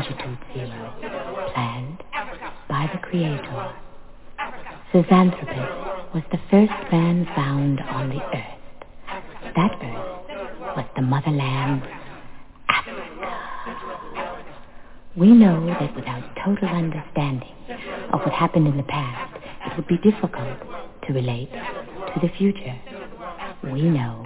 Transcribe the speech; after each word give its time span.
Longitude 0.00 0.38
Zero, 0.54 0.94
planned 1.52 2.02
by 2.70 2.88
the 2.90 2.98
Creator. 3.00 3.74
Zinjanthropus 4.94 6.14
was 6.14 6.22
the 6.32 6.38
first 6.50 6.72
man 6.90 7.26
found 7.36 7.80
on 7.80 8.08
the 8.08 8.22
earth. 8.34 9.54
That 9.54 9.72
earth 9.82 10.74
was 10.74 10.86
the 10.96 11.02
motherland, 11.02 11.82
Africa. 12.70 13.02
We 15.16 15.32
know 15.32 15.66
that 15.66 15.94
without 15.94 16.24
total 16.46 16.68
understanding 16.68 17.52
of 18.14 18.20
what 18.20 18.32
happened 18.32 18.68
in 18.68 18.78
the 18.78 18.84
past, 18.84 19.36
it 19.66 19.76
would 19.76 19.86
be 19.86 19.98
difficult 19.98 20.60
to 21.06 21.12
relate 21.12 21.52
to 21.52 22.20
the 22.22 22.30
future. 22.38 22.78
We 23.64 23.82
know 23.82 24.24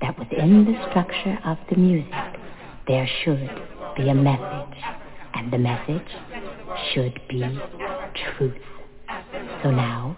that 0.00 0.18
within 0.18 0.64
the 0.64 0.88
structure 0.88 1.38
of 1.44 1.58
the 1.68 1.76
music, 1.76 2.40
there 2.88 3.06
should 3.22 3.50
be 3.96 4.08
a 4.08 4.14
message. 4.14 5.01
And 5.34 5.52
the 5.52 5.58
message 5.58 6.08
should 6.92 7.20
be 7.28 7.60
truth. 8.36 8.54
So 9.62 9.70
now 9.70 10.16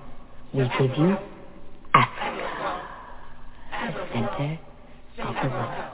we 0.52 0.62
give 0.78 0.96
you 0.98 1.16
Africa, 1.94 2.82
the 3.92 4.06
center 4.12 4.58
of 5.22 5.34
the 5.42 5.48
world. 5.48 5.93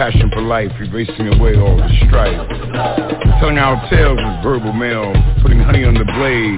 Passion 0.00 0.30
for 0.32 0.40
life, 0.40 0.72
erasing 0.80 1.28
away 1.28 1.52
all 1.60 1.76
the 1.76 1.92
strife. 2.08 2.32
Telling 3.36 3.58
our 3.58 3.76
tales 3.90 4.16
with 4.16 4.42
verbal 4.42 4.72
mail, 4.72 5.12
putting 5.42 5.60
honey 5.60 5.84
on 5.84 5.92
the 5.92 6.08
blade, 6.16 6.56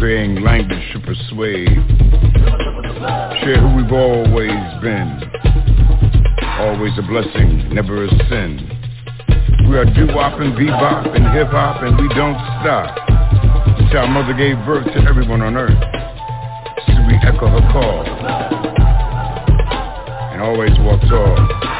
creating 0.00 0.40
language 0.40 0.80
to 0.96 1.00
persuade. 1.04 1.68
Share 3.44 3.60
who 3.60 3.76
we've 3.76 3.92
always 3.92 4.56
been. 4.80 5.20
Always 6.64 6.96
a 6.96 7.04
blessing, 7.04 7.68
never 7.76 8.06
a 8.06 8.08
sin. 8.32 8.64
We 9.68 9.76
are 9.76 9.84
doo-wop 9.84 10.40
and 10.40 10.56
bebop 10.56 11.12
and 11.12 11.28
hip-hop 11.28 11.82
and 11.82 12.00
we 12.00 12.08
don't 12.16 12.40
stop. 12.64 12.96
Our 13.92 14.08
mother 14.08 14.32
gave 14.32 14.56
birth 14.64 14.86
to 14.86 15.00
everyone 15.04 15.42
on 15.42 15.58
earth. 15.58 15.76
So 16.88 16.96
we 17.04 17.20
echo 17.20 17.52
her 17.52 17.68
call. 17.68 18.06
And 20.32 20.40
always 20.40 20.72
walk 20.80 21.02
tall. 21.02 21.71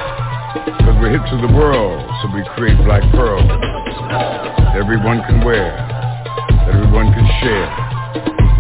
We're 1.02 1.19
to 1.19 1.37
the 1.44 1.52
world, 1.52 1.99
so 2.22 2.28
we 2.32 2.44
create 2.54 2.78
black 2.84 3.02
pearls. 3.10 3.43
That 3.49 4.76
everyone 4.76 5.20
can 5.26 5.44
wear. 5.44 5.75
That 5.75 6.76
everyone 6.76 7.12
can 7.12 7.26
share. 7.43 7.66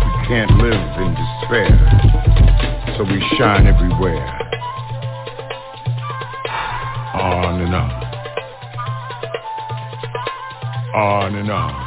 We 0.02 0.26
can't 0.26 0.50
live 0.58 0.74
in 0.74 1.14
despair. 1.14 1.70
So 2.98 3.04
we 3.04 3.22
shine 3.38 3.68
everywhere. 3.68 4.26
On 7.14 7.60
and 7.60 7.74
on. 7.76 7.90
On 10.96 11.34
and 11.36 11.48
on 11.48 11.81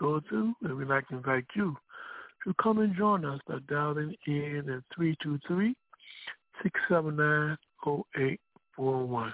go 0.00 0.20
through, 0.28 0.52
and 0.62 0.76
we'd 0.76 0.88
like 0.88 1.06
to 1.08 1.16
invite 1.16 1.44
you 1.54 1.76
to 2.44 2.54
come 2.60 2.78
and 2.78 2.96
join 2.96 3.24
us 3.24 3.40
by 3.46 3.58
dialing 3.68 4.16
in 4.26 4.68
at 4.70 4.82
323-679-0841. 6.88 9.32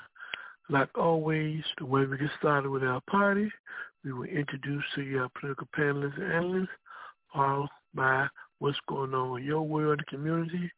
Like 0.69 0.99
always, 0.99 1.63
the 1.79 1.87
way 1.87 2.05
we 2.05 2.19
get 2.19 2.31
started 2.39 2.71
with 2.71 2.83
our 2.83 3.01
party, 3.09 3.49
we 4.05 4.13
will 4.13 4.25
introduce 4.25 4.83
to 4.97 5.03
you 5.03 5.21
our 5.21 5.31
political 5.41 5.69
panelists 5.79 6.21
and 6.21 6.33
analysts, 6.33 6.69
followed 7.33 7.69
by 7.95 8.27
what's 8.59 8.77
going 8.89 9.15
on 9.15 9.39
in 9.41 9.47
your 9.47 9.63
world 9.63 9.99
and 9.99 10.07
community, 10.09 10.69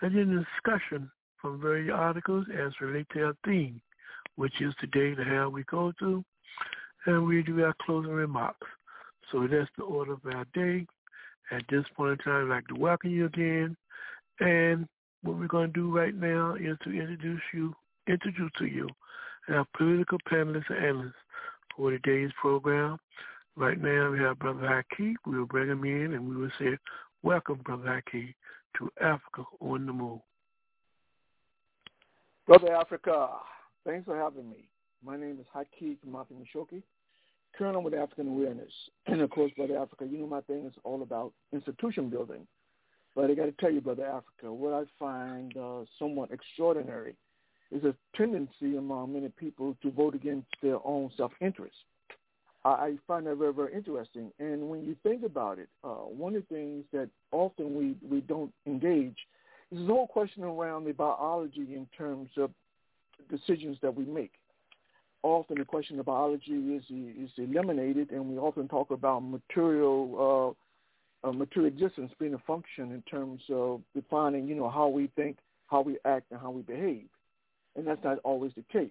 and 0.00 0.16
then 0.16 0.46
discussion 0.64 1.10
from 1.40 1.60
various 1.60 1.92
articles 1.94 2.46
as 2.58 2.72
relate 2.80 3.06
to 3.12 3.24
our 3.24 3.36
theme, 3.44 3.82
which 4.36 4.62
is 4.62 4.74
today 4.80 5.12
the 5.14 5.24
hell 5.24 5.50
we 5.50 5.62
go 5.64 5.92
through, 5.98 6.24
and 7.04 7.26
we 7.26 7.42
do 7.42 7.62
our 7.62 7.74
closing 7.84 8.12
remarks. 8.12 8.66
So 9.30 9.46
that's 9.46 9.70
the 9.76 9.84
order 9.84 10.12
of 10.12 10.20
our 10.26 10.46
day. 10.54 10.86
At 11.50 11.62
this 11.70 11.84
point 11.96 12.12
in 12.12 12.18
time, 12.18 12.50
I'd 12.50 12.54
like 12.54 12.66
to 12.68 12.74
welcome 12.74 13.10
you 13.10 13.26
again. 13.26 13.76
And 14.40 14.88
what 15.22 15.38
we're 15.38 15.46
going 15.46 15.72
to 15.72 15.80
do 15.80 15.96
right 15.96 16.14
now 16.14 16.54
is 16.54 16.76
to 16.84 16.90
introduce 16.90 17.42
you, 17.52 17.74
introduce 18.06 18.50
to 18.58 18.66
you 18.66 18.88
our 19.48 19.66
political 19.76 20.18
panelists 20.30 20.70
and 20.70 20.84
analysts 20.84 21.12
for 21.76 21.90
today's 21.90 22.30
program. 22.40 22.98
Right 23.56 23.80
now, 23.80 24.10
we 24.10 24.18
have 24.18 24.38
Brother 24.38 24.60
Haki. 24.60 25.14
We 25.26 25.38
will 25.38 25.46
bring 25.46 25.68
him 25.68 25.84
in 25.84 26.14
and 26.14 26.28
we 26.28 26.36
will 26.36 26.50
say, 26.58 26.76
welcome, 27.22 27.60
Brother 27.64 28.02
Haki, 28.02 28.34
to 28.78 28.90
Africa 29.00 29.44
on 29.60 29.86
the 29.86 29.92
Move. 29.92 30.20
Brother 32.46 32.74
Africa, 32.74 33.28
thanks 33.86 34.04
for 34.04 34.16
having 34.18 34.50
me. 34.50 34.68
My 35.04 35.16
name 35.16 35.38
is 35.40 35.46
Haki 35.54 35.98
Kamathi 36.04 36.32
Mishoki. 36.32 36.82
Colonel 37.58 37.82
with 37.82 37.94
African 37.94 38.28
Awareness. 38.28 38.72
And 39.06 39.20
of 39.20 39.30
course, 39.30 39.52
Brother 39.56 39.78
Africa, 39.78 40.06
you 40.10 40.18
know 40.18 40.26
my 40.26 40.40
thing 40.42 40.66
is 40.66 40.72
all 40.84 41.02
about 41.02 41.32
institution 41.52 42.08
building. 42.08 42.46
But 43.14 43.30
I 43.30 43.34
got 43.34 43.44
to 43.44 43.52
tell 43.52 43.70
you, 43.70 43.80
Brother 43.80 44.06
Africa, 44.06 44.52
what 44.52 44.72
I 44.74 44.84
find 44.98 45.56
uh, 45.56 45.84
somewhat 45.98 46.32
extraordinary 46.32 47.14
is 47.70 47.84
a 47.84 47.94
tendency 48.16 48.76
among 48.76 49.12
many 49.12 49.28
people 49.28 49.76
to 49.82 49.90
vote 49.90 50.14
against 50.14 50.48
their 50.62 50.78
own 50.84 51.10
self-interest. 51.16 51.76
I, 52.64 52.68
I 52.68 52.94
find 53.06 53.26
that 53.26 53.36
very, 53.36 53.52
very 53.52 53.72
interesting. 53.72 54.32
And 54.38 54.68
when 54.68 54.82
you 54.84 54.96
think 55.02 55.22
about 55.24 55.58
it, 55.58 55.68
uh, 55.84 55.88
one 55.88 56.34
of 56.34 56.42
the 56.48 56.54
things 56.54 56.84
that 56.92 57.08
often 57.30 57.74
we, 57.74 57.94
we 58.08 58.20
don't 58.22 58.52
engage 58.66 59.16
is 59.70 59.78
the 59.78 59.92
whole 59.92 60.06
question 60.06 60.42
around 60.42 60.84
the 60.84 60.92
biology 60.92 61.74
in 61.74 61.86
terms 61.96 62.30
of 62.36 62.50
decisions 63.30 63.78
that 63.82 63.94
we 63.94 64.04
make 64.04 64.32
often 65.24 65.58
the 65.58 65.64
question 65.64 65.98
of 65.98 66.06
biology 66.06 66.52
is 66.52 66.84
is 66.90 67.30
eliminated, 67.38 68.10
and 68.10 68.28
we 68.28 68.36
often 68.38 68.68
talk 68.68 68.90
about 68.90 69.20
material 69.20 70.54
uh, 71.24 71.28
uh, 71.28 71.32
material 71.32 71.72
existence 71.72 72.12
being 72.20 72.34
a 72.34 72.38
function 72.38 72.92
in 72.92 73.02
terms 73.02 73.40
of 73.50 73.80
defining, 73.94 74.46
you 74.46 74.54
know, 74.54 74.68
how 74.68 74.88
we 74.88 75.08
think, 75.16 75.38
how 75.66 75.80
we 75.80 75.98
act, 76.04 76.30
and 76.30 76.40
how 76.40 76.50
we 76.50 76.62
behave, 76.62 77.08
and 77.74 77.86
that's 77.86 78.04
not 78.04 78.18
always 78.18 78.52
the 78.54 78.64
case. 78.72 78.90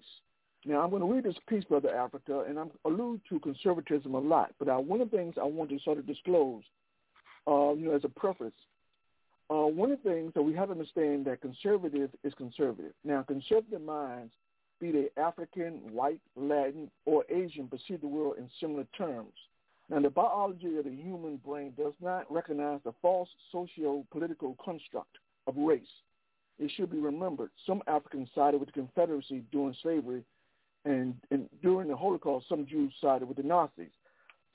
Now, 0.66 0.82
I'm 0.82 0.90
going 0.90 1.02
to 1.02 1.14
read 1.14 1.26
this 1.26 1.36
piece, 1.48 1.64
Brother 1.66 1.94
Africa, 1.96 2.46
and 2.48 2.58
I'm 2.58 2.72
allude 2.86 3.22
to 3.30 3.40
conservatism 3.40 4.16
a 4.16 4.20
lot, 4.20 4.54
but 4.60 4.70
I, 4.70 4.78
one 4.78 5.02
of 5.02 5.12
the 5.12 5.18
things 5.18 5.36
I 5.40 5.44
want 5.44 5.70
to 5.70 5.80
sort 5.80 6.00
of 6.00 6.08
disclose, 6.08 6.64
uh, 7.48 7.74
you 7.74 7.88
know, 7.88 7.96
as 7.96 8.06
a 8.06 8.10
preface, 8.10 8.54
uh, 9.50 9.68
one 9.68 9.92
of 9.92 10.00
the 10.02 10.10
things 10.10 10.32
that 10.34 10.42
we 10.42 10.54
have 10.54 10.70
to 10.70 10.72
understand 10.72 11.26
that 11.26 11.42
conservative 11.42 12.10
is 12.24 12.34
conservative. 12.36 12.94
Now, 13.04 13.24
conservative 13.24 13.82
minds 13.82 14.32
be 14.80 14.92
they 14.92 15.10
African, 15.22 15.74
white, 15.92 16.22
Latin, 16.36 16.90
or 17.06 17.24
Asian, 17.30 17.68
perceive 17.68 18.02
the 18.02 18.08
world 18.08 18.36
in 18.38 18.50
similar 18.60 18.86
terms. 18.98 19.34
Now, 19.90 20.00
the 20.00 20.10
biology 20.10 20.78
of 20.78 20.86
the 20.86 20.92
human 20.92 21.38
brain 21.38 21.74
does 21.78 21.94
not 22.02 22.32
recognize 22.32 22.80
the 22.84 22.94
false 23.02 23.30
socio-political 23.52 24.58
construct 24.64 25.18
of 25.48 25.56
race. 25.58 25.82
It 26.60 26.72
should 26.76 26.92
be 26.92 27.00
remembered 27.00 27.50
some 27.66 27.82
Africans 27.88 28.30
sided 28.34 28.60
with 28.60 28.68
the 28.68 28.74
Confederacy 28.74 29.44
during 29.52 29.76
slavery, 29.82 30.24
and, 30.86 31.16
and 31.32 31.50
during 31.62 31.88
the 31.88 31.96
Holocaust, 31.96 32.48
some 32.50 32.66
Jews 32.66 32.94
sided 33.02 33.28
with 33.28 33.38
the 33.38 33.44
Nazis. 33.44 33.92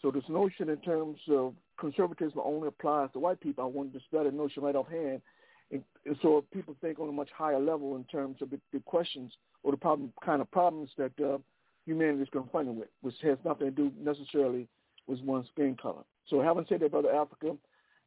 So 0.01 0.11
this 0.11 0.25
notion 0.29 0.69
in 0.69 0.77
terms 0.79 1.19
of 1.29 1.55
conservatism 1.79 2.41
only 2.45 2.69
applies 2.69 3.11
to 3.13 3.19
white 3.19 3.41
people. 3.41 3.65
I 3.65 3.67
want 3.67 3.93
to 3.93 3.99
dispel 3.99 4.25
that 4.25 4.35
notion 4.35 4.63
right 4.63 4.77
offhand. 4.77 5.23
And, 5.71 5.83
so 6.23 6.45
people 6.53 6.75
think 6.81 6.99
on 6.99 7.09
a 7.09 7.13
much 7.13 7.29
higher 7.37 7.61
level 7.61 7.97
in 7.97 8.05
terms 8.05 8.41
of 8.41 8.51
the, 8.51 8.59
the 8.73 8.81
questions 8.81 9.33
or 9.63 9.73
the 9.73 9.77
problem 9.77 10.13
kind 10.25 10.41
of 10.41 10.51
problems 10.51 10.91
that 10.97 11.13
uh, 11.23 11.39
humanity 11.85 12.23
is 12.23 12.29
confronted 12.31 12.77
with, 12.77 12.89
which 13.03 13.15
has 13.23 13.37
nothing 13.45 13.67
to 13.67 13.71
do 13.71 13.93
necessarily 14.01 14.67
with 15.07 15.21
one's 15.21 15.49
skin 15.53 15.77
color. 15.81 16.03
So 16.29 16.41
having 16.41 16.65
said 16.69 16.81
that, 16.81 16.93
Brother 16.93 17.15
Africa, 17.15 17.57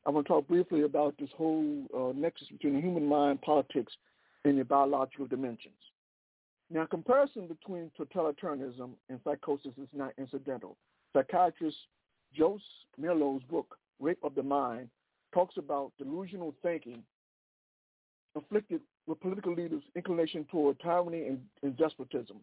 I 0.06 0.10
want 0.10 0.26
to 0.26 0.34
talk 0.34 0.48
briefly 0.48 0.82
about 0.82 1.16
this 1.20 1.30
whole 1.38 1.84
uh, 1.96 2.12
nexus 2.16 2.48
between 2.48 2.74
the 2.76 2.82
human 2.82 3.06
mind, 3.08 3.42
politics, 3.42 3.94
and 4.46 4.58
the 4.60 4.64
biological 4.64 5.28
dimensions. 5.28 5.76
Now, 6.72 6.86
comparison 6.86 7.48
between 7.48 7.92
totalitarianism 8.00 8.92
and 9.10 9.20
psychosis 9.24 9.74
is 9.78 9.90
not 9.94 10.14
incidental. 10.18 10.78
Psychiatrist 11.14 11.78
Joost 12.34 12.64
Meerloo's 13.00 13.44
book, 13.44 13.78
Rape 14.00 14.24
of 14.24 14.36
the 14.36 14.44
Mind, 14.44 14.90
talks 15.34 15.58
about 15.58 15.92
delusional 15.98 16.56
thinking 16.64 17.04
afflicted 18.36 18.82
with 19.08 19.20
political 19.20 19.54
leaders' 19.54 19.84
inclination 19.96 20.46
toward 20.50 20.80
tyranny 20.80 21.28
and, 21.28 21.42
and 21.64 21.78
despotism. 21.78 22.38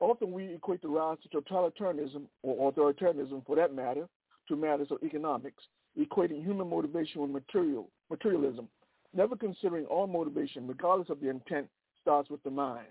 Often 0.00 0.32
we 0.32 0.54
equate 0.54 0.82
the 0.82 0.88
rise 0.88 1.18
to 1.22 1.40
totalitarianism 1.40 2.22
or 2.42 2.72
authoritarianism, 2.72 3.44
for 3.46 3.56
that 3.56 3.74
matter, 3.74 4.08
to 4.48 4.56
matters 4.56 4.88
of 4.90 4.98
economics, 5.02 5.62
equating 5.98 6.42
human 6.42 6.68
motivation 6.68 7.20
with 7.20 7.30
material, 7.30 7.88
materialism, 8.08 8.68
never 9.14 9.36
considering 9.36 9.84
all 9.86 10.06
motivation, 10.06 10.66
regardless 10.66 11.10
of 11.10 11.20
the 11.20 11.28
intent, 11.28 11.68
starts 12.00 12.30
with 12.30 12.42
the 12.42 12.50
mind. 12.50 12.86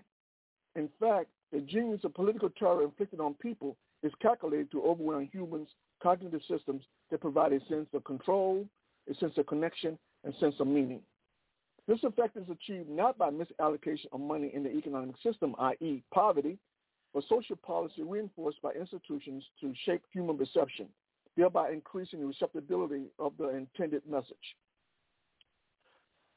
In 0.76 0.88
fact, 1.00 1.28
the 1.52 1.60
genius 1.60 2.04
of 2.04 2.14
political 2.14 2.50
terror 2.50 2.84
inflicted 2.84 3.20
on 3.20 3.34
people 3.34 3.76
is 4.02 4.12
calculated 4.22 4.70
to 4.70 4.82
overwhelm 4.82 5.28
humans' 5.32 5.68
cognitive 6.02 6.40
systems 6.48 6.82
that 7.10 7.20
provide 7.20 7.52
a 7.52 7.60
sense 7.66 7.88
of 7.92 8.04
control, 8.04 8.66
a 9.10 9.14
sense 9.16 9.36
of 9.36 9.46
connection, 9.46 9.98
and 10.24 10.32
sense 10.38 10.54
of 10.60 10.66
meaning. 10.66 11.00
This 11.86 12.02
effect 12.04 12.36
is 12.36 12.48
achieved 12.50 12.88
not 12.88 13.18
by 13.18 13.30
misallocation 13.30 14.06
of 14.12 14.20
money 14.20 14.50
in 14.54 14.62
the 14.62 14.70
economic 14.70 15.16
system, 15.22 15.54
i.e. 15.58 16.02
poverty, 16.12 16.58
but 17.12 17.24
social 17.28 17.56
policy 17.56 18.02
reinforced 18.02 18.62
by 18.62 18.72
institutions 18.72 19.44
to 19.60 19.72
shape 19.84 20.02
human 20.12 20.38
perception. 20.38 20.88
thereby 21.36 21.70
increasing 21.70 22.20
the 22.20 22.26
receptibility 22.26 23.06
of 23.18 23.32
the 23.38 23.48
intended 23.50 24.02
message. 24.08 24.56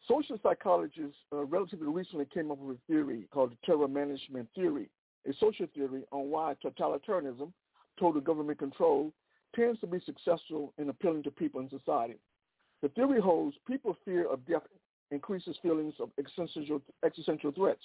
Social 0.07 0.37
psychologists 0.43 1.17
uh, 1.31 1.43
relatively 1.45 1.87
recently 1.87 2.25
came 2.25 2.51
up 2.51 2.57
with 2.59 2.77
a 2.77 2.91
theory 2.91 3.27
called 3.31 3.51
the 3.51 3.57
terror 3.65 3.87
management 3.87 4.47
theory, 4.53 4.89
a 5.27 5.33
social 5.39 5.65
theory 5.73 6.03
on 6.11 6.29
why 6.29 6.55
totalitarianism, 6.63 7.51
total 7.99 8.21
government 8.21 8.59
control, 8.59 9.11
tends 9.55 9.79
to 9.79 9.87
be 9.87 9.99
successful 10.05 10.73
in 10.77 10.89
appealing 10.89 11.23
to 11.23 11.31
people 11.31 11.61
in 11.61 11.69
society. 11.69 12.15
The 12.81 12.89
theory 12.89 13.21
holds 13.21 13.55
people 13.65 13.97
fear 14.03 14.27
of 14.27 14.45
death 14.45 14.63
increases 15.11 15.55
feelings 15.61 15.93
of 15.99 16.09
existential, 16.19 16.81
existential 17.05 17.51
threats. 17.51 17.83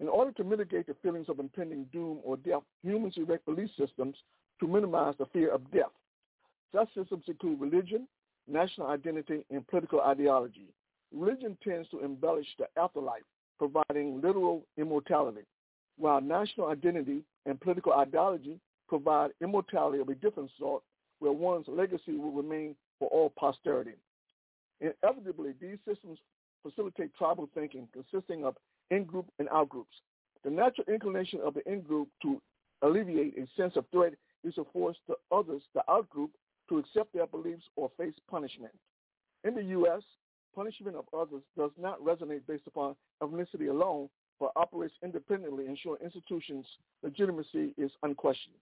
In 0.00 0.08
order 0.08 0.32
to 0.32 0.44
mitigate 0.44 0.86
the 0.86 0.96
feelings 1.02 1.28
of 1.28 1.38
impending 1.38 1.86
doom 1.92 2.18
or 2.22 2.36
death, 2.36 2.62
humans 2.82 3.14
erect 3.16 3.46
belief 3.46 3.70
systems 3.78 4.16
to 4.60 4.66
minimize 4.66 5.14
the 5.18 5.26
fear 5.26 5.50
of 5.50 5.70
death. 5.70 5.92
Such 6.74 6.88
systems 6.94 7.24
include 7.28 7.60
religion, 7.60 8.06
national 8.46 8.88
identity, 8.88 9.44
and 9.50 9.66
political 9.68 10.00
ideology. 10.00 10.66
Religion 11.14 11.56
tends 11.64 11.88
to 11.90 12.04
embellish 12.04 12.48
the 12.58 12.66
afterlife, 12.78 13.22
providing 13.58 14.20
literal 14.20 14.62
immortality, 14.76 15.42
while 15.98 16.20
national 16.20 16.68
identity 16.68 17.22
and 17.46 17.60
political 17.60 17.92
ideology 17.92 18.58
provide 18.88 19.30
immortality 19.40 19.98
of 19.98 20.08
a 20.08 20.14
different 20.14 20.50
sort 20.58 20.82
where 21.20 21.32
one's 21.32 21.66
legacy 21.68 22.16
will 22.16 22.32
remain 22.32 22.74
for 22.98 23.08
all 23.08 23.30
posterity. 23.30 23.94
Inevitably, 24.80 25.54
these 25.60 25.78
systems 25.88 26.18
facilitate 26.70 27.14
tribal 27.14 27.48
thinking 27.54 27.88
consisting 27.92 28.44
of 28.44 28.56
in-group 28.90 29.26
and 29.38 29.48
out-groups. 29.50 29.94
The 30.44 30.50
natural 30.50 30.86
inclination 30.92 31.40
of 31.44 31.54
the 31.54 31.68
in-group 31.70 32.08
to 32.22 32.40
alleviate 32.82 33.36
a 33.38 33.46
sense 33.60 33.76
of 33.76 33.84
threat 33.90 34.14
is 34.44 34.54
to 34.54 34.66
force 34.72 34.96
the 35.08 35.14
others, 35.32 35.62
the 35.74 35.82
out-group, 35.90 36.30
to 36.68 36.78
accept 36.78 37.12
their 37.12 37.26
beliefs 37.26 37.64
or 37.76 37.90
face 37.96 38.14
punishment. 38.30 38.72
In 39.44 39.54
the 39.54 39.62
U.S., 39.62 40.02
punishment 40.54 40.96
of 40.96 41.04
others 41.16 41.42
does 41.56 41.70
not 41.80 42.00
resonate 42.00 42.40
based 42.48 42.66
upon 42.66 42.96
ethnicity 43.22 43.68
alone, 43.70 44.08
but 44.40 44.52
operates 44.56 44.94
independently, 45.02 45.66
ensuring 45.66 46.02
institutions' 46.02 46.66
legitimacy 47.02 47.72
is 47.78 47.90
unquestioned. 48.02 48.56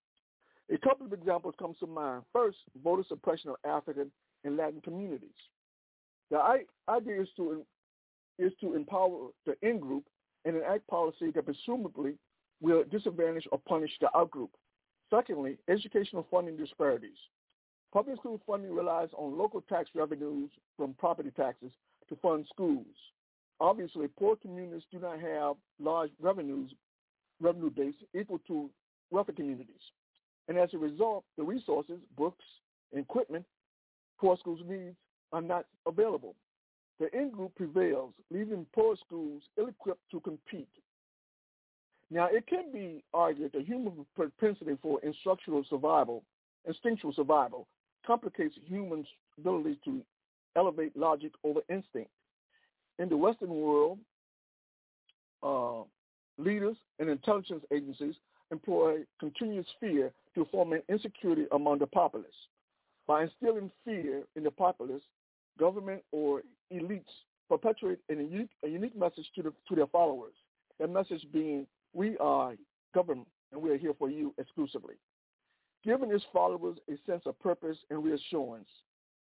A 0.72 0.78
couple 0.78 1.06
of 1.06 1.12
examples 1.12 1.54
come 1.58 1.74
to 1.80 1.86
mind. 1.86 2.22
First, 2.32 2.58
voter 2.82 3.04
suppression 3.08 3.50
of 3.50 3.56
African 3.64 4.10
and 4.44 4.56
Latin 4.56 4.80
communities. 4.82 5.28
The 6.30 6.40
idea 6.88 7.22
is 7.22 7.28
to 7.36 7.64
is 8.38 8.52
to 8.60 8.74
empower 8.74 9.28
the 9.46 9.54
in-group 9.62 10.04
and 10.44 10.56
enact 10.56 10.86
policy 10.86 11.30
that 11.34 11.44
presumably 11.44 12.14
will 12.60 12.84
disadvantage 12.84 13.46
or 13.52 13.58
punish 13.66 13.90
the 14.00 14.08
out-group. 14.16 14.50
Secondly, 15.10 15.58
educational 15.68 16.26
funding 16.30 16.56
disparities. 16.56 17.16
Public 17.92 18.16
school 18.16 18.40
funding 18.46 18.74
relies 18.74 19.08
on 19.16 19.38
local 19.38 19.60
tax 19.62 19.88
revenues 19.94 20.50
from 20.76 20.94
property 20.94 21.30
taxes 21.36 21.70
to 22.08 22.16
fund 22.16 22.46
schools. 22.52 22.86
Obviously, 23.60 24.08
poor 24.18 24.36
communities 24.36 24.82
do 24.90 24.98
not 24.98 25.20
have 25.20 25.54
large 25.78 26.10
revenues, 26.20 26.72
revenue 27.40 27.70
base 27.70 27.94
equal 28.18 28.40
to 28.48 28.68
wealthy 29.10 29.32
communities. 29.32 29.76
And 30.48 30.58
as 30.58 30.70
a 30.74 30.78
result, 30.78 31.24
the 31.38 31.44
resources, 31.44 32.00
books, 32.16 32.44
equipment 32.92 33.44
poor 34.18 34.36
schools 34.38 34.60
need 34.66 34.94
are 35.32 35.42
not 35.42 35.66
available. 35.86 36.34
The 37.00 37.14
in-group 37.16 37.54
prevails, 37.56 38.12
leaving 38.30 38.66
poor 38.72 38.96
schools 39.04 39.42
ill-equipped 39.58 40.10
to 40.12 40.20
compete. 40.20 40.68
Now, 42.10 42.28
it 42.30 42.46
can 42.46 42.70
be 42.72 43.02
argued 43.12 43.52
that 43.52 43.66
human 43.66 44.06
propensity 44.14 44.78
for 44.80 45.00
instructional 45.02 45.64
survival, 45.68 46.22
instinctual 46.66 47.12
survival, 47.12 47.66
complicates 48.06 48.54
humans' 48.66 49.06
ability 49.38 49.78
to 49.84 50.02
elevate 50.54 50.96
logic 50.96 51.32
over 51.42 51.60
instinct. 51.68 52.10
In 52.98 53.08
the 53.08 53.16
Western 53.16 53.50
world, 53.50 53.98
uh, 55.42 55.82
leaders 56.38 56.76
and 57.00 57.08
intelligence 57.08 57.64
agencies 57.72 58.14
employ 58.52 58.98
continuous 59.18 59.66
fear 59.80 60.12
to 60.34 60.46
foment 60.52 60.84
insecurity 60.88 61.46
among 61.52 61.78
the 61.78 61.86
populace. 61.86 62.26
By 63.06 63.24
instilling 63.24 63.70
fear 63.84 64.22
in 64.36 64.44
the 64.44 64.50
populace, 64.50 65.02
government 65.58 66.02
or 66.12 66.42
elites 66.72 67.04
perpetuate 67.48 67.98
a 68.10 68.14
unique, 68.14 68.50
a 68.64 68.68
unique 68.68 68.96
message 68.96 69.26
to, 69.34 69.42
the, 69.42 69.52
to 69.68 69.74
their 69.74 69.86
followers. 69.86 70.34
That 70.78 70.90
message 70.90 71.26
being, 71.32 71.66
we 71.92 72.16
are 72.18 72.54
government 72.94 73.28
and 73.52 73.60
we 73.60 73.70
are 73.70 73.76
here 73.76 73.94
for 73.98 74.10
you 74.10 74.34
exclusively. 74.38 74.94
Giving 75.84 76.10
its 76.10 76.24
followers 76.32 76.78
a 76.88 76.94
sense 77.10 77.22
of 77.26 77.38
purpose 77.40 77.76
and 77.90 78.02
reassurance. 78.02 78.68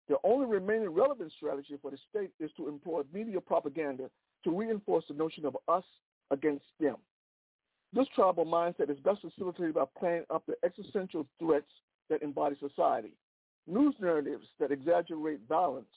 The 0.10 0.18
only 0.24 0.48
remaining 0.48 0.90
relevant 0.90 1.32
strategy 1.38 1.78
for 1.82 1.92
the 1.92 1.98
state 2.10 2.32
is 2.40 2.52
to 2.58 2.68
employ 2.68 3.04
media 3.14 3.40
propaganda 3.40 4.10
to 4.44 4.58
reinforce 4.58 5.06
the 5.08 5.14
notion 5.14 5.46
of 5.46 5.56
us 5.68 5.84
against 6.32 6.66
them. 6.80 6.96
This 7.94 8.08
tribal 8.14 8.46
mindset 8.46 8.90
is 8.90 9.00
best 9.00 9.22
facilitated 9.22 9.76
by 9.76 9.86
playing 9.98 10.24
up 10.30 10.44
the 10.46 10.56
existential 10.64 11.26
threats 11.40 11.72
that 12.10 12.22
embody 12.22 12.56
society. 12.60 13.14
News 13.68 13.96
narratives 14.00 14.46
that 14.60 14.72
exaggerate 14.72 15.40
violence 15.48 15.88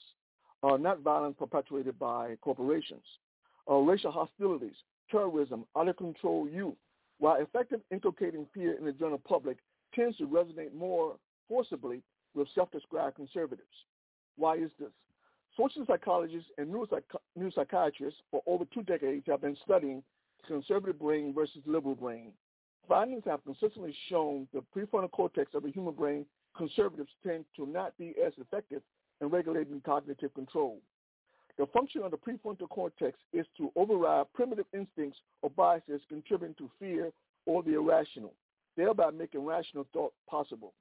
are 0.63 0.77
not 0.77 1.01
violence 1.01 1.35
perpetuated 1.37 1.99
by 1.99 2.35
corporations. 2.41 3.03
Uh, 3.69 3.75
racial 3.75 4.11
hostilities, 4.11 4.75
terrorism, 5.11 5.65
out-of-control 5.77 6.47
youth, 6.49 6.75
while 7.19 7.35
effective 7.41 7.81
inculcating 7.91 8.47
fear 8.53 8.73
in 8.77 8.85
the 8.85 8.91
general 8.93 9.21
public 9.27 9.57
tends 9.93 10.17
to 10.17 10.25
resonate 10.25 10.73
more 10.73 11.15
forcibly 11.47 12.01
with 12.33 12.47
self-described 12.55 13.15
conservatives. 13.15 13.67
Why 14.37 14.55
is 14.55 14.71
this? 14.79 14.89
Social 15.55 15.85
psychologists 15.85 16.49
and 16.57 16.73
neuropsychiatrists 16.73 18.13
for 18.31 18.41
over 18.47 18.65
two 18.73 18.81
decades 18.83 19.25
have 19.27 19.41
been 19.41 19.57
studying 19.63 20.01
conservative 20.47 20.99
brain 20.99 21.33
versus 21.33 21.61
liberal 21.65 21.95
brain. 21.95 22.31
Findings 22.87 23.23
have 23.25 23.43
consistently 23.45 23.95
shown 24.09 24.47
the 24.53 24.63
prefrontal 24.75 25.11
cortex 25.11 25.53
of 25.53 25.63
the 25.63 25.69
human 25.69 25.93
brain 25.93 26.25
conservatives 26.55 27.09
tend 27.25 27.45
to 27.55 27.65
not 27.65 27.97
be 27.97 28.13
as 28.25 28.33
effective 28.39 28.81
in 29.21 29.29
regulating 29.29 29.81
cognitive 29.81 30.33
control. 30.33 30.79
The 31.57 31.67
function 31.67 32.01
of 32.01 32.11
the 32.11 32.17
prefrontal 32.17 32.69
cortex 32.69 33.17
is 33.31 33.45
to 33.57 33.71
override 33.75 34.25
primitive 34.33 34.65
instincts 34.73 35.19
or 35.41 35.51
biases 35.51 36.01
contributing 36.09 36.55
to 36.57 36.69
fear 36.79 37.11
or 37.45 37.61
the 37.61 37.75
irrational, 37.75 38.33
thereby 38.75 39.11
making 39.11 39.45
rational 39.45 39.85
thought 39.93 40.13
possible. 40.27 40.73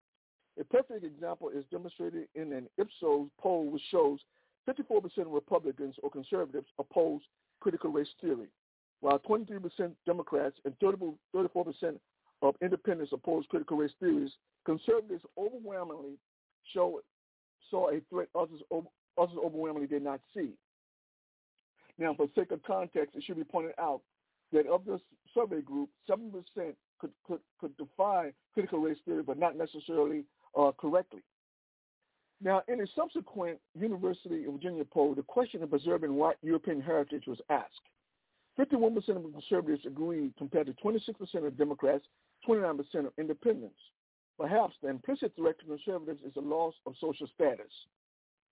A 0.59 0.64
perfect 0.64 1.05
example 1.05 1.50
is 1.50 1.64
demonstrated 1.71 2.26
in 2.35 2.52
an 2.52 2.69
Ipsos 2.79 3.29
poll 3.38 3.71
which 3.71 3.83
shows 3.91 4.19
54% 4.69 5.19
of 5.19 5.33
Republicans 5.33 5.97
or 6.02 6.11
conservatives 6.11 6.69
oppose 6.79 7.21
critical 7.61 7.91
race 7.91 8.09
theory, 8.21 8.49
while 9.00 9.19
23% 9.19 9.93
Democrats 10.07 10.57
and 10.64 10.75
34% 10.79 11.17
of 12.43 12.55
independents 12.61 13.13
oppose 13.13 13.45
critical 13.49 13.77
race 13.77 13.93
theories. 14.01 14.33
Conservatives 14.67 15.23
overwhelmingly 15.39 16.19
show 16.73 17.01
saw 17.71 17.91
a 17.91 18.01
threat 18.11 18.29
others, 18.35 18.61
others 18.71 19.37
overwhelmingly 19.45 19.89
did 19.89 20.03
not 20.03 20.21
see. 20.35 20.51
Now, 21.99 22.15
for 22.15 22.27
sake 22.35 22.51
of 22.51 22.63
context, 22.63 23.17
it 23.17 23.23
should 23.25 23.37
be 23.37 23.45
pointed 23.45 23.75
out 23.79 24.01
that 24.53 24.67
of 24.67 24.85
this 24.85 25.01
survey 25.35 25.63
group, 25.63 25.89
7% 26.09 26.31
could, 26.99 27.11
could, 27.27 27.41
could 27.61 27.77
define 27.77 28.33
critical 28.53 28.81
race 28.81 28.99
theory, 29.05 29.23
but 29.23 29.39
not 29.39 29.57
necessarily 29.57 30.25
uh, 30.59 30.73
correctly. 30.79 31.23
Now, 32.43 32.63
in 32.69 32.81
a 32.81 32.87
subsequent 32.97 33.59
University 33.79 34.45
of 34.47 34.55
Virginia 34.55 34.85
poll, 34.85 35.15
the 35.15 35.23
question 35.23 35.63
of 35.63 35.71
preserving 35.71 36.15
white 36.15 36.37
European 36.43 36.81
heritage 36.81 37.25
was 37.27 37.39
asked. 37.51 37.81
51% 38.59 38.97
of 39.09 39.33
conservatives 39.33 39.87
agreed 39.87 40.35
compared 40.37 40.67
to 40.67 40.75
26% 40.85 41.47
of 41.47 41.57
Democrats, 41.57 42.05
29% 42.49 42.81
of 43.07 43.13
independents. 43.19 43.79
Perhaps 44.39 44.75
the 44.83 44.89
implicit 44.89 45.33
threat 45.37 45.59
to 45.61 45.67
conservatives 45.67 46.21
is 46.27 46.35
the 46.35 46.41
loss 46.41 46.75
of 46.87 46.95
social 47.01 47.27
status 47.35 47.71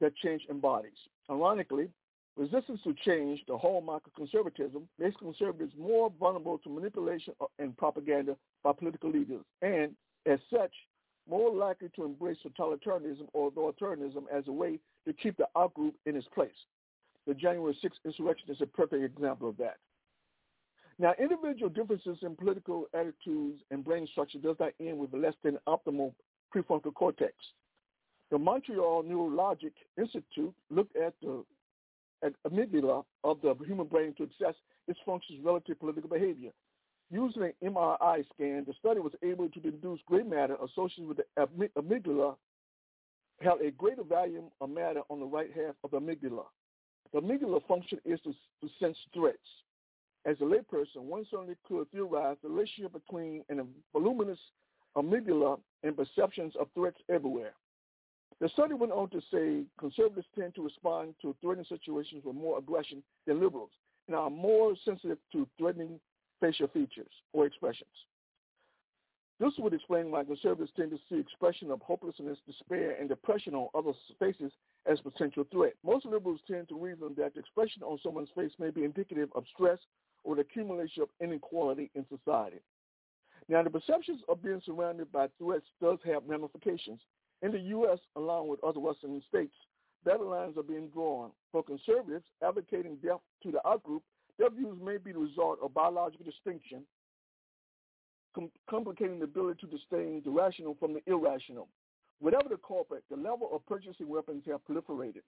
that 0.00 0.14
change 0.16 0.42
embodies. 0.50 0.92
Ironically, 1.30 1.88
resistance 2.36 2.80
to 2.84 2.94
change, 3.04 3.40
the 3.48 3.56
hallmark 3.56 4.06
of 4.06 4.14
conservatism, 4.14 4.88
makes 4.98 5.16
conservatives 5.16 5.72
more 5.78 6.12
vulnerable 6.18 6.58
to 6.58 6.70
manipulation 6.70 7.34
and 7.58 7.76
propaganda 7.76 8.36
by 8.62 8.72
political 8.72 9.10
leaders, 9.10 9.44
and 9.62 9.92
as 10.26 10.38
such, 10.52 10.72
more 11.28 11.52
likely 11.54 11.88
to 11.96 12.04
embrace 12.04 12.38
totalitarianism 12.58 13.26
or 13.32 13.50
authoritarianism 13.50 14.24
as 14.32 14.46
a 14.48 14.52
way 14.52 14.78
to 15.06 15.12
keep 15.12 15.36
the 15.36 15.48
outgroup 15.56 15.92
in 16.06 16.16
its 16.16 16.26
place. 16.34 16.50
The 17.26 17.34
January 17.34 17.76
6th 17.84 18.04
insurrection 18.04 18.50
is 18.50 18.60
a 18.60 18.66
perfect 18.66 19.04
example 19.04 19.48
of 19.48 19.56
that. 19.58 19.76
Now, 21.00 21.14
individual 21.18 21.70
differences 21.70 22.18
in 22.20 22.36
political 22.36 22.84
attitudes 22.92 23.62
and 23.70 23.82
brain 23.82 24.06
structure 24.12 24.36
does 24.36 24.56
not 24.60 24.74
end 24.78 24.98
with 24.98 25.14
less 25.14 25.32
than 25.42 25.56
optimal 25.66 26.12
prefrontal 26.54 26.92
cortex. 26.92 27.32
The 28.30 28.38
Montreal 28.38 29.04
Neurologic 29.04 29.72
Institute 29.96 30.52
looked 30.68 30.94
at 30.96 31.14
the 31.22 31.42
at 32.22 32.34
amygdala 32.46 33.02
of 33.24 33.38
the 33.40 33.54
human 33.66 33.86
brain 33.86 34.14
to 34.18 34.24
assess 34.24 34.54
its 34.88 35.00
functions 35.06 35.40
relative 35.42 35.78
to 35.78 35.80
political 35.80 36.10
behavior. 36.10 36.50
Using 37.10 37.44
an 37.44 37.52
MRI 37.64 38.22
scan, 38.34 38.66
the 38.66 38.74
study 38.78 39.00
was 39.00 39.14
able 39.22 39.48
to 39.48 39.58
deduce 39.58 40.00
gray 40.06 40.22
matter 40.22 40.58
associated 40.62 41.08
with 41.08 41.16
the 41.16 41.58
amygdala 41.78 42.36
have 43.40 43.62
a 43.62 43.70
greater 43.70 44.02
volume 44.02 44.50
of 44.60 44.68
matter 44.68 45.00
on 45.08 45.18
the 45.18 45.24
right 45.24 45.50
half 45.56 45.74
of 45.82 45.92
the 45.92 45.98
amygdala. 45.98 46.44
The 47.14 47.22
amygdala 47.22 47.66
function 47.66 48.00
is 48.04 48.20
to, 48.24 48.34
to 48.60 48.68
sense 48.78 48.98
threats. 49.14 49.38
As 50.26 50.36
a 50.40 50.44
layperson, 50.44 51.02
one 51.02 51.26
certainly 51.30 51.56
could 51.66 51.90
theorize 51.90 52.36
the 52.42 52.48
relationship 52.48 52.92
between 52.92 53.42
an 53.48 53.66
voluminous 53.92 54.38
amygdala 54.96 55.58
and 55.82 55.96
perceptions 55.96 56.54
of 56.60 56.68
threats 56.74 56.98
everywhere. 57.08 57.52
The 58.40 58.48
study 58.50 58.74
went 58.74 58.92
on 58.92 59.08
to 59.10 59.20
say 59.32 59.64
conservatives 59.78 60.26
tend 60.34 60.54
to 60.54 60.64
respond 60.64 61.14
to 61.22 61.34
threatening 61.40 61.66
situations 61.68 62.24
with 62.24 62.36
more 62.36 62.58
aggression 62.58 63.02
than 63.26 63.40
liberals 63.40 63.70
and 64.08 64.16
are 64.16 64.30
more 64.30 64.74
sensitive 64.84 65.18
to 65.32 65.46
threatening 65.58 66.00
facial 66.40 66.68
features 66.68 67.12
or 67.32 67.46
expressions. 67.46 67.90
This 69.38 69.54
would 69.58 69.72
explain 69.72 70.10
why 70.10 70.24
conservatives 70.24 70.72
tend 70.76 70.90
to 70.90 70.98
see 71.08 71.18
expression 71.18 71.70
of 71.70 71.80
hopelessness, 71.80 72.38
despair, 72.46 72.96
and 73.00 73.08
depression 73.08 73.54
on 73.54 73.68
others' 73.74 73.96
faces 74.18 74.52
as 74.84 75.00
potential 75.00 75.46
threat. 75.50 75.74
Most 75.82 76.04
liberals 76.04 76.40
tend 76.46 76.68
to 76.68 76.78
reason 76.78 77.14
that 77.16 77.32
the 77.32 77.40
expression 77.40 77.82
on 77.82 77.98
someone's 78.02 78.28
face 78.34 78.52
may 78.58 78.68
be 78.68 78.84
indicative 78.84 79.30
of 79.34 79.44
stress 79.54 79.78
or 80.24 80.34
the 80.34 80.42
accumulation 80.42 81.02
of 81.02 81.08
inequality 81.20 81.90
in 81.94 82.04
society. 82.08 82.60
Now, 83.48 83.62
the 83.62 83.70
perceptions 83.70 84.20
of 84.28 84.42
being 84.42 84.62
surrounded 84.64 85.10
by 85.10 85.28
threats 85.38 85.66
does 85.80 85.98
have 86.04 86.22
ramifications. 86.26 87.00
In 87.42 87.52
the 87.52 87.58
U.S., 87.58 87.98
along 88.16 88.48
with 88.48 88.62
other 88.62 88.80
Western 88.80 89.20
states, 89.28 89.54
battle 90.04 90.30
lines 90.30 90.56
are 90.56 90.62
being 90.62 90.88
drawn. 90.88 91.30
For 91.50 91.62
conservatives 91.62 92.24
advocating 92.46 92.96
death 92.96 93.20
to 93.42 93.50
the 93.50 93.60
outgroup, 93.64 94.02
their 94.38 94.50
views 94.50 94.78
may 94.82 94.98
be 94.98 95.12
the 95.12 95.18
result 95.18 95.58
of 95.62 95.74
biological 95.74 96.24
distinction 96.24 96.84
com- 98.34 98.50
complicating 98.68 99.18
the 99.18 99.24
ability 99.24 99.60
to 99.60 99.66
distinguish 99.66 100.24
the 100.24 100.30
rational 100.30 100.76
from 100.78 100.94
the 100.94 101.02
irrational. 101.06 101.68
Whatever 102.20 102.48
the 102.50 102.58
culprit, 102.66 103.04
the 103.10 103.16
level 103.16 103.48
of 103.52 103.64
purchasing 103.66 104.08
weapons 104.08 104.44
have 104.46 104.60
proliferated. 104.64 105.22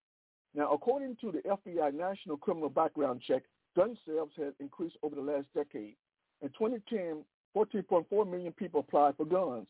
Now, 0.54 0.70
according 0.70 1.16
to 1.22 1.32
the 1.32 1.40
FBI 1.40 1.94
National 1.94 2.36
Criminal 2.36 2.68
Background 2.68 3.22
Check, 3.26 3.44
gun 3.76 3.96
sales 4.06 4.30
have 4.38 4.54
increased 4.60 4.96
over 5.02 5.14
the 5.14 5.22
last 5.22 5.46
decade. 5.54 5.94
In 6.42 6.48
2010, 6.50 7.24
14.4 7.56 8.30
million 8.30 8.52
people 8.52 8.80
applied 8.80 9.16
for 9.16 9.26
guns. 9.26 9.66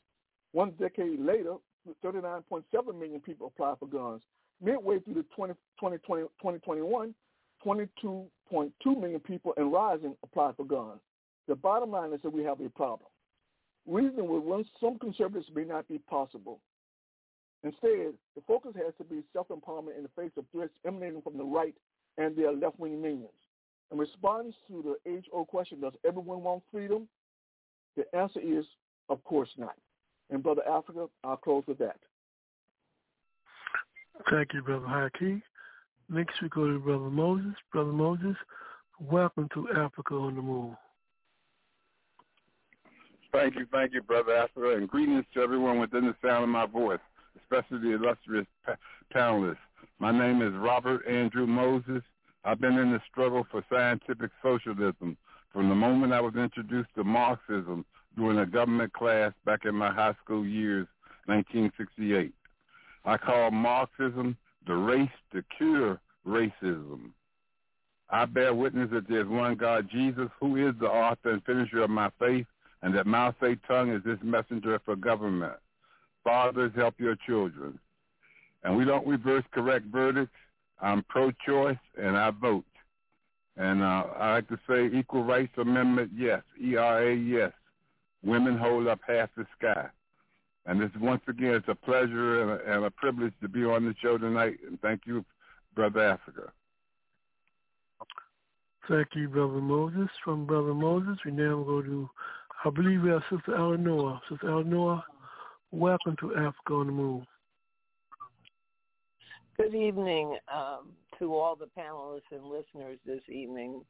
One 0.52 0.72
decade 0.80 1.20
later, 1.20 1.54
39.7 2.04 2.98
million 2.98 3.20
people 3.20 3.48
applied 3.48 3.78
for 3.78 3.88
guns. 3.88 4.22
Midway 4.62 5.00
through 5.00 5.14
the 5.14 5.24
20, 5.34 5.54
2020, 5.80 6.22
2021, 6.40 7.14
22.2 7.64 9.00
million 9.00 9.20
people 9.20 9.54
and 9.56 9.72
rising 9.72 10.14
applied 10.22 10.56
for 10.56 10.64
guns. 10.64 11.00
The 11.48 11.56
bottom 11.56 11.90
line 11.90 12.12
is 12.12 12.20
that 12.22 12.32
we 12.32 12.44
have 12.44 12.60
a 12.60 12.68
problem. 12.70 13.08
Reasoning 13.86 14.28
with 14.28 14.66
some 14.80 14.98
conservatives 14.98 15.48
may 15.54 15.64
not 15.64 15.88
be 15.88 15.98
possible. 15.98 16.60
Instead, 17.64 18.14
the 18.34 18.42
focus 18.46 18.72
has 18.76 18.94
to 18.98 19.04
be 19.04 19.22
self-empowerment 19.32 19.96
in 19.96 20.02
the 20.02 20.10
face 20.16 20.32
of 20.36 20.44
threats 20.52 20.72
emanating 20.86 21.22
from 21.22 21.36
the 21.36 21.44
right 21.44 21.74
and 22.18 22.36
their 22.36 22.52
left-wing 22.52 23.00
minions. 23.00 23.30
In 23.92 23.98
response 23.98 24.54
to 24.68 24.96
the 25.04 25.10
age-old 25.10 25.48
question, 25.48 25.80
does 25.80 25.92
everyone 26.06 26.42
want 26.42 26.62
freedom? 26.72 27.06
The 27.96 28.04
answer 28.16 28.40
is, 28.40 28.64
of 29.10 29.22
course 29.24 29.50
not. 29.58 29.74
And 30.30 30.42
Brother 30.42 30.62
Africa, 30.66 31.08
I'll 31.22 31.36
close 31.36 31.62
with 31.68 31.76
that. 31.78 31.98
Thank 34.30 34.54
you, 34.54 34.62
Brother 34.62 34.86
Haki. 34.86 35.42
Next 36.08 36.40
we 36.40 36.48
go 36.48 36.66
to 36.66 36.78
Brother 36.78 37.10
Moses. 37.10 37.52
Brother 37.70 37.92
Moses, 37.92 38.36
welcome 38.98 39.48
to 39.52 39.68
Africa 39.76 40.14
on 40.14 40.36
the 40.36 40.42
Move. 40.42 40.74
Thank 43.30 43.56
you, 43.56 43.66
thank 43.72 43.92
you, 43.92 44.02
Brother 44.02 44.34
Africa, 44.34 44.76
and 44.76 44.88
greetings 44.88 45.24
to 45.34 45.40
everyone 45.40 45.78
within 45.78 46.06
the 46.06 46.14
sound 46.26 46.44
of 46.44 46.50
my 46.50 46.66
voice, 46.66 47.00
especially 47.42 47.78
the 47.78 47.94
illustrious 47.94 48.46
pa- 48.64 48.76
panelists. 49.14 49.56
My 49.98 50.12
name 50.12 50.40
is 50.40 50.52
Robert 50.54 51.06
Andrew 51.06 51.46
Moses. 51.46 52.02
I've 52.44 52.60
been 52.60 52.78
in 52.78 52.92
the 52.92 53.00
struggle 53.10 53.46
for 53.50 53.64
scientific 53.70 54.30
socialism 54.42 55.16
from 55.52 55.68
the 55.68 55.74
moment 55.74 56.12
I 56.12 56.20
was 56.20 56.34
introduced 56.34 56.88
to 56.96 57.04
Marxism 57.04 57.84
during 58.16 58.38
a 58.38 58.46
government 58.46 58.92
class 58.92 59.32
back 59.44 59.64
in 59.64 59.74
my 59.74 59.92
high 59.92 60.14
school 60.24 60.44
years, 60.44 60.86
1968. 61.26 62.32
I 63.04 63.16
call 63.16 63.50
Marxism 63.50 64.36
the 64.66 64.74
race 64.74 65.08
to 65.32 65.44
cure 65.56 66.00
racism. 66.26 67.10
I 68.10 68.26
bear 68.26 68.54
witness 68.54 68.90
that 68.92 69.08
there 69.08 69.22
is 69.22 69.28
one 69.28 69.54
God, 69.54 69.88
Jesus, 69.90 70.28
who 70.38 70.68
is 70.68 70.74
the 70.80 70.86
author 70.86 71.30
and 71.30 71.44
finisher 71.44 71.82
of 71.82 71.90
my 71.90 72.10
faith, 72.18 72.46
and 72.82 72.94
that 72.94 73.06
Mao 73.06 73.34
Zedong 73.40 73.96
is 73.96 74.04
this 74.04 74.18
messenger 74.22 74.80
for 74.84 74.96
government. 74.96 75.54
Fathers, 76.24 76.72
help 76.76 76.94
your 76.98 77.16
children. 77.26 77.78
And 78.64 78.76
we 78.76 78.84
don't 78.84 79.06
reverse 79.06 79.44
correct 79.52 79.86
verdicts. 79.86 80.34
I'm 80.82 81.02
pro-choice, 81.08 81.78
and 82.00 82.16
I 82.16 82.30
vote. 82.30 82.64
And 83.56 83.82
uh, 83.82 84.04
I 84.18 84.32
like 84.34 84.48
to 84.48 84.58
say 84.68 84.86
Equal 84.96 85.24
Rights 85.24 85.52
Amendment, 85.56 86.10
yes. 86.14 86.42
ERA, 86.62 87.14
yes. 87.14 87.52
Women 88.24 88.58
hold 88.58 88.88
up 88.88 89.00
half 89.06 89.30
the 89.36 89.46
sky. 89.58 89.86
And 90.66 90.80
this 90.80 90.90
once 91.00 91.22
again, 91.28 91.54
it's 91.54 91.68
a 91.68 91.74
pleasure 91.74 92.42
and 92.42 92.50
a, 92.50 92.74
and 92.74 92.84
a 92.84 92.90
privilege 92.90 93.32
to 93.42 93.48
be 93.48 93.64
on 93.64 93.84
the 93.84 93.94
show 94.00 94.18
tonight. 94.18 94.58
And 94.66 94.80
thank 94.80 95.02
you, 95.06 95.24
Brother 95.74 96.00
Africa. 96.00 96.52
Thank 98.88 99.08
you, 99.14 99.28
Brother 99.28 99.60
Moses. 99.60 100.08
From 100.24 100.46
Brother 100.46 100.74
Moses, 100.74 101.18
we 101.24 101.32
now 101.32 101.62
go 101.62 101.82
to 101.82 102.08
I 102.64 102.70
believe 102.70 103.02
we 103.02 103.10
have 103.10 103.22
Sister 103.28 103.56
Eleanor. 103.56 104.20
Sister 104.30 104.48
Eleanor, 104.48 105.02
welcome 105.72 106.16
to 106.20 106.36
Africa 106.36 106.74
on 106.74 106.86
the 106.86 106.92
Move. 106.92 107.24
Good 109.62 109.76
evening 109.76 110.36
um, 110.52 110.88
to 111.20 111.36
all 111.36 111.54
the 111.54 111.68
panelists 111.78 112.22
and 112.32 112.42
listeners 112.42 112.98
this 113.06 113.20
evening. 113.28 113.84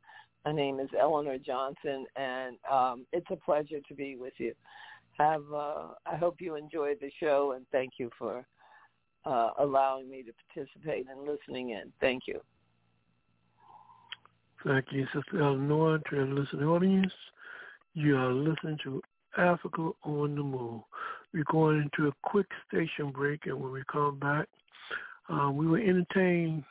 My 0.44 0.52
name 0.52 0.80
is 0.80 0.90
Eleanor 1.00 1.38
Johnson, 1.38 2.04
and 2.14 2.58
um, 2.70 3.06
it's 3.10 3.26
a 3.30 3.36
pleasure 3.36 3.78
to 3.88 3.94
be 3.94 4.16
with 4.16 4.34
you. 4.36 4.52
Have 5.16 5.40
uh, 5.50 5.94
I 6.04 6.16
hope 6.16 6.42
you 6.42 6.56
enjoyed 6.56 6.98
the 7.00 7.10
show, 7.18 7.52
and 7.56 7.64
thank 7.72 7.92
you 7.96 8.10
for 8.18 8.44
uh, 9.24 9.50
allowing 9.60 10.10
me 10.10 10.22
to 10.24 10.32
participate 10.52 11.06
and 11.10 11.26
listening 11.26 11.70
in. 11.70 11.90
Thank 12.02 12.24
you. 12.26 12.40
Thank 14.66 14.86
you, 14.90 15.06
Sister 15.14 15.40
Eleanor, 15.40 16.00
to 16.10 16.16
the 16.16 16.34
listening 16.34 16.68
audience. 16.68 17.12
You 17.94 18.18
are 18.18 18.30
listening 18.30 18.76
to 18.84 19.00
Africa 19.38 19.92
on 20.04 20.34
the 20.34 20.42
Move. 20.42 20.82
We're 21.32 21.44
going 21.50 21.78
into 21.90 22.10
a 22.10 22.12
quick 22.28 22.48
station 22.68 23.10
break, 23.10 23.46
and 23.46 23.58
when 23.58 23.72
we 23.72 23.82
come 23.90 24.18
back, 24.18 24.48
uh, 25.32 25.50
we 25.50 25.66
will 25.66 25.80
entertain 25.80 26.64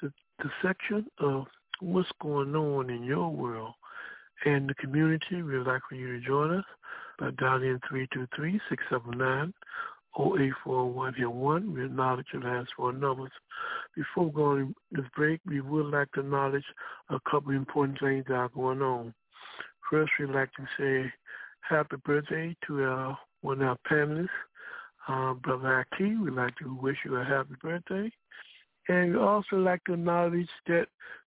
the, 0.00 0.12
the 0.38 0.50
section 0.62 1.06
of 1.18 1.46
what's 1.80 2.08
going 2.20 2.54
on 2.54 2.90
in 2.90 3.04
your 3.04 3.30
world 3.30 3.74
and 4.44 4.68
the 4.68 4.74
community. 4.74 5.42
We'd 5.42 5.66
like 5.66 5.82
for 5.88 5.94
you 5.94 6.18
to 6.18 6.26
join 6.26 6.56
us 6.56 6.64
by 7.18 7.30
dialing 7.32 7.78
323-679-0841 10.18 11.14
here 11.16 11.30
one. 11.30 11.74
We 11.74 11.84
acknowledge 11.84 12.26
your 12.32 12.42
last 12.42 12.70
four 12.76 12.92
numbers. 12.92 13.30
Before 13.94 14.32
going 14.32 14.74
this 14.90 15.04
break, 15.14 15.40
we 15.46 15.60
would 15.60 15.86
like 15.86 16.10
to 16.12 16.20
acknowledge 16.20 16.64
a 17.10 17.18
couple 17.30 17.52
important 17.52 18.00
things 18.00 18.24
that 18.28 18.34
are 18.34 18.48
going 18.48 18.80
on. 18.80 19.12
First, 19.90 20.12
we'd 20.18 20.30
like 20.30 20.50
to 20.54 20.66
say 20.78 21.12
happy 21.60 21.96
birthday 22.04 22.56
to 22.66 22.84
our, 22.84 23.18
one 23.42 23.60
of 23.60 23.68
our 23.68 23.78
panelists, 23.90 24.28
uh, 25.10 25.34
Brother 25.34 25.86
Aki. 25.92 26.16
We'd 26.16 26.34
like 26.34 26.56
to 26.56 26.74
wish 26.74 26.98
you 27.04 27.16
a 27.16 27.24
happy 27.24 27.54
birthday. 27.60 28.10
And 28.88 29.12
we'd 29.12 29.18
also 29.18 29.56
like 29.56 29.82
to 29.84 29.94
acknowledge 29.94 30.48
that 30.66 30.86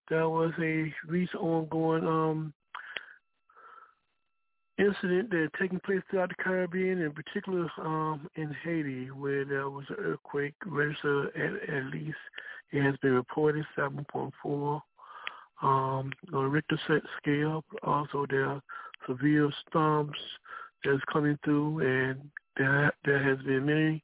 there 0.09 0.29
was 0.29 0.51
a 0.59 0.93
recent 1.07 1.41
ongoing 1.41 2.05
um, 2.05 2.53
incident 4.77 5.29
that 5.29 5.49
taken 5.59 5.79
place 5.85 6.01
throughout 6.09 6.29
the 6.29 6.43
Caribbean, 6.43 7.01
in 7.01 7.11
particular 7.11 7.69
um, 7.79 8.29
in 8.35 8.55
Haiti, 8.63 9.11
where 9.11 9.45
there 9.45 9.69
was 9.69 9.85
an 9.89 9.97
earthquake 9.99 10.55
registered 10.65 11.27
at, 11.35 11.75
at 11.75 11.85
least, 11.85 12.17
it 12.71 12.81
has 12.81 12.95
been 13.01 13.13
reported 13.13 13.65
7.4 13.77 14.81
um, 15.61 16.11
on 16.33 16.51
Richter 16.51 16.79
scale. 17.21 17.63
Also, 17.83 18.25
there 18.29 18.45
are 18.45 18.61
severe 19.07 19.51
storms 19.69 20.17
that's 20.83 21.03
coming 21.11 21.37
through, 21.45 21.79
and 21.79 22.19
there 22.57 22.93
there 23.05 23.23
has 23.23 23.43
been 23.45 23.65
many 23.65 24.03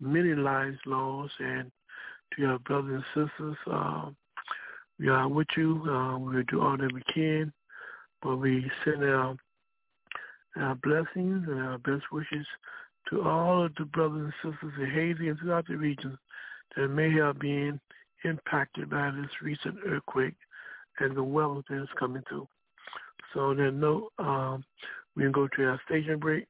many 0.00 0.34
lives 0.34 0.78
lost. 0.86 1.32
And 1.40 1.70
to 2.36 2.44
our 2.46 2.58
brothers 2.60 3.02
and 3.14 3.28
sisters, 3.28 3.56
uh, 3.70 4.10
we 4.98 5.08
are 5.08 5.28
with 5.28 5.48
you. 5.56 5.82
Uh, 5.88 6.18
we'll 6.18 6.42
do 6.44 6.60
all 6.60 6.76
that 6.76 6.92
we 6.92 7.02
can, 7.12 7.52
but 8.22 8.36
we 8.36 8.70
send 8.84 9.04
our 9.04 9.36
our 10.56 10.74
blessings 10.76 11.46
and 11.48 11.60
our 11.60 11.78
best 11.78 12.04
wishes 12.12 12.46
to 13.10 13.22
all 13.22 13.64
of 13.64 13.74
the 13.76 13.84
brothers 13.84 14.32
and 14.42 14.52
sisters 14.52 14.72
in 14.78 14.90
Haiti 14.90 15.28
and 15.28 15.38
throughout 15.38 15.66
the 15.66 15.76
region 15.76 16.18
that 16.76 16.88
may 16.88 17.12
have 17.12 17.38
been 17.38 17.80
impacted 18.24 18.90
by 18.90 19.10
this 19.10 19.30
recent 19.42 19.76
earthquake 19.86 20.34
and 20.98 21.16
the 21.16 21.22
wealth 21.22 21.64
that 21.68 21.82
is 21.82 21.88
coming 21.98 22.22
through. 22.28 22.48
So 23.32 23.40
on 23.40 23.58
that 23.58 23.72
note, 23.72 24.10
um, 24.18 24.64
we 25.14 25.22
can 25.22 25.32
go 25.32 25.48
to 25.48 25.64
our 25.64 25.80
station 25.86 26.18
break, 26.18 26.46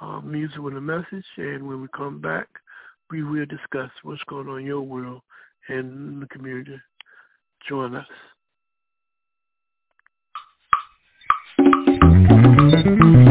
um, 0.00 0.30
music 0.30 0.58
with 0.58 0.76
a 0.76 0.80
message, 0.80 1.24
and 1.36 1.66
when 1.66 1.82
we 1.82 1.88
come 1.96 2.20
back, 2.20 2.46
we 3.10 3.24
will 3.24 3.46
discuss 3.46 3.90
what's 4.02 4.22
going 4.28 4.48
on 4.48 4.60
in 4.60 4.66
your 4.66 4.82
world 4.82 5.22
and 5.68 6.22
the 6.22 6.26
community. 6.26 6.78
Join 7.68 7.96
us. 7.96 8.06
Mm-hmm. 11.58 13.27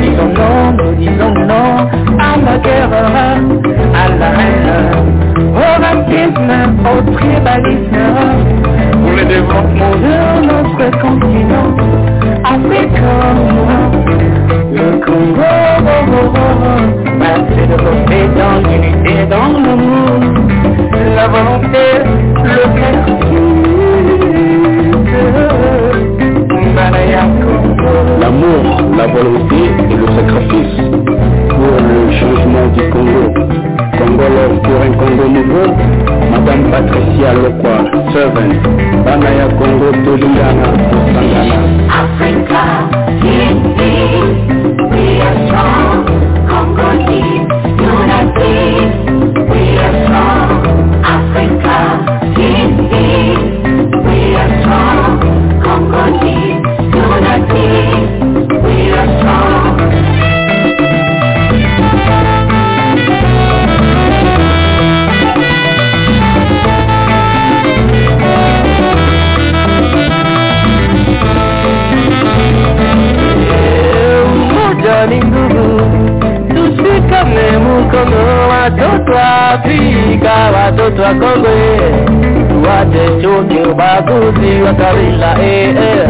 Disons 0.00 0.32
non, 0.32 0.72
disons 0.96 1.34
non 1.46 1.86
à 2.18 2.36
la 2.42 2.56
guerre, 2.58 2.88
à 3.94 4.08
la 4.08 4.28
haine, 4.40 4.72
au 5.54 5.68
racisme, 5.82 6.52
au 6.82 6.96
tribalisme, 7.12 8.08
pour 9.02 9.12
le 9.12 9.24
développement 9.26 9.94
de 9.96 10.16
notre 10.46 10.86
continent 10.98 11.70
africain. 12.42 13.36
Le 14.72 14.88
Congo, 15.04 15.42
oh, 15.42 16.06
oh, 16.16 16.40
c'est 17.50 17.66
de 17.66 17.76
beauté 17.76 18.20
dans 18.34 18.58
l'unité, 18.66 19.14
dans 19.28 19.50
l'amour, 19.60 20.20
la 21.16 21.26
volonté, 21.28 21.86
le 22.44 22.60
vertu 22.74 23.78
l'amour, 28.20 28.62
la 28.96 29.06
volonté 29.06 29.60
et 29.90 29.96
le 29.96 30.06
sacrifice 30.16 30.76
pour 31.48 31.74
le 31.88 32.10
changement 32.18 32.66
du 32.74 32.82
Congo. 32.90 33.24
Congolais 33.98 34.54
pour 34.62 34.80
un 34.80 34.92
Congo 34.92 35.28
nouveau, 35.28 35.68
Madame 36.30 36.70
Patricia 36.70 37.34
Lokwa, 37.34 37.76
servant, 38.12 38.54
Banaya 39.04 39.48
Congo 39.58 39.90
Toliana, 40.04 40.68
Sangana. 41.14 41.58
Africa, 41.90 42.62
in 43.22 43.54
we 44.90 45.20
are 45.20 45.36
strong, 45.46 46.06
we 49.58 49.78
Africa, 51.04 51.78
in 52.40 53.37
Afrika 79.50 80.32
watoto 80.54 81.02
wa 81.02 81.08
Kongo 81.14 81.48
tuache 82.48 83.08
chuki, 83.22 83.58
ubaguzi 83.70 84.62
wa 84.62 84.72
kabila 84.74 85.42
eh, 85.42 85.68
eh. 85.68 86.08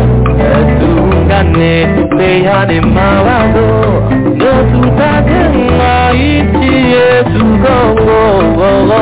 Tuungane, 0.80 1.86
tupeane 1.86 2.80
mawazo 2.80 4.02
ndio 4.34 4.52
tutajenga 4.72 6.12
nchi 6.12 6.74
yetu 6.92 7.44
Kongo 7.44 8.94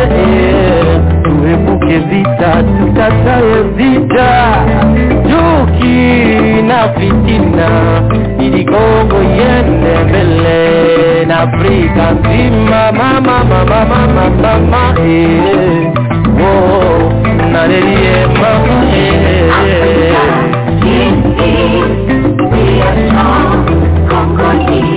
eh, 0.00 0.08
eh. 0.10 1.00
Tuepuke 1.22 1.98
vita, 1.98 2.62
tukatae 2.78 3.62
vita 3.76 4.56
na 6.62 6.88
fitina 6.88 7.68
ili 8.40 8.64
yende 9.38 10.04
mbele 10.08 11.24
na 11.26 11.40
Afrika 11.40 12.10
nzima 12.12 12.92
mama 12.92 13.44
mama 13.44 13.84
mama 13.84 14.30
mama 14.42 14.94
eh 15.00 15.92
oh 16.40 17.12
na 17.52 17.66
mama 17.66 18.84
eh 18.96 19.14
Africa, 20.84 21.82
we 22.50 22.80
are 22.82 22.96
strong, 23.08 24.93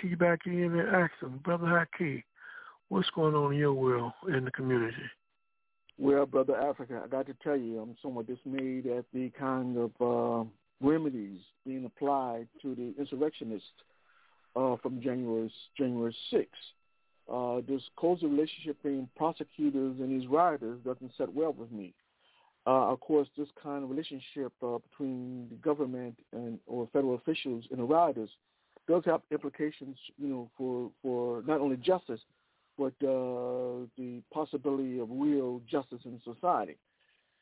Key 0.00 0.14
back 0.14 0.40
in 0.46 0.78
and 0.78 0.88
ask 0.88 1.12
him, 1.20 1.40
Brother 1.42 1.66
Haki, 1.66 2.22
what's 2.88 3.08
going 3.10 3.34
on 3.34 3.52
in 3.52 3.58
your 3.58 3.72
world 3.72 4.12
in 4.28 4.44
the 4.44 4.50
community? 4.50 4.96
Well, 5.98 6.26
Brother 6.26 6.56
Africa, 6.56 7.00
I 7.02 7.08
got 7.08 7.26
to 7.26 7.34
tell 7.42 7.56
you, 7.56 7.80
I'm 7.80 7.96
somewhat 8.02 8.26
dismayed 8.26 8.86
at 8.86 9.06
the 9.14 9.30
kind 9.38 9.78
of 9.78 9.90
uh, 10.00 10.48
remedies 10.82 11.40
being 11.64 11.86
applied 11.86 12.48
to 12.62 12.74
the 12.74 12.94
insurrectionists 12.98 13.68
uh, 14.54 14.76
from 14.82 15.00
January 15.00 15.50
January 15.76 16.14
6th. 16.32 16.46
Uh, 17.32 17.60
this 17.66 17.82
cozy 17.96 18.26
relationship 18.26 18.80
between 18.82 19.08
prosecutors 19.16 19.96
and 19.98 20.20
these 20.20 20.28
rioters 20.28 20.78
doesn't 20.84 21.10
set 21.16 21.32
well 21.32 21.52
with 21.52 21.72
me. 21.72 21.92
Uh, 22.66 22.90
of 22.90 23.00
course, 23.00 23.28
this 23.38 23.48
kind 23.62 23.84
of 23.84 23.90
relationship 23.90 24.52
uh, 24.62 24.78
between 24.90 25.48
the 25.48 25.56
government 25.56 26.18
and 26.32 26.58
or 26.66 26.88
federal 26.92 27.14
officials 27.14 27.64
and 27.70 27.80
the 27.80 27.84
rioters 27.84 28.30
does 28.88 29.02
have 29.06 29.20
implications, 29.30 29.96
you 30.18 30.28
know, 30.28 30.50
for 30.56 30.90
for 31.02 31.42
not 31.46 31.60
only 31.60 31.76
justice, 31.76 32.20
but 32.78 32.92
uh, 33.02 33.86
the 33.96 34.22
possibility 34.32 34.98
of 34.98 35.08
real 35.10 35.60
justice 35.68 36.00
in 36.04 36.20
society. 36.24 36.76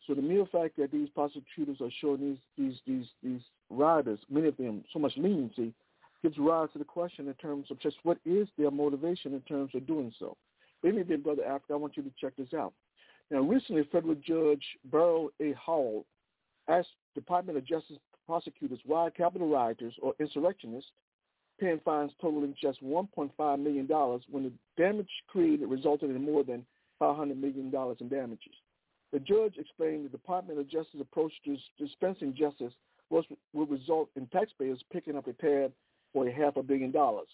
So 0.07 0.14
the 0.14 0.22
mere 0.22 0.44
fact 0.46 0.76
that 0.76 0.92
these 0.92 1.09
prosecutors 1.11 1.78
are 1.80 1.90
showing 2.00 2.20
these 2.20 2.38
these 2.57 2.80
these 2.87 3.07
these 3.22 3.40
riders, 3.70 4.18
many 4.30 4.48
of 4.48 4.57
them, 4.57 4.85
so 4.92 4.98
much 4.98 5.12
leniency, 5.16 5.72
gives 6.22 6.38
rise 6.38 6.68
to 6.72 6.78
the 6.78 6.85
question 6.85 7.28
in 7.28 7.35
terms 7.35 7.70
of 7.70 7.80
just 7.80 7.96
what 8.02 8.18
is 8.24 8.48
their 8.59 8.70
motivation 8.70 9.35
in 9.35 9.40
terms 9.42 9.70
of 9.74 9.87
doing 9.87 10.12
so. 10.18 10.37
Maybe, 10.83 11.16
Brother 11.16 11.44
Africa, 11.44 11.72
I 11.72 11.76
want 11.76 11.96
you 11.96 12.02
to 12.02 12.12
check 12.20 12.35
this 12.37 12.52
out. 12.54 12.74
Now, 13.30 13.40
recently, 13.40 13.88
federal 13.90 14.14
judge 14.16 14.62
Beryl 14.90 15.30
A. 15.40 15.54
Howell 15.54 16.04
asked 16.68 16.88
Department 17.14 17.57
of 17.57 17.64
Justice 17.64 17.96
prosecutors 18.26 18.78
why 18.85 19.11
Capitol 19.11 19.48
rioters 19.48 19.94
or 20.02 20.14
insurrectionists 20.20 20.90
paying 21.61 21.81
fines 21.85 22.12
totaling 22.21 22.55
just 22.61 22.83
$1.5 22.83 23.62
million 23.62 23.87
when 24.31 24.45
the 24.45 24.53
damage 24.77 25.09
created 25.29 25.69
resulted 25.69 26.11
in 26.11 26.25
more 26.25 26.43
than 26.45 26.64
$500 27.01 27.37
million 27.37 27.73
in 28.01 28.09
damages. 28.09 28.55
The 29.12 29.21
judge 29.21 29.55
explained 29.59 30.05
the 30.05 30.11
Department 30.11 30.59
of 30.59 30.69
Justice 30.69 31.01
approach 31.01 31.33
to 31.45 31.57
dispensing 31.79 32.35
justice 32.37 32.73
was, 33.11 33.25
would 33.53 33.71
result 33.71 34.09
in 34.17 34.27
taxpayers 34.29 34.83
picking 34.93 35.17
up 35.17 35.29
a 35.29 35.33
tab 35.35 35.71
for 36.12 36.27
a 36.27 36.33
half 36.33 36.57
a 36.57 36.62
billion 36.62 36.90
dollars. 36.90 37.29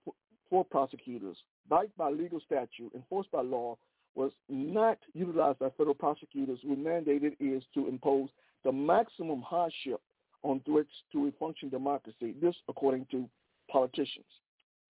for 0.49 0.65
prosecutors, 0.65 1.37
backed 1.69 1.95
by 1.97 2.09
legal 2.09 2.39
statute, 2.39 2.91
enforced 2.95 3.31
by 3.31 3.41
law, 3.41 3.77
was 4.15 4.31
not 4.49 4.97
utilized 5.13 5.59
by 5.59 5.69
federal 5.77 5.93
prosecutors 5.93 6.59
who 6.63 6.75
mandated 6.75 7.35
is 7.39 7.63
to 7.73 7.87
impose 7.87 8.29
the 8.63 8.71
maximum 8.71 9.41
hardship 9.41 10.01
on 10.43 10.59
threats 10.65 10.89
to 11.11 11.27
a 11.27 11.31
functioning 11.39 11.69
democracy, 11.69 12.33
this 12.41 12.55
according 12.67 13.05
to 13.11 13.29
politicians. 13.69 14.25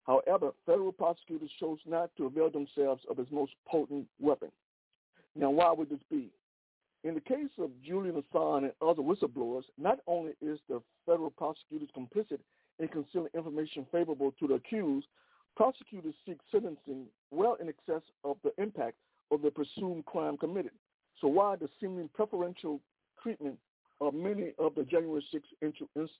However, 0.07 0.53
federal 0.64 0.92
prosecutors 0.92 1.51
chose 1.59 1.79
not 1.85 2.11
to 2.16 2.27
avail 2.27 2.49
themselves 2.51 3.03
of 3.11 3.19
its 3.19 3.31
most 3.33 3.53
potent 3.66 4.07
weapon. 4.21 4.51
Now, 5.35 5.51
why 5.51 5.73
would 5.73 5.90
this 5.90 5.99
be? 6.11 6.31
In 7.05 7.14
the 7.14 7.21
case 7.21 7.51
of 7.59 7.71
Julian 7.85 8.23
Assange 8.23 8.64
and 8.64 8.73
other 8.81 9.03
whistleblowers, 9.03 9.64
not 9.79 9.99
only 10.07 10.33
is 10.40 10.59
the 10.69 10.81
federal 11.05 11.31
prosecutors 11.31 11.88
complicit 11.97 12.38
in 12.79 12.88
concealing 12.88 13.31
information 13.35 13.87
favorable 13.90 14.33
to 14.38 14.47
the 14.47 14.55
accused, 14.55 15.07
prosecutors 15.57 16.14
seek 16.25 16.38
sentencing 16.51 17.07
well 17.31 17.57
in 17.61 17.69
excess 17.69 18.03
of 18.25 18.37
the 18.45 18.53
impact 18.62 18.97
of 19.31 19.42
the 19.42 19.51
presumed 19.51 20.05
crime 20.07 20.37
committed. 20.37 20.73
So 21.21 21.29
why 21.29 21.57
the 21.57 21.69
seeming 21.81 22.11
preferential 22.14 22.81
treatment 23.23 23.59
of 24.01 24.14
many 24.14 24.53
of 24.59 24.75
the 24.75 24.85
January 24.85 25.25
6 25.33 25.49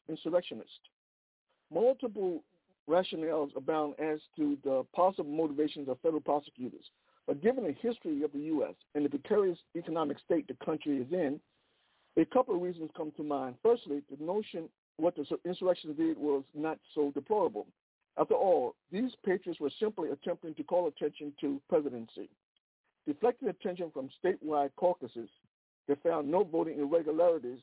insurrectionists. 0.09 0.81
Multiple 1.73 2.43
rationales 2.89 3.55
abound 3.57 3.95
as 3.99 4.21
to 4.37 4.57
the 4.65 4.85
possible 4.95 5.31
motivations 5.31 5.89
of 5.89 5.99
federal 6.01 6.21
prosecutors. 6.21 6.85
But 7.27 7.43
given 7.43 7.65
the 7.65 7.73
history 7.73 8.23
of 8.23 8.33
the 8.33 8.41
U.S. 8.41 8.75
and 8.95 9.05
the 9.05 9.09
precarious 9.09 9.59
economic 9.77 10.19
state 10.25 10.47
the 10.47 10.65
country 10.65 10.99
is 10.99 11.13
in, 11.13 11.41
a 12.17 12.25
couple 12.25 12.55
of 12.55 12.63
reasons 12.63 12.91
come 12.97 13.13
to 13.17 13.23
mind. 13.23 13.57
Firstly, 13.63 14.03
the 14.11 14.25
notion 14.25 14.69
what 14.97 15.15
the 15.17 15.27
insurrection 15.45 15.95
did 15.95 16.17
was 16.17 16.45
not 16.55 16.79
so 16.95 17.11
deplorable. 17.11 17.67
After 18.19 18.35
all, 18.35 18.77
these 18.91 19.11
patriots 19.27 19.61
were 19.61 19.71
simply 19.79 20.11
attempting 20.11 20.55
to 20.55 20.63
call 20.63 20.89
attention 20.89 21.33
to 21.41 21.61
presidency, 21.69 22.31
deflecting 23.07 23.49
attention 23.49 23.91
from 23.93 24.09
statewide 24.25 24.71
caucuses 24.77 25.29
they 25.89 25.95
found 26.03 26.31
no 26.31 26.45
voting 26.45 26.79
irregularities. 26.79 27.61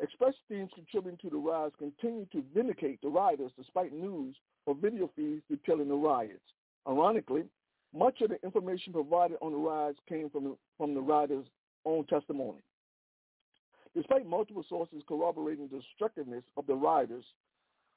Express 0.00 0.34
themes 0.48 0.70
contributing 0.74 1.18
to 1.22 1.30
the 1.30 1.36
riots 1.36 1.74
continue 1.78 2.26
to 2.26 2.44
vindicate 2.54 3.00
the 3.00 3.08
rioters 3.08 3.52
despite 3.56 3.92
news 3.92 4.36
or 4.66 4.74
video 4.74 5.10
feeds 5.16 5.42
detailing 5.48 5.88
the 5.88 5.94
riots. 5.94 6.40
Ironically, 6.86 7.44
much 7.94 8.20
of 8.20 8.30
the 8.30 8.42
information 8.44 8.92
provided 8.92 9.38
on 9.40 9.52
the 9.52 9.58
riots 9.58 9.98
came 10.08 10.28
from 10.28 10.44
the, 10.44 10.56
from 10.76 10.94
the 10.94 11.00
rioters' 11.00 11.46
own 11.84 12.04
testimony. 12.06 12.58
Despite 13.94 14.26
multiple 14.26 14.64
sources 14.68 15.02
corroborating 15.08 15.68
the 15.72 15.78
destructiveness 15.78 16.44
of 16.58 16.66
the 16.66 16.74
rioters, 16.74 17.24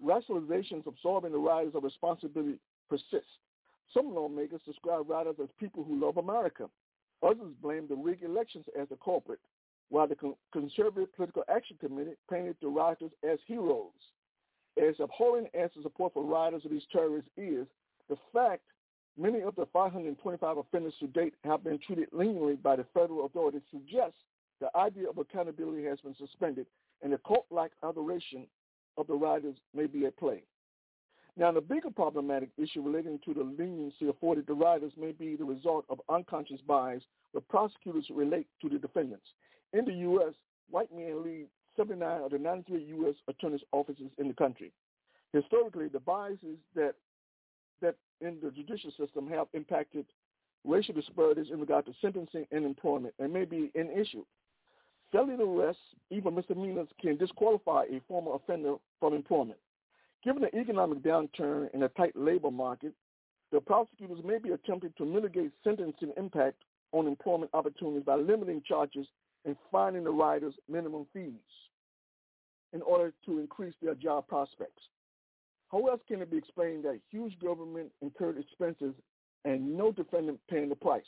rationalizations 0.04 0.88
absorbing 0.88 1.34
the 1.34 1.38
rioters 1.38 1.76
of 1.76 1.84
responsibility 1.84 2.60
persist. 2.90 3.28
Some 3.94 4.16
lawmakers 4.16 4.62
describe 4.66 5.10
rioters 5.10 5.36
as 5.44 5.50
people 5.60 5.84
who 5.84 6.00
love 6.00 6.16
America, 6.16 6.70
Others 7.22 7.54
blame 7.62 7.88
the 7.88 7.96
rigged 7.96 8.24
elections 8.24 8.66
as 8.80 8.88
the 8.90 8.96
culprit, 9.04 9.40
while 9.89 10.08
the 10.08 10.17
Conservative 10.52 11.13
Political 11.15 11.43
Action 11.49 11.78
Committee 11.80 12.15
painted 12.30 12.56
the 12.62 12.67
rioters 12.67 13.12
as 13.30 13.39
heroes. 13.45 13.91
As 14.78 14.95
abhorrent 14.99 15.47
as 15.54 15.71
the 15.75 15.82
support 15.82 16.13
for 16.13 16.23
rioters 16.23 16.63
of 16.63 16.71
these 16.71 16.84
terrorists 16.91 17.30
is, 17.38 17.67
the 18.08 18.17
fact 18.34 18.62
many 19.17 19.41
of 19.41 19.56
the 19.56 19.65
525 19.73 20.58
offenders 20.58 20.93
to 20.99 21.08
date 21.08 21.34
have 21.43 21.63
been 21.63 21.80
treated 21.80 22.08
leniently 22.12 22.56
by 22.56 22.75
the 22.75 22.86
federal 22.93 23.25
authorities 23.25 23.62
suggests 23.71 24.19
the 24.62 24.69
idea 24.78 25.10
of 25.10 25.17
accountability 25.17 25.84
has 25.86 25.99
been 26.02 26.15
suspended 26.15 26.65
and 27.02 27.13
the 27.13 27.19
cult-like 27.28 27.71
adoration 27.84 28.45
of 28.97 29.08
the 29.08 29.13
rioters 29.13 29.56
may 29.73 29.88
be 29.88 30.06
at 30.06 30.17
play. 30.17 30.43
Now, 31.38 31.52
the 31.52 31.62
bigger 31.62 31.89
problematic 31.89 32.49
issue 32.58 32.82
relating 32.82 33.19
to 33.25 33.34
the 33.34 33.43
leniency 33.43 34.10
afforded 34.10 34.45
to 34.47 34.54
riders 34.54 34.91
may 34.97 35.13
be 35.13 35.36
the 35.36 35.45
result 35.45 35.86
of 35.89 36.02
unconscious 36.10 36.60
bias 36.67 37.04
where 37.32 37.41
prosecutors 37.49 38.06
relate 38.10 38.47
to 38.62 38.69
the 38.69 38.78
defendants. 38.78 39.25
In 39.74 39.86
the 39.86 39.94
U.S., 39.94 40.34
white 40.70 40.94
men 40.96 41.24
lead 41.24 41.48
79 41.78 42.22
of 42.22 42.32
the 42.32 42.40
93 42.40 42.84
U.S. 42.98 43.16
attorneys' 43.28 43.62
offices 43.72 44.12
in 44.18 44.28
the 44.28 44.34
country. 44.34 44.72
Historically, 45.34 45.88
the 45.88 46.00
biases 46.00 46.58
that 46.76 46.96
that 47.82 47.96
in 48.20 48.38
the 48.44 48.52
judicial 48.52 48.92
system 49.00 49.28
have 49.30 49.48
impacted 49.54 50.06
racial 50.66 50.94
disparities 50.94 51.48
in 51.52 51.60
regard 51.60 51.86
to 51.86 51.94
sentencing 52.02 52.46
and 52.52 52.66
employment 52.66 53.14
and 53.20 53.32
may 53.32 53.46
be 53.46 53.72
an 53.76 53.90
issue. 53.90 54.26
Felony 55.12 55.42
arrests, 55.42 55.82
even 56.10 56.36
misdemeanors, 56.36 56.90
can 57.00 57.16
disqualify 57.16 57.86
a 57.90 58.02
former 58.08 58.34
offender 58.34 58.76
from 59.00 59.14
employment. 59.14 59.58
Given 60.24 60.42
the 60.42 60.56
economic 60.60 61.00
downturn 61.00 61.70
and 61.74 61.84
a 61.84 61.90
tight 61.90 62.16
labor 62.16 62.52
market, 62.52 62.94
the 63.52 63.62
prosecutors 63.62 64.20
may 64.24 64.38
be 64.38 64.52
attempting 64.52 64.94
to 64.98 65.06
mitigate 65.06 65.52
sentencing 65.64 66.12
impact 66.18 66.58
on 66.92 67.08
employment 67.08 67.52
opportunities 67.54 68.04
by 68.04 68.16
limiting 68.16 68.62
charges 68.68 69.08
and 69.50 69.58
fining 69.72 70.04
the 70.04 70.12
riders 70.12 70.54
minimum 70.70 71.08
fees 71.12 71.34
in 72.72 72.84
order 72.84 73.12
to 73.26 73.40
increase 73.40 73.74
their 73.82 73.96
job 73.96 74.28
prospects. 74.28 74.84
How 75.72 75.88
else 75.88 76.02
can 76.08 76.22
it 76.22 76.30
be 76.30 76.38
explained 76.38 76.86
that 76.86 77.00
huge 77.10 77.34
government 77.40 77.90
incurred 78.04 78.38
expenses 78.38 78.94
and 79.46 79.76
no 79.76 79.92
defendant 79.92 80.40
paying 80.50 80.70
the 80.70 80.76
price? 80.76 81.02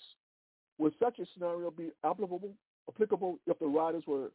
Would 0.79 0.93
such 0.99 1.19
a 1.19 1.25
scenario 1.33 1.69
be 1.69 1.91
applicable, 2.03 2.51
applicable 2.89 3.37
if 3.45 3.59
the 3.59 3.67
riders 3.67 4.03
were 4.07 4.31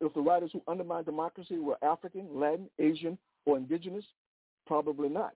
if 0.00 0.14
the 0.14 0.20
riders 0.20 0.50
who 0.52 0.62
undermined 0.68 1.06
democracy 1.06 1.58
were 1.58 1.76
African, 1.82 2.26
Latin, 2.32 2.68
Asian, 2.80 3.18
or 3.46 3.56
indigenous? 3.56 4.04
Probably 4.66 5.08
not. 5.08 5.34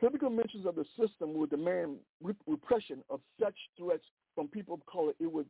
Typical 0.00 0.30
mentions 0.30 0.66
of 0.66 0.74
the 0.76 0.84
system 0.98 1.34
would 1.34 1.50
demand 1.50 1.96
repression 2.46 3.04
of 3.10 3.20
such 3.40 3.54
threats 3.76 4.04
from 4.34 4.48
people 4.48 4.74
of 4.74 4.86
color. 4.86 5.12
It 5.20 5.30
would, 5.32 5.46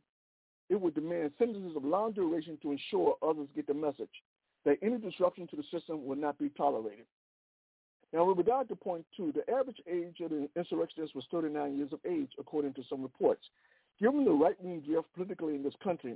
it 0.69 0.79
would 0.79 0.95
demand 0.95 1.31
sentences 1.37 1.75
of 1.75 1.83
long 1.83 2.11
duration 2.11 2.57
to 2.61 2.71
ensure 2.71 3.15
others 3.21 3.47
get 3.55 3.67
the 3.67 3.73
message 3.73 4.23
that 4.65 4.77
any 4.81 4.97
disruption 4.97 5.47
to 5.47 5.55
the 5.55 5.63
system 5.71 6.05
would 6.05 6.17
not 6.17 6.37
be 6.37 6.49
tolerated. 6.49 7.05
Now, 8.13 8.25
with 8.25 8.37
regard 8.37 8.69
to 8.69 8.75
point 8.75 9.05
two, 9.17 9.33
the 9.33 9.51
average 9.51 9.81
age 9.91 10.19
of 10.21 10.29
the 10.29 10.47
insurrectionists 10.55 11.15
was 11.15 11.25
39 11.31 11.77
years 11.77 11.91
of 11.91 11.99
age, 12.05 12.31
according 12.39 12.73
to 12.75 12.83
some 12.87 13.01
reports. 13.01 13.41
Given 13.99 14.23
the 14.23 14.31
right-wing 14.31 14.81
drift 14.81 15.07
politically 15.15 15.55
in 15.55 15.63
this 15.63 15.73
country, 15.83 16.15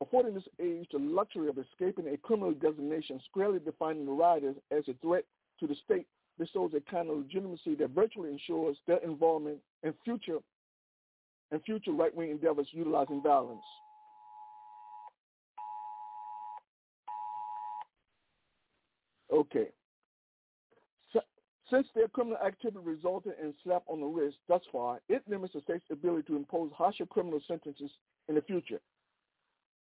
affording 0.00 0.34
this 0.34 0.48
age 0.60 0.86
the 0.92 0.98
luxury 0.98 1.48
of 1.48 1.58
escaping 1.58 2.08
a 2.08 2.16
criminal 2.16 2.52
designation 2.52 3.20
squarely 3.28 3.58
defining 3.58 4.06
the 4.06 4.12
rioters 4.12 4.56
as 4.70 4.84
a 4.88 4.94
threat 5.02 5.24
to 5.60 5.66
the 5.66 5.76
state 5.84 6.06
bestows 6.38 6.72
a 6.76 6.90
kind 6.90 7.08
of 7.08 7.16
legitimacy 7.18 7.74
that 7.74 7.90
virtually 7.90 8.30
ensures 8.30 8.76
their 8.86 8.98
involvement 8.98 9.58
in 9.82 9.94
future 10.04 10.38
and 11.50 11.62
future 11.62 11.92
right-wing 11.92 12.30
endeavors 12.30 12.68
utilizing 12.72 13.22
violence. 13.22 13.64
Okay. 19.32 19.68
Since 21.68 21.88
their 21.96 22.06
criminal 22.06 22.38
activity 22.38 22.78
resulted 22.84 23.32
in 23.42 23.52
slap 23.64 23.82
on 23.88 24.00
the 24.00 24.06
wrist 24.06 24.36
thus 24.46 24.62
far, 24.70 25.00
it 25.08 25.22
limits 25.28 25.54
the 25.54 25.60
state's 25.62 25.84
ability 25.90 26.22
to 26.28 26.36
impose 26.36 26.70
harsher 26.72 27.06
criminal 27.06 27.40
sentences 27.48 27.90
in 28.28 28.36
the 28.36 28.42
future. 28.42 28.80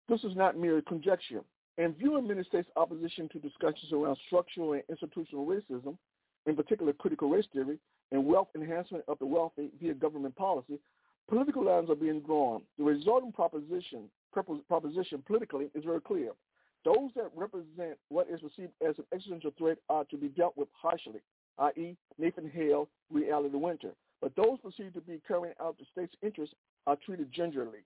This 0.09 0.23
is 0.25 0.35
not 0.35 0.57
mere 0.57 0.81
conjecture. 0.81 1.41
In 1.77 1.93
viewing 1.93 2.27
many 2.27 2.43
states' 2.43 2.69
opposition 2.75 3.29
to 3.29 3.39
discussions 3.39 3.93
around 3.93 4.17
structural 4.27 4.73
and 4.73 4.83
institutional 4.89 5.45
racism, 5.45 5.97
in 6.45 6.55
particular 6.57 6.91
critical 6.91 7.29
race 7.29 7.45
theory, 7.53 7.79
and 8.11 8.25
wealth 8.25 8.49
enhancement 8.55 9.05
of 9.07 9.17
the 9.19 9.25
wealthy 9.25 9.69
via 9.79 9.93
government 9.93 10.35
policy, 10.35 10.79
political 11.27 11.65
lines 11.65 11.89
are 11.89 11.95
being 11.95 12.21
drawn. 12.21 12.61
The 12.77 12.83
resulting 12.83 13.31
proposition, 13.31 14.09
proposition 14.31 15.23
politically 15.25 15.69
is 15.75 15.83
very 15.83 16.01
clear. 16.01 16.31
Those 16.85 17.11
that 17.15 17.31
represent 17.35 17.97
what 18.07 18.27
is 18.29 18.39
perceived 18.39 18.71
as 18.87 18.97
an 18.97 19.05
existential 19.13 19.51
threat 19.57 19.77
are 19.89 20.05
to 20.05 20.17
be 20.17 20.29
dealt 20.29 20.55
with 20.55 20.69
harshly 20.73 21.21
i.e. 21.59 21.95
Nathan 22.17 22.49
Hale, 22.49 22.87
Reality 23.11 23.55
Winner. 23.55 23.93
But 24.21 24.35
those 24.35 24.59
perceived 24.63 24.95
to 24.95 25.01
be 25.01 25.21
carrying 25.27 25.55
out 25.61 25.77
the 25.77 25.85
state's 25.91 26.15
interests 26.21 26.55
are 26.87 26.97
treated 27.05 27.31
gingerly. 27.31 27.79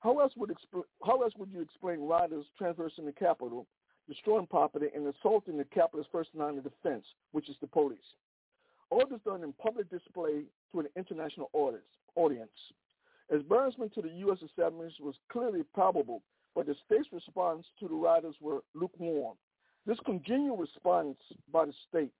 How 0.00 0.18
else 0.18 0.32
would 0.36 0.50
expl- 0.50 0.84
how 1.04 1.22
else 1.22 1.32
would 1.38 1.50
you 1.52 1.60
explain 1.60 2.06
riders 2.06 2.46
traversing 2.58 3.06
the 3.06 3.12
Capitol, 3.12 3.66
destroying 4.08 4.46
property, 4.46 4.86
and 4.94 5.06
assaulting 5.06 5.56
the 5.56 5.64
Capitol's 5.64 6.06
first 6.10 6.30
line 6.34 6.58
of 6.58 6.64
defense, 6.64 7.04
which 7.32 7.48
is 7.48 7.56
the 7.60 7.66
police? 7.66 7.98
All 8.90 9.04
this 9.08 9.20
done 9.24 9.44
in 9.44 9.52
public 9.54 9.88
display 9.90 10.42
to 10.72 10.80
an 10.80 10.88
international 10.96 11.50
audience. 11.52 11.84
Audience, 12.14 12.50
embarrassment 13.30 13.94
to 13.94 14.02
the 14.02 14.10
U.S. 14.26 14.38
establishment 14.44 14.92
was 15.00 15.14
clearly 15.30 15.62
probable, 15.74 16.22
but 16.54 16.66
the 16.66 16.74
state's 16.84 17.08
response 17.12 17.64
to 17.80 17.88
the 17.88 17.94
riders 17.94 18.34
were 18.40 18.60
lukewarm. 18.74 19.36
This 19.86 19.98
congenial 20.04 20.56
response 20.56 21.16
by 21.52 21.66
the 21.66 21.72
state 21.88 22.12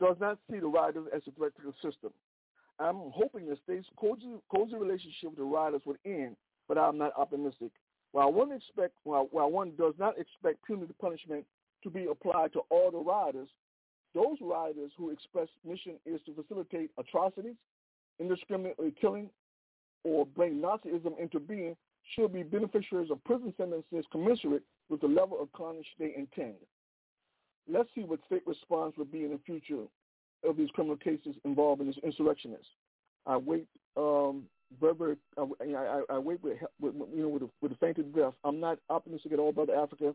does 0.00 0.16
not 0.20 0.38
see 0.50 0.58
the 0.58 0.66
riders 0.66 1.06
as 1.14 1.22
a 1.26 1.30
threat 1.32 1.52
to 1.56 1.62
the 1.66 1.72
system. 1.90 2.12
I'm 2.78 3.10
hoping 3.12 3.48
the 3.48 3.58
state's 3.64 3.86
cozy, 3.96 4.36
cozy 4.54 4.76
relationship 4.76 5.30
with 5.30 5.38
the 5.38 5.44
riders 5.44 5.82
would 5.84 5.98
end, 6.04 6.36
but 6.68 6.78
I'm 6.78 6.98
not 6.98 7.12
optimistic. 7.16 7.72
While 8.12 8.32
one 8.32 8.52
expect, 8.52 8.94
while, 9.02 9.28
while 9.32 9.50
one 9.50 9.72
does 9.76 9.94
not 9.98 10.18
expect 10.18 10.64
punitive 10.64 10.98
punishment 10.98 11.44
to 11.82 11.90
be 11.90 12.06
applied 12.10 12.52
to 12.52 12.60
all 12.70 12.90
the 12.90 12.98
riders, 12.98 13.48
those 14.14 14.38
riders 14.40 14.92
who 14.96 15.10
express 15.10 15.48
mission 15.64 15.94
is 16.06 16.20
to 16.26 16.34
facilitate 16.34 16.90
atrocities, 16.98 17.56
indiscriminately 18.20 18.94
killing, 19.00 19.30
or 20.04 20.26
bring 20.26 20.60
Nazism 20.60 21.18
into 21.18 21.38
being 21.38 21.76
should 22.14 22.32
be 22.32 22.42
beneficiaries 22.42 23.10
of 23.10 23.22
prison 23.24 23.52
sentences 23.56 24.04
commensurate 24.10 24.62
with 24.88 25.00
the 25.00 25.06
level 25.06 25.40
of 25.40 25.52
carnage 25.52 25.86
they 25.98 26.14
intend 26.16 26.54
let's 27.70 27.88
see 27.94 28.02
what 28.02 28.20
state 28.26 28.42
response 28.46 28.94
would 28.96 29.12
be 29.12 29.24
in 29.24 29.30
the 29.30 29.40
future 29.44 29.84
of 30.44 30.56
these 30.56 30.70
criminal 30.70 30.96
cases 30.96 31.34
involving 31.44 31.86
these 31.86 31.98
insurrectionists. 32.02 32.66
I 33.26 33.36
wait 33.36 33.66
um, 33.96 34.44
very, 34.80 35.16
I, 35.36 35.42
I, 35.64 36.02
I 36.10 36.18
wait 36.18 36.42
with, 36.42 36.58
with, 36.80 36.94
you 37.14 37.22
know, 37.22 37.28
with 37.28 37.42
a, 37.42 37.48
with 37.60 37.72
a 37.72 37.76
fainted 37.76 38.12
breath. 38.12 38.34
I'm 38.44 38.60
not 38.60 38.78
optimistic 38.88 39.32
at 39.32 39.38
all 39.38 39.50
about 39.50 39.70
Africa 39.70 40.14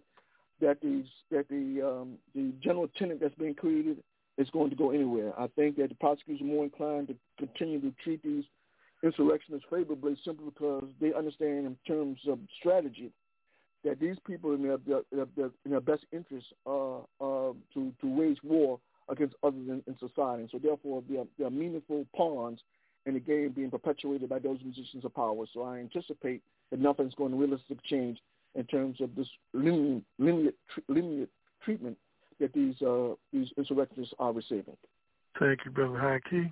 that 0.62 0.78
these 0.82 1.06
that 1.32 1.48
the 1.50 1.82
um, 1.82 2.14
the 2.36 2.54
general 2.64 2.88
tenet 2.98 3.20
that's 3.20 3.34
being 3.36 3.56
created 3.56 3.98
is 4.38 4.50
going 4.50 4.70
to 4.70 4.76
go 4.76 4.92
anywhere. 4.92 5.34
I 5.40 5.48
think 5.56 5.78
that 5.78 5.90
the 5.90 5.96
prosecutors 5.96 6.42
are 6.42 6.46
more 6.46 6.64
inclined 6.64 7.08
to 7.10 7.16
continue 7.38 7.80
to 7.82 7.94
treat 8.04 8.24
these 8.24 8.44
insurrectionists 9.04 9.68
favorably 9.70 10.18
simply 10.24 10.46
because 10.46 10.86
they 11.00 11.14
understand 11.14 11.66
in 11.68 11.78
terms 11.86 12.20
of 12.28 12.40
strategy 12.60 13.12
that 13.84 14.00
these 14.00 14.16
people 14.26 14.54
in 14.54 14.64
their, 14.64 14.78
their, 15.12 15.26
their 15.36 15.50
their 15.66 15.82
best 15.82 16.06
interest 16.12 16.48
uh, 16.66 16.98
uh, 16.98 17.52
to 17.74 17.94
to 18.00 18.08
wage 18.08 18.38
war 18.44 18.80
against 19.10 19.36
others 19.44 19.68
in, 19.68 19.84
in 19.88 19.98
society. 20.00 20.44
And 20.44 20.50
so 20.50 20.58
therefore, 20.58 21.04
they 21.10 21.18
are, 21.18 21.26
they 21.38 21.44
are 21.44 21.50
meaningful 21.50 22.06
pawns 22.16 22.60
in 23.06 23.16
the 23.16 23.20
game 23.20 23.52
being 23.52 23.70
perpetuated 23.70 24.30
by 24.30 24.40
those 24.40 24.60
musicians 24.64 25.04
of 25.04 25.14
power. 25.14 25.46
So 25.54 25.64
I 25.64 25.80
anticipate 25.80 26.42
that 26.72 26.80
nothing's 26.80 27.14
going 27.16 27.32
to 27.32 27.38
realistically 27.38 27.80
change 27.84 28.20
in 28.56 28.64
terms 28.66 29.02
of 29.02 29.16
this 29.16 29.28
lenient, 29.54 30.06
lenient, 30.20 30.56
lenient 30.88 31.30
treatment 31.64 31.98
that 32.44 32.54
these 32.54 32.76
uh, 32.82 33.16
these 33.32 33.48
insurrectionists 33.58 34.14
are 34.20 34.34
receiving. 34.34 34.76
Thank 35.40 35.60
you, 35.64 35.72
Brother 35.72 35.98
Haki. 35.98 36.52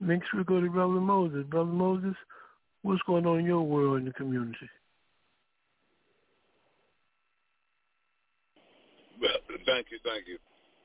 Next, 0.00 0.26
we 0.36 0.42
go 0.42 0.60
to 0.60 0.68
Brother 0.68 1.00
Moses. 1.00 1.44
Brother 1.48 1.70
Moses, 1.70 2.16
what's 2.82 3.00
going 3.06 3.24
on 3.24 3.38
in 3.38 3.46
your 3.46 3.62
world 3.62 3.98
in 3.98 4.04
the 4.06 4.12
community? 4.12 4.68
Well, 9.20 9.30
Thank 9.64 9.86
you, 9.90 9.98
thank 10.04 10.26
you. 10.26 10.38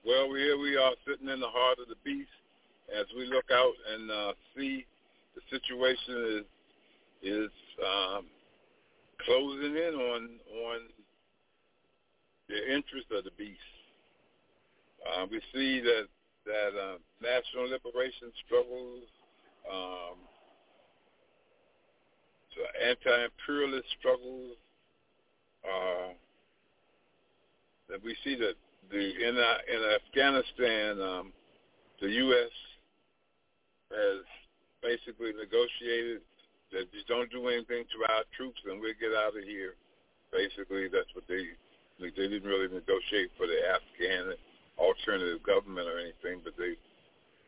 Well, 0.06 0.34
here 0.34 0.58
we 0.58 0.78
are 0.78 0.94
sitting 1.08 1.28
in 1.28 1.40
the 1.40 1.50
heart 1.50 1.80
of 1.82 1.90
the 1.90 1.98
beast 2.06 2.30
as 2.96 3.06
we 3.18 3.26
look 3.26 3.46
out 3.52 3.74
and 3.94 4.12
uh, 4.12 4.34
see 4.56 4.86
the 5.36 5.42
situation 5.50 6.38
is 6.38 6.46
is 7.22 7.52
um, 7.84 8.26
closing 9.26 9.76
in 9.76 9.94
on 9.96 10.30
on 10.68 10.80
the 12.48 12.74
interest 12.74 13.08
of 13.12 13.26
the 13.26 13.32
beast. 13.38 13.60
Uh, 15.06 15.26
we 15.30 15.42
see 15.54 15.80
that 15.82 16.08
that 16.46 16.74
uh, 16.74 16.98
national 17.22 17.70
liberation 17.70 18.32
struggles, 18.46 19.04
um, 19.70 20.18
anti-imperialist 22.80 23.86
struggles, 24.00 24.56
uh, 25.64 26.12
that 27.90 28.04
we 28.04 28.16
see 28.24 28.36
that 28.36 28.56
the 28.92 28.98
in 28.98 29.38
uh, 29.38 29.58
in 29.68 29.82
Afghanistan, 29.96 31.02
um, 31.02 31.34
the 32.02 32.10
U.S. 32.10 32.54
has 33.92 34.24
basically 34.82 35.34
negotiated 35.34 36.22
that 36.72 36.88
you 36.94 37.02
don't 37.08 37.30
do 37.32 37.48
anything 37.48 37.84
to 37.92 37.98
our 38.14 38.24
troops 38.38 38.62
and 38.66 38.80
we'll 38.80 38.98
get 39.00 39.12
out 39.14 39.36
of 39.36 39.44
here. 39.44 39.74
Basically, 40.32 40.88
that's 40.88 41.10
what 41.14 41.28
they 41.28 41.46
they 42.00 42.10
didn't 42.12 42.44
really 42.44 42.72
negotiate 42.72 43.30
for 43.38 43.46
the 43.46 43.60
Afghan 43.68 44.34
alternative 44.80 45.44
government 45.44 45.88
or 45.88 46.00
anything, 46.00 46.42
but 46.44 46.56
they 46.58 46.74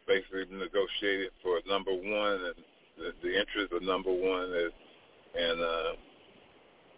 basically 0.08 0.46
negotiated 0.52 1.32
for 1.42 1.64
number 1.68 1.92
one 1.92 2.52
and 2.52 2.56
the, 3.00 3.16
the 3.24 3.32
interest 3.32 3.72
of 3.72 3.82
number 3.82 4.12
one 4.12 4.52
is 4.52 4.76
and 5.32 5.62
uh, 5.62 5.92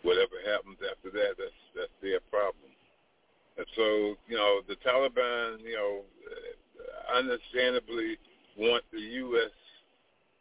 whatever 0.02 0.42
happens 0.46 0.78
after 0.82 1.10
that, 1.14 1.38
that's 1.38 1.62
that's 1.76 1.98
their 2.02 2.20
problem. 2.30 2.70
And 3.58 3.66
so, 3.76 4.18
you 4.28 4.38
know, 4.38 4.62
the 4.68 4.76
Taliban, 4.82 5.62
you 5.62 5.78
know, 5.78 6.02
understandably 7.14 8.18
want 8.58 8.84
the 8.92 9.00
U.S. 9.30 9.54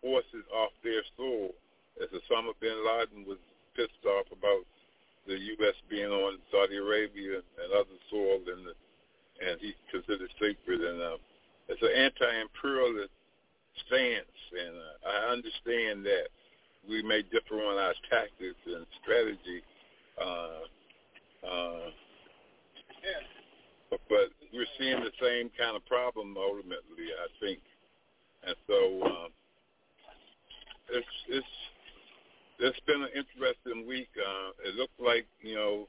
forces 0.00 0.44
off 0.54 0.72
their 0.82 1.02
soil, 1.16 1.52
as 2.00 2.08
Osama 2.08 2.52
bin 2.60 2.76
Laden 2.80 3.28
was 3.28 3.38
pissed 3.76 4.04
off 4.06 4.26
about 4.32 4.64
the 5.26 5.36
U.S. 5.36 5.76
being 5.88 6.08
on 6.08 6.38
Saudi 6.50 6.76
Arabia 6.76 7.44
and 7.60 7.72
other 7.72 7.96
soil, 8.10 8.40
and 8.48 8.66
the, 8.66 8.74
and 9.40 9.60
he 9.60 9.74
considered 9.90 10.30
sacred. 10.40 10.80
And 10.80 11.00
uh, 11.00 11.16
it's 11.68 11.82
an 11.82 11.94
anti-imperialist 11.94 13.12
stance, 13.86 14.38
and 14.52 14.74
uh, 14.76 15.08
I 15.08 15.32
understand 15.32 16.04
that 16.04 16.28
we 16.88 17.02
may 17.02 17.22
differ 17.22 17.62
on 17.62 17.78
our 17.78 17.94
tactics 18.10 18.60
and 18.66 18.86
strategy. 19.02 19.62
Uh, 20.20 20.66
uh, 21.46 21.90
but, 23.90 24.00
but 24.08 24.28
we're 24.52 24.66
seeing 24.78 25.00
the 25.00 25.12
same 25.20 25.50
kind 25.58 25.76
of 25.76 25.84
problem 25.86 26.36
ultimately, 26.36 27.08
I 27.12 27.28
think. 27.40 27.60
And 28.44 28.56
so 28.66 28.78
um, 29.06 29.30
it's 30.90 31.16
it's 31.28 31.54
it's 32.58 32.80
been 32.86 33.02
an 33.02 33.14
interesting 33.14 33.86
week. 33.86 34.10
Uh, 34.18 34.68
it 34.68 34.74
looks 34.74 34.94
like 34.98 35.26
you 35.40 35.54
know 35.54 35.88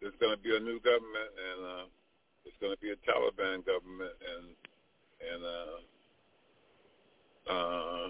there's 0.00 0.14
going 0.20 0.36
to 0.36 0.42
be 0.42 0.54
a 0.56 0.60
new 0.60 0.80
government, 0.80 1.30
and 1.36 1.60
uh, 1.66 1.86
it's 2.48 2.56
going 2.60 2.72
to 2.72 2.80
be 2.80 2.90
a 2.90 2.98
Taliban 3.04 3.60
government, 3.68 4.16
and 4.24 4.44
and 5.20 5.40
uh, 5.44 5.78
uh, 7.52 8.08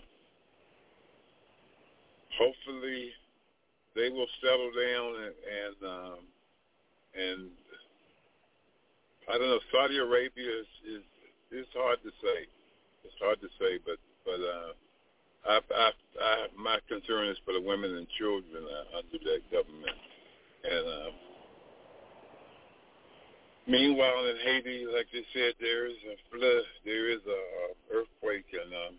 hopefully 2.38 3.10
they 3.94 4.08
will 4.08 4.30
settle 4.40 4.70
down 4.70 5.10
and 5.26 5.34
and 5.34 5.76
um, 5.82 6.20
and 7.18 7.50
I 9.28 9.38
don't 9.38 9.50
know. 9.50 9.60
Saudi 9.74 9.98
Arabia 9.98 10.62
is 10.62 10.70
is 10.86 11.04
it's 11.50 11.74
hard 11.74 11.98
to 12.06 12.10
say. 12.22 12.46
It's 13.04 13.18
hard 13.20 13.40
to 13.40 13.48
say, 13.58 13.82
but 13.84 13.98
but 14.24 14.38
uh, 14.38 14.72
I, 15.48 15.60
I, 15.74 15.90
I, 16.20 16.46
my 16.56 16.78
concern 16.88 17.28
is 17.28 17.38
for 17.44 17.54
the 17.54 17.60
women 17.60 17.96
and 17.96 18.06
children 18.18 18.62
uh, 18.62 18.98
under 18.98 19.18
that 19.18 19.42
government. 19.50 19.96
And 20.64 20.86
uh, 20.86 21.10
meanwhile, 23.68 24.24
in 24.26 24.36
Haiti, 24.42 24.86
like 24.88 25.06
they 25.12 25.24
said, 25.32 25.54
there 25.60 25.86
is 25.86 26.00
a 26.08 26.16
flood, 26.32 26.64
there 26.84 27.12
is 27.12 27.20
a 27.28 27.40
earthquake, 27.94 28.48
and 28.52 28.72
um, 28.72 28.94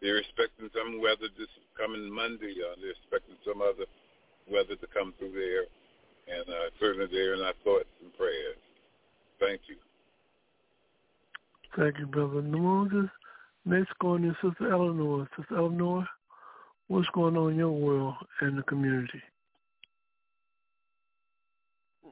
they're 0.00 0.18
expecting 0.18 0.70
some 0.76 1.00
weather 1.00 1.28
this 1.38 1.48
coming 1.76 2.12
Monday. 2.12 2.54
Uh, 2.60 2.76
they're 2.80 2.92
expecting 2.94 3.36
some 3.44 3.60
other 3.60 3.88
weather 4.46 4.76
to 4.76 4.86
come 4.92 5.14
through 5.18 5.32
there, 5.32 5.64
and 6.28 6.48
uh, 6.48 6.68
certainly 6.78 7.08
they're 7.10 7.34
in 7.34 7.40
our 7.40 7.56
thoughts 7.64 7.90
and 8.02 8.12
prayers. 8.16 8.60
Thank 9.40 9.62
you. 9.68 9.76
Thank 11.76 11.98
you, 11.98 12.06
Brother 12.06 12.42
Moses. 12.42 13.10
Next 13.64 13.92
going 14.00 14.24
is 14.24 14.34
Sister 14.42 14.72
Eleanor. 14.72 15.28
Sister 15.36 15.56
Eleanor, 15.56 16.06
what's 16.88 17.08
going 17.14 17.36
on 17.36 17.52
in 17.52 17.58
your 17.58 17.70
world 17.70 18.14
and 18.40 18.58
the 18.58 18.62
community? 18.62 19.22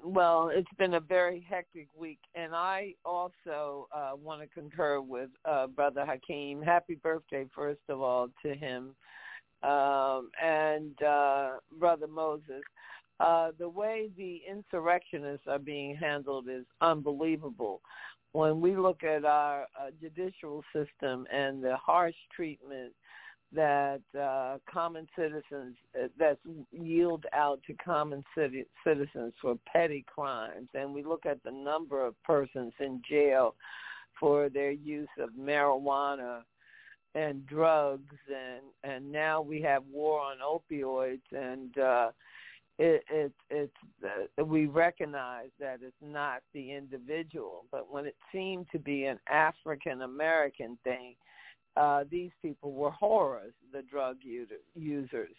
Well, 0.05 0.51
it's 0.53 0.69
been 0.79 0.95
a 0.95 1.01
very 1.01 1.45
hectic 1.49 1.89
week, 1.97 2.21
and 2.35 2.55
I 2.55 2.95
also 3.05 3.89
uh, 3.95 4.13
want 4.15 4.43
to 4.43 4.49
concur 4.49 5.01
with 5.01 5.31
uh, 5.45 5.67
Brother 5.67 6.05
Hakeem. 6.07 6.63
Happy 6.63 6.95
birthday, 6.95 7.47
first 7.55 7.81
of 7.89 8.01
all, 8.01 8.29
to 8.43 8.55
him 8.55 8.95
um, 9.63 10.31
and 10.43 11.01
uh, 11.03 11.51
Brother 11.79 12.07
Moses. 12.07 12.63
Uh, 13.21 13.51
the 13.59 13.69
way 13.69 14.11
the 14.17 14.41
insurrectionists 14.49 15.47
are 15.49 15.59
being 15.59 15.97
handled 15.97 16.49
is 16.49 16.65
unbelievable. 16.81 17.81
When 18.33 18.61
we 18.61 18.77
look 18.77 19.03
at 19.03 19.25
our 19.25 19.63
uh, 19.63 19.91
judicial 20.01 20.63
system 20.73 21.27
and 21.33 21.63
the 21.63 21.77
harsh 21.77 22.15
treatment 22.35 22.93
that 23.55 24.01
uh, 24.19 24.59
common 24.71 25.07
citizens 25.17 25.75
uh, 25.99 26.09
that's 26.19 26.41
yield 26.71 27.25
out 27.33 27.61
to 27.67 27.75
common 27.75 28.23
city, 28.37 28.65
citizens 28.87 29.33
for 29.41 29.57
petty 29.73 30.05
crimes, 30.07 30.69
and 30.75 30.93
we 30.93 31.03
look 31.03 31.25
at 31.25 31.43
the 31.45 31.51
number 31.51 32.05
of 32.05 32.15
persons 32.25 32.73
in 32.79 33.01
jail 33.09 33.55
for 34.21 34.49
their 34.49 34.73
use 34.73 35.09
of 35.19 35.31
marijuana 35.31 36.43
and 37.15 37.47
drugs, 37.47 38.15
and 38.29 38.93
and 38.93 39.11
now 39.11 39.41
we 39.41 39.63
have 39.63 39.83
war 39.91 40.21
on 40.21 40.37
opioids, 40.39 41.21
and 41.33 41.79
uh, 41.79 42.11
it, 42.79 43.03
it 43.11 43.33
it's 43.49 43.73
uh, 44.39 44.45
we 44.45 44.67
recognize 44.67 45.49
that 45.59 45.79
it's 45.83 45.97
not 46.03 46.43
the 46.53 46.73
individual, 46.73 47.65
but 47.73 47.91
when 47.91 48.05
it 48.05 48.17
seemed 48.31 48.67
to 48.73 48.79
be 48.79 49.05
an 49.07 49.19
African 49.29 50.03
American 50.03 50.77
thing 50.85 51.15
uh, 51.79 52.05
these 52.11 52.31
people 52.43 52.73
were 52.73 52.91
horrors, 52.91 53.53
the 53.73 53.83
drug 53.83 54.17
users. 54.75 55.35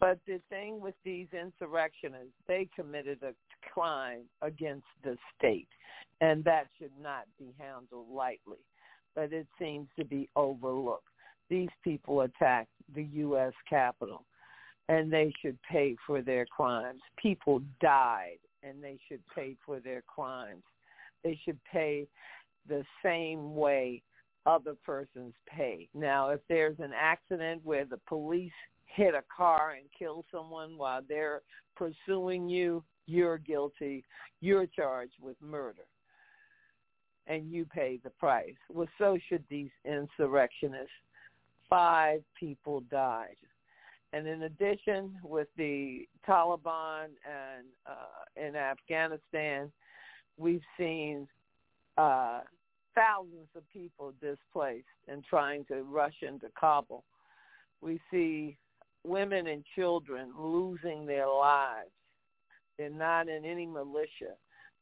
But 0.00 0.18
the 0.26 0.40
thing 0.48 0.80
with 0.80 0.94
these 1.04 1.26
insurrectionists, 1.32 2.34
they 2.46 2.68
committed 2.74 3.22
a 3.22 3.34
crime 3.72 4.22
against 4.42 4.86
the 5.02 5.16
state, 5.36 5.68
and 6.20 6.44
that 6.44 6.66
should 6.78 6.92
not 7.00 7.24
be 7.38 7.54
handled 7.58 8.06
lightly. 8.10 8.58
But 9.14 9.32
it 9.32 9.46
seems 9.58 9.88
to 9.98 10.04
be 10.04 10.28
overlooked. 10.36 11.08
These 11.48 11.70
people 11.82 12.22
attacked 12.22 12.70
the 12.94 13.04
U.S. 13.04 13.52
Capitol, 13.68 14.24
and 14.88 15.12
they 15.12 15.32
should 15.40 15.58
pay 15.70 15.96
for 16.06 16.22
their 16.22 16.46
crimes. 16.46 17.00
People 17.20 17.62
died, 17.80 18.38
and 18.62 18.82
they 18.82 18.98
should 19.08 19.22
pay 19.34 19.56
for 19.64 19.80
their 19.80 20.02
crimes. 20.02 20.62
They 21.22 21.38
should 21.44 21.58
pay 21.72 22.06
the 22.68 22.84
same 23.02 23.54
way 23.54 24.02
other 24.46 24.74
person's 24.84 25.34
pay. 25.46 25.88
Now, 25.94 26.30
if 26.30 26.40
there's 26.48 26.78
an 26.78 26.92
accident 26.94 27.60
where 27.64 27.84
the 27.84 27.98
police 28.06 28.52
hit 28.86 29.14
a 29.14 29.24
car 29.34 29.72
and 29.72 29.86
kill 29.98 30.24
someone 30.30 30.76
while 30.76 31.00
they're 31.08 31.42
pursuing 31.76 32.48
you, 32.48 32.84
you're 33.06 33.38
guilty. 33.38 34.04
You're 34.40 34.66
charged 34.66 35.14
with 35.20 35.36
murder. 35.40 35.84
And 37.26 37.50
you 37.50 37.64
pay 37.64 37.98
the 38.04 38.10
price. 38.10 38.54
Well, 38.70 38.88
so 38.98 39.18
should 39.28 39.44
these 39.48 39.70
insurrectionists. 39.84 40.90
Five 41.70 42.22
people 42.38 42.82
died. 42.90 43.36
And 44.12 44.28
in 44.28 44.42
addition, 44.42 45.16
with 45.24 45.48
the 45.56 46.06
Taliban 46.28 47.06
and 47.24 47.66
uh, 47.86 48.46
in 48.46 48.54
Afghanistan, 48.54 49.72
we've 50.36 50.62
seen 50.78 51.26
uh, 51.96 52.40
thousands 52.94 53.48
of 53.56 53.62
people 53.72 54.12
displaced 54.20 54.86
and 55.08 55.24
trying 55.24 55.64
to 55.66 55.82
rush 55.82 56.22
into 56.22 56.46
Kabul. 56.58 57.04
We 57.80 58.00
see 58.10 58.56
women 59.04 59.46
and 59.48 59.64
children 59.74 60.32
losing 60.38 61.06
their 61.06 61.28
lives. 61.28 61.90
They're 62.78 62.90
not 62.90 63.28
in 63.28 63.44
any 63.44 63.66
militia. 63.66 64.34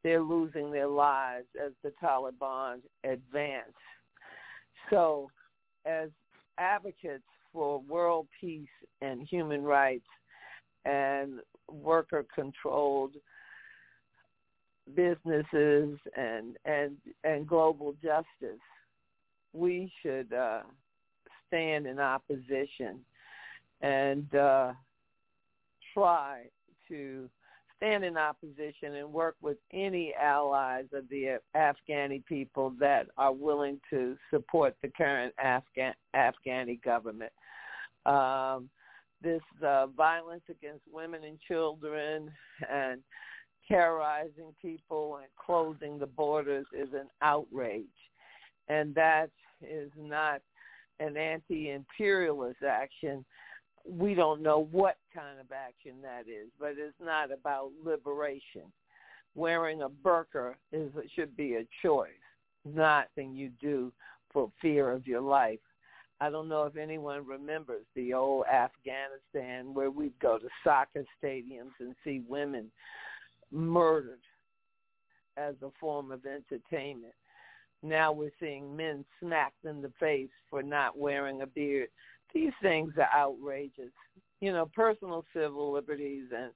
They're 0.03 0.23
losing 0.23 0.71
their 0.71 0.89
lives 0.89 1.47
as 1.65 1.73
the 1.83 1.93
Taliban 2.03 2.79
advance. 3.05 3.75
So 4.91 5.31
as 5.85 6.11
advocates 6.59 7.25
for 7.53 7.81
world 7.81 8.27
peace 8.41 8.67
and 9.01 9.27
human 9.29 9.63
rights 9.63 10.07
and 10.85 11.41
worker-controlled 11.71 13.13
businesses 14.95 15.99
and 16.17 16.57
and 16.65 16.97
and 17.25 17.47
global 17.47 17.95
justice, 18.03 18.61
we 19.53 19.93
should 20.03 20.33
uh, 20.33 20.63
stand 21.47 21.87
in 21.87 21.99
opposition 21.99 23.01
and 23.81 24.35
uh, 24.35 24.73
try 25.95 26.45
to 26.89 27.29
stand 27.77 28.05
in 28.05 28.17
opposition 28.17 28.95
and 28.95 29.13
work 29.13 29.35
with 29.41 29.57
any 29.73 30.15
allies 30.15 30.85
of 30.93 31.09
the 31.09 31.39
Afghani 31.57 32.25
people 32.25 32.73
that 32.79 33.09
are 33.19 33.33
willing 33.33 33.81
to 33.91 34.17
support 34.31 34.77
the 34.83 34.89
current 34.89 35.35
Afghan 35.43 35.95
Afghani 36.15 36.81
government. 36.83 37.33
Um, 38.07 38.71
this 39.21 39.43
uh, 39.65 39.87
violence 39.89 40.43
against 40.49 40.83
women 40.93 41.25
and 41.25 41.39
children 41.47 42.31
and 42.71 43.01
terrorizing 43.69 44.55
people 44.61 45.17
and 45.17 45.27
closing 45.45 45.99
the 45.99 46.07
borders 46.07 46.67
is 46.73 46.89
an 46.93 47.09
outrage. 47.21 47.85
And 48.69 48.95
that 48.95 49.31
is 49.63 49.91
not 49.99 50.41
an 51.01 51.17
anti-imperialist 51.17 52.63
action. 52.67 53.25
We 53.89 54.15
don't 54.15 54.43
know 54.43 54.69
what 54.71 54.97
kind 55.15 55.41
of 55.41 55.47
action 55.53 55.95
that 56.03 56.29
is, 56.29 56.49
but 56.59 56.75
it's 56.79 56.95
not 57.03 57.33
about 57.33 57.71
liberation. 57.85 58.63
Wearing 59.35 59.83
a 59.83 59.89
burqa 59.89 60.55
is 60.73 60.91
should 61.15 61.37
be 61.37 61.55
a 61.57 61.67
choice, 61.83 62.11
not 62.65 63.09
thing 63.15 63.35
you 63.35 63.51
do 63.61 63.91
for 64.33 64.51
fear 64.61 64.91
of 64.91 65.07
your 65.07 65.23
life. 65.23 65.59
I 66.21 66.31
don't 66.31 66.49
know 66.49 66.65
if 66.65 66.77
anyone 66.77 67.27
remembers 67.27 67.85
the 67.97 68.15
old 68.15 68.45
Afghanistan 68.47 69.75
where 69.75 69.91
we'd 69.91 70.19
go 70.21 70.39
to 70.39 70.49
soccer 70.63 71.05
stadiums 71.23 71.73
and 71.81 71.97
see 72.05 72.23
women 72.29 72.71
murdered 73.53 74.21
as 75.37 75.55
a 75.63 75.71
form 75.79 76.11
of 76.11 76.21
entertainment. 76.27 77.15
Now 77.83 78.13
we're 78.13 78.33
seeing 78.39 78.77
men 78.77 79.05
smacked 79.21 79.65
in 79.65 79.83
the 79.83 79.93
face 79.99 80.31
for 80.49 80.63
not 80.63 80.97
wearing 80.97 81.43
a 81.43 81.47
beard. 81.47 81.89
These 82.33 82.53
things 82.63 82.93
are 82.97 83.09
outrageous. 83.15 83.93
You 84.41 84.53
know, 84.53 84.71
personal 84.75 85.25
civil 85.35 85.73
liberties 85.73 86.27
and 86.37 86.53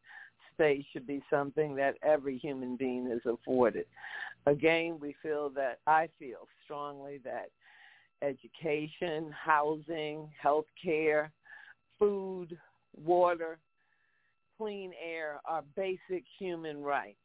space 0.52 0.84
should 0.92 1.06
be 1.06 1.22
something 1.28 1.74
that 1.76 1.96
every 2.02 2.38
human 2.38 2.76
being 2.76 3.08
is 3.08 3.20
afforded. 3.26 3.86
Again, 4.46 4.98
we 5.00 5.14
feel 5.22 5.50
that, 5.50 5.80
I 5.86 6.08
feel 6.18 6.48
strongly 6.64 7.20
that 7.24 7.50
education, 8.22 9.30
housing, 9.32 10.28
health 10.40 10.66
care, 10.82 11.30
food, 11.98 12.56
water, 12.96 13.58
clean 14.56 14.92
air 15.02 15.40
are 15.44 15.62
basic 15.74 16.24
human 16.38 16.82
rights. 16.82 17.18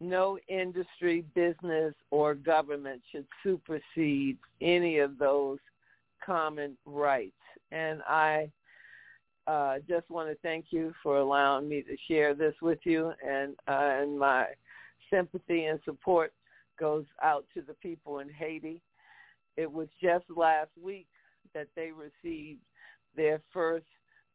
No 0.00 0.38
industry, 0.48 1.24
business, 1.34 1.94
or 2.10 2.34
government 2.34 3.02
should 3.12 3.26
supersede 3.42 4.38
any 4.60 4.98
of 4.98 5.18
those 5.18 5.58
common 6.24 6.76
rights. 6.86 7.34
And 7.70 8.00
I 8.08 8.50
uh, 9.46 9.78
just 9.88 10.08
want 10.08 10.30
to 10.30 10.36
thank 10.42 10.66
you 10.70 10.94
for 11.02 11.18
allowing 11.18 11.68
me 11.68 11.82
to 11.82 11.96
share 12.08 12.34
this 12.34 12.54
with 12.62 12.78
you. 12.84 13.12
And, 13.26 13.56
uh, 13.68 14.00
and 14.00 14.18
my 14.18 14.46
sympathy 15.10 15.66
and 15.66 15.80
support 15.84 16.32
goes 16.78 17.04
out 17.22 17.44
to 17.54 17.60
the 17.60 17.74
people 17.74 18.20
in 18.20 18.30
Haiti. 18.30 18.80
It 19.56 19.70
was 19.70 19.88
just 20.02 20.24
last 20.34 20.70
week 20.82 21.08
that 21.54 21.68
they 21.76 21.90
received 21.90 22.60
their 23.16 23.42
first 23.52 23.86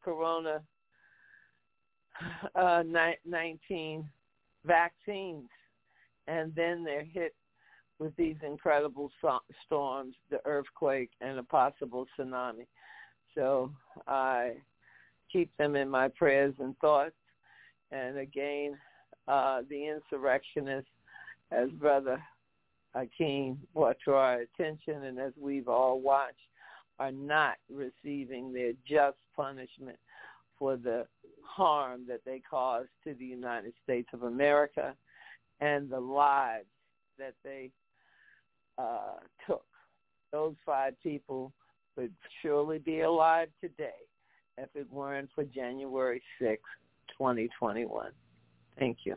corona 0.04 0.60
uh, 2.54 2.82
19 3.24 4.08
vaccines, 4.64 5.48
and 6.26 6.54
then 6.54 6.84
they're 6.84 7.04
hit 7.04 7.34
with 7.98 8.14
these 8.16 8.36
incredible 8.46 9.10
storms, 9.64 10.14
the 10.30 10.40
earthquake, 10.44 11.10
and 11.20 11.38
a 11.38 11.42
possible 11.42 12.06
tsunami. 12.18 12.66
So 13.34 13.70
I 14.06 14.54
keep 15.32 15.50
them 15.56 15.76
in 15.76 15.88
my 15.88 16.08
prayers 16.08 16.54
and 16.58 16.76
thoughts. 16.78 17.14
And 17.90 18.18
again, 18.18 18.76
uh, 19.28 19.62
the 19.68 19.88
insurrectionists, 19.88 20.90
as 21.50 21.70
Brother 21.70 22.22
Hakeem 22.94 23.58
brought 23.74 23.96
to 24.04 24.14
our 24.14 24.40
attention, 24.40 25.04
and 25.04 25.18
as 25.18 25.32
we've 25.40 25.68
all 25.68 26.00
watched, 26.00 26.34
are 26.98 27.12
not 27.12 27.56
receiving 27.70 28.52
their 28.52 28.72
just 28.88 29.18
punishment 29.34 29.98
for 30.58 30.76
the 30.76 31.06
harm 31.42 32.02
that 32.08 32.20
they 32.24 32.40
caused 32.48 32.88
to 33.04 33.14
the 33.14 33.24
United 33.24 33.72
States 33.82 34.08
of 34.12 34.22
America 34.22 34.94
and 35.60 35.88
the 35.88 36.00
lives 36.00 36.66
that 37.18 37.34
they 37.44 37.70
uh, 38.78 39.18
took. 39.46 39.64
Those 40.32 40.54
five 40.64 40.94
people 41.02 41.52
would 41.96 42.12
surely 42.42 42.78
be 42.78 43.00
alive 43.00 43.48
today 43.60 44.04
if 44.58 44.68
it 44.74 44.90
weren't 44.92 45.30
for 45.34 45.44
January 45.44 46.22
6, 46.40 46.60
2021. 47.16 48.10
Thank 48.78 48.98
you. 49.04 49.16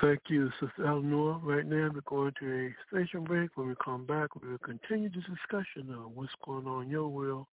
Thank 0.00 0.22
you, 0.28 0.50
Sister 0.60 0.86
Eleanor. 0.86 1.38
Right 1.42 1.66
now, 1.66 1.90
we're 1.92 2.00
going 2.06 2.32
to 2.40 2.46
a 2.66 2.96
station 2.96 3.24
break. 3.24 3.50
When 3.56 3.68
we 3.68 3.74
come 3.82 4.04
back, 4.04 4.34
we 4.34 4.48
will 4.48 4.58
continue 4.58 5.08
this 5.08 5.24
discussion 5.24 5.92
of 5.94 6.12
what's 6.14 6.32
going 6.44 6.66
on 6.66 6.84
in 6.84 6.90
your 6.90 7.08
world 7.08 7.46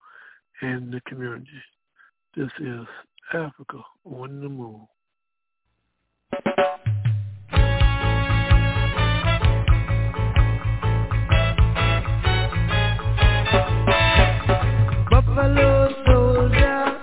and 0.61 0.93
the 0.93 1.01
community. 1.07 1.47
This 2.35 2.49
is 2.59 2.85
Africa 3.33 3.79
on 4.05 4.41
the 4.41 4.49
Move. 4.49 4.81
Buffalo 15.09 15.89
soldier, 16.05 17.01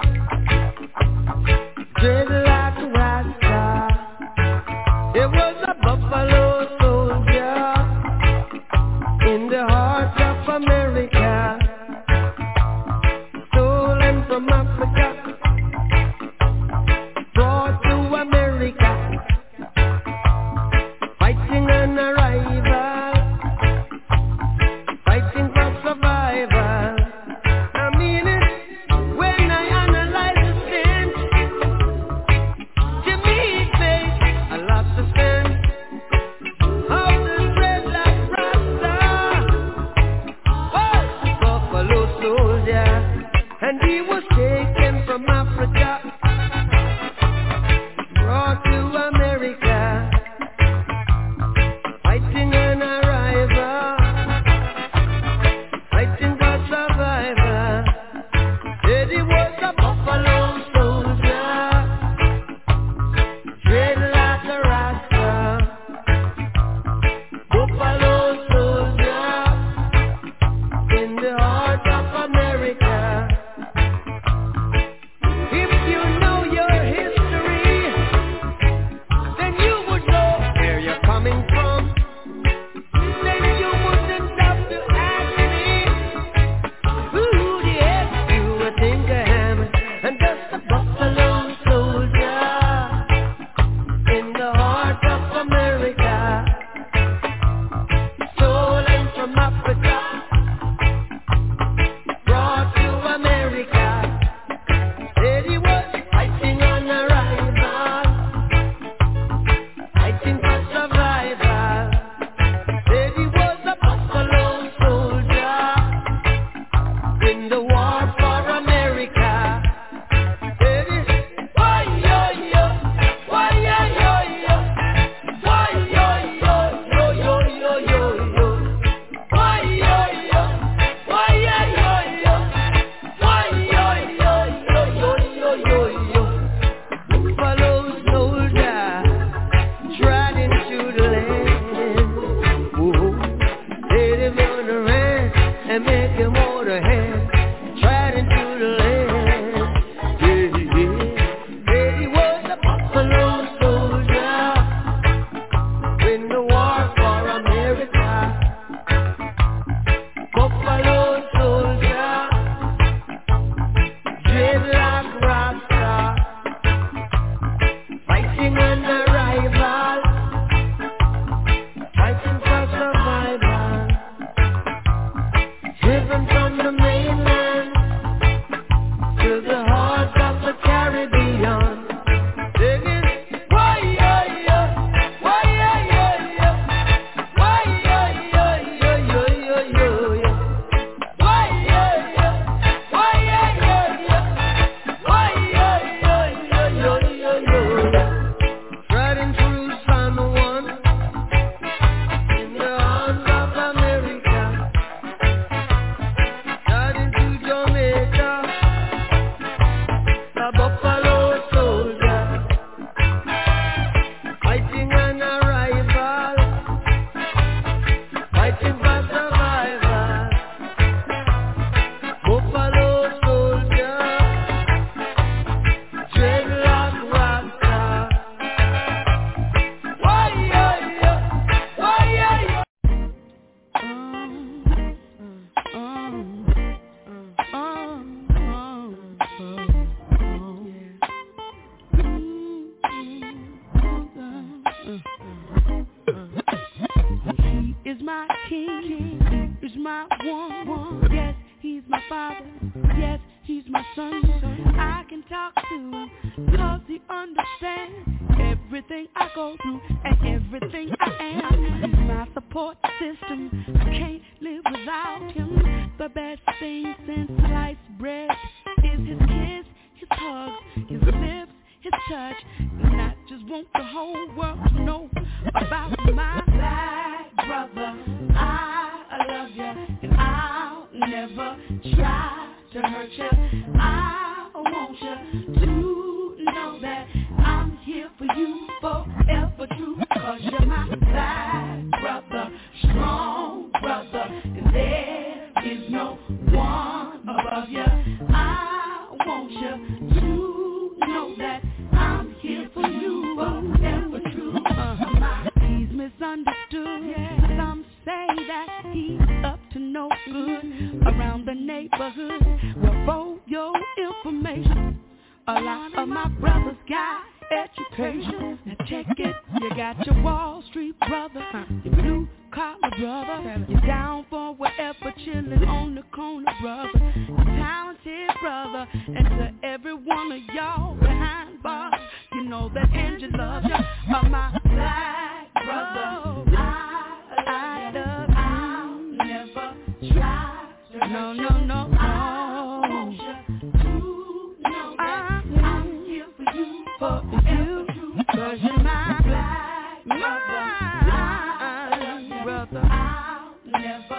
brother, 322.99 323.67
you're 323.69 323.81
down 323.81 324.27
for 324.31 324.55
whatever, 324.55 325.13
chilling 325.25 325.65
on 325.65 325.95
the 325.95 326.03
corner 326.15 326.53
brother, 326.61 327.15
your 327.29 327.45
talented 327.45 328.31
brother, 328.41 328.89
and 328.93 329.17
to 329.17 329.55
every 329.67 329.95
one 329.95 330.33
of 330.33 330.55
y'all 330.55 330.95
behind 330.97 331.63
bars, 331.63 331.95
you 332.33 332.45
know 332.45 332.71
that 332.75 332.89
Angel 332.93 333.31
loves 333.37 333.67
you, 333.67 334.15
are 334.15 334.29
my 334.29 334.59
black 334.65 335.53
brother. 335.55 336.57
I, 336.57 337.35
I 337.47 337.93
love. 337.95 338.31
I'll 338.37 339.27
never 339.27 339.75
try 340.13 340.69
no, 341.09 341.33
no, 341.33 341.49
no, 341.65 341.87
no. 341.89 342.38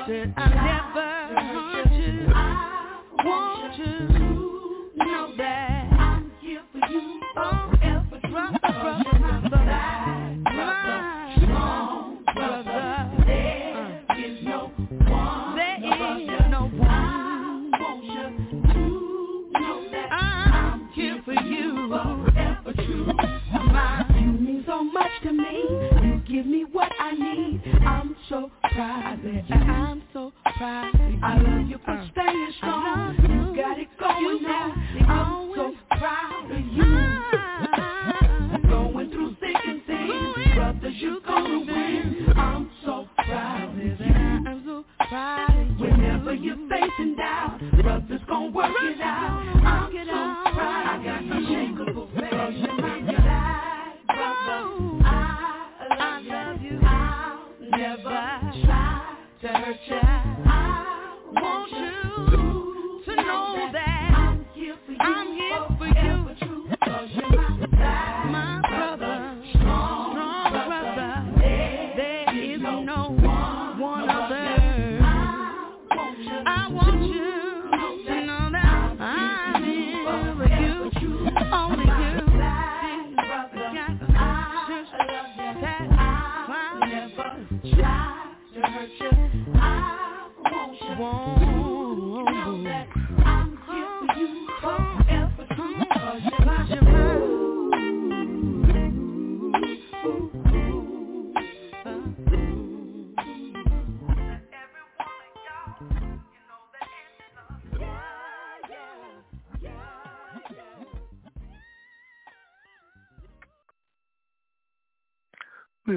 Said 0.10 0.34
I'll 0.38 0.50
never 0.50 1.10
hurt 1.38 1.94
you. 1.94 2.28
I 2.34 3.26
want 3.26 3.80
you 3.80 3.86
to 3.86 5.06
know 5.06 5.36
that 5.38 5.69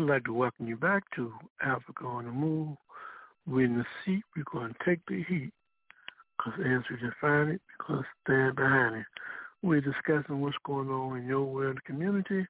We'd 0.03 0.09
like 0.09 0.25
to 0.25 0.33
welcome 0.33 0.67
you 0.67 0.77
back 0.77 1.05
to 1.15 1.33
Africa 1.63 2.05
on 2.07 2.25
the 2.25 2.33
Move. 2.33 2.77
We're 3.47 3.67
in 3.67 3.79
the 3.79 3.85
seat. 4.05 4.25
We're 4.37 4.43
going 4.53 4.75
to 4.75 4.85
take 4.85 4.99
the 5.07 5.23
heat 5.23 5.53
because 6.37 6.59
answer 6.59 6.97
define 6.97 7.55
it, 7.55 7.61
because 7.79 8.03
stand 8.25 8.57
behind 8.57 8.97
it. 8.97 9.07
We're 9.63 9.81
discussing 9.81 10.41
what's 10.41 10.57
going 10.67 10.89
on 10.89 11.19
in 11.19 11.27
your 11.29 11.45
world 11.45 11.79
community. 11.85 12.45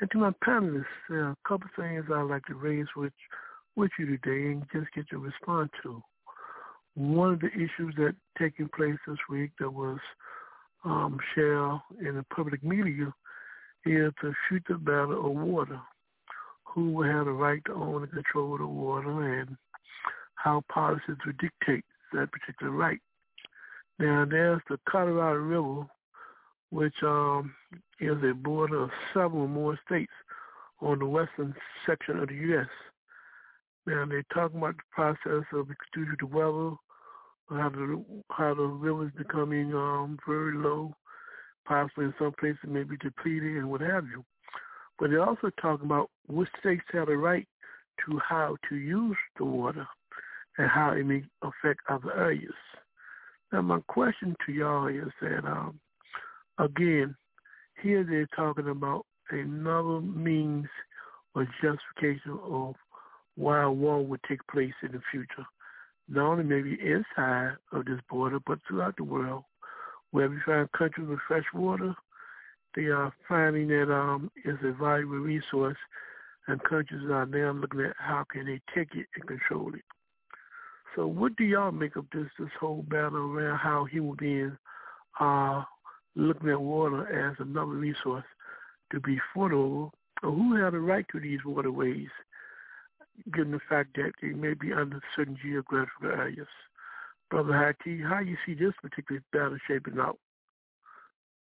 And 0.00 0.10
to 0.10 0.18
my 0.18 0.32
panelists, 0.44 0.86
there 1.08 1.26
are 1.26 1.30
a 1.30 1.48
couple 1.48 1.68
things 1.76 2.06
I'd 2.12 2.22
like 2.22 2.44
to 2.46 2.54
raise 2.54 2.88
with, 2.96 3.12
with 3.76 3.92
you 3.96 4.06
today 4.06 4.50
and 4.50 4.64
just 4.72 4.92
get 4.92 5.04
your 5.12 5.20
response 5.20 5.70
to. 5.84 6.02
One 6.96 7.34
of 7.34 7.40
the 7.40 7.52
issues 7.52 7.94
that 7.98 8.16
taking 8.40 8.68
place 8.74 8.98
this 9.06 9.18
week 9.30 9.52
that 9.60 9.70
was 9.70 10.00
um, 10.84 11.20
shared 11.36 11.78
in 12.00 12.16
the 12.16 12.24
public 12.34 12.64
media 12.64 13.14
is 13.86 14.12
to 14.20 14.32
shoot 14.48 14.64
the 14.68 14.78
battle 14.78 15.30
of 15.30 15.36
water 15.36 15.80
who 16.78 16.92
will 16.92 17.04
have 17.04 17.24
the 17.24 17.32
right 17.32 17.60
to 17.66 17.72
own 17.74 18.04
and 18.04 18.12
control 18.12 18.56
the 18.56 18.66
water 18.66 19.40
and 19.40 19.56
how 20.36 20.62
policies 20.72 21.16
would 21.26 21.38
dictate 21.38 21.84
that 22.12 22.30
particular 22.30 22.72
right. 22.72 23.00
Now 23.98 24.24
there's 24.30 24.62
the 24.70 24.78
Colorado 24.88 25.40
River, 25.40 25.86
which 26.70 26.94
um, 27.02 27.52
is 27.98 28.16
a 28.22 28.32
border 28.32 28.84
of 28.84 28.90
several 29.12 29.48
more 29.48 29.76
states 29.86 30.12
on 30.80 31.00
the 31.00 31.06
western 31.06 31.52
section 31.84 32.20
of 32.20 32.28
the 32.28 32.34
U.S. 32.34 32.68
Now 33.86 34.06
they're 34.08 34.24
talking 34.32 34.58
about 34.58 34.76
the 34.76 34.82
process 34.92 35.44
of 35.52 35.66
due 35.92 36.04
to 36.04 36.16
the 36.20 36.26
weather, 36.26 36.76
how 37.60 37.70
the 37.70 38.04
how 38.30 38.54
the 38.54 38.62
river 38.62 39.06
is 39.06 39.12
becoming 39.18 39.74
um, 39.74 40.16
very 40.28 40.56
low, 40.56 40.94
possibly 41.66 42.04
in 42.04 42.14
some 42.20 42.32
places 42.38 42.60
maybe 42.68 42.96
depleted 42.98 43.56
and 43.56 43.68
what 43.68 43.80
have 43.80 44.04
you. 44.06 44.24
But 44.98 45.10
they're 45.10 45.24
also 45.24 45.50
talking 45.60 45.86
about 45.86 46.10
which 46.26 46.48
states 46.60 46.82
have 46.92 47.06
the 47.06 47.16
right 47.16 47.46
to 48.06 48.18
how 48.18 48.56
to 48.68 48.76
use 48.76 49.16
the 49.38 49.44
water 49.44 49.86
and 50.56 50.68
how 50.68 50.92
it 50.92 51.04
may 51.04 51.22
affect 51.42 51.80
other 51.88 52.12
areas. 52.14 52.54
Now, 53.52 53.62
my 53.62 53.80
question 53.88 54.36
to 54.44 54.52
y'all 54.52 54.88
is 54.88 55.12
that, 55.22 55.44
um, 55.44 55.80
again, 56.58 57.16
here 57.82 58.04
they're 58.04 58.28
talking 58.36 58.68
about 58.68 59.06
another 59.30 60.00
means 60.00 60.66
or 61.34 61.46
justification 61.62 62.38
of 62.42 62.74
why 63.36 63.62
a 63.62 63.70
war 63.70 64.04
would 64.04 64.20
take 64.28 64.44
place 64.50 64.74
in 64.82 64.92
the 64.92 65.00
future, 65.12 65.46
not 66.08 66.32
only 66.32 66.44
maybe 66.44 66.78
inside 66.82 67.52
of 67.72 67.84
this 67.84 68.00
border, 68.10 68.38
but 68.46 68.58
throughout 68.66 68.96
the 68.96 69.04
world, 69.04 69.44
where 70.10 70.28
we 70.28 70.36
find 70.44 70.70
countries 70.72 71.06
with 71.08 71.20
fresh 71.28 71.44
water, 71.54 71.94
they 72.78 72.86
are 72.86 73.12
finding 73.28 73.66
that 73.66 73.92
um, 73.92 74.30
it's 74.44 74.62
a 74.62 74.70
valuable 74.70 75.18
resource, 75.18 75.76
and 76.46 76.62
countries 76.62 77.02
are 77.10 77.26
now 77.26 77.50
looking 77.50 77.80
at 77.80 77.96
how 77.98 78.24
can 78.30 78.46
they 78.46 78.60
take 78.72 78.94
it 78.94 79.06
and 79.16 79.26
control 79.26 79.74
it. 79.74 79.82
So, 80.94 81.08
what 81.08 81.34
do 81.34 81.42
y'all 81.42 81.72
make 81.72 81.96
of 81.96 82.06
this 82.12 82.28
this 82.38 82.50
whole 82.60 82.84
battle 82.88 83.32
around 83.32 83.58
how 83.58 83.84
human 83.84 84.14
beings 84.16 84.52
are 85.18 85.66
looking 86.14 86.50
at 86.50 86.60
water 86.60 87.28
as 87.28 87.34
another 87.40 87.72
resource 87.72 88.24
to 88.92 89.00
be 89.00 89.18
fertile, 89.34 89.92
or 90.22 90.30
who 90.30 90.54
have 90.54 90.72
the 90.72 90.78
right 90.78 91.04
to 91.10 91.18
these 91.18 91.44
waterways, 91.44 92.10
given 93.34 93.50
the 93.50 93.60
fact 93.68 93.96
that 93.96 94.12
they 94.22 94.28
may 94.28 94.54
be 94.54 94.72
under 94.72 95.00
certain 95.16 95.36
geographical 95.42 96.10
areas? 96.12 96.46
Brother 97.28 97.52
Haki, 97.52 98.08
how 98.08 98.20
you 98.20 98.36
see 98.46 98.54
this 98.54 98.72
particular 98.80 99.20
battle 99.32 99.58
shaping 99.66 99.98
out? 99.98 100.18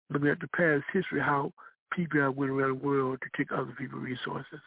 Looking 0.09 0.29
at 0.29 0.39
the 0.39 0.47
past 0.47 0.83
history, 0.91 1.19
how 1.19 1.53
people 1.95 2.21
have 2.21 2.35
went 2.35 2.51
around 2.51 2.79
the 2.79 2.85
world 2.85 3.19
to 3.21 3.37
take 3.37 3.51
other 3.51 3.73
people's 3.77 4.03
resources. 4.03 4.59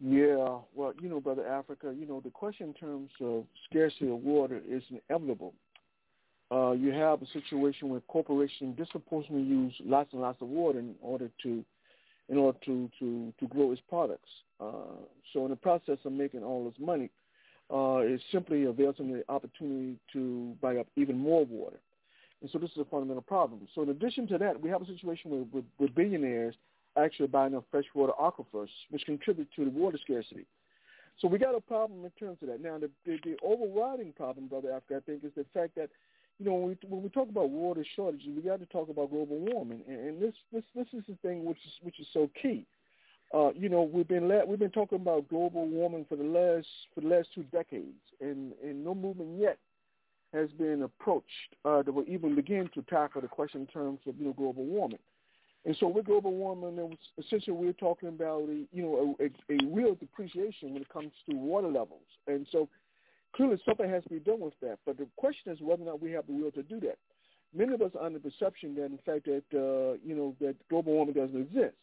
Yeah, 0.00 0.58
well, 0.74 0.92
you 1.00 1.08
know, 1.08 1.20
Brother 1.20 1.46
Africa, 1.46 1.94
you 1.96 2.06
know, 2.06 2.20
the 2.20 2.30
question 2.30 2.68
in 2.68 2.74
terms 2.74 3.10
of 3.20 3.44
scarcity 3.70 4.10
of 4.10 4.18
water 4.18 4.60
is 4.68 4.82
inevitable. 4.90 5.54
Uh, 6.52 6.72
you 6.72 6.92
have 6.92 7.22
a 7.22 7.26
situation 7.28 7.88
where 7.88 8.00
corporations 8.00 8.76
disproportionately 8.76 9.46
use 9.46 9.72
lots 9.84 10.12
and 10.12 10.20
lots 10.20 10.42
of 10.42 10.48
water 10.48 10.78
in 10.78 10.94
order 11.00 11.30
to 11.42 11.64
in 12.28 12.38
order 12.38 12.58
to, 12.64 12.90
to, 12.98 13.32
to 13.38 13.46
grow 13.48 13.70
its 13.70 13.82
products. 13.88 14.28
Uh, 14.58 14.96
so 15.32 15.44
in 15.44 15.50
the 15.50 15.56
process 15.56 15.98
of 16.06 16.12
making 16.12 16.42
all 16.42 16.64
this 16.64 16.78
money, 16.78 17.10
uh, 17.70 17.96
it 17.98 18.20
simply 18.32 18.64
avails 18.64 18.96
them 18.96 19.12
the 19.12 19.22
opportunity 19.28 19.98
to 20.12 20.56
buy 20.62 20.76
up 20.76 20.86
even 20.96 21.18
more 21.18 21.44
water. 21.44 21.78
And 22.44 22.50
so 22.52 22.58
this 22.58 22.72
is 22.72 22.76
a 22.76 22.84
fundamental 22.84 23.22
problem. 23.22 23.66
So 23.74 23.80
in 23.80 23.88
addition 23.88 24.26
to 24.28 24.36
that, 24.36 24.60
we 24.60 24.68
have 24.68 24.82
a 24.82 24.86
situation 24.86 25.30
where, 25.30 25.44
with, 25.50 25.64
with 25.78 25.94
billionaires 25.94 26.54
actually 26.94 27.28
buying 27.28 27.54
up 27.54 27.64
freshwater 27.70 28.12
aquifers, 28.20 28.68
which 28.90 29.06
contribute 29.06 29.48
to 29.56 29.64
the 29.64 29.70
water 29.70 29.98
scarcity. 30.04 30.44
So 31.22 31.26
we 31.26 31.38
got 31.38 31.54
a 31.54 31.60
problem 31.62 32.04
in 32.04 32.10
terms 32.10 32.36
of 32.42 32.48
that. 32.48 32.60
Now, 32.60 32.76
the, 32.76 32.90
the, 33.06 33.16
the 33.24 33.36
overriding 33.42 34.12
problem, 34.12 34.48
Brother 34.48 34.72
Africa, 34.72 34.96
I 34.98 35.10
think, 35.10 35.24
is 35.24 35.32
the 35.34 35.46
fact 35.54 35.74
that, 35.76 35.88
you 36.38 36.44
know, 36.44 36.52
when 36.52 36.68
we, 36.68 36.76
when 36.86 37.02
we 37.02 37.08
talk 37.08 37.30
about 37.30 37.48
water 37.48 37.82
shortages, 37.96 38.26
we 38.36 38.42
got 38.42 38.60
to 38.60 38.66
talk 38.66 38.90
about 38.90 39.08
global 39.08 39.38
warming, 39.38 39.80
and, 39.88 39.98
and 40.00 40.22
this 40.22 40.34
this 40.52 40.64
this 40.76 40.88
is 40.92 41.02
the 41.08 41.16
thing 41.22 41.46
which 41.46 41.56
is 41.64 41.72
which 41.80 41.98
is 41.98 42.06
so 42.12 42.28
key. 42.42 42.66
Uh, 43.32 43.52
you 43.54 43.70
know, 43.70 43.82
we've 43.82 44.08
been 44.08 44.28
la- 44.28 44.44
we've 44.44 44.58
been 44.58 44.70
talking 44.70 45.00
about 45.00 45.30
global 45.30 45.66
warming 45.66 46.04
for 46.10 46.16
the 46.16 46.24
last 46.24 46.66
for 46.94 47.00
the 47.00 47.08
last 47.08 47.28
two 47.34 47.44
decades, 47.44 48.02
and 48.20 48.52
and 48.62 48.84
no 48.84 48.94
movement 48.94 49.40
yet 49.40 49.56
has 50.34 50.50
been 50.50 50.82
approached 50.82 51.54
uh, 51.64 51.82
that 51.82 51.92
will 51.92 52.04
even 52.06 52.34
begin 52.34 52.68
to 52.74 52.82
tackle 52.82 53.20
the 53.20 53.28
question 53.28 53.62
in 53.62 53.66
terms 53.68 54.00
of 54.06 54.18
you 54.18 54.26
know 54.26 54.32
global 54.32 54.64
warming. 54.64 54.98
And 55.66 55.74
so 55.80 55.88
with 55.88 56.04
global 56.04 56.32
warming, 56.32 56.96
essentially 57.18 57.56
we're 57.56 57.72
talking 57.72 58.10
about 58.10 58.42
a, 58.42 58.64
you 58.72 58.82
know 58.82 59.16
a, 59.18 59.24
a, 59.24 59.56
a 59.56 59.66
real 59.66 59.94
depreciation 59.94 60.74
when 60.74 60.82
it 60.82 60.88
comes 60.88 61.12
to 61.30 61.36
water 61.36 61.68
levels. 61.68 62.02
And 62.26 62.46
so 62.52 62.68
clearly 63.34 63.60
something 63.64 63.88
has 63.88 64.02
to 64.04 64.10
be 64.10 64.18
done 64.18 64.40
with 64.40 64.54
that. 64.60 64.78
But 64.84 64.98
the 64.98 65.06
question 65.16 65.52
is 65.52 65.60
whether 65.60 65.82
or 65.82 65.86
not 65.86 66.02
we 66.02 66.12
have 66.12 66.26
the 66.26 66.34
will 66.34 66.52
to 66.52 66.62
do 66.62 66.80
that. 66.80 66.98
Many 67.56 67.72
of 67.74 67.82
us 67.82 67.92
are 67.98 68.04
under 68.04 68.18
the 68.18 68.30
perception 68.30 68.74
that 68.74 68.86
in 68.86 68.98
fact 69.06 69.26
that 69.26 69.44
uh, 69.54 69.96
you 70.04 70.14
know 70.14 70.34
that 70.40 70.56
global 70.68 70.92
warming 70.92 71.14
doesn't 71.14 71.40
exist. 71.40 71.76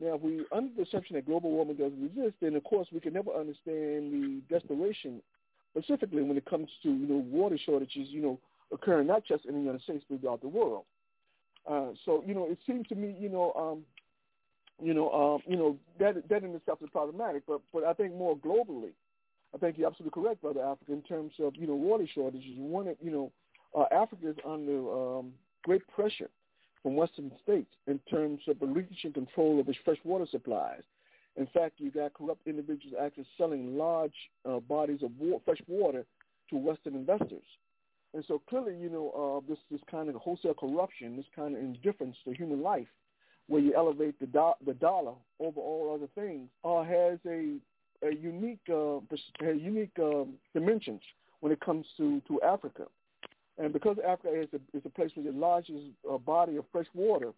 Now, 0.00 0.14
if 0.14 0.22
we 0.22 0.44
under 0.52 0.70
the 0.76 0.84
perception 0.84 1.14
that 1.14 1.26
global 1.26 1.50
warming 1.50 1.76
doesn't 1.76 2.04
exist, 2.04 2.34
then 2.40 2.56
of 2.56 2.64
course 2.64 2.88
we 2.92 3.00
can 3.00 3.12
never 3.12 3.30
understand 3.30 4.12
the 4.12 4.42
desperation, 4.50 5.22
specifically 5.76 6.22
when 6.22 6.36
it 6.36 6.44
comes 6.44 6.68
to 6.82 6.88
you 6.88 7.06
know 7.06 7.24
water 7.28 7.58
shortages, 7.64 8.08
you 8.08 8.22
know 8.22 8.38
occurring 8.72 9.06
not 9.06 9.24
just 9.24 9.44
in 9.46 9.54
the 9.54 9.60
United 9.60 9.82
States 9.82 10.04
but 10.08 10.20
throughout 10.20 10.40
the 10.40 10.48
world. 10.48 10.84
Uh, 11.68 11.88
so 12.04 12.22
you 12.26 12.34
know, 12.34 12.46
it 12.50 12.58
seems 12.66 12.86
to 12.88 12.94
me, 12.94 13.14
you 13.18 13.28
know, 13.28 13.52
um, 13.52 13.84
you 14.84 14.92
know, 14.92 15.10
um, 15.10 15.42
you 15.50 15.56
know 15.56 15.76
that 15.98 16.28
that 16.28 16.44
in 16.44 16.54
itself 16.54 16.78
is 16.82 16.90
problematic. 16.90 17.44
But 17.46 17.60
but 17.72 17.84
I 17.84 17.94
think 17.94 18.14
more 18.14 18.36
globally, 18.36 18.90
I 19.54 19.58
think 19.58 19.78
you're 19.78 19.88
absolutely 19.88 20.22
correct, 20.22 20.42
brother 20.42 20.60
Africa, 20.60 20.92
in 20.92 21.02
terms 21.02 21.32
of 21.40 21.54
you 21.56 21.66
know 21.66 21.74
water 21.74 22.06
shortages. 22.12 22.54
One, 22.56 22.94
you 23.00 23.10
know, 23.10 23.32
uh, 23.76 23.84
Africa 23.94 24.30
is 24.30 24.36
under 24.46 25.18
um, 25.18 25.32
great 25.62 25.86
pressure 25.88 26.30
from 26.82 26.96
Western 26.96 27.32
states 27.42 27.70
in 27.86 27.98
terms 28.10 28.40
of 28.46 28.56
relinquishing 28.60 29.12
control 29.12 29.58
of 29.58 29.68
its 29.68 29.78
fresh 29.84 29.98
water 30.04 30.26
supplies. 30.30 30.82
In 31.36 31.46
fact, 31.48 31.74
you 31.78 31.90
got 31.90 32.14
corrupt 32.14 32.46
individuals 32.46 32.94
actually 33.00 33.26
selling 33.36 33.76
large 33.76 34.14
uh, 34.48 34.60
bodies 34.60 35.00
of 35.02 35.10
fresh 35.44 35.58
water 35.66 36.04
to 36.50 36.56
Western 36.56 36.94
investors. 36.94 37.42
And 38.14 38.24
so 38.28 38.40
clearly, 38.48 38.76
you 38.76 38.88
know, 38.88 39.10
uh, 39.10 39.48
this 39.48 39.58
this 39.70 39.80
kind 39.90 40.08
of 40.08 40.14
wholesale 40.14 40.54
corruption, 40.54 41.16
this 41.16 41.26
kind 41.34 41.56
of 41.56 41.60
indifference 41.60 42.16
to 42.24 42.32
human 42.32 42.62
life, 42.62 42.86
where 43.48 43.60
you 43.60 43.74
elevate 43.74 44.18
the 44.20 44.26
do- 44.26 44.64
the 44.64 44.74
dollar 44.74 45.14
over 45.40 45.60
all 45.60 45.92
other 45.94 46.08
things, 46.14 46.48
uh, 46.64 46.84
has 46.84 47.18
a 47.26 47.56
a 48.06 48.14
unique 48.14 48.60
uh, 48.70 49.00
unique 49.42 49.98
um, 49.98 50.34
dimensions 50.52 51.02
when 51.40 51.50
it 51.50 51.60
comes 51.60 51.86
to 51.96 52.20
to 52.28 52.40
Africa. 52.42 52.86
And 53.58 53.72
because 53.72 53.96
Africa 54.06 54.40
is 54.40 54.48
a, 54.52 54.76
is 54.76 54.82
a 54.84 54.90
place 54.90 55.10
with 55.16 55.26
the 55.26 55.32
largest 55.32 55.82
uh, 56.10 56.18
body 56.18 56.56
of 56.56 56.64
fresh 56.72 56.86
water, 56.94 57.32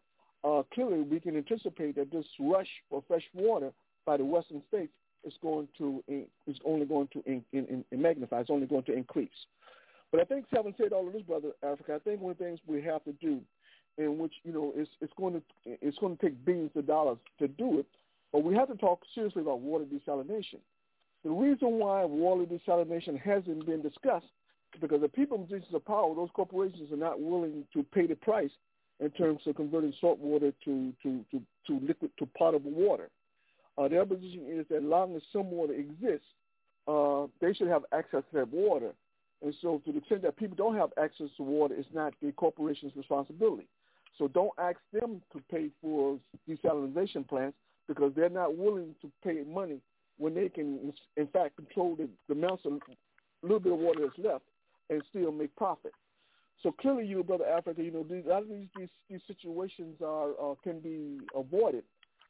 uh, 0.44 0.62
clearly 0.72 1.00
we 1.00 1.20
can 1.20 1.36
anticipate 1.36 1.96
that 1.96 2.10
this 2.10 2.26
rush 2.38 2.68
for 2.88 3.02
fresh 3.06 3.24
water 3.34 3.72
by 4.06 4.16
the 4.16 4.24
Western 4.24 4.62
states 4.68 4.92
is 5.24 5.34
going 5.42 5.68
to 5.76 6.02
is 6.46 6.56
only 6.64 6.86
going 6.86 7.08
to 7.12 7.22
in, 7.26 7.44
in, 7.52 7.84
in 7.90 8.02
magnify. 8.02 8.40
It's 8.40 8.50
only 8.50 8.66
going 8.66 8.84
to 8.84 8.94
increase. 8.94 9.28
But 10.12 10.20
I 10.20 10.24
think, 10.24 10.46
having 10.52 10.74
said 10.78 10.92
all 10.92 11.06
of 11.06 11.12
this, 11.12 11.22
brother 11.22 11.50
Africa, 11.62 11.96
I 11.96 11.98
think 11.98 12.20
one 12.20 12.32
of 12.32 12.38
the 12.38 12.44
things 12.44 12.60
we 12.66 12.80
have 12.82 13.04
to 13.04 13.12
do, 13.14 13.40
in 13.98 14.18
which 14.18 14.32
you 14.44 14.52
know 14.52 14.72
it's 14.76 14.90
it's 15.00 15.12
going 15.18 15.34
to 15.34 15.42
it's 15.64 15.98
going 15.98 16.16
to 16.16 16.22
take 16.22 16.44
billions 16.44 16.70
of 16.76 16.86
dollars 16.86 17.18
to 17.40 17.48
do 17.48 17.80
it, 17.80 17.86
but 18.32 18.44
we 18.44 18.54
have 18.54 18.68
to 18.68 18.76
talk 18.76 19.00
seriously 19.14 19.42
about 19.42 19.60
water 19.60 19.84
desalination. 19.84 20.60
The 21.24 21.30
reason 21.30 21.72
why 21.72 22.04
water 22.04 22.44
desalination 22.44 23.20
hasn't 23.20 23.66
been 23.66 23.82
discussed 23.82 24.26
is 24.74 24.80
because 24.80 25.00
the 25.00 25.08
people 25.08 25.38
in 25.38 25.44
positions 25.44 25.74
of 25.74 25.84
power, 25.84 26.14
those 26.14 26.30
corporations, 26.34 26.92
are 26.92 26.96
not 26.96 27.20
willing 27.20 27.64
to 27.72 27.82
pay 27.82 28.06
the 28.06 28.14
price 28.14 28.50
in 29.00 29.10
terms 29.10 29.40
of 29.46 29.56
converting 29.56 29.92
salt 30.00 30.20
water 30.20 30.52
to 30.64 30.92
to 31.02 31.24
to, 31.32 31.42
to 31.66 31.80
liquid 31.84 32.12
to 32.18 32.26
potable 32.38 32.70
water. 32.70 33.08
Uh, 33.78 33.88
their 33.88 34.06
position 34.06 34.46
is 34.48 34.66
that 34.68 34.78
as 34.78 34.82
long 34.82 35.14
as 35.16 35.22
some 35.32 35.50
water 35.50 35.74
exists, 35.74 36.26
uh, 36.88 37.26
they 37.40 37.52
should 37.52 37.68
have 37.68 37.84
access 37.92 38.22
to 38.30 38.38
that 38.38 38.48
water. 38.52 38.92
And 39.42 39.54
so 39.60 39.82
to 39.84 39.92
the 39.92 39.98
extent 39.98 40.22
that 40.22 40.36
people 40.36 40.56
don't 40.56 40.76
have 40.76 40.90
access 41.02 41.28
to 41.36 41.42
water, 41.42 41.74
it's 41.76 41.88
not 41.92 42.14
the 42.22 42.32
corporation's 42.32 42.92
responsibility. 42.96 43.66
So 44.16 44.28
don't 44.28 44.52
ask 44.58 44.78
them 44.92 45.20
to 45.32 45.42
pay 45.50 45.68
for 45.82 46.18
desalination 46.48 47.28
plants 47.28 47.56
because 47.86 48.12
they're 48.16 48.30
not 48.30 48.56
willing 48.56 48.94
to 49.02 49.10
pay 49.22 49.42
money 49.46 49.80
when 50.16 50.34
they 50.34 50.48
can, 50.48 50.92
in 51.16 51.26
fact, 51.26 51.56
control 51.56 51.96
the, 51.96 52.08
the 52.28 52.34
amounts 52.34 52.64
of 52.64 52.80
little 53.42 53.60
bit 53.60 53.72
of 53.72 53.78
water 53.78 54.00
that's 54.02 54.26
left 54.26 54.44
and 54.88 55.02
still 55.10 55.30
make 55.30 55.54
profit. 55.56 55.92
So 56.62 56.72
clearly, 56.72 57.06
you, 57.06 57.22
brother 57.22 57.44
Africa, 57.46 57.82
you 57.82 57.90
know, 57.90 58.06
these, 58.08 58.24
a 58.24 58.30
lot 58.30 58.42
of 58.42 58.48
these, 58.48 58.66
these, 58.76 58.88
these 59.10 59.20
situations 59.26 59.96
are 60.02 60.30
uh, 60.30 60.54
can 60.62 60.80
be 60.80 61.18
avoided 61.34 61.84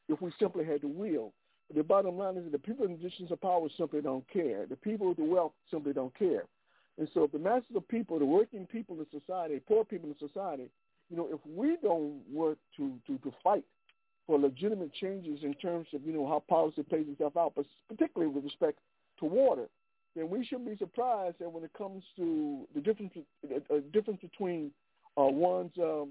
if 0.09 0.21
we 0.21 0.33
simply 0.39 0.65
had 0.65 0.83
the 0.83 0.89
will. 0.89 1.33
But 1.69 1.77
the 1.77 1.83
bottom 1.83 2.17
line 2.17 2.37
is 2.37 2.45
that 2.45 2.53
the 2.53 2.59
people 2.59 2.87
in 2.87 2.97
positions 2.97 3.33
of 3.33 3.41
power 3.41 3.67
simply 3.77 4.01
don't 4.01 4.29
care. 4.29 4.67
The 4.67 4.77
people 4.77 5.09
with 5.09 5.17
the 5.17 5.25
wealth 5.25 5.53
simply 5.71 5.93
don't 5.93 6.17
care. 6.17 6.45
And 6.99 7.09
so 7.13 7.25
if 7.25 7.33
the 7.33 7.39
masses 7.39 7.75
of 7.75 7.87
people, 7.89 8.19
the 8.19 8.25
working 8.25 8.67
people 8.67 8.97
in 9.01 9.07
society, 9.21 9.61
poor 9.67 9.85
people 9.85 10.09
in 10.09 10.29
society, 10.29 10.71
you 11.11 11.17
know, 11.17 11.29
if 11.31 11.41
we 11.47 11.77
don't 11.83 12.21
work 12.33 12.59
to, 12.77 12.95
to, 13.07 13.19
to 13.19 13.33
fight 13.45 13.65
for 14.27 14.39
legitimate 14.39 14.93
changes 14.95 15.41
in 15.43 15.55
terms 15.55 15.87
of, 15.95 16.03
you 16.05 16.13
know, 16.13 16.27
how 16.27 16.43
policy 16.49 16.83
plays 16.83 17.07
itself 17.09 17.37
out, 17.37 17.53
but 17.55 17.67
particularly 17.89 18.33
with 18.33 18.45
respect 18.45 18.79
to 19.21 19.25
water, 19.25 19.69
then 20.15 20.31
we 20.31 20.45
shouldn't 20.45 20.69
be 20.69 20.77
surprised 20.77 21.37
that 21.39 21.51
when 21.51 21.63
it 21.63 21.71
comes 21.77 22.03
to 22.17 22.67
the 22.75 22.81
difference, 22.81 23.13
uh, 23.45 23.77
difference 23.93 24.21
between 24.21 24.71
uh, 25.19 25.25
one's 25.25 25.73
um, 25.79 26.09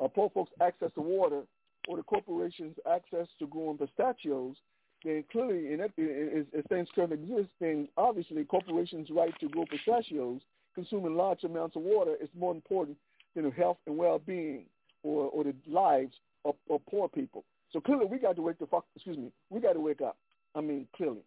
uh, 0.00 0.08
poor 0.08 0.30
folks' 0.30 0.52
access 0.60 0.90
to 0.94 1.00
water 1.00 1.42
or 1.88 1.96
the 1.96 2.02
corporations' 2.02 2.76
access 2.90 3.26
to 3.38 3.46
growing 3.46 3.78
pistachios, 3.78 4.56
then 5.04 5.24
clearly, 5.30 5.72
in 5.72 5.80
that, 5.80 5.90
if 5.96 6.64
things 6.66 6.88
currently 6.94 7.18
exist, 7.22 7.50
then 7.60 7.88
obviously 7.96 8.42
corporations' 8.44 9.10
right 9.10 9.32
to 9.40 9.48
grow 9.48 9.66
pistachios, 9.66 10.40
consuming 10.74 11.14
large 11.16 11.44
amounts 11.44 11.76
of 11.76 11.82
water, 11.82 12.14
is 12.22 12.30
more 12.38 12.52
important 12.52 12.96
than 13.34 13.44
the 13.44 13.50
health 13.50 13.76
and 13.86 13.96
well-being 13.96 14.64
or, 15.02 15.26
or 15.26 15.44
the 15.44 15.54
lives 15.68 16.14
of, 16.44 16.54
of 16.70 16.80
poor 16.90 17.08
people. 17.08 17.44
So 17.72 17.80
clearly, 17.80 18.06
we 18.06 18.18
got 18.18 18.36
to 18.36 18.42
wake 18.42 18.58
the 18.58 18.66
fuck. 18.66 18.86
Excuse 18.96 19.18
me, 19.18 19.30
we 19.50 19.60
got 19.60 19.74
to 19.74 19.80
wake 19.80 20.00
up. 20.00 20.16
I 20.54 20.60
mean, 20.60 20.86
clearly, 20.96 21.22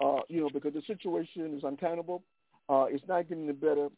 uh, 0.00 0.20
you 0.28 0.40
know, 0.40 0.48
because 0.52 0.72
the 0.72 0.82
situation 0.86 1.54
is 1.56 1.64
untenable. 1.64 2.22
Uh, 2.68 2.86
it's 2.88 3.06
not 3.08 3.28
getting 3.28 3.44
any 3.44 3.52
better. 3.52 3.88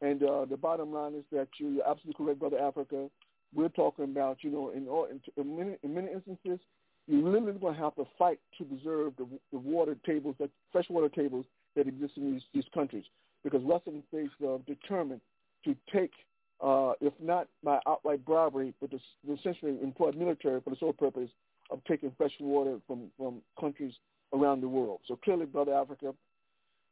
And 0.00 0.22
uh, 0.22 0.44
the 0.44 0.56
bottom 0.56 0.92
line 0.92 1.14
is 1.14 1.24
that 1.32 1.48
you, 1.58 1.70
you're 1.70 1.88
absolutely 1.88 2.24
correct, 2.24 2.40
brother 2.40 2.58
Africa. 2.58 3.08
We're 3.54 3.68
talking 3.68 4.04
about, 4.04 4.38
you 4.42 4.50
know, 4.50 4.70
in, 4.70 4.86
in, 5.10 5.20
in, 5.36 5.56
many, 5.56 5.76
in 5.82 5.94
many 5.94 6.12
instances, 6.12 6.58
you're 7.06 7.22
literally 7.22 7.58
going 7.58 7.74
to 7.74 7.80
have 7.80 7.94
to 7.96 8.04
fight 8.18 8.38
to 8.58 8.64
preserve 8.64 9.14
the, 9.16 9.26
the 9.52 9.58
water 9.58 9.96
tables, 10.04 10.34
the 10.38 10.50
freshwater 10.70 11.08
tables 11.08 11.46
that 11.74 11.88
exist 11.88 12.12
in 12.16 12.32
these, 12.32 12.42
these 12.52 12.64
countries, 12.74 13.04
because 13.42 13.62
Western 13.62 14.02
states 14.08 14.32
are 14.46 14.58
determined 14.66 15.20
to 15.64 15.74
take 15.92 16.12
uh, 16.60 16.92
if 17.00 17.12
not 17.20 17.46
by 17.62 17.78
outright 17.86 18.24
bribery, 18.24 18.74
but 18.80 18.90
to, 18.90 18.98
to 18.98 19.34
essentially 19.34 19.76
employ 19.82 20.10
military 20.12 20.60
for 20.60 20.70
the 20.70 20.76
sole 20.80 20.92
purpose 20.92 21.30
of 21.70 21.80
taking 21.86 22.12
fresh 22.16 22.32
water 22.40 22.78
from, 22.86 23.10
from 23.16 23.40
countries 23.60 23.92
around 24.32 24.60
the 24.60 24.68
world. 24.68 25.00
So 25.06 25.16
clearly, 25.16 25.46
Brother 25.46 25.74
Africa, 25.74 26.14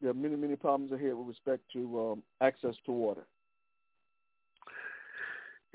there 0.00 0.10
are 0.10 0.14
many, 0.14 0.36
many 0.36 0.56
problems 0.56 0.92
ahead 0.92 1.14
with 1.14 1.28
respect 1.28 1.62
to 1.72 2.12
um, 2.12 2.22
access 2.40 2.74
to 2.84 2.92
water. 2.92 3.22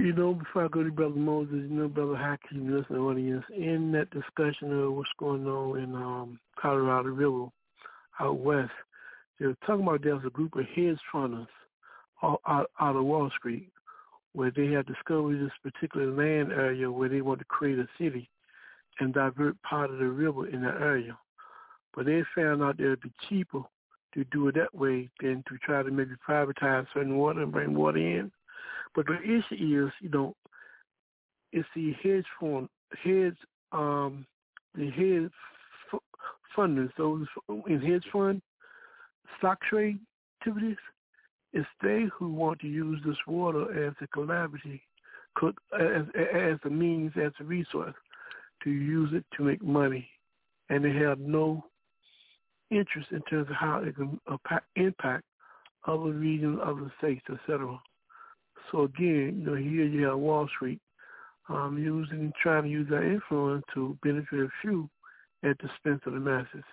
You 0.02 0.14
know, 0.14 0.34
before 0.34 0.66
I 0.66 0.68
go 0.68 0.84
to 0.84 0.92
Brother 0.92 1.14
Moses, 1.14 1.54
you 1.54 1.70
know, 1.70 1.88
Brother 1.88 2.16
Hakeem, 2.16 2.76
listening 2.76 3.02
audience, 3.02 3.46
in 3.56 3.92
that 3.92 4.10
discussion 4.10 4.74
of 4.74 4.94
what's 4.94 5.08
going 5.20 5.46
on 5.46 5.78
in 5.78 5.94
um, 5.94 6.40
Colorado 6.60 7.10
River 7.10 7.46
out 8.20 8.40
west, 8.40 8.72
they 9.40 9.46
were 9.46 9.56
talking 9.64 9.84
about 9.84 10.02
there's 10.02 10.26
a 10.26 10.32
group 10.32 10.56
of 10.56 10.66
hedge 10.76 10.98
funders 11.14 11.46
out, 12.24 12.42
out 12.48 12.96
of 12.96 13.06
Wall 13.06 13.30
Street 13.38 13.70
where 14.34 14.50
they 14.50 14.72
have 14.72 14.88
discovered 14.88 15.40
this 15.40 15.72
particular 15.72 16.08
land 16.08 16.52
area 16.52 16.92
where 16.92 17.08
they 17.08 17.22
want 17.22 17.38
to 17.38 17.46
create 17.46 17.78
a 17.78 17.88
city 18.00 18.28
and 19.00 19.14
divert 19.14 19.56
part 19.62 19.92
of 19.92 20.00
the 20.00 20.06
river 20.06 20.48
in 20.48 20.64
that 20.64 20.82
area. 20.82 21.16
But 21.96 22.08
they 22.08 22.24
found 22.34 22.64
out 22.64 22.78
that 22.78 22.86
it 22.86 22.90
would 22.90 23.02
be 23.02 23.14
cheaper 23.30 23.62
to 24.16 24.24
do 24.32 24.48
it 24.48 24.56
that 24.56 24.74
way 24.74 25.10
than 25.22 25.44
to 25.48 25.60
try 25.60 25.84
to 25.84 25.92
maybe 25.92 26.16
privatize 26.28 26.88
certain 26.92 27.18
water 27.18 27.44
and 27.44 27.52
bring 27.52 27.76
water 27.76 28.00
in. 28.00 28.32
But 28.96 29.08
the 29.08 29.22
issue 29.22 29.86
is, 29.86 29.92
you 30.02 30.10
know, 30.10 30.36
it's 31.52 31.68
the 31.76 31.94
hedge 32.04 32.26
fund, 32.40 32.70
hedge, 33.04 33.38
um, 33.72 34.26
the 34.76 34.90
hedge 34.90 35.32
funders, 36.56 36.92
those 36.98 37.26
in 37.68 37.80
hedge 37.80 38.06
fund 38.12 38.42
stock 39.38 39.60
trade 39.62 40.00
activities, 40.40 40.78
it's 41.54 41.68
they 41.82 42.06
who 42.18 42.30
want 42.34 42.60
to 42.62 42.68
use 42.68 43.02
this 43.06 43.18
water 43.28 43.88
as 43.88 43.94
a 44.02 44.08
collaborative, 44.08 44.80
as, 45.80 46.06
as 46.34 46.58
a 46.66 46.70
means, 46.70 47.12
as 47.22 47.32
a 47.40 47.44
resource 47.44 47.96
to 48.64 48.70
use 48.70 49.10
it 49.14 49.26
to 49.36 49.44
make 49.44 49.62
money. 49.62 50.08
And 50.70 50.86
they 50.86 50.94
have 50.94 51.20
no 51.20 51.66
interest 52.70 53.12
in 53.12 53.22
terms 53.24 53.50
of 53.50 53.56
how 53.56 53.84
it 53.84 53.96
can 53.96 54.20
impact 54.76 55.26
other 55.86 56.12
regions, 56.12 56.60
other 56.64 56.92
states, 57.00 57.26
etc. 57.30 57.78
So 58.72 58.84
again, 58.84 59.40
you 59.40 59.46
know, 59.46 59.56
here 59.56 59.86
you 59.86 60.06
have 60.06 60.18
Wall 60.18 60.48
Street 60.56 60.80
um, 61.50 61.78
using, 61.78 62.32
trying 62.42 62.64
to 62.64 62.70
use 62.70 62.88
that 62.90 63.04
influence 63.04 63.64
to 63.74 63.98
benefit 64.04 64.40
a 64.40 64.50
few 64.62 64.90
at 65.44 65.58
the 65.60 65.66
expense 65.66 66.02
of 66.06 66.14
the 66.14 66.20
masses. 66.20 66.64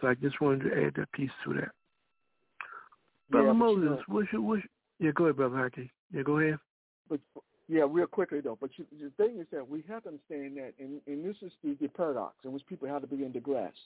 So 0.00 0.08
I 0.08 0.14
just 0.14 0.40
wanted 0.40 0.70
to 0.70 0.86
add 0.86 0.94
that 0.96 1.10
piece 1.12 1.30
to 1.44 1.54
that. 1.54 1.70
Brother 3.30 3.48
yeah, 3.48 3.52
Moses, 3.52 3.84
know, 3.84 4.02
what's 4.08 4.32
your, 4.32 4.42
what's 4.42 4.62
yeah, 4.98 5.10
go 5.14 5.24
ahead, 5.24 5.36
Brother 5.36 5.56
Haki. 5.56 5.90
Yeah, 6.12 6.22
go 6.22 6.38
ahead. 6.38 6.58
But 7.08 7.20
yeah, 7.68 7.84
real 7.88 8.06
quickly 8.06 8.40
though. 8.40 8.58
But 8.60 8.70
you, 8.76 8.86
the 8.90 9.10
thing 9.22 9.38
is 9.38 9.46
that 9.52 9.68
we 9.68 9.84
have 9.88 10.02
to 10.04 10.10
understand 10.10 10.56
that, 10.56 10.72
and, 10.78 11.00
and 11.06 11.24
this 11.24 11.36
is 11.42 11.52
the, 11.62 11.76
the 11.80 11.88
paradox 11.88 12.34
in 12.44 12.52
which 12.52 12.66
people 12.66 12.88
have 12.88 13.02
to 13.02 13.06
begin 13.06 13.32
to 13.34 13.40
grasp. 13.40 13.76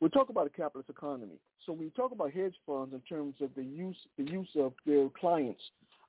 We 0.00 0.08
talk 0.10 0.28
about 0.28 0.46
a 0.46 0.50
capitalist 0.50 0.90
economy. 0.90 1.40
So 1.66 1.72
when 1.72 1.84
you 1.84 1.90
talk 1.90 2.12
about 2.12 2.32
hedge 2.32 2.54
funds 2.66 2.94
in 2.94 3.00
terms 3.00 3.34
of 3.40 3.50
the 3.56 3.64
use 3.64 3.96
the 4.16 4.24
use 4.24 4.48
of 4.56 4.72
their 4.86 5.08
clients, 5.08 5.62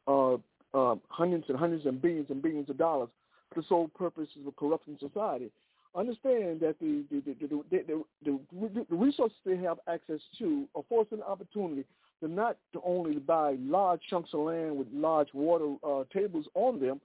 uh, 0.08 0.38
uh, 0.74 0.96
hundreds 1.10 1.46
and 1.50 1.58
hundreds 1.58 1.86
and 1.86 2.02
billions 2.02 2.30
and 2.30 2.42
billions 2.42 2.70
of 2.70 2.78
dollars 2.78 3.10
for 3.54 3.62
the 3.62 3.68
sole 3.68 3.88
purposes 3.90 4.46
of 4.46 4.56
corrupting 4.56 4.98
society, 5.00 5.52
understand 5.96 6.60
that 6.60 6.76
the 6.80 7.04
the 7.10 7.22
the, 7.22 7.48
the, 7.48 8.04
the, 8.24 8.40
the, 8.54 8.86
the 8.90 8.96
resources 8.96 9.38
they 9.46 9.58
have 9.58 9.80
access 9.88 10.20
to 10.38 10.68
afford 10.76 11.08
an 11.12 11.22
opportunity 11.24 11.84
to 12.22 12.28
not 12.28 12.58
to 12.74 12.82
only 12.86 13.16
buy 13.20 13.56
large 13.60 14.02
chunks 14.10 14.30
of 14.34 14.42
land 14.42 14.78
with 14.78 14.88
large 14.94 15.30
water 15.34 15.76
uh, 15.88 16.04
tables 16.14 16.46
on 16.54 16.80
them, 16.80 17.00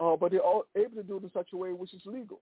uh, 0.00 0.16
but 0.16 0.32
they're 0.32 0.40
able 0.76 0.96
to 0.96 1.02
do 1.02 1.16
it 1.16 1.22
in 1.22 1.30
such 1.32 1.48
a 1.52 1.56
way 1.56 1.72
which 1.72 1.94
is 1.94 2.02
legal. 2.04 2.40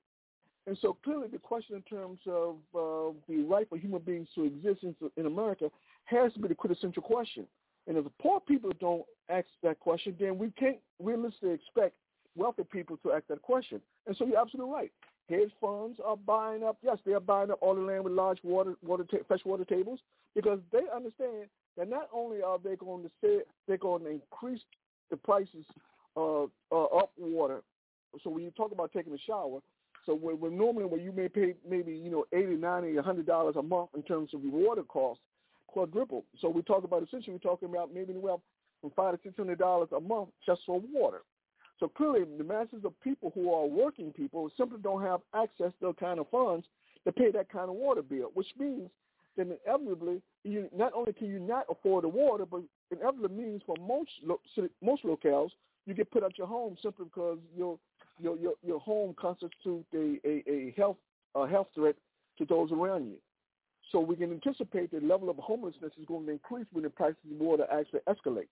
And 0.66 0.76
so 0.82 0.96
clearly 1.04 1.28
the 1.28 1.38
question 1.38 1.76
in 1.76 1.82
terms 1.82 2.18
of 2.26 2.56
uh, 2.74 3.14
the 3.28 3.44
right 3.48 3.68
for 3.68 3.78
human 3.78 4.00
beings 4.00 4.28
to 4.34 4.44
exist 4.44 4.82
in, 4.82 4.96
in 5.16 5.26
America 5.26 5.70
has 6.06 6.32
to 6.32 6.40
be 6.40 6.48
the 6.48 6.54
quintessential 6.54 7.02
question. 7.02 7.46
And 7.86 7.96
if 7.96 8.04
the 8.04 8.10
poor 8.20 8.40
people 8.40 8.72
don't 8.80 9.04
ask 9.28 9.46
that 9.62 9.80
question, 9.80 10.16
then 10.18 10.38
we 10.38 10.50
can't 10.50 10.78
realistically 11.02 11.52
expect 11.52 11.94
wealthy 12.36 12.64
people 12.64 12.96
to 12.98 13.12
ask 13.12 13.26
that 13.28 13.42
question. 13.42 13.80
And 14.06 14.16
so 14.16 14.26
you're 14.26 14.40
absolutely 14.40 14.72
right. 14.72 14.92
Hedge 15.28 15.50
funds 15.60 15.98
are 16.04 16.16
buying 16.16 16.62
up. 16.62 16.78
Yes, 16.82 16.98
they 17.04 17.12
are 17.12 17.20
buying 17.20 17.50
up 17.50 17.58
all 17.60 17.74
the 17.74 17.80
land 17.80 18.04
with 18.04 18.12
large 18.12 18.38
water, 18.44 18.74
water, 18.82 19.04
ta- 19.04 19.24
fresh 19.26 19.44
water 19.44 19.64
tables 19.64 20.00
because 20.34 20.60
they 20.70 20.82
understand 20.94 21.46
that 21.76 21.88
not 21.88 22.08
only 22.12 22.42
are 22.42 22.58
they 22.58 22.76
going 22.76 23.02
to 23.02 23.10
say 23.20 23.38
they're 23.66 23.76
going 23.76 24.04
to 24.04 24.10
increase 24.10 24.60
the 25.10 25.16
prices 25.16 25.64
uh, 26.16 26.44
uh, 26.44 26.84
up 26.96 27.10
water. 27.18 27.62
So 28.22 28.30
when 28.30 28.44
you 28.44 28.50
talk 28.50 28.72
about 28.72 28.92
taking 28.92 29.12
a 29.12 29.18
shower, 29.26 29.60
so 30.06 30.14
when, 30.14 30.38
when 30.38 30.56
normally 30.56 30.84
when 30.86 31.00
you 31.00 31.12
may 31.12 31.28
pay 31.28 31.54
maybe 31.68 31.92
you 31.92 32.10
know 32.10 32.24
eighty, 32.32 32.54
ninety, 32.54 32.96
a 32.96 33.02
hundred 33.02 33.26
dollars 33.26 33.56
a 33.56 33.62
month 33.62 33.90
in 33.94 34.02
terms 34.02 34.30
of 34.32 34.42
your 34.42 34.52
water 34.52 34.84
costs, 34.84 35.22
quadruple. 35.76 36.24
So 36.40 36.48
we 36.48 36.62
talk 36.62 36.84
about 36.84 37.02
essentially 37.02 37.34
we're 37.34 37.50
talking 37.50 37.68
about 37.68 37.92
maybe 37.92 38.14
well 38.14 38.40
from 38.80 38.92
five 38.96 39.12
to 39.14 39.20
six 39.22 39.36
hundred 39.36 39.58
dollars 39.58 39.90
a 39.94 40.00
month 40.00 40.30
just 40.46 40.62
for 40.64 40.80
water. 40.90 41.20
So 41.78 41.86
clearly, 41.88 42.24
the 42.38 42.44
masses 42.44 42.82
of 42.86 42.98
people 43.02 43.30
who 43.34 43.52
are 43.52 43.66
working 43.66 44.10
people 44.10 44.50
simply 44.56 44.78
don't 44.82 45.02
have 45.02 45.20
access 45.34 45.72
to 45.72 45.80
those 45.82 45.94
kind 46.00 46.18
of 46.18 46.30
funds 46.30 46.64
to 47.04 47.12
pay 47.12 47.30
that 47.32 47.50
kind 47.52 47.68
of 47.68 47.76
water 47.76 48.00
bill, 48.00 48.30
which 48.32 48.46
means 48.58 48.88
that 49.36 49.46
inevitably, 49.66 50.22
you 50.44 50.70
not 50.74 50.92
only 50.94 51.12
can 51.12 51.28
you 51.28 51.38
not 51.38 51.66
afford 51.70 52.04
the 52.04 52.08
water, 52.08 52.46
but 52.46 52.62
inevitably 52.90 53.36
means 53.36 53.60
for 53.66 53.76
most 53.78 54.10
most 54.82 55.04
locales, 55.04 55.50
you 55.84 55.92
get 55.92 56.10
put 56.10 56.24
out 56.24 56.38
your 56.38 56.46
home 56.46 56.74
simply 56.82 57.04
because 57.04 57.38
your 57.54 57.78
your 58.18 58.36
your, 58.38 58.54
your 58.64 58.80
home 58.80 59.14
constitutes 59.20 59.86
a, 59.94 60.18
a, 60.24 60.42
a 60.50 60.74
health 60.74 60.96
a 61.34 61.46
health 61.46 61.68
threat 61.74 61.96
to 62.38 62.46
those 62.46 62.72
around 62.72 63.08
you. 63.08 63.16
So 63.92 64.00
we 64.00 64.16
can 64.16 64.32
anticipate 64.32 64.90
the 64.90 65.00
level 65.00 65.30
of 65.30 65.36
homelessness 65.36 65.92
is 65.98 66.06
going 66.06 66.26
to 66.26 66.32
increase 66.32 66.66
when 66.72 66.84
the 66.84 66.90
price 66.90 67.14
of 67.24 67.38
water 67.38 67.66
actually 67.72 68.00
escalates. 68.08 68.48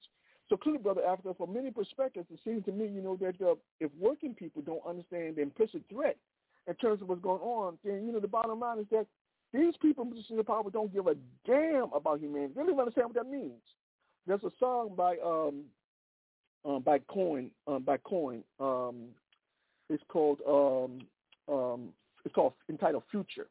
So 0.49 0.57
clearly, 0.57 0.78
Brother 0.78 1.05
Africa, 1.05 1.35
from 1.37 1.55
many 1.55 1.70
perspectives, 1.70 2.26
it 2.30 2.39
seems 2.45 2.64
to 2.66 2.72
me, 2.72 2.87
you 2.87 3.01
know, 3.01 3.16
that 3.16 3.35
uh, 3.45 3.55
if 3.80 3.91
working 3.99 4.35
people 4.35 4.62
don't 4.62 4.82
understand 4.87 5.37
the 5.37 5.43
implicit 5.43 5.82
threat 5.91 6.16
in 6.66 6.74
terms 6.76 7.03
of 7.03 7.09
what's 7.09 7.22
going 7.22 7.41
on, 7.41 7.78
then, 7.85 8.07
you 8.07 8.12
know, 8.12 8.20
the 8.20 8.28
bottom 8.28 8.61
line 8.61 8.78
is 8.78 8.87
that 8.91 9.07
these 9.55 9.74
people 9.80 10.05
in 10.05 10.11
positions 10.11 10.39
of 10.39 10.47
power 10.47 10.68
don't 10.70 10.93
give 10.93 11.07
a 11.07 11.14
damn 11.47 11.93
about 11.95 12.20
humanity. 12.20 12.53
They 12.55 12.61
don't 12.61 12.70
even 12.70 12.80
understand 12.80 13.07
what 13.07 13.14
that 13.14 13.30
means. 13.30 13.62
There's 14.26 14.43
a 14.43 14.51
song 14.59 14.95
by 14.97 15.16
um, 15.24 15.64
um 16.64 16.82
by 16.82 16.99
Coin 17.01 17.51
um, 17.66 17.82
by 17.82 17.99
Coin. 17.99 18.43
Um, 18.59 19.09
it's 19.89 20.03
called 20.09 20.41
um, 20.49 21.07
um, 21.55 21.91
it's 22.24 22.35
called 22.35 22.55
entitled 22.68 23.05
Future, 23.11 23.47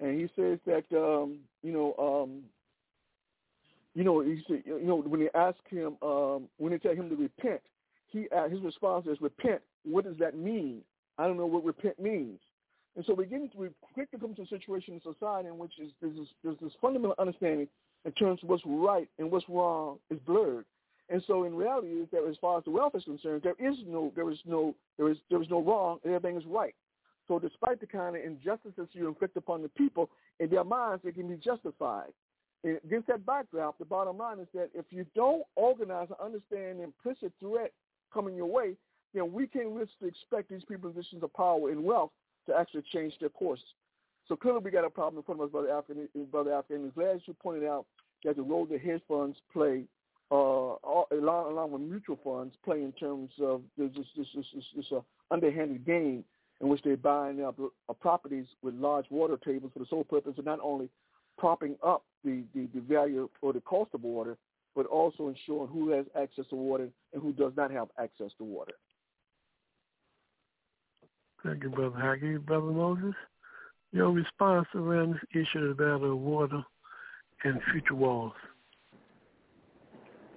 and 0.00 0.20
he 0.20 0.28
says 0.36 0.58
that 0.66 0.84
um, 0.96 1.38
you 1.62 1.72
know 1.72 1.94
um, 1.98 2.42
you 3.94 4.04
know, 4.04 4.20
he 4.20 4.42
said, 4.46 4.62
you 4.64 4.84
know, 4.84 4.96
when 4.96 5.20
they 5.20 5.30
ask 5.34 5.58
him, 5.68 5.96
um, 6.02 6.48
when 6.58 6.72
they 6.72 6.78
tell 6.78 6.94
him 6.94 7.08
to 7.10 7.16
repent, 7.16 7.60
he 8.08 8.28
uh, 8.34 8.48
his 8.48 8.60
response 8.60 9.06
is 9.06 9.20
repent. 9.20 9.60
What 9.84 10.04
does 10.04 10.16
that 10.18 10.36
mean? 10.36 10.82
I 11.18 11.26
don't 11.26 11.36
know 11.36 11.46
what 11.46 11.64
repent 11.64 11.98
means. 12.00 12.38
And 12.96 13.04
so 13.04 13.14
we 13.14 13.26
get 13.26 13.40
we 13.56 13.68
quickly 13.94 14.18
come 14.18 14.34
to 14.34 14.42
a 14.42 14.46
situation 14.46 14.94
in 14.94 15.00
society 15.00 15.48
in 15.48 15.58
which 15.58 15.72
is, 15.80 15.90
there's, 16.00 16.16
this, 16.16 16.28
there's 16.42 16.56
this 16.60 16.72
fundamental 16.80 17.14
understanding 17.18 17.68
in 18.04 18.12
terms 18.12 18.40
of 18.42 18.48
what's 18.48 18.62
right 18.66 19.08
and 19.18 19.30
what's 19.30 19.48
wrong 19.48 19.98
is 20.10 20.18
blurred. 20.26 20.64
And 21.08 21.22
so 21.26 21.44
in 21.44 21.54
reality 21.54 21.88
is 21.88 22.08
that 22.12 22.24
as 22.28 22.36
far 22.40 22.58
as 22.58 22.64
the 22.64 22.70
wealth 22.70 22.94
is 22.94 23.04
concerned, 23.04 23.42
there 23.42 23.54
is 23.58 23.76
no, 23.86 24.12
there 24.14 24.30
is 24.30 24.38
no, 24.44 24.74
there 24.96 25.10
is, 25.10 25.18
there 25.28 25.42
is 25.42 25.48
no 25.50 25.62
wrong 25.62 25.98
and 26.04 26.14
everything 26.14 26.38
is 26.38 26.46
right. 26.46 26.74
So 27.30 27.38
despite 27.38 27.78
the 27.78 27.86
kind 27.86 28.16
of 28.16 28.24
injustices 28.24 28.88
you 28.90 29.06
inflict 29.06 29.36
upon 29.36 29.62
the 29.62 29.68
people, 29.68 30.10
in 30.40 30.50
their 30.50 30.64
minds, 30.64 31.04
it 31.04 31.14
can 31.14 31.28
be 31.28 31.36
justified 31.36 32.10
against 32.64 33.06
that 33.06 33.24
backdrop, 33.24 33.78
the 33.78 33.84
bottom 33.84 34.18
line 34.18 34.40
is 34.40 34.48
that 34.52 34.70
if 34.74 34.84
you 34.90 35.06
don't 35.14 35.44
organize 35.54 36.08
and 36.08 36.18
understand 36.20 36.80
the 36.80 36.82
implicit 36.82 37.32
threat 37.38 37.72
coming 38.12 38.34
your 38.34 38.46
way, 38.46 38.74
then 39.14 39.32
we 39.32 39.46
can't 39.46 39.68
really 39.68 39.86
expect 40.02 40.50
these 40.50 40.64
people 40.68 40.90
in 40.90 40.94
positions 40.94 41.22
of 41.22 41.32
power 41.34 41.70
and 41.70 41.84
wealth 41.84 42.10
to 42.48 42.54
actually 42.56 42.82
change 42.92 43.14
their 43.20 43.28
course. 43.28 43.62
So 44.26 44.34
clearly 44.34 44.60
we 44.64 44.72
got 44.72 44.84
a 44.84 44.90
problem 44.90 45.18
in 45.18 45.22
front 45.22 45.40
of 45.40 45.46
us, 45.46 45.52
Brother 45.52 45.70
African. 45.70 46.08
Brother 46.32 46.52
African. 46.52 46.86
As 46.86 46.92
glad 46.94 47.20
you 47.26 47.34
pointed 47.34 47.64
out 47.64 47.86
that 48.24 48.34
the 48.34 48.42
role 48.42 48.66
that 48.66 48.80
hedge 48.80 49.02
funds 49.06 49.38
play, 49.52 49.84
uh, 50.32 50.34
along, 50.34 51.52
along 51.52 51.70
with 51.70 51.82
mutual 51.82 52.18
funds, 52.24 52.56
play 52.64 52.82
in 52.82 52.92
terms 52.92 53.30
of 53.40 53.62
this, 53.78 53.90
this, 53.96 54.06
this, 54.16 54.26
this, 54.34 54.64
this 54.74 54.86
uh, 54.92 55.00
underhanded 55.30 55.86
game 55.86 56.24
in 56.60 56.68
which 56.68 56.82
they're 56.82 56.96
buying 56.96 57.42
up 57.42 57.58
uh, 57.58 57.92
properties 57.94 58.46
with 58.62 58.74
large 58.74 59.06
water 59.10 59.38
tables 59.44 59.72
for 59.72 59.78
the 59.78 59.86
sole 59.88 60.04
purpose 60.04 60.34
of 60.38 60.44
not 60.44 60.58
only 60.62 60.88
propping 61.38 61.76
up 61.82 62.04
the, 62.24 62.42
the, 62.54 62.68
the 62.74 62.80
value 62.80 63.28
or 63.40 63.52
the 63.52 63.60
cost 63.62 63.90
of 63.94 64.02
water, 64.02 64.36
but 64.76 64.86
also 64.86 65.28
ensuring 65.28 65.68
who 65.68 65.90
has 65.90 66.06
access 66.20 66.44
to 66.50 66.56
water 66.56 66.88
and 67.12 67.22
who 67.22 67.32
does 67.32 67.52
not 67.56 67.70
have 67.70 67.88
access 67.98 68.30
to 68.38 68.44
water. 68.44 68.72
Thank 71.44 71.62
you, 71.62 71.70
Brother 71.70 71.96
Haki. 71.96 72.44
Brother 72.44 72.66
Moses, 72.66 73.14
your 73.92 74.10
response 74.10 74.68
around 74.74 75.14
this 75.14 75.46
issue 75.46 75.70
about 75.70 76.02
the 76.02 76.14
water 76.14 76.62
and 77.44 77.60
future 77.72 77.94
walls. 77.94 78.34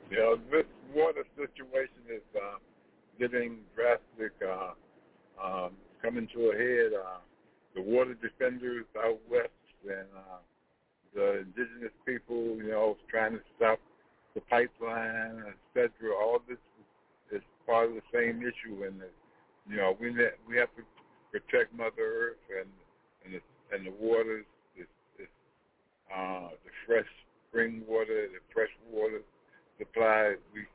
You 0.09 0.17
know, 0.17 0.37
this 0.51 0.65
water 0.95 1.23
situation 1.35 2.03
is 2.09 2.21
uh, 2.35 2.57
getting 3.19 3.57
drastic, 3.75 4.31
uh, 4.41 4.71
um, 5.43 5.71
coming 6.03 6.27
to 6.33 6.51
a 6.51 6.55
head. 6.55 6.91
Uh, 6.93 7.19
the 7.75 7.81
water 7.81 8.15
defenders 8.15 8.85
out 9.03 9.19
west 9.31 9.49
and 9.83 10.07
uh, 10.15 10.37
the 11.15 11.39
indigenous 11.39 11.93
people, 12.05 12.57
you 12.57 12.69
know, 12.69 12.97
trying 13.09 13.33
to 13.33 13.41
stop 13.55 13.79
the 14.35 14.41
pipeline, 14.41 15.43
etc. 15.47 15.89
All 16.13 16.39
this 16.47 16.57
is 17.31 17.41
part 17.65 17.89
of 17.89 17.95
the 17.95 18.01
same 18.13 18.41
issue, 18.41 18.83
and 18.83 19.01
you 19.69 19.77
know, 19.77 19.97
we 19.99 20.11
we 20.47 20.57
have 20.57 20.69
to 20.75 20.83
protect 21.31 21.73
Mother 21.75 22.35
Earth 22.37 22.43
and 22.59 22.69
and 23.25 23.33
the 23.35 23.41
and 23.75 23.87
the 23.87 23.93
waters, 23.99 24.45
the, 24.77 24.85
the, 25.17 26.15
uh, 26.15 26.49
the 26.49 26.71
fresh 26.85 27.09
spring 27.49 27.81
water, 27.87 28.27
the 28.29 28.39
fresh 28.53 28.69
water 28.91 29.21
supply. 29.79 30.35
We, 30.53 30.65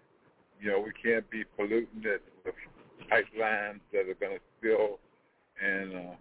you 0.60 0.70
know, 0.70 0.80
we 0.80 0.90
can't 1.00 1.28
be 1.30 1.44
polluting 1.56 2.02
it 2.02 2.22
with 2.44 2.54
pipelines 3.10 3.80
that 3.92 4.08
are 4.08 4.18
going 4.18 4.38
to 4.38 4.42
spill, 4.58 4.98
and 5.64 5.94
uh, 5.94 6.14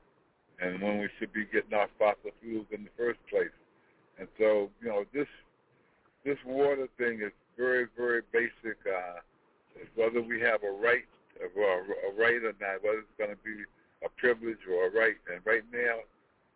and 0.60 0.82
when 0.82 1.00
we 1.00 1.10
should 1.20 1.32
be 1.34 1.46
getting 1.46 1.74
our 1.74 1.88
fossil 2.00 2.32
fuels 2.42 2.66
in 2.72 2.84
the 2.84 2.90
first 2.98 3.20
place. 3.30 3.54
And 4.20 4.28
so, 4.40 4.70
you 4.82 4.90
know, 4.90 5.06
this 5.14 5.28
this 6.26 6.38
water 6.46 6.88
thing 6.98 7.22
is 7.22 7.32
very, 7.58 7.88
very 7.96 8.22
basic. 8.32 8.78
Uh, 8.86 9.22
whether 9.96 10.22
we 10.22 10.40
have 10.42 10.64
a 10.64 10.72
right, 10.72 11.06
a, 11.40 11.46
a 11.46 12.20
right 12.20 12.44
or 12.44 12.54
not, 12.60 12.82
whether 12.82 13.00
it's 13.00 13.18
going 13.18 13.30
to 13.30 13.38
be 13.46 13.64
a 14.04 14.10
privilege 14.18 14.58
or 14.70 14.88
a 14.88 14.92
right. 14.92 15.16
And 15.32 15.42
right 15.46 15.64
now, 15.72 16.00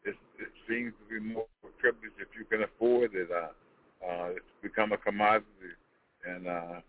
it, 0.03 0.15
it 0.39 0.51
seems 0.67 0.93
to 0.97 1.19
be 1.19 1.33
more 1.33 1.45
of 1.63 1.69
a 1.69 1.81
privilege 1.81 2.11
if 2.19 2.29
you 2.37 2.45
can 2.45 2.63
afford 2.63 3.13
it. 3.13 3.29
Uh, 3.31 3.49
uh, 4.05 4.29
it's 4.31 4.45
become 4.63 4.91
a 4.91 4.97
commodity, 4.97 5.77
and 6.27 6.47
uh, 6.47 6.81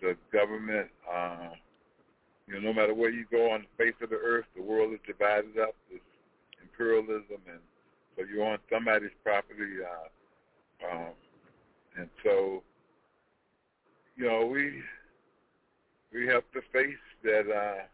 the 0.00 0.16
government, 0.32 0.88
uh, 1.12 1.50
you 2.46 2.54
know, 2.54 2.60
no 2.60 2.72
matter 2.72 2.94
where 2.94 3.10
you 3.10 3.24
go 3.30 3.50
on 3.50 3.62
the 3.62 3.84
face 3.84 3.94
of 4.02 4.10
the 4.10 4.16
earth, 4.16 4.46
the 4.56 4.62
world 4.62 4.92
is 4.92 5.00
divided 5.06 5.58
up. 5.58 5.74
There's 5.88 6.02
imperialism, 6.60 7.38
and 7.48 7.60
so 8.16 8.24
you're 8.24 8.44
on 8.44 8.58
somebody's 8.70 9.14
property, 9.22 9.78
uh, 9.82 10.92
um, 10.92 11.12
and 11.96 12.08
so 12.24 12.62
you 14.16 14.26
know 14.26 14.46
we 14.46 14.82
we 16.12 16.26
have 16.26 16.42
to 16.52 16.60
face 16.72 16.94
that 17.24 17.50
uh, 17.50 17.84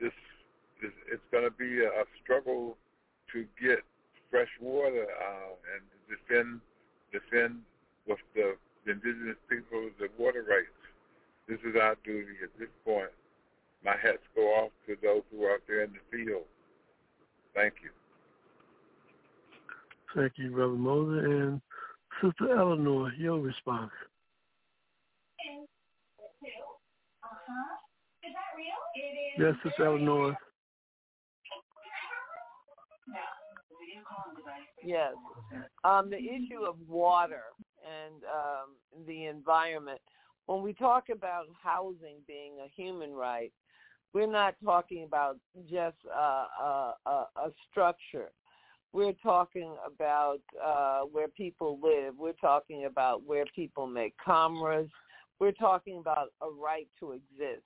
this 0.00 0.12
is 0.82 0.92
it's 1.10 1.22
going 1.30 1.44
to 1.44 1.50
be 1.50 1.82
a, 1.82 1.88
a 1.88 2.04
struggle 2.22 2.76
to 3.32 3.44
get 3.60 3.80
fresh 4.30 4.48
water 4.60 5.06
uh, 5.06 5.52
and 5.74 5.82
defend 6.08 6.60
defend 7.12 7.60
with 8.06 8.18
the, 8.34 8.56
indigenous 8.86 9.36
peoples 9.48 9.90
the 9.98 10.08
water 10.18 10.44
rights. 10.48 10.75
This 11.48 11.58
is 11.60 11.76
our 11.80 11.96
duty 12.04 12.32
at 12.42 12.50
this 12.58 12.68
point. 12.84 13.10
My 13.84 13.92
hats 13.92 14.22
go 14.34 14.42
off 14.42 14.72
to 14.86 14.96
those 15.02 15.22
who 15.30 15.44
are 15.44 15.52
out 15.54 15.60
there 15.68 15.84
in 15.84 15.92
the 15.92 16.00
field. 16.10 16.44
Thank 17.54 17.74
you. 17.82 17.90
Thank 20.14 20.32
you, 20.36 20.50
Brother 20.50 20.72
Moses. 20.72 21.24
And 21.24 21.60
Sister 22.20 22.56
Eleanor, 22.56 23.12
your 23.18 23.38
response. 23.38 23.92
Uh-huh. 27.22 27.76
Is 28.24 28.32
that 28.32 28.56
real? 28.56 28.80
It 28.94 29.14
is. 29.40 29.54
Yes, 29.54 29.54
Sister 29.62 29.86
Eleanor. 29.86 30.36
Yes. 34.84 35.14
Um, 35.84 36.10
the 36.10 36.18
issue 36.18 36.64
of 36.66 36.76
water 36.88 37.42
and 37.84 38.22
um, 38.24 39.06
the 39.06 39.26
environment. 39.26 40.00
When 40.46 40.62
we 40.62 40.72
talk 40.72 41.08
about 41.10 41.46
housing 41.60 42.16
being 42.26 42.54
a 42.64 42.68
human 42.74 43.12
right, 43.12 43.52
we're 44.14 44.30
not 44.30 44.54
talking 44.64 45.04
about 45.04 45.38
just 45.68 45.96
a, 46.14 46.18
a, 46.64 46.94
a 47.06 47.52
structure. 47.70 48.30
We're 48.92 49.12
talking 49.22 49.74
about 49.84 50.40
uh, 50.64 51.00
where 51.00 51.28
people 51.28 51.78
live. 51.82 52.14
We're 52.16 52.32
talking 52.32 52.86
about 52.86 53.26
where 53.26 53.44
people 53.54 53.86
make 53.86 54.14
commerce. 54.24 54.88
We're 55.38 55.52
talking 55.52 55.98
about 55.98 56.28
a 56.40 56.48
right 56.48 56.88
to 57.00 57.12
exist. 57.12 57.64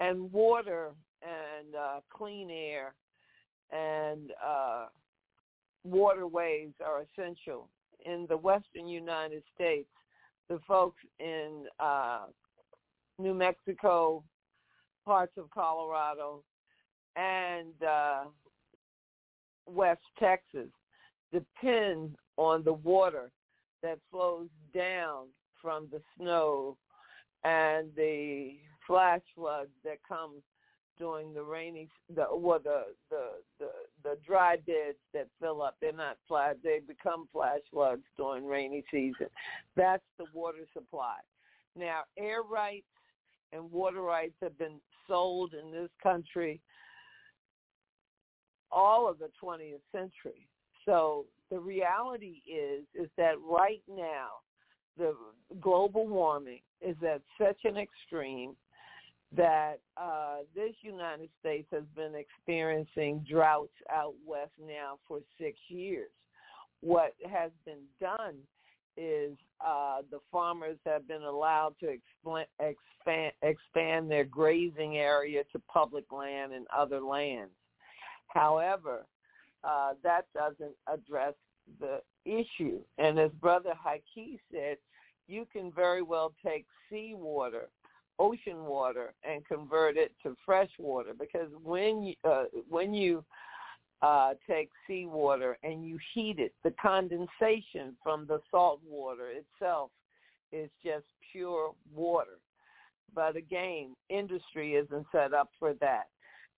And 0.00 0.32
water 0.32 0.90
and 1.22 1.74
uh, 1.74 2.00
clean 2.10 2.50
air 2.50 2.94
and 3.70 4.32
uh, 4.44 4.86
waterways 5.84 6.70
are 6.84 7.02
essential. 7.02 7.68
In 8.04 8.26
the 8.28 8.36
western 8.36 8.88
United 8.88 9.42
States, 9.54 9.88
the 10.48 10.60
folks 10.66 11.02
in 11.20 11.64
uh, 11.78 12.26
New 13.18 13.34
Mexico, 13.34 14.22
parts 15.04 15.32
of 15.36 15.50
Colorado, 15.50 16.42
and 17.16 17.72
uh, 17.86 18.24
West 19.66 20.00
Texas 20.18 20.68
depend 21.32 22.16
on 22.36 22.62
the 22.64 22.72
water 22.72 23.30
that 23.82 23.98
flows 24.10 24.48
down 24.74 25.26
from 25.60 25.88
the 25.90 26.00
snow 26.16 26.76
and 27.44 27.88
the 27.96 28.54
flash 28.86 29.20
floods 29.34 29.70
that 29.84 29.98
come 30.08 30.42
during 30.98 31.32
the 31.32 31.42
rainy 31.42 31.88
the 32.14 32.26
well 32.32 32.60
the 32.62 32.84
the 33.10 33.26
the, 33.58 33.68
the 34.02 34.16
dry 34.26 34.56
beds 34.56 34.98
that 35.14 35.28
fill 35.40 35.62
up. 35.62 35.76
They're 35.80 35.92
not 35.92 36.16
flash 36.26 36.56
they 36.62 36.80
become 36.86 37.28
flash 37.32 37.60
floods 37.72 38.02
during 38.16 38.46
rainy 38.46 38.84
season. 38.90 39.28
That's 39.76 40.02
the 40.18 40.26
water 40.34 40.66
supply. 40.72 41.16
Now 41.76 42.02
air 42.18 42.42
rights 42.42 42.86
and 43.52 43.70
water 43.70 44.02
rights 44.02 44.34
have 44.42 44.58
been 44.58 44.80
sold 45.06 45.54
in 45.54 45.70
this 45.70 45.90
country 46.02 46.60
all 48.70 49.08
of 49.08 49.18
the 49.18 49.30
20th 49.42 49.80
century. 49.92 50.46
So 50.84 51.26
the 51.50 51.58
reality 51.58 52.42
is 52.46 52.84
is 52.94 53.08
that 53.16 53.34
right 53.40 53.82
now 53.88 54.28
the 54.96 55.14
global 55.60 56.06
warming 56.06 56.60
is 56.80 56.96
at 57.02 57.22
such 57.38 57.58
an 57.64 57.76
extreme 57.76 58.54
that 59.36 59.80
uh, 59.96 60.38
this 60.54 60.74
United 60.80 61.28
States 61.40 61.68
has 61.70 61.84
been 61.94 62.14
experiencing 62.14 63.24
droughts 63.28 63.74
out 63.92 64.14
west 64.26 64.52
now 64.58 64.98
for 65.06 65.20
six 65.38 65.58
years. 65.68 66.10
What 66.80 67.14
has 67.28 67.50
been 67.64 67.82
done 68.00 68.36
is 68.96 69.36
uh, 69.64 69.98
the 70.10 70.18
farmers 70.32 70.78
have 70.86 71.06
been 71.06 71.22
allowed 71.22 71.74
to 71.80 71.88
expand, 71.88 72.46
expand, 72.58 73.32
expand 73.42 74.10
their 74.10 74.24
grazing 74.24 74.96
area 74.96 75.42
to 75.52 75.58
public 75.72 76.10
land 76.10 76.52
and 76.52 76.66
other 76.76 77.00
lands. 77.00 77.52
However, 78.28 79.06
uh, 79.62 79.94
that 80.02 80.26
doesn't 80.34 80.74
address 80.92 81.34
the 81.80 82.00
issue. 82.24 82.80
And 82.98 83.18
as 83.18 83.30
Brother 83.40 83.72
Haki 83.86 84.38
said, 84.52 84.78
you 85.26 85.46
can 85.52 85.70
very 85.72 86.02
well 86.02 86.32
take 86.44 86.64
seawater 86.88 87.68
ocean 88.18 88.64
water 88.64 89.14
and 89.22 89.46
convert 89.46 89.96
it 89.96 90.12
to 90.22 90.36
fresh 90.44 90.70
water 90.78 91.12
because 91.18 91.48
when 91.62 92.02
you, 92.02 92.14
uh, 92.24 92.44
when 92.68 92.92
you 92.92 93.24
uh, 94.02 94.34
take 94.48 94.70
seawater 94.86 95.58
and 95.62 95.86
you 95.86 95.98
heat 96.14 96.38
it, 96.38 96.52
the 96.64 96.72
condensation 96.80 97.96
from 98.02 98.26
the 98.26 98.40
salt 98.50 98.80
water 98.88 99.30
itself 99.30 99.90
is 100.52 100.70
just 100.84 101.04
pure 101.32 101.72
water. 101.94 102.38
But 103.14 103.36
again, 103.36 103.94
industry 104.08 104.74
isn't 104.74 105.06
set 105.12 105.32
up 105.32 105.50
for 105.58 105.74
that. 105.74 106.08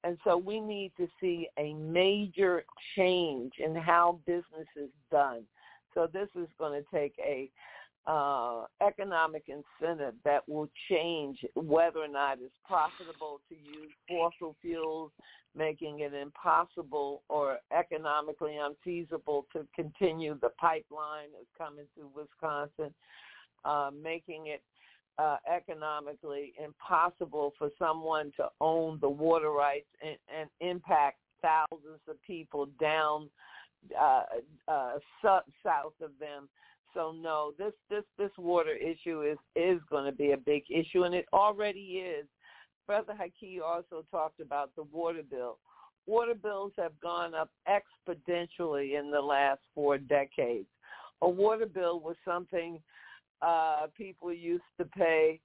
And 0.03 0.17
so 0.25 0.37
we 0.37 0.61
need 0.61 0.93
to 0.97 1.07
see 1.21 1.49
a 1.59 1.75
major 1.75 2.65
change 2.97 3.53
in 3.59 3.75
how 3.75 4.19
business 4.27 4.67
is 4.77 4.89
done. 5.11 5.43
So 5.95 6.09
this 6.11 6.29
is 6.35 6.49
going 6.59 6.81
to 6.81 6.87
take 6.97 7.15
a 7.19 7.51
uh, 8.07 8.65
economic 8.81 9.45
incentive 9.49 10.15
that 10.25 10.49
will 10.49 10.69
change 10.89 11.39
whether 11.55 12.01
or 12.01 12.09
not 12.09 12.39
it's 12.41 12.55
profitable 12.67 13.41
to 13.49 13.55
use 13.55 13.91
fossil 14.09 14.57
fuels, 14.63 15.11
making 15.55 16.01
it 16.01 16.15
impossible 16.15 17.23
or 17.29 17.59
economically 17.77 18.57
unfeasible 18.57 19.47
to 19.53 19.67
continue 19.75 20.37
the 20.41 20.49
pipeline 20.61 21.29
that's 21.33 21.47
coming 21.59 21.85
through 21.95 22.11
Wisconsin, 22.15 22.95
uh, 23.65 23.91
making 24.03 24.47
it 24.47 24.63
uh, 25.19 25.37
economically 25.53 26.55
impossible 26.63 27.53
for 27.59 27.69
someone 27.79 28.33
to 28.37 28.49
own 28.61 28.99
the 29.01 29.09
water 29.09 29.51
rights 29.51 29.89
and, 30.03 30.17
and 30.35 30.49
impact 30.61 31.19
thousands 31.43 32.01
of 32.09 32.17
people 32.27 32.67
down 32.81 33.29
uh, 34.01 34.23
uh, 34.69 34.93
south 35.23 35.93
of 36.03 36.11
them 36.19 36.49
so 36.95 37.13
no, 37.13 37.53
this 37.59 37.73
this 37.89 38.05
this 38.19 38.31
water 38.39 38.75
issue 38.75 39.23
is 39.23 39.39
is 39.57 39.81
going 39.91 40.05
to 40.05 40.17
be 40.17 40.33
a 40.33 40.37
big 40.37 40.65
issue, 40.71 41.05
and 41.05 41.15
it 41.15 41.27
already 41.33 42.03
is. 42.05 42.27
Brother 42.87 43.15
Haki 43.19 43.61
also 43.65 44.05
talked 44.11 44.41
about 44.41 44.71
the 44.77 44.83
water 44.85 45.23
bill. 45.29 45.59
Water 46.07 46.35
bills 46.35 46.73
have 46.77 46.99
gone 47.01 47.35
up 47.35 47.51
exponentially 47.69 48.99
in 48.99 49.11
the 49.11 49.21
last 49.21 49.61
four 49.75 49.99
decades. 49.99 50.67
A 51.23 51.29
water 51.29 51.67
bill 51.67 52.01
was 52.01 52.17
something 52.25 52.81
uh, 53.43 53.87
people 53.97 54.33
used 54.33 54.65
to 54.79 54.85
pay 54.87 55.39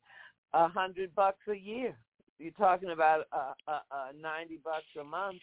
a 0.54 0.68
hundred 0.68 1.14
bucks 1.14 1.42
a 1.50 1.56
year. 1.56 1.96
You're 2.40 2.52
talking 2.54 2.90
about 2.90 3.26
uh, 3.32 3.54
uh, 3.68 3.80
uh, 3.92 4.08
ninety 4.20 4.60
bucks 4.64 4.86
a 5.00 5.04
month, 5.04 5.40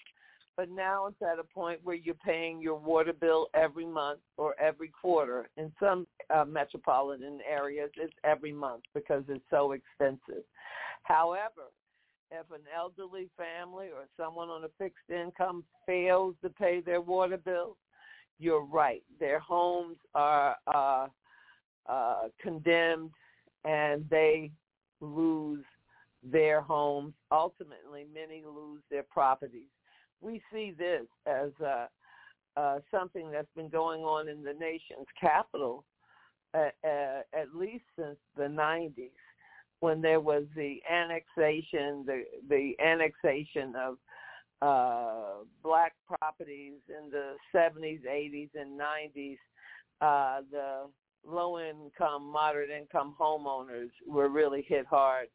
but 0.56 0.70
now 0.70 1.06
it's 1.06 1.22
at 1.22 1.38
a 1.38 1.44
point 1.44 1.80
where 1.82 1.96
you're 1.96 2.14
paying 2.14 2.60
your 2.60 2.76
water 2.76 3.12
bill 3.12 3.48
every 3.54 3.86
month 3.86 4.20
or 4.36 4.54
every 4.60 4.88
quarter. 4.88 5.48
In 5.56 5.72
some 5.80 6.06
uh, 6.34 6.44
metropolitan 6.44 7.38
areas, 7.48 7.90
it's 7.96 8.12
every 8.24 8.52
month 8.52 8.82
because 8.94 9.24
it's 9.28 9.44
so 9.50 9.72
expensive. 9.72 10.44
However, 11.04 11.70
if 12.30 12.50
an 12.50 12.62
elderly 12.74 13.28
family 13.36 13.86
or 13.86 14.06
someone 14.16 14.48
on 14.48 14.64
a 14.64 14.68
fixed 14.78 15.10
income 15.10 15.64
fails 15.86 16.34
to 16.42 16.50
pay 16.50 16.80
their 16.80 17.00
water 17.00 17.36
bill, 17.36 17.76
you're 18.38 18.64
right. 18.64 19.02
Their 19.20 19.38
homes 19.38 19.96
are 20.14 20.56
uh, 20.72 21.06
uh, 21.88 22.28
condemned 22.40 23.10
and 23.64 24.04
they 24.10 24.50
lose 25.00 25.64
their 26.22 26.60
homes. 26.60 27.14
Ultimately, 27.30 28.06
many 28.12 28.42
lose 28.44 28.80
their 28.90 29.04
properties. 29.04 29.68
We 30.22 30.40
see 30.52 30.72
this 30.76 31.06
as 31.26 31.50
uh, 31.60 31.86
uh, 32.56 32.78
something 32.90 33.30
that's 33.30 33.52
been 33.54 33.68
going 33.68 34.02
on 34.02 34.28
in 34.28 34.42
the 34.42 34.54
nation's 34.54 35.06
capital 35.20 35.84
uh, 36.54 36.68
uh, 36.84 37.20
at 37.34 37.54
least 37.54 37.84
since 37.96 38.18
the 38.36 38.44
90s 38.44 39.10
when 39.80 40.00
there 40.00 40.20
was 40.20 40.44
the 40.54 40.76
annexation, 40.88 42.04
the 42.06 42.22
the 42.48 42.72
annexation 42.80 43.74
of 43.74 43.96
uh, 44.62 45.42
black 45.62 45.92
properties 46.06 46.74
in 46.88 47.10
the 47.10 47.34
70s, 47.52 48.00
80s, 48.06 48.50
and 48.54 48.78
90s. 48.78 49.38
Uh, 50.00 50.42
the 50.52 50.82
low 51.26 51.58
income, 51.58 52.30
moderate 52.30 52.70
income 52.70 53.14
homeowners 53.20 53.90
were 54.06 54.28
really 54.28 54.64
hit 54.68 54.86
hard 54.86 55.26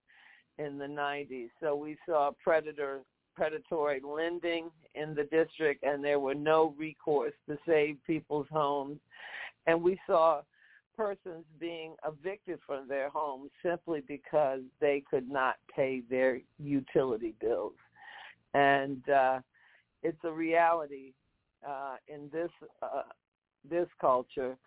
in 0.59 0.77
the 0.77 0.85
90s. 0.85 1.49
So 1.59 1.75
we 1.75 1.97
saw 2.07 2.31
predator 2.41 3.01
predatory 3.37 4.01
lending 4.03 4.71
in 4.95 5.13
the 5.13 5.23
district 5.25 5.83
and 5.83 6.03
there 6.03 6.19
were 6.19 6.33
no 6.33 6.73
recourse 6.77 7.33
to 7.47 7.57
save 7.67 7.97
people's 8.05 8.47
homes. 8.51 8.97
And 9.67 9.81
we 9.81 9.99
saw 10.07 10.41
persons 10.97 11.45
being 11.59 11.93
evicted 12.05 12.59
from 12.65 12.87
their 12.87 13.09
homes 13.09 13.51
simply 13.63 14.01
because 14.07 14.61
they 14.81 15.03
could 15.07 15.29
not 15.29 15.57
pay 15.73 16.01
their 16.09 16.39
utility 16.57 17.35
bills. 17.39 17.75
And 18.55 19.07
uh, 19.07 19.39
it's 20.01 20.17
a 20.23 20.31
reality 20.31 21.13
uh, 21.67 21.97
in 22.07 22.29
this 22.33 22.49
uh, 22.81 23.03
this 23.69 23.87
culture 24.01 24.57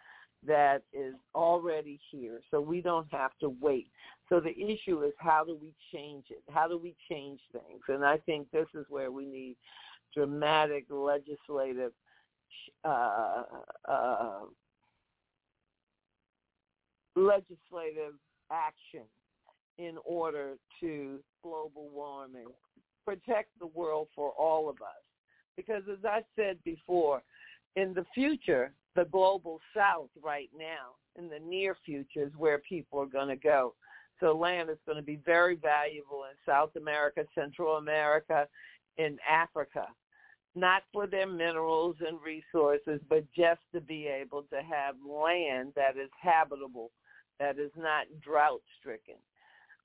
that 0.46 0.82
is 0.92 1.14
already 1.34 2.00
here. 2.10 2.40
So 2.50 2.60
we 2.60 2.80
don't 2.80 3.06
have 3.12 3.32
to 3.40 3.54
wait. 3.60 3.88
So 4.28 4.40
the 4.40 4.56
issue 4.56 5.02
is 5.02 5.12
how 5.18 5.44
do 5.44 5.58
we 5.60 5.74
change 5.92 6.26
it? 6.30 6.42
How 6.50 6.68
do 6.68 6.78
we 6.78 6.94
change 7.10 7.40
things? 7.52 7.82
And 7.88 8.04
I 8.04 8.18
think 8.18 8.50
this 8.50 8.68
is 8.74 8.86
where 8.88 9.10
we 9.10 9.26
need 9.26 9.56
dramatic 10.14 10.86
legislative 10.88 11.92
uh, 12.84 13.42
uh, 13.88 14.40
legislative 17.14 18.14
action 18.50 19.04
in 19.78 19.96
order 20.04 20.54
to 20.80 21.20
global 21.42 21.88
warming, 21.92 22.48
protect 23.04 23.50
the 23.58 23.66
world 23.66 24.08
for 24.14 24.30
all 24.32 24.68
of 24.68 24.76
us. 24.76 25.02
Because 25.56 25.82
as 25.90 26.04
I 26.04 26.20
said 26.36 26.58
before, 26.64 27.22
in 27.76 27.94
the 27.94 28.04
future, 28.14 28.72
the 28.96 29.04
global 29.06 29.60
south 29.74 30.10
right 30.22 30.50
now, 30.56 30.94
in 31.16 31.28
the 31.28 31.38
near 31.38 31.76
future, 31.84 32.24
is 32.24 32.32
where 32.36 32.58
people 32.58 33.00
are 33.00 33.06
going 33.06 33.28
to 33.28 33.36
go. 33.36 33.74
So 34.18 34.36
land 34.36 34.68
is 34.68 34.78
going 34.84 34.96
to 34.96 35.02
be 35.02 35.20
very 35.24 35.56
valuable 35.56 36.24
in 36.24 36.36
South 36.44 36.76
America, 36.76 37.24
Central 37.34 37.76
America, 37.76 38.46
in 38.98 39.16
Africa, 39.28 39.86
not 40.54 40.82
for 40.92 41.06
their 41.06 41.26
minerals 41.26 41.96
and 42.06 42.18
resources, 42.20 43.00
but 43.08 43.24
just 43.34 43.60
to 43.72 43.80
be 43.80 44.06
able 44.06 44.42
to 44.44 44.56
have 44.56 44.96
land 45.06 45.72
that 45.76 45.96
is 45.96 46.10
habitable, 46.20 46.90
that 47.38 47.58
is 47.58 47.70
not 47.76 48.06
drought 48.22 48.60
stricken. 48.78 49.14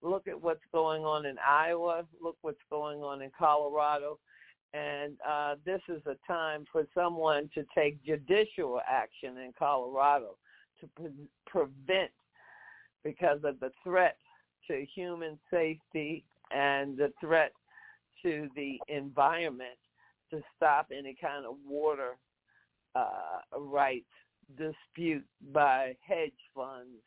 Look 0.01 0.27
at 0.27 0.41
what's 0.41 0.65
going 0.73 1.03
on 1.03 1.25
in 1.25 1.37
Iowa. 1.39 2.05
Look 2.21 2.37
what's 2.41 2.57
going 2.69 2.99
on 2.99 3.21
in 3.21 3.31
Colorado. 3.37 4.19
And 4.75 5.13
uh, 5.25 5.55
this 5.65 5.81
is 5.87 6.01
a 6.05 6.17
time 6.27 6.65
for 6.71 6.85
someone 6.93 7.49
to 7.53 7.63
take 7.73 8.03
judicial 8.03 8.81
action 8.85 9.37
in 9.37 9.53
Colorado 9.57 10.35
to 10.81 10.87
pre- 10.97 11.29
prevent, 11.45 12.11
because 13.03 13.39
of 13.43 13.59
the 13.59 13.71
threat 13.83 14.17
to 14.67 14.85
human 14.93 15.39
safety 15.49 16.25
and 16.51 16.97
the 16.97 17.13
threat 17.21 17.53
to 18.23 18.49
the 18.55 18.79
environment, 18.89 19.77
to 20.31 20.41
stop 20.57 20.87
any 20.91 21.15
kind 21.21 21.45
of 21.45 21.55
water 21.65 22.17
uh, 22.95 23.39
rights 23.57 24.05
dispute 24.57 25.25
by 25.53 25.95
hedge 26.05 26.31
funds. 26.53 27.03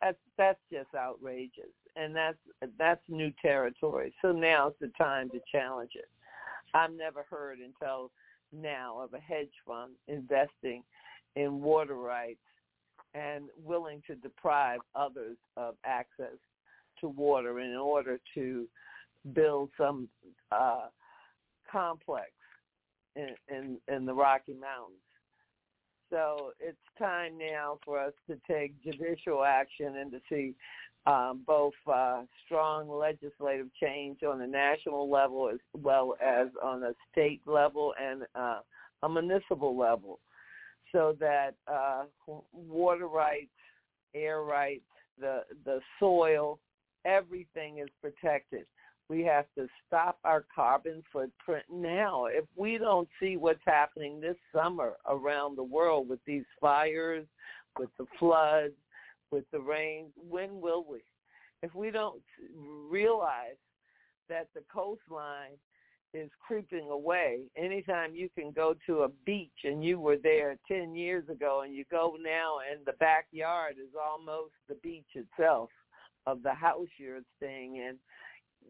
That's 0.00 0.18
that's 0.38 0.60
just 0.72 0.94
outrageous, 0.94 1.74
and 1.96 2.14
that's 2.14 2.38
that's 2.78 3.00
new 3.08 3.32
territory. 3.42 4.14
So 4.22 4.32
now's 4.32 4.74
the 4.80 4.90
time 4.98 5.30
to 5.30 5.40
challenge 5.50 5.92
it. 5.94 6.08
I've 6.76 6.92
never 6.92 7.24
heard 7.30 7.58
until 7.58 8.10
now 8.52 9.00
of 9.00 9.14
a 9.14 9.18
hedge 9.18 9.52
fund 9.66 9.92
investing 10.08 10.82
in 11.34 11.62
water 11.62 11.94
rights 11.94 12.38
and 13.14 13.44
willing 13.64 14.02
to 14.06 14.14
deprive 14.16 14.80
others 14.94 15.38
of 15.56 15.76
access 15.84 16.36
to 17.00 17.08
water 17.08 17.60
in 17.60 17.74
order 17.74 18.18
to 18.34 18.66
build 19.32 19.70
some 19.78 20.08
uh, 20.52 20.88
complex 21.70 22.30
in, 23.16 23.30
in, 23.48 23.78
in 23.88 24.04
the 24.04 24.14
Rocky 24.14 24.52
Mountains. 24.52 25.00
So 26.10 26.52
it's 26.60 26.76
time 26.98 27.38
now 27.38 27.78
for 27.84 27.98
us 27.98 28.12
to 28.28 28.38
take 28.48 28.80
judicial 28.84 29.44
action 29.44 29.96
and 29.96 30.12
to 30.12 30.20
see 30.28 30.54
um, 31.06 31.42
both 31.46 31.74
uh, 31.86 32.22
strong 32.44 32.88
legislative 32.88 33.68
change 33.80 34.22
on 34.22 34.38
the 34.38 34.46
national 34.46 35.08
level 35.10 35.48
as 35.48 35.58
well 35.74 36.16
as 36.24 36.48
on 36.62 36.82
a 36.82 36.92
state 37.12 37.40
level 37.46 37.94
and 38.00 38.22
uh, 38.34 38.58
a 39.02 39.08
municipal 39.08 39.76
level 39.78 40.18
so 40.92 41.16
that 41.20 41.54
uh, 41.68 42.04
water 42.52 43.06
rights, 43.06 43.50
air 44.14 44.42
rights, 44.42 44.84
the, 45.18 45.42
the 45.64 45.80
soil, 46.00 46.58
everything 47.04 47.78
is 47.78 47.88
protected. 48.00 48.64
We 49.08 49.22
have 49.22 49.46
to 49.56 49.68
stop 49.86 50.18
our 50.24 50.44
carbon 50.52 51.02
footprint 51.12 51.64
now. 51.72 52.26
If 52.26 52.44
we 52.56 52.78
don't 52.78 53.08
see 53.20 53.36
what's 53.36 53.60
happening 53.64 54.20
this 54.20 54.36
summer 54.54 54.94
around 55.08 55.56
the 55.56 55.62
world 55.62 56.08
with 56.08 56.18
these 56.26 56.44
fires, 56.60 57.26
with 57.78 57.90
the 57.98 58.06
floods, 58.18 58.74
with 59.30 59.44
the 59.52 59.60
rain, 59.60 60.06
when 60.16 60.60
will 60.60 60.84
we? 60.88 61.00
If 61.62 61.74
we 61.74 61.90
don't 61.90 62.22
realize 62.90 63.56
that 64.28 64.48
the 64.54 64.62
coastline 64.72 65.58
is 66.14 66.30
creeping 66.46 66.88
away. 66.90 67.40
Anytime 67.56 68.14
you 68.14 68.28
can 68.36 68.50
go 68.50 68.74
to 68.86 69.02
a 69.02 69.08
beach 69.24 69.64
and 69.64 69.84
you 69.84 70.00
were 70.00 70.16
there 70.16 70.56
10 70.66 70.94
years 70.94 71.28
ago 71.28 71.62
and 71.64 71.74
you 71.74 71.84
go 71.90 72.16
now 72.22 72.56
and 72.70 72.84
the 72.86 72.94
backyard 72.94 73.74
is 73.78 73.92
almost 74.00 74.52
the 74.68 74.76
beach 74.76 75.06
itself 75.14 75.68
of 76.26 76.42
the 76.42 76.54
house 76.54 76.88
you're 76.98 77.20
staying 77.36 77.76
in, 77.76 77.96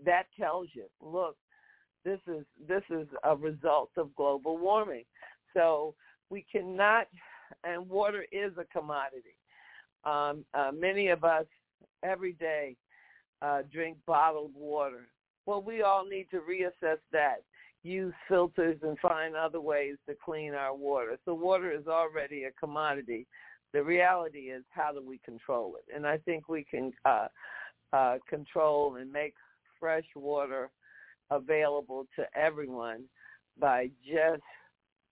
that 0.05 0.25
tells 0.39 0.69
you, 0.75 0.87
look, 1.01 1.37
this 2.05 2.21
is 2.29 2.45
this 2.69 2.83
is 2.91 3.07
a 3.25 3.35
result 3.35 3.91
of 3.97 4.15
global 4.15 4.59
warming. 4.59 5.05
So 5.55 5.95
we 6.31 6.45
cannot 6.51 7.09
and 7.65 7.89
water 7.89 8.25
is 8.33 8.53
a 8.59 8.65
commodity. 8.77 9.37
Um, 10.07 10.45
uh, 10.55 10.71
many 10.73 11.09
of 11.09 11.25
us 11.25 11.47
every 12.03 12.35
day 12.35 12.77
uh, 13.43 13.63
drink 13.73 13.99
bottled 14.07 14.53
water. 14.55 15.09
Well, 15.47 15.63
we 15.63 15.83
all 15.83 16.07
need 16.07 16.29
to 16.31 16.39
reassess 16.39 16.99
that, 17.13 17.43
use 17.83 18.15
filters 18.29 18.79
and 18.83 18.99
find 19.01 19.37
other 19.37 19.61
ways 19.61 19.97
to 20.09 20.15
clean 20.25 20.55
our 20.55 20.75
water. 20.75 21.19
So 21.25 21.35
water 21.35 21.73
is 21.73 21.87
already 21.87 22.45
a 22.45 22.53
commodity. 22.53 23.27
The 23.73 23.83
reality 23.83 24.51
is 24.51 24.63
how 24.71 24.93
do 24.93 25.03
we 25.05 25.19
control 25.25 25.75
it? 25.77 25.95
And 25.95 26.07
I 26.07 26.19
think 26.19 26.49
we 26.49 26.65
can 26.65 26.93
uh, 27.05 27.27
uh, 27.93 28.19
control 28.29 28.97
and 28.97 29.13
make 29.13 29.35
fresh 29.79 30.07
water 30.15 30.71
available 31.31 32.07
to 32.17 32.25
everyone 32.35 33.05
by 33.59 33.91
just 34.05 34.43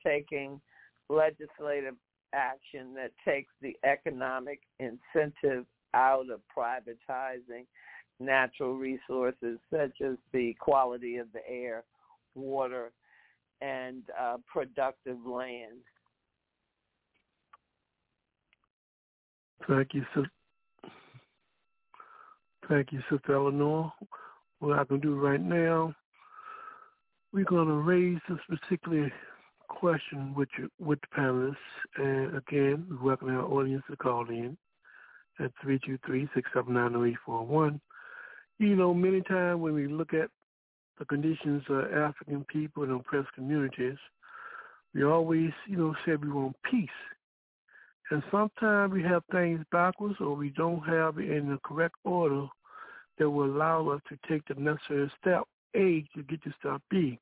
taking 0.05 0.61
legislative 1.09 1.95
action 2.35 2.95
that 2.95 3.13
takes 3.25 3.53
the 3.63 3.77
economic 3.85 4.61
incentive 4.79 5.65
out 5.95 6.27
of 6.31 6.41
privatizing 6.57 7.67
natural 8.21 8.75
resources 8.75 9.59
such 9.71 10.01
as 10.05 10.17
the 10.33 10.55
quality 10.59 11.17
of 11.17 11.27
the 11.33 11.41
air, 11.49 11.85
water, 12.35 12.93
and 13.61 14.03
uh, 14.21 14.37
productive 14.53 15.19
land. 15.27 15.81
Thank 19.69 19.95
you, 19.95 20.05
sister. 20.15 20.31
Thank 22.69 22.93
you, 22.93 23.01
Sister 23.11 23.35
Eleanor. 23.35 23.93
What 24.59 24.79
I 24.79 24.85
can 24.85 25.01
do 25.01 25.17
right 25.17 25.41
now, 25.41 25.95
we're 27.33 27.45
going 27.45 27.69
to 27.69 27.75
raise 27.75 28.19
this 28.29 28.39
particular 28.49 29.13
question 29.75 30.35
with 30.35 30.49
you, 30.59 30.71
with 30.79 30.99
the 31.01 31.09
panelists. 31.21 31.57
And 31.97 32.37
again, 32.37 32.87
we 32.89 32.97
welcome 32.97 33.29
our 33.29 33.45
audience 33.45 33.83
to 33.91 33.97
call 33.97 34.29
in 34.29 34.57
at 35.41 35.51
323-679-0841. 35.65 37.81
You 38.59 38.77
know, 38.77 38.95
many 38.95 39.21
times 39.23 39.61
when 39.61 39.75
we 39.75 39.89
look 39.89 40.15
at 40.15 40.31
the 40.99 41.05
conditions 41.05 41.65
of 41.69 41.93
African 41.93 42.45
people 42.45 42.85
and 42.85 42.93
oppressed 42.93 43.33
communities, 43.35 43.99
we 44.95 45.05
always, 45.05 45.51
you 45.67 45.77
know, 45.77 45.95
say 46.07 46.15
we 46.15 46.31
want 46.31 46.55
peace. 46.71 46.89
And 48.11 48.23
sometimes 48.31 48.93
we 48.93 49.03
have 49.03 49.25
things 49.33 49.65
backwards 49.73 50.21
or 50.21 50.37
we 50.37 50.51
don't 50.51 50.87
have 50.87 51.19
it 51.19 51.31
in 51.31 51.49
the 51.51 51.59
correct 51.65 51.97
order 52.05 52.47
that 53.19 53.29
will 53.29 53.47
allow 53.47 53.89
us 53.89 54.01
to 54.09 54.17
take 54.29 54.47
the 54.47 54.55
necessary 54.55 55.11
step 55.21 55.43
A 55.75 56.05
to 56.15 56.23
get 56.23 56.41
to 56.45 56.53
step 56.61 56.81
B. 56.91 57.19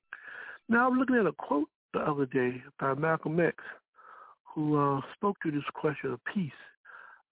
Now, 0.69 0.89
I'm 0.89 0.99
looking 0.99 1.17
at 1.17 1.25
a 1.27 1.33
quote 1.33 1.69
the 1.93 2.01
other 2.01 2.27
day 2.27 2.63
by 2.81 2.95
Malcolm 2.95 3.39
X, 3.41 3.57
who 4.55 4.77
uh, 4.77 5.01
spoke 5.15 5.37
to 5.43 5.51
this 5.51 5.65
question 5.75 6.13
of 6.13 6.21
peace. 6.33 6.51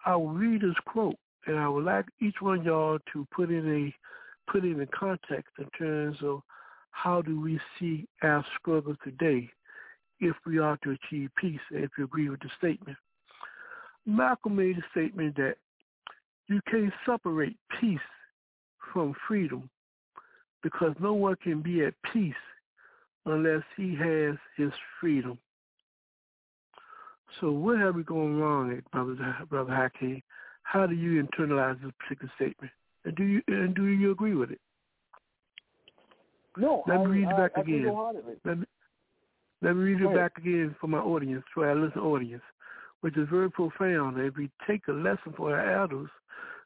I 0.04 0.16
will 0.16 0.28
read 0.28 0.62
his 0.62 0.74
quote, 0.86 1.16
and 1.46 1.58
I 1.58 1.68
would 1.68 1.84
like 1.84 2.06
each 2.20 2.36
one 2.40 2.60
of 2.60 2.64
y'all 2.64 2.98
to 3.12 3.26
put 3.34 3.50
in 3.50 3.68
a 3.68 4.50
put 4.50 4.64
in 4.64 4.80
a 4.80 4.86
context 4.86 5.52
in 5.58 5.66
terms 5.78 6.16
of 6.22 6.40
how 6.90 7.22
do 7.22 7.40
we 7.40 7.60
see 7.78 8.06
our 8.22 8.44
struggle 8.58 8.96
today 9.04 9.48
if 10.18 10.34
we 10.44 10.58
are 10.58 10.76
to 10.82 10.90
achieve 10.90 11.30
peace, 11.36 11.60
and 11.70 11.84
if 11.84 11.90
you 11.96 12.04
agree 12.04 12.28
with 12.28 12.40
the 12.40 12.50
statement. 12.58 12.96
Malcolm 14.06 14.56
made 14.56 14.76
a 14.76 14.82
statement 14.90 15.36
that 15.36 15.54
you 16.48 16.60
can't 16.70 16.92
separate 17.06 17.56
peace 17.80 17.98
from 18.92 19.14
freedom 19.28 19.70
because 20.62 20.94
no 21.00 21.14
one 21.14 21.36
can 21.42 21.62
be 21.62 21.84
at 21.84 21.94
peace 22.12 22.34
unless 23.26 23.62
he 23.76 23.94
has 23.96 24.36
his 24.56 24.72
freedom. 25.00 25.38
So 27.40 27.52
where 27.52 27.78
have 27.78 27.94
we 27.94 28.02
gone 28.02 28.38
wrong 28.38 28.72
at, 28.72 28.90
Brother, 28.90 29.36
Brother 29.48 29.74
Hakeem? 29.74 30.22
How 30.62 30.86
do 30.86 30.94
you 30.94 31.22
internalize 31.22 31.80
this 31.82 31.92
particular 31.98 32.32
statement? 32.36 32.72
And 33.04 33.16
do 33.16 33.24
you 33.24 33.42
and 33.48 33.74
do 33.74 33.86
you 33.86 34.10
agree 34.10 34.34
with 34.34 34.50
it? 34.50 34.60
No, 36.56 36.82
let 36.86 36.98
me 36.98 37.04
I, 37.04 37.08
read 37.08 37.28
it 37.28 37.36
back 37.36 37.52
I, 37.56 37.60
again. 37.60 37.96
Let 38.44 38.58
me 38.58 38.66
let 39.62 39.76
me 39.76 39.82
read 39.82 40.00
it 40.00 40.14
back 40.14 40.38
again 40.38 40.74
for 40.80 40.86
my 40.86 40.98
audience, 40.98 41.44
for 41.54 41.68
our 41.68 41.76
listening 41.76 42.04
audience, 42.04 42.42
which 43.00 43.16
is 43.16 43.28
very 43.30 43.50
profound. 43.50 44.18
If 44.18 44.36
we 44.36 44.50
take 44.66 44.88
a 44.88 44.92
lesson 44.92 45.34
for 45.36 45.54
our 45.54 45.82
elders, 45.82 46.10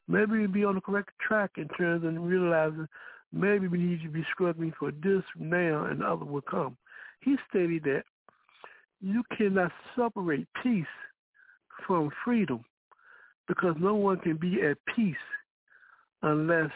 maybe 0.09 0.39
we'll 0.39 0.49
be 0.49 0.65
on 0.65 0.77
the 0.77 0.81
correct 0.81 1.11
track 1.27 1.53
in 1.57 1.69
terms 1.69 2.05
of 2.05 2.23
realizing 2.23 2.89
maybe 3.35 3.69
we 3.69 3.79
need 3.79 4.03
to 4.03 4.09
be 4.09 4.25
struggling 4.33 4.73
for 4.79 4.91
this 4.91 5.23
now 5.39 5.87
and 5.87 6.01
the 6.01 6.07
other 6.07 6.25
will 6.25 6.41
come. 6.41 6.77
He 7.21 7.37
stated 7.51 7.83
that 7.85 8.05
you 9.01 9.23
cannot 9.37 9.73
separate 9.97 10.47
peace 10.63 10.85
from 11.87 12.11
freedom 12.25 12.65
because 13.49 13.75
no 13.79 13.95
one 13.95 14.19
can 14.19 14.37
be 14.37 14.63
at 14.63 14.79
peace 14.95 15.17
unless 16.23 16.71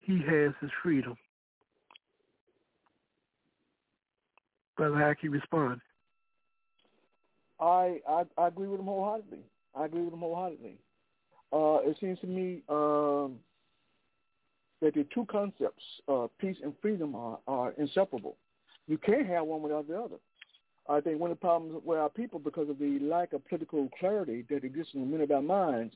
he 0.00 0.20
has 0.26 0.52
his 0.60 0.70
freedom. 0.82 1.14
Brother 4.76 4.96
Haki, 4.96 5.30
respond. 5.30 5.80
I, 7.60 8.00
I 8.08 8.24
I 8.36 8.48
agree 8.48 8.66
with 8.66 8.80
him 8.80 8.86
wholeheartedly. 8.86 9.44
I 9.76 9.84
agree 9.84 10.02
with 10.02 10.14
him 10.14 10.20
wholeheartedly. 10.20 10.78
Uh, 11.52 11.78
it 11.88 11.96
seems 12.00 12.18
to 12.20 12.26
me 12.26 12.62
um, 12.68 13.36
that 14.82 14.94
the 14.94 15.06
two 15.14 15.24
concepts, 15.30 15.82
uh, 16.08 16.26
peace 16.38 16.56
and 16.62 16.74
freedom, 16.82 17.14
are, 17.14 17.38
are 17.46 17.72
inseparable. 17.78 18.36
You 18.88 18.98
can't 18.98 19.26
have 19.28 19.46
one 19.46 19.62
without 19.62 19.88
the 19.88 19.98
other. 19.98 20.16
I 20.88 21.00
think 21.00 21.20
one 21.20 21.30
of 21.30 21.38
the 21.38 21.40
problems 21.40 21.80
with 21.84 21.98
our 21.98 22.10
people, 22.10 22.40
because 22.40 22.68
of 22.68 22.78
the 22.78 22.98
lack 23.00 23.32
of 23.32 23.46
political 23.48 23.88
clarity 23.98 24.44
that 24.50 24.64
exists 24.64 24.94
in 24.94 25.10
many 25.10 25.22
of 25.22 25.30
our 25.30 25.40
minds, 25.40 25.94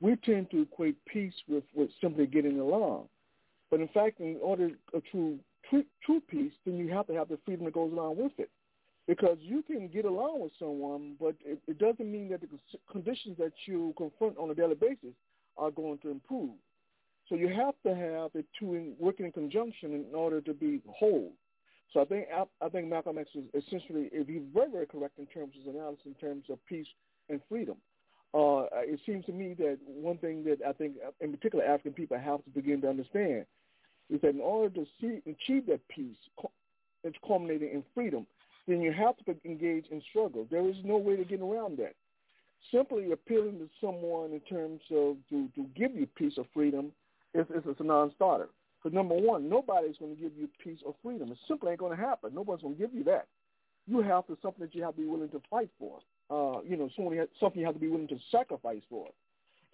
we 0.00 0.16
tend 0.16 0.50
to 0.50 0.62
equate 0.62 0.96
peace 1.04 1.34
with, 1.46 1.64
with 1.74 1.90
simply 2.00 2.26
getting 2.26 2.58
along. 2.58 3.08
But 3.70 3.80
in 3.80 3.88
fact, 3.88 4.20
in 4.20 4.38
order 4.42 4.70
to 4.70 5.02
true, 5.10 5.38
true, 5.68 5.84
true 6.04 6.22
peace, 6.28 6.52
then 6.64 6.76
you 6.78 6.88
have 6.88 7.06
to 7.08 7.14
have 7.14 7.28
the 7.28 7.38
freedom 7.44 7.66
that 7.66 7.74
goes 7.74 7.92
along 7.92 8.16
with 8.16 8.32
it. 8.38 8.50
Because 9.06 9.36
you 9.40 9.62
can 9.62 9.88
get 9.88 10.06
along 10.06 10.40
with 10.40 10.52
someone, 10.58 11.16
but 11.20 11.34
it, 11.44 11.58
it 11.68 11.78
doesn't 11.78 12.10
mean 12.10 12.30
that 12.30 12.40
the 12.40 12.48
conditions 12.90 13.36
that 13.38 13.52
you 13.66 13.92
confront 13.98 14.38
on 14.38 14.50
a 14.50 14.54
daily 14.54 14.74
basis 14.74 15.14
are 15.58 15.70
going 15.70 15.98
to 15.98 16.10
improve. 16.10 16.50
So 17.28 17.36
you 17.36 17.48
have 17.48 17.74
to 17.86 17.94
have 17.94 18.32
the 18.32 18.44
two 18.58 18.74
in, 18.74 18.94
working 18.98 19.26
in 19.26 19.32
conjunction 19.32 19.94
in 19.94 20.14
order 20.14 20.40
to 20.40 20.52
be 20.52 20.82
whole. 20.88 21.32
So 21.92 22.00
I 22.00 22.04
think 22.04 22.26
I 22.60 22.68
think 22.68 22.88
Malcolm 22.88 23.18
X 23.18 23.30
is 23.34 23.44
essentially, 23.54 24.08
if 24.12 24.26
he's 24.26 24.42
very 24.54 24.70
very 24.70 24.86
correct 24.86 25.18
in 25.18 25.26
terms 25.26 25.54
of 25.56 25.64
his 25.64 25.74
analysis 25.74 26.06
in 26.06 26.14
terms 26.14 26.44
of 26.50 26.58
peace 26.66 26.86
and 27.28 27.40
freedom. 27.48 27.76
Uh, 28.34 28.64
it 28.72 28.98
seems 29.04 29.26
to 29.26 29.32
me 29.32 29.54
that 29.58 29.78
one 29.86 30.16
thing 30.16 30.42
that 30.44 30.58
I 30.66 30.72
think, 30.72 30.94
in 31.20 31.32
particular, 31.32 31.64
African 31.64 31.92
people 31.92 32.18
have 32.18 32.42
to 32.44 32.50
begin 32.50 32.80
to 32.80 32.88
understand 32.88 33.44
is 34.08 34.20
that 34.22 34.30
in 34.30 34.40
order 34.40 34.74
to 34.74 34.86
see, 35.00 35.20
achieve 35.26 35.66
that 35.66 35.86
peace, 35.88 36.16
it's 37.04 37.16
culminating 37.26 37.72
in 37.72 37.84
freedom, 37.94 38.26
then 38.66 38.80
you 38.80 38.92
have 38.92 39.16
to 39.18 39.36
engage 39.44 39.86
in 39.90 40.00
struggle. 40.08 40.46
There 40.50 40.66
is 40.66 40.76
no 40.82 40.96
way 40.96 41.16
to 41.16 41.24
get 41.24 41.40
around 41.40 41.78
that. 41.78 41.94
Simply 42.72 43.12
appealing 43.12 43.58
to 43.58 43.68
someone 43.80 44.32
in 44.32 44.40
terms 44.40 44.80
of 44.90 45.16
to, 45.28 45.48
to 45.54 45.66
give 45.76 45.94
you 45.94 46.06
peace 46.16 46.34
or 46.38 46.46
freedom 46.54 46.92
is, 47.34 47.46
is, 47.50 47.64
is 47.64 47.76
a 47.78 47.84
non-starter. 47.84 48.48
Because 48.82 48.94
number 48.94 49.14
one, 49.14 49.48
nobody's 49.48 49.96
going 49.98 50.16
to 50.16 50.20
give 50.20 50.32
you 50.36 50.48
peace 50.62 50.78
or 50.84 50.94
freedom. 51.02 51.30
It 51.30 51.38
simply 51.46 51.70
ain't 51.70 51.80
going 51.80 51.96
to 51.96 52.02
happen. 52.02 52.34
Nobody's 52.34 52.62
going 52.62 52.74
to 52.74 52.80
give 52.80 52.94
you 52.94 53.04
that. 53.04 53.26
You 53.86 54.02
have 54.02 54.26
to 54.26 54.36
something 54.42 54.64
that 54.64 54.74
you 54.74 54.82
have 54.82 54.96
to 54.96 55.00
be 55.00 55.06
willing 55.06 55.28
to 55.30 55.42
fight 55.50 55.70
for. 55.78 55.98
Uh, 56.30 56.62
you 56.62 56.76
know, 56.76 56.88
something, 56.96 57.24
something 57.38 57.60
you 57.60 57.66
have 57.66 57.74
to 57.74 57.80
be 57.80 57.88
willing 57.88 58.08
to 58.08 58.18
sacrifice 58.30 58.82
for. 58.88 59.08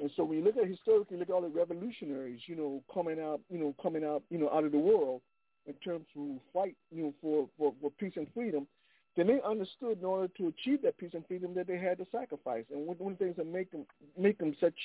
And 0.01 0.11
so 0.17 0.25
when 0.25 0.39
you 0.39 0.45
look 0.45 0.57
at 0.57 0.69
historically, 0.69 1.17
look 1.17 1.29
at 1.29 1.35
all 1.35 1.43
the 1.43 1.49
revolutionaries, 1.49 2.41
you 2.47 2.57
know, 2.57 2.83
coming 2.93 3.21
out, 3.21 3.41
you 3.51 3.59
know, 3.59 3.75
coming 3.83 4.05
out, 4.05 4.23
you 4.31 4.39
know, 4.39 4.51
out 4.51 4.65
of 4.65 4.73
the 4.73 4.79
world 4.79 5.23
in 5.67 5.75
terms 5.75 6.07
of 6.17 6.39
fight, 6.53 6.77
you 6.91 7.05
know, 7.05 7.15
for, 7.21 7.49
for, 7.59 7.75
for 7.81 7.91
peace 7.99 8.15
and 8.17 8.29
freedom, 8.35 8.67
then 9.17 9.27
they 9.27 9.41
understood 9.45 9.99
in 9.99 10.05
order 10.05 10.29
to 10.37 10.49
achieve 10.49 10.83
that 10.83 10.97
peace 10.99 11.11
and 11.15 11.27
freedom 11.27 11.55
that 11.55 11.67
they 11.67 11.79
had 11.79 11.99
to 11.99 12.07
sacrifice. 12.13 12.65
And 12.73 12.87
one 12.87 13.13
of 13.13 13.19
the 13.19 13.25
things 13.25 13.37
that 13.37 13.47
make 13.47 13.71
them 13.73 13.85
make 14.17 14.39
them 14.39 14.55
such, 14.61 14.77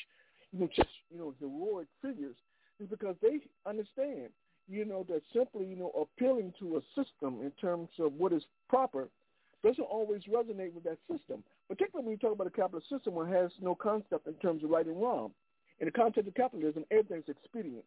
you 0.52 0.60
know, 0.60 0.70
just 0.76 0.90
you 1.12 1.20
know, 1.20 1.34
heroic 1.40 1.88
figures 2.02 2.36
is 2.80 2.90
because 2.90 3.16
they 3.22 3.40
understand, 3.66 4.30
you 4.68 4.86
know, 4.86 5.06
that 5.10 5.22
simply, 5.34 5.66
you 5.66 5.76
know, 5.76 5.92
appealing 6.00 6.54
to 6.60 6.78
a 6.78 6.82
system 6.96 7.42
in 7.42 7.52
terms 7.60 7.90
of 8.00 8.14
what 8.14 8.34
is 8.34 8.44
proper 8.70 9.08
doesn't 9.64 9.84
always 9.84 10.22
resonate 10.24 10.74
with 10.74 10.84
that 10.84 10.98
system. 11.10 11.44
Particularly 11.70 12.06
when 12.06 12.12
you 12.12 12.18
talk 12.18 12.34
about 12.34 12.48
a 12.48 12.52
capitalist 12.52 12.90
system 12.90 13.16
where 13.16 13.28
it 13.28 13.42
has 13.42 13.52
no 13.62 13.76
concept 13.76 14.28
in 14.28 14.34
terms 14.36 14.64
of 14.64 14.70
right 14.70 14.86
and 14.86 15.02
wrong. 15.02 15.32
In 15.80 15.86
the 15.86 15.92
context 15.92 16.28
of 16.28 16.36
capitalism, 16.36 16.86
everything's 16.92 17.30
expedient. 17.30 17.86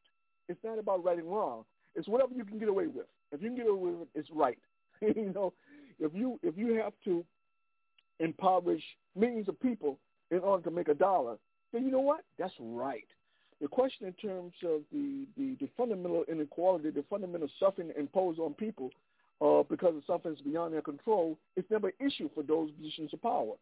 It's 0.49 0.63
not 0.65 0.79
about 0.79 1.05
right 1.05 1.19
and 1.19 1.31
wrong. 1.31 1.65
It's 1.95 2.09
whatever 2.09 2.35
you 2.35 2.45
can 2.45 2.59
get 2.59 2.69
away 2.69 2.87
with. 2.87 3.07
If 3.33 3.43
you 3.43 3.49
can 3.49 3.57
get 3.57 3.69
away 3.69 3.91
with 3.93 4.03
it, 4.03 4.09
it's 4.15 4.31
right. 4.33 4.59
you 5.01 5.33
know, 5.35 5.53
if 5.99 6.13
you 6.15 6.39
if 6.43 6.57
you 6.57 6.75
have 6.83 6.93
to 7.05 7.25
impoverish 8.21 8.83
millions 9.15 9.49
of 9.49 9.61
people 9.61 9.99
in 10.31 10.39
order 10.39 10.63
to 10.65 10.71
make 10.71 10.89
a 10.89 10.95
dollar, 10.95 11.37
then 11.73 11.85
you 11.85 11.91
know 11.91 12.01
what? 12.01 12.21
That's 12.39 12.55
right. 12.59 13.07
The 13.61 13.69
question 13.69 14.07
in 14.07 14.13
terms 14.15 14.53
of 14.65 14.83
the, 14.93 15.25
the, 15.37 15.57
the 15.61 15.69
fundamental 15.77 16.25
inequality, 16.29 16.91
the 16.91 17.05
fundamental 17.09 17.49
suffering 17.59 17.91
imposed 17.99 18.39
on 18.39 18.53
people 18.55 18.91
uh, 19.41 19.63
because 19.69 19.97
of 19.97 20.03
something 20.07 20.33
that's 20.33 20.43
beyond 20.43 20.75
their 20.75 20.83
control, 20.83 21.39
it's 21.57 21.71
never 21.71 21.89
an 21.89 22.07
issue 22.07 22.29
for 22.35 22.43
those 22.43 22.71
positions 22.73 23.13
of 23.15 23.23
power. 23.23 23.55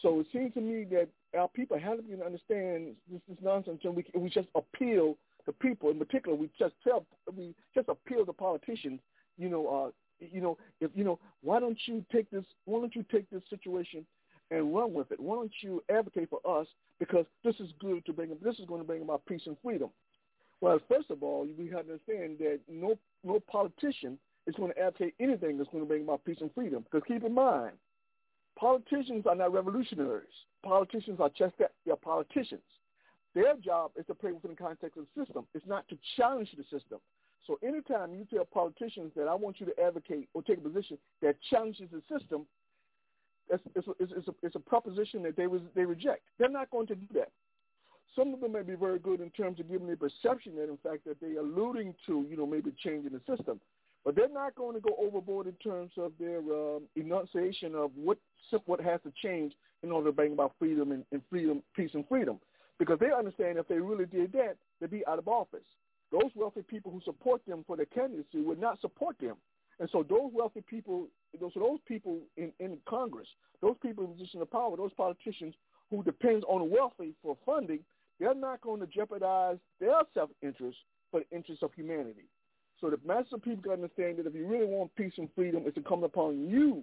So 0.00 0.20
it 0.20 0.26
seems 0.32 0.54
to 0.54 0.60
me 0.60 0.84
that 0.90 1.08
our 1.38 1.48
people 1.48 1.78
have 1.78 1.98
to 1.98 2.24
understand 2.24 2.94
this, 3.10 3.20
this 3.28 3.38
nonsense, 3.42 3.80
and 3.84 3.94
we, 3.94 4.04
we 4.14 4.28
just 4.28 4.48
appeal 4.54 5.16
to 5.46 5.52
people. 5.52 5.90
In 5.90 5.98
particular, 5.98 6.36
we 6.36 6.50
just 6.58 6.74
tell 6.82 7.04
we 7.36 7.54
just 7.74 7.88
appeal 7.88 8.24
to 8.26 8.32
politicians. 8.32 9.00
You 9.38 9.48
know, 9.48 9.66
uh, 9.68 9.90
you 10.18 10.40
know, 10.40 10.56
if 10.80 10.90
you 10.94 11.04
know, 11.04 11.18
why 11.42 11.60
don't 11.60 11.78
you 11.86 12.04
take 12.10 12.30
this? 12.30 12.44
Why 12.64 12.80
don't 12.80 12.94
you 12.94 13.04
take 13.12 13.28
this 13.30 13.42
situation 13.50 14.06
and 14.52 14.74
run 14.74 14.92
with 14.92 15.10
it? 15.10 15.18
Why 15.18 15.36
don't 15.36 15.52
you 15.62 15.82
advocate 15.90 16.28
for 16.30 16.40
us 16.60 16.66
because 16.98 17.24
this 17.42 17.56
is 17.58 17.70
good 17.80 18.04
to 18.06 18.12
bring. 18.12 18.30
This 18.42 18.58
is 18.58 18.66
going 18.66 18.80
to 18.80 18.86
bring 18.86 19.02
about 19.02 19.26
peace 19.26 19.42
and 19.46 19.56
freedom. 19.62 19.90
Well, 20.60 20.78
first 20.88 21.10
of 21.10 21.22
all, 21.22 21.48
we 21.58 21.66
have 21.70 21.86
to 21.86 21.92
understand 21.92 22.38
that 22.38 22.60
no 22.68 22.98
no 23.24 23.40
politician 23.50 24.18
is 24.46 24.54
going 24.54 24.72
to 24.72 24.78
advocate 24.78 25.14
anything 25.18 25.58
that's 25.58 25.70
going 25.70 25.82
to 25.82 25.88
bring 25.88 26.02
about 26.02 26.24
peace 26.24 26.38
and 26.40 26.52
freedom. 26.54 26.84
Because 26.84 27.06
keep 27.08 27.24
in 27.24 27.34
mind, 27.34 27.72
politicians 28.58 29.24
are 29.26 29.34
not 29.34 29.52
revolutionaries. 29.52 30.28
Politicians 30.62 31.18
are 31.20 31.30
just 31.36 31.58
that. 31.58 31.72
They're 31.84 31.96
politicians. 31.96 32.62
Their 33.34 33.56
job 33.56 33.92
is 33.96 34.06
to 34.06 34.14
play 34.14 34.32
within 34.32 34.50
the 34.50 34.56
context 34.56 34.98
of 34.98 35.06
the 35.14 35.24
system. 35.24 35.46
It's 35.54 35.66
not 35.66 35.88
to 35.88 35.98
challenge 36.16 36.50
the 36.56 36.64
system. 36.64 36.98
So 37.46 37.58
anytime 37.66 38.14
you 38.14 38.26
tell 38.32 38.44
politicians 38.44 39.10
that 39.16 39.26
I 39.26 39.34
want 39.34 39.58
you 39.58 39.66
to 39.66 39.80
advocate 39.82 40.28
or 40.34 40.42
take 40.42 40.58
a 40.58 40.60
position 40.60 40.98
that 41.22 41.36
challenges 41.50 41.88
the 41.90 42.02
system, 42.16 42.46
it's, 43.50 43.62
it's, 43.74 43.86
a, 43.88 43.90
it's, 44.00 44.28
a, 44.28 44.34
it's 44.42 44.56
a 44.56 44.60
proposition 44.60 45.22
that 45.24 45.36
they, 45.36 45.46
was, 45.46 45.60
they 45.74 45.84
reject. 45.84 46.22
They're 46.38 46.48
not 46.48 46.70
going 46.70 46.86
to 46.88 46.94
do 46.94 47.06
that. 47.14 47.30
some 48.16 48.34
of 48.34 48.40
them 48.40 48.52
may 48.52 48.62
be 48.62 48.74
very 48.74 48.98
good 48.98 49.20
in 49.20 49.30
terms 49.30 49.60
of 49.60 49.70
giving 49.70 49.88
the 49.88 49.96
perception 49.96 50.54
that, 50.56 50.68
in 50.68 50.78
fact, 50.82 51.04
that 51.06 51.20
they're 51.20 51.40
alluding 51.40 51.94
to, 52.06 52.26
you 52.28 52.36
know, 52.36 52.46
maybe 52.46 52.72
changing 52.82 53.12
the 53.12 53.36
system. 53.36 53.60
But 54.04 54.16
they're 54.16 54.28
not 54.28 54.54
going 54.56 54.74
to 54.74 54.80
go 54.80 54.96
overboard 54.98 55.46
in 55.46 55.54
terms 55.54 55.92
of 55.96 56.12
their 56.18 56.38
um, 56.38 56.82
enunciation 56.96 57.74
of 57.74 57.90
what 57.94 58.18
what 58.66 58.80
has 58.80 59.00
to 59.02 59.12
change 59.22 59.54
in 59.82 59.90
order 59.90 60.10
to 60.10 60.12
bring 60.12 60.32
about 60.32 60.52
freedom 60.58 60.92
and, 60.92 61.04
and 61.12 61.22
freedom, 61.30 61.62
peace 61.74 61.90
and 61.94 62.06
freedom. 62.08 62.38
Because 62.78 62.98
they 62.98 63.10
understand 63.10 63.58
if 63.58 63.68
they 63.68 63.78
really 63.78 64.06
did 64.06 64.32
that, 64.32 64.56
they'd 64.80 64.90
be 64.90 65.06
out 65.06 65.18
of 65.18 65.28
office. 65.28 65.64
Those 66.10 66.30
wealthy 66.34 66.62
people 66.62 66.92
who 66.92 67.00
support 67.04 67.40
them 67.46 67.64
for 67.66 67.76
their 67.76 67.86
candidacy 67.86 68.42
would 68.42 68.60
not 68.60 68.80
support 68.80 69.16
them. 69.20 69.36
And 69.80 69.88
so 69.90 70.04
those 70.06 70.30
wealthy 70.34 70.62
people, 70.68 71.06
those 71.40 71.52
those 71.54 71.78
people 71.86 72.18
in, 72.36 72.52
in 72.60 72.78
Congress, 72.88 73.28
those 73.60 73.76
people 73.82 74.04
in 74.04 74.12
position 74.12 74.42
of 74.42 74.50
power, 74.50 74.76
those 74.76 74.92
politicians 74.94 75.54
who 75.90 76.02
depends 76.02 76.44
on 76.48 76.70
wealthy 76.70 77.14
for 77.22 77.36
funding, 77.44 77.80
they're 78.18 78.34
not 78.34 78.60
going 78.60 78.80
to 78.80 78.86
jeopardize 78.86 79.58
their 79.80 80.00
self-interest 80.14 80.78
for 81.10 81.20
the 81.20 81.36
interest 81.36 81.62
of 81.62 81.72
humanity. 81.74 82.28
So 82.80 82.90
the 82.90 82.98
masses 83.06 83.32
of 83.32 83.42
people 83.42 83.62
got 83.62 83.76
to 83.76 83.82
understand 83.82 84.18
that 84.18 84.26
if 84.26 84.34
you 84.34 84.46
really 84.46 84.66
want 84.66 84.94
peace 84.96 85.12
and 85.18 85.28
freedom, 85.34 85.62
it's 85.66 85.78
come 85.86 86.02
upon 86.02 86.48
you, 86.48 86.82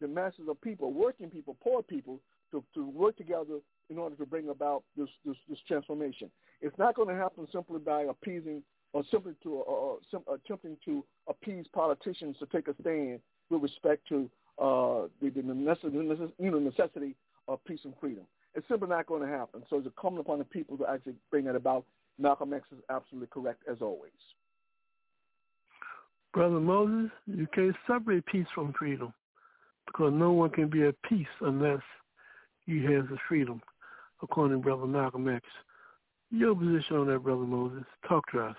the 0.00 0.08
masses 0.08 0.48
of 0.48 0.60
people, 0.60 0.92
working 0.92 1.30
people, 1.30 1.56
poor 1.62 1.82
people, 1.82 2.20
to, 2.50 2.64
to 2.74 2.88
work 2.88 3.16
together 3.16 3.58
in 3.90 3.98
order 3.98 4.16
to 4.16 4.26
bring 4.26 4.48
about 4.48 4.82
this, 4.96 5.08
this, 5.24 5.36
this 5.48 5.58
transformation. 5.68 6.30
It's 6.60 6.76
not 6.78 6.96
going 6.96 7.08
to 7.08 7.14
happen 7.14 7.46
simply 7.52 7.78
by 7.78 8.02
appeasing 8.02 8.62
or 8.92 9.04
simply 9.10 9.34
to 9.44 9.62
uh, 9.62 10.34
attempting 10.34 10.76
to 10.84 11.04
appease 11.28 11.66
politicians 11.72 12.36
to 12.40 12.46
take 12.46 12.66
a 12.66 12.74
stand 12.80 13.20
with 13.50 13.62
respect 13.62 14.08
to 14.08 14.30
uh, 14.58 15.08
the, 15.20 15.30
the 15.30 15.42
necessity, 15.42 15.96
you 16.38 16.50
know, 16.50 16.58
necessity 16.58 17.14
of 17.48 17.64
peace 17.64 17.80
and 17.84 17.94
freedom. 18.00 18.24
It's 18.54 18.66
simply 18.68 18.88
not 18.88 19.06
going 19.06 19.22
to 19.22 19.28
happen. 19.28 19.62
So 19.70 19.76
it's 19.76 19.86
incumbent 19.86 20.26
upon 20.26 20.38
the 20.38 20.44
people 20.44 20.76
to 20.78 20.86
actually 20.88 21.14
bring 21.30 21.46
it 21.46 21.56
about. 21.56 21.84
Malcolm 22.18 22.52
X 22.52 22.66
is 22.72 22.78
absolutely 22.90 23.28
correct 23.32 23.62
as 23.70 23.78
always. 23.80 24.10
Brother 26.34 26.60
Moses, 26.60 27.10
you 27.26 27.46
can't 27.54 27.74
separate 27.86 28.26
peace 28.26 28.46
from 28.54 28.72
freedom 28.78 29.12
because 29.86 30.12
no 30.14 30.32
one 30.32 30.50
can 30.50 30.68
be 30.68 30.84
at 30.84 30.94
peace 31.08 31.26
unless 31.40 31.80
he 32.66 32.82
has 32.82 33.04
the 33.10 33.16
freedom, 33.28 33.60
according 34.22 34.58
to 34.58 34.62
Brother 34.62 34.86
Malcolm 34.86 35.28
X. 35.28 35.44
Your 36.30 36.54
position 36.54 36.96
on 36.96 37.06
that, 37.08 37.20
Brother 37.20 37.42
Moses. 37.42 37.84
Talk 38.06 38.30
to 38.32 38.40
us. 38.40 38.56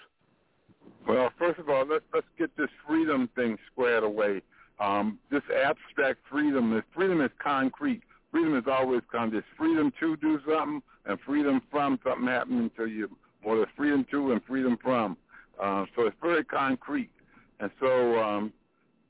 Well, 1.07 1.30
first 1.39 1.59
of 1.59 1.69
all, 1.69 1.85
let's 1.88 2.03
let's 2.13 2.27
get 2.38 2.55
this 2.57 2.69
freedom 2.85 3.30
thing 3.35 3.57
squared 3.72 4.03
away. 4.03 4.41
Um, 4.81 5.19
this 5.29 5.43
abstract 5.63 6.19
freedom 6.29 6.75
is 6.75 6.83
freedom 6.93 7.21
is 7.21 7.29
concrete. 7.41 8.01
Freedom 8.31 8.57
is 8.57 8.63
always 8.67 9.01
kind. 9.11 9.31
There's 9.31 9.43
freedom 9.57 9.93
to 9.99 10.17
do 10.17 10.39
something 10.47 10.81
and 11.05 11.19
freedom 11.25 11.61
from 11.69 11.99
something 12.03 12.27
happening 12.27 12.71
to 12.77 12.87
you. 12.87 13.09
Or 13.43 13.57
there's 13.57 13.69
freedom 13.77 14.05
to 14.11 14.31
and 14.31 14.41
freedom 14.43 14.77
from. 14.81 15.17
Uh, 15.61 15.85
so 15.95 16.07
it's 16.07 16.15
very 16.21 16.43
concrete. 16.43 17.11
And 17.59 17.69
so, 17.79 18.19
um, 18.19 18.53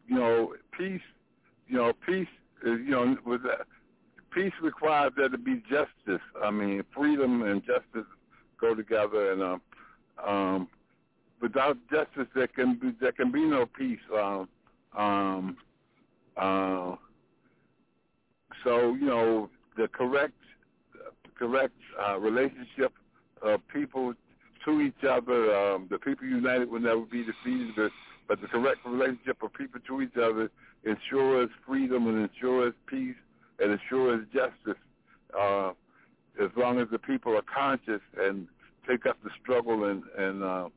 you 0.07 0.15
know, 0.15 0.55
peace, 0.77 1.01
you 1.67 1.77
know, 1.77 1.93
peace 2.05 2.27
is, 2.65 2.79
you 2.83 2.91
know, 2.91 3.15
with 3.25 3.43
that, 3.43 3.65
peace 4.31 4.53
requires 4.61 5.13
there 5.15 5.29
to 5.29 5.37
be 5.37 5.61
justice. 5.69 6.21
I 6.43 6.51
mean, 6.51 6.83
freedom 6.93 7.43
and 7.43 7.61
justice 7.61 8.09
go 8.59 8.75
together, 8.75 9.31
and 9.31 9.41
um, 9.41 9.61
um, 10.25 10.67
without 11.41 11.77
justice, 11.89 12.27
there 12.35 12.47
can 12.47 12.75
be 12.75 12.93
there 12.99 13.11
can 13.13 13.31
be 13.31 13.45
no 13.45 13.65
peace. 13.65 13.99
Um, 14.13 14.49
um, 14.97 15.57
uh, 16.37 16.95
so 18.63 18.93
you 18.93 19.05
know, 19.05 19.49
the 19.77 19.87
correct 19.87 20.33
correct 21.37 21.73
uh, 22.07 22.19
relationship 22.19 22.93
of 23.41 23.61
people 23.73 24.13
to 24.65 24.81
each 24.81 25.03
other, 25.09 25.55
um, 25.55 25.87
the 25.89 25.97
people 25.97 26.27
united 26.27 26.69
will 26.69 26.79
never 26.79 27.01
be 27.01 27.23
defeated. 27.23 27.91
But 28.27 28.39
the 28.41 28.47
correct 28.47 28.79
relationship 28.85 29.41
of 29.41 29.53
people 29.53 29.81
to 29.87 30.01
each 30.01 30.15
other 30.15 30.51
ensures 30.83 31.49
freedom 31.65 32.07
and 32.07 32.29
ensures 32.29 32.73
peace 32.87 33.15
and 33.59 33.71
ensures 33.71 34.25
justice. 34.33 34.81
Uh, 35.37 35.71
as 36.41 36.49
long 36.55 36.79
as 36.79 36.87
the 36.91 36.99
people 36.99 37.35
are 37.35 37.43
conscious 37.53 38.01
and 38.17 38.47
take 38.87 39.05
up 39.05 39.17
the 39.23 39.29
struggle 39.41 39.85
and 39.85 40.03
and 40.17 40.43
uh, 40.43 40.69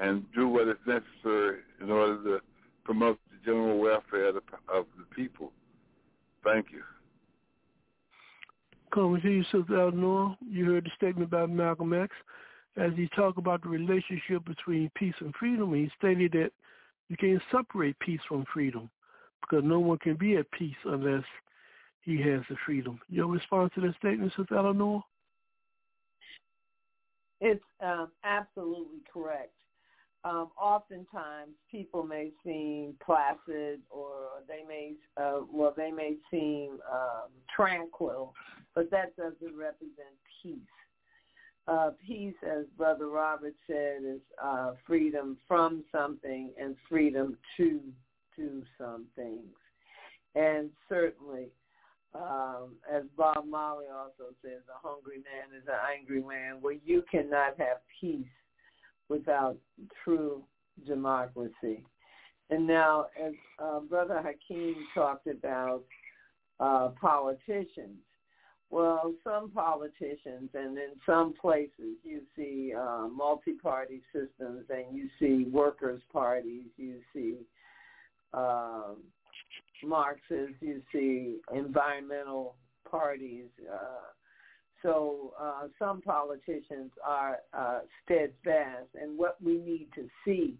and 0.00 0.24
do 0.34 0.48
what 0.48 0.68
is 0.68 0.76
necessary 0.86 1.60
in 1.80 1.90
order 1.90 2.22
to 2.22 2.40
promote 2.84 3.18
general 3.48 3.78
welfare 3.78 4.28
of 4.28 4.34
the, 4.34 4.40
of 4.72 4.84
the 4.98 5.04
people. 5.14 5.52
Thank 6.44 6.66
you. 6.70 6.82
Coming 8.92 9.20
to 9.22 9.28
you, 9.28 9.42
Sister 9.44 9.80
Eleanor, 9.80 10.36
you 10.50 10.66
heard 10.66 10.84
the 10.84 10.90
statement 10.96 11.30
by 11.30 11.46
Malcolm 11.46 11.92
X 11.92 12.14
as 12.76 12.92
he 12.96 13.08
talked 13.16 13.38
about 13.38 13.62
the 13.62 13.68
relationship 13.68 14.44
between 14.44 14.90
peace 14.94 15.14
and 15.20 15.34
freedom. 15.38 15.74
He 15.74 15.90
stated 15.98 16.32
that 16.32 16.50
you 17.08 17.16
can't 17.16 17.42
separate 17.50 17.98
peace 18.00 18.20
from 18.28 18.44
freedom 18.52 18.90
because 19.40 19.64
no 19.64 19.78
one 19.78 19.98
can 19.98 20.14
be 20.14 20.36
at 20.36 20.50
peace 20.52 20.76
unless 20.84 21.24
he 22.02 22.20
has 22.22 22.40
the 22.48 22.56
freedom. 22.64 23.00
Your 23.08 23.26
response 23.28 23.72
to 23.74 23.80
that 23.82 23.94
statement, 23.98 24.32
Sister 24.36 24.56
Eleanor? 24.56 25.02
It's 27.40 27.64
um, 27.82 28.08
absolutely 28.24 29.00
correct. 29.12 29.52
Um, 30.24 30.50
oftentimes, 30.60 31.52
people 31.70 32.02
may 32.02 32.30
seem 32.44 32.94
placid, 33.04 33.80
or 33.88 34.42
they 34.48 34.64
may, 34.66 34.94
uh, 35.16 35.40
well, 35.52 35.72
they 35.76 35.92
may 35.92 36.16
seem 36.30 36.78
um, 36.92 37.30
tranquil, 37.54 38.34
but 38.74 38.90
that 38.90 39.16
doesn't 39.16 39.56
represent 39.56 40.14
peace. 40.42 40.58
Uh, 41.68 41.90
peace, 42.04 42.34
as 42.42 42.64
Brother 42.76 43.08
Robert 43.08 43.54
said, 43.66 43.98
is 44.04 44.20
uh, 44.42 44.72
freedom 44.86 45.36
from 45.46 45.84
something 45.92 46.52
and 46.60 46.74
freedom 46.88 47.36
to 47.56 47.80
do 48.36 48.62
some 48.76 49.06
things. 49.14 49.54
And 50.34 50.70
certainly, 50.88 51.48
um, 52.14 52.76
as 52.92 53.02
Bob 53.16 53.46
Marley 53.46 53.86
also 53.86 54.34
says, 54.42 54.62
a 54.68 54.86
hungry 54.86 55.18
man 55.18 55.56
is 55.56 55.66
an 55.68 55.78
angry 55.96 56.22
man, 56.22 56.56
where 56.60 56.76
you 56.84 57.04
cannot 57.10 57.58
have 57.58 57.78
peace 58.00 58.26
without 59.08 59.56
true 60.04 60.42
democracy. 60.86 61.84
And 62.50 62.66
now, 62.66 63.06
as 63.22 63.32
uh, 63.62 63.80
Brother 63.80 64.22
Hakeem 64.22 64.74
talked 64.94 65.26
about 65.26 65.82
uh, 66.60 66.90
politicians, 67.00 67.98
well, 68.70 69.14
some 69.24 69.50
politicians 69.50 70.50
and 70.52 70.76
in 70.76 70.90
some 71.06 71.34
places 71.40 71.96
you 72.04 72.20
see 72.36 72.74
uh, 72.78 73.08
multi-party 73.08 74.02
systems 74.12 74.64
and 74.68 74.94
you 74.96 75.08
see 75.18 75.48
workers' 75.50 76.02
parties, 76.12 76.66
you 76.76 76.96
see 77.14 77.36
uh, 78.34 78.92
Marxists, 79.82 80.56
you 80.60 80.82
see 80.92 81.36
environmental 81.54 82.56
parties. 82.90 83.46
Uh, 83.72 84.12
so 84.82 85.34
uh, 85.40 85.68
some 85.78 86.00
politicians 86.00 86.90
are 87.04 87.38
uh, 87.52 87.80
steadfast, 88.04 88.88
and 89.00 89.18
what 89.18 89.36
we 89.42 89.58
need 89.58 89.88
to 89.94 90.08
see, 90.24 90.54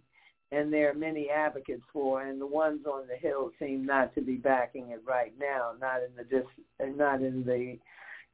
and 0.51 0.73
there 0.73 0.90
are 0.90 0.95
many 0.95 1.28
advocates 1.31 1.82
for, 1.93 2.23
and 2.23 2.40
the 2.40 2.47
ones 2.47 2.81
on 2.86 3.07
the 3.07 3.16
Hill 3.16 3.51
seem 3.59 3.85
not 3.86 4.15
to 4.15 4.20
be 4.20 4.36
backing 4.36 4.90
it 4.90 5.03
right 5.07 5.32
now, 5.39 5.73
not 5.81 6.01
in 6.03 6.11
the 6.16 6.24
dis- 6.24 6.97
not 6.97 7.23
in 7.23 7.45
the 7.45 7.78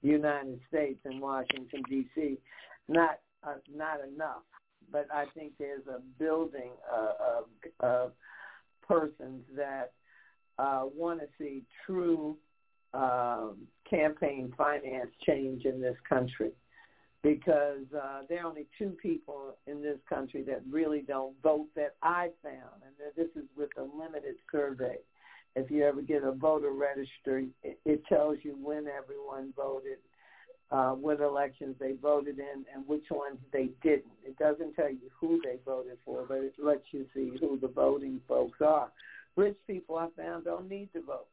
United 0.02 0.60
States 0.68 1.00
in 1.04 1.20
Washington 1.20 1.82
D.C. 1.88 2.38
Not 2.88 3.20
uh, 3.42 3.54
not 3.74 3.98
enough, 4.00 4.42
but 4.90 5.06
I 5.12 5.26
think 5.34 5.52
there's 5.58 5.86
a 5.86 6.00
building 6.18 6.70
uh, 6.92 7.38
of, 7.38 7.44
of 7.80 8.12
persons 8.86 9.42
that 9.56 9.92
uh, 10.58 10.84
want 10.96 11.20
to 11.20 11.26
see 11.38 11.62
true 11.84 12.36
um, 12.94 13.56
campaign 13.88 14.52
finance 14.56 15.10
change 15.26 15.64
in 15.64 15.80
this 15.80 15.96
country 16.08 16.52
because 17.24 17.86
uh, 17.96 18.20
there 18.28 18.42
are 18.42 18.46
only 18.46 18.66
two 18.78 18.90
people 19.02 19.56
in 19.66 19.82
this 19.82 19.96
country 20.08 20.42
that 20.42 20.62
really 20.70 21.00
don't 21.00 21.34
vote 21.42 21.66
that 21.74 21.96
I 22.02 22.28
found, 22.42 22.82
and 22.84 23.14
this 23.16 23.30
is 23.34 23.48
with 23.56 23.70
a 23.78 23.82
limited 23.82 24.36
survey. 24.52 24.96
If 25.56 25.70
you 25.70 25.84
ever 25.84 26.02
get 26.02 26.22
a 26.22 26.32
voter 26.32 26.72
registry, 26.72 27.48
it, 27.62 27.78
it 27.86 28.04
tells 28.06 28.38
you 28.42 28.56
when 28.62 28.86
everyone 28.88 29.54
voted, 29.56 29.98
uh, 30.70 30.90
what 30.90 31.20
elections 31.20 31.76
they 31.80 31.92
voted 32.02 32.38
in, 32.38 32.64
and 32.74 32.86
which 32.86 33.06
ones 33.10 33.38
they 33.52 33.70
didn't. 33.82 34.12
It 34.22 34.36
doesn't 34.38 34.74
tell 34.74 34.90
you 34.90 35.10
who 35.18 35.40
they 35.44 35.56
voted 35.64 35.98
for, 36.04 36.24
but 36.28 36.38
it 36.38 36.54
lets 36.62 36.84
you 36.90 37.06
see 37.14 37.32
who 37.40 37.58
the 37.58 37.68
voting 37.68 38.20
folks 38.28 38.60
are. 38.60 38.90
Rich 39.36 39.56
people, 39.66 39.96
I 39.96 40.08
found, 40.16 40.44
don't 40.44 40.68
need 40.68 40.92
to 40.92 41.00
vote 41.00 41.26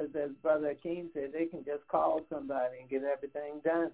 because, 0.00 0.30
as 0.30 0.30
Brother 0.42 0.74
King 0.82 1.10
said, 1.14 1.30
they 1.32 1.46
can 1.46 1.64
just 1.64 1.86
call 1.88 2.22
somebody 2.30 2.80
and 2.80 2.90
get 2.90 3.02
everything 3.04 3.60
done. 3.64 3.90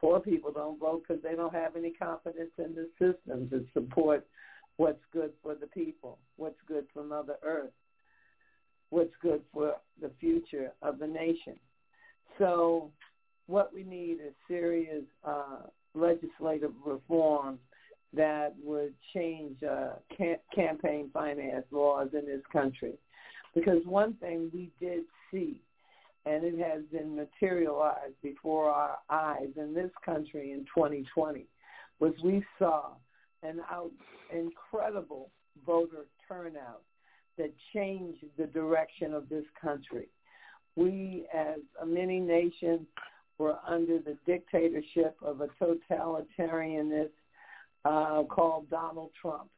Poor 0.00 0.20
people 0.20 0.52
don't 0.52 0.80
vote 0.80 1.04
because 1.06 1.22
they 1.22 1.34
don't 1.34 1.54
have 1.54 1.76
any 1.76 1.90
confidence 1.90 2.50
in 2.58 2.74
the 2.74 2.88
system 2.98 3.48
to 3.50 3.64
support 3.72 4.26
what's 4.76 5.02
good 5.12 5.32
for 5.42 5.54
the 5.54 5.66
people, 5.68 6.18
what's 6.36 6.58
good 6.66 6.86
for 6.92 7.04
Mother 7.04 7.36
Earth 7.42 7.70
what's 8.92 9.14
good 9.22 9.40
for 9.54 9.76
the 10.02 10.10
future 10.20 10.70
of 10.82 10.98
the 10.98 11.06
nation. 11.06 11.54
So 12.38 12.90
what 13.46 13.72
we 13.74 13.84
need 13.84 14.18
is 14.24 14.34
serious 14.46 15.04
uh, 15.24 15.62
legislative 15.94 16.72
reform 16.84 17.58
that 18.14 18.54
would 18.62 18.92
change 19.14 19.56
uh, 19.62 19.94
cam- 20.14 20.36
campaign 20.54 21.08
finance 21.12 21.64
laws 21.70 22.08
in 22.12 22.26
this 22.26 22.42
country. 22.52 22.92
Because 23.54 23.78
one 23.86 24.12
thing 24.14 24.50
we 24.52 24.70
did 24.78 25.04
see, 25.32 25.60
and 26.26 26.44
it 26.44 26.58
has 26.58 26.82
been 26.92 27.16
materialized 27.16 28.14
before 28.22 28.70
our 28.70 28.98
eyes 29.10 29.48
in 29.56 29.74
this 29.74 29.90
country 30.04 30.52
in 30.52 30.60
2020, 30.74 31.46
was 31.98 32.12
we 32.22 32.44
saw 32.58 32.90
an 33.42 33.60
out, 33.70 33.90
incredible 34.32 35.30
voter 35.66 36.06
turnout 36.28 36.82
that 37.38 37.52
changed 37.74 38.24
the 38.38 38.46
direction 38.46 39.14
of 39.14 39.28
this 39.28 39.44
country. 39.60 40.08
We, 40.76 41.26
as 41.34 41.58
a 41.80 41.86
mini 41.86 42.20
nation, 42.20 42.86
were 43.38 43.56
under 43.66 43.98
the 43.98 44.16
dictatorship 44.26 45.16
of 45.22 45.40
a 45.40 45.48
totalitarianist 45.60 47.10
uh, 47.84 48.22
called 48.24 48.70
Donald 48.70 49.10
Trump. 49.20 49.48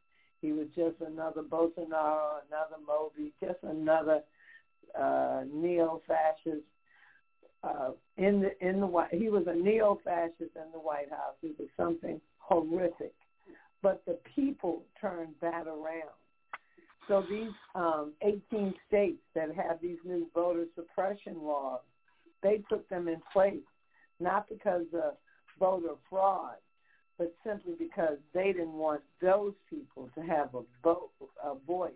He 0.40 0.52
was 0.52 0.66
just 0.74 0.96
another 1.00 1.42
Bolsonaro, 1.42 2.40
another 2.48 2.80
Modi, 2.86 3.32
just 3.40 3.58
another 3.62 4.20
uh, 4.98 5.42
neo-fascist. 5.52 6.64
Uh, 7.62 7.92
in 8.18 8.42
the 8.42 8.66
in 8.66 8.78
the 8.80 8.86
White, 8.86 9.14
he 9.14 9.30
was 9.30 9.44
a 9.46 9.54
neo-fascist 9.54 10.38
in 10.54 10.72
the 10.72 10.78
White 10.78 11.10
House. 11.10 11.34
He 11.40 11.52
was 11.58 11.68
something 11.76 12.20
horrific, 12.38 13.14
but 13.82 14.02
the 14.06 14.18
people 14.34 14.82
turned 15.00 15.34
that 15.40 15.66
around. 15.66 16.12
So 17.08 17.22
these 17.28 17.52
um, 17.74 18.12
18 18.22 18.74
states 18.88 19.20
that 19.34 19.54
have 19.54 19.80
these 19.80 19.98
new 20.04 20.26
voter 20.34 20.64
suppression 20.74 21.42
laws, 21.42 21.80
they 22.42 22.62
put 22.68 22.88
them 22.88 23.08
in 23.08 23.20
place 23.32 23.60
not 24.20 24.48
because 24.48 24.86
of 24.94 25.14
voter 25.58 25.94
fraud, 26.08 26.56
but 27.18 27.34
simply 27.46 27.74
because 27.78 28.18
they 28.32 28.52
didn't 28.52 28.72
want 28.72 29.02
those 29.20 29.52
people 29.68 30.10
to 30.14 30.20
have 30.22 30.54
a 30.54 30.62
vote, 30.82 31.10
a 31.42 31.54
voice 31.66 31.92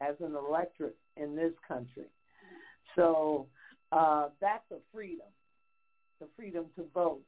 as 0.00 0.14
an 0.20 0.34
electorate 0.34 0.96
in 1.16 1.36
this 1.36 1.52
country. 1.66 2.06
So 2.98 3.46
uh, 3.92 4.28
that's 4.40 4.68
a 4.72 4.78
freedom, 4.92 5.28
the 6.20 6.26
freedom 6.36 6.66
to 6.76 6.84
vote. 6.92 7.22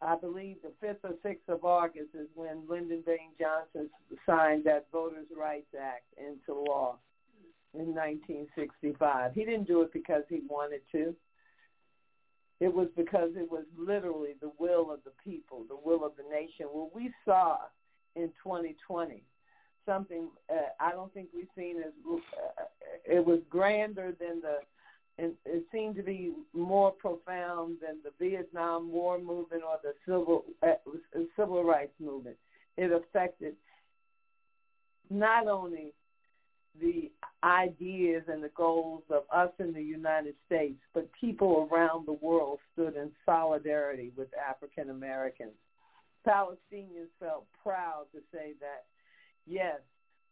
I 0.00 0.16
believe 0.16 0.58
the 0.62 0.86
5th 0.86 0.98
or 1.02 1.14
6th 1.24 1.48
of 1.52 1.64
August 1.64 2.10
is 2.14 2.28
when 2.34 2.62
Lyndon 2.68 3.02
Baines 3.04 3.34
Johnson 3.40 3.90
signed 4.24 4.64
that 4.64 4.86
Voters' 4.92 5.26
Rights 5.36 5.74
Act 5.78 6.04
into 6.16 6.60
law 6.60 6.98
in 7.74 7.94
1965. 7.94 9.32
He 9.34 9.44
didn't 9.44 9.66
do 9.66 9.82
it 9.82 9.92
because 9.92 10.22
he 10.28 10.40
wanted 10.48 10.82
to. 10.92 11.14
It 12.60 12.72
was 12.72 12.88
because 12.96 13.30
it 13.34 13.50
was 13.50 13.64
literally 13.76 14.34
the 14.40 14.52
will 14.58 14.92
of 14.92 15.00
the 15.04 15.12
people, 15.24 15.64
the 15.68 15.78
will 15.82 16.04
of 16.04 16.12
the 16.16 16.22
nation. 16.30 16.66
What 16.70 16.94
we 16.94 17.12
saw 17.24 17.58
in 18.14 18.28
2020, 18.42 19.24
something 19.86 20.28
uh, 20.50 20.54
I 20.80 20.92
don't 20.92 21.12
think 21.12 21.28
we've 21.34 21.48
seen 21.56 21.78
as 21.78 21.92
uh, 22.08 22.64
it 23.04 23.24
was 23.24 23.40
grander 23.50 24.14
than 24.18 24.40
the, 24.40 24.58
and 25.18 25.32
it 25.44 25.64
seemed 25.70 25.96
to 25.96 26.02
be 26.02 26.32
more 26.52 26.90
profound 26.90 27.76
than 27.80 27.98
the 28.02 28.10
Vietnam 28.18 28.90
War 28.90 29.18
movement 29.18 29.62
or 29.62 29.78
the 29.82 29.94
civil 30.04 30.44
uh, 30.62 30.74
civil 31.36 31.62
rights 31.64 31.94
movement. 32.00 32.36
It 32.76 32.90
affected 32.90 33.54
not 35.10 35.46
only 35.46 35.92
the 36.80 37.10
ideas 37.44 38.24
and 38.26 38.42
the 38.42 38.50
goals 38.56 39.02
of 39.10 39.22
us 39.32 39.50
in 39.60 39.72
the 39.72 39.82
United 39.82 40.34
States, 40.46 40.80
but 40.92 41.08
people 41.20 41.68
around 41.70 42.06
the 42.06 42.14
world 42.14 42.58
stood 42.72 42.96
in 42.96 43.10
solidarity 43.24 44.10
with 44.16 44.28
African 44.34 44.90
Americans. 44.90 45.52
Palestinians 46.26 47.10
felt 47.20 47.46
proud 47.62 48.06
to 48.12 48.20
say 48.32 48.54
that, 48.60 48.86
yes, 49.46 49.78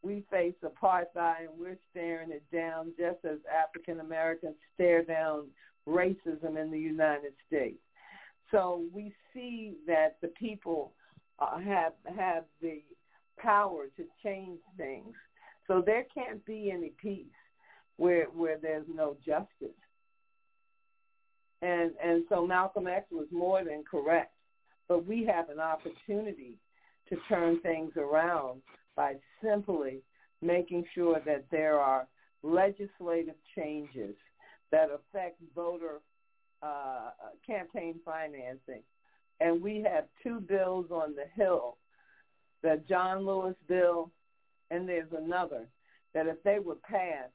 we 0.03 0.24
face 0.31 0.55
apartheid 0.65 1.49
and 1.49 1.59
we're 1.59 1.79
staring 1.91 2.31
it 2.31 2.43
down 2.53 2.93
just 2.99 3.24
as 3.24 3.39
African 3.53 4.01
Americans 4.01 4.57
stare 4.74 5.05
down 5.05 5.47
racism 5.89 6.61
in 6.61 6.70
the 6.70 6.79
United 6.79 7.33
States. 7.47 7.79
So 8.51 8.83
we 8.93 9.12
see 9.33 9.74
that 9.87 10.16
the 10.20 10.29
people 10.29 10.93
uh, 11.39 11.59
have 11.59 11.93
have 12.16 12.45
the 12.61 12.83
power 13.39 13.87
to 13.97 14.05
change 14.23 14.61
things 14.77 15.15
so 15.66 15.83
there 15.85 16.05
can't 16.15 16.45
be 16.45 16.70
any 16.70 16.93
peace 17.01 17.27
where 17.97 18.27
where 18.27 18.59
there's 18.59 18.87
no 18.93 19.16
justice. 19.24 19.77
And 21.61 21.93
and 22.03 22.24
so 22.29 22.47
Malcolm 22.47 22.87
X 22.87 23.07
was 23.11 23.27
more 23.31 23.65
than 23.65 23.85
correct. 23.89 24.33
But 24.89 25.07
we 25.07 25.24
have 25.24 25.49
an 25.49 25.61
opportunity 25.61 26.59
to 27.09 27.16
turn 27.29 27.61
things 27.61 27.93
around 27.97 28.62
by 28.97 29.14
simply 29.43 30.01
making 30.40 30.85
sure 30.94 31.20
that 31.24 31.44
there 31.51 31.78
are 31.78 32.06
legislative 32.43 33.35
changes 33.55 34.14
that 34.70 34.89
affect 34.90 35.40
voter 35.55 36.01
uh, 36.62 37.10
campaign 37.47 37.94
financing. 38.05 38.82
And 39.40 39.62
we 39.62 39.85
have 39.89 40.05
two 40.23 40.40
bills 40.40 40.86
on 40.90 41.14
the 41.14 41.27
Hill, 41.35 41.77
the 42.62 42.81
John 42.89 43.27
Lewis 43.27 43.56
bill 43.69 44.10
and 44.73 44.89
there's 44.89 45.12
another 45.16 45.66
that 46.14 46.27
if 46.27 46.43
they 46.44 46.59
were 46.59 46.77
passed, 46.77 47.32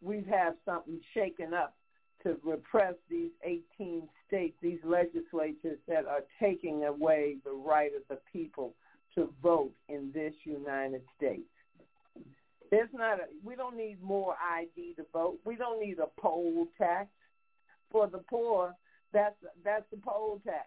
we'd 0.00 0.26
have 0.26 0.54
something 0.64 1.00
shaken 1.12 1.52
up 1.52 1.76
to 2.22 2.36
repress 2.42 2.94
these 3.10 3.30
18 3.44 4.08
states, 4.26 4.56
these 4.62 4.78
legislatures 4.82 5.78
that 5.86 6.06
are 6.06 6.22
taking 6.40 6.84
away 6.84 7.36
the 7.44 7.52
right 7.52 7.92
of 7.94 8.02
the 8.08 8.18
people 8.32 8.74
to 9.16 9.32
vote 9.42 9.72
in 9.88 10.10
this 10.14 10.34
United 10.44 11.02
States. 11.16 11.48
There's 12.70 12.90
not 12.92 13.20
a, 13.20 13.24
we 13.44 13.54
don't 13.54 13.76
need 13.76 14.02
more 14.02 14.34
ID 14.54 14.94
to 14.96 15.06
vote. 15.12 15.38
We 15.44 15.56
don't 15.56 15.80
need 15.80 15.98
a 15.98 16.20
poll 16.20 16.66
tax 16.78 17.08
for 17.90 18.06
the 18.06 18.18
poor. 18.18 18.74
That's 19.12 19.36
that's 19.64 19.84
the 19.90 19.98
poll 19.98 20.40
tax. 20.44 20.66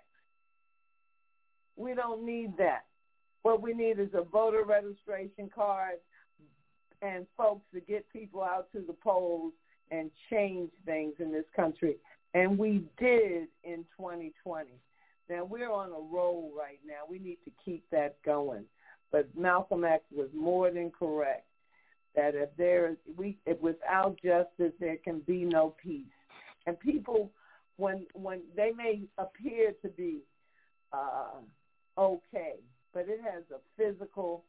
We 1.76 1.93
don't 1.93 2.26
need 2.26 2.57
that. 2.57 2.85
What 3.43 3.61
we 3.61 3.73
need 3.73 3.99
is 3.99 4.09
a 4.13 4.23
voter 4.23 4.63
registration 4.63 5.49
card 5.53 5.95
and 7.01 7.26
folks 7.38 7.65
to 7.73 7.80
get 7.80 8.11
people 8.11 8.43
out 8.43 8.71
to 8.73 8.81
the 8.85 8.93
polls 8.93 9.53
and 9.91 10.11
change 10.30 10.69
things 10.85 11.13
in 11.19 11.31
this 11.31 11.45
country. 11.55 11.95
And 12.34 12.57
we 12.57 12.84
did 12.99 13.47
in 13.63 13.85
2020. 13.97 14.69
Now 15.30 15.45
we're 15.45 15.72
on 15.72 15.89
a 15.89 16.15
roll 16.15 16.51
right 16.57 16.80
now. 16.85 17.01
We 17.10 17.19
need 17.19 17.38
to 17.45 17.51
keep 17.64 17.84
that 17.91 18.22
going. 18.23 18.65
But 19.11 19.27
Malcolm 19.38 19.84
X 19.84 20.03
was 20.15 20.30
more 20.34 20.72
than 20.72 20.91
correct 20.91 21.45
that 22.15 22.35
if 22.35 22.49
there 22.57 22.89
is 22.89 22.97
we 23.15 23.38
if 23.45 23.60
without 23.61 24.18
justice 24.23 24.73
there 24.80 24.97
can 24.97 25.19
be 25.22 25.43
no 25.43 25.76
peace. 25.81 26.06
And 26.65 26.80
people 26.80 27.31
when 27.77 28.06
when 28.14 28.41
they 28.56 28.72
may 28.76 29.03
appear 29.18 29.73
to 29.81 29.89
be 29.89 30.19
uh 30.91 31.39
okay, 31.97 32.56
but 32.93 33.06
it 33.07 33.19
has 33.23 33.43
a 33.53 33.60
physical, 33.77 34.43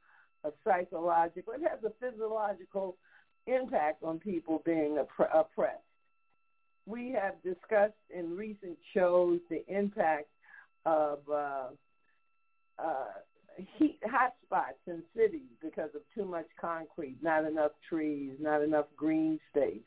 a 0.45 0.51
psychological, 0.65 1.53
it 1.53 1.63
has 1.69 1.81
a 1.85 1.93
physiological 2.01 2.97
impact 3.47 4.03
on 4.03 4.19
people 4.19 4.63
being 4.65 4.99
oppressed. 5.35 5.79
We 6.87 7.11
have 7.13 7.35
discussed 7.43 7.93
in 8.15 8.37
recent 8.37 8.79
shows 8.95 9.41
the 9.49 9.65
impact 9.69 10.29
of 10.87 11.19
uh, 11.33 11.69
uh, 12.79 13.05
heat 13.79 13.99
hot 14.07 14.33
spots 14.45 14.79
in 14.87 15.03
cities 15.17 15.51
because 15.63 15.91
of 15.95 16.03
too 16.15 16.25
much 16.25 16.47
concrete, 16.61 17.17
not 17.23 17.45
enough 17.45 17.73
trees, 17.89 18.33
not 18.41 18.63
enough 18.63 18.87
green 18.97 19.39
space. 19.51 19.81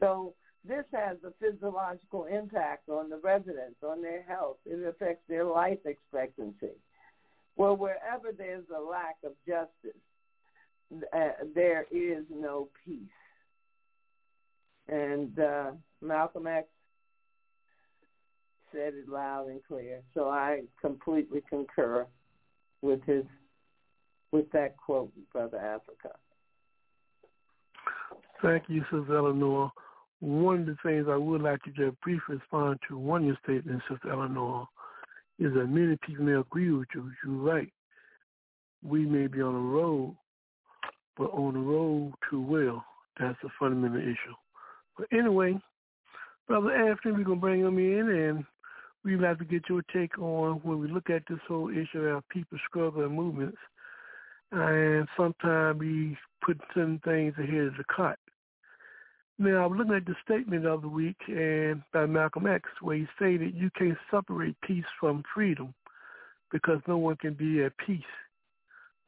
So 0.00 0.34
this 0.66 0.84
has 0.92 1.16
a 1.24 1.32
physiological 1.40 2.24
impact 2.24 2.88
on 2.88 3.10
the 3.10 3.18
residents, 3.18 3.82
on 3.82 4.02
their 4.02 4.22
health. 4.22 4.56
It 4.64 4.86
affects 4.86 5.22
their 5.28 5.44
life 5.44 5.78
expectancy. 5.84 6.76
Well, 7.56 7.76
wherever 7.76 8.32
there's 8.36 8.64
a 8.74 8.80
lack 8.80 9.16
of 9.24 9.32
justice, 9.46 10.00
uh, 11.12 11.44
there 11.54 11.86
is 11.90 12.24
no 12.30 12.68
peace. 12.84 12.98
And 14.88 15.38
uh, 15.38 15.70
Malcolm 16.00 16.46
X 16.46 16.68
said 18.74 18.94
it 18.94 19.08
loud 19.08 19.48
and 19.48 19.60
clear. 19.66 20.00
So 20.14 20.28
I 20.28 20.62
completely 20.80 21.42
concur 21.48 22.06
with 22.82 23.00
his 23.04 23.24
with 24.32 24.50
that 24.50 24.76
quote, 24.76 25.12
Brother 25.32 25.58
Africa. 25.58 26.16
Thank 28.42 28.64
you, 28.68 28.82
Sister 28.90 29.16
Eleanor. 29.16 29.70
One 30.20 30.60
of 30.60 30.66
the 30.66 30.76
things 30.82 31.06
I 31.08 31.16
would 31.16 31.40
like 31.40 31.62
to 31.62 31.70
just 31.70 32.00
briefly 32.00 32.36
respond 32.36 32.80
to 32.88 32.98
one 32.98 33.22
of 33.22 33.26
your 33.28 33.38
statements, 33.44 33.84
Sister 33.88 34.10
Eleanor, 34.10 34.66
is 35.38 35.52
that 35.54 35.66
many 35.66 35.96
people 36.04 36.24
may 36.24 36.32
agree 36.32 36.70
with 36.72 36.88
you. 36.94 37.10
You're 37.24 37.36
right. 37.36 37.72
We 38.82 39.06
may 39.06 39.28
be 39.28 39.40
on 39.40 39.54
a 39.54 39.58
road, 39.58 40.16
but 41.16 41.30
on 41.30 41.54
the 41.54 41.60
road 41.60 42.12
to 42.30 42.40
well, 42.40 42.84
that's 43.18 43.38
a 43.44 43.48
fundamental 43.58 44.00
issue. 44.00 44.34
But 44.98 45.06
anyway, 45.16 45.60
Brother 46.48 46.72
Anthony, 46.72 47.14
we're 47.14 47.24
going 47.24 47.38
to 47.38 47.40
bring 47.40 47.60
him 47.60 47.78
in 47.78 48.08
and 48.08 48.44
we'd 49.04 49.20
like 49.20 49.38
to 49.38 49.44
get 49.44 49.68
your 49.68 49.82
take 49.92 50.18
on 50.18 50.60
when 50.62 50.80
we 50.80 50.88
look 50.88 51.10
at 51.10 51.22
this 51.28 51.38
whole 51.46 51.70
issue 51.70 52.00
of 52.00 52.28
people 52.28 52.58
struggle 52.68 53.04
and 53.04 53.14
movements. 53.14 53.58
And 54.50 55.06
sometimes 55.16 55.78
we 55.78 56.16
put 56.44 56.58
certain 56.74 57.00
things 57.04 57.34
ahead 57.38 57.66
of 57.66 57.76
the 57.76 57.84
cut. 57.94 58.18
Now, 59.38 59.66
I'm 59.66 59.76
looking 59.76 59.94
at 59.94 60.06
the 60.06 60.14
statement 60.24 60.64
of 60.64 60.82
the 60.82 60.88
week 60.88 61.16
and 61.26 61.82
by 61.92 62.06
Malcolm 62.06 62.46
X, 62.46 62.68
where 62.80 62.96
he 62.96 63.06
stated 63.16 63.54
you 63.54 63.68
can't 63.76 63.98
separate 64.10 64.56
peace 64.60 64.84
from 65.00 65.24
freedom 65.34 65.74
because 66.52 66.80
no 66.86 66.98
one 66.98 67.16
can 67.16 67.34
be 67.34 67.64
at 67.64 67.76
peace 67.84 68.00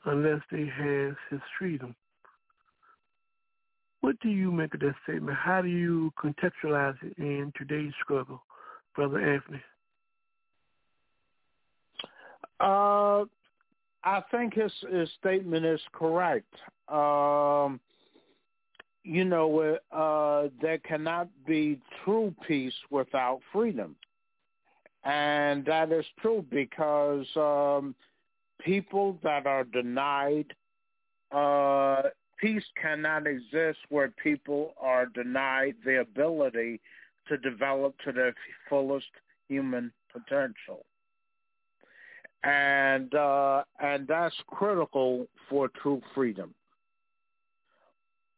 unless 0.04 0.40
they 0.50 0.66
have 0.66 1.14
his 1.30 1.40
freedom. 1.58 1.94
What 4.00 4.18
do 4.20 4.28
you 4.28 4.50
make 4.50 4.74
of 4.74 4.80
that 4.80 4.94
statement? 5.04 5.36
How 5.36 5.62
do 5.62 5.68
you 5.68 6.12
contextualize 6.22 6.96
it 7.02 7.16
in 7.18 7.52
today's 7.56 7.92
struggle, 8.02 8.42
Brother 8.96 9.20
Anthony? 9.20 9.62
Uh, 12.60 13.24
I 14.04 14.22
think 14.30 14.54
his, 14.54 14.72
his 14.90 15.10
statement 15.18 15.64
is 15.64 15.80
correct. 15.92 16.54
Um, 16.88 17.80
you 19.02 19.24
know, 19.24 19.78
uh, 19.92 20.48
there 20.60 20.78
cannot 20.78 21.28
be 21.46 21.78
true 22.04 22.34
peace 22.46 22.74
without 22.90 23.40
freedom. 23.52 23.96
And 25.04 25.64
that 25.66 25.92
is 25.92 26.04
true 26.20 26.44
because 26.50 27.26
um, 27.36 27.94
people 28.64 29.18
that 29.22 29.46
are 29.46 29.64
denied 29.64 30.52
uh, 31.30 32.02
peace 32.40 32.64
cannot 32.80 33.26
exist 33.26 33.78
where 33.88 34.08
people 34.22 34.74
are 34.80 35.06
denied 35.06 35.74
the 35.84 36.00
ability 36.00 36.80
to 37.28 37.36
develop 37.38 37.94
to 38.04 38.12
their 38.12 38.34
fullest 38.68 39.06
human 39.48 39.92
potential. 40.12 40.84
And 42.46 43.12
uh, 43.12 43.64
and 43.80 44.06
that's 44.06 44.34
critical 44.46 45.26
for 45.50 45.68
true 45.82 46.00
freedom, 46.14 46.54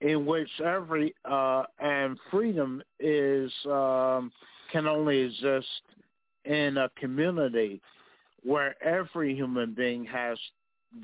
in 0.01 0.24
which 0.24 0.48
every 0.64 1.14
uh, 1.30 1.64
and 1.78 2.16
freedom 2.30 2.82
is 2.98 3.52
um, 3.66 4.32
can 4.72 4.86
only 4.86 5.18
exist 5.18 5.66
in 6.47 6.78
a 6.78 6.90
community 6.97 7.82
where 8.44 8.82
every 8.82 9.35
human 9.35 9.74
being 9.74 10.06
has 10.06 10.39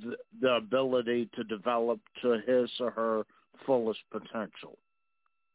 the, 0.02 0.16
the 0.40 0.54
ability 0.54 1.28
to 1.34 1.44
develop 1.44 2.00
to 2.22 2.40
his 2.46 2.70
or 2.80 2.90
her 2.90 3.22
fullest 3.66 4.00
potential, 4.10 4.78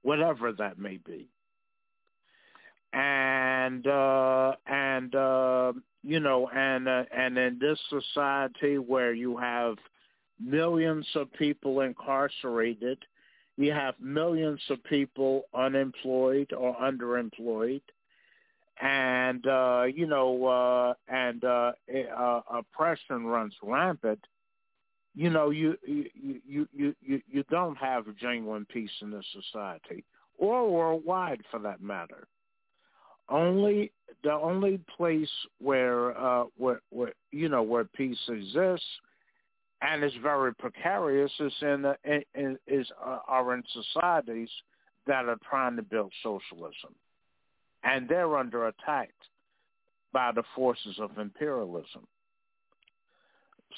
whatever 0.03 0.51
that 0.51 0.77
may 0.77 0.97
be. 0.97 1.27
And 2.93 3.85
uh, 3.85 4.53
and 4.65 5.13
uh, 5.13 5.73
you 6.03 6.19
know, 6.19 6.49
and 6.49 6.87
uh, 6.87 7.03
and 7.15 7.37
in 7.37 7.59
this 7.59 7.79
society 7.89 8.77
where 8.77 9.13
you 9.13 9.37
have 9.37 9.77
millions 10.43 11.07
of 11.15 11.31
people 11.33 11.81
incarcerated, 11.81 12.97
you 13.57 13.71
have 13.71 13.95
millions 13.99 14.61
of 14.69 14.83
people 14.85 15.43
unemployed 15.53 16.51
or 16.53 16.75
underemployed, 16.77 17.81
and 18.81 19.45
uh, 19.45 19.83
you 19.93 20.07
know, 20.07 20.45
uh, 20.45 20.93
and 21.13 21.43
uh, 21.43 21.73
uh, 22.17 22.41
oppression 22.51 23.25
runs 23.25 23.53
rampant, 23.61 24.25
you 25.15 25.29
know, 25.29 25.49
you 25.49 25.77
you 25.85 26.05
you 26.15 26.67
you 26.73 26.95
you 27.01 27.21
you 27.29 27.43
don't 27.51 27.75
have 27.75 28.05
genuine 28.17 28.65
peace 28.65 28.89
in 29.01 29.11
this 29.11 29.25
society, 29.33 30.05
or 30.37 30.69
worldwide 30.69 31.41
for 31.51 31.59
that 31.59 31.81
matter. 31.81 32.27
Only 33.29 33.91
the 34.23 34.33
only 34.33 34.79
place 34.97 35.29
where 35.59 36.17
uh, 36.17 36.45
where 36.57 36.81
where 36.89 37.13
you 37.31 37.49
know 37.49 37.63
where 37.63 37.85
peace 37.85 38.17
exists 38.27 38.87
and 39.81 40.03
is 40.03 40.11
very 40.21 40.53
precarious 40.55 41.31
is 41.39 41.53
in, 41.61 41.83
the, 41.83 41.95
in 42.35 42.57
is 42.67 42.87
uh, 43.03 43.19
are 43.27 43.53
in 43.53 43.63
societies 43.71 44.49
that 45.07 45.25
are 45.25 45.37
trying 45.49 45.75
to 45.77 45.81
build 45.81 46.11
socialism 46.21 46.93
and 47.83 48.07
they're 48.07 48.37
under 48.37 48.67
attack 48.67 49.11
by 50.11 50.31
the 50.33 50.43
forces 50.55 50.97
of 50.99 51.17
imperialism. 51.17 52.07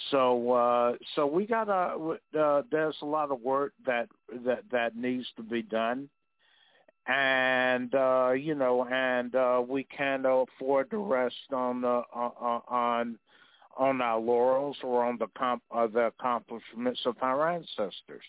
So, 0.10 0.52
uh, 0.53 0.94
so 1.15 1.28
we 1.28 1.45
got 1.45 1.68
a. 1.68 2.18
Uh, 2.38 2.61
there's 2.72 2.95
a 3.02 3.06
lot 3.06 3.30
of 3.30 3.41
work 3.41 3.73
that 3.86 4.07
that 4.45 4.64
that 4.72 4.95
needs 4.95 5.28
to 5.36 5.44
be 5.44 5.61
done, 5.61 6.10
and 7.07 7.94
uh, 7.95 8.32
you 8.32 8.56
know, 8.56 8.86
and 8.86 9.34
uh, 9.36 9.61
we 9.68 9.84
can't 9.86 10.26
afford 10.26 10.90
to 10.91 10.98
rest 10.98 11.36
on 11.52 11.82
the 11.82 12.03
on 12.14 13.18
on 13.78 14.02
our 14.02 14.19
laurels 14.19 14.78
or 14.84 15.03
on 15.03 15.18
the 15.18 15.28
comp, 15.38 15.64
uh, 15.72 15.88
the 15.88 16.07
accomplishments 16.07 16.99
of 17.06 17.15
our 17.22 17.49
ancestors. 17.49 18.26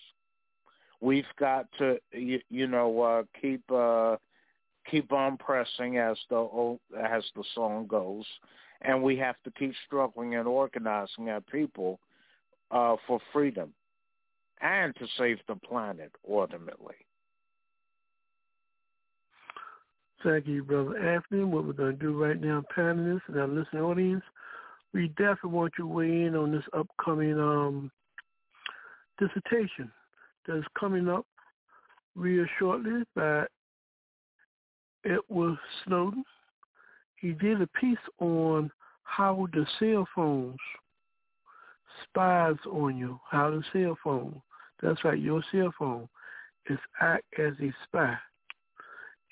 We've 1.01 1.24
got 1.39 1.66
to, 1.78 1.99
you, 2.12 2.40
you 2.49 2.69
know, 2.69 3.01
uh, 3.03 3.23
keep 3.40 3.62
uh, 3.70 4.16
keep 4.90 5.12
on 5.12 5.36
pressing 5.36 5.99
as 5.99 6.16
the 6.31 6.78
as 6.99 7.24
the 7.36 7.44
song 7.55 7.86
goes, 7.86 8.24
and 8.82 9.03
we 9.03 9.16
have 9.19 9.36
to 9.44 9.51
keep 9.51 9.74
struggling 9.86 10.36
and 10.36 10.47
organizing 10.49 11.28
our 11.28 11.40
people 11.40 11.99
uh, 12.70 12.97
for 13.07 13.20
freedom 13.32 13.73
and 14.61 14.94
to 14.97 15.07
save 15.19 15.39
the 15.49 15.57
planet 15.57 16.12
ultimately. 16.28 16.94
Thank 20.24 20.47
you, 20.47 20.62
Brother 20.62 20.97
Anthony. 20.99 21.43
What 21.43 21.66
we're 21.66 21.73
going 21.73 21.97
to 21.97 21.99
do 21.99 22.23
right 22.23 22.40
now, 22.40 22.62
panelists 22.77 23.23
and 23.27 23.39
our 23.39 23.49
listening 23.49 23.82
audience, 23.82 24.23
we 24.93 25.09
definitely 25.09 25.51
want 25.51 25.73
you 25.78 25.85
to 25.85 25.89
weigh 25.89 26.23
in 26.23 26.36
on 26.36 26.53
this 26.53 26.65
upcoming 26.73 27.40
um, 27.40 27.90
dissertation 29.19 29.90
that's 30.47 30.66
coming 30.78 31.09
up 31.09 31.27
real 32.15 32.47
shortly 32.59 33.03
by 33.16 33.47
Edward 35.05 35.59
Snowden. 35.85 36.24
He 37.16 37.32
did 37.32 37.61
a 37.61 37.66
piece 37.66 37.97
on 38.20 38.70
how 39.03 39.49
the 39.53 39.66
cell 39.81 40.07
phones 40.15 40.59
spies 42.05 42.57
on 42.70 42.97
you, 42.97 43.19
how 43.28 43.51
the 43.51 43.62
cell 43.73 43.99
phone, 44.05 44.40
that's 44.81 45.05
right, 45.05 45.19
your 45.19 45.43
cell 45.51 45.73
phone, 45.77 46.09
is 46.69 46.78
act 47.01 47.24
as 47.39 47.55
a 47.61 47.73
spy. 47.85 48.16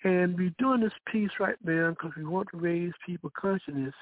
And 0.02 0.36
we're 0.36 0.54
doing 0.58 0.80
this 0.80 0.92
piece 1.12 1.30
right 1.38 1.56
now 1.62 1.90
because 1.90 2.12
we 2.16 2.24
want 2.24 2.48
to 2.52 2.58
raise 2.58 2.92
people 3.04 3.30
consciousness, 3.38 3.94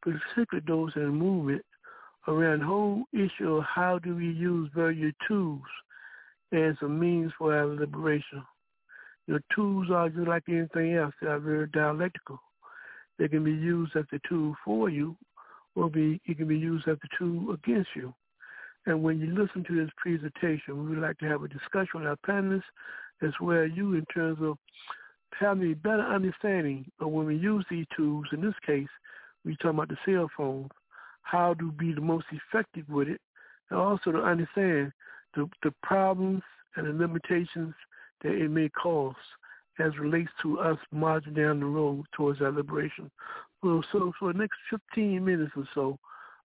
particularly 0.00 0.64
those 0.66 0.92
in 0.94 1.02
the 1.02 1.08
movement, 1.08 1.64
around 2.28 2.60
the 2.60 2.66
whole 2.66 3.04
issue 3.12 3.56
of 3.56 3.64
how 3.64 3.98
do 3.98 4.14
we 4.14 4.30
use 4.30 4.70
various 4.74 5.14
tools 5.26 5.62
as 6.52 6.76
a 6.82 6.88
means 6.88 7.32
for 7.36 7.56
our 7.56 7.66
liberation. 7.66 8.44
Your 9.26 9.40
tools 9.54 9.88
are 9.90 10.08
just 10.08 10.28
like 10.28 10.44
anything 10.48 10.94
else. 10.94 11.14
They 11.20 11.28
are 11.28 11.38
very 11.38 11.66
dialectical. 11.68 12.38
They 13.18 13.28
can 13.28 13.44
be 13.44 13.52
used 13.52 13.96
as 13.96 14.04
a 14.12 14.20
tool 14.28 14.54
for 14.64 14.88
you, 14.88 15.16
or 15.74 15.90
be 15.90 16.20
it 16.26 16.36
can 16.38 16.48
be 16.48 16.58
used 16.58 16.86
as 16.88 16.98
a 17.02 17.18
tool 17.18 17.52
against 17.52 17.90
you. 17.94 18.14
And 18.86 19.02
when 19.02 19.20
you 19.20 19.28
listen 19.28 19.64
to 19.64 19.76
this 19.76 19.90
presentation, 19.96 20.82
we 20.82 20.90
would 20.90 20.98
like 20.98 21.18
to 21.18 21.28
have 21.28 21.42
a 21.42 21.48
discussion 21.48 22.00
with 22.00 22.06
our 22.06 22.18
panelists 22.26 22.62
as 23.22 23.32
well 23.40 23.64
as 23.64 23.70
you 23.74 23.94
in 23.94 24.04
terms 24.06 24.38
of 24.42 24.58
having 25.38 25.72
a 25.72 25.76
better 25.76 26.02
understanding 26.02 26.90
of 27.00 27.10
when 27.10 27.26
we 27.26 27.36
use 27.36 27.64
these 27.70 27.86
tools. 27.96 28.26
In 28.32 28.40
this 28.40 28.54
case, 28.64 28.88
we 29.44 29.56
talking 29.56 29.70
about 29.70 29.88
the 29.88 29.96
cell 30.04 30.30
phone, 30.36 30.68
how 31.22 31.54
to 31.54 31.72
be 31.72 31.92
the 31.92 32.00
most 32.00 32.26
effective 32.32 32.88
with 32.88 33.08
it, 33.08 33.20
and 33.70 33.78
also 33.78 34.12
to 34.12 34.22
understand 34.22 34.92
the, 35.34 35.48
the 35.62 35.72
problems 35.82 36.42
and 36.76 36.86
the 36.86 36.92
limitations 36.92 37.74
that 38.22 38.32
it 38.32 38.50
may 38.50 38.68
cause 38.68 39.14
as 39.78 39.98
relates 39.98 40.30
to 40.42 40.60
us 40.60 40.78
marching 40.92 41.34
down 41.34 41.60
the 41.60 41.66
road 41.66 42.04
towards 42.14 42.40
our 42.40 42.52
liberation. 42.52 43.10
Well, 43.62 43.82
so 43.92 44.12
for 44.18 44.32
the 44.32 44.38
next 44.38 44.58
15 44.70 45.24
minutes 45.24 45.52
or 45.56 45.66
so, 45.74 45.98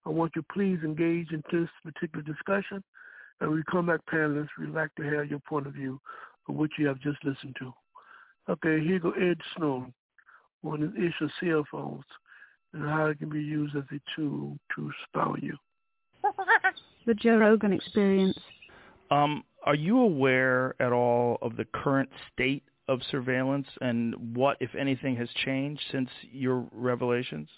I 0.05 0.09
want 0.09 0.31
you 0.35 0.41
to 0.41 0.47
please 0.53 0.79
engage 0.83 1.31
in 1.31 1.43
this 1.51 1.69
particular 1.83 2.23
discussion. 2.23 2.83
And 3.39 3.51
we 3.51 3.61
come 3.69 3.87
back 3.87 3.99
panelists, 4.11 4.49
we'd 4.57 4.69
like 4.69 4.93
to 4.95 5.03
have 5.03 5.29
your 5.29 5.39
point 5.39 5.67
of 5.67 5.73
view 5.73 5.99
of 6.47 6.55
what 6.55 6.71
you 6.77 6.87
have 6.87 6.99
just 6.99 7.23
listened 7.23 7.55
to. 7.59 7.73
Okay, 8.49 8.79
here 8.83 8.99
go 8.99 9.11
Ed 9.11 9.39
Snowden 9.55 9.93
on 10.63 10.79
the 10.81 11.01
issue 11.01 11.25
of 11.25 11.31
cell 11.39 11.63
phones 11.71 12.03
and 12.73 12.83
how 12.83 13.07
it 13.07 13.19
can 13.19 13.29
be 13.29 13.41
used 13.41 13.75
as 13.75 13.83
a 13.91 13.99
tool 14.15 14.57
to 14.75 14.91
spy 15.03 15.21
on 15.21 15.39
you. 15.41 15.57
the 17.05 17.13
Joe 17.13 17.37
Rogan 17.37 17.73
experience. 17.73 18.37
Um, 19.11 19.43
are 19.65 19.75
you 19.75 19.99
aware 19.99 20.75
at 20.81 20.91
all 20.91 21.37
of 21.41 21.57
the 21.57 21.65
current 21.73 22.09
state 22.33 22.63
of 22.87 22.99
surveillance 23.11 23.67
and 23.81 24.35
what, 24.35 24.57
if 24.59 24.73
anything, 24.75 25.15
has 25.17 25.29
changed 25.45 25.81
since 25.91 26.09
your 26.31 26.65
revelations? 26.71 27.49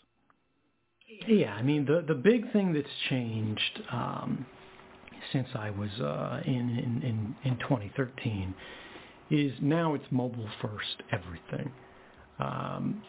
Yeah, 1.28 1.54
I 1.54 1.64
mean 1.64 1.86
the 1.86 2.04
the 2.08 2.14
big 2.14 2.52
thing 2.54 2.72
that's 2.72 2.88
changed 3.10 3.82
um, 3.92 4.46
since 5.32 5.48
I 5.56 5.72
was 5.72 5.90
uh, 6.00 6.42
in, 6.46 6.54
in 6.54 7.02
in 7.04 7.36
in 7.52 7.58
2013 7.60 8.54
is 9.30 9.54
now 9.62 9.94
it's 9.94 10.06
mobile 10.12 10.48
first 10.62 11.04
everything. 11.12 11.72
Um, 12.40 13.04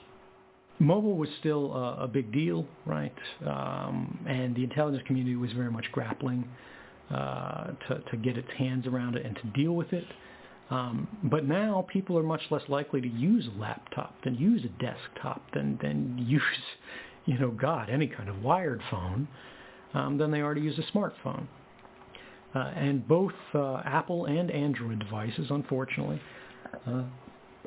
mobile 0.79 1.17
was 1.17 1.29
still 1.39 1.73
a, 1.73 2.05
a 2.05 2.09
big 2.09 2.33
deal, 2.33 2.67
right? 2.87 3.15
Um, 3.47 4.19
and 4.29 4.55
the 4.55 4.65
intelligence 4.65 5.03
community 5.07 5.37
was 5.37 5.53
very 5.53 5.71
much 5.71 5.87
grappling 5.93 6.49
uh, 7.11 7.73
to, 7.89 8.03
to 8.11 8.17
get 8.17 8.37
its 8.37 8.49
hands 8.57 8.87
around 8.87 9.17
it 9.17 9.25
and 9.25 9.37
to 9.37 9.47
deal 9.61 9.73
with 9.73 9.93
it. 9.93 10.05
Um, 10.71 11.09
but 11.25 11.47
now 11.47 11.85
people 11.93 12.17
are 12.17 12.23
much 12.23 12.43
less 12.51 12.63
likely 12.69 13.01
to 13.01 13.09
use 13.09 13.49
a 13.55 13.61
laptop 13.61 14.15
than 14.23 14.37
use 14.37 14.65
a 14.65 14.83
desktop 14.83 15.43
than 15.53 15.79
than 15.83 16.17
use, 16.29 16.43
you 17.27 17.39
know, 17.39 17.51
God, 17.51 17.91
any 17.91 18.07
kind 18.07 18.29
of 18.29 18.43
wired 18.43 18.81
phone 18.91 19.27
um, 19.95 20.19
than 20.19 20.31
they 20.31 20.41
are 20.41 20.55
to 20.55 20.61
use 20.61 20.79
a 20.79 20.97
smartphone. 20.97 21.47
Uh, 22.55 22.59
and 22.59 23.07
both 23.07 23.33
uh, 23.55 23.77
Apple 23.85 24.27
and 24.27 24.51
Android 24.51 24.99
devices, 24.99 25.47
unfortunately, 25.51 26.21
uh, 26.87 27.03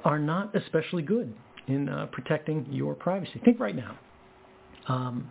are 0.04 0.20
not 0.20 0.54
especially 0.56 1.04
good 1.04 1.34
in 1.68 1.90
protecting 2.12 2.66
your 2.70 2.94
privacy. 2.94 3.42
Think 3.46 3.60
right 3.60 3.76
now. 3.76 3.98
Um, 4.88 5.30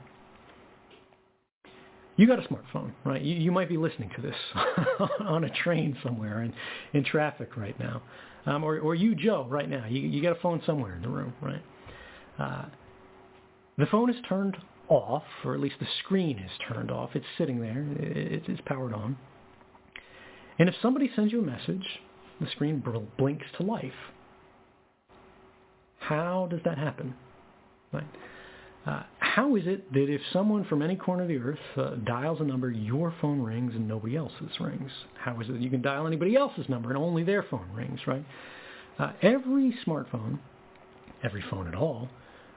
you 2.16 2.26
got 2.26 2.38
a 2.38 2.48
smartphone, 2.48 2.92
right? 3.04 3.20
You, 3.20 3.34
you 3.34 3.52
might 3.52 3.68
be 3.68 3.76
listening 3.76 4.10
to 4.16 4.22
this 4.22 4.36
on 5.20 5.44
a 5.44 5.50
train 5.50 5.96
somewhere 6.02 6.42
in, 6.42 6.52
in 6.92 7.04
traffic 7.04 7.56
right 7.56 7.78
now. 7.78 8.02
Um, 8.46 8.64
or, 8.64 8.78
or 8.78 8.94
you, 8.94 9.14
Joe, 9.14 9.46
right 9.48 9.68
now. 9.68 9.86
You, 9.86 10.00
you 10.00 10.22
got 10.22 10.32
a 10.32 10.40
phone 10.40 10.62
somewhere 10.66 10.94
in 10.94 11.02
the 11.02 11.08
room, 11.08 11.32
right? 11.40 11.62
Uh, 12.38 12.64
the 13.78 13.86
phone 13.86 14.10
is 14.10 14.16
turned 14.28 14.56
off, 14.88 15.22
or 15.44 15.54
at 15.54 15.60
least 15.60 15.76
the 15.80 15.86
screen 16.04 16.38
is 16.38 16.50
turned 16.68 16.90
off. 16.90 17.10
It's 17.14 17.26
sitting 17.38 17.60
there. 17.60 17.86
It, 17.98 18.42
it's 18.46 18.60
powered 18.66 18.92
on. 18.92 19.16
And 20.58 20.68
if 20.68 20.74
somebody 20.82 21.10
sends 21.14 21.32
you 21.32 21.40
a 21.40 21.44
message, 21.44 21.86
the 22.40 22.46
screen 22.50 22.82
blinks 23.18 23.46
to 23.56 23.62
life. 23.62 23.92
How 25.98 26.48
does 26.50 26.60
that 26.64 26.78
happen? 26.78 27.14
Right? 27.92 28.06
Uh, 28.84 29.04
how 29.20 29.54
is 29.54 29.62
it 29.66 29.92
that 29.92 30.12
if 30.12 30.20
someone 30.32 30.64
from 30.64 30.82
any 30.82 30.96
corner 30.96 31.22
of 31.22 31.28
the 31.28 31.38
earth 31.38 31.58
uh, 31.76 31.94
dials 32.04 32.40
a 32.40 32.44
number, 32.44 32.70
your 32.70 33.14
phone 33.20 33.40
rings 33.40 33.72
and 33.74 33.86
nobody 33.86 34.16
else's 34.16 34.50
rings? 34.60 34.90
How 35.14 35.40
is 35.40 35.48
it 35.48 35.52
that 35.52 35.60
you 35.60 35.70
can 35.70 35.82
dial 35.82 36.06
anybody 36.06 36.34
else's 36.34 36.68
number 36.68 36.88
and 36.88 36.98
only 36.98 37.22
their 37.22 37.44
phone 37.44 37.68
rings, 37.72 38.00
right? 38.06 38.24
Uh, 38.98 39.12
every 39.22 39.76
smartphone, 39.86 40.40
every 41.22 41.44
phone 41.48 41.68
at 41.68 41.76
all, 41.76 42.08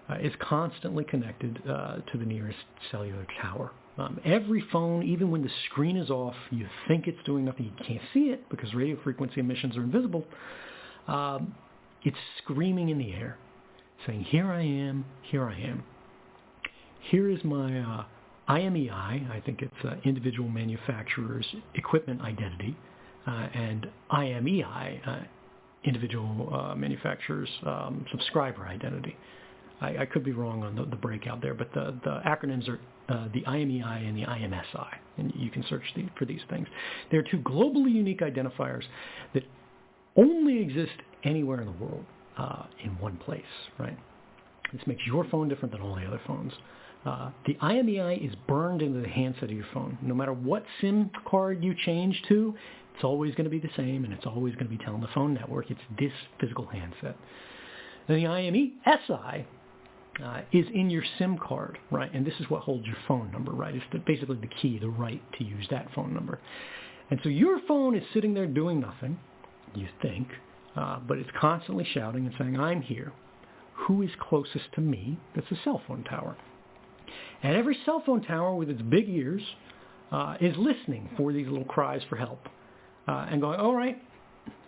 uh, 0.10 0.16
is 0.16 0.34
constantly 0.40 1.04
connected 1.04 1.62
uh, 1.70 1.98
to 2.12 2.18
the 2.18 2.26
nearest 2.26 2.58
cellular 2.92 3.28
tower. 3.42 3.72
Um, 3.98 4.20
every 4.26 4.64
phone, 4.72 5.04
even 5.04 5.32
when 5.32 5.42
the 5.42 5.50
screen 5.70 5.96
is 5.96 6.10
off, 6.10 6.36
you 6.52 6.68
think 6.88 7.08
it's 7.08 7.24
doing 7.26 7.46
nothing. 7.46 7.66
You 7.66 7.86
can't 7.86 8.02
see 8.14 8.26
it 8.26 8.48
because 8.50 8.74
radio 8.74 8.98
frequency 9.04 9.40
emissions 9.40 9.78
are 9.78 9.84
invisible. 9.84 10.26
Um, 11.08 11.56
it's 12.04 12.18
screaming 12.44 12.90
in 12.90 12.98
the 12.98 13.14
air, 13.14 13.38
saying, 14.06 14.26
here 14.26 14.52
I 14.52 14.62
am, 14.62 15.06
here 15.24 15.48
I 15.48 15.58
am. 15.60 15.84
Here 17.10 17.30
is 17.30 17.44
my 17.44 17.80
uh, 17.80 18.04
IMEI, 18.50 19.32
I 19.32 19.42
think 19.46 19.62
it's 19.62 19.86
uh, 19.86 19.96
individual 20.04 20.50
manufacturer's 20.50 21.46
equipment 21.76 22.22
identity, 22.22 22.76
uh, 23.26 23.48
and 23.54 23.88
IMEI, 24.12 25.08
uh, 25.08 25.20
individual 25.84 26.54
uh, 26.54 26.76
manufacturer's 26.76 27.50
um, 27.66 28.06
subscriber 28.12 28.68
identity. 28.68 29.16
I, 29.82 29.98
I, 29.98 30.06
could 30.06 30.24
be 30.24 30.32
wrong 30.32 30.64
on 30.64 30.76
the, 30.76 30.86
the, 30.86 30.96
breakout 30.96 31.42
there, 31.42 31.54
but 31.54 31.74
the, 31.74 31.96
the 32.04 32.22
acronyms 32.26 32.68
are 32.70 32.80
uh, 33.10 33.28
the 33.34 33.42
IMEI 33.42 34.08
and 34.08 34.18
the 34.18 34.24
IMSI, 34.24 34.88
and 35.18 35.34
you 35.36 35.50
can 35.50 35.66
search 35.70 35.84
the, 35.96 36.06
for 36.18 36.26
these 36.26 36.42
things. 36.50 36.68
They're 37.12 37.24
two 37.24 37.40
globally 37.40 37.94
unique 37.94 38.22
identifiers 38.22 38.84
that 39.34 39.44
only 40.16 40.62
exist 40.62 40.94
anywhere 41.24 41.60
in 41.60 41.66
the 41.66 41.84
world 41.84 42.06
uh, 42.38 42.64
in 42.84 42.92
one 43.00 43.18
place, 43.18 43.44
right? 43.78 43.98
This 44.72 44.82
makes 44.88 45.02
your 45.06 45.26
phone 45.26 45.50
different 45.50 45.72
than 45.72 45.82
all 45.82 45.96
the 45.96 46.06
other 46.06 46.22
phones. 46.26 46.54
Uh, 47.06 47.30
the 47.46 47.54
IMEI 47.56 48.28
is 48.28 48.34
burned 48.48 48.82
into 48.82 49.00
the 49.00 49.08
handset 49.08 49.44
of 49.44 49.52
your 49.52 49.66
phone. 49.74 49.98
No 50.02 50.16
matter 50.16 50.34
what 50.34 50.64
SIM 50.82 51.12
card 51.30 51.64
you 51.64 51.76
change 51.86 52.20
to, 52.30 52.56
it's 52.96 53.04
always 53.04 53.36
going 53.36 53.44
to 53.44 53.50
be 53.50 53.60
the 53.60 53.70
same, 53.78 54.06
and 54.06 54.14
it's 54.14 54.26
always 54.26 54.56
going 54.56 54.66
to 54.66 54.76
be 54.76 54.84
telling 54.84 55.02
the 55.02 55.10
phone 55.14 55.34
network 55.34 55.70
it's 55.70 55.82
this 56.00 56.12
physical 56.40 56.66
handset. 56.66 57.16
And 58.08 58.18
the 58.18 58.24
IMSI 58.24 59.46
uh, 60.24 60.42
is 60.52 60.66
in 60.74 60.90
your 60.90 61.04
SIM 61.18 61.38
card, 61.38 61.78
right? 61.92 62.14
And 62.14 62.26
this 62.26 62.34
is 62.40 62.50
what 62.50 62.62
holds 62.62 62.86
your 62.86 62.98
phone 63.08 63.32
number, 63.32 63.52
right? 63.52 63.76
It's 63.76 63.86
the, 63.92 64.00
basically 64.00 64.38
the 64.38 64.50
key, 64.62 64.80
the 64.80 64.90
right 64.90 65.22
to 65.38 65.44
use 65.44 65.68
that 65.72 65.88
phone 65.94 66.14
number. 66.14 66.40
And 67.10 67.20
so 67.24 67.30
your 67.30 67.60
phone 67.68 67.96
is 67.96 68.04
sitting 68.14 68.34
there 68.34 68.48
doing 68.48 68.80
nothing, 68.80 69.20
you 69.76 69.88
think, 70.02 70.28
uh, 70.76 71.00
but 71.00 71.18
it's 71.18 71.30
constantly 71.40 71.86
shouting 71.94 72.26
and 72.26 72.36
saying, 72.38 72.60
I'm 72.60 72.82
here. 72.82 73.12
Who 73.88 74.02
is 74.02 74.10
closest 74.20 74.66
to 74.76 74.82
me? 74.82 75.18
That's 75.36 75.50
a 75.52 75.58
cell 75.64 75.82
phone 75.88 76.04
tower. 76.04 76.38
And 77.44 77.56
every 77.56 77.78
cell 77.86 78.02
phone 78.06 78.24
tower 78.24 78.56
with 78.56 78.70
its 78.70 78.82
big 78.82 79.08
ears 79.10 79.42
uh, 80.12 80.38
is 80.40 80.56
listening 80.58 81.10
for 81.18 81.34
these 81.34 81.48
little 81.48 81.66
cries 81.66 82.02
for 82.10 82.16
help 82.16 82.48
uh, 83.08 83.28
and 83.30 83.42
going, 83.42 83.60
all 83.60 83.76
right, 83.76 84.02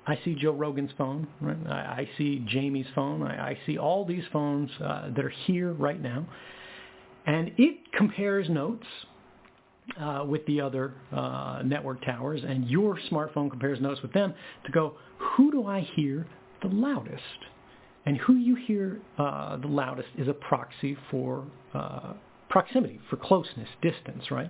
I 0.08 0.18
see 0.24 0.36
Joe 0.36 0.54
Rogan's 0.54 0.92
phone. 0.98 1.28
Right? 1.42 1.58
I, 1.68 1.72
I 1.72 2.10
see 2.18 2.44
Jamie's 2.48 2.88
phone. 2.96 3.22
I, 3.24 3.50
I 3.50 3.60
see 3.66 3.78
all 3.78 4.06
these 4.06 4.24
phones 4.32 4.72
uh, 4.84 5.10
that 5.16 5.24
are 5.24 5.34
here 5.46 5.74
right 5.74 6.02
now. 6.02 6.26
And 7.26 7.52
it 7.58 7.92
compares 7.92 8.50
notes 8.50 8.86
uh, 10.00 10.24
with 10.28 10.46
the 10.46 10.62
other 10.62 10.94
uh, 11.12 11.62
network 11.64 12.04
towers, 12.06 12.42
and 12.48 12.70
your 12.70 12.98
smartphone 13.12 13.50
compares 13.50 13.82
notes 13.82 14.02
with 14.02 14.14
them 14.14 14.34
to 14.66 14.72
go, 14.72 14.96
who 15.18 15.52
do 15.52 15.66
I 15.66 15.82
hear 15.96 16.26
the 16.62 16.70
loudest? 16.70 17.22
And 18.06 18.18
who 18.18 18.36
you 18.36 18.56
hear 18.56 19.02
uh, 19.18 19.58
the 19.58 19.68
loudest 19.68 20.08
is 20.18 20.30
a 20.30 20.34
proxy 20.34 20.98
for 21.12 21.46
uh, 21.74 22.14
proximity, 22.50 23.02
for 23.10 23.18
closeness, 23.18 23.68
distance, 23.82 24.32
right? 24.32 24.50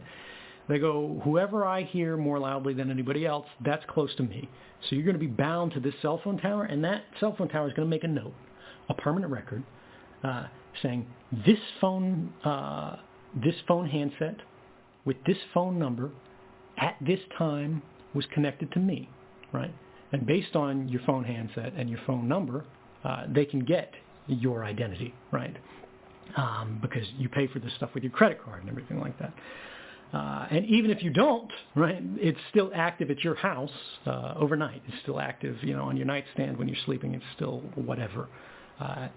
They 0.67 0.79
go, 0.79 1.21
whoever 1.23 1.65
I 1.65 1.83
hear 1.83 2.17
more 2.17 2.39
loudly 2.39 2.73
than 2.73 2.91
anybody 2.91 3.25
else, 3.25 3.45
that's 3.63 3.83
close 3.87 4.13
to 4.15 4.23
me. 4.23 4.49
So 4.89 4.95
you're 4.95 5.05
going 5.05 5.15
to 5.15 5.19
be 5.19 5.27
bound 5.27 5.71
to 5.73 5.79
this 5.79 5.93
cell 6.01 6.19
phone 6.23 6.37
tower, 6.37 6.65
and 6.65 6.83
that 6.83 7.03
cell 7.19 7.35
phone 7.37 7.47
tower 7.47 7.67
is 7.67 7.73
going 7.73 7.87
to 7.87 7.89
make 7.89 8.03
a 8.03 8.07
note, 8.07 8.33
a 8.89 8.93
permanent 8.93 9.31
record, 9.31 9.63
uh, 10.23 10.47
saying 10.81 11.07
this 11.45 11.59
phone, 11.79 12.33
uh, 12.43 12.97
this 13.43 13.55
phone 13.67 13.87
handset 13.87 14.37
with 15.05 15.17
this 15.25 15.37
phone 15.53 15.79
number 15.79 16.11
at 16.77 16.95
this 17.01 17.19
time 17.37 17.81
was 18.13 18.25
connected 18.33 18.71
to 18.73 18.79
me, 18.79 19.09
right? 19.53 19.73
And 20.11 20.25
based 20.25 20.55
on 20.55 20.87
your 20.89 21.01
phone 21.05 21.23
handset 21.23 21.73
and 21.75 21.89
your 21.89 21.99
phone 22.05 22.27
number, 22.27 22.65
uh, 23.03 23.23
they 23.33 23.45
can 23.45 23.61
get 23.61 23.93
your 24.27 24.63
identity, 24.63 25.13
right? 25.31 25.55
Um, 26.35 26.79
because 26.81 27.07
you 27.17 27.29
pay 27.29 27.47
for 27.47 27.59
this 27.59 27.71
stuff 27.77 27.91
with 27.93 28.03
your 28.03 28.11
credit 28.11 28.43
card 28.43 28.61
and 28.61 28.69
everything 28.69 28.99
like 28.99 29.17
that. 29.19 29.33
Uh, 30.13 30.47
and 30.51 30.65
even 30.65 30.89
if 30.89 31.03
you 31.03 31.09
don't, 31.09 31.51
right, 31.75 32.01
it's 32.15 32.39
still 32.49 32.71
active 32.73 33.11
at 33.11 33.19
your 33.23 33.35
house 33.35 33.69
uh, 34.05 34.35
overnight. 34.37 34.81
It's 34.87 34.97
still 35.01 35.19
active, 35.19 35.57
you 35.61 35.75
know, 35.75 35.83
on 35.83 35.97
your 35.97 36.05
nightstand 36.05 36.57
when 36.57 36.67
you're 36.67 36.77
sleeping. 36.85 37.13
It's 37.13 37.25
still 37.35 37.59
whatever. 37.75 38.29
Uh, 38.79 39.09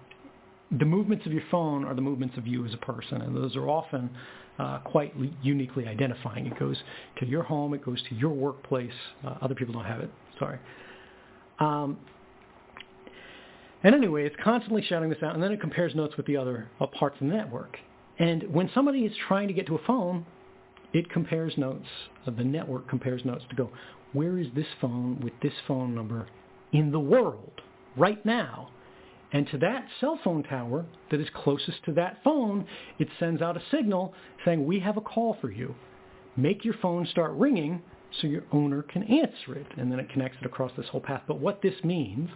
the 0.79 0.85
movements 0.85 1.25
of 1.25 1.31
your 1.31 1.43
phone 1.49 1.85
are 1.85 1.93
the 1.93 2.01
movements 2.01 2.37
of 2.37 2.45
you 2.45 2.65
as 2.65 2.73
a 2.73 2.77
person, 2.77 3.21
and 3.21 3.35
those 3.35 3.55
are 3.55 3.69
often 3.69 4.09
uh, 4.59 4.79
quite 4.79 5.13
uniquely 5.41 5.87
identifying. 5.87 6.45
It 6.45 6.59
goes 6.59 6.77
to 7.19 7.25
your 7.25 7.43
home, 7.43 7.73
it 7.73 7.83
goes 7.83 8.01
to 8.09 8.15
your 8.15 8.31
workplace. 8.31 8.91
Uh, 9.25 9.35
other 9.41 9.55
people 9.55 9.73
don't 9.73 9.85
have 9.85 10.01
it. 10.01 10.09
Sorry. 10.39 10.59
Um, 11.59 11.97
and 13.83 13.95
anyway, 13.95 14.25
it's 14.25 14.35
constantly 14.43 14.83
shouting 14.83 15.09
this 15.09 15.23
out, 15.23 15.33
and 15.33 15.43
then 15.43 15.51
it 15.51 15.59
compares 15.59 15.95
notes 15.95 16.15
with 16.17 16.25
the 16.25 16.37
other 16.37 16.69
uh, 16.79 16.87
parts 16.87 17.15
of 17.21 17.27
the 17.27 17.33
network. 17.33 17.77
And 18.19 18.43
when 18.53 18.69
somebody 18.73 18.99
is 18.99 19.13
trying 19.27 19.47
to 19.47 19.53
get 19.53 19.65
to 19.67 19.75
a 19.75 19.83
phone, 19.85 20.25
it 20.93 21.09
compares 21.09 21.57
notes, 21.57 21.87
uh, 22.27 22.31
the 22.31 22.43
network 22.43 22.89
compares 22.89 23.23
notes 23.25 23.43
to 23.49 23.55
go, 23.55 23.69
where 24.13 24.37
is 24.37 24.47
this 24.55 24.67
phone 24.79 25.19
with 25.21 25.33
this 25.41 25.53
phone 25.67 25.95
number 25.95 26.27
in 26.73 26.91
the 26.91 26.99
world 26.99 27.61
right 27.95 28.23
now? 28.25 28.69
And 29.33 29.47
to 29.51 29.57
that 29.59 29.85
cell 30.01 30.19
phone 30.23 30.43
tower 30.43 30.85
that 31.09 31.21
is 31.21 31.27
closest 31.33 31.83
to 31.85 31.93
that 31.93 32.17
phone, 32.23 32.65
it 32.99 33.07
sends 33.19 33.41
out 33.41 33.55
a 33.55 33.61
signal 33.71 34.13
saying, 34.43 34.65
we 34.65 34.79
have 34.79 34.97
a 34.97 35.01
call 35.01 35.37
for 35.39 35.49
you. 35.49 35.73
Make 36.35 36.65
your 36.65 36.73
phone 36.81 37.05
start 37.07 37.31
ringing 37.33 37.81
so 38.19 38.27
your 38.27 38.43
owner 38.51 38.81
can 38.81 39.03
answer 39.03 39.55
it. 39.55 39.67
And 39.77 39.89
then 39.89 39.99
it 39.99 40.09
connects 40.09 40.37
it 40.41 40.45
across 40.45 40.71
this 40.75 40.87
whole 40.87 40.99
path. 40.99 41.21
But 41.27 41.39
what 41.39 41.61
this 41.61 41.75
means 41.83 42.29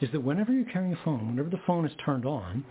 is 0.00 0.10
that 0.10 0.20
whenever 0.20 0.52
you're 0.52 0.64
carrying 0.64 0.92
a 0.92 1.04
phone, 1.04 1.28
whenever 1.28 1.50
the 1.50 1.62
phone 1.66 1.86
is 1.86 1.92
turned 2.04 2.26
on, 2.26 2.64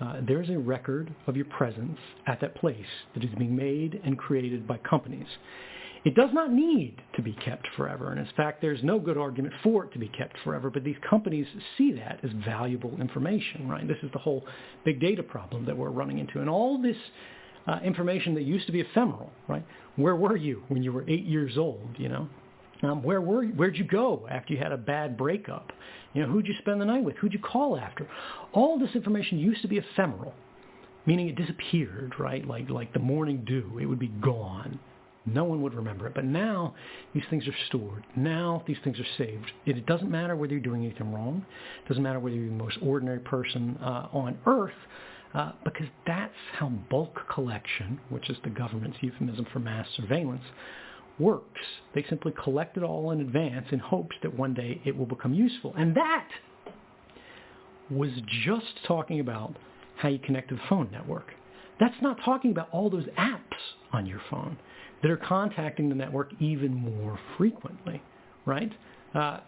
uh, 0.00 0.20
there's 0.26 0.48
a 0.48 0.58
record 0.58 1.14
of 1.26 1.36
your 1.36 1.44
presence 1.46 1.98
at 2.26 2.40
that 2.40 2.54
place 2.56 2.76
that 3.14 3.22
is 3.22 3.30
being 3.38 3.54
made 3.54 4.00
and 4.04 4.18
created 4.18 4.66
by 4.66 4.78
companies. 4.78 5.26
It 6.02 6.14
does 6.14 6.30
not 6.32 6.50
need 6.50 7.02
to 7.16 7.22
be 7.22 7.34
kept 7.44 7.66
forever, 7.76 8.10
and 8.10 8.18
in 8.18 8.28
fact, 8.34 8.62
there's 8.62 8.82
no 8.82 8.98
good 8.98 9.18
argument 9.18 9.52
for 9.62 9.84
it 9.84 9.92
to 9.92 9.98
be 9.98 10.08
kept 10.08 10.36
forever, 10.42 10.70
but 10.70 10.82
these 10.82 10.96
companies 11.08 11.46
see 11.76 11.92
that 11.92 12.20
as 12.22 12.30
valuable 12.42 12.98
information, 13.00 13.68
right? 13.68 13.86
This 13.86 13.98
is 14.02 14.10
the 14.12 14.18
whole 14.18 14.46
big 14.84 14.98
data 14.98 15.22
problem 15.22 15.66
that 15.66 15.76
we're 15.76 15.90
running 15.90 16.18
into. 16.18 16.40
And 16.40 16.48
all 16.48 16.80
this 16.80 16.96
uh, 17.66 17.80
information 17.84 18.34
that 18.34 18.44
used 18.44 18.64
to 18.66 18.72
be 18.72 18.80
ephemeral, 18.80 19.30
right? 19.46 19.64
Where 19.96 20.16
were 20.16 20.36
you 20.36 20.62
when 20.68 20.82
you 20.82 20.92
were 20.92 21.04
eight 21.06 21.26
years 21.26 21.58
old, 21.58 21.90
you 21.98 22.08
know? 22.08 22.28
Um, 22.82 23.02
where 23.02 23.20
were 23.20 23.44
you? 23.44 23.52
Where'd 23.52 23.76
you 23.76 23.84
go 23.84 24.26
after 24.30 24.54
you 24.54 24.58
had 24.58 24.72
a 24.72 24.78
bad 24.78 25.18
breakup? 25.18 25.72
You 26.12 26.22
know, 26.22 26.28
who'd 26.32 26.46
you 26.46 26.54
spend 26.58 26.80
the 26.80 26.84
night 26.84 27.04
with? 27.04 27.16
Who'd 27.16 27.32
you 27.32 27.38
call 27.38 27.76
after? 27.78 28.08
All 28.52 28.78
this 28.78 28.94
information 28.94 29.38
used 29.38 29.62
to 29.62 29.68
be 29.68 29.78
ephemeral. 29.78 30.34
meaning 31.06 31.28
it 31.28 31.36
disappeared, 31.36 32.14
right? 32.18 32.46
Like 32.46 32.68
like 32.68 32.92
the 32.92 32.98
morning 32.98 33.44
dew, 33.46 33.78
it 33.80 33.86
would 33.86 33.98
be 33.98 34.08
gone. 34.20 34.78
No 35.26 35.44
one 35.44 35.62
would 35.62 35.74
remember 35.74 36.06
it. 36.06 36.14
But 36.14 36.24
now 36.24 36.74
these 37.14 37.22
things 37.30 37.46
are 37.46 37.54
stored. 37.68 38.04
Now 38.16 38.62
these 38.66 38.78
things 38.84 38.98
are 38.98 39.06
saved. 39.18 39.50
It, 39.66 39.86
doesn't 39.86 40.10
matter 40.10 40.34
whether 40.34 40.52
you're 40.52 40.62
doing 40.62 40.84
anything 40.84 41.12
wrong. 41.12 41.44
It 41.84 41.88
doesn't 41.88 42.02
matter 42.02 42.18
whether 42.18 42.36
you're 42.36 42.48
the 42.48 42.52
most 42.52 42.78
ordinary 42.82 43.20
person 43.20 43.76
uh, 43.82 44.08
on 44.12 44.38
earth, 44.46 44.72
uh, 45.34 45.52
because 45.64 45.86
that's 46.06 46.32
how 46.58 46.68
bulk 46.90 47.20
collection, 47.32 48.00
which 48.08 48.30
is 48.30 48.36
the 48.44 48.50
government's 48.50 48.96
euphemism 49.00 49.46
for 49.52 49.58
mass 49.58 49.86
surveillance, 49.96 50.42
works. 51.20 51.60
They 51.94 52.04
simply 52.08 52.32
collect 52.42 52.76
it 52.76 52.82
all 52.82 53.10
in 53.10 53.20
advance 53.20 53.66
in 53.70 53.78
hopes 53.78 54.16
that 54.22 54.36
one 54.36 54.54
day 54.54 54.80
it 54.84 54.96
will 54.96 55.06
become 55.06 55.34
useful. 55.34 55.74
And 55.76 55.94
that 55.96 56.28
was 57.90 58.10
just 58.44 58.66
talking 58.86 59.20
about 59.20 59.54
how 59.96 60.08
you 60.08 60.18
connect 60.18 60.48
to 60.48 60.54
the 60.54 60.62
phone 60.68 60.88
network. 60.90 61.26
That's 61.78 61.94
not 62.02 62.18
talking 62.24 62.50
about 62.50 62.68
all 62.72 62.90
those 62.90 63.06
apps 63.18 63.40
on 63.92 64.06
your 64.06 64.20
phone 64.30 64.56
that 65.02 65.10
are 65.10 65.16
contacting 65.16 65.88
the 65.88 65.94
network 65.94 66.30
even 66.40 66.74
more 66.74 67.18
frequently, 67.36 68.02
right? 68.46 68.72
Uh, 69.14 69.40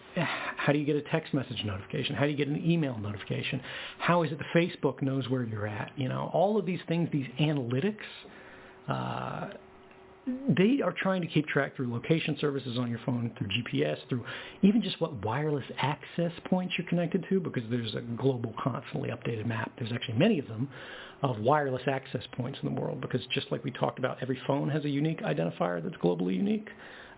how 0.56 0.72
do 0.72 0.78
you 0.78 0.84
get 0.84 0.96
a 0.96 1.02
text 1.02 1.32
message 1.32 1.62
notification? 1.64 2.16
How 2.16 2.24
do 2.24 2.30
you 2.30 2.36
get 2.36 2.48
an 2.48 2.62
email 2.68 2.98
notification? 2.98 3.60
How 3.98 4.24
is 4.24 4.32
it 4.32 4.38
the 4.38 4.58
Facebook 4.58 5.02
knows 5.02 5.28
where 5.28 5.44
you're 5.44 5.68
at? 5.68 5.92
You 5.96 6.08
know, 6.08 6.30
all 6.32 6.58
of 6.58 6.66
these 6.66 6.80
things, 6.88 7.08
these 7.12 7.28
analytics, 7.38 7.96
uh, 8.88 9.50
they 10.26 10.80
are 10.84 10.92
trying 10.92 11.20
to 11.20 11.26
keep 11.26 11.48
track 11.48 11.74
through 11.74 11.92
location 11.92 12.36
services 12.40 12.78
on 12.78 12.88
your 12.88 13.00
phone, 13.04 13.32
through 13.36 13.48
GPS, 13.48 13.96
through 14.08 14.24
even 14.62 14.80
just 14.80 15.00
what 15.00 15.24
wireless 15.24 15.64
access 15.78 16.32
points 16.44 16.74
you're 16.78 16.86
connected 16.86 17.26
to, 17.28 17.40
because 17.40 17.64
there's 17.70 17.94
a 17.94 18.00
global, 18.00 18.54
constantly 18.62 19.10
updated 19.10 19.46
map. 19.46 19.72
There's 19.78 19.92
actually 19.92 20.18
many 20.18 20.38
of 20.38 20.46
them 20.46 20.68
of 21.22 21.38
wireless 21.40 21.82
access 21.86 22.22
points 22.32 22.58
in 22.62 22.72
the 22.72 22.80
world, 22.80 23.00
because 23.00 23.20
just 23.32 23.50
like 23.50 23.64
we 23.64 23.72
talked 23.72 23.98
about, 23.98 24.18
every 24.22 24.38
phone 24.46 24.68
has 24.68 24.84
a 24.84 24.88
unique 24.88 25.20
identifier 25.22 25.82
that's 25.82 25.96
globally 25.96 26.36
unique. 26.36 26.68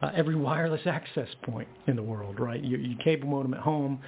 Uh, 0.02 0.10
every 0.16 0.35
wireless 0.35 0.82
access 0.86 1.28
point 1.43 1.68
in 1.86 1.97
the 1.97 2.02
world, 2.02 2.40
right? 2.40 2.64
Your, 2.64 2.81
your 2.81 2.98
cable 3.02 3.28
modem 3.28 3.52
at 3.52 3.60
home, 3.60 4.01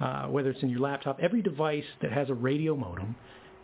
uh, 0.00 0.26
whether 0.26 0.50
it's 0.50 0.62
in 0.62 0.68
your 0.68 0.80
laptop, 0.80 1.18
every 1.20 1.42
device 1.42 1.84
that 2.00 2.12
has 2.12 2.30
a 2.30 2.34
radio 2.34 2.76
modem 2.76 3.16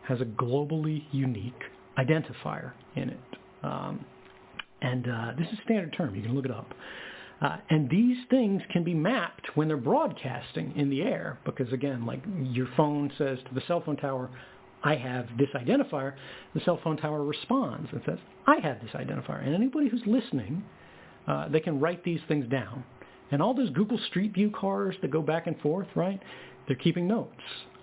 has 0.09 0.21
a 0.21 0.25
globally 0.25 1.05
unique 1.13 1.63
identifier 1.99 2.73
in 2.97 3.11
it. 3.11 3.21
Um, 3.63 4.05
and 4.83 5.09
uh, 5.09 5.33
this 5.39 5.49
is 5.53 5.59
standard 5.65 5.95
term. 5.97 6.15
You 6.15 6.23
can 6.23 6.35
look 6.35 6.45
it 6.45 6.51
up. 6.51 6.75
Uh, 7.41 7.57
and 7.71 7.91
these 7.91 8.17
things 8.31 8.63
can 8.73 8.85
be 8.85 8.95
mapped 8.95 9.49
when 9.57 9.67
they're 9.67 9.77
broadcasting 9.77 10.73
in 10.77 10.89
the 10.91 11.03
air 11.03 11.39
because, 11.45 11.73
again, 11.73 12.07
like 12.07 12.23
your 12.41 12.69
phone 12.77 13.11
says 13.19 13.39
to 13.49 13.55
the 13.55 13.63
cell 13.67 13.83
phone 13.85 13.97
tower, 13.97 14.31
I 14.85 14.95
have 14.95 15.27
this 15.39 15.49
identifier. 15.55 16.15
The 16.55 16.61
cell 16.61 16.79
phone 16.85 16.97
tower 16.97 17.25
responds 17.25 17.89
and 17.93 18.01
says, 18.07 18.19
I 18.47 18.57
have 18.63 18.81
this 18.81 18.93
identifier. 18.93 19.45
And 19.45 19.55
anybody 19.55 19.89
who's 19.89 20.03
listening, 20.07 20.63
uh, 21.27 21.49
they 21.49 21.61
can 21.61 21.81
write 21.81 22.05
these 22.05 22.21
things 22.29 22.49
down. 22.49 22.85
And 23.33 23.43
all 23.43 23.55
those 23.55 23.71
Google 23.71 23.99
Street 24.09 24.35
View 24.35 24.51
cars 24.51 24.95
that 25.03 25.11
go 25.11 25.23
back 25.23 25.47
and 25.47 25.59
forth, 25.61 25.89
right? 25.97 26.21
They're 26.67 26.77
keeping 26.77 27.09
notes 27.09 27.31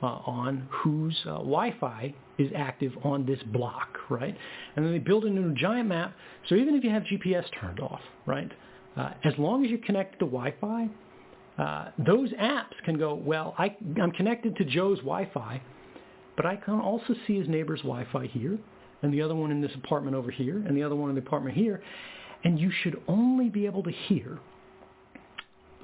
uh, 0.02 0.06
on 0.26 0.68
whose 0.70 1.18
uh, 1.26 1.34
Wi-Fi 1.34 2.14
is 2.38 2.52
active 2.56 2.94
on 3.04 3.26
this 3.26 3.40
block, 3.52 3.98
right? 4.10 4.36
And 4.76 4.86
then 4.86 4.94
they 4.94 5.00
build 5.00 5.26
into 5.26 5.48
a 5.48 5.54
giant 5.54 5.90
map. 5.90 6.14
So 6.48 6.56
even 6.56 6.76
if 6.76 6.84
you 6.84 6.90
have 6.90 7.04
GPS 7.04 7.46
turned 7.60 7.80
off, 7.80 8.02
right, 8.26 8.52
uh, 8.96 9.12
as 9.24 9.34
long 9.38 9.64
as 9.64 9.70
you're 9.70 9.80
connected 9.80 10.20
to 10.20 10.26
Wi-Fi, 10.26 10.90
uh, 11.58 11.92
those 12.06 12.30
apps 12.34 12.74
can 12.86 12.98
go, 12.98 13.14
well, 13.14 13.54
I, 13.58 13.76
I'm 14.02 14.12
connected 14.12 14.56
to 14.58 14.66
Joe's 14.66 15.00
Wi-Fi, 15.00 15.62
but 16.38 16.46
I 16.46 16.56
can 16.56 16.80
also 16.80 17.14
see 17.28 17.38
his 17.38 17.50
neighbor's 17.50 17.82
Wi-Fi 17.82 18.28
here, 18.28 18.58
and 19.02 19.14
the 19.14 19.22
other 19.22 19.36
one 19.36 19.52
in 19.52 19.62
this 19.62 19.72
apartment 19.76 20.16
over 20.16 20.32
here, 20.32 20.64
and 20.66 20.76
the 20.76 20.84
other 20.84 20.96
one 20.96 21.10
in 21.10 21.16
the 21.16 21.22
apartment 21.22 21.56
here. 21.58 21.82
And 22.46 22.58
you 22.58 22.72
should 22.84 23.02
only 23.10 23.50
be 23.50 23.66
able 23.66 23.84
to 23.84 23.92
hear 23.92 24.40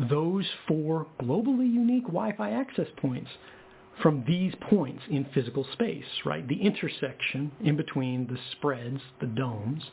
those 0.09 0.45
four 0.67 1.07
globally 1.21 1.71
unique 1.71 2.05
Wi-Fi 2.05 2.51
access 2.51 2.87
points 2.97 3.29
from 4.01 4.23
these 4.27 4.53
points 4.69 5.01
in 5.09 5.25
physical 5.33 5.65
space, 5.73 6.03
right? 6.25 6.45
The 6.47 6.61
intersection 6.61 7.51
in 7.63 7.77
between 7.77 8.27
the 8.27 8.37
spreads, 8.51 8.99
the 9.21 9.27
domes, 9.27 9.83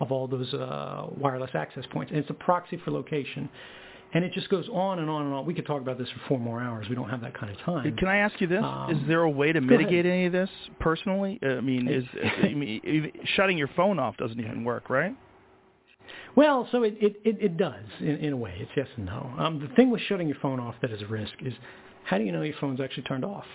of 0.00 0.12
all 0.12 0.28
those 0.28 0.52
uh, 0.52 1.06
wireless 1.16 1.52
access 1.54 1.84
points. 1.90 2.10
And 2.10 2.20
it's 2.20 2.30
a 2.30 2.34
proxy 2.34 2.80
for 2.84 2.90
location. 2.90 3.48
And 4.12 4.24
it 4.24 4.32
just 4.32 4.48
goes 4.50 4.68
on 4.72 4.98
and 4.98 5.10
on 5.10 5.26
and 5.26 5.34
on. 5.34 5.46
We 5.46 5.54
could 5.54 5.66
talk 5.66 5.80
about 5.80 5.98
this 5.98 6.08
for 6.10 6.20
four 6.28 6.38
more 6.38 6.60
hours. 6.60 6.86
We 6.88 6.94
don't 6.94 7.08
have 7.08 7.20
that 7.22 7.34
kind 7.34 7.50
of 7.50 7.58
time. 7.62 7.96
Can 7.96 8.08
I 8.08 8.18
ask 8.18 8.40
you 8.40 8.46
this? 8.46 8.62
Um, 8.62 8.90
is 8.90 9.08
there 9.08 9.22
a 9.22 9.30
way 9.30 9.52
to 9.52 9.60
mitigate 9.60 10.06
ahead. 10.06 10.06
any 10.06 10.26
of 10.26 10.32
this 10.32 10.50
personally? 10.78 11.38
I 11.42 11.60
mean, 11.60 11.88
is 11.88 12.04
I 12.42 12.54
mean, 12.54 13.10
shutting 13.36 13.58
your 13.58 13.68
phone 13.74 13.98
off 13.98 14.16
doesn't 14.16 14.38
even 14.38 14.64
work, 14.64 14.90
right? 14.90 15.14
Well, 16.34 16.68
so 16.70 16.82
it, 16.82 16.96
it, 17.00 17.20
it, 17.24 17.36
it 17.40 17.56
does 17.56 17.84
in, 18.00 18.16
in 18.16 18.32
a 18.32 18.36
way. 18.36 18.54
It's 18.58 18.70
yes 18.76 18.88
and 18.96 19.06
no. 19.06 19.32
Um, 19.38 19.60
the 19.60 19.74
thing 19.74 19.90
with 19.90 20.00
shutting 20.02 20.28
your 20.28 20.38
phone 20.40 20.60
off 20.60 20.74
that 20.82 20.90
is 20.90 21.02
a 21.02 21.06
risk 21.06 21.32
is 21.40 21.54
how 22.04 22.18
do 22.18 22.24
you 22.24 22.32
know 22.32 22.42
your 22.42 22.54
phone's 22.60 22.80
actually 22.80 23.04
turned 23.04 23.24
off? 23.24 23.46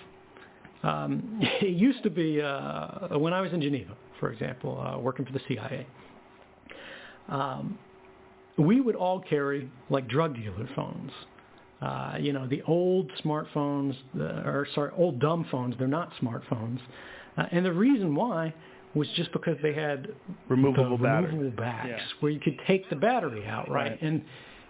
Um, 0.83 1.39
it 1.61 1.75
used 1.75 2.03
to 2.03 2.09
be 2.09 2.41
uh, 2.41 3.17
when 3.17 3.33
I 3.33 3.41
was 3.41 3.53
in 3.53 3.61
Geneva, 3.61 3.95
for 4.19 4.31
example, 4.31 4.79
uh, 4.79 4.99
working 4.99 5.25
for 5.25 5.31
the 5.31 5.41
CIA. 5.47 5.85
Um, 7.29 7.77
we 8.57 8.81
would 8.81 8.95
all 8.95 9.19
carry 9.19 9.69
like 9.89 10.07
drug 10.07 10.35
dealer 10.35 10.67
phones. 10.75 11.11
Uh, 11.81 12.15
you 12.19 12.31
know, 12.31 12.45
the 12.45 12.61
old 12.63 13.11
smartphones, 13.23 13.95
the, 14.13 14.25
or 14.47 14.67
sorry, 14.75 14.91
old 14.95 15.19
dumb 15.19 15.47
phones. 15.49 15.73
They're 15.79 15.87
not 15.87 16.11
smartphones, 16.21 16.79
uh, 17.37 17.45
and 17.51 17.65
the 17.65 17.73
reason 17.73 18.13
why 18.13 18.53
was 18.93 19.07
just 19.15 19.31
because 19.31 19.57
they 19.61 19.73
had 19.73 20.09
removable, 20.49 20.97
the 20.97 21.03
removable 21.03 21.51
backs 21.51 21.87
yeah. 21.89 21.99
where 22.19 22.31
you 22.31 22.39
could 22.39 22.59
take 22.67 22.89
the 22.89 22.95
battery 22.95 23.45
out, 23.45 23.69
right? 23.69 23.91
right. 23.91 24.01
And 24.01 24.23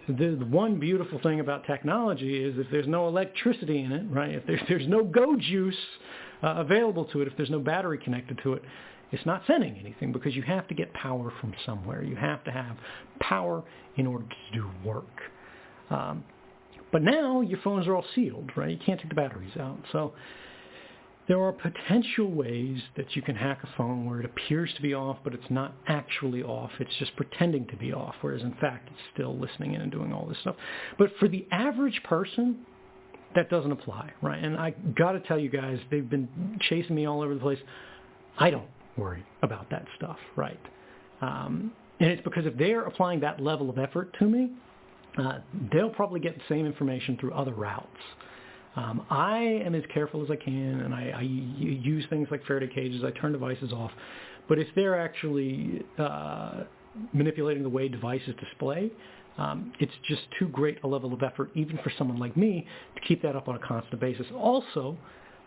the, 0.08 0.36
the 0.38 0.46
one 0.46 0.78
beautiful 0.78 1.20
thing 1.20 1.40
about 1.40 1.66
technology 1.66 2.42
is 2.42 2.58
if 2.58 2.66
there's 2.70 2.86
no 2.86 3.08
electricity 3.08 3.82
in 3.82 3.92
it, 3.92 4.04
right? 4.10 4.34
If 4.34 4.46
there's 4.46 4.60
there's 4.68 4.88
no 4.88 5.04
go 5.04 5.36
juice 5.36 5.74
uh, 6.42 6.54
available 6.58 7.04
to 7.06 7.22
it, 7.22 7.28
if 7.28 7.36
there's 7.36 7.50
no 7.50 7.60
battery 7.60 7.98
connected 7.98 8.38
to 8.42 8.54
it, 8.54 8.62
it's 9.10 9.24
not 9.26 9.42
sending 9.46 9.76
anything 9.76 10.12
because 10.12 10.34
you 10.34 10.42
have 10.42 10.66
to 10.68 10.74
get 10.74 10.92
power 10.94 11.32
from 11.40 11.52
somewhere. 11.66 12.02
You 12.02 12.16
have 12.16 12.42
to 12.44 12.50
have 12.50 12.76
power 13.20 13.62
in 13.96 14.06
order 14.06 14.24
to 14.24 14.58
do 14.58 14.70
work. 14.84 15.20
Um, 15.90 16.24
but 16.90 17.02
now 17.02 17.40
your 17.40 17.58
phones 17.62 17.86
are 17.86 17.94
all 17.94 18.04
sealed, 18.14 18.50
right? 18.56 18.70
You 18.70 18.78
can't 18.84 19.00
take 19.00 19.10
the 19.10 19.14
batteries 19.14 19.56
out. 19.58 19.78
So 19.92 20.14
there 21.28 21.40
are 21.40 21.52
potential 21.52 22.30
ways 22.30 22.80
that 22.96 23.14
you 23.14 23.22
can 23.22 23.36
hack 23.36 23.60
a 23.62 23.68
phone 23.76 24.06
where 24.06 24.18
it 24.18 24.24
appears 24.24 24.72
to 24.74 24.82
be 24.82 24.92
off, 24.92 25.18
but 25.22 25.34
it's 25.34 25.50
not 25.50 25.74
actually 25.86 26.42
off. 26.42 26.70
It's 26.80 26.94
just 26.98 27.14
pretending 27.16 27.66
to 27.68 27.76
be 27.76 27.92
off, 27.92 28.14
whereas 28.20 28.42
in 28.42 28.54
fact 28.54 28.88
it's 28.90 29.00
still 29.14 29.38
listening 29.38 29.74
in 29.74 29.82
and 29.82 29.92
doing 29.92 30.12
all 30.12 30.26
this 30.26 30.38
stuff. 30.40 30.56
But 30.98 31.10
for 31.20 31.28
the 31.28 31.46
average 31.52 32.00
person, 32.04 32.58
that 33.34 33.48
doesn't 33.50 33.72
apply, 33.72 34.12
right? 34.20 34.42
And 34.42 34.56
I 34.56 34.70
got 34.70 35.12
to 35.12 35.20
tell 35.20 35.38
you 35.38 35.48
guys, 35.48 35.78
they've 35.90 36.08
been 36.08 36.58
chasing 36.68 36.94
me 36.94 37.06
all 37.06 37.22
over 37.22 37.34
the 37.34 37.40
place. 37.40 37.58
I 38.38 38.50
don't 38.50 38.68
worry 38.96 39.24
about 39.42 39.70
that 39.70 39.86
stuff, 39.96 40.18
right? 40.36 40.60
Um, 41.20 41.72
and 42.00 42.10
it's 42.10 42.22
because 42.22 42.46
if 42.46 42.56
they're 42.56 42.82
applying 42.82 43.20
that 43.20 43.40
level 43.40 43.70
of 43.70 43.78
effort 43.78 44.14
to 44.18 44.24
me, 44.24 44.50
uh, 45.18 45.38
they'll 45.72 45.90
probably 45.90 46.20
get 46.20 46.34
the 46.34 46.42
same 46.48 46.66
information 46.66 47.16
through 47.18 47.32
other 47.32 47.52
routes. 47.52 47.86
Um, 48.74 49.04
I 49.10 49.38
am 49.64 49.74
as 49.74 49.82
careful 49.92 50.22
as 50.22 50.30
I 50.30 50.36
can, 50.36 50.80
and 50.80 50.94
I, 50.94 51.12
I 51.16 51.20
use 51.22 52.04
things 52.08 52.28
like 52.30 52.44
Faraday 52.46 52.72
cages. 52.72 53.04
I 53.04 53.10
turn 53.10 53.32
devices 53.32 53.72
off. 53.72 53.90
But 54.48 54.58
if 54.58 54.68
they're 54.74 54.98
actually 54.98 55.84
uh, 55.98 56.62
manipulating 57.12 57.62
the 57.62 57.68
way 57.68 57.88
devices 57.88 58.34
display, 58.40 58.90
um, 59.38 59.72
it's 59.78 59.92
just 60.06 60.22
too 60.38 60.48
great 60.48 60.78
a 60.84 60.86
level 60.86 61.12
of 61.12 61.22
effort, 61.22 61.50
even 61.54 61.78
for 61.78 61.92
someone 61.96 62.18
like 62.18 62.36
me, 62.36 62.66
to 62.94 63.00
keep 63.02 63.22
that 63.22 63.36
up 63.36 63.48
on 63.48 63.56
a 63.56 63.58
constant 63.58 64.00
basis. 64.00 64.26
Also, 64.36 64.96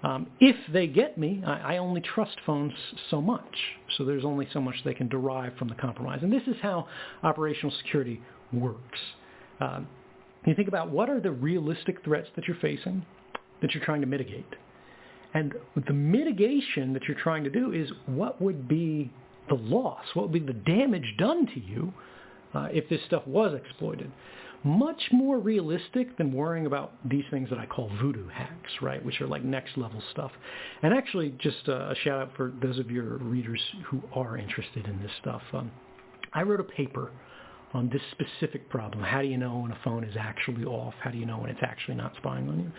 um, 0.04 0.28
if 0.40 0.56
they 0.72 0.88
get 0.88 1.18
me, 1.18 1.42
I, 1.46 1.76
I 1.76 1.78
only 1.78 2.02
trust 2.02 2.38
phones 2.46 2.74
so 3.10 3.22
much. 3.22 3.56
So 3.98 4.06
there's 4.06 4.26
only 4.26 4.48
so 4.54 4.62
much 4.62 4.76
they 4.86 4.94
can 4.94 5.08
derive 5.08 5.56
from 5.58 5.68
the 5.68 5.76
compromise. 5.76 6.20
And 6.22 6.32
this 6.32 6.44
is 6.48 6.56
how 6.62 6.88
operational 7.24 7.76
security 7.78 8.22
works. 8.54 9.00
Um, 9.60 9.88
you 10.46 10.54
think 10.54 10.68
about 10.68 10.92
what 10.92 11.10
are 11.10 11.20
the 11.20 11.32
realistic 11.32 12.04
threats 12.04 12.28
that 12.36 12.48
you're 12.48 12.58
facing 12.58 13.04
that 13.62 13.74
you're 13.74 13.84
trying 13.84 14.02
to 14.02 14.08
mitigate. 14.08 14.56
And 15.34 15.54
the 15.88 15.94
mitigation 15.94 16.94
that 16.94 17.04
you're 17.08 17.18
trying 17.22 17.44
to 17.44 17.50
do 17.50 17.74
is 17.74 17.90
what 18.06 18.42
would 18.42 18.68
be 18.68 19.12
the 19.50 19.56
loss, 19.56 20.04
what 20.14 20.30
would 20.30 20.34
be 20.34 20.54
the 20.54 20.60
damage 20.60 21.16
done 21.18 21.46
to 21.48 21.60
you 21.60 21.94
uh, 22.54 22.68
if 22.72 22.88
this 22.90 23.02
stuff 23.06 23.26
was 23.28 23.54
exploited. 23.54 24.12
Much 24.64 25.02
more 25.12 25.38
realistic 25.38 26.18
than 26.18 26.34
worrying 26.34 26.66
about 26.66 26.94
these 27.08 27.26
things 27.30 27.50
that 27.50 27.60
I 27.60 27.68
call 27.68 27.92
voodoo 28.02 28.28
hacks, 28.30 28.72
right, 28.82 29.04
which 29.06 29.22
are 29.22 29.28
like 29.28 29.44
next 29.44 29.78
level 29.78 30.02
stuff. 30.12 30.32
And 30.82 30.92
actually, 30.94 31.36
just 31.38 31.68
a 31.68 31.94
shout 32.04 32.20
out 32.20 32.32
for 32.36 32.52
those 32.64 32.80
of 32.80 32.90
your 32.90 33.18
readers 33.18 33.62
who 33.86 34.02
are 34.14 34.38
interested 34.38 34.88
in 34.88 35.00
this 35.04 35.12
stuff. 35.22 35.44
Um, 35.54 35.70
I 36.34 36.42
wrote 36.42 36.62
a 36.62 36.64
paper 36.64 37.12
on 37.74 37.90
this 37.90 38.02
specific 38.12 38.70
problem. 38.70 39.04
How 39.04 39.22
do 39.22 39.28
you 39.28 39.38
know 39.38 39.60
when 39.60 39.72
a 39.72 39.78
phone 39.84 40.04
is 40.04 40.16
actually 40.18 40.64
off? 40.64 40.94
How 41.02 41.12
do 41.12 41.18
you 41.18 41.26
know 41.26 41.38
when 41.38 41.50
it's 41.50 41.62
actually 41.62 41.96
not 41.96 42.14
spying 42.18 42.48
on 42.48 42.60
you? 42.60 42.72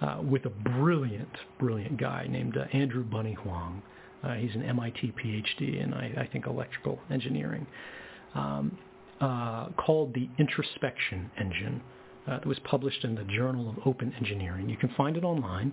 Uh, 0.00 0.20
with 0.28 0.44
a 0.44 0.50
brilliant, 0.50 1.28
brilliant 1.58 1.96
guy 1.98 2.26
named 2.28 2.56
uh, 2.56 2.64
Andrew 2.72 3.04
Bunny 3.04 3.34
Huang. 3.34 3.80
Uh, 4.24 4.34
he's 4.34 4.54
an 4.54 4.62
MIT 4.62 5.12
PhD 5.22 5.82
in, 5.82 5.94
I, 5.94 6.22
I 6.22 6.26
think, 6.26 6.46
electrical 6.46 6.98
engineering, 7.10 7.66
um, 8.34 8.76
uh, 9.20 9.68
called 9.76 10.12
the 10.14 10.28
Introspection 10.38 11.30
Engine. 11.38 11.80
Uh, 12.26 12.38
that 12.38 12.46
was 12.46 12.58
published 12.64 13.04
in 13.04 13.14
the 13.14 13.24
Journal 13.24 13.68
of 13.68 13.76
Open 13.86 14.12
Engineering. 14.18 14.68
You 14.68 14.78
can 14.78 14.88
find 14.96 15.16
it 15.16 15.24
online. 15.24 15.72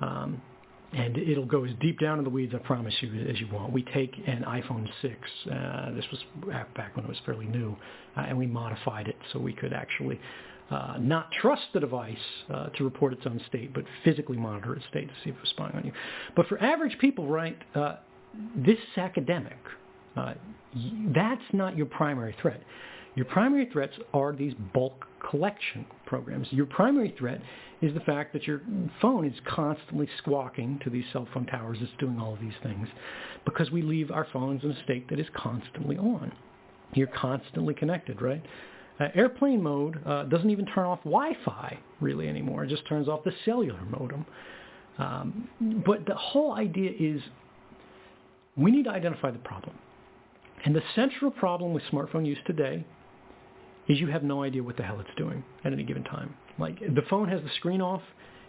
Um, 0.00 0.42
and 0.92 1.18
it'll 1.18 1.44
go 1.44 1.64
as 1.64 1.70
deep 1.80 1.98
down 1.98 2.18
in 2.18 2.24
the 2.24 2.30
weeds, 2.30 2.54
I 2.54 2.58
promise 2.58 2.94
you, 3.00 3.26
as 3.28 3.38
you 3.38 3.46
want. 3.52 3.72
We 3.72 3.82
take 3.82 4.14
an 4.26 4.42
iPhone 4.46 4.88
6, 5.02 5.14
uh, 5.50 5.92
this 5.94 6.04
was 6.10 6.20
back 6.74 6.96
when 6.96 7.04
it 7.04 7.08
was 7.08 7.18
fairly 7.26 7.44
new, 7.44 7.76
uh, 8.16 8.20
and 8.22 8.38
we 8.38 8.46
modified 8.46 9.06
it 9.06 9.16
so 9.32 9.38
we 9.38 9.52
could 9.52 9.72
actually 9.74 10.18
uh, 10.70 10.96
not 10.98 11.30
trust 11.32 11.62
the 11.72 11.80
device 11.80 12.16
uh, 12.52 12.66
to 12.76 12.84
report 12.84 13.12
its 13.12 13.22
own 13.26 13.40
state, 13.48 13.72
but 13.72 13.84
physically 14.04 14.36
monitor 14.36 14.74
its 14.74 14.84
state 14.90 15.08
to 15.08 15.14
see 15.24 15.30
if 15.30 15.36
it's 15.40 15.50
spying 15.50 15.74
on 15.74 15.84
you. 15.84 15.92
But 16.36 16.46
for 16.46 16.62
average 16.62 16.98
people, 16.98 17.26
right, 17.26 17.56
uh, 17.74 17.96
this 18.54 18.76
is 18.76 18.98
academic. 18.98 19.58
Uh, 20.16 20.34
that's 21.14 21.42
not 21.52 21.76
your 21.76 21.86
primary 21.86 22.36
threat. 22.40 22.62
Your 23.14 23.24
primary 23.24 23.68
threats 23.72 23.94
are 24.12 24.32
these 24.32 24.54
bulk 24.74 25.06
collection 25.30 25.86
programs. 26.06 26.46
Your 26.50 26.66
primary 26.66 27.14
threat 27.18 27.40
is 27.80 27.94
the 27.94 28.00
fact 28.00 28.32
that 28.32 28.46
your 28.46 28.60
phone 29.00 29.26
is 29.26 29.34
constantly 29.46 30.08
squawking 30.18 30.80
to 30.84 30.90
these 30.90 31.04
cell 31.12 31.26
phone 31.32 31.46
towers 31.46 31.78
It's 31.80 31.90
doing 31.98 32.18
all 32.20 32.34
of 32.34 32.40
these 32.40 32.52
things 32.62 32.88
because 33.44 33.70
we 33.70 33.82
leave 33.82 34.10
our 34.10 34.26
phones 34.32 34.62
in 34.64 34.70
a 34.70 34.84
state 34.84 35.08
that 35.08 35.18
is 35.18 35.26
constantly 35.34 35.96
on. 35.96 36.32
You're 36.94 37.08
constantly 37.08 37.74
connected, 37.74 38.20
right? 38.20 38.44
Uh, 39.00 39.08
airplane 39.14 39.62
mode 39.62 40.00
uh, 40.06 40.24
doesn't 40.24 40.50
even 40.50 40.66
turn 40.66 40.84
off 40.84 40.98
Wi-Fi 41.04 41.78
really 42.00 42.28
anymore. 42.28 42.64
It 42.64 42.68
just 42.68 42.86
turns 42.88 43.08
off 43.08 43.22
the 43.24 43.32
cellular 43.44 43.80
modem. 43.82 44.26
Um, 44.98 45.48
but 45.86 46.04
the 46.06 46.14
whole 46.14 46.52
idea 46.52 46.90
is 46.98 47.20
we 48.56 48.70
need 48.70 48.84
to 48.84 48.90
identify 48.90 49.30
the 49.30 49.38
problem. 49.38 49.76
And 50.64 50.74
the 50.74 50.82
central 50.96 51.30
problem 51.30 51.72
with 51.72 51.84
smartphone 51.84 52.26
use 52.26 52.38
today 52.46 52.84
is 53.88 54.00
you 54.00 54.08
have 54.08 54.24
no 54.24 54.42
idea 54.42 54.62
what 54.62 54.76
the 54.76 54.82
hell 54.82 55.00
it's 55.00 55.16
doing 55.16 55.44
at 55.64 55.72
any 55.72 55.84
given 55.84 56.02
time. 56.04 56.34
Like 56.58 56.80
the 56.80 57.02
phone 57.08 57.28
has 57.28 57.40
the 57.42 57.50
screen 57.56 57.80
off. 57.80 58.02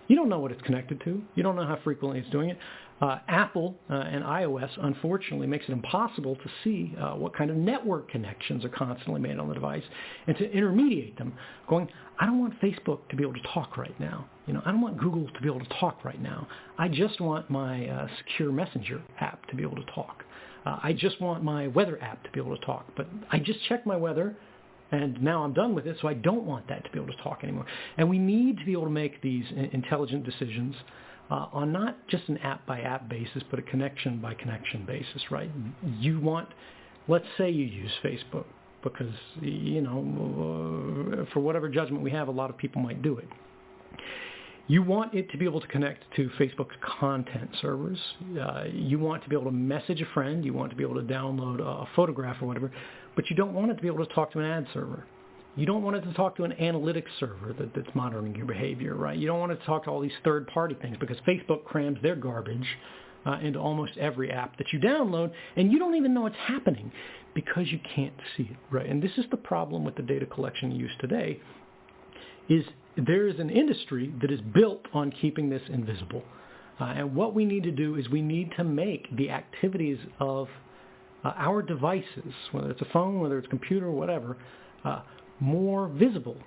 You 0.07 0.15
don't 0.15 0.27
know 0.27 0.39
what 0.39 0.51
it's 0.51 0.61
connected 0.63 0.99
to. 1.05 1.21
You 1.35 1.43
don't 1.43 1.55
know 1.55 1.65
how 1.65 1.77
frequently 1.84 2.19
it's 2.19 2.30
doing 2.31 2.49
it. 2.49 2.57
Uh, 3.01 3.17
Apple 3.30 3.76
uh, 3.89 3.93
and 3.93 4.23
iOS, 4.23 4.69
unfortunately, 4.81 5.47
makes 5.47 5.65
it 5.69 5.71
impossible 5.71 6.35
to 6.35 6.49
see 6.63 6.93
uh, 6.99 7.11
what 7.11 7.34
kind 7.34 7.49
of 7.49 7.55
network 7.55 8.09
connections 8.09 8.65
are 8.65 8.69
constantly 8.69 9.21
made 9.21 9.39
on 9.39 9.47
the 9.47 9.53
device 9.53 9.84
and 10.27 10.38
to 10.38 10.51
intermediate 10.51 11.17
them. 11.17 11.34
Going, 11.69 11.88
I 12.19 12.26
don't 12.26 12.39
want 12.39 12.59
Facebook 12.59 13.07
to 13.09 13.15
be 13.15 13.23
able 13.23 13.35
to 13.35 13.47
talk 13.53 13.77
right 13.77 13.97
now. 14.01 14.27
You 14.47 14.53
know, 14.53 14.61
I 14.65 14.71
don't 14.71 14.81
want 14.81 14.97
Google 14.97 15.30
to 15.30 15.41
be 15.41 15.47
able 15.47 15.61
to 15.61 15.80
talk 15.80 16.03
right 16.03 16.21
now. 16.21 16.45
I 16.77 16.89
just 16.89 17.21
want 17.21 17.49
my 17.49 17.88
uh, 17.88 18.07
secure 18.17 18.51
Messenger 18.51 19.01
app 19.21 19.47
to 19.47 19.55
be 19.55 19.63
able 19.63 19.77
to 19.77 19.91
talk. 19.95 20.23
Uh, 20.65 20.80
I 20.84 20.91
just 20.91 21.21
want 21.21 21.41
my 21.41 21.67
weather 21.67 22.01
app 22.03 22.21
to 22.26 22.31
be 22.31 22.39
able 22.41 22.57
to 22.57 22.65
talk. 22.65 22.85
But 22.97 23.07
I 23.31 23.39
just 23.39 23.63
checked 23.69 23.88
my 23.88 23.95
weather 23.95 24.35
and 24.91 25.21
now 25.21 25.43
I'm 25.43 25.53
done 25.53 25.76
with 25.76 25.85
it, 25.85 25.97
so 26.01 26.07
I 26.07 26.15
don't 26.15 26.45
want 26.45 26.67
that 26.67 26.84
to 26.84 26.89
be 26.91 26.97
able 26.97 27.13
to 27.13 27.23
talk 27.23 27.41
anymore. 27.43 27.65
And 27.97 28.09
we 28.09 28.17
need 28.17 28.57
to 28.57 28.65
be 28.65 28.71
able 28.71 28.85
to 28.85 28.89
make 28.89 29.21
these 29.21 29.45
intelligent 29.71 30.26
decisions 30.26 30.76
uh, 31.30 31.47
on 31.51 31.72
not 31.72 32.07
just 32.07 32.27
an 32.30 32.38
app 32.39 32.65
by 32.65 32.81
app 32.81 33.10
basis, 33.10 33.43
but 33.49 33.60
a 33.60 33.64
connection 33.64 34.19
by 34.19 34.34
connection 34.34 34.85
basis, 34.85 35.31
right? 35.31 35.51
You 35.99 36.19
want, 36.19 36.49
let's 37.07 37.26
say 37.38 37.49
you 37.49 37.65
use 37.65 37.91
Facebook 38.03 38.45
because, 38.84 39.14
you 39.41 39.81
know, 39.81 41.27
for 41.34 41.39
whatever 41.39 41.69
judgment 41.69 42.03
we 42.03 42.11
have, 42.11 42.27
a 42.27 42.31
lot 42.31 42.49
of 42.49 42.57
people 42.57 42.81
might 42.81 43.01
do 43.01 43.18
it. 43.18 43.27
You 44.68 44.84
want 44.84 45.15
it 45.15 45.31
to 45.31 45.38
be 45.38 45.45
able 45.45 45.61
to 45.61 45.68
connect 45.68 46.03
to 46.15 46.30
Facebook's 46.39 46.76
content 46.99 47.49
servers. 47.60 47.97
Uh, 48.39 48.65
you 48.72 48.99
want 48.99 49.23
to 49.23 49.30
be 49.30 49.35
able 49.35 49.45
to 49.45 49.51
message 49.51 49.99
a 49.99 50.06
friend. 50.14 50.45
You 50.45 50.53
want 50.53 50.69
to 50.69 50.76
be 50.76 50.84
able 50.84 50.95
to 50.95 51.01
download 51.01 51.60
a 51.60 51.88
photograph 51.95 52.38
or 52.41 52.45
whatever 52.45 52.72
but 53.19 53.30
you 53.30 53.35
don't 53.35 53.53
want 53.53 53.69
it 53.69 53.76
to 53.76 53.81
be 53.81 53.88
able 53.89 54.06
to 54.06 54.14
talk 54.14 54.31
to 54.31 54.39
an 54.39 54.45
ad 54.45 54.65
server. 54.73 55.06
You 55.55 55.65
don't 55.65 55.84
want 55.84 55.97
it 55.97 56.01
to 56.01 56.13
talk 56.13 56.35
to 56.38 56.43
an 56.43 56.53
analytics 56.53 57.09
server 57.19 57.53
that, 57.57 57.73
that's 57.76 57.93
monitoring 57.93 58.35
your 58.35 58.45
behavior, 58.45 58.95
right? 58.95 59.17
You 59.17 59.27
don't 59.27 59.39
want 59.39 59.51
it 59.51 59.59
to 59.59 59.65
talk 59.65 59.85
to 59.85 59.89
all 59.89 59.99
these 59.99 60.11
third-party 60.23 60.76
things 60.81 60.97
because 60.99 61.17
Facebook 61.27 61.65
crams 61.65 61.97
their 62.01 62.15
garbage 62.15 62.67
uh, 63.26 63.39
into 63.41 63.59
almost 63.59 63.97
every 63.97 64.31
app 64.31 64.57
that 64.57 64.67
you 64.71 64.80
download, 64.80 65.31
and 65.55 65.71
you 65.71 65.80
don't 65.80 65.95
even 65.95 66.13
know 66.13 66.26
it's 66.26 66.35
happening 66.47 66.91
because 67.34 67.67
you 67.71 67.80
can't 67.95 68.13
see 68.38 68.43
it, 68.43 68.57
right? 68.71 68.88
And 68.88 69.01
this 69.01 69.11
is 69.17 69.26
the 69.31 69.38
problem 69.38 69.84
with 69.84 69.95
the 69.95 70.01
data 70.03 70.26
collection 70.26 70.71
used 70.71 70.99
today, 70.99 71.39
is 72.47 72.63
there 72.95 73.27
is 73.27 73.39
an 73.39 73.49
industry 73.49 74.13
that 74.21 74.31
is 74.31 74.39
built 74.41 74.85
on 74.93 75.11
keeping 75.11 75.49
this 75.49 75.61
invisible. 75.69 76.23
Uh, 76.80 76.85
and 76.85 77.15
what 77.15 77.34
we 77.34 77.43
need 77.43 77.63
to 77.63 77.71
do 77.71 77.95
is 77.95 78.09
we 78.09 78.21
need 78.21 78.51
to 78.57 78.63
make 78.63 79.13
the 79.17 79.30
activities 79.30 79.99
of 80.19 80.47
uh, 81.23 81.34
our 81.35 81.61
devices, 81.61 82.34
whether 82.51 82.71
it's 82.71 82.81
a 82.81 82.88
phone, 82.93 83.19
whether 83.19 83.38
it's 83.38 83.47
a 83.47 83.49
computer, 83.49 83.91
whatever, 83.91 84.38
uh, 84.85 85.01
more 85.40 85.88
visible 85.88 86.38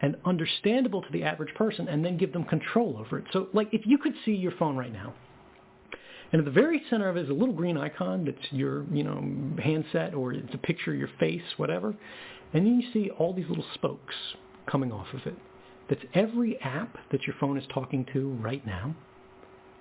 and 0.00 0.16
understandable 0.24 1.02
to 1.02 1.12
the 1.12 1.22
average 1.22 1.54
person 1.54 1.88
and 1.88 2.04
then 2.04 2.16
give 2.16 2.32
them 2.32 2.44
control 2.44 2.96
over 2.98 3.18
it. 3.18 3.24
So 3.32 3.48
like 3.52 3.68
if 3.72 3.82
you 3.84 3.98
could 3.98 4.14
see 4.24 4.32
your 4.32 4.52
phone 4.52 4.76
right 4.76 4.92
now, 4.92 5.14
and 6.32 6.38
at 6.38 6.44
the 6.44 6.50
very 6.50 6.82
center 6.88 7.08
of 7.08 7.16
it 7.16 7.24
is 7.24 7.30
a 7.30 7.34
little 7.34 7.54
green 7.54 7.76
icon 7.76 8.24
that's 8.24 8.52
your, 8.52 8.84
you 8.92 9.02
know, 9.02 9.20
handset 9.60 10.14
or 10.14 10.32
it's 10.32 10.54
a 10.54 10.58
picture 10.58 10.92
of 10.92 10.98
your 10.98 11.10
face, 11.18 11.42
whatever. 11.56 11.88
And 12.52 12.66
then 12.66 12.80
you 12.80 12.92
see 12.92 13.10
all 13.10 13.32
these 13.32 13.48
little 13.48 13.66
spokes 13.74 14.14
coming 14.66 14.92
off 14.92 15.08
of 15.12 15.26
it. 15.26 15.34
That's 15.88 16.02
every 16.14 16.58
app 16.60 16.96
that 17.10 17.26
your 17.26 17.34
phone 17.40 17.58
is 17.58 17.64
talking 17.72 18.06
to 18.12 18.30
right 18.34 18.64
now 18.64 18.94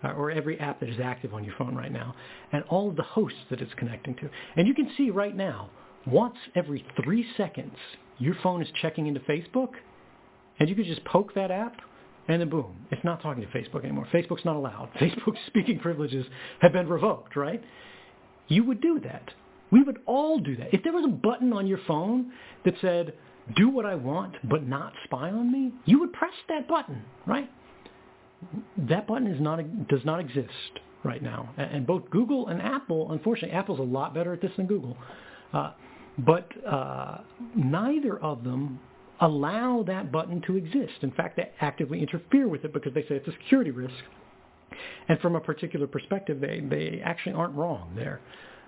uh, 0.03 0.11
or 0.13 0.31
every 0.31 0.59
app 0.59 0.79
that 0.79 0.89
is 0.89 0.99
active 0.99 1.33
on 1.33 1.43
your 1.43 1.53
phone 1.57 1.75
right 1.75 1.91
now, 1.91 2.15
and 2.51 2.63
all 2.69 2.89
of 2.89 2.95
the 2.95 3.03
hosts 3.03 3.39
that 3.49 3.61
it's 3.61 3.73
connecting 3.75 4.15
to. 4.15 4.29
And 4.55 4.67
you 4.67 4.73
can 4.73 4.89
see 4.97 5.09
right 5.09 5.35
now, 5.35 5.69
once 6.07 6.35
every 6.55 6.85
three 7.03 7.25
seconds, 7.37 7.75
your 8.17 8.35
phone 8.43 8.61
is 8.61 8.67
checking 8.81 9.07
into 9.07 9.19
Facebook, 9.21 9.69
and 10.59 10.69
you 10.69 10.75
could 10.75 10.85
just 10.85 11.03
poke 11.05 11.33
that 11.35 11.51
app, 11.51 11.77
and 12.27 12.41
then 12.41 12.49
boom, 12.49 12.75
it's 12.91 13.03
not 13.03 13.21
talking 13.21 13.41
to 13.41 13.49
Facebook 13.49 13.83
anymore. 13.83 14.07
Facebook's 14.13 14.45
not 14.45 14.55
allowed. 14.55 14.89
Facebook's 15.01 15.39
speaking 15.47 15.79
privileges 15.79 16.25
have 16.61 16.73
been 16.73 16.87
revoked, 16.87 17.35
right? 17.35 17.63
You 18.47 18.63
would 18.65 18.81
do 18.81 18.99
that. 19.01 19.31
We 19.71 19.83
would 19.83 19.99
all 20.05 20.39
do 20.39 20.55
that. 20.57 20.73
If 20.73 20.83
there 20.83 20.93
was 20.93 21.05
a 21.05 21.11
button 21.11 21.53
on 21.53 21.67
your 21.67 21.79
phone 21.87 22.31
that 22.65 22.73
said, 22.81 23.13
do 23.55 23.69
what 23.69 23.85
I 23.85 23.95
want, 23.95 24.35
but 24.43 24.67
not 24.67 24.93
spy 25.05 25.29
on 25.29 25.51
me, 25.51 25.73
you 25.85 25.99
would 25.99 26.13
press 26.13 26.33
that 26.49 26.67
button, 26.67 27.03
right? 27.27 27.49
that 28.77 29.07
button 29.07 29.27
is 29.27 29.41
not 29.41 29.87
does 29.87 30.03
not 30.05 30.19
exist 30.19 30.79
right 31.03 31.21
now. 31.21 31.49
And 31.57 31.85
both 31.85 32.09
Google 32.09 32.47
and 32.47 32.61
Apple, 32.61 33.11
unfortunately, 33.11 33.55
Apple's 33.55 33.79
a 33.79 33.83
lot 33.83 34.13
better 34.13 34.33
at 34.33 34.41
this 34.41 34.51
than 34.57 34.67
Google, 34.67 34.97
uh, 35.53 35.71
but 36.25 36.49
uh, 36.65 37.19
neither 37.55 38.17
of 38.19 38.43
them 38.43 38.79
allow 39.21 39.83
that 39.87 40.11
button 40.11 40.41
to 40.47 40.55
exist. 40.55 40.93
In 41.01 41.11
fact, 41.11 41.35
they 41.37 41.51
actively 41.61 42.01
interfere 42.01 42.47
with 42.47 42.63
it 42.63 42.73
because 42.73 42.93
they 42.93 43.01
say 43.03 43.15
it's 43.15 43.27
a 43.27 43.31
security 43.31 43.71
risk. 43.71 43.93
And 45.07 45.19
from 45.19 45.35
a 45.35 45.41
particular 45.41 45.87
perspective, 45.87 46.39
they, 46.39 46.61
they 46.61 47.01
actually 47.03 47.33
aren't 47.33 47.55
wrong 47.55 47.91
there. 47.95 48.21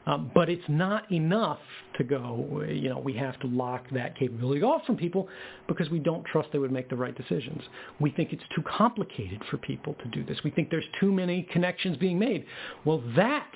Um, 0.07 0.32
but 0.34 0.49
it's 0.49 0.68
not 0.68 1.11
enough 1.11 1.60
to 1.98 2.03
go, 2.03 2.64
you 2.68 2.90
know, 2.90 2.98
we 2.98 3.14
have 3.14 3.40
to 3.41 3.48
lock 3.48 3.86
that 3.91 4.18
capability 4.18 4.64
off 4.64 4.84
from 4.86 4.98
people 4.98 5.28
because 5.68 5.91
we 5.91 5.99
don't 5.99 6.26
trust 6.26 6.49
they 6.52 6.57
would 6.57 6.72
make 6.72 6.90
the 6.90 6.95
right 6.95 7.15
decisions. 7.15 7.61
We 7.99 8.10
think 8.10 8.34
it's 8.34 8.44
too 8.56 8.64
complicated 8.64 9.44
for 9.52 9.57
people 9.57 9.95
to 10.02 10.07
do 10.10 10.23
this. 10.26 10.40
We 10.44 10.49
think 10.49 10.72
there's 10.72 10.86
too 10.99 11.11
many 11.11 11.44
connections 11.44 11.98
being 11.98 12.18
made. 12.18 12.45
Well, 12.84 13.03
that 13.15 13.52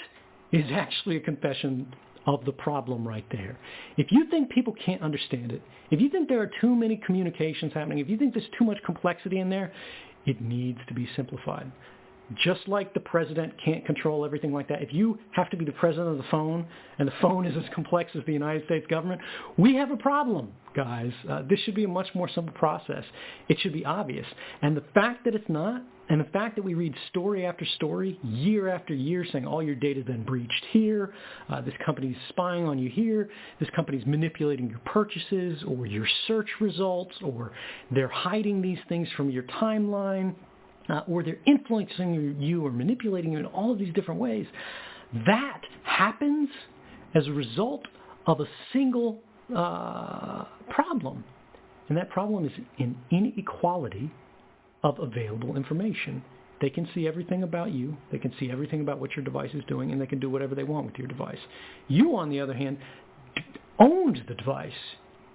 is 0.51 0.65
actually 0.71 1.17
a 1.17 1.21
confession 1.21 1.91
of 2.25 2.43
the 2.45 2.51
problem 2.51 3.07
right 3.07 3.25
there. 3.31 3.57
If 3.97 4.11
you 4.11 4.29
think 4.29 4.49
people 4.49 4.73
can't 4.83 5.01
understand 5.01 5.51
it, 5.51 5.61
if 5.91 6.01
you 6.01 6.09
think 6.09 6.27
there 6.27 6.41
are 6.41 6.51
too 6.61 6.75
many 6.75 6.97
communications 7.05 7.73
happening, 7.73 7.99
if 7.99 8.09
you 8.09 8.17
think 8.17 8.33
there's 8.33 8.49
too 8.57 8.65
much 8.65 8.77
complexity 8.85 9.39
in 9.39 9.49
there, 9.49 9.71
it 10.25 10.41
needs 10.41 10.79
to 10.87 10.93
be 10.93 11.07
simplified 11.15 11.71
just 12.43 12.67
like 12.67 12.93
the 12.93 12.99
president 12.99 13.53
can't 13.63 13.85
control 13.85 14.25
everything 14.25 14.51
like 14.51 14.67
that, 14.69 14.81
if 14.81 14.93
you 14.93 15.19
have 15.31 15.49
to 15.51 15.57
be 15.57 15.65
the 15.65 15.71
president 15.73 16.09
of 16.09 16.17
the 16.17 16.29
phone 16.31 16.65
and 16.97 17.07
the 17.07 17.13
phone 17.21 17.45
is 17.45 17.55
as 17.55 17.63
complex 17.73 18.11
as 18.15 18.23
the 18.25 18.33
United 18.33 18.65
States 18.65 18.85
government, 18.87 19.21
we 19.57 19.75
have 19.75 19.91
a 19.91 19.97
problem, 19.97 20.51
guys. 20.75 21.11
Uh, 21.29 21.43
this 21.47 21.59
should 21.61 21.75
be 21.75 21.83
a 21.83 21.87
much 21.87 22.07
more 22.15 22.27
simple 22.29 22.53
process. 22.53 23.03
It 23.47 23.59
should 23.59 23.73
be 23.73 23.85
obvious. 23.85 24.25
And 24.61 24.75
the 24.75 24.83
fact 24.93 25.25
that 25.25 25.35
it's 25.35 25.49
not, 25.49 25.83
and 26.09 26.21
the 26.21 26.25
fact 26.25 26.55
that 26.55 26.63
we 26.63 26.75
read 26.75 26.93
story 27.09 27.45
after 27.45 27.65
story, 27.77 28.19
year 28.23 28.69
after 28.69 28.93
year, 28.93 29.25
saying 29.31 29.47
all 29.47 29.63
your 29.63 29.75
data 29.75 30.01
has 30.01 30.05
been 30.05 30.23
breached 30.23 30.65
here, 30.71 31.13
uh, 31.49 31.61
this 31.61 31.73
company's 31.83 32.15
spying 32.29 32.65
on 32.65 32.77
you 32.77 32.89
here, 32.89 33.29
this 33.59 33.69
company's 33.75 34.05
manipulating 34.05 34.69
your 34.69 34.79
purchases 34.85 35.63
or 35.67 35.87
your 35.87 36.05
search 36.27 36.49
results, 36.61 37.15
or 37.23 37.53
they're 37.91 38.07
hiding 38.07 38.61
these 38.61 38.77
things 38.87 39.07
from 39.17 39.31
your 39.31 39.43
timeline, 39.43 40.35
uh, 40.89 41.01
or 41.07 41.23
they're 41.23 41.39
influencing 41.47 42.39
you 42.39 42.63
or 42.63 42.71
manipulating 42.71 43.31
you 43.31 43.39
in 43.39 43.45
all 43.47 43.71
of 43.71 43.79
these 43.79 43.93
different 43.95 44.19
ways, 44.19 44.45
that 45.25 45.61
happens 45.83 46.49
as 47.15 47.25
a 47.25 47.31
result 47.31 47.81
of 48.27 48.41
a 48.41 48.45
single 48.73 49.19
uh, 49.55 50.45
problem. 50.69 51.23
And 51.89 51.97
that 51.97 52.09
problem 52.11 52.45
is 52.45 52.51
an 52.77 52.95
inequality 53.11 54.11
of 54.85 54.99
available 54.99 55.57
information. 55.57 56.23
They 56.61 56.69
can 56.69 56.87
see 56.93 57.07
everything 57.07 57.43
about 57.43 57.71
you. 57.71 57.97
They 58.11 58.19
can 58.19 58.31
see 58.39 58.51
everything 58.51 58.81
about 58.81 58.99
what 58.99 59.15
your 59.15 59.25
device 59.25 59.49
is 59.53 59.63
doing, 59.67 59.91
and 59.91 59.99
they 59.99 60.05
can 60.05 60.19
do 60.19 60.29
whatever 60.29 60.53
they 60.53 60.63
want 60.63 60.85
with 60.85 60.95
your 60.95 61.07
device. 61.07 61.39
You, 61.87 62.15
on 62.15 62.29
the 62.29 62.39
other 62.39 62.53
hand, 62.53 62.77
owned 63.79 64.23
the 64.27 64.35
device. 64.35 64.71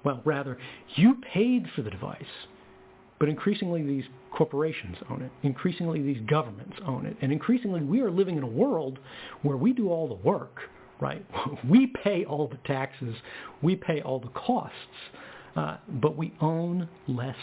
Well, 0.05 0.22
rather, 0.24 0.56
you 0.94 1.16
paid 1.35 1.66
for 1.74 1.82
the 1.82 1.90
device. 1.90 2.22
But 3.18 3.28
increasingly, 3.28 3.82
these 3.82 4.05
corporations 4.32 4.97
own 5.10 5.20
it. 5.20 5.32
Increasingly, 5.43 6.01
these 6.01 6.22
governments 6.27 6.77
own 6.86 7.05
it. 7.05 7.16
And 7.20 7.32
increasingly, 7.32 7.82
we 7.82 8.01
are 8.01 8.10
living 8.10 8.39
in 8.39 8.44
a 8.44 8.48
world 8.48 8.98
where 9.43 9.59
we 9.59 9.74
do 9.74 9.90
all 9.90 10.09
the 10.09 10.14
work, 10.14 10.60
right? 11.01 11.27
We 11.68 11.89
pay 11.89 12.24
all 12.24 12.47
the 12.48 12.59
taxes. 12.66 13.16
We 13.62 13.77
pay 13.77 14.01
all 14.01 14.20
the 14.20 14.28
costs. 14.28 14.77
Uh, 15.56 15.78
but 16.01 16.16
we 16.16 16.32
own 16.40 16.89
less 17.09 17.36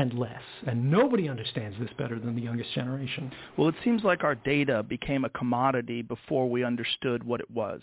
and 0.00 0.14
less. 0.14 0.40
And 0.66 0.90
nobody 0.90 1.28
understands 1.28 1.76
this 1.78 1.90
better 1.98 2.18
than 2.18 2.34
the 2.34 2.40
youngest 2.40 2.72
generation. 2.72 3.30
Well, 3.58 3.68
it 3.68 3.74
seems 3.84 4.02
like 4.02 4.24
our 4.24 4.34
data 4.34 4.82
became 4.82 5.26
a 5.26 5.28
commodity 5.28 6.00
before 6.00 6.48
we 6.48 6.64
understood 6.64 7.22
what 7.22 7.40
it 7.40 7.50
was. 7.50 7.82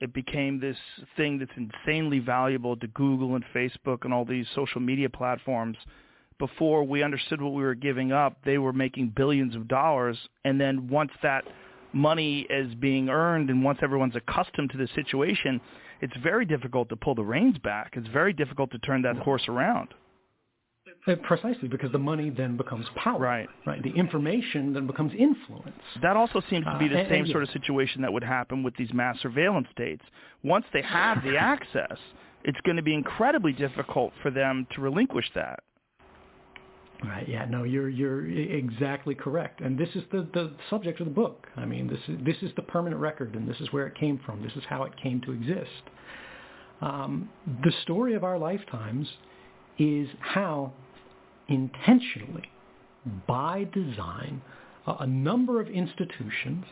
It 0.00 0.14
became 0.14 0.58
this 0.58 0.78
thing 1.14 1.38
that's 1.38 1.52
insanely 1.56 2.20
valuable 2.20 2.74
to 2.78 2.86
Google 2.88 3.34
and 3.34 3.44
Facebook 3.54 4.04
and 4.04 4.14
all 4.14 4.24
these 4.24 4.46
social 4.54 4.80
media 4.80 5.10
platforms. 5.10 5.76
Before 6.38 6.84
we 6.84 7.02
understood 7.02 7.42
what 7.42 7.52
we 7.52 7.62
were 7.62 7.74
giving 7.74 8.12
up, 8.12 8.38
they 8.46 8.56
were 8.56 8.72
making 8.72 9.12
billions 9.14 9.54
of 9.54 9.68
dollars. 9.68 10.16
And 10.46 10.58
then 10.58 10.88
once 10.88 11.12
that 11.22 11.44
money 11.92 12.46
is 12.48 12.74
being 12.76 13.10
earned 13.10 13.50
and 13.50 13.62
once 13.62 13.78
everyone's 13.82 14.16
accustomed 14.16 14.70
to 14.70 14.78
the 14.78 14.88
situation, 14.94 15.60
it's 16.00 16.16
very 16.22 16.46
difficult 16.46 16.88
to 16.88 16.96
pull 16.96 17.14
the 17.14 17.22
reins 17.22 17.58
back. 17.58 17.92
It's 17.94 18.08
very 18.08 18.32
difficult 18.32 18.70
to 18.70 18.78
turn 18.78 19.02
that 19.02 19.18
horse 19.18 19.46
around. 19.48 19.88
Uh, 21.06 21.16
Precisely 21.24 21.66
because 21.68 21.90
the 21.90 21.98
money 21.98 22.30
then 22.30 22.56
becomes 22.56 22.86
power. 22.94 23.18
Right. 23.18 23.48
Right. 23.66 23.82
The 23.82 23.90
information 23.90 24.72
then 24.72 24.86
becomes 24.86 25.12
influence. 25.18 25.74
That 26.00 26.16
also 26.16 26.40
seems 26.48 26.64
to 26.64 26.78
be 26.78 26.86
the 26.88 27.00
Uh, 27.00 27.08
same 27.08 27.24
and 27.24 27.30
sort 27.32 27.42
of 27.42 27.50
situation 27.50 28.02
that 28.02 28.12
would 28.12 28.22
happen 28.22 28.62
with 28.62 28.76
these 28.76 28.92
mass 28.92 29.18
surveillance 29.20 29.68
states. 29.72 30.04
Once 30.44 30.64
they 30.72 30.82
have 30.82 31.22
the 31.24 31.36
access, 31.52 31.98
it's 32.44 32.60
going 32.60 32.76
to 32.76 32.82
be 32.82 32.94
incredibly 32.94 33.52
difficult 33.52 34.12
for 34.22 34.30
them 34.30 34.66
to 34.74 34.80
relinquish 34.80 35.28
that. 35.34 35.60
Right. 37.04 37.28
Yeah. 37.28 37.46
No, 37.46 37.64
you're 37.64 37.88
you're 37.88 38.28
exactly 38.28 39.16
correct, 39.16 39.60
and 39.60 39.76
this 39.76 39.88
is 39.96 40.04
the 40.12 40.28
the 40.34 40.52
subject 40.70 41.00
of 41.00 41.06
the 41.06 41.12
book. 41.12 41.48
I 41.56 41.64
mean, 41.64 41.88
this 41.88 41.98
is 42.06 42.24
this 42.24 42.36
is 42.42 42.54
the 42.54 42.62
permanent 42.62 43.00
record, 43.00 43.34
and 43.34 43.48
this 43.48 43.60
is 43.60 43.72
where 43.72 43.88
it 43.88 43.96
came 43.96 44.20
from. 44.24 44.40
This 44.40 44.52
is 44.54 44.62
how 44.68 44.84
it 44.84 44.92
came 45.02 45.20
to 45.22 45.32
exist. 45.32 45.82
Um, 46.80 47.28
the 47.64 47.72
story 47.82 48.14
of 48.14 48.22
our 48.22 48.38
lifetimes 48.38 49.08
is 49.78 50.06
how 50.20 50.72
intentionally, 51.48 52.50
by 53.26 53.68
design, 53.72 54.42
a, 54.86 55.06
number 55.06 55.60
of 55.60 55.68
institutions, 55.68 56.64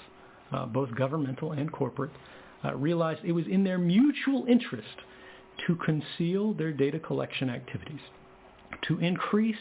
uh, 0.52 0.66
both 0.66 0.94
governmental 0.94 1.52
and 1.52 1.70
corporate, 1.72 2.10
uh, 2.64 2.74
realized 2.74 3.20
it 3.24 3.32
was 3.32 3.47
in 3.47 3.64
their 3.64 3.78
mutual 3.78 4.44
interest 4.48 4.88
to 5.66 5.76
conceal 5.76 6.52
their 6.55 6.72
data 6.72 6.98
collection 6.98 7.51
activities, 7.51 8.01
to 8.86 8.98
increase 8.98 9.56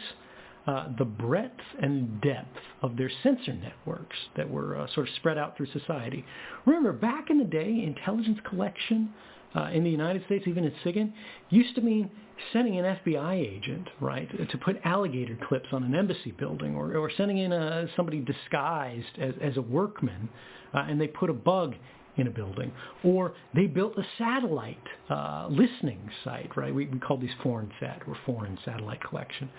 uh, 0.67 0.89
the 0.97 1.05
breadth 1.05 1.59
and 1.81 2.21
depth 2.21 2.57
of 2.81 2.95
their 2.97 3.09
sensor 3.23 3.53
networks 3.53 4.17
that 4.35 4.49
were 4.49 4.75
uh, 4.75 4.87
sort 4.93 5.07
of 5.07 5.15
spread 5.15 5.37
out 5.37 5.57
through 5.57 5.67
society. 5.67 6.23
Remember, 6.65 6.93
back 6.93 7.29
in 7.29 7.39
the 7.39 7.45
day, 7.45 7.83
intelligence 7.83 8.37
collection 8.47 9.13
uh, 9.55 9.69
in 9.73 9.83
the 9.83 9.89
United 9.89 10.23
States, 10.25 10.45
even 10.47 10.63
in 10.63 10.73
SIGINT, 10.83 11.11
used 11.49 11.75
to 11.75 11.81
mean 11.81 12.09
sending 12.53 12.77
an 12.77 12.97
FBI 13.05 13.35
agent, 13.35 13.87
right, 13.99 14.29
to 14.49 14.57
put 14.59 14.77
alligator 14.85 15.37
clips 15.47 15.67
on 15.71 15.83
an 15.83 15.95
embassy 15.95 16.31
building, 16.31 16.75
or, 16.75 16.95
or 16.95 17.11
sending 17.17 17.37
in 17.39 17.51
a, 17.51 17.87
somebody 17.95 18.19
disguised 18.19 19.17
as, 19.19 19.33
as 19.41 19.57
a 19.57 19.61
workman, 19.61 20.29
uh, 20.73 20.85
and 20.87 20.99
they 21.01 21.07
put 21.07 21.29
a 21.29 21.33
bug 21.33 21.75
in 22.17 22.27
a 22.27 22.31
building, 22.31 22.71
or 23.03 23.33
they 23.55 23.65
built 23.65 23.97
a 23.97 24.03
satellite 24.17 24.77
uh, 25.09 25.47
listening 25.49 25.99
site, 26.23 26.55
right? 26.55 26.73
We, 26.73 26.87
we 26.87 26.99
call 26.99 27.17
these 27.17 27.29
foreign 27.41 27.71
sat 27.79 28.01
or 28.07 28.15
foreign 28.25 28.57
satellite 28.65 29.01
collection. 29.03 29.49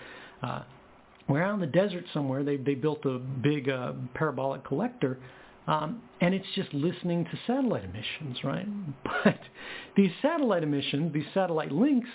Uh, 0.41 0.63
where 1.27 1.43
out 1.43 1.53
in 1.53 1.59
the 1.59 1.67
desert 1.67 2.03
somewhere 2.13 2.43
they 2.43 2.57
they 2.57 2.73
built 2.73 3.05
a 3.05 3.19
big 3.19 3.69
uh, 3.69 3.93
parabolic 4.13 4.65
collector, 4.65 5.19
um, 5.71 6.01
and 6.19 6.33
it's 6.33 6.47
just 6.53 6.73
listening 6.73 7.23
to 7.23 7.31
satellite 7.47 7.85
emissions, 7.85 8.43
right? 8.43 8.67
But 9.23 9.39
these 9.95 10.11
satellite 10.21 10.63
emissions, 10.63 11.13
these 11.13 11.25
satellite 11.33 11.71
links, 11.71 12.09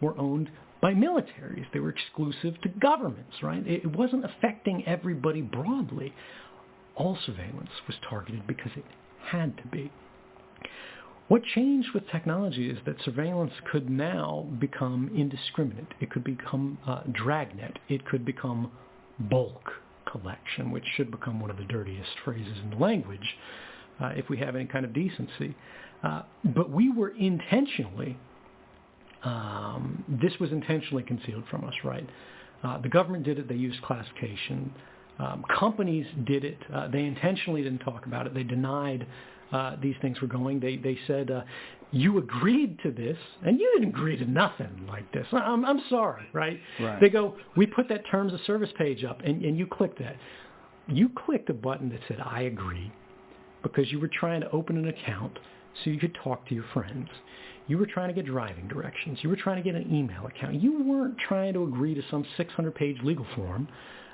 were 0.00 0.18
owned 0.18 0.50
by 0.80 0.94
militaries. 0.94 1.66
They 1.72 1.80
were 1.80 1.90
exclusive 1.90 2.60
to 2.62 2.68
governments, 2.70 3.34
right? 3.42 3.62
It, 3.66 3.84
wasn't 3.84 4.24
affecting 4.24 4.86
everybody 4.86 5.42
broadly. 5.42 6.14
All 6.96 7.18
surveillance 7.26 7.70
was 7.86 7.96
targeted 8.08 8.46
because 8.46 8.72
it 8.76 8.84
had 9.26 9.58
to 9.58 9.66
be. 9.68 9.92
What 11.28 11.42
changed 11.54 11.88
with 11.94 12.08
technology 12.08 12.70
is 12.70 12.78
that 12.86 12.96
surveillance 13.04 13.52
could 13.70 13.90
now 13.90 14.48
become 14.58 15.10
indiscriminate. 15.14 15.92
It 16.00 16.10
could 16.10 16.24
become 16.24 16.78
uh, 16.86 17.02
dragnet. 17.12 17.78
It 17.88 18.06
could 18.06 18.24
become 18.24 18.72
bulk 19.18 19.70
collection, 20.12 20.70
which 20.70 20.84
should 20.96 21.10
become 21.10 21.40
one 21.40 21.50
of 21.50 21.56
the 21.56 21.64
dirtiest 21.64 22.10
phrases 22.24 22.56
in 22.62 22.70
the 22.70 22.76
language 22.76 23.36
uh, 24.00 24.12
if 24.14 24.28
we 24.28 24.38
have 24.38 24.54
any 24.54 24.66
kind 24.66 24.84
of 24.84 24.92
decency. 24.92 25.56
Uh, 26.02 26.22
but 26.54 26.70
we 26.70 26.90
were 26.90 27.10
intentionally, 27.16 28.16
um, 29.24 30.04
this 30.22 30.32
was 30.38 30.50
intentionally 30.52 31.02
concealed 31.02 31.44
from 31.50 31.64
us, 31.64 31.74
right? 31.84 32.08
Uh, 32.62 32.78
the 32.80 32.88
government 32.88 33.24
did 33.24 33.38
it. 33.38 33.48
They 33.48 33.54
used 33.54 33.80
classification. 33.82 34.72
Um, 35.18 35.44
companies 35.58 36.06
did 36.24 36.44
it. 36.44 36.58
Uh, 36.72 36.88
they 36.88 37.04
intentionally 37.04 37.62
didn't 37.62 37.80
talk 37.80 38.06
about 38.06 38.26
it. 38.26 38.34
They 38.34 38.42
denied 38.42 39.06
uh, 39.52 39.76
these 39.80 39.94
things 40.00 40.20
were 40.20 40.28
going. 40.28 40.60
They 40.60 40.76
they 40.76 40.98
said 41.06 41.30
uh, 41.30 41.42
you 41.92 42.18
agreed 42.18 42.78
to 42.82 42.90
this, 42.90 43.18
and 43.44 43.60
you 43.60 43.70
didn't 43.74 43.90
agree 43.90 44.16
to 44.16 44.24
nothing 44.24 44.86
like 44.88 45.10
this. 45.12 45.26
I'm 45.32 45.64
I'm 45.64 45.82
sorry, 45.88 46.24
right? 46.32 46.58
Right. 46.80 47.00
They 47.00 47.10
go, 47.10 47.36
we 47.56 47.66
put 47.66 47.88
that 47.90 48.02
terms 48.10 48.32
of 48.32 48.40
service 48.46 48.70
page 48.78 49.04
up, 49.04 49.20
and, 49.24 49.44
and 49.44 49.58
you 49.58 49.66
clicked 49.66 49.98
that. 49.98 50.16
You 50.88 51.10
clicked 51.10 51.50
a 51.50 51.54
button 51.54 51.90
that 51.90 52.00
said 52.08 52.18
I 52.24 52.42
agree, 52.42 52.90
because 53.62 53.92
you 53.92 54.00
were 54.00 54.10
trying 54.12 54.40
to 54.40 54.50
open 54.50 54.76
an 54.78 54.88
account 54.88 55.38
so 55.84 55.90
you 55.90 55.98
could 55.98 56.16
talk 56.22 56.46
to 56.48 56.54
your 56.54 56.64
friends. 56.72 57.08
You 57.68 57.78
were 57.78 57.86
trying 57.86 58.08
to 58.08 58.14
get 58.14 58.26
driving 58.26 58.68
directions. 58.68 59.18
You 59.22 59.28
were 59.28 59.36
trying 59.36 59.56
to 59.56 59.62
get 59.62 59.74
an 59.74 59.94
email 59.94 60.26
account. 60.26 60.60
You 60.60 60.82
weren't 60.82 61.16
trying 61.18 61.54
to 61.54 61.62
agree 61.62 61.94
to 61.94 62.02
some 62.10 62.26
600-page 62.36 62.98
legal 63.04 63.26
form 63.36 63.68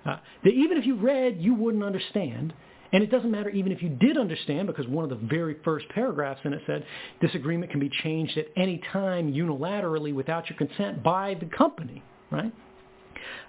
uh, 0.04 0.18
that 0.44 0.50
even 0.50 0.76
if 0.76 0.86
you 0.86 0.96
read, 0.96 1.38
you 1.40 1.54
wouldn't 1.54 1.82
understand. 1.82 2.52
And 2.92 3.02
it 3.02 3.10
doesn't 3.10 3.30
matter 3.30 3.50
even 3.50 3.72
if 3.72 3.82
you 3.82 3.90
did 3.90 4.16
understand, 4.16 4.66
because 4.66 4.86
one 4.88 5.04
of 5.04 5.10
the 5.10 5.26
very 5.26 5.56
first 5.64 5.88
paragraphs 5.90 6.40
in 6.44 6.52
it 6.54 6.62
said 6.66 6.84
this 7.20 7.34
agreement 7.34 7.70
can 7.70 7.80
be 7.80 7.90
changed 8.02 8.38
at 8.38 8.46
any 8.56 8.80
time 8.92 9.32
unilaterally 9.32 10.14
without 10.14 10.48
your 10.48 10.56
consent 10.56 11.02
by 11.02 11.34
the 11.38 11.46
company, 11.46 12.02
right? 12.30 12.52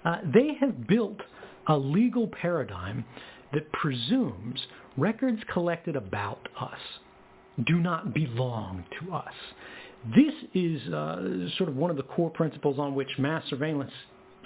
Uh, 0.04 0.18
they 0.32 0.54
have 0.60 0.86
built 0.86 1.18
a 1.68 1.76
legal 1.76 2.28
paradigm 2.28 3.04
that 3.52 3.70
presumes 3.72 4.60
records 4.96 5.40
collected 5.52 5.96
about 5.96 6.48
us 6.60 6.78
do 7.66 7.80
not 7.80 8.14
belong 8.14 8.84
to 9.00 9.12
us. 9.12 9.32
This 10.14 10.32
is 10.54 10.80
uh, 10.92 11.48
sort 11.58 11.68
of 11.68 11.76
one 11.76 11.90
of 11.90 11.96
the 11.96 12.02
core 12.02 12.30
principles 12.30 12.78
on 12.78 12.94
which 12.94 13.08
mass 13.18 13.44
surveillance 13.48 13.92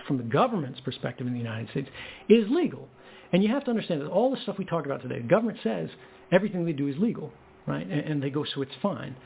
from 0.07 0.19
the 0.19 0.25
government's 0.25 0.81
perspective 0.81 1.27
in 1.27 1.33
the 1.33 1.39
United 1.39 1.71
States 1.71 1.89
is 2.29 2.45
legal. 2.51 2.89
And 3.35 3.43
you 3.43 3.49
have 3.49 3.65
to 3.65 3.71
understand 3.71 4.01
that 4.01 4.07
all 4.07 4.31
the 4.31 4.41
stuff 4.43 4.59
we 4.59 4.65
talk 4.65 4.87
about 4.87 5.03
today, 5.03 5.19
the 5.19 5.27
government 5.27 5.59
says 5.65 5.89
everything 6.31 6.65
they 6.65 6.73
do 6.73 6.87
is 6.87 6.95
legal, 6.99 7.33
right? 7.67 7.85
And, 7.85 8.01
and 8.01 8.23
they 8.23 8.31
go, 8.31 8.45
so 8.55 8.63
it's 8.63 8.71
fine. 8.81 9.17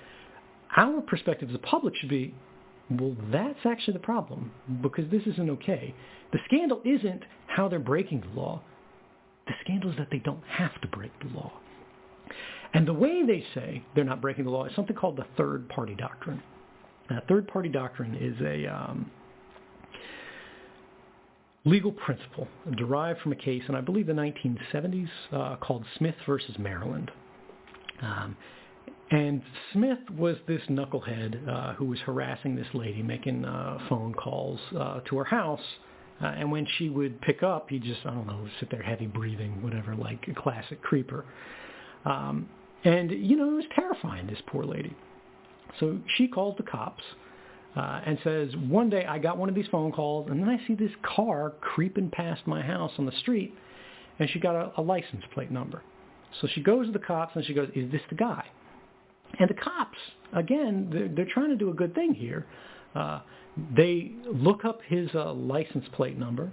Our 0.75 1.03
perspective 1.03 1.51
as 1.51 1.53
the 1.53 1.59
public 1.59 1.95
should 1.95 2.09
be, 2.09 2.35
well, 2.91 3.15
that's 3.31 3.59
actually 3.67 3.93
the 3.93 3.99
problem 3.99 4.51
because 4.81 5.11
this 5.11 5.21
isn't 5.27 5.51
okay. 5.51 5.95
The 6.33 6.39
scandal 6.47 6.81
isn't 6.87 7.23
how 7.49 7.69
they're 7.69 7.79
breaking 7.79 8.23
the 8.23 8.41
law. 8.41 8.63
The 9.47 9.53
scandal 9.63 9.91
is 9.91 9.99
that 9.99 10.09
they 10.11 10.21
don't 10.21 10.45
have 10.53 10.81
to 10.81 10.89
break 10.89 11.13
the 11.21 11.29
law. 11.37 11.53
And 12.73 12.89
the 12.89 12.95
way 12.95 13.27
they 13.27 13.45
say 13.55 13.85
they're 13.95 14.05
not 14.05 14.23
breaking 14.23 14.47
the 14.47 14.51
law 14.51 14.65
is 14.65 14.75
something 14.75 14.97
called 14.97 15.19
the 15.19 15.27
third-party 15.37 15.97
doctrine. 15.97 16.43
Now, 17.11 17.21
third-party 17.29 17.69
doctrine 17.69 18.15
is 18.15 18.41
a 18.41 18.75
um, 18.75 19.11
legal 21.65 21.93
principle 21.93 22.49
derived 22.77 23.21
from 23.21 23.33
a 23.33 23.37
case 23.37 23.63
in, 23.69 23.75
I 23.75 23.81
believe, 23.81 24.07
the 24.07 24.13
1970s 24.13 25.09
uh, 25.33 25.57
called 25.57 25.85
Smith 25.97 26.15
versus 26.27 26.57
Maryland. 26.59 27.11
Um, 28.01 28.37
and 29.11 29.43
Smith 29.73 29.99
was 30.17 30.37
this 30.47 30.61
knucklehead 30.69 31.49
uh, 31.49 31.75
who 31.75 31.87
was 31.87 31.99
harassing 32.01 32.55
this 32.55 32.67
lady, 32.75 33.03
making 33.03 33.45
uh, 33.45 33.79
phone 33.89 34.15
calls 34.15 34.61
uh, 34.79 35.01
to 35.09 35.19
her 35.19 35.25
house. 35.25 35.61
Uh, 36.21 36.27
and 36.27 36.51
when 36.51 36.67
she 36.77 36.89
would 36.89 37.21
pick 37.23 37.43
up, 37.43 37.71
he'd 37.71 37.83
just, 37.83 38.01
I 38.05 38.11
don't 38.11 38.27
know, 38.27 38.47
sit 38.61 38.71
there 38.71 38.83
heavy 38.83 39.07
breathing, 39.07 39.63
whatever, 39.63 39.95
like 39.95 40.27
a 40.29 40.35
classic 40.35 40.83
creeper. 40.83 41.25
Um, 42.05 42.49
and, 42.85 43.11
you 43.11 43.37
know, 43.37 43.51
it 43.51 43.55
was 43.55 43.65
terrifying, 43.75 44.27
this 44.27 44.41
poor 44.47 44.65
lady. 44.65 44.95
So 45.81 45.99
she 46.17 46.29
calls 46.29 46.57
the 46.57 46.65
cops 46.65 47.03
uh, 47.03 47.28
and 48.07 48.19
says, 48.25 48.49
one 48.69 48.91
day 48.91 49.05
I 49.05 49.19
got 49.19 49.39
one 49.39 49.49
of 49.49 49.55
these 49.55 49.69
phone 49.71 49.93
calls, 49.93 50.29
and 50.31 50.41
then 50.41 50.49
I 50.49 50.67
see 50.67 50.75
this 50.75 50.91
car 51.03 51.53
creeping 51.61 52.11
past 52.11 52.47
my 52.47 52.61
house 52.61 52.93
on 52.99 53.07
the 53.07 53.13
street, 53.21 53.55
and 54.19 54.29
she 54.31 54.41
got 54.41 54.55
a, 54.55 54.73
a 54.81 54.83
license 54.83 55.23
plate 55.33 55.51
number. 55.51 55.83
So 56.41 56.49
she 56.55 56.63
goes 56.63 56.87
to 56.87 56.93
the 56.93 56.99
cops 56.99 57.37
and 57.37 57.45
she 57.45 57.55
goes, 57.55 57.69
"Is 57.75 57.91
this 57.91 58.03
the 58.11 58.17
guy?" 58.17 58.45
And 59.39 59.49
the 59.49 59.55
cops, 59.55 59.99
again, 60.35 60.89
they're, 60.93 61.09
they're 61.09 61.33
trying 61.33 61.51
to 61.51 61.57
do 61.57 61.71
a 61.71 61.75
good 61.75 61.95
thing 61.95 62.15
here. 62.15 62.47
Uh, 62.95 63.21
they 63.77 64.13
look 64.27 64.65
up 64.65 64.81
his 64.87 65.09
uh, 65.15 65.33
license 65.33 65.85
plate 65.93 66.19
number, 66.19 66.51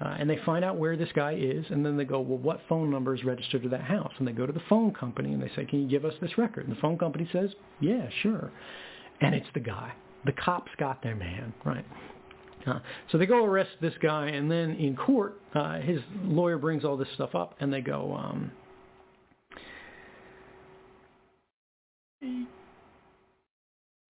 uh, 0.00 0.16
and 0.18 0.28
they 0.28 0.38
find 0.46 0.64
out 0.64 0.76
where 0.76 0.96
this 0.96 1.10
guy 1.14 1.34
is, 1.34 1.64
and 1.70 1.84
then 1.84 1.96
they 1.96 2.04
go, 2.04 2.20
well, 2.20 2.38
what 2.38 2.60
phone 2.68 2.90
number 2.90 3.14
is 3.14 3.22
registered 3.24 3.62
to 3.62 3.68
that 3.68 3.82
house? 3.82 4.12
And 4.18 4.26
they 4.26 4.32
go 4.32 4.46
to 4.46 4.52
the 4.52 4.62
phone 4.68 4.92
company 4.94 5.32
and 5.32 5.42
they 5.42 5.50
say, 5.54 5.66
can 5.66 5.82
you 5.82 5.88
give 5.88 6.04
us 6.04 6.14
this 6.20 6.38
record? 6.38 6.66
And 6.66 6.76
the 6.76 6.80
phone 6.80 6.96
company 6.98 7.28
says, 7.32 7.50
yeah, 7.80 8.08
sure. 8.22 8.50
And 9.20 9.34
it's 9.34 9.48
the 9.52 9.60
guy. 9.60 9.92
The 10.24 10.32
cops 10.32 10.70
got 10.78 11.02
their 11.02 11.16
man, 11.16 11.52
right? 11.64 11.84
Uh, 12.66 12.80
so 13.10 13.18
they 13.18 13.26
go 13.26 13.44
arrest 13.44 13.70
this 13.80 13.94
guy, 14.02 14.28
and 14.28 14.50
then 14.50 14.72
in 14.72 14.94
court, 14.96 15.40
uh, 15.54 15.80
his 15.80 16.00
lawyer 16.24 16.58
brings 16.58 16.84
all 16.84 16.96
this 16.96 17.08
stuff 17.14 17.34
up, 17.34 17.54
and 17.60 17.72
they 17.72 17.80
go, 17.80 18.14
um, 18.14 18.52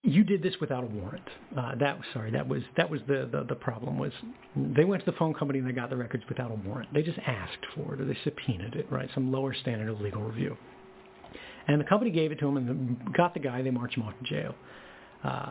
you 0.02 0.24
did 0.24 0.42
this 0.42 0.54
without 0.60 0.82
a 0.82 0.86
warrant. 0.86 1.28
Uh, 1.56 1.74
that 1.76 1.96
was 1.96 2.06
sorry. 2.12 2.30
That 2.32 2.48
was 2.48 2.62
that 2.76 2.90
was 2.90 3.00
the, 3.06 3.28
the 3.30 3.44
the 3.48 3.54
problem 3.54 3.98
was 3.98 4.12
they 4.56 4.84
went 4.84 5.04
to 5.04 5.10
the 5.10 5.16
phone 5.16 5.34
company 5.34 5.60
and 5.60 5.68
they 5.68 5.72
got 5.72 5.90
the 5.90 5.96
records 5.96 6.24
without 6.28 6.50
a 6.50 6.54
warrant. 6.54 6.92
They 6.92 7.02
just 7.02 7.18
asked 7.26 7.64
for 7.74 7.94
it 7.94 8.00
or 8.00 8.04
they 8.04 8.16
subpoenaed 8.24 8.74
it, 8.74 8.90
right? 8.90 9.08
Some 9.14 9.30
lower 9.30 9.54
standard 9.54 9.88
of 9.88 10.00
legal 10.00 10.22
review. 10.22 10.56
And 11.68 11.80
the 11.80 11.84
company 11.84 12.10
gave 12.10 12.32
it 12.32 12.40
to 12.40 12.46
them 12.46 12.56
and 12.56 13.14
got 13.14 13.34
the 13.34 13.40
guy. 13.40 13.62
They 13.62 13.70
marched 13.70 13.96
him 13.96 14.02
off 14.02 14.14
to 14.18 14.24
jail. 14.24 14.54
Uh, 15.22 15.50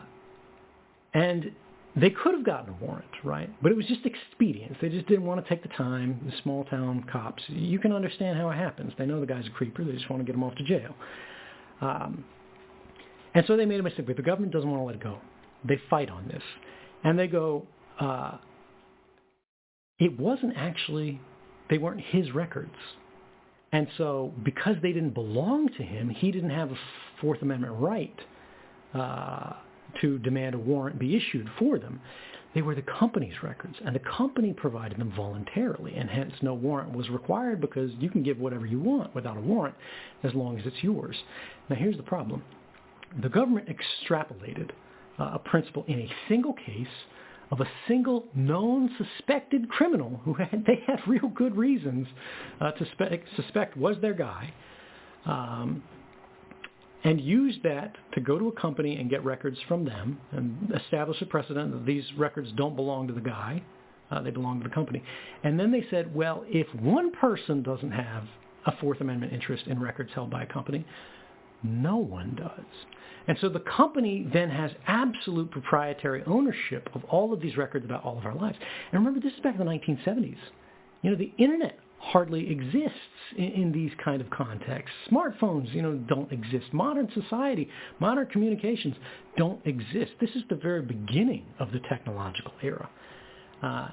and 1.14 1.50
they 1.96 2.10
could 2.10 2.34
have 2.34 2.44
gotten 2.44 2.74
a 2.74 2.84
warrant, 2.84 3.10
right? 3.24 3.50
But 3.62 3.72
it 3.72 3.76
was 3.76 3.86
just 3.86 4.06
expedience. 4.06 4.76
They 4.80 4.88
just 4.88 5.06
didn't 5.08 5.24
want 5.24 5.44
to 5.44 5.48
take 5.48 5.62
the 5.62 5.74
time. 5.76 6.20
The 6.24 6.32
small 6.42 6.64
town 6.64 7.04
cops. 7.10 7.42
You 7.48 7.78
can 7.78 7.92
understand 7.92 8.38
how 8.38 8.48
it 8.50 8.56
happens. 8.56 8.92
They 8.96 9.06
know 9.06 9.20
the 9.20 9.26
guy's 9.26 9.46
a 9.46 9.50
creeper. 9.50 9.84
They 9.84 9.92
just 9.92 10.08
want 10.08 10.20
to 10.20 10.24
get 10.24 10.34
him 10.34 10.44
off 10.44 10.54
to 10.56 10.64
jail. 10.64 10.94
Um, 11.80 12.24
and 13.34 13.44
so 13.46 13.56
they 13.56 13.66
made 13.66 13.80
a 13.80 13.82
mistake, 13.82 14.06
but 14.06 14.16
the 14.16 14.22
government 14.22 14.52
doesn't 14.52 14.70
want 14.70 14.80
to 14.80 14.84
let 14.84 14.94
it 14.94 15.02
go. 15.02 15.18
They 15.64 15.80
fight 15.88 16.10
on 16.10 16.28
this. 16.28 16.42
And 17.02 17.18
they 17.18 17.26
go, 17.26 17.66
uh, 17.98 18.38
it 19.98 20.18
wasn't 20.18 20.54
actually, 20.56 21.20
they 21.68 21.78
weren't 21.78 22.00
his 22.00 22.32
records. 22.32 22.74
And 23.72 23.86
so 23.98 24.32
because 24.44 24.76
they 24.82 24.92
didn't 24.92 25.14
belong 25.14 25.68
to 25.76 25.82
him, 25.82 26.08
he 26.08 26.30
didn't 26.30 26.50
have 26.50 26.70
a 26.70 26.76
Fourth 27.20 27.42
Amendment 27.42 27.74
right 27.78 28.18
uh, 28.94 29.54
to 30.00 30.18
demand 30.18 30.54
a 30.54 30.58
warrant 30.58 30.98
be 30.98 31.16
issued 31.16 31.48
for 31.58 31.78
them. 31.78 32.00
They 32.54 32.62
were 32.62 32.74
the 32.74 32.82
company's 32.82 33.42
records, 33.44 33.76
and 33.84 33.94
the 33.94 34.00
company 34.00 34.52
provided 34.52 34.98
them 34.98 35.12
voluntarily, 35.16 35.94
and 35.94 36.10
hence 36.10 36.32
no 36.42 36.52
warrant 36.52 36.92
was 36.92 37.08
required 37.08 37.60
because 37.60 37.92
you 38.00 38.10
can 38.10 38.24
give 38.24 38.38
whatever 38.38 38.66
you 38.66 38.80
want 38.80 39.14
without 39.14 39.36
a 39.36 39.40
warrant 39.40 39.76
as 40.24 40.34
long 40.34 40.58
as 40.58 40.66
it's 40.66 40.82
yours. 40.82 41.16
Now 41.68 41.76
here's 41.76 41.96
the 41.96 42.02
problem 42.02 42.42
the 43.22 43.28
government 43.28 43.68
extrapolated 43.68 44.70
uh, 45.18 45.32
a 45.34 45.38
principle 45.38 45.84
in 45.88 46.00
a 46.00 46.08
single 46.28 46.54
case 46.54 46.86
of 47.50 47.60
a 47.60 47.68
single 47.88 48.26
known 48.34 48.90
suspected 48.96 49.68
criminal 49.68 50.20
who 50.24 50.34
had, 50.34 50.64
they 50.66 50.82
had 50.86 51.00
real 51.06 51.28
good 51.28 51.56
reasons 51.56 52.06
uh, 52.60 52.70
to 52.72 52.84
spe- 52.92 53.36
suspect 53.36 53.76
was 53.76 53.96
their 54.00 54.14
guy, 54.14 54.52
um, 55.26 55.82
and 57.04 57.20
use 57.20 57.56
that 57.62 57.96
to 58.12 58.20
go 58.20 58.38
to 58.38 58.48
a 58.48 58.52
company 58.52 58.96
and 58.96 59.08
get 59.08 59.24
records 59.24 59.58
from 59.66 59.84
them 59.84 60.18
and 60.32 60.72
establish 60.84 61.20
a 61.22 61.26
precedent 61.26 61.72
that 61.72 61.86
these 61.86 62.04
records 62.16 62.50
don't 62.56 62.76
belong 62.76 63.08
to 63.08 63.14
the 63.14 63.20
guy, 63.20 63.62
uh, 64.10 64.20
they 64.20 64.30
belong 64.30 64.60
to 64.60 64.68
the 64.68 64.74
company. 64.74 65.02
And 65.42 65.58
then 65.58 65.72
they 65.72 65.84
said, 65.90 66.14
well, 66.14 66.44
if 66.48 66.66
one 66.74 67.12
person 67.12 67.62
doesn't 67.62 67.92
have 67.92 68.24
a 68.66 68.76
Fourth 68.80 69.00
Amendment 69.00 69.32
interest 69.32 69.66
in 69.66 69.80
records 69.80 70.10
held 70.14 70.30
by 70.30 70.42
a 70.42 70.46
company, 70.46 70.84
no 71.62 71.96
one 71.96 72.36
does. 72.36 72.66
And 73.28 73.38
so 73.40 73.48
the 73.48 73.60
company 73.60 74.26
then 74.32 74.50
has 74.50 74.70
absolute 74.86 75.50
proprietary 75.50 76.22
ownership 76.26 76.88
of 76.94 77.04
all 77.04 77.32
of 77.32 77.40
these 77.40 77.56
records 77.56 77.84
about 77.84 78.02
all 78.02 78.18
of 78.18 78.26
our 78.26 78.34
lives. 78.34 78.58
And 78.92 79.00
remember, 79.00 79.20
this 79.20 79.32
is 79.34 79.40
back 79.40 79.58
in 79.58 79.64
the 79.64 79.70
1970s. 79.70 80.36
You 81.02 81.10
know, 81.10 81.16
the 81.16 81.32
internet 81.38 81.78
hardly 82.00 82.50
exists 82.50 82.96
in, 83.36 83.44
in, 83.44 83.72
these 83.72 83.92
kind 84.02 84.20
of 84.20 84.30
contexts. 84.30 84.96
Smartphones, 85.10 85.72
you 85.74 85.82
know, 85.82 85.94
don't 86.08 86.32
exist. 86.32 86.72
Modern 86.72 87.08
society, 87.14 87.68
modern 88.00 88.26
communications 88.26 88.96
don't 89.36 89.64
exist. 89.66 90.12
This 90.20 90.30
is 90.30 90.42
the 90.48 90.56
very 90.56 90.82
beginning 90.82 91.44
of 91.58 91.70
the 91.72 91.80
technological 91.88 92.52
era. 92.62 92.88
Uh, 93.62 93.88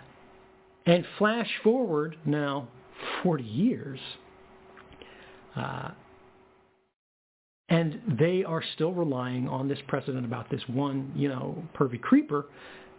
and 0.86 1.06
flash 1.18 1.50
forward 1.64 2.18
now 2.26 2.70
40 3.24 3.44
years, 3.44 4.00
uh, 5.58 5.90
and 7.68 8.00
they 8.18 8.46
are 8.46 8.64
still 8.76 8.94
relying 8.94 9.50
on 9.50 9.68
this 9.68 9.80
precedent 9.90 10.26
about 10.26 10.50
this 10.50 10.62
one, 10.68 11.12
you 11.14 11.28
know, 11.28 11.62
pervy 11.78 12.00
creeper 12.00 12.46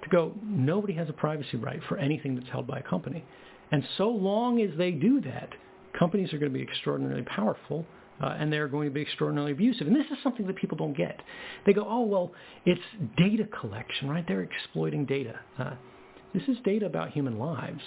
to 0.02 0.08
go, 0.10 0.32
nobody 0.44 0.92
has 0.92 1.08
a 1.08 1.12
privacy 1.12 1.56
right 1.56 1.80
for 1.88 1.96
anything 1.96 2.34
that's 2.34 2.48
held 2.50 2.66
by 2.66 2.78
a 2.78 2.82
company. 2.82 3.24
And 3.70 3.82
so 3.96 4.08
long 4.08 4.60
as 4.60 4.70
they 4.78 4.92
do 4.92 5.20
that, 5.22 5.50
companies 5.98 6.32
are 6.32 6.38
going 6.38 6.52
to 6.52 6.58
be 6.58 6.64
extraordinarily 6.64 7.22
powerful 7.22 7.84
uh, 8.22 8.36
and 8.38 8.52
they're 8.52 8.68
going 8.68 8.88
to 8.88 8.94
be 8.94 9.02
extraordinarily 9.02 9.52
abusive. 9.52 9.86
And 9.86 9.94
this 9.94 10.06
is 10.10 10.18
something 10.22 10.46
that 10.46 10.56
people 10.56 10.76
don't 10.76 10.96
get. 10.96 11.20
They 11.66 11.72
go, 11.72 11.86
oh, 11.88 12.02
well, 12.02 12.32
it's 12.64 12.80
data 13.16 13.46
collection, 13.60 14.08
right? 14.08 14.24
They're 14.26 14.42
exploiting 14.42 15.04
data. 15.04 15.38
Uh, 15.58 15.74
this 16.34 16.42
is 16.48 16.56
data 16.64 16.86
about 16.86 17.10
human 17.10 17.38
lives. 17.38 17.82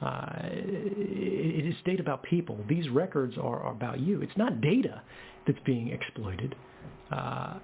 Uh, 0.00 0.26
it 0.42 1.64
is 1.64 1.74
data 1.84 2.02
about 2.02 2.22
people. 2.24 2.58
These 2.68 2.88
records 2.90 3.36
are, 3.38 3.60
are 3.62 3.72
about 3.72 4.00
you. 4.00 4.20
It's 4.20 4.36
not 4.36 4.60
data 4.60 5.00
that's 5.46 5.58
being 5.64 5.88
exploited. 5.88 6.54
Uh, 7.10 7.58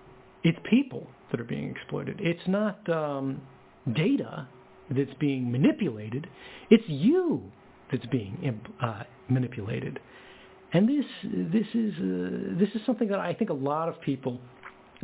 it's 0.45 0.59
people 0.71 1.09
that 1.31 1.41
are 1.41 1.45
being 1.45 1.71
exploited. 1.71 2.21
It's 2.21 2.47
not 2.47 2.89
um, 2.89 3.43
data 3.93 4.47
that's 4.91 5.15
being 5.19 5.51
manipulated. 5.51 6.29
It's 6.71 6.85
you 6.89 7.43
that's 7.91 8.07
being 8.07 8.61
uh, 8.81 9.03
manipulated. 9.29 10.01
And 10.73 10.89
this 10.89 11.07
this 11.23 11.67
is 11.75 11.95
uh, 11.95 12.59
this 12.59 12.69
is 12.75 12.83
something 12.85 13.09
that 13.09 13.19
I 13.19 13.35
think 13.35 13.51
a 13.51 13.55
lot 13.55 13.89
of 13.89 14.01
people 14.01 14.39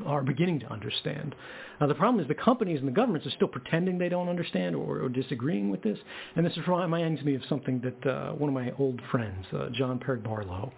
are 0.05 0.23
beginning 0.23 0.61
to 0.61 0.67
understand. 0.73 1.35
Now 1.81 1.87
the 1.87 1.95
problem 1.95 2.21
is 2.21 2.29
the 2.29 2.35
companies 2.35 2.81
and 2.81 2.89
the 2.89 2.93
governments 2.93 3.27
are 3.27 3.31
still 3.31 3.49
pretending 3.49 3.97
they 3.97 4.09
don't 4.09 4.29
understand 4.29 4.75
or, 4.75 5.03
or 5.03 5.09
disagreeing 5.09 5.71
with 5.71 5.83
this. 5.83 5.99
And 6.37 6.45
this 6.45 6.59
reminds 6.67 7.23
me 7.23 7.35
of 7.35 7.43
something 7.49 7.81
that 7.81 8.11
uh, 8.11 8.33
one 8.33 8.49
of 8.49 8.55
my 8.55 8.73
old 8.79 9.01
friends, 9.11 9.47
uh, 9.53 9.69
John 9.71 9.99
Perry 9.99 10.19
Barlow, 10.19 10.73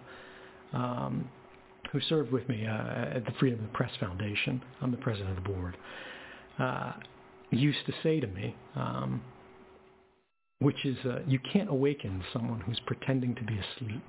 um, 0.73 1.29
who 1.91 1.99
served 2.01 2.31
with 2.31 2.47
me 2.47 2.65
uh, 2.65 3.15
at 3.15 3.25
the 3.25 3.31
Freedom 3.39 3.59
of 3.59 3.65
the 3.65 3.73
Press 3.73 3.91
Foundation. 3.99 4.61
I'm 4.81 4.91
the 4.91 4.97
president 4.97 5.37
of 5.37 5.43
the 5.43 5.49
board. 5.49 5.77
Used 7.49 7.85
to 7.85 7.93
say 8.03 8.19
to 8.19 8.27
me, 8.27 8.55
um, 8.75 9.21
which 10.59 10.85
is 10.85 10.97
uh, 11.05 11.19
you 11.25 11.39
can't 11.51 11.69
awaken 11.69 12.23
someone 12.33 12.59
who's 12.59 12.79
pretending 12.85 13.35
to 13.35 13.43
be 13.43 13.57
asleep. 13.57 14.03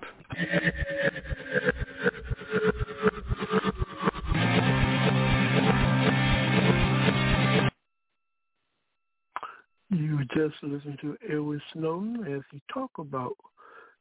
You 9.91 10.25
just 10.35 10.63
listened 10.63 10.99
to 11.01 11.17
Edward 11.31 11.63
Snowden 11.73 12.25
as 12.35 12.43
he 12.51 12.61
talked 12.73 12.99
about 12.99 13.37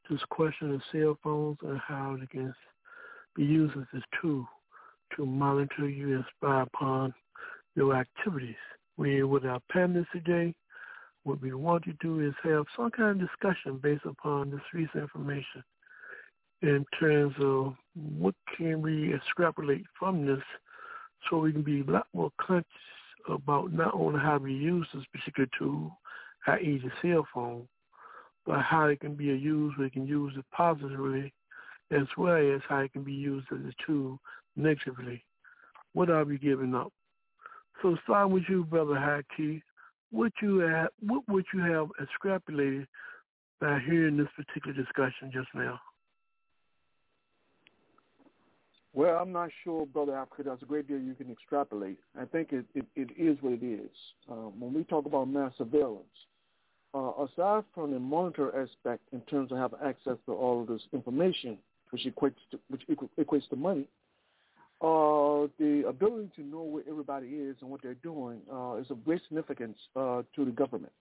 this 0.10 0.20
question 0.30 0.74
of 0.74 0.82
cell 0.92 1.18
phones 1.24 1.58
and 1.62 1.80
how 1.80 2.18
they 2.20 2.26
can 2.28 2.54
be 3.36 3.44
used 3.44 3.78
as 3.78 4.02
a 4.02 4.22
tool 4.22 4.48
to 5.16 5.26
monitor 5.26 5.88
you 5.88 6.16
and 6.16 6.26
spy 6.36 6.64
upon 6.64 7.14
your 7.76 7.96
activities. 7.96 8.56
We, 8.98 9.24
with 9.24 9.46
our 9.46 9.62
panelists 9.74 10.12
today, 10.12 10.56
what 11.24 11.42
we 11.42 11.54
want 11.54 11.84
to 11.84 11.94
do 12.02 12.20
is 12.20 12.34
have 12.44 12.66
some 12.76 12.90
kind 12.92 13.22
of 13.22 13.28
discussion 13.28 13.78
based 13.78 14.06
upon 14.06 14.50
this 14.50 14.62
recent 14.74 15.04
information 15.04 15.64
in 16.62 16.86
terms 17.00 17.36
of 17.40 17.76
what 17.94 18.34
can 18.58 18.82
we 18.82 19.14
extrapolate 19.14 19.86
from 20.00 20.26
this 20.26 20.42
so 21.30 21.38
we 21.38 21.52
can 21.52 21.62
be 21.62 21.82
a 21.82 21.92
lot 21.92 22.08
more 22.14 22.32
conscious 22.40 22.66
about 23.30 23.72
not 23.72 23.94
only 23.94 24.20
how 24.20 24.38
we 24.38 24.54
use 24.54 24.88
this 24.94 25.04
particular 25.12 25.48
tool, 25.60 25.92
i.e. 26.48 26.82
the 26.84 26.92
cell 27.02 27.28
phone, 27.34 27.68
but 28.46 28.62
how 28.62 28.86
it 28.86 29.00
can 29.02 29.14
be 29.16 29.26
used, 29.26 29.78
we 29.78 29.90
can 29.90 30.08
use 30.08 30.34
it 30.38 30.46
positively 30.52 31.34
as 31.92 32.08
well 32.18 32.38
as 32.56 32.62
how 32.68 32.80
it 32.80 32.94
can 32.94 33.04
be 33.04 33.14
used 33.14 33.48
as 33.52 33.60
a 33.60 33.74
tool 33.86 34.20
negatively. 34.56 35.24
What 35.94 36.10
are 36.10 36.24
we 36.24 36.38
giving 36.38 36.74
up? 36.74 36.92
So 37.82 37.96
starting 38.04 38.34
with 38.34 38.44
you, 38.50 38.64
Brother 38.64 38.96
Haki, 38.96 39.62
what 40.12 40.32
you 40.42 40.60
have, 40.60 40.90
what 41.00 41.24
would 41.28 41.46
you 41.54 41.60
have 41.62 41.88
extrapolated 42.02 42.88
by 43.60 43.80
hearing 43.86 44.18
this 44.18 44.28
particular 44.36 44.76
discussion 44.76 45.32
just 45.32 45.50
now? 45.54 45.80
Well, 48.94 49.18
I'm 49.18 49.32
not 49.32 49.50
sure, 49.64 49.86
Brother 49.86 50.18
Africa, 50.18 50.44
there's 50.46 50.62
a 50.64 50.66
great 50.66 50.88
deal 50.88 50.98
you 50.98 51.14
can 51.14 51.32
extrapolate. 51.32 52.00
I 52.20 52.26
think 52.26 52.52
it, 52.52 52.66
it, 52.74 52.86
it 52.96 53.12
is 53.16 53.38
what 53.42 53.54
it 53.54 53.64
is. 53.64 53.92
Um, 54.28 54.54
when 54.60 54.74
we 54.74 54.84
talk 54.86 55.06
about 55.06 55.30
mass 55.30 55.52
surveillance, 55.58 56.06
uh, 56.96 57.12
aside 57.24 57.64
from 57.76 57.92
the 57.92 58.00
monitor 58.00 58.50
aspect 58.60 59.04
in 59.12 59.22
terms 59.22 59.52
of 59.52 59.60
having 59.60 59.80
access 59.86 60.18
to 60.26 60.34
all 60.34 60.62
of 60.62 60.68
this 60.68 60.82
information, 60.94 61.60
which 61.92 62.06
equates 62.06 62.36
to, 62.50 62.60
which 62.70 62.82
equates 63.20 63.48
to 63.50 63.56
money, 63.56 63.88
uh, 64.82 65.48
the 65.60 65.84
ability 65.88 66.30
to 66.36 66.44
know 66.44 66.62
where 66.62 66.84
everybody 66.90 67.28
is 67.28 67.56
and 67.62 67.70
what 67.70 67.82
they're 67.82 67.96
doing 67.96 68.40
uh, 68.52 68.76
is 68.76 68.90
of 68.92 69.04
great 69.04 69.22
significance 69.24 69.78
uh, 69.96 70.22
to 70.36 70.46
the 70.46 70.52
government. 70.52 70.94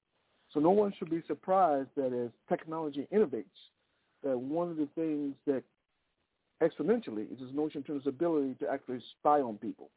So 0.52 0.60
no 0.60 0.70
one 0.70 0.94
should 0.98 1.10
be 1.10 1.22
surprised 1.26 1.90
that 1.96 2.12
as 2.12 2.30
technology 2.48 3.06
innovates, 3.12 3.44
that 4.22 4.38
one 4.38 4.70
of 4.70 4.76
the 4.76 4.88
things 4.94 5.34
that 5.46 5.62
exponentially 6.62 7.30
is 7.30 7.38
this 7.38 7.50
notion 7.52 7.78
in 7.78 7.82
terms 7.82 8.06
of 8.06 8.14
ability 8.14 8.54
to 8.60 8.68
actually 8.68 9.02
spy 9.18 9.40
on 9.40 9.56
people. 9.58 9.90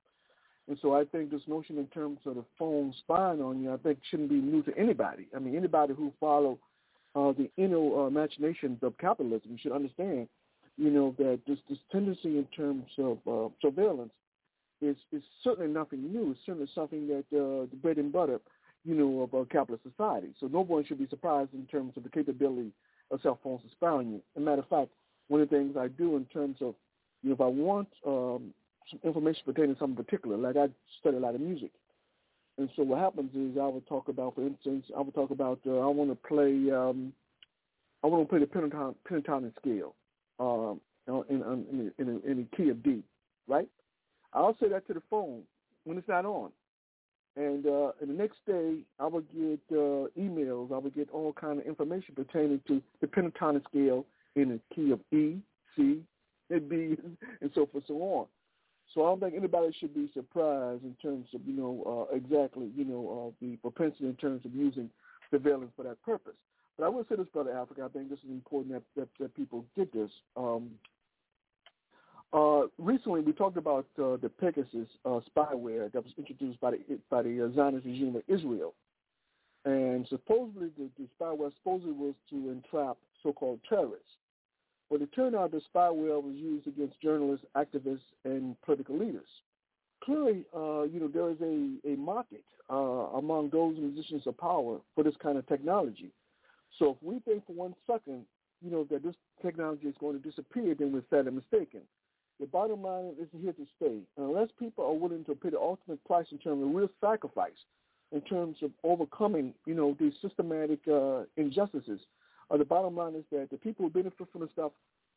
And 0.67 0.77
so 0.81 0.93
I 0.93 1.05
think 1.05 1.31
this 1.31 1.41
notion 1.47 1.77
in 1.77 1.87
terms 1.87 2.19
of 2.25 2.35
the 2.35 2.45
phone 2.57 2.93
spying 2.99 3.41
on 3.41 3.61
you, 3.61 3.73
I 3.73 3.77
think 3.77 3.99
shouldn't 4.09 4.29
be 4.29 4.35
new 4.35 4.61
to 4.63 4.77
anybody. 4.77 5.27
I 5.35 5.39
mean, 5.39 5.55
anybody 5.55 5.93
who 5.93 6.13
follow 6.19 6.59
uh, 7.15 7.31
the 7.31 7.49
inner 7.57 8.05
uh, 8.05 8.09
machinations 8.09 8.77
of 8.83 8.97
capitalism 8.97 9.57
should 9.59 9.71
understand, 9.71 10.27
you 10.79 10.89
know, 10.89 11.13
that 11.17 11.41
this, 11.45 11.59
this 11.69 11.77
tendency 11.91 12.37
in 12.37 12.47
terms 12.55 12.85
of 12.97 13.17
uh, 13.27 13.49
surveillance 13.61 14.13
is, 14.81 14.95
is 15.11 15.21
certainly 15.43 15.69
nothing 15.69 16.09
new. 16.09 16.31
It's 16.31 16.39
certainly 16.45 16.69
something 16.73 17.05
that 17.07 17.25
uh, 17.37 17.67
the 17.69 17.77
bread 17.81 17.97
and 17.97 18.13
butter, 18.13 18.39
you 18.85 18.95
know, 18.95 19.23
of 19.23 19.33
a 19.33 19.45
capitalist 19.45 19.83
society. 19.83 20.29
So 20.39 20.47
no 20.47 20.61
one 20.61 20.85
should 20.85 20.99
be 20.99 21.07
surprised 21.09 21.53
in 21.53 21.65
terms 21.65 21.93
of 21.97 22.03
the 22.03 22.09
capability 22.09 22.71
of 23.11 23.19
cell 23.21 23.37
phones 23.43 23.61
to 23.63 23.69
spy 23.71 23.87
on 23.87 24.09
you. 24.09 24.21
As 24.37 24.41
a 24.41 24.45
matter 24.45 24.61
of 24.61 24.69
fact, 24.69 24.89
one 25.27 25.41
of 25.41 25.49
the 25.49 25.57
things 25.57 25.75
I 25.77 25.89
do 25.89 26.15
in 26.15 26.23
terms 26.25 26.55
of, 26.61 26.75
you 27.23 27.29
know, 27.29 27.35
if 27.35 27.41
I 27.41 27.47
want 27.47 27.89
um, 28.07 28.53
some 28.89 29.01
information 29.03 29.41
pertaining 29.45 29.75
to 29.75 29.79
something 29.79 30.01
particular, 30.01 30.37
like 30.37 30.55
I 30.55 30.69
study 31.01 31.17
a 31.17 31.19
lot 31.19 31.35
of 31.35 31.41
music. 31.41 31.71
And 32.57 32.69
so 32.77 32.83
what 32.83 32.99
happens 32.99 33.35
is 33.35 33.59
I 33.61 33.67
would 33.67 33.85
talk 33.87 34.07
about, 34.07 34.35
for 34.35 34.47
instance, 34.47 34.85
I 34.97 35.01
would 35.01 35.13
talk 35.13 35.31
about 35.31 35.59
uh, 35.67 35.79
I 35.79 35.87
want 35.87 36.09
to 36.09 36.27
play, 36.27 36.71
um, 36.71 37.11
I 38.01 38.07
want 38.07 38.23
to 38.23 38.29
play 38.29 38.39
the 38.39 38.45
pentatonic, 38.45 38.95
pentatonic 39.09 39.51
scale 39.59 39.93
um, 40.39 40.79
in, 41.07 41.23
in, 41.29 41.91
in, 41.97 42.21
in, 42.25 42.47
a 42.51 42.55
key 42.55 42.69
of 42.69 42.81
D, 42.83 43.03
right? 43.47 43.67
I'll 44.33 44.55
say 44.61 44.69
that 44.69 44.87
to 44.87 44.93
the 44.93 45.01
phone 45.09 45.41
when 45.83 45.97
it's 45.97 46.07
not 46.07 46.25
on. 46.25 46.51
And, 47.35 47.65
uh, 47.65 47.91
and 48.01 48.09
the 48.09 48.13
next 48.13 48.37
day, 48.45 48.79
I 48.99 49.07
would 49.07 49.27
get 49.31 49.59
uh, 49.71 50.07
emails. 50.19 50.73
I 50.73 50.77
would 50.77 50.95
get 50.95 51.09
all 51.11 51.33
kind 51.33 51.59
of 51.59 51.65
information 51.65 52.15
pertaining 52.15 52.61
to 52.67 52.81
the 53.01 53.07
pentatonic 53.07 53.63
scale 53.69 54.05
in 54.35 54.49
the 54.49 54.59
key 54.75 54.91
of 54.91 54.99
E, 55.11 55.37
C, 55.75 56.01
and 56.49 56.69
B, 56.69 56.97
and 57.41 57.51
so 57.53 57.67
forth, 57.71 57.83
so 57.87 57.93
on. 57.95 58.25
So 58.93 59.05
I 59.05 59.09
don't 59.09 59.19
think 59.19 59.35
anybody 59.35 59.75
should 59.79 59.93
be 59.93 60.09
surprised 60.13 60.83
in 60.83 60.95
terms 61.01 61.27
of, 61.35 61.41
you 61.45 61.53
know, 61.53 62.07
uh, 62.11 62.15
exactly, 62.15 62.71
you 62.75 62.85
know, 62.85 63.31
uh, 63.31 63.45
the 63.45 63.55
propensity 63.57 64.05
in 64.05 64.15
terms 64.15 64.43
of 64.45 64.53
using 64.55 64.89
surveillance 65.29 65.71
for 65.75 65.83
that 65.83 66.01
purpose. 66.01 66.33
But 66.79 66.85
I 66.85 66.89
will 66.89 67.05
say 67.09 67.15
this, 67.17 67.27
Brother 67.33 67.57
Africa, 67.57 67.81
I 67.83 67.89
think 67.89 68.09
this 68.09 68.19
is 68.19 68.29
important 68.29 68.73
that, 68.73 68.83
that, 68.95 69.09
that 69.19 69.35
people 69.35 69.65
get 69.75 69.91
this. 69.93 70.09
Um, 70.37 70.69
uh, 72.31 72.67
recently, 72.77 73.19
we 73.19 73.33
talked 73.33 73.57
about 73.57 73.85
uh, 73.97 74.15
the 74.15 74.31
Pegasus 74.39 74.87
uh, 75.03 75.19
spyware 75.35 75.91
that 75.91 76.03
was 76.03 76.13
introduced 76.17 76.61
by 76.61 76.71
the, 76.71 76.79
by 77.09 77.23
the 77.23 77.51
Zionist 77.53 77.85
regime 77.85 78.15
of 78.15 78.23
Israel. 78.29 78.75
And 79.65 80.07
supposedly, 80.07 80.69
the, 80.77 80.89
the 80.97 81.07
spyware 81.19 81.51
supposedly 81.57 81.91
was 81.91 82.13
to 82.29 82.49
entrap 82.49 82.95
so-called 83.23 83.59
terrorists. 83.67 84.05
But 84.89 85.01
it 85.01 85.09
turned 85.13 85.35
out 85.35 85.51
the 85.51 85.61
spyware 85.75 86.23
was 86.23 86.35
used 86.35 86.65
against 86.65 87.01
journalists, 87.01 87.45
activists, 87.57 87.99
and 88.23 88.55
political 88.61 88.97
leaders. 88.97 89.27
Clearly, 90.01 90.45
uh, 90.55 90.83
you 90.83 91.01
know, 91.01 91.09
there 91.13 91.29
is 91.29 91.41
a, 91.41 91.93
a 91.93 91.97
market 91.97 92.45
uh, 92.71 92.75
among 93.17 93.49
those 93.49 93.75
musicians 93.77 94.25
of 94.27 94.37
power 94.37 94.77
for 94.95 95.03
this 95.03 95.15
kind 95.21 95.37
of 95.37 95.45
technology. 95.47 96.11
So 96.77 96.91
if 96.91 96.97
we 97.01 97.19
think 97.19 97.45
for 97.45 97.53
one 97.53 97.75
second, 97.87 98.25
you 98.63 98.71
know, 98.71 98.85
that 98.91 99.03
this 99.03 99.15
technology 99.41 99.87
is 99.87 99.95
going 99.99 100.21
to 100.21 100.29
disappear, 100.29 100.75
then 100.75 100.91
we're 100.91 101.03
sadly 101.09 101.31
mistaken. 101.31 101.81
The 102.39 102.47
bottom 102.47 102.83
line 102.83 103.15
is 103.19 103.27
here 103.41 103.53
to 103.53 103.65
stay. 103.75 103.99
Unless 104.17 104.49
people 104.57 104.85
are 104.85 104.93
willing 104.93 105.25
to 105.25 105.35
pay 105.35 105.49
the 105.49 105.59
ultimate 105.59 106.03
price 106.05 106.27
in 106.31 106.37
terms 106.37 106.63
of 106.63 106.73
real 106.73 106.89
sacrifice, 107.01 107.51
in 108.11 108.21
terms 108.21 108.57
of 108.61 108.71
overcoming, 108.83 109.53
you 109.65 109.75
know, 109.75 109.95
these 109.99 110.13
systematic 110.21 110.79
uh, 110.87 111.23
injustices, 111.37 111.99
uh, 112.49 112.57
the 112.57 112.65
bottom 112.65 112.95
line 112.95 113.15
is 113.15 113.25
that 113.31 113.49
the 113.51 113.57
people 113.57 113.85
who 113.85 113.91
benefit 113.91 114.27
from 114.31 114.41
the 114.41 114.49
stuff 114.53 114.71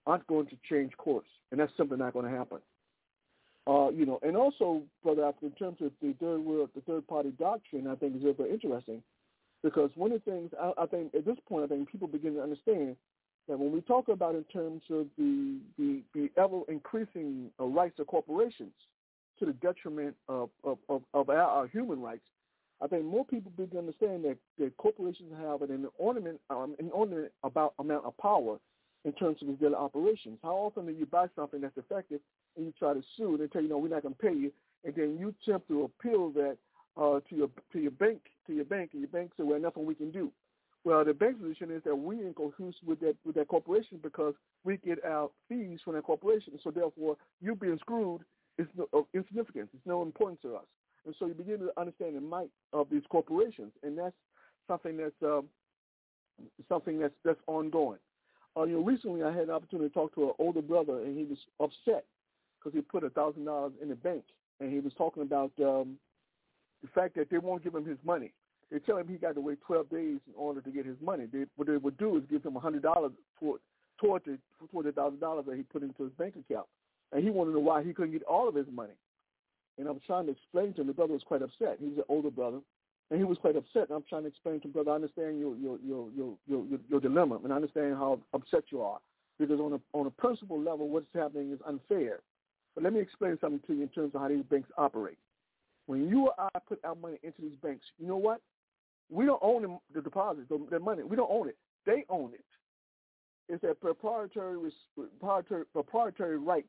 aren't 0.06 0.26
going 0.26 0.46
to 0.46 0.56
change 0.68 0.92
course, 0.96 1.26
and 1.50 1.60
that's 1.60 1.72
simply 1.76 1.96
not 1.96 2.12
going 2.12 2.30
to 2.30 2.36
happen. 2.36 2.58
Uh, 3.66 3.88
you 3.90 4.04
know, 4.04 4.18
and 4.22 4.36
also, 4.36 4.82
Brother 5.04 5.32
in 5.42 5.52
terms 5.52 5.78
of 5.80 5.92
the 6.02 6.12
third 6.20 6.40
world, 6.40 6.70
the 6.74 6.80
third 6.80 7.06
party 7.06 7.32
doctrine, 7.38 7.86
I 7.86 7.94
think 7.94 8.16
is 8.16 8.22
very 8.36 8.50
interesting 8.50 9.02
because 9.62 9.90
one 9.94 10.12
of 10.12 10.22
the 10.24 10.30
things 10.30 10.50
I, 10.60 10.72
I 10.82 10.86
think 10.86 11.14
at 11.14 11.24
this 11.24 11.38
point, 11.48 11.64
I 11.64 11.68
think 11.68 11.90
people 11.90 12.08
begin 12.08 12.34
to 12.34 12.42
understand 12.42 12.96
that 13.48 13.58
when 13.58 13.72
we 13.72 13.80
talk 13.80 14.08
about 14.08 14.34
in 14.34 14.44
terms 14.44 14.82
of 14.90 15.06
the 15.16 15.58
the, 15.78 16.00
the 16.14 16.30
ever 16.36 16.60
increasing 16.68 17.50
uh, 17.60 17.64
rights 17.64 17.98
of 17.98 18.06
corporations 18.06 18.72
to 19.38 19.46
the 19.46 19.52
detriment 19.54 20.14
of 20.28 20.50
of, 20.64 20.78
of, 20.88 21.02
of 21.14 21.28
our, 21.28 21.38
our 21.38 21.66
human 21.66 22.00
rights, 22.00 22.24
I 22.82 22.88
think 22.88 23.04
more 23.04 23.24
people 23.24 23.52
begin 23.56 23.70
to 23.70 23.78
understand 23.78 24.24
that, 24.24 24.36
that 24.58 24.76
corporations 24.76 25.32
have 25.40 25.62
an 25.62 25.70
inordinate, 25.70 26.40
um, 26.50 26.74
inordinate 26.80 27.32
about 27.44 27.74
amount 27.78 28.04
of 28.04 28.16
power 28.18 28.58
in 29.04 29.12
terms 29.12 29.38
of 29.42 29.58
their 29.60 29.74
operations. 29.76 30.38
How 30.42 30.54
often 30.54 30.86
do 30.86 30.92
you 30.92 31.06
buy 31.06 31.26
something 31.36 31.60
that's 31.60 31.76
effective 31.76 32.20
and 32.56 32.66
you 32.66 32.72
try 32.78 32.92
to 32.92 33.02
sue 33.16 33.30
and 33.34 33.40
they 33.40 33.46
tell 33.46 33.62
you, 33.62 33.68
no, 33.68 33.78
we're 33.78 33.88
not 33.88 34.02
going 34.02 34.14
to 34.14 34.20
pay 34.20 34.34
you, 34.34 34.52
and 34.84 34.94
then 34.94 35.16
you 35.18 35.34
attempt 35.46 35.68
to 35.68 35.84
appeal 35.84 36.30
that 36.30 36.56
uh, 36.96 37.20
to 37.28 37.36
your 37.36 37.48
to 37.72 37.78
your 37.78 37.90
bank 37.90 38.20
to 38.46 38.52
your 38.52 38.64
bank, 38.64 38.90
and 38.92 39.02
your 39.02 39.10
bank 39.10 39.32
said, 39.36 39.46
well, 39.46 39.60
nothing 39.60 39.86
we 39.86 39.94
can 39.94 40.10
do. 40.10 40.30
Well, 40.84 41.04
the 41.04 41.14
bank's 41.14 41.40
position 41.40 41.70
is 41.70 41.82
that 41.84 41.94
we 41.94 42.16
in 42.16 42.34
cahoots 42.34 42.76
with 42.84 43.00
that 43.00 43.14
with 43.24 43.36
that 43.36 43.48
corporation 43.48 44.00
because 44.02 44.34
we 44.64 44.78
get 44.78 45.04
our 45.04 45.30
fees 45.48 45.78
from 45.84 45.94
that 45.94 46.04
corporation. 46.04 46.58
So 46.62 46.70
therefore, 46.70 47.16
you 47.40 47.54
being 47.54 47.78
screwed 47.78 48.22
is 48.58 48.66
no, 48.76 48.88
of 48.92 49.04
insignificance. 49.14 49.68
It's 49.74 49.86
no 49.86 50.02
importance 50.02 50.40
to 50.42 50.56
us. 50.56 50.64
And 51.06 51.14
so 51.18 51.26
you 51.26 51.34
begin 51.34 51.58
to 51.60 51.70
understand 51.76 52.16
the 52.16 52.20
might 52.20 52.50
of 52.72 52.88
these 52.90 53.02
corporations, 53.10 53.72
and 53.82 53.96
that's 53.96 54.14
something 54.68 54.96
that's 54.96 55.14
um, 55.22 55.46
something 56.68 56.98
that's 56.98 57.14
that's 57.24 57.40
ongoing. 57.46 57.98
Uh, 58.56 58.64
you 58.64 58.74
know, 58.74 58.84
recently 58.84 59.22
I 59.22 59.32
had 59.32 59.44
an 59.44 59.50
opportunity 59.50 59.88
to 59.88 59.94
talk 59.94 60.14
to 60.16 60.24
an 60.24 60.32
older 60.38 60.62
brother, 60.62 61.00
and 61.00 61.16
he 61.16 61.24
was 61.24 61.38
upset 61.60 62.04
because 62.58 62.76
he 62.76 62.82
put 62.82 63.04
a 63.04 63.10
thousand 63.10 63.44
dollars 63.44 63.72
in 63.80 63.88
the 63.88 63.94
bank, 63.94 64.24
and 64.60 64.72
he 64.72 64.80
was 64.80 64.92
talking 64.98 65.22
about 65.22 65.52
um, 65.60 65.96
the 66.82 66.88
fact 66.94 67.14
that 67.16 67.30
they 67.30 67.38
won't 67.38 67.64
give 67.64 67.74
him 67.74 67.86
his 67.86 67.98
money. 68.04 68.32
They 68.70 68.78
tell 68.78 68.96
him 68.96 69.06
he 69.06 69.16
got 69.16 69.34
to 69.34 69.40
wait 69.40 69.58
12 69.66 69.90
days 69.90 70.18
in 70.26 70.34
order 70.34 70.60
to 70.60 70.70
get 70.70 70.86
his 70.86 70.96
money. 71.02 71.26
They, 71.30 71.44
what 71.56 71.68
they 71.68 71.76
would 71.76 71.98
do 71.98 72.16
is 72.16 72.22
give 72.30 72.44
him 72.44 72.54
hundred 72.54 72.82
dollars 72.82 73.12
toward 73.38 73.60
toward 74.00 74.22
the 74.24 74.38
toward 74.70 74.86
the 74.86 74.92
thousand 74.92 75.20
dollars 75.20 75.44
that 75.46 75.56
he 75.56 75.62
put 75.62 75.82
into 75.82 76.04
his 76.04 76.12
bank 76.12 76.34
account, 76.36 76.66
and 77.12 77.22
he 77.22 77.30
wanted 77.30 77.50
to 77.50 77.56
know 77.56 77.62
why 77.62 77.82
he 77.82 77.92
couldn't 77.92 78.12
get 78.12 78.22
all 78.22 78.48
of 78.48 78.54
his 78.54 78.66
money. 78.72 78.94
And 79.78 79.88
I 79.88 79.90
was 79.90 80.02
trying 80.06 80.26
to 80.26 80.32
explain 80.32 80.72
to 80.74 80.80
him. 80.80 80.86
The 80.86 80.92
brother 80.94 81.12
was 81.12 81.22
quite 81.22 81.42
upset. 81.42 81.78
He 81.80 81.88
was 81.88 81.98
an 81.98 82.04
older 82.08 82.30
brother, 82.30 82.60
and 83.10 83.18
he 83.18 83.24
was 83.24 83.38
quite 83.38 83.56
upset. 83.56 83.88
And 83.88 83.96
I'm 83.96 84.04
trying 84.08 84.22
to 84.22 84.28
explain 84.28 84.60
to 84.60 84.66
him, 84.68 84.72
brother, 84.72 84.90
I 84.90 84.94
understand 84.94 85.38
your 85.38 85.54
your 85.56 85.78
your 85.84 86.08
your 86.16 86.34
your, 86.46 86.64
your, 86.66 86.78
your 86.88 87.00
dilemma, 87.00 87.38
and 87.44 87.52
I 87.52 87.56
understand 87.56 87.94
how 87.94 88.20
upset 88.32 88.64
you 88.70 88.80
are 88.80 88.98
because 89.38 89.60
on 89.60 89.74
a 89.74 89.80
on 89.92 90.06
a 90.06 90.10
principle 90.10 90.60
level, 90.60 90.88
what's 90.88 91.06
happening 91.14 91.52
is 91.52 91.58
unfair. 91.66 92.20
But 92.74 92.84
let 92.84 92.94
me 92.94 93.00
explain 93.00 93.36
something 93.40 93.60
to 93.66 93.74
you 93.74 93.82
in 93.82 93.88
terms 93.88 94.14
of 94.14 94.22
how 94.22 94.28
these 94.28 94.44
banks 94.50 94.70
operate. 94.78 95.18
When 95.86 96.08
you 96.08 96.28
or 96.28 96.50
I 96.54 96.58
put 96.68 96.80
our 96.84 96.94
money 96.94 97.18
into 97.22 97.42
these 97.42 97.56
banks, 97.62 97.84
you 97.98 98.06
know 98.06 98.16
what? 98.16 98.40
We 99.10 99.26
don't 99.26 99.42
own 99.42 99.78
the 99.94 100.00
deposits, 100.00 100.48
the 100.48 100.80
money. 100.80 101.02
We 101.02 101.16
don't 101.16 101.30
own 101.30 101.48
it. 101.48 101.56
They 101.84 102.04
own 102.08 102.32
it. 102.34 102.44
It's 103.48 103.64
a 103.64 103.74
proprietary 103.74 104.58
proprietary, 104.96 105.64
proprietary 105.72 106.38
right 106.38 106.64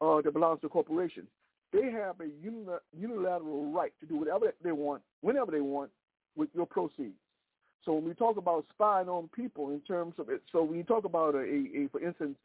uh, 0.00 0.20
that 0.22 0.32
belongs 0.32 0.60
to 0.62 0.68
corporations 0.68 1.28
they 1.72 1.90
have 1.90 2.16
a 2.20 2.28
unilateral 2.92 3.70
right 3.70 3.92
to 4.00 4.06
do 4.06 4.16
whatever 4.16 4.52
they 4.62 4.72
want, 4.72 5.02
whenever 5.20 5.50
they 5.50 5.60
want, 5.60 5.90
with 6.36 6.48
your 6.54 6.66
proceeds. 6.66 7.16
So 7.84 7.94
when 7.94 8.04
we 8.04 8.14
talk 8.14 8.36
about 8.36 8.64
spying 8.70 9.08
on 9.08 9.28
people 9.34 9.70
in 9.70 9.80
terms 9.80 10.14
of 10.18 10.28
it, 10.30 10.42
so 10.50 10.62
when 10.62 10.78
you 10.78 10.84
talk 10.84 11.04
about 11.04 11.34
a, 11.34 11.38
a, 11.38 11.84
a 11.84 11.88
for 11.90 12.00
instance, 12.00 12.36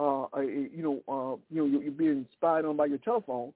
uh, 0.00 0.26
a, 0.34 0.42
you 0.42 0.82
know, 0.82 1.02
uh, 1.08 1.36
you 1.54 1.62
know, 1.66 1.80
you're 1.80 1.92
being 1.92 2.26
spied 2.32 2.64
on 2.64 2.76
by 2.76 2.86
your 2.86 2.98
telephone, 2.98 3.52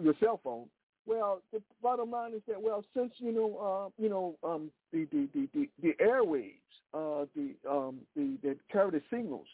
your 0.00 0.14
cell 0.20 0.40
phone. 0.42 0.66
Well, 1.06 1.42
the 1.52 1.60
bottom 1.82 2.10
line 2.10 2.32
is 2.34 2.42
that 2.46 2.60
well, 2.60 2.84
since 2.94 3.12
you 3.18 3.32
know, 3.32 3.58
uh, 3.58 4.02
you 4.02 4.08
know, 4.08 4.36
um, 4.44 4.70
the, 4.92 5.06
the 5.12 5.28
the 5.34 5.48
the 5.52 5.68
the 5.82 5.94
airwaves, 6.02 6.52
uh, 6.94 7.26
the 7.34 7.54
um, 7.68 7.98
the 8.14 8.36
that 8.42 8.56
carry 8.70 8.92
the 8.92 9.02
signals, 9.10 9.46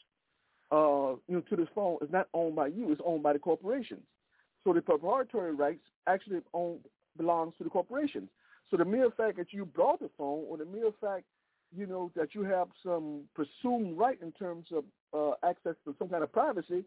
uh, 0.71 1.17
you 1.27 1.37
know, 1.37 1.41
to 1.49 1.57
this 1.57 1.69
phone 1.75 1.99
is 2.03 2.11
not 2.13 2.29
owned 2.35 2.57
by 2.57 2.67
you; 2.67 2.93
it's 2.93 3.01
owned 3.05 3.23
by 3.23 3.33
the 3.33 3.39
corporations. 3.39 4.03
So 4.65 4.75
the 4.75 4.83
proprietary 4.83 5.55
rights 5.55 5.85
actually 6.07 6.41
own, 6.53 6.81
belongs 7.17 7.55
to 7.59 7.65
the 7.65 7.71
corporations. 7.71 8.29
So 8.71 8.77
the 8.77 8.85
mere 8.85 9.11
fact 9.11 9.39
that 9.39 9.53
you 9.53 9.65
bought 9.65 10.01
the 10.01 10.11
phone, 10.19 10.45
or 10.49 10.59
the 10.59 10.67
mere 10.67 10.91
fact, 11.01 11.25
you 11.75 11.87
know, 11.87 12.11
that 12.15 12.35
you 12.35 12.43
have 12.43 12.69
some 12.83 13.23
presumed 13.35 13.97
right 13.97 14.21
in 14.21 14.33
terms 14.33 14.67
of 14.73 14.85
uh, 15.15 15.49
access 15.49 15.75
to 15.87 15.95
some 15.99 16.09
kind 16.09 16.23
of 16.23 16.31
privacy, 16.31 16.85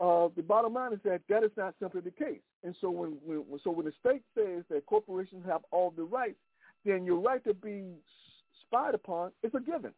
uh, 0.00 0.28
the 0.36 0.42
bottom 0.42 0.74
line 0.74 0.92
is 0.92 0.98
that 1.04 1.20
that 1.28 1.44
is 1.44 1.52
not 1.56 1.74
simply 1.80 2.00
the 2.00 2.10
case. 2.10 2.40
And 2.62 2.74
so 2.80 2.90
when, 2.90 3.18
when 3.24 3.44
so 3.62 3.70
when 3.70 3.86
the 3.86 3.92
state 4.00 4.22
says 4.36 4.64
that 4.70 4.86
corporations 4.86 5.44
have 5.46 5.62
all 5.70 5.92
the 5.96 6.02
rights, 6.02 6.38
then 6.84 7.04
your 7.04 7.18
right 7.20 7.42
to 7.44 7.54
be 7.54 7.92
spied 8.66 8.94
upon 8.94 9.30
is 9.42 9.52
a 9.54 9.60
given. 9.60 9.92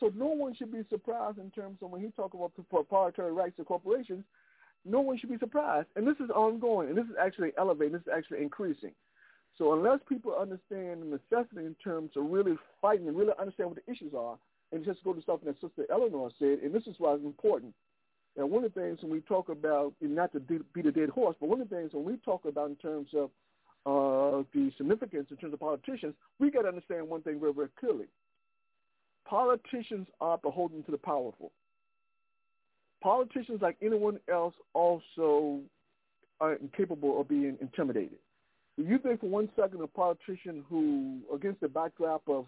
So 0.00 0.12
no 0.14 0.26
one 0.26 0.54
should 0.54 0.72
be 0.72 0.82
surprised 0.88 1.38
in 1.38 1.50
terms 1.50 1.78
of 1.82 1.90
when 1.90 2.02
he 2.02 2.10
talks 2.10 2.34
about 2.34 2.52
the 2.56 2.62
proprietary 2.62 3.32
rights 3.32 3.58
of 3.58 3.66
corporations, 3.66 4.24
no 4.84 5.00
one 5.00 5.18
should 5.18 5.30
be 5.30 5.38
surprised. 5.38 5.88
And 5.96 6.06
this 6.06 6.16
is 6.22 6.30
ongoing, 6.30 6.88
and 6.88 6.96
this 6.96 7.06
is 7.06 7.16
actually 7.20 7.52
elevating, 7.58 7.92
this 7.92 8.02
is 8.02 8.12
actually 8.14 8.42
increasing. 8.42 8.92
So 9.58 9.72
unless 9.72 10.00
people 10.08 10.34
understand 10.38 11.00
the 11.00 11.18
necessity 11.18 11.64
in 11.64 11.74
terms 11.82 12.10
of 12.16 12.30
really 12.30 12.56
fighting 12.80 13.08
and 13.08 13.16
really 13.16 13.32
understand 13.38 13.70
what 13.70 13.78
the 13.84 13.90
issues 13.90 14.12
are, 14.14 14.36
and 14.72 14.84
just 14.84 15.02
go 15.04 15.12
to 15.12 15.22
something 15.24 15.46
that 15.46 15.60
Sister 15.60 15.86
Eleanor 15.90 16.28
said, 16.38 16.58
and 16.62 16.74
this 16.74 16.86
is 16.86 16.96
why 16.98 17.14
it's 17.14 17.24
important. 17.24 17.72
And 18.36 18.50
one 18.50 18.64
of 18.64 18.74
the 18.74 18.80
things 18.80 18.98
when 19.00 19.10
we 19.10 19.20
talk 19.20 19.48
about, 19.48 19.94
not 20.00 20.32
to 20.32 20.40
beat 20.40 20.86
a 20.86 20.92
dead 20.92 21.08
horse, 21.08 21.36
but 21.40 21.48
one 21.48 21.60
of 21.60 21.68
the 21.68 21.76
things 21.76 21.92
when 21.92 22.04
we 22.04 22.16
talk 22.18 22.44
about 22.44 22.68
in 22.68 22.76
terms 22.76 23.08
of 23.14 23.30
uh, 23.86 24.42
the 24.52 24.70
significance 24.76 25.28
in 25.30 25.36
terms 25.36 25.54
of 25.54 25.60
politicians, 25.60 26.14
we 26.38 26.50
got 26.50 26.62
to 26.62 26.68
understand 26.68 27.08
one 27.08 27.22
thing 27.22 27.40
very, 27.40 27.52
very 27.52 27.68
clearly. 27.78 28.06
Politicians 29.26 30.06
are 30.20 30.38
beholden 30.38 30.82
to 30.84 30.90
the 30.90 30.98
powerful. 30.98 31.50
Politicians, 33.02 33.60
like 33.62 33.76
anyone 33.80 34.18
else, 34.30 34.54
also 34.74 35.60
are 36.40 36.54
incapable 36.54 37.20
of 37.20 37.28
being 37.28 37.56
intimidated. 37.60 38.18
Do 38.76 38.84
you 38.84 38.98
think 38.98 39.20
for 39.20 39.28
one 39.28 39.48
second 39.58 39.80
a 39.80 39.86
politician 39.86 40.62
who, 40.68 41.20
against 41.34 41.60
the 41.60 41.68
backdrop 41.68 42.22
of 42.28 42.46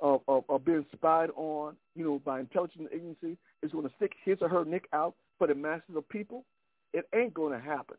of, 0.00 0.20
of, 0.28 0.44
of 0.50 0.62
being 0.64 0.84
spied 0.92 1.30
on, 1.36 1.74
you 1.94 2.04
know, 2.04 2.20
by 2.24 2.40
intelligence 2.40 2.88
agencies, 2.92 3.38
is 3.62 3.72
going 3.72 3.88
to 3.88 3.94
stick 3.96 4.12
his 4.24 4.38
or 4.40 4.48
her 4.48 4.64
neck 4.64 4.84
out 4.92 5.14
for 5.38 5.46
the 5.46 5.54
masses 5.54 5.96
of 5.96 6.08
people? 6.08 6.44
It 6.92 7.08
ain't 7.14 7.34
going 7.34 7.52
to 7.52 7.64
happen. 7.64 7.96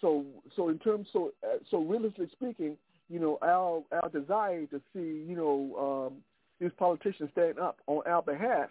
So, 0.00 0.24
so 0.56 0.68
in 0.68 0.78
terms, 0.78 1.08
so 1.12 1.32
uh, 1.44 1.58
so 1.70 1.78
realistically 1.78 2.28
speaking, 2.32 2.76
you 3.08 3.18
know, 3.18 3.38
our 3.42 3.82
our 3.92 4.08
desire 4.08 4.66
to 4.66 4.80
see, 4.92 5.24
you 5.28 5.36
know, 5.36 6.08
um, 6.08 6.22
these 6.58 6.70
politicians 6.78 7.30
stand 7.32 7.58
up 7.58 7.78
on 7.86 8.02
our 8.06 8.22
behalf, 8.22 8.70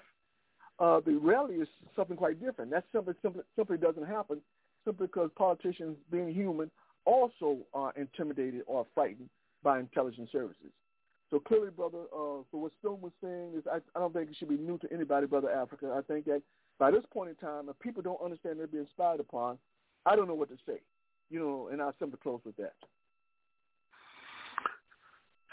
uh, 0.80 1.02
the 1.06 1.14
reality 1.14 1.56
is 1.56 1.68
something 1.96 2.18
quite 2.18 2.44
different. 2.44 2.72
That 2.72 2.86
simply 2.92 3.14
simply 3.22 3.44
simply 3.56 3.78
doesn't 3.78 4.08
happen 4.08 4.42
simply 4.86 5.08
because 5.08 5.30
politicians, 5.36 5.98
being 6.12 6.34
human, 6.34 6.72
also 7.06 7.58
are 7.74 7.94
intimidated 7.96 8.62
or 8.66 8.88
frightened 8.96 9.30
by 9.62 9.80
intelligence 9.80 10.30
services. 10.32 10.72
So 11.30 11.40
clearly, 11.40 11.70
brother, 11.70 12.04
uh, 12.12 12.42
so 12.50 12.58
what 12.58 12.72
Stone 12.80 13.02
was 13.02 13.12
saying 13.24 13.54
is 13.56 13.64
I, 13.72 13.78
I 13.96 14.00
don't 14.00 14.14
think 14.14 14.30
it 14.30 14.36
should 14.38 14.50
be 14.50 14.58
new 14.58 14.78
to 14.80 14.92
anybody, 14.92 15.28
brother 15.28 15.52
Africa. 15.52 15.94
I 15.96 16.02
think 16.02 16.26
that 16.26 16.42
by 16.80 16.90
this 16.90 17.04
point 17.14 17.30
in 17.30 17.36
time, 17.36 17.70
if 17.70 17.78
people 17.80 18.02
don't 18.02 18.22
understand 18.24 18.60
they're 18.60 18.68
being 18.68 18.88
spied 18.90 19.20
upon, 19.20 19.58
I 20.06 20.16
don't 20.16 20.28
know 20.28 20.34
what 20.34 20.50
to 20.50 20.58
say. 20.66 20.80
You 21.30 21.40
know, 21.40 21.70
and 21.72 21.82
I'll 21.82 21.94
simply 22.00 22.18
close 22.24 22.42
with 22.44 22.58
that. 22.58 22.74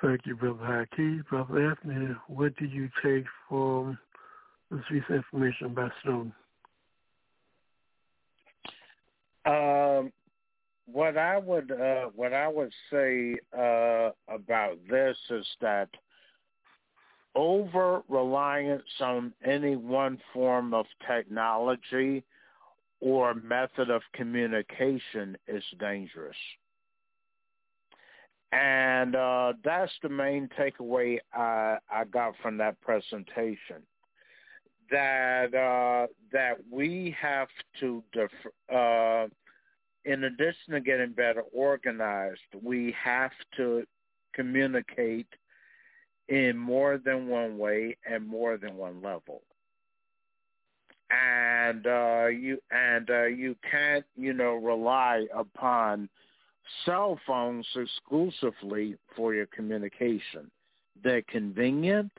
Thank 0.02 0.22
you, 0.24 0.36
Brother 0.36 0.58
Haki. 0.98 1.26
Brother 1.28 1.70
Anthony, 1.70 2.14
what 2.28 2.56
did 2.56 2.70
you 2.70 2.88
take 3.02 3.24
from 3.48 3.98
this 4.70 4.80
recent 4.90 5.16
information 5.16 5.66
about 5.66 5.90
Snowden? 6.02 6.32
Um, 9.46 10.12
what 10.86 11.18
I 11.18 11.38
would 11.38 11.70
uh, 11.72 12.10
what 12.14 12.32
I 12.32 12.48
would 12.48 12.72
say 12.90 13.36
uh, 13.56 14.10
about 14.28 14.78
this 14.88 15.16
is 15.30 15.46
that 15.60 15.88
over 17.34 18.02
reliance 18.08 18.82
on 19.00 19.32
any 19.44 19.76
one 19.76 20.18
form 20.32 20.72
of 20.72 20.86
technology 21.06 22.24
or 23.00 23.34
method 23.34 23.90
of 23.90 24.02
communication 24.14 25.36
is 25.46 25.62
dangerous. 25.78 26.36
And 28.52 29.14
uh, 29.14 29.52
that's 29.64 29.92
the 30.02 30.08
main 30.08 30.48
takeaway 30.58 31.18
I, 31.34 31.76
I 31.90 32.04
got 32.04 32.34
from 32.40 32.56
that 32.58 32.80
presentation. 32.80 33.82
That 34.90 35.52
uh, 35.52 36.06
that 36.32 36.58
we 36.70 37.14
have 37.20 37.48
to 37.80 38.04
def- 38.12 38.30
uh, 38.72 39.26
in 40.06 40.24
addition 40.24 40.72
to 40.72 40.80
getting 40.80 41.12
better 41.12 41.42
organized, 41.52 42.40
we 42.62 42.94
have 43.02 43.32
to 43.56 43.84
communicate 44.34 45.26
in 46.28 46.56
more 46.56 46.98
than 46.98 47.28
one 47.28 47.58
way 47.58 47.96
and 48.08 48.26
more 48.26 48.56
than 48.56 48.76
one 48.76 49.02
level. 49.02 49.42
And 51.10 51.86
uh, 51.86 52.26
you 52.26 52.58
and 52.70 53.08
uh, 53.10 53.24
you 53.24 53.56
can't, 53.70 54.04
you 54.16 54.32
know, 54.32 54.54
rely 54.54 55.26
upon 55.34 56.08
cell 56.84 57.18
phones 57.26 57.66
exclusively 57.76 58.96
for 59.14 59.32
your 59.34 59.46
communication. 59.46 60.50
They're 61.02 61.22
convenient, 61.22 62.10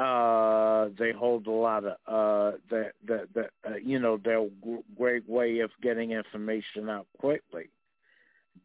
uh, 0.00 0.88
they 0.98 1.12
hold 1.12 1.46
a 1.46 1.50
lot 1.50 1.84
of 1.84 1.92
uh, 2.06 2.56
the 2.70 2.90
the 3.06 3.28
the 3.34 3.48
uh, 3.68 3.76
you 3.76 3.98
know 3.98 4.18
they're 4.24 4.38
a 4.38 4.48
great 4.96 5.28
way 5.28 5.58
of 5.58 5.70
getting 5.82 6.12
information 6.12 6.88
out 6.88 7.06
quickly, 7.18 7.68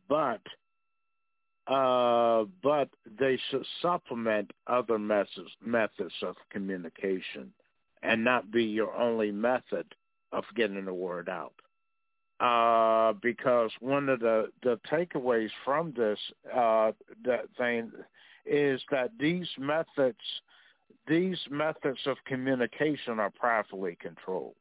but 0.07 0.41
uh, 1.67 2.45
but 2.63 2.87
they 3.19 3.37
should 3.49 3.65
supplement 3.81 4.51
other 4.67 4.97
methods 4.97 5.49
methods 5.61 6.13
of 6.21 6.35
communication, 6.51 7.51
and 8.01 8.23
not 8.23 8.49
be 8.49 8.63
your 8.63 8.95
only 8.95 9.29
method 9.31 9.93
of 10.31 10.45
getting 10.55 10.85
the 10.85 10.93
word 10.93 11.27
out. 11.27 11.53
Uh, 12.39 13.11
because 13.21 13.71
one 13.81 14.07
of 14.07 14.21
the 14.21 14.47
the 14.63 14.79
takeaways 14.89 15.49
from 15.65 15.93
this 15.97 16.19
uh, 16.55 16.93
that 17.25 17.43
thing 17.57 17.91
is 18.45 18.79
that 18.89 19.11
these 19.19 19.49
methods 19.57 20.17
these 21.07 21.40
methods 21.49 21.99
of 22.06 22.18
communication 22.26 23.19
are 23.19 23.32
privately 23.32 23.98
controlled, 24.02 24.56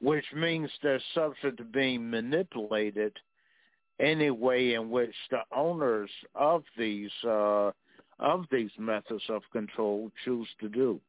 which 0.00 0.24
means 0.34 0.70
they're 0.82 1.00
subject 1.14 1.58
to 1.58 1.64
being 1.64 2.08
manipulated 2.08 3.12
any 4.00 4.30
way 4.30 4.74
in 4.74 4.90
which 4.90 5.14
the 5.30 5.40
owners 5.54 6.10
of 6.34 6.62
these 6.76 7.10
uh, 7.26 7.70
of 8.20 8.44
these 8.50 8.70
methods 8.78 9.22
of 9.28 9.42
control 9.52 10.10
choose 10.24 10.48
to 10.60 10.68
do. 10.68 11.00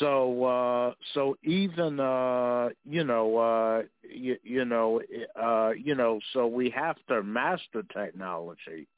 So 0.00 0.44
uh, 0.44 0.94
so 1.14 1.36
even 1.44 2.00
uh, 2.00 2.70
you 2.84 3.04
know 3.04 3.36
uh, 3.36 3.82
you, 4.02 4.36
you 4.42 4.64
know 4.64 5.00
uh, 5.40 5.70
you 5.70 5.94
know 5.94 6.18
so 6.32 6.46
we 6.46 6.70
have 6.70 6.96
to 7.08 7.22
master 7.22 7.84
technology 7.92 8.88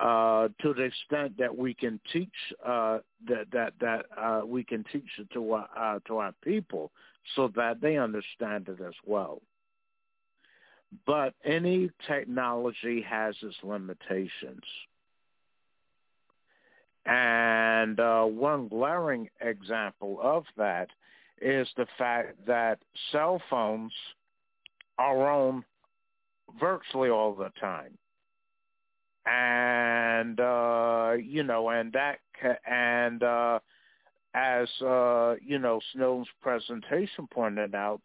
uh, 0.00 0.48
to 0.62 0.72
the 0.72 0.82
extent 0.82 1.36
that 1.38 1.54
we 1.56 1.74
can 1.74 2.00
teach 2.10 2.28
uh, 2.66 2.98
that 3.28 3.46
that 3.52 3.74
that 3.80 4.06
uh, 4.16 4.40
we 4.46 4.64
can 4.64 4.82
teach 4.90 5.08
it 5.18 5.28
to 5.34 5.52
our 5.52 5.68
uh, 5.76 5.98
to 6.06 6.16
our 6.16 6.32
people 6.42 6.90
so 7.36 7.48
that 7.54 7.80
they 7.82 7.98
understand 7.98 8.66
it 8.68 8.80
as 8.80 8.94
well. 9.06 9.42
But 11.06 11.34
any 11.44 11.90
technology 12.08 13.02
has 13.02 13.34
its 13.42 13.56
limitations. 13.62 14.64
And 17.06 18.00
uh, 18.00 18.24
one 18.24 18.68
glaring 18.68 19.28
example 19.40 20.18
of 20.22 20.44
that 20.56 20.88
is 21.40 21.68
the 21.76 21.86
fact 21.96 22.46
that 22.46 22.78
cell 23.12 23.40
phones 23.48 23.92
are 24.98 25.30
on 25.30 25.64
virtually 26.58 27.10
all 27.10 27.34
the 27.34 27.50
time 27.60 27.96
and 29.26 30.40
uh, 30.40 31.12
you 31.22 31.42
know, 31.42 31.68
and 31.70 31.92
that 31.92 32.18
and 32.66 33.22
uh, 33.22 33.58
as 34.34 34.68
uh, 34.82 35.34
you 35.44 35.58
know, 35.58 35.80
Snowden's 35.92 36.28
presentation 36.40 37.28
pointed 37.32 37.74
out, 37.74 38.00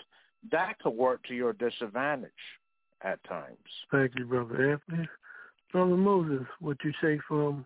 that 0.51 0.79
could 0.79 0.91
work 0.93 1.23
to 1.27 1.33
your 1.33 1.53
disadvantage 1.53 2.31
at 3.01 3.23
times. 3.23 3.57
Thank 3.91 4.13
you, 4.17 4.25
brother 4.25 4.71
Anthony. 4.73 5.07
Brother 5.71 5.97
Moses, 5.97 6.45
what 6.59 6.77
you 6.83 6.91
say 7.01 7.19
from 7.27 7.65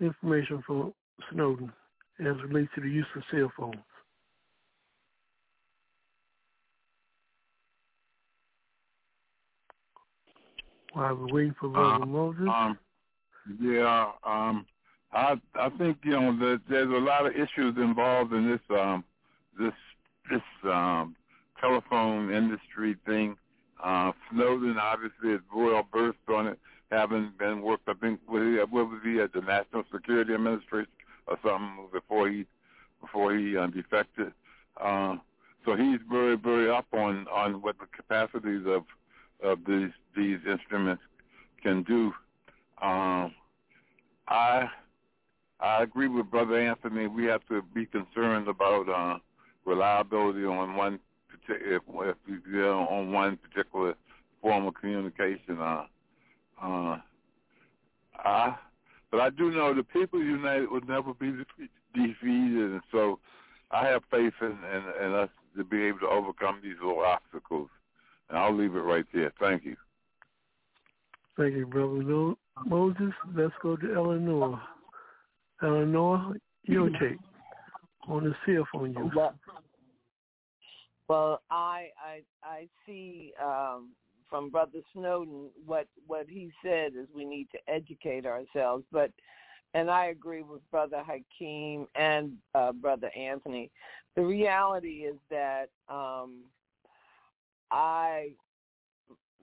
information 0.00 0.62
from 0.66 0.92
Snowden 1.30 1.72
as 2.20 2.36
relates 2.48 2.70
to 2.74 2.80
the 2.80 2.88
use 2.88 3.06
of 3.16 3.22
cell 3.30 3.52
phones? 3.56 3.76
While 10.92 11.14
we're 11.14 11.34
waiting 11.34 11.54
for 11.58 11.68
Brother 11.68 12.02
uh, 12.02 12.06
Moses? 12.06 12.48
Um, 12.48 12.78
yeah, 13.60 14.12
um, 14.24 14.66
I 15.12 15.36
I 15.54 15.68
think 15.78 15.98
you 16.04 16.12
know 16.12 16.36
that 16.38 16.60
there's 16.68 16.90
a 16.90 17.04
lot 17.04 17.26
of 17.26 17.32
issues 17.32 17.76
involved 17.76 18.32
in 18.32 18.50
this 18.50 18.78
um, 18.78 19.04
this 19.58 19.74
this 20.30 20.42
um, 20.64 21.16
telephone 21.60 22.32
industry 22.32 22.96
thing. 23.06 23.36
Uh, 23.82 24.12
Snowden 24.30 24.78
obviously 24.78 25.30
is 25.32 25.40
well 25.54 25.86
versed 25.92 26.18
on 26.28 26.46
it, 26.46 26.58
having 26.90 27.32
been 27.38 27.62
worked. 27.62 27.88
I 27.88 27.94
think 27.94 28.20
what 28.26 28.42
was 28.70 29.00
he 29.04 29.20
at 29.20 29.32
the 29.32 29.40
National 29.40 29.82
Security 29.92 30.34
Administration 30.34 30.92
or 31.26 31.36
something 31.42 31.88
before 31.92 32.28
he 32.28 32.46
before 33.00 33.36
he 33.36 33.56
uh, 33.56 33.66
defected. 33.66 34.32
Uh, 34.80 35.16
so 35.64 35.76
he's 35.76 35.98
very 36.10 36.36
very 36.36 36.70
up 36.70 36.86
on 36.92 37.26
on 37.28 37.60
what 37.62 37.76
the 37.78 37.86
capacities 37.94 38.64
of 38.66 38.84
of 39.42 39.58
these 39.66 39.90
these 40.16 40.38
instruments 40.48 41.02
can 41.62 41.82
do. 41.82 42.12
Um, 42.80 43.34
I 44.28 44.68
I 45.60 45.82
agree 45.82 46.08
with 46.08 46.30
Brother 46.30 46.58
Anthony. 46.58 47.06
We 47.06 47.24
have 47.26 47.46
to 47.48 47.62
be 47.74 47.86
concerned 47.86 48.48
about 48.48 48.88
uh, 48.88 49.18
reliability 49.64 50.44
on 50.44 50.74
one 50.74 50.98
particular 51.28 51.76
if, 51.76 52.16
if 52.28 52.42
you 52.50 52.64
on 52.64 53.12
one 53.12 53.36
particular 53.38 53.94
form 54.40 54.66
of 54.66 54.74
communication. 54.74 55.60
Uh, 55.60 55.84
uh, 56.60 56.98
I, 58.16 58.56
but 59.10 59.20
I 59.20 59.30
do 59.30 59.50
know 59.50 59.74
the 59.74 59.84
people 59.84 60.22
united 60.22 60.70
will 60.70 60.80
never 60.82 61.14
be 61.14 61.32
defeated, 61.94 62.72
and 62.72 62.80
so 62.90 63.18
I 63.70 63.86
have 63.86 64.02
faith 64.10 64.34
in, 64.40 64.48
in, 64.48 65.04
in 65.06 65.14
us 65.14 65.28
to 65.56 65.64
be 65.64 65.82
able 65.84 66.00
to 66.00 66.08
overcome 66.08 66.60
these 66.62 66.76
little 66.82 67.04
obstacles. 67.04 67.68
And 68.28 68.38
I'll 68.38 68.54
leave 68.54 68.74
it 68.74 68.80
right 68.80 69.04
there. 69.12 69.32
Thank 69.38 69.64
you. 69.64 69.76
Thank 71.36 71.54
you, 71.54 71.66
Brother 71.66 72.34
Moses. 72.66 73.12
Let's 73.34 73.54
go 73.62 73.76
to 73.76 73.94
Eleanor. 73.94 74.60
Eleanor, 75.62 76.34
your 76.64 76.90
take 76.90 77.18
on 78.08 78.24
the 78.24 78.34
cell 78.44 78.66
phone 78.72 78.92
use. 78.92 79.12
Well, 79.14 79.34
well 81.08 81.42
I 81.50 81.88
I 82.04 82.22
I 82.42 82.68
see 82.84 83.32
um, 83.42 83.90
from 84.28 84.50
Brother 84.50 84.80
Snowden 84.92 85.50
what 85.64 85.86
what 86.06 86.26
he 86.28 86.50
said 86.62 86.92
is 86.94 87.06
we 87.14 87.24
need 87.24 87.48
to 87.52 87.58
educate 87.72 88.26
ourselves, 88.26 88.84
but 88.92 89.10
and 89.74 89.90
I 89.90 90.06
agree 90.06 90.42
with 90.42 90.60
Brother 90.70 91.02
Hakeem 91.02 91.86
and 91.94 92.32
uh, 92.54 92.72
Brother 92.72 93.10
Anthony. 93.16 93.70
The 94.16 94.22
reality 94.22 95.06
is 95.06 95.16
that 95.30 95.70
um, 95.88 96.40
I 97.70 98.32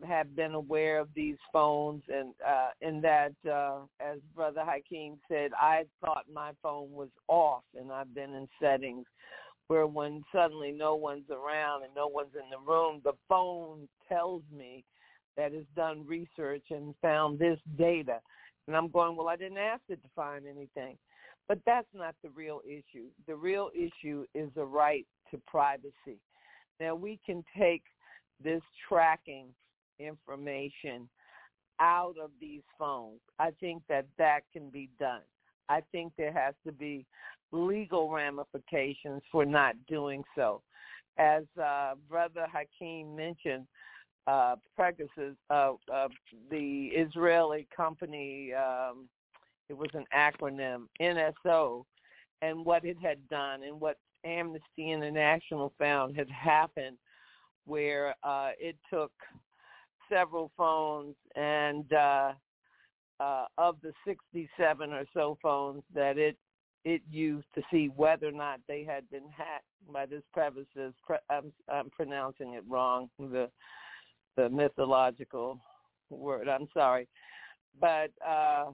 have 0.08 0.36
been 0.36 0.54
aware 0.54 1.00
of 1.00 1.10
these 1.14 1.36
phones 1.52 2.02
and 2.08 2.34
uh 2.48 2.70
and 2.82 3.04
that 3.04 3.34
uh 3.52 3.80
as 4.00 4.20
brother 4.34 4.64
Hakeem 4.66 5.18
said 5.28 5.52
I 5.60 5.84
thought 6.00 6.26
my 6.34 6.52
phone 6.64 6.91
was 6.91 7.10
off 7.28 7.64
and 7.78 7.91
I've 7.91 8.14
been 8.14 8.34
in 8.34 8.48
settings 8.62 9.06
where 9.68 9.88
when 9.88 10.24
suddenly 10.34 10.72
no 10.72 10.96
one's 10.96 11.30
around 11.30 11.84
and 11.84 11.94
no 11.96 12.08
one's 12.08 12.34
in 12.34 12.50
the 12.50 12.72
room 12.72 13.02
the 13.04 13.14
phone 13.28 13.90
tells 14.08 14.41
me 14.56 14.86
that 15.36 15.54
it's 15.54 15.68
done 15.76 16.06
research 16.06 16.64
and 16.70 16.94
found 17.02 17.40
this 17.40 17.60
data. 17.78 18.20
And 18.68 18.76
I'm 18.76 18.90
going 18.90 19.16
well 19.16 19.30
I 19.30 19.36
didn't 19.36 19.58
ask 19.58 19.82
it 19.90 20.02
to 20.04 20.10
find 20.16 20.46
anything. 20.46 20.98
But 21.48 21.60
that's 21.66 21.88
not 21.94 22.14
the 22.24 22.30
real 22.30 22.62
issue. 22.66 23.08
The 23.28 23.36
real 23.36 23.70
issue 23.74 24.26
is 24.36 24.50
the 24.56 24.66
right 24.66 25.06
to 25.32 25.41
privacy. 25.48 26.20
Now 26.80 26.94
we 26.94 27.20
can 27.26 27.44
take 27.58 27.84
this 28.44 28.61
tracking 28.88 29.48
information 29.99 31.10
out 31.80 32.16
of 32.22 32.32
these 32.40 32.61
phones. 32.78 33.20
I 33.40 33.52
think 33.60 33.84
that 33.90 34.06
that 34.18 34.41
can 34.52 34.70
be 34.70 34.90
done. 34.99 35.22
I 35.70 35.82
think 35.91 36.14
there 36.18 36.34
has 36.34 36.56
to 36.66 36.72
be 36.72 37.06
legal 37.52 38.10
ramifications 38.10 39.22
for 39.32 39.45
not 39.45 39.76
doing 39.88 40.24
so. 40.36 40.61
As 41.18 41.44
uh, 41.61 41.95
Brother 42.10 42.45
Hakeem 42.52 43.16
mentioned, 43.16 43.66
uh, 44.28 44.56
uh, 45.49 45.74
uh, 45.91 46.07
the 46.49 46.90
Israeli 46.95 47.68
company, 47.76 48.53
um, 48.53 49.07
it 49.70 49.78
was 49.78 49.90
an 49.94 50.06
acronym, 50.16 50.86
NSO, 51.02 51.84
and 52.41 52.66
what 52.66 52.86
it 52.86 52.98
had 53.02 53.28
done 53.28 53.64
and 53.64 53.80
what 53.80 53.98
Amnesty 54.24 54.91
International 54.91 55.74
found 55.78 56.16
had 56.16 56.30
happened 56.30 56.98
where 57.65 58.15
uh, 58.23 58.49
it 58.60 58.76
took 58.91 59.11
several 60.11 60.52
phones 60.57 61.15
and 61.36 61.91
uh, 61.94 62.34
uh, 63.19 63.45
of 63.57 63.77
the 63.81 63.94
67 64.06 64.94
or 64.94 65.03
so 65.14 65.38
phones 65.41 65.84
that 65.94 66.18
it 66.18 66.38
it 66.86 67.02
used 67.11 67.48
to 67.56 67.61
see 67.69 67.90
whether 67.98 68.27
or 68.27 68.31
not 68.31 68.61
they 68.68 68.86
had 68.86 69.10
been 69.10 69.30
hacked 69.36 69.65
by 69.91 70.06
this 70.06 70.23
Pegasus. 70.34 70.94
I'm, 71.30 71.52
I'm 71.68 71.90
pronouncing 71.90 72.53
it 72.53 72.64
wrong. 72.68 73.10
The 73.19 73.49
the 74.38 74.49
mythological 74.49 75.60
word. 76.10 76.48
I'm 76.48 76.68
sorry, 76.73 77.07
but 77.80 78.11
uh, 78.26 78.68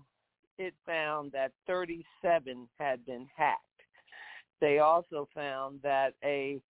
it 0.60 0.76
found 0.86 1.32
that 1.32 1.52
37 1.66 2.68
had 2.80 3.04
been 3.06 3.28
hacked. 3.36 3.62
They 4.62 4.80
also 4.80 5.28
found 5.34 5.80
that 5.82 6.14
a 6.24 6.62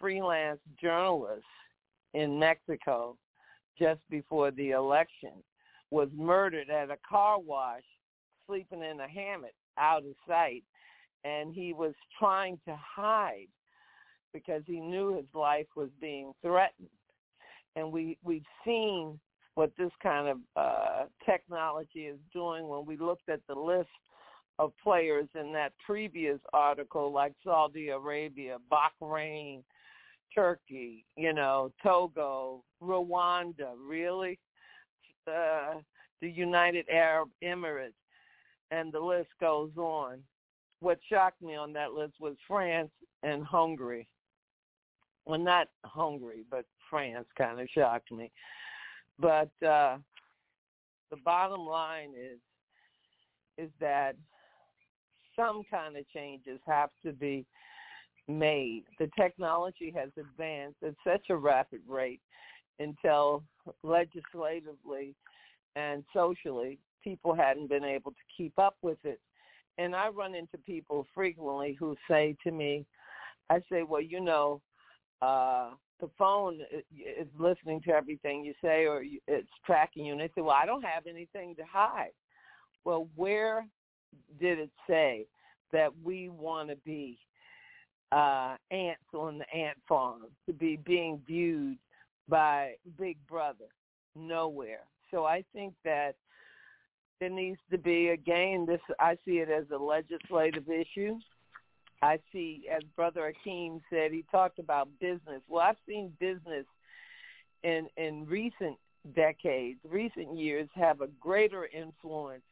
freelance 0.00 0.60
journalist 0.80 1.44
in 2.14 2.38
Mexico 2.38 3.16
just 3.78 4.00
before 4.10 4.50
the 4.50 4.70
election 4.70 5.32
was 5.90 6.08
murdered 6.14 6.70
at 6.70 6.90
a 6.90 6.98
car 7.08 7.38
wash 7.38 7.82
sleeping 8.46 8.82
in 8.82 9.00
a 9.00 9.08
hammock 9.08 9.54
out 9.78 10.04
of 10.04 10.14
sight 10.26 10.64
and 11.24 11.54
he 11.54 11.72
was 11.72 11.94
trying 12.18 12.58
to 12.66 12.76
hide 12.76 13.48
because 14.32 14.62
he 14.66 14.80
knew 14.80 15.16
his 15.16 15.26
life 15.34 15.66
was 15.76 15.88
being 16.00 16.32
threatened. 16.42 16.88
And 17.76 17.92
we 17.92 18.18
we've 18.22 18.42
seen 18.64 19.18
what 19.54 19.72
this 19.78 19.90
kind 20.02 20.28
of 20.28 20.38
uh 20.56 21.04
technology 21.24 22.06
is 22.06 22.18
doing 22.32 22.68
when 22.68 22.86
we 22.86 22.96
looked 22.96 23.28
at 23.28 23.40
the 23.48 23.54
list 23.54 23.88
of 24.58 24.72
players 24.82 25.28
in 25.38 25.52
that 25.52 25.72
previous 25.84 26.40
article 26.52 27.12
like 27.12 27.32
Saudi 27.44 27.88
Arabia, 27.90 28.56
Bahrain, 28.72 29.62
Turkey, 30.34 31.04
you 31.16 31.32
know, 31.32 31.72
Togo, 31.82 32.62
Rwanda, 32.82 33.74
really, 33.78 34.38
uh, 35.26 35.74
the 36.20 36.30
United 36.30 36.86
Arab 36.88 37.28
Emirates, 37.42 37.92
and 38.70 38.92
the 38.92 39.00
list 39.00 39.30
goes 39.40 39.70
on. 39.76 40.18
What 40.80 40.98
shocked 41.10 41.42
me 41.42 41.56
on 41.56 41.72
that 41.72 41.92
list 41.92 42.14
was 42.20 42.36
France 42.46 42.90
and 43.22 43.44
Hungary. 43.44 44.06
Well, 45.26 45.38
not 45.38 45.68
Hungary, 45.84 46.44
but 46.50 46.64
France 46.88 47.26
kind 47.36 47.60
of 47.60 47.68
shocked 47.74 48.12
me. 48.12 48.30
But 49.18 49.50
uh, 49.66 49.98
the 51.10 51.16
bottom 51.24 51.66
line 51.66 52.10
is 52.16 52.38
is 53.58 53.70
that 53.80 54.14
some 55.34 55.62
kind 55.68 55.96
of 55.96 56.08
changes 56.10 56.60
have 56.66 56.90
to 57.04 57.12
be 57.12 57.44
made. 58.28 58.84
The 58.98 59.10
technology 59.18 59.92
has 59.96 60.10
advanced 60.18 60.76
at 60.86 60.94
such 61.04 61.30
a 61.30 61.36
rapid 61.36 61.80
rate 61.88 62.20
until 62.78 63.42
legislatively 63.82 65.14
and 65.76 66.04
socially 66.12 66.78
people 67.02 67.34
hadn't 67.34 67.68
been 67.68 67.84
able 67.84 68.10
to 68.10 68.16
keep 68.36 68.58
up 68.58 68.76
with 68.82 68.98
it. 69.04 69.20
And 69.78 69.94
I 69.94 70.08
run 70.08 70.34
into 70.34 70.58
people 70.58 71.06
frequently 71.14 71.76
who 71.78 71.96
say 72.08 72.36
to 72.44 72.50
me, 72.50 72.84
I 73.48 73.60
say, 73.70 73.82
well, 73.82 74.02
you 74.02 74.20
know, 74.20 74.60
uh, 75.22 75.70
the 76.00 76.10
phone 76.18 76.60
is 76.92 77.26
listening 77.38 77.80
to 77.82 77.92
everything 77.92 78.44
you 78.44 78.54
say 78.62 78.86
or 78.86 79.02
it's 79.26 79.48
tracking 79.64 80.04
you. 80.04 80.12
And 80.12 80.20
they 80.20 80.30
say, 80.34 80.42
well, 80.42 80.56
I 80.60 80.66
don't 80.66 80.84
have 80.84 81.06
anything 81.06 81.54
to 81.56 81.64
hide. 81.64 82.12
Well, 82.84 83.08
where 83.16 83.66
did 84.40 84.58
it 84.58 84.70
say 84.88 85.26
that 85.72 85.90
we 86.02 86.28
want 86.28 86.68
to 86.70 86.76
be 86.76 87.18
uh, 88.12 88.56
ants 88.70 89.02
on 89.14 89.38
the 89.38 89.56
ant 89.56 89.78
farm 89.88 90.22
to 90.46 90.52
be 90.52 90.76
being 90.76 91.20
viewed 91.26 91.78
by 92.28 92.74
Big 92.98 93.16
Brother. 93.26 93.66
Nowhere. 94.16 94.84
So 95.10 95.24
I 95.24 95.44
think 95.52 95.74
that 95.84 96.16
there 97.20 97.30
needs 97.30 97.60
to 97.70 97.78
be 97.78 98.08
again. 98.08 98.66
This 98.66 98.80
I 98.98 99.16
see 99.24 99.38
it 99.38 99.48
as 99.48 99.64
a 99.72 99.78
legislative 99.78 100.68
issue. 100.68 101.18
I 102.00 102.18
see, 102.32 102.66
as 102.72 102.82
Brother 102.94 103.32
Akeem 103.32 103.80
said, 103.90 104.12
he 104.12 104.24
talked 104.30 104.58
about 104.58 104.88
business. 105.00 105.42
Well, 105.48 105.62
I've 105.62 105.76
seen 105.86 106.12
business 106.20 106.64
in 107.62 107.88
in 107.96 108.26
recent 108.26 108.76
decades, 109.14 109.80
recent 109.88 110.36
years, 110.36 110.68
have 110.74 111.00
a 111.00 111.08
greater 111.20 111.66
influence 111.66 112.42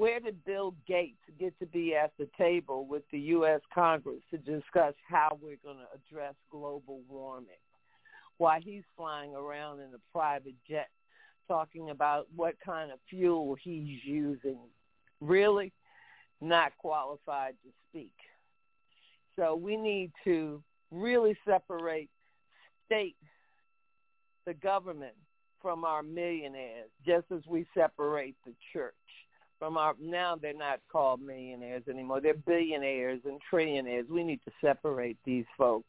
where 0.00 0.18
did 0.18 0.42
Bill 0.46 0.74
Gates 0.88 1.20
get 1.38 1.52
to 1.58 1.66
be 1.66 1.94
at 1.94 2.12
the 2.18 2.26
table 2.38 2.86
with 2.86 3.02
the 3.12 3.18
U.S. 3.18 3.60
Congress 3.74 4.22
to 4.30 4.38
discuss 4.38 4.94
how 5.06 5.38
we're 5.42 5.58
going 5.62 5.76
to 5.76 5.84
address 5.94 6.32
global 6.50 7.02
warming? 7.06 7.50
Why 8.38 8.60
he's 8.64 8.84
flying 8.96 9.34
around 9.34 9.80
in 9.80 9.90
a 9.92 10.00
private 10.10 10.54
jet 10.66 10.88
talking 11.46 11.90
about 11.90 12.28
what 12.34 12.54
kind 12.64 12.90
of 12.90 12.98
fuel 13.10 13.54
he's 13.62 13.98
using. 14.02 14.56
Really 15.20 15.70
not 16.40 16.72
qualified 16.78 17.56
to 17.62 17.68
speak. 17.90 18.14
So 19.36 19.54
we 19.54 19.76
need 19.76 20.12
to 20.24 20.62
really 20.90 21.36
separate 21.46 22.08
state, 22.86 23.16
the 24.46 24.54
government, 24.54 25.14
from 25.60 25.84
our 25.84 26.02
millionaires, 26.02 26.88
just 27.04 27.26
as 27.30 27.42
we 27.46 27.66
separate 27.74 28.34
the 28.46 28.54
church 28.72 28.94
from 29.60 29.76
our 29.76 29.94
now 30.00 30.36
they're 30.40 30.54
not 30.54 30.80
called 30.90 31.20
millionaires 31.20 31.84
anymore. 31.88 32.20
They're 32.20 32.34
billionaires 32.34 33.20
and 33.24 33.38
trillionaires. 33.52 34.08
We 34.08 34.24
need 34.24 34.40
to 34.46 34.50
separate 34.60 35.18
these 35.24 35.44
folks 35.56 35.86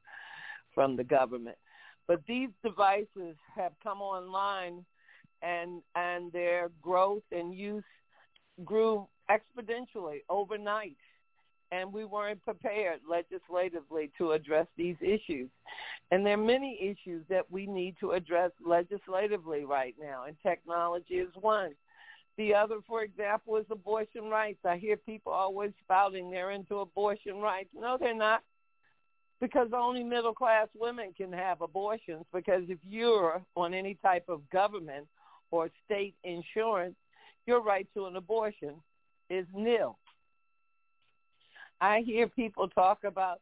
from 0.75 0.95
the 0.95 1.03
government. 1.03 1.57
But 2.07 2.21
these 2.27 2.49
devices 2.63 3.35
have 3.55 3.71
come 3.81 4.01
online 4.01 4.85
and 5.41 5.81
and 5.95 6.31
their 6.31 6.69
growth 6.81 7.23
and 7.31 7.55
use 7.55 7.83
grew 8.63 9.07
exponentially 9.31 10.19
overnight 10.29 10.97
and 11.71 11.93
we 11.93 12.03
weren't 12.03 12.43
prepared 12.43 12.99
legislatively 13.09 14.11
to 14.17 14.33
address 14.33 14.67
these 14.75 14.97
issues. 15.01 15.49
And 16.11 16.25
there 16.25 16.33
are 16.33 16.37
many 16.37 16.77
issues 16.81 17.23
that 17.29 17.49
we 17.49 17.65
need 17.65 17.95
to 18.01 18.11
address 18.11 18.51
legislatively 18.65 19.63
right 19.63 19.95
now, 19.99 20.25
and 20.27 20.35
technology 20.43 21.15
is 21.15 21.29
one. 21.39 21.71
The 22.37 22.55
other, 22.55 22.77
for 22.87 23.03
example, 23.03 23.57
is 23.57 23.65
abortion 23.69 24.29
rights. 24.29 24.59
I 24.65 24.77
hear 24.77 24.97
people 24.97 25.31
always 25.31 25.71
spouting 25.83 26.31
they're 26.31 26.51
into 26.51 26.79
abortion 26.79 27.37
rights. 27.37 27.69
No, 27.75 27.97
they're 27.99 28.15
not. 28.15 28.41
Because 29.39 29.69
only 29.73 30.03
middle 30.03 30.33
class 30.33 30.67
women 30.75 31.13
can 31.17 31.33
have 31.33 31.61
abortions 31.61 32.25
because 32.31 32.63
if 32.69 32.77
you're 32.87 33.41
on 33.55 33.73
any 33.73 33.97
type 34.03 34.25
of 34.29 34.47
government 34.51 35.07
or 35.49 35.69
state 35.85 36.15
insurance, 36.23 36.95
your 37.47 37.61
right 37.61 37.87
to 37.95 38.05
an 38.05 38.15
abortion 38.15 38.75
is 39.29 39.45
nil. 39.53 39.97
I 41.81 42.01
hear 42.01 42.27
people 42.27 42.67
talk 42.69 43.03
about 43.03 43.41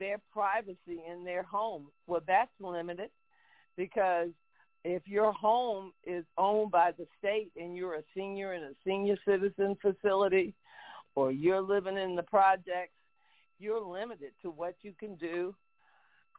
their 0.00 0.18
privacy 0.32 1.02
in 1.08 1.24
their 1.24 1.44
home. 1.44 1.86
Well, 2.06 2.22
that's 2.26 2.50
limited 2.60 3.10
because 3.76 4.30
if 4.84 5.06
your 5.06 5.32
home 5.32 5.92
is 6.04 6.24
owned 6.36 6.70
by 6.70 6.92
the 6.92 7.06
state 7.18 7.50
and 7.56 7.76
you're 7.76 7.94
a 7.94 8.02
senior 8.14 8.54
in 8.54 8.62
a 8.62 8.72
senior 8.86 9.16
citizen 9.26 9.76
facility 9.80 10.54
or 11.14 11.32
you're 11.32 11.60
living 11.60 11.96
in 11.96 12.16
the 12.16 12.22
projects, 12.22 12.94
you're 13.58 13.80
limited 13.80 14.32
to 14.42 14.50
what 14.50 14.76
you 14.82 14.92
can 14.98 15.16
do 15.16 15.54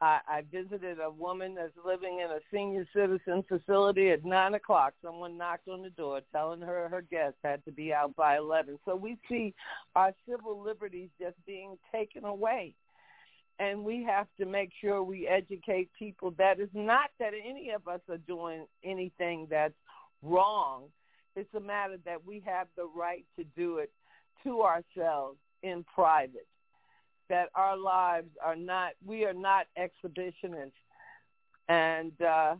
I, 0.02 0.20
I 0.28 0.44
visited 0.52 1.00
a 1.00 1.10
woman 1.10 1.56
that's 1.56 1.74
living 1.86 2.20
in 2.24 2.32
a 2.32 2.40
senior 2.54 2.88
citizen 2.94 3.44
facility 3.48 4.12
at 4.12 4.24
nine 4.24 4.54
o'clock. 4.54 4.94
Someone 5.04 5.38
knocked 5.38 5.68
on 5.68 5.82
the 5.82 5.90
door 5.90 6.22
telling 6.32 6.62
her 6.62 6.88
her 6.90 7.02
guest 7.02 7.36
had 7.44 7.64
to 7.66 7.72
be 7.72 7.94
out 7.94 8.16
by 8.16 8.38
eleven. 8.38 8.80
So 8.86 8.96
we 8.96 9.18
see 9.28 9.54
our 9.96 10.14
civil 10.28 10.62
liberties 10.62 11.10
just 11.20 11.36
being 11.46 11.78
taken 11.94 12.24
away. 12.24 12.74
And 13.60 13.84
we 13.84 14.04
have 14.06 14.28
to 14.40 14.46
make 14.46 14.72
sure 14.80 15.04
we 15.04 15.28
educate 15.28 15.90
people 15.98 16.34
that 16.38 16.60
is 16.60 16.70
not 16.74 17.10
that 17.20 17.34
any 17.34 17.72
of 17.72 17.88
us 17.88 18.00
are 18.10 18.18
doing 18.18 18.66
anything 18.84 19.48
that's 19.50 19.74
wrong. 20.24 20.86
It's 21.36 21.54
a 21.54 21.60
matter 21.60 21.98
that 22.06 22.26
we 22.26 22.42
have 22.46 22.68
the 22.78 22.88
right 22.96 23.26
to 23.38 23.44
do 23.58 23.80
it 23.80 23.92
to 24.44 24.62
ourselves 24.62 25.38
in 25.62 25.84
private 25.94 26.48
that 27.30 27.50
our 27.56 27.78
lives 27.78 28.30
are 28.44 28.56
not, 28.56 28.94
we 29.06 29.24
are 29.24 29.34
not 29.34 29.68
exhibitionists. 29.78 30.72
And 31.70 32.20
uh, 32.22 32.56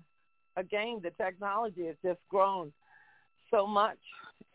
again, 0.56 1.02
the 1.04 1.12
technology 1.12 1.88
has 1.88 1.96
just 2.04 2.20
grown 2.30 2.72
so 3.52 3.66
much 3.66 3.98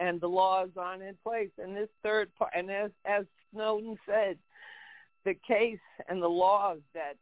and 0.01 0.21
the 0.21 0.29
laws 0.29 0.71
aren't 0.77 1.03
in 1.03 1.17
place. 1.23 1.51
And 1.59 1.77
this 1.77 1.89
third 2.03 2.31
part, 2.37 2.53
and 2.57 2.71
as, 2.71 2.91
as 3.05 3.25
Snowden 3.53 3.99
said, 4.07 4.39
the 5.25 5.35
case 5.47 5.79
and 6.09 6.23
the 6.23 6.29
laws 6.29 6.79
that 6.95 7.15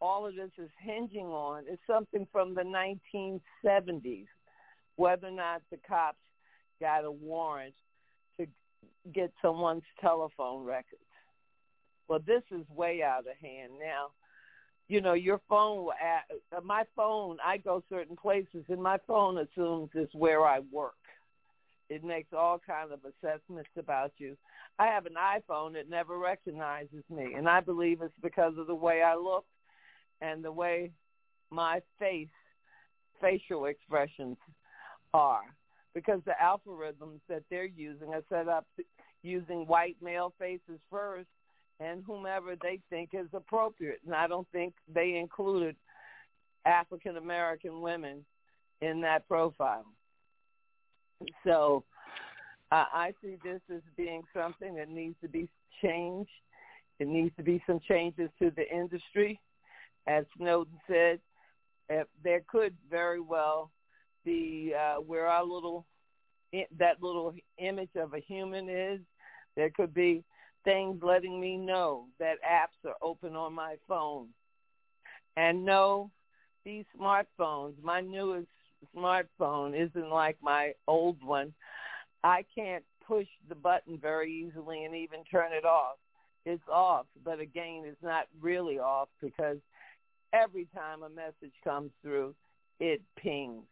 all 0.00 0.26
of 0.26 0.34
this 0.34 0.50
is 0.58 0.70
hinging 0.80 1.26
on 1.26 1.64
is 1.70 1.78
something 1.86 2.26
from 2.32 2.54
the 2.54 2.62
1970s, 2.62 4.26
whether 4.96 5.28
or 5.28 5.32
not 5.32 5.62
the 5.70 5.78
cops 5.86 6.18
got 6.80 7.04
a 7.04 7.10
warrant 7.10 7.74
to 8.38 8.46
get 9.12 9.32
someone's 9.42 9.82
telephone 10.00 10.64
records. 10.64 11.02
Well, 12.08 12.20
this 12.26 12.42
is 12.50 12.64
way 12.74 13.02
out 13.02 13.20
of 13.20 13.36
hand 13.40 13.72
now. 13.78 14.08
You 14.88 15.00
know, 15.00 15.12
your 15.12 15.40
phone, 15.48 15.88
uh, 15.90 16.60
my 16.62 16.82
phone, 16.96 17.36
I 17.44 17.58
go 17.58 17.84
certain 17.88 18.16
places 18.16 18.64
and 18.68 18.82
my 18.82 18.98
phone 19.06 19.38
assumes 19.38 19.90
is 19.94 20.08
where 20.14 20.44
I 20.44 20.60
work. 20.72 20.94
It 21.90 22.04
makes 22.04 22.32
all 22.32 22.60
kinds 22.64 22.92
of 22.92 23.00
assessments 23.00 23.68
about 23.76 24.12
you. 24.16 24.36
I 24.78 24.86
have 24.86 25.06
an 25.06 25.16
iPhone 25.18 25.72
that 25.74 25.90
never 25.90 26.18
recognizes 26.18 27.02
me, 27.10 27.34
and 27.36 27.48
I 27.48 27.60
believe 27.60 28.00
it's 28.00 28.14
because 28.22 28.54
of 28.56 28.68
the 28.68 28.74
way 28.74 29.02
I 29.02 29.16
look 29.16 29.44
and 30.22 30.44
the 30.44 30.52
way 30.52 30.92
my 31.50 31.80
face, 31.98 32.28
facial 33.20 33.64
expressions 33.66 34.36
are. 35.12 35.42
Because 35.92 36.20
the 36.24 36.34
algorithms 36.40 37.18
that 37.28 37.42
they're 37.50 37.64
using 37.64 38.14
are 38.14 38.22
set 38.28 38.46
up 38.46 38.64
using 39.24 39.66
white 39.66 39.96
male 40.00 40.32
faces 40.38 40.80
first 40.88 41.28
and 41.80 42.04
whomever 42.06 42.54
they 42.62 42.78
think 42.88 43.10
is 43.12 43.26
appropriate. 43.32 43.98
And 44.06 44.14
I 44.14 44.28
don't 44.28 44.46
think 44.52 44.74
they 44.94 45.16
included 45.16 45.74
African 46.64 47.16
American 47.16 47.80
women 47.80 48.24
in 48.80 49.00
that 49.00 49.26
profile. 49.26 49.84
So 51.44 51.84
uh, 52.72 52.84
I 52.92 53.12
see 53.22 53.36
this 53.42 53.60
as 53.74 53.82
being 53.96 54.22
something 54.34 54.74
that 54.76 54.88
needs 54.88 55.16
to 55.22 55.28
be 55.28 55.48
changed. 55.82 56.30
It 56.98 57.08
needs 57.08 57.34
to 57.36 57.42
be 57.42 57.62
some 57.66 57.80
changes 57.88 58.30
to 58.40 58.50
the 58.50 58.68
industry. 58.70 59.40
As 60.06 60.24
Snowden 60.36 60.78
said, 60.86 61.20
if 61.88 62.06
there 62.22 62.42
could 62.48 62.74
very 62.90 63.20
well 63.20 63.70
be 64.24 64.74
uh, 64.78 64.96
where 65.00 65.26
our 65.26 65.44
little 65.44 65.86
that 66.78 67.02
little 67.02 67.34
image 67.58 67.90
of 67.96 68.14
a 68.14 68.18
human 68.18 68.68
is. 68.68 69.00
There 69.56 69.70
could 69.70 69.94
be 69.94 70.24
things 70.64 71.00
letting 71.02 71.40
me 71.40 71.56
know 71.56 72.06
that 72.18 72.36
apps 72.48 72.88
are 72.88 72.96
open 73.02 73.36
on 73.36 73.52
my 73.52 73.76
phone. 73.88 74.28
And 75.36 75.64
no, 75.64 76.10
these 76.64 76.84
smartphones, 76.98 77.74
my 77.82 78.00
newest 78.00 78.48
smartphone 78.96 79.78
isn't 79.78 80.10
like 80.10 80.36
my 80.42 80.72
old 80.86 81.22
one. 81.22 81.52
I 82.22 82.44
can't 82.54 82.84
push 83.06 83.26
the 83.48 83.54
button 83.54 83.98
very 83.98 84.32
easily 84.32 84.84
and 84.84 84.94
even 84.94 85.24
turn 85.30 85.52
it 85.52 85.64
off. 85.64 85.96
It's 86.46 86.62
off, 86.72 87.06
but 87.24 87.38
again, 87.40 87.82
it's 87.84 88.02
not 88.02 88.26
really 88.40 88.78
off 88.78 89.08
because 89.20 89.58
every 90.32 90.66
time 90.74 91.02
a 91.02 91.08
message 91.08 91.52
comes 91.62 91.90
through, 92.02 92.34
it 92.78 93.02
pings. 93.16 93.64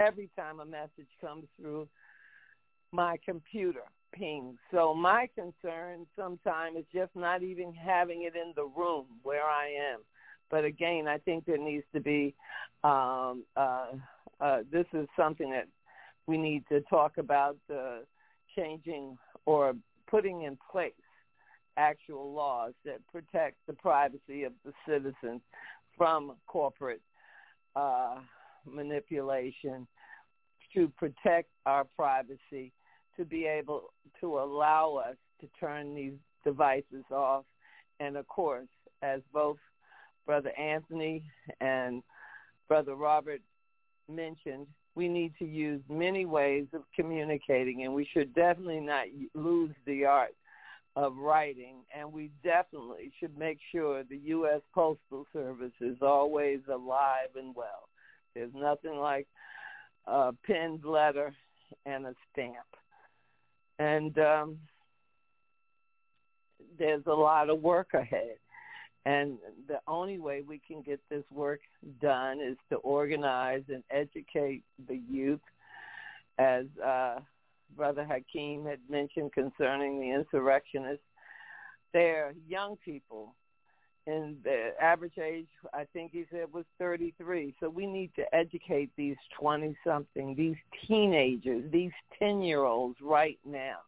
Every 0.00 0.28
time 0.34 0.60
a 0.60 0.64
message 0.64 1.08
comes 1.20 1.44
through 1.60 1.88
my 2.90 3.16
computer, 3.24 3.82
pings. 4.12 4.56
So 4.72 4.94
my 4.94 5.28
concern 5.34 6.06
sometimes 6.16 6.78
is 6.78 6.84
just 6.92 7.14
not 7.14 7.42
even 7.42 7.72
having 7.74 8.22
it 8.22 8.34
in 8.34 8.52
the 8.56 8.64
room 8.64 9.06
where 9.22 9.44
I 9.44 9.92
am. 9.92 10.00
But 10.50 10.64
again, 10.64 11.06
I 11.06 11.18
think 11.18 11.44
there 11.44 11.58
needs 11.58 11.84
to 11.94 12.00
be. 12.00 12.34
Um, 12.82 13.44
uh, 13.56 13.92
uh, 14.40 14.58
this 14.70 14.86
is 14.92 15.06
something 15.16 15.50
that 15.50 15.68
we 16.26 16.36
need 16.36 16.64
to 16.68 16.80
talk 16.82 17.18
about 17.18 17.56
uh, 17.72 17.98
changing 18.56 19.16
or 19.46 19.74
putting 20.08 20.42
in 20.42 20.58
place 20.70 20.92
actual 21.76 22.32
laws 22.32 22.72
that 22.84 22.98
protect 23.10 23.56
the 23.66 23.72
privacy 23.72 24.44
of 24.44 24.52
the 24.64 24.72
citizens 24.86 25.40
from 25.96 26.32
corporate 26.46 27.00
uh, 27.76 28.16
manipulation 28.66 29.86
to 30.74 30.88
protect 30.96 31.48
our 31.66 31.84
privacy 31.96 32.72
to 33.16 33.24
be 33.24 33.46
able 33.46 33.92
to 34.20 34.38
allow 34.38 34.94
us 34.94 35.16
to 35.40 35.48
turn 35.58 35.94
these 35.94 36.14
devices 36.44 37.04
off. 37.10 37.44
And 37.98 38.16
of 38.16 38.26
course, 38.28 38.68
as 39.02 39.20
both 39.32 39.58
Brother 40.26 40.52
Anthony 40.58 41.24
and 41.60 42.02
Brother 42.68 42.94
Robert 42.94 43.40
mentioned, 44.10 44.66
we 44.94 45.08
need 45.08 45.32
to 45.38 45.44
use 45.44 45.80
many 45.88 46.26
ways 46.26 46.66
of 46.72 46.82
communicating, 46.94 47.84
and 47.84 47.94
we 47.94 48.08
should 48.12 48.34
definitely 48.34 48.80
not 48.80 49.06
lose 49.34 49.74
the 49.86 50.04
art 50.04 50.34
of 50.96 51.16
writing. 51.16 51.76
And 51.96 52.12
we 52.12 52.30
definitely 52.42 53.12
should 53.18 53.36
make 53.38 53.58
sure 53.72 54.02
the 54.02 54.18
U.S. 54.18 54.60
Postal 54.74 55.26
Service 55.32 55.72
is 55.80 55.98
always 56.02 56.60
alive 56.72 57.30
and 57.36 57.54
well. 57.54 57.88
There's 58.34 58.52
nothing 58.54 58.96
like 58.96 59.26
a 60.06 60.32
pinned 60.44 60.84
letter 60.84 61.32
and 61.86 62.06
a 62.06 62.14
stamp 62.32 62.66
and 63.80 64.16
um, 64.18 64.58
there's 66.78 67.02
a 67.06 67.12
lot 67.12 67.48
of 67.48 67.62
work 67.62 67.94
ahead. 67.94 68.36
And 69.06 69.38
the 69.66 69.80
only 69.88 70.18
way 70.18 70.42
we 70.46 70.60
can 70.66 70.82
get 70.82 71.00
this 71.08 71.24
work 71.32 71.60
done 72.02 72.40
is 72.40 72.56
to 72.68 72.76
organize 72.76 73.62
and 73.68 73.82
educate 73.90 74.62
the 74.88 75.00
youth, 75.10 75.40
as 76.38 76.66
uh, 76.84 77.20
Brother 77.76 78.04
Hakeem 78.04 78.66
had 78.66 78.80
mentioned 78.90 79.32
concerning 79.32 80.00
the 80.00 80.10
insurrectionists. 80.10 81.04
They're 81.92 82.34
young 82.46 82.76
people, 82.84 83.34
and 84.06 84.36
the 84.44 84.72
average 84.80 85.18
age, 85.18 85.48
I 85.72 85.86
think 85.92 86.12
he 86.12 86.26
said, 86.30 86.52
was 86.52 86.66
33. 86.78 87.54
So 87.58 87.70
we 87.70 87.86
need 87.86 88.10
to 88.16 88.34
educate 88.34 88.90
these 88.96 89.16
20-something, 89.40 90.34
these 90.36 90.56
teenagers, 90.86 91.64
these 91.72 91.92
10-year-olds 92.20 92.98
right 93.00 93.38
now 93.46 93.78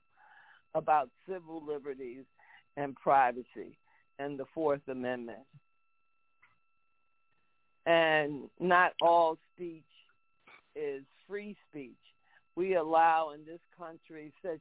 about 0.74 1.10
civil 1.28 1.62
liberties 1.64 2.24
and 2.78 2.96
privacy 2.96 3.76
and 4.18 4.38
the 4.38 4.46
Fourth 4.54 4.86
Amendment. 4.88 5.40
And 7.86 8.48
not 8.60 8.92
all 9.00 9.38
speech 9.54 9.82
is 10.76 11.02
free 11.28 11.56
speech. 11.70 11.96
We 12.54 12.76
allow 12.76 13.30
in 13.34 13.44
this 13.44 13.60
country 13.76 14.32
such 14.42 14.60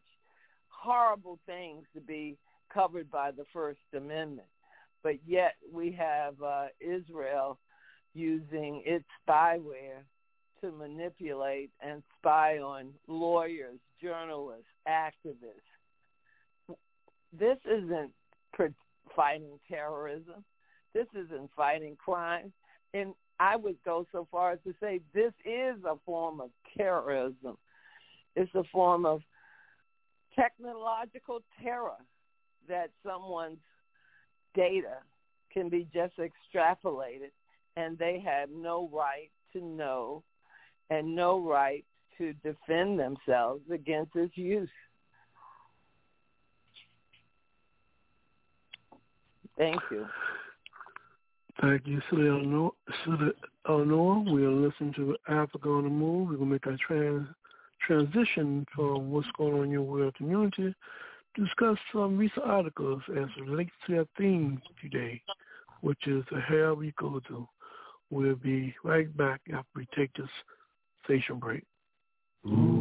horrible 0.70 1.38
things 1.46 1.86
to 1.94 2.02
be 2.02 2.38
covered 2.74 3.12
by 3.12 3.32
the 3.32 3.46
First 3.54 3.80
Amendment, 3.96 4.48
but 5.04 5.16
yet 5.28 5.56
we 5.72 5.92
have 5.92 6.42
uh, 6.42 6.68
Israel 6.80 7.60
using 8.14 8.82
its 8.86 9.06
spyware 9.28 10.04
to 10.62 10.72
manipulate 10.72 11.72
and 11.82 12.04
spy 12.18 12.60
on 12.60 12.94
lawyers, 13.08 13.80
journalists, 14.02 14.66
activists. 14.88 16.76
This 17.38 17.58
isn't 17.66 18.12
fighting 19.16 19.60
terrorism. 19.70 20.44
This 20.94 21.08
isn't 21.14 21.50
fighting 21.56 21.96
crime. 22.04 22.52
And 22.94 23.14
I 23.40 23.56
would 23.56 23.78
go 23.84 24.06
so 24.12 24.28
far 24.30 24.52
as 24.52 24.60
to 24.66 24.74
say 24.80 25.02
this 25.14 25.34
is 25.46 25.76
a 25.86 25.96
form 26.06 26.42
of 26.42 26.50
terrorism. 26.78 27.58
It's 28.36 28.54
a 28.56 28.64
form 28.72 29.06
of 29.06 29.22
technological 30.36 31.42
terror 31.62 31.98
that 32.68 32.92
someone's 33.06 33.58
data 34.56 34.98
can 35.52 35.70
be 35.70 35.88
just 35.94 36.14
extrapolated 36.18 37.32
and 37.76 37.98
they 37.98 38.22
have 38.24 38.50
no 38.50 38.90
right 38.94 39.30
to 39.54 39.62
know 39.62 40.24
and 40.90 41.16
no 41.16 41.40
right 41.40 41.86
to 42.18 42.34
defend 42.44 43.00
themselves 43.00 43.64
against 43.72 44.16
its 44.16 44.36
use. 44.38 44.70
Thank 49.62 49.80
you. 49.92 50.08
Thank 51.62 51.86
you, 51.86 52.02
Sister 52.10 53.34
Eleanor. 53.70 54.24
We'll 54.26 54.60
listen 54.60 54.92
to 54.96 55.16
Africa 55.28 55.70
on 55.70 55.84
the 55.84 55.90
Move. 55.92 56.30
We're 56.30 56.38
going 56.38 56.50
to 56.50 56.54
make 56.54 56.66
our 56.66 56.78
trans- 56.88 57.28
transition 57.86 58.66
from 58.76 59.12
what's 59.12 59.28
going 59.38 59.54
on 59.54 59.64
in 59.66 59.70
your 59.70 59.84
world 59.84 60.16
community, 60.16 60.74
discuss 61.36 61.78
some 61.94 62.18
recent 62.18 62.44
articles 62.44 63.04
as 63.16 63.28
relates 63.40 63.70
to 63.86 64.00
our 64.00 64.08
theme 64.18 64.60
today, 64.82 65.22
which 65.82 66.08
is 66.08 66.24
the 66.32 66.42
hell 66.42 66.74
we 66.74 66.92
go 67.00 67.20
to. 67.28 67.48
We'll 68.10 68.38
be 68.38 68.74
right 68.84 69.16
back 69.16 69.42
after 69.54 69.70
we 69.76 69.88
take 69.96 70.12
this 70.14 70.26
station 71.06 71.38
break. 71.38 71.64
in 72.46 72.81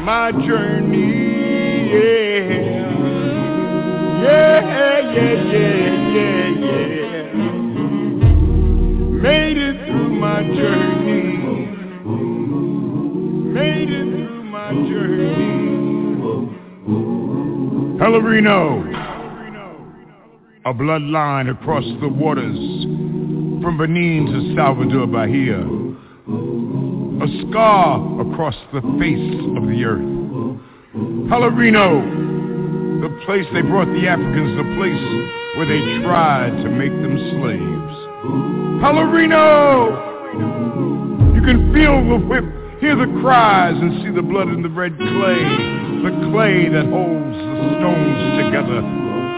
my 0.00 0.32
journey. 0.32 1.90
Yeah, 1.92 2.48
yeah, 4.22 5.00
yeah, 5.12 5.34
yeah, 5.52 5.86
yeah, 6.14 6.48
yeah. 6.64 7.22
Made 9.20 9.58
it 9.58 9.86
through 9.86 10.10
my 10.10 10.42
journey. 10.42 11.38
Made 13.52 13.90
it 13.90 14.26
through 14.26 14.44
my 14.44 14.72
journey. 14.72 15.40
Pelourinho, 17.98 18.64
a 20.64 20.72
bloodline 20.72 21.50
across 21.50 21.84
the 22.00 22.08
waters 22.08 22.58
from 23.62 23.76
Benin 23.76 24.26
to 24.26 24.54
Salvador 24.56 25.06
Bahia 25.06 25.79
a 27.20 27.28
scar 27.48 28.00
across 28.22 28.56
the 28.72 28.80
face 28.98 29.36
of 29.56 29.68
the 29.68 29.84
earth. 29.84 30.00
Pelourinho, 31.28 32.00
the 33.02 33.10
place 33.26 33.44
they 33.52 33.60
brought 33.60 33.88
the 33.92 34.08
Africans, 34.08 34.56
the 34.56 34.64
place 34.80 35.04
where 35.56 35.68
they 35.68 35.80
tried 36.02 36.62
to 36.62 36.70
make 36.70 36.90
them 36.90 37.18
slaves. 37.36 37.96
Pelourinho! 38.80 40.08
You 41.34 41.42
can 41.42 41.72
feel 41.74 42.08
the 42.08 42.24
whip, 42.24 42.44
hear 42.80 42.96
the 42.96 43.12
cries, 43.20 43.76
and 43.76 44.02
see 44.02 44.10
the 44.10 44.22
blood 44.22 44.48
in 44.48 44.62
the 44.62 44.70
red 44.70 44.96
clay. 44.96 45.44
The 46.00 46.30
clay 46.32 46.70
that 46.72 46.86
holds 46.88 47.36
the 47.36 47.76
stones 47.76 48.16
together 48.40 48.80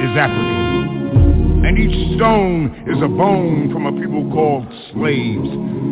is 0.06 0.14
African. 0.14 1.66
And 1.66 1.78
each 1.78 2.16
stone 2.16 2.70
is 2.86 3.02
a 3.02 3.08
bone 3.08 3.72
from 3.72 3.86
a 3.86 3.92
people 4.00 4.30
called 4.30 4.66
slaves. 4.92 5.91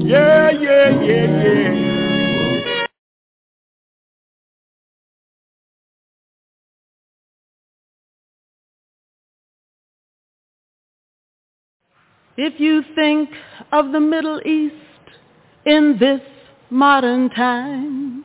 yeah, 0.00 0.50
yeah, 0.50 1.02
yeah, 1.02 1.42
yeah. 1.44 1.90
If 12.36 12.58
you 12.58 12.82
think 12.94 13.28
of 13.72 13.92
the 13.92 14.00
Middle 14.00 14.40
East 14.46 14.74
in 15.66 15.98
this 16.00 16.20
modern 16.70 17.28
time, 17.30 18.24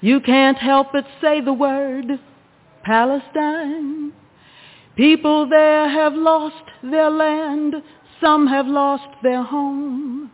you 0.00 0.20
can't 0.20 0.56
help 0.56 0.88
but 0.92 1.04
say 1.20 1.40
the 1.42 1.52
word 1.52 2.18
Palestine. 2.84 4.12
People 4.96 5.48
there 5.48 5.88
have 5.88 6.14
lost 6.14 6.64
their 6.82 7.10
land, 7.10 7.74
some 8.22 8.46
have 8.46 8.66
lost 8.66 9.08
their 9.22 9.42
home. 9.42 10.30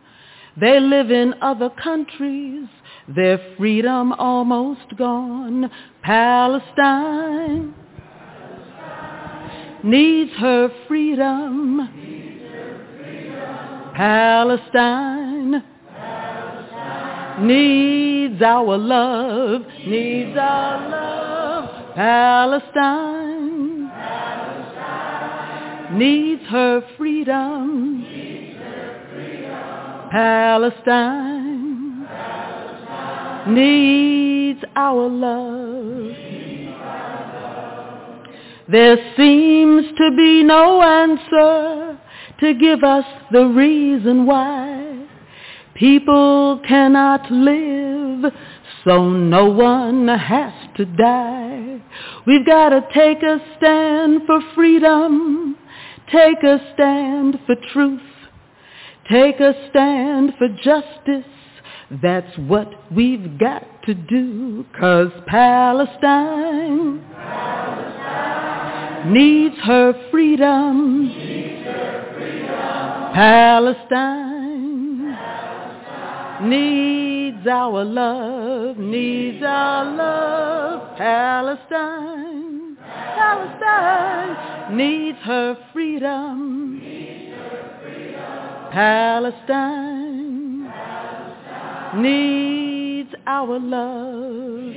They 0.59 0.79
live 0.79 1.11
in 1.11 1.35
other 1.41 1.69
countries, 1.69 2.67
their 3.07 3.39
freedom 3.57 4.13
almost 4.13 4.95
gone. 4.97 5.69
Palestine, 6.03 7.73
Palestine. 7.97 9.81
needs 9.83 10.31
her 10.33 10.69
freedom 10.87 11.89
Palestine, 13.95 15.63
Palestine 15.95 17.47
needs 17.47 18.41
our 18.41 18.77
love, 18.77 19.61
needs 19.85 20.35
our 20.35 20.89
love. 20.89 21.95
Palestine, 21.95 23.91
Palestine 23.93 25.99
needs 25.99 26.41
her 26.47 26.81
freedom. 26.97 28.01
Needs 28.01 28.09
her 28.09 28.11
freedom. 28.11 28.32
Palestine, 30.13 32.05
Palestine 32.07 33.55
needs 33.55 34.63
our 34.75 35.09
love. 35.09 36.15
There 38.69 38.97
seems 39.17 39.85
to 39.97 40.11
be 40.15 40.43
no 40.43 40.83
answer 40.83 41.99
to 42.41 42.53
give 42.53 42.83
us 42.83 43.05
the 43.31 43.47
reason 43.47 44.27
why 44.27 45.07
people 45.73 46.61
cannot 46.67 47.31
live 47.31 48.31
so 48.85 49.09
no 49.09 49.45
one 49.49 50.07
has 50.07 50.53
to 50.77 50.85
die. 50.85 51.81
We've 52.27 52.45
got 52.45 52.69
to 52.69 52.81
take 52.93 53.23
a 53.23 53.39
stand 53.57 54.27
for 54.27 54.39
freedom, 54.53 55.57
take 56.11 56.43
a 56.43 56.59
stand 56.75 57.39
for 57.47 57.55
truth, 57.73 58.12
take 59.09 59.39
a 59.39 59.53
stand 59.69 60.33
for 60.37 60.47
justice. 60.63 61.25
That's 62.01 62.37
what 62.37 62.71
we've 62.91 63.37
got 63.37 63.83
to 63.83 63.93
do, 63.93 64.65
cause 64.79 65.11
Palestine, 65.27 67.05
Palestine 67.13 69.13
needs 69.13 69.55
her 69.63 69.93
freedom. 70.09 71.07
Needs 71.07 71.65
her 71.65 73.11
Palestine, 73.13 75.13
Palestine 75.13 76.49
needs 76.49 77.45
our 77.47 77.83
love, 77.83 78.77
needs 78.77 79.43
our 79.45 79.85
love. 79.85 80.97
Palestine, 80.97 82.77
Palestine 83.15 84.77
needs 84.77 85.17
her 85.19 85.57
freedom. 85.73 87.12
Palestine 88.73 90.63
needs 92.01 93.11
our 93.27 93.59
love. 93.59 94.73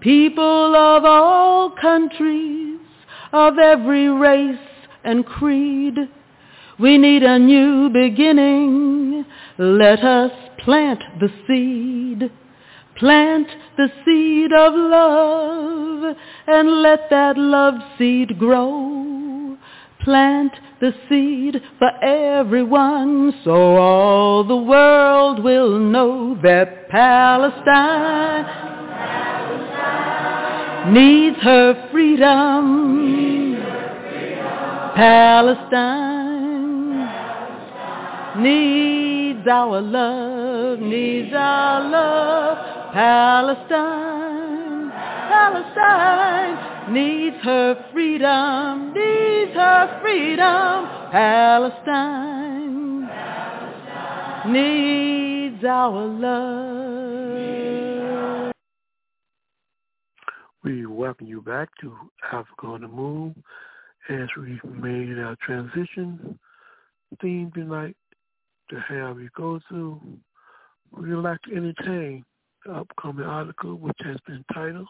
People 0.00 0.76
of 0.76 1.04
all 1.04 1.72
countries, 1.72 2.78
of 3.32 3.58
every 3.58 4.08
race 4.08 4.56
and 5.02 5.26
creed. 5.26 5.96
We 6.78 6.98
need 6.98 7.24
a 7.24 7.40
new 7.40 7.88
beginning. 7.88 9.24
Let 9.58 10.04
us 10.04 10.30
plant 10.60 11.02
the 11.18 11.30
seed. 11.48 12.30
Plant 12.96 13.48
the 13.76 13.88
seed 14.04 14.52
of 14.52 14.72
love 14.72 16.16
and 16.46 16.80
let 16.80 17.10
that 17.10 17.36
love 17.36 17.74
seed 17.98 18.38
grow. 18.38 19.33
Plant 20.04 20.52
the 20.82 20.92
seed 21.08 21.62
for 21.78 21.90
everyone 22.04 23.32
so 23.42 23.76
all 23.76 24.44
the 24.44 24.54
world 24.54 25.42
will 25.42 25.78
know 25.78 26.38
that 26.42 26.90
Palestine, 26.90 28.44
Palestine 29.64 30.92
needs 30.92 31.38
her 31.38 31.88
freedom. 31.90 33.56
Palestine, 34.94 37.08
Palestine 37.08 38.42
needs 38.42 39.48
our 39.48 39.80
love, 39.80 40.80
needs 40.80 41.32
our 41.34 41.88
love. 41.88 42.58
Palestine, 42.92 44.90
Palestine 45.30 46.73
needs 46.90 47.36
her 47.42 47.86
freedom, 47.92 48.92
needs 48.92 49.54
her 49.54 50.00
freedom. 50.02 50.86
Palestine, 51.12 53.08
Palestine 53.08 54.52
needs 54.52 55.64
our 55.64 56.06
love. 56.06 57.34
We 60.62 60.86
welcome 60.86 61.26
you 61.26 61.42
back 61.42 61.68
to 61.80 61.94
Africa 62.32 62.66
on 62.66 62.80
the 62.82 62.88
Move 62.88 63.34
as 64.08 64.28
we 64.36 64.60
made 64.64 65.18
our 65.18 65.36
transition 65.44 66.38
theme 67.20 67.50
tonight 67.54 67.96
to 68.70 68.80
have 68.80 69.20
you 69.20 69.28
go 69.36 69.60
through, 69.68 70.00
we'd 70.90 71.14
like 71.14 71.40
to 71.42 71.54
entertain 71.54 72.24
the 72.64 72.72
upcoming 72.72 73.24
article 73.24 73.76
which 73.76 73.96
has 74.00 74.16
been 74.26 74.44
titled 74.52 74.88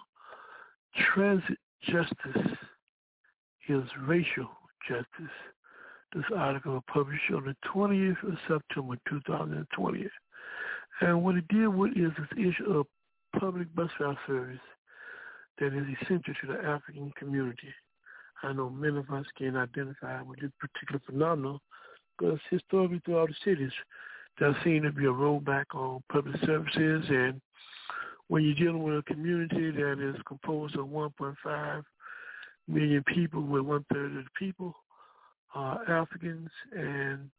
Transit 0.97 1.58
Justice 1.87 2.57
is 3.69 3.83
Racial 4.07 4.49
Justice. 4.89 5.35
This 6.15 6.25
article 6.37 6.75
was 6.75 6.83
published 6.93 7.31
on 7.35 7.45
the 7.45 7.57
20th 7.75 8.23
of 8.23 8.39
September 8.49 8.97
2020. 9.09 10.09
And 11.01 11.23
what 11.23 11.37
it 11.37 11.49
deals 11.49 11.75
with 11.75 11.93
is 11.93 12.13
this 12.19 12.39
issue 12.39 12.71
of 12.71 12.87
public 13.39 13.75
bus 13.75 13.91
route 13.99 14.17
service 14.27 14.61
that 15.59 15.75
is 15.75 15.87
essential 16.01 16.35
to 16.41 16.47
the 16.47 16.59
African 16.65 17.13
community. 17.19 17.75
I 18.43 18.53
know 18.53 18.71
many 18.71 18.99
of 18.99 19.11
us 19.11 19.27
can 19.37 19.57
identify 19.57 20.23
with 20.23 20.41
this 20.41 20.53
particular 20.61 21.01
phenomenon 21.07 21.59
because 22.17 22.39
historically 22.51 23.01
throughout 23.05 23.29
the 23.29 23.35
cities, 23.45 23.73
there 24.39 24.57
seems 24.65 24.85
to 24.85 24.93
be 24.93 25.07
a 25.07 25.09
rollback 25.09 25.65
on 25.75 26.03
public 26.13 26.37
services. 26.45 27.05
And 27.09 27.41
when 28.28 28.44
you're 28.44 28.55
dealing 28.55 28.83
with 28.83 28.99
a 28.99 29.03
community 29.03 29.70
that 29.70 29.99
is 30.01 30.20
composed 30.27 30.77
of 30.77 30.86
1.5 30.86 31.83
million 32.69 33.05
people, 33.15 33.43
with 33.43 33.62
one 33.62 33.85
third 33.93 34.17
of 34.17 34.25
the 34.25 34.31
people 34.39 34.75
are 35.55 35.83
Africans, 35.91 36.51
and 36.73 37.31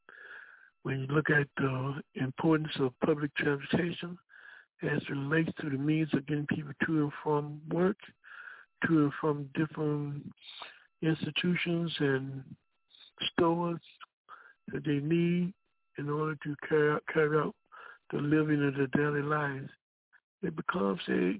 when 0.84 1.02
you 1.02 1.08
look 1.08 1.30
at 1.30 1.48
the 1.58 2.02
importance 2.16 2.72
of 2.80 2.94
public 3.04 3.34
transportation 3.36 4.18
as 4.84 5.02
it 5.02 5.12
relates 5.12 5.52
to 5.60 5.70
the 5.70 5.78
means 5.78 6.10
of 6.14 6.26
getting 6.28 6.46
people 6.48 6.72
to 6.86 7.04
and 7.04 7.12
from 7.24 7.62
work, 7.72 7.98
to 8.86 9.06
and 9.06 9.12
from 9.20 9.50
different 9.56 10.32
institutions 11.02 11.92
and 12.00 12.44
stores 13.32 13.80
that 14.72 14.86
they 14.86 15.00
need 15.00 15.54
in 15.98 16.10
order 16.10 16.36
to 16.44 16.56
carry 16.68 16.92
out, 16.92 17.04
carry 17.12 17.38
out 17.38 17.56
the 18.12 18.20
living 18.20 18.64
of 18.68 18.76
their 18.76 18.88
daily 18.88 19.22
lives, 19.22 19.70
it 20.42 20.56
becomes 20.56 21.02
a 21.10 21.40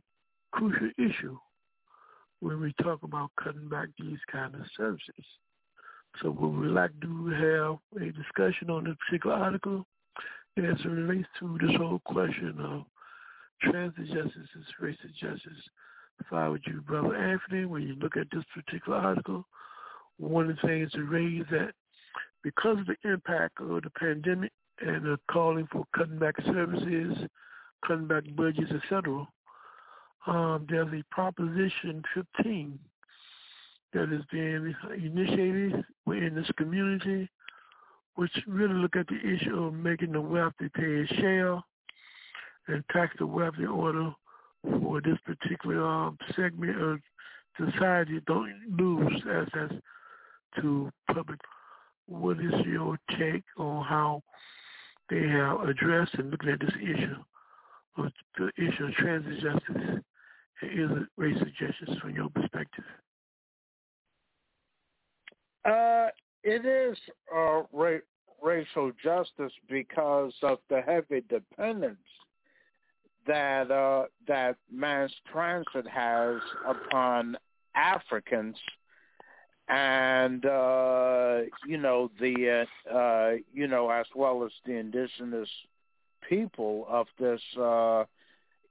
crucial 0.52 0.90
issue 0.98 1.38
when 2.40 2.60
we 2.62 2.74
talk 2.82 3.04
about 3.04 3.32
cutting 3.42 3.70
back 3.70 3.90
these 4.00 4.20
kind 4.32 4.56
of 4.56 4.62
services. 4.78 5.26
So 6.22 6.30
we 6.30 6.68
like 6.68 6.92
to 7.02 7.28
have 7.28 8.02
a 8.02 8.12
discussion 8.12 8.70
on 8.70 8.86
this 8.86 8.96
particular 9.06 9.36
article 9.36 9.86
as 10.58 10.80
it 10.80 10.88
relates 10.88 11.28
to 11.40 11.58
this 11.62 11.76
whole 11.76 12.02
question 12.06 12.56
of 12.62 12.86
transit 13.62 14.08
justice 14.08 14.50
is 14.56 14.66
racist 14.82 15.16
justice. 15.20 15.70
If 16.20 16.32
I 16.32 16.48
were 16.48 16.60
you, 16.66 16.82
Brother 16.82 17.16
Anthony, 17.16 17.66
when 17.66 17.84
you 17.84 17.96
look 17.96 18.16
at 18.16 18.28
this 18.32 18.44
particular 18.54 18.98
article, 18.98 19.46
one 20.18 20.50
of 20.50 20.56
the 20.56 20.68
things 20.68 20.92
to 20.92 21.04
raise 21.04 21.44
that 21.52 21.72
because 22.44 22.78
of 22.80 22.86
the 22.86 23.10
impact 23.10 23.60
of 23.60 23.84
the 23.84 23.90
pandemic 24.00 24.52
and 24.80 25.04
the 25.04 25.20
calling 25.30 25.68
for 25.72 25.84
cutting 25.96 26.20
back 26.20 26.36
services, 26.46 27.18
cutting 27.86 28.08
back 28.08 28.24
budgets, 28.36 28.72
etc., 28.72 29.28
um, 30.28 30.66
there's 30.70 30.92
a 30.92 31.04
Proposition 31.12 32.02
15 32.14 32.80
that 33.94 34.12
is 34.12 34.24
being 34.32 34.76
initiated 34.98 35.84
within 36.06 36.36
this 36.36 36.50
community, 36.58 37.30
which 38.16 38.32
really 38.48 38.74
look 38.74 38.96
at 38.96 39.08
the 39.08 39.20
issue 39.20 39.66
of 39.66 39.74
making 39.74 40.14
the 40.14 40.22
wealthy 40.22 40.70
pay 40.74 41.02
a 41.02 41.08
share 41.22 41.62
and 42.68 42.84
tax 42.92 43.16
the 43.20 43.26
wealthy 43.26 43.66
order 43.66 44.12
for 44.82 45.00
this 45.02 45.18
particular 45.26 45.86
um, 45.86 46.18
segment 46.36 46.82
of 46.82 47.00
society 47.58 48.20
don't 48.26 48.52
lose 48.78 49.22
access 49.32 49.72
to 50.60 50.92
public. 51.14 51.40
What 52.08 52.40
is 52.40 52.54
your 52.66 52.98
take 53.18 53.44
on 53.58 53.86
how 53.86 54.24
they 55.10 55.28
have 55.28 55.62
addressed 55.62 56.16
and 56.16 56.32
looking 56.32 56.50
at 56.50 56.60
this 56.60 56.74
issue 56.82 57.16
of 57.98 58.12
the 58.38 58.52
issue 58.58 58.86
of 58.86 58.94
transit 58.94 59.40
justice 59.42 59.76
and 59.76 60.04
is 60.64 60.90
it 60.92 61.08
racial 61.18 61.48
justice 61.60 61.96
from 62.02 62.16
your 62.16 62.30
perspective? 62.30 62.84
Uh, 65.66 66.08
it 66.44 66.66
is 66.66 66.98
uh, 67.36 67.64
ra- 67.74 67.98
racial 68.42 68.92
justice 69.04 69.52
because 69.70 70.34
of 70.44 70.60
the 70.70 70.82
heavy 70.82 71.24
dependence 71.28 71.98
that 73.28 73.72
uh, 73.72 74.06
that 74.28 74.56
mass 74.72 75.10
transit 75.32 75.88
has 75.88 76.36
upon 76.68 77.36
Africans, 77.76 78.56
and 79.68 80.46
uh, 80.46 81.40
you 81.68 81.78
know 81.78 82.12
the 82.20 82.66
uh, 82.92 82.96
uh, 82.96 83.32
you 83.52 83.68
know 83.68 83.90
as 83.90 84.06
well 84.16 84.44
as 84.46 84.52
the 84.66 84.74
indigenous 84.74 85.50
people 86.30 86.86
of 86.90 87.08
this 87.20 87.42
uh, 87.60 88.06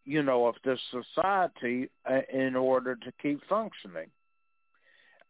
you 0.04 0.22
know 0.22 0.46
of 0.46 0.56
this 0.64 0.80
society 0.90 1.90
uh, 2.08 2.20
in 2.32 2.56
order 2.56 2.96
to 2.96 3.12
keep 3.22 3.40
functioning. 3.48 4.08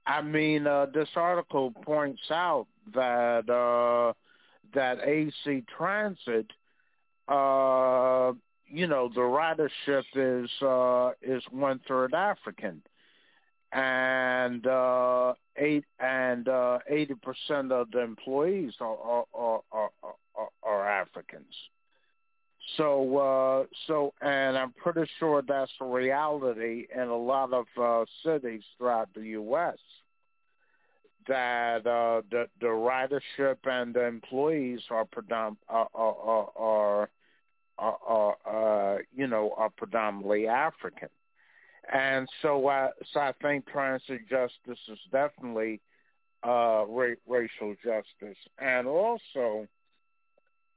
I 0.06 0.20
mean, 0.20 0.66
uh, 0.66 0.86
this 0.92 1.08
article 1.16 1.70
points 1.70 2.22
out 2.30 2.66
that 2.94 3.48
uh, 3.48 4.12
that 4.74 4.98
AC 5.06 5.64
Transit, 5.76 6.50
uh, 7.28 8.32
you 8.68 8.86
know, 8.86 9.08
the 9.14 9.20
ridership 9.20 10.04
is 10.14 10.50
uh, 10.62 11.12
is 11.22 11.42
one 11.50 11.80
third 11.88 12.12
African, 12.12 12.82
and 13.72 14.66
uh, 14.66 15.34
eight 15.56 15.84
and 15.98 16.48
uh, 16.48 16.80
eighty 16.88 17.14
percent 17.14 17.72
of 17.72 17.90
the 17.90 18.00
employees 18.00 18.74
are 18.80 19.24
are, 19.32 19.60
are, 19.72 19.90
are, 20.02 20.48
are 20.62 20.88
Africans. 20.88 21.54
So, 22.76 23.18
uh, 23.18 23.66
so, 23.86 24.14
and 24.22 24.56
I'm 24.56 24.72
pretty 24.72 25.08
sure 25.18 25.42
that's 25.46 25.70
a 25.80 25.84
reality 25.84 26.86
in 26.94 27.08
a 27.08 27.16
lot 27.16 27.52
of 27.52 27.66
uh, 27.80 28.04
cities 28.24 28.62
throughout 28.78 29.12
the 29.14 29.22
U.S. 29.22 29.76
That 31.28 31.86
uh, 31.86 32.22
the 32.30 32.48
the 32.60 32.66
ridership 32.66 33.56
and 33.64 33.94
the 33.94 34.06
employees 34.06 34.80
are 34.90 35.04
predom- 35.04 35.56
are 35.68 35.88
are 35.94 36.48
are, 36.56 37.10
are, 37.78 38.36
are 38.46 38.96
uh, 38.96 38.98
you 39.14 39.26
know 39.26 39.54
are 39.56 39.70
predominantly 39.70 40.46
African, 40.48 41.08
and 41.92 42.28
so 42.42 42.68
I 42.68 42.90
so 43.12 43.20
I 43.20 43.32
think 43.40 43.66
transit 43.66 44.28
justice 44.28 44.80
is 44.88 44.98
definitely 45.12 45.80
uh, 46.46 46.84
ra- 46.88 47.14
racial 47.26 47.74
justice, 47.82 48.38
and 48.58 48.86
also 48.86 49.66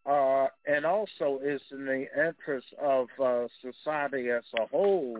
uh, 0.07 0.47
and 0.67 0.85
also 0.85 1.39
is 1.43 1.61
in 1.71 1.85
the 1.85 2.05
interest 2.17 2.67
of 2.81 3.07
uh, 3.23 3.47
society 3.61 4.29
as 4.29 4.43
a 4.59 4.65
whole 4.67 5.19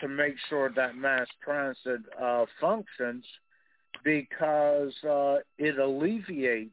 to 0.00 0.08
make 0.08 0.34
sure 0.48 0.70
that 0.74 0.96
mass 0.96 1.26
transit 1.44 2.00
uh, 2.20 2.44
functions 2.60 3.24
because 4.04 4.92
uh, 5.04 5.36
it 5.58 5.78
alleviates, 5.78 6.72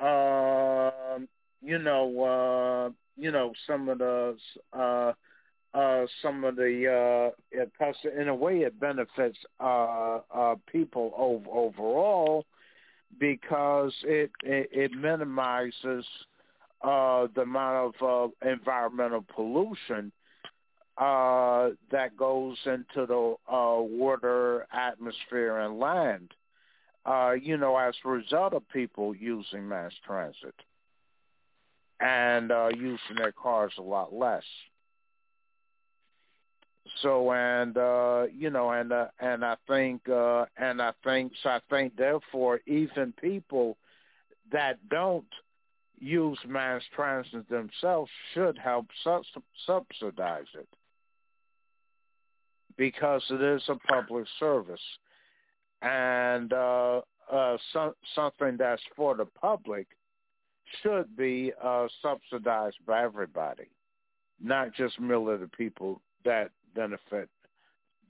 uh, 0.00 1.18
you 1.62 1.78
know, 1.78 2.22
uh, 2.24 2.90
you 3.16 3.30
know 3.30 3.52
some 3.66 3.88
of 3.88 3.98
the 3.98 4.36
uh, 4.72 5.12
uh, 5.74 6.06
some 6.22 6.44
of 6.44 6.56
the 6.56 7.32
because 7.50 7.94
in 8.18 8.28
a 8.28 8.34
way 8.34 8.58
it 8.60 8.78
benefits 8.80 9.38
uh, 9.60 10.18
uh, 10.34 10.54
people 10.70 11.12
ov- 11.16 11.48
overall 11.52 12.44
because 13.18 13.92
it 14.04 14.30
it, 14.42 14.68
it 14.72 14.92
minimizes 14.92 16.04
uh, 16.82 17.26
the 17.34 17.42
amount 17.42 17.94
of 18.02 18.32
uh, 18.42 18.48
environmental 18.48 19.24
pollution 19.34 20.12
uh, 20.98 21.70
that 21.90 22.16
goes 22.16 22.56
into 22.66 23.06
the 23.06 23.34
uh, 23.50 23.80
water, 23.80 24.66
atmosphere, 24.72 25.58
and 25.58 25.78
land. 25.78 26.32
Uh, 27.06 27.32
you 27.32 27.56
know, 27.56 27.76
as 27.76 27.94
a 28.04 28.08
result 28.08 28.52
of 28.52 28.68
people 28.68 29.16
using 29.16 29.66
mass 29.66 29.92
transit 30.06 30.54
and 32.00 32.52
uh, 32.52 32.68
using 32.74 33.16
their 33.16 33.32
cars 33.32 33.72
a 33.78 33.82
lot 33.82 34.12
less. 34.12 34.42
So 37.02 37.32
and 37.32 37.76
uh, 37.76 38.26
you 38.34 38.50
know 38.50 38.70
and 38.70 38.92
uh, 38.92 39.08
and 39.20 39.44
I 39.44 39.56
think 39.68 40.08
uh, 40.08 40.46
and 40.56 40.80
I 40.80 40.92
think 41.04 41.32
so 41.42 41.50
I 41.50 41.60
think 41.68 41.96
therefore 41.96 42.60
even 42.66 43.12
people 43.20 43.76
that 44.50 44.78
don't 44.88 45.26
use 46.00 46.38
mass 46.48 46.82
transit 46.94 47.48
themselves 47.48 48.10
should 48.32 48.58
help 48.58 48.86
subsidize 49.66 50.46
it. 50.54 50.68
Because 52.76 53.22
it 53.28 53.42
is 53.42 53.62
a 53.68 53.76
public 53.92 54.26
service. 54.38 54.80
And 55.82 56.52
uh, 56.52 57.02
uh, 57.30 57.56
so, 57.72 57.94
something 58.14 58.56
that's 58.58 58.82
for 58.96 59.14
the 59.14 59.26
public 59.26 59.86
should 60.82 61.14
be 61.16 61.52
uh, 61.62 61.88
subsidized 62.00 62.78
by 62.86 63.02
everybody, 63.02 63.68
not 64.42 64.74
just 64.74 64.98
merely 64.98 65.36
the 65.36 65.48
people 65.48 66.00
that 66.24 66.50
benefit 66.74 67.28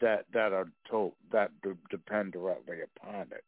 that 0.01 0.25
that 0.33 0.53
are 0.53 0.69
told 0.91 1.13
that 1.33 1.51
depend 1.91 2.33
directly 2.33 2.79
upon 2.83 3.23
it. 3.33 3.45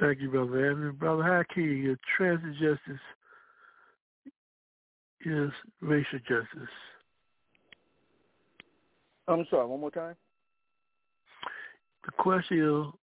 Thank 0.00 0.20
you, 0.20 0.30
Brother 0.30 0.70
Andrew. 0.70 0.92
Brother 0.92 1.22
Haki, 1.22 1.96
transit 2.16 2.52
justice 2.52 3.00
is 5.24 5.50
racial 5.80 6.20
justice. 6.20 6.68
I'm 9.26 9.44
sorry, 9.50 9.66
one 9.66 9.80
more 9.80 9.90
time. 9.90 10.14
The 12.06 12.12
question 12.12 12.94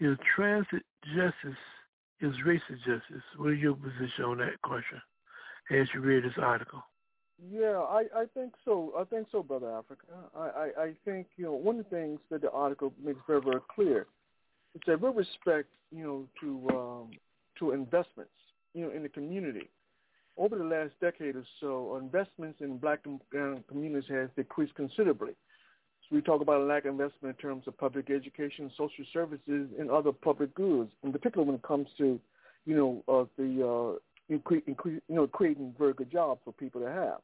is, 0.00 0.08
is 0.08 0.18
transit 0.34 0.82
justice 1.14 1.58
is 2.20 2.34
racial 2.44 2.76
justice? 2.78 3.22
What 3.36 3.52
is 3.52 3.58
your 3.58 3.74
position 3.74 4.24
on 4.24 4.38
that 4.38 4.60
question 4.62 5.00
as 5.70 5.86
you 5.94 6.00
read 6.00 6.24
this 6.24 6.32
article? 6.38 6.82
Yeah, 7.46 7.78
I, 7.78 8.04
I 8.14 8.24
think 8.34 8.54
so. 8.64 8.92
I 8.98 9.04
think 9.04 9.28
so, 9.30 9.42
brother 9.42 9.70
Africa. 9.70 10.06
I, 10.36 10.40
I, 10.40 10.82
I 10.82 10.92
think 11.04 11.28
you 11.36 11.44
know 11.44 11.52
one 11.52 11.78
of 11.78 11.84
the 11.84 11.96
things 11.96 12.18
that 12.30 12.42
the 12.42 12.50
article 12.50 12.92
makes 13.02 13.20
very 13.26 13.40
very 13.40 13.60
clear 13.74 14.06
is 14.74 14.82
that 14.86 15.00
with 15.00 15.14
respect, 15.14 15.68
you 15.92 16.02
know, 16.04 16.28
to 16.40 16.76
um, 16.76 17.10
to 17.58 17.72
investments, 17.72 18.32
you 18.74 18.84
know, 18.84 18.90
in 18.90 19.02
the 19.02 19.08
community, 19.08 19.68
over 20.36 20.56
the 20.56 20.64
last 20.64 20.92
decade 21.00 21.36
or 21.36 21.44
so, 21.60 21.96
investments 21.96 22.60
in 22.60 22.78
black 22.78 23.00
communities 23.68 24.10
has 24.10 24.28
decreased 24.36 24.74
considerably. 24.74 25.32
So 26.08 26.16
we 26.16 26.22
talk 26.22 26.40
about 26.40 26.60
a 26.60 26.64
lack 26.64 26.86
of 26.86 26.92
investment 26.92 27.36
in 27.36 27.42
terms 27.42 27.64
of 27.66 27.76
public 27.78 28.10
education, 28.10 28.70
social 28.76 29.04
services, 29.12 29.68
and 29.78 29.90
other 29.90 30.12
public 30.12 30.54
goods, 30.54 30.90
in 31.04 31.12
particular 31.12 31.44
when 31.44 31.56
it 31.56 31.62
comes 31.62 31.88
to, 31.98 32.18
you 32.66 32.76
know, 32.76 33.02
uh, 33.08 33.26
the 33.36 33.98
uh, 34.30 34.34
incre- 34.34 34.64
incre- 34.68 35.00
you 35.08 35.14
know, 35.14 35.26
creating 35.26 35.74
very 35.78 35.92
good 35.92 36.10
jobs 36.10 36.40
for 36.44 36.52
people 36.52 36.80
to 36.80 36.88
have. 36.88 37.18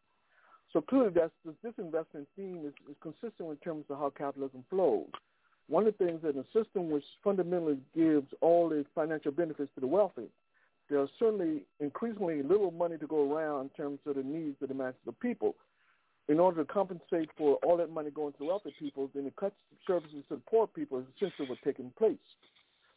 So 0.72 0.80
clearly, 0.80 1.10
that's 1.14 1.32
this 1.62 1.74
investment 1.78 2.26
theme 2.36 2.62
is, 2.66 2.74
is 2.90 2.96
consistent 3.00 3.50
in 3.50 3.56
terms 3.58 3.84
of 3.90 3.98
how 3.98 4.12
capitalism 4.16 4.64
flows. 4.70 5.06
One 5.68 5.86
of 5.86 5.96
the 5.96 6.04
things 6.04 6.20
that 6.22 6.36
a 6.36 6.44
system 6.52 6.90
which 6.90 7.04
fundamentally 7.22 7.78
gives 7.94 8.26
all 8.40 8.68
the 8.68 8.84
financial 8.94 9.32
benefits 9.32 9.70
to 9.74 9.80
the 9.80 9.86
wealthy 9.86 10.28
there's 10.90 11.08
certainly 11.18 11.62
increasingly 11.80 12.42
little 12.42 12.70
money 12.70 12.98
to 12.98 13.06
go 13.06 13.32
around 13.32 13.62
in 13.64 13.68
terms 13.70 13.98
of 14.06 14.16
the 14.16 14.22
needs 14.22 14.56
of 14.62 14.68
the 14.68 14.74
masses 14.74 15.00
of 15.06 15.18
people. 15.20 15.54
In 16.28 16.40
order 16.40 16.64
to 16.64 16.72
compensate 16.72 17.28
for 17.36 17.56
all 17.56 17.76
that 17.76 17.90
money 17.90 18.10
going 18.10 18.32
to 18.38 18.44
wealthy 18.44 18.74
people, 18.78 19.10
then 19.14 19.24
the 19.24 19.30
cuts 19.32 19.54
services 19.86 20.24
to 20.28 20.36
the 20.36 20.42
poor 20.48 20.66
people 20.66 20.98
is 20.98 21.04
essentially 21.16 21.48
what's 21.48 21.60
taking 21.64 21.92
place. 21.98 22.16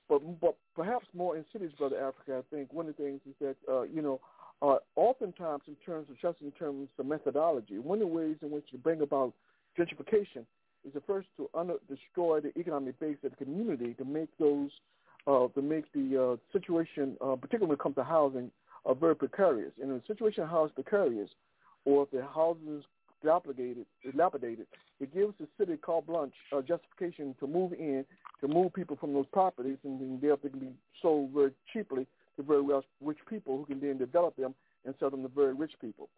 But, 0.10 0.40
but 0.40 0.56
perhaps 0.76 1.06
more 1.14 1.36
in 1.36 1.44
cities, 1.52 1.72
Brother 1.78 1.98
Africa, 1.98 2.42
I 2.42 2.56
think 2.56 2.72
one 2.72 2.88
of 2.88 2.96
the 2.96 3.04
things 3.04 3.22
is 3.28 3.36
that, 3.42 3.56
uh, 3.70 3.82
you 3.82 4.02
know, 4.02 4.22
uh, 4.62 4.78
oftentimes 4.96 5.64
in 5.68 5.76
terms 5.86 6.10
of 6.10 6.20
just 6.20 6.42
in 6.42 6.52
terms 6.52 6.90
of 6.98 7.06
methodology, 7.06 7.78
one 7.78 8.02
of 8.02 8.08
the 8.08 8.14
ways 8.14 8.38
in 8.42 8.50
which 8.50 8.66
you 8.72 8.80
bring 8.80 9.02
about 9.02 9.34
gentrification 9.78 10.46
is 10.86 10.94
the 10.94 11.02
first 11.02 11.28
to 11.38 11.50
under, 11.54 11.76
destroy 11.90 12.40
the 12.40 12.58
economic 12.58 13.00
base 13.00 13.18
of 13.24 13.32
the 13.32 13.46
community 13.46 13.94
to 13.96 14.06
make 14.06 14.30
those 14.40 14.72
uh, 15.28 15.48
to 15.50 15.62
make 15.62 15.92
the 15.92 16.38
uh, 16.40 16.58
situation, 16.58 17.18
uh, 17.20 17.36
particularly 17.36 17.68
when 17.68 17.76
it 17.76 17.80
comes 17.80 17.96
to 17.96 18.04
housing, 18.04 18.50
uh, 18.86 18.94
very 18.94 19.16
precarious. 19.16 19.74
And 19.82 19.92
in 19.92 19.98
a 19.98 20.06
situation 20.08 20.44
of 20.44 20.50
house 20.50 20.72
precarious, 20.74 21.30
or 21.84 22.04
if 22.04 22.12
the 22.12 22.26
housing 22.34 22.78
is 22.78 22.86
dilapidated, 23.22 23.86
dilapidated, 24.04 24.68
it 25.00 25.14
gives 25.14 25.34
the 25.40 25.48
city 25.58 25.78
carte 25.78 26.08
blanche 26.08 26.34
uh, 26.56 26.62
justification 26.62 27.36
to 27.40 27.48
move 27.48 27.74
in, 27.74 28.06
to 28.42 28.48
move 28.48 28.74
people 28.74 28.96
from 28.96 29.14
those 29.14 29.26
properties, 29.32 29.78
and 29.84 30.00
then 30.00 30.20
they 30.22 30.28
to 30.28 30.58
be 30.58 30.72
sold 31.02 31.32
very 31.32 31.52
cheaply 31.72 32.08
to 32.36 32.44
very 32.44 32.64
rich 33.02 33.18
people 33.30 33.58
who 33.58 33.66
can 33.66 33.80
then 33.80 33.98
develop 33.98 34.36
them 34.36 34.54
and 34.86 34.94
sell 35.00 35.10
them 35.10 35.24
to 35.24 35.30
very 35.30 35.54
rich 35.54 35.74
people. 35.82 36.10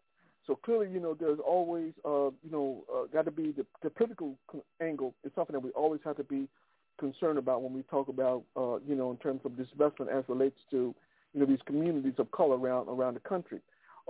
So 0.46 0.56
clearly, 0.56 0.90
you 0.90 1.00
know, 1.00 1.14
there's 1.14 1.38
always, 1.38 1.92
uh, 2.04 2.30
you 2.42 2.50
know, 2.50 2.84
uh, 2.92 3.06
got 3.12 3.24
to 3.26 3.30
be 3.30 3.52
the, 3.52 3.64
the 3.82 3.90
political 3.90 4.36
angle 4.80 5.14
is 5.24 5.32
something 5.34 5.54
that 5.54 5.60
we 5.60 5.70
always 5.70 6.00
have 6.04 6.16
to 6.16 6.24
be 6.24 6.48
concerned 6.98 7.38
about 7.38 7.62
when 7.62 7.72
we 7.72 7.82
talk 7.84 8.08
about, 8.08 8.42
uh, 8.56 8.76
you 8.86 8.94
know, 8.94 9.10
in 9.10 9.16
terms 9.18 9.40
of 9.44 9.52
disinvestment 9.52 10.08
as 10.08 10.24
relates 10.28 10.58
to, 10.70 10.94
you 11.32 11.40
know, 11.40 11.46
these 11.46 11.60
communities 11.66 12.14
of 12.18 12.30
color 12.30 12.58
around 12.58 12.88
around 12.88 13.14
the 13.14 13.20
country. 13.20 13.60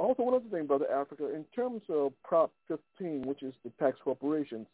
Also, 0.00 0.22
one 0.22 0.34
other 0.34 0.48
thing, 0.50 0.66
Brother 0.66 0.90
Africa, 0.90 1.26
in 1.34 1.44
terms 1.54 1.82
of 1.90 2.12
Prop 2.24 2.50
15, 2.68 3.22
which 3.26 3.42
is 3.42 3.52
the 3.64 3.70
tax 3.78 3.98
corporations, 4.02 4.66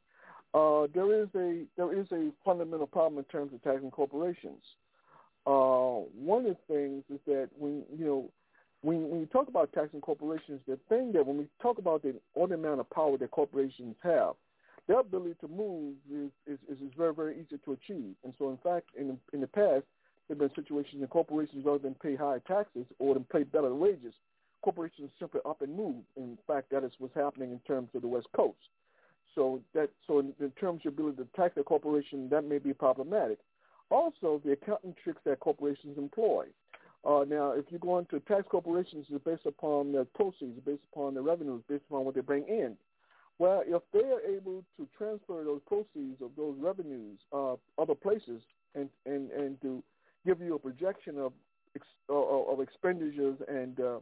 uh, 0.54 0.86
there 0.94 1.20
is 1.20 1.28
a 1.34 1.64
there 1.76 1.92
is 1.92 2.06
a 2.12 2.30
fundamental 2.44 2.86
problem 2.86 3.18
in 3.18 3.24
terms 3.24 3.52
of 3.52 3.60
taxing 3.64 3.90
corporations. 3.90 4.62
Uh, 5.44 6.06
one 6.14 6.46
of 6.46 6.56
the 6.56 6.72
things 6.72 7.02
is 7.12 7.18
that 7.26 7.48
when 7.58 7.82
you 7.98 8.04
know 8.04 8.30
when, 8.82 9.08
when 9.10 9.18
you 9.18 9.26
talk 9.26 9.48
about 9.48 9.72
taxing 9.72 10.00
corporations, 10.00 10.60
the 10.68 10.78
thing 10.88 11.10
that 11.12 11.26
when 11.26 11.38
we 11.38 11.48
talk 11.60 11.78
about 11.78 12.02
the, 12.02 12.14
the 12.36 12.54
amount 12.54 12.78
of 12.78 12.88
power 12.90 13.18
that 13.18 13.32
corporations 13.32 13.96
have, 14.04 14.34
their 14.86 15.00
ability 15.00 15.34
to 15.40 15.48
move 15.48 15.94
is, 16.08 16.30
is, 16.46 16.58
is 16.70 16.92
very, 16.96 17.12
very 17.12 17.34
easy 17.34 17.58
to 17.64 17.72
achieve. 17.72 18.14
And 18.22 18.32
so, 18.38 18.50
in 18.50 18.58
fact, 18.58 18.90
in, 18.96 19.18
in 19.32 19.40
the 19.40 19.48
past, 19.48 19.82
there 20.28 20.36
have 20.36 20.38
been 20.38 20.50
situations 20.54 21.02
in 21.02 21.08
corporations 21.08 21.64
rather 21.64 21.80
than 21.80 21.94
pay 21.94 22.14
higher 22.14 22.40
taxes 22.46 22.86
or 23.00 23.14
than 23.14 23.24
pay 23.24 23.42
better 23.42 23.74
wages, 23.74 24.14
corporations 24.66 25.10
simply 25.20 25.40
up 25.46 25.62
and 25.62 25.76
move. 25.76 26.02
In 26.16 26.36
fact, 26.44 26.70
that 26.70 26.82
is 26.82 26.90
what's 26.98 27.14
happening 27.14 27.52
in 27.52 27.60
terms 27.60 27.88
of 27.94 28.02
the 28.02 28.08
West 28.08 28.26
Coast. 28.34 28.58
So 29.36 29.60
that 29.74 29.90
so 30.08 30.18
in, 30.18 30.32
in 30.40 30.50
terms 30.60 30.80
of 30.80 30.84
your 30.84 30.92
ability 30.92 31.18
to 31.22 31.40
tax 31.40 31.56
a 31.56 31.62
corporation, 31.62 32.28
that 32.30 32.44
may 32.44 32.58
be 32.58 32.72
problematic. 32.72 33.38
Also, 33.90 34.42
the 34.44 34.52
accounting 34.52 34.96
tricks 35.04 35.20
that 35.24 35.38
corporations 35.38 35.96
employ. 35.96 36.46
Uh, 37.04 37.24
now, 37.28 37.52
if 37.52 37.66
you 37.68 37.78
go 37.78 37.98
into 38.00 38.18
tax 38.20 38.42
corporations, 38.50 39.06
it's 39.08 39.24
based 39.24 39.46
upon 39.46 39.92
the 39.92 40.04
proceeds, 40.16 40.58
based 40.66 40.82
upon 40.92 41.14
the 41.14 41.22
revenues, 41.22 41.62
based 41.68 41.84
upon 41.88 42.04
what 42.04 42.16
they 42.16 42.20
bring 42.20 42.44
in. 42.48 42.76
Well, 43.38 43.62
if 43.64 43.82
they 43.92 44.00
are 44.00 44.20
able 44.22 44.64
to 44.78 44.88
transfer 44.98 45.44
those 45.44 45.60
proceeds 45.68 46.20
of 46.20 46.30
those 46.36 46.56
revenues 46.58 47.20
uh, 47.32 47.54
other 47.78 47.94
places 47.94 48.42
and, 48.74 48.88
and, 49.04 49.30
and 49.30 49.62
to 49.62 49.80
give 50.24 50.40
you 50.40 50.56
a 50.56 50.58
projection 50.58 51.18
of 51.18 51.32
uh, 52.08 52.14
of 52.52 52.60
expenditures 52.60 53.36
and 53.48 53.78
uh, 53.80 53.98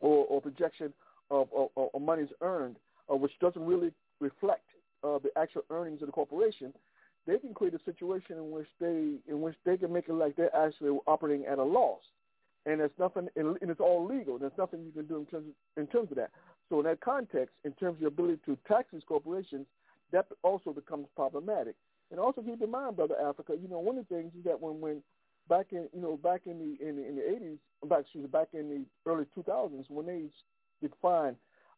or, 0.00 0.26
or 0.26 0.40
projection 0.40 0.92
of, 1.30 1.48
of, 1.56 1.88
of 1.94 2.02
monies 2.02 2.28
earned, 2.40 2.76
uh, 3.10 3.16
which 3.16 3.32
doesn't 3.40 3.64
really 3.64 3.92
reflect 4.20 4.64
uh, 5.02 5.18
the 5.18 5.30
actual 5.36 5.62
earnings 5.70 6.00
of 6.02 6.06
the 6.06 6.12
corporation, 6.12 6.72
they 7.26 7.38
can 7.38 7.54
create 7.54 7.74
a 7.74 7.80
situation 7.84 8.36
in 8.36 8.50
which 8.50 8.66
they 8.80 9.14
in 9.28 9.40
which 9.40 9.56
they 9.64 9.76
can 9.76 9.92
make 9.92 10.08
it 10.08 10.12
like 10.12 10.36
they're 10.36 10.54
actually 10.54 10.98
operating 11.06 11.46
at 11.46 11.58
a 11.58 11.62
loss, 11.62 12.00
and 12.66 12.80
there's 12.80 12.90
nothing 12.98 13.28
and 13.36 13.56
it's 13.62 13.80
all 13.80 14.04
legal. 14.06 14.38
There's 14.38 14.52
nothing 14.58 14.84
you 14.84 14.92
can 14.92 15.06
do 15.06 15.16
in 15.16 15.26
terms 15.26 15.46
of, 15.48 15.82
in 15.82 15.86
terms 15.86 16.10
of 16.10 16.16
that. 16.16 16.30
So 16.68 16.80
in 16.80 16.84
that 16.86 17.00
context, 17.00 17.54
in 17.64 17.72
terms 17.72 17.96
of 17.96 18.00
your 18.00 18.08
ability 18.08 18.40
to 18.46 18.58
tax 18.68 18.88
these 18.92 19.02
corporations, 19.06 19.66
that 20.12 20.26
also 20.42 20.72
becomes 20.72 21.06
problematic. 21.16 21.76
And 22.10 22.20
also 22.20 22.42
keep 22.42 22.60
in 22.62 22.70
mind, 22.70 22.96
brother 22.96 23.16
Africa, 23.20 23.54
you 23.60 23.68
know, 23.68 23.78
one 23.78 23.98
of 23.98 24.06
the 24.08 24.14
things 24.14 24.32
is 24.38 24.44
that 24.44 24.60
when 24.60 24.80
when 24.80 25.02
back 25.48 25.66
in 25.72 25.88
you 25.92 26.00
know 26.00 26.16
back 26.16 26.42
in 26.46 26.58
the 26.58 26.86
in 26.86 26.96
the, 26.96 27.08
in 27.08 27.16
the 27.16 27.22
80s, 27.22 27.88
back 27.88 28.00
excuse 28.00 28.22
me, 28.22 28.28
back 28.28 28.48
in 28.52 28.68
the 28.68 29.10
early 29.10 29.26
2000s, 29.36 29.84
when 29.88 30.06
they 30.06 30.24
defined 30.86 31.36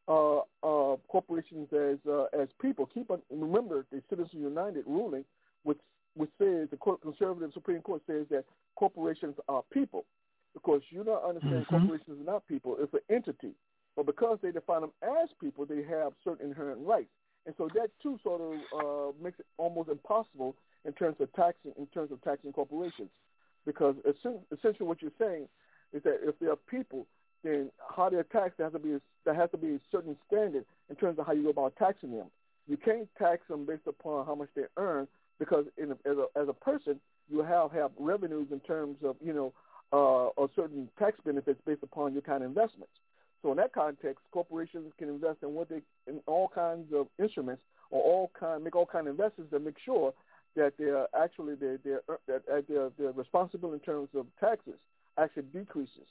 uh, 0.08 0.38
uh, 0.62 0.96
corporations 1.08 1.68
as 1.72 1.98
uh, 2.08 2.24
as 2.38 2.48
people, 2.60 2.88
keep 2.92 3.10
on 3.10 3.20
remember 3.30 3.86
the 3.90 4.02
Citizens 4.08 4.34
United 4.34 4.84
ruling, 4.86 5.24
which 5.64 5.78
which 6.14 6.30
says 6.38 6.68
the 6.70 6.78
conservative 7.02 7.50
Supreme 7.52 7.82
Court 7.82 8.02
says 8.06 8.26
that 8.30 8.44
corporations 8.76 9.36
are 9.48 9.62
people. 9.72 10.04
Of 10.54 10.62
course, 10.62 10.82
you 10.90 11.04
don't 11.04 11.22
understand 11.22 11.66
mm-hmm. 11.66 11.76
corporations 11.76 12.20
are 12.20 12.32
not 12.32 12.46
people; 12.46 12.76
it's 12.80 12.94
an 12.94 13.00
entity. 13.14 13.52
But 13.96 14.06
because 14.06 14.38
they 14.42 14.52
define 14.52 14.82
them 14.82 14.92
as 15.02 15.30
people, 15.40 15.64
they 15.64 15.82
have 15.82 16.12
certain 16.22 16.50
inherent 16.50 16.86
rights. 16.86 17.08
And 17.46 17.54
so 17.56 17.68
that 17.74 17.90
too 18.02 18.18
sort 18.22 18.40
of 18.42 18.52
uh, 18.78 19.12
makes 19.22 19.38
it 19.38 19.46
almost 19.56 19.88
impossible 19.88 20.54
in 20.84 20.92
terms 20.92 21.16
of 21.20 21.32
taxing 21.32 21.72
in 21.78 21.86
terms 21.88 22.12
of 22.12 22.20
taxing 22.22 22.52
corporations, 22.52 23.08
because 23.66 23.96
essentially 24.06 24.86
what 24.86 25.02
you're 25.02 25.10
saying 25.18 25.48
is 25.92 26.02
that 26.04 26.20
if 26.22 26.38
they 26.38 26.46
are 26.46 26.56
people, 26.56 27.06
then 27.44 27.70
how 27.94 28.08
they're 28.08 28.24
taxed 28.24 28.58
there 28.58 28.66
has 28.66 28.72
to 28.72 28.78
be 28.78 28.94
a, 28.94 29.00
there 29.24 29.34
has 29.34 29.50
to 29.50 29.58
be 29.58 29.74
a 29.74 29.80
certain 29.90 30.16
standard 30.26 30.64
in 30.88 30.96
terms 30.96 31.18
of 31.18 31.26
how 31.26 31.32
you 31.32 31.42
go 31.42 31.50
about 31.50 31.76
taxing 31.76 32.12
them. 32.12 32.26
You 32.68 32.76
can't 32.76 33.08
tax 33.18 33.42
them 33.48 33.66
based 33.66 33.86
upon 33.86 34.26
how 34.26 34.34
much 34.34 34.48
they 34.56 34.64
earn, 34.76 35.06
because 35.38 35.66
in 35.76 35.92
as 35.92 36.16
a 36.16 36.26
as 36.40 36.48
a 36.48 36.52
person 36.52 36.98
you 37.28 37.42
have 37.42 37.72
have 37.72 37.90
revenues 37.98 38.48
in 38.50 38.60
terms 38.60 38.96
of 39.04 39.16
you 39.20 39.32
know 39.32 39.52
uh, 39.92 40.46
certain 40.56 40.88
tax 40.98 41.18
benefits 41.24 41.60
based 41.66 41.82
upon 41.82 42.12
your 42.12 42.22
kind 42.22 42.42
of 42.42 42.48
investments. 42.48 42.92
So 43.42 43.50
in 43.52 43.58
that 43.58 43.72
context, 43.72 44.24
corporations 44.32 44.92
can 44.98 45.08
invest 45.08 45.38
in 45.42 45.54
what 45.54 45.68
they 45.68 45.82
in 46.08 46.20
all 46.26 46.48
kinds 46.52 46.92
of 46.92 47.06
instruments 47.18 47.62
or 47.90 48.02
all 48.02 48.30
kind 48.38 48.64
make 48.64 48.74
all 48.74 48.86
kind 48.86 49.06
of 49.06 49.12
investments 49.12 49.52
to 49.52 49.60
make 49.60 49.76
sure 49.84 50.12
that 50.56 50.74
they're 50.78 51.06
actually 51.16 51.54
their 51.54 51.78
their 51.78 52.00
that 52.26 52.66
their 52.68 52.90
their 52.98 53.12
responsibility 53.12 53.74
in 53.74 53.80
terms 53.80 54.08
of 54.14 54.26
taxes 54.40 54.78
actually 55.18 55.44
decreases. 55.54 56.08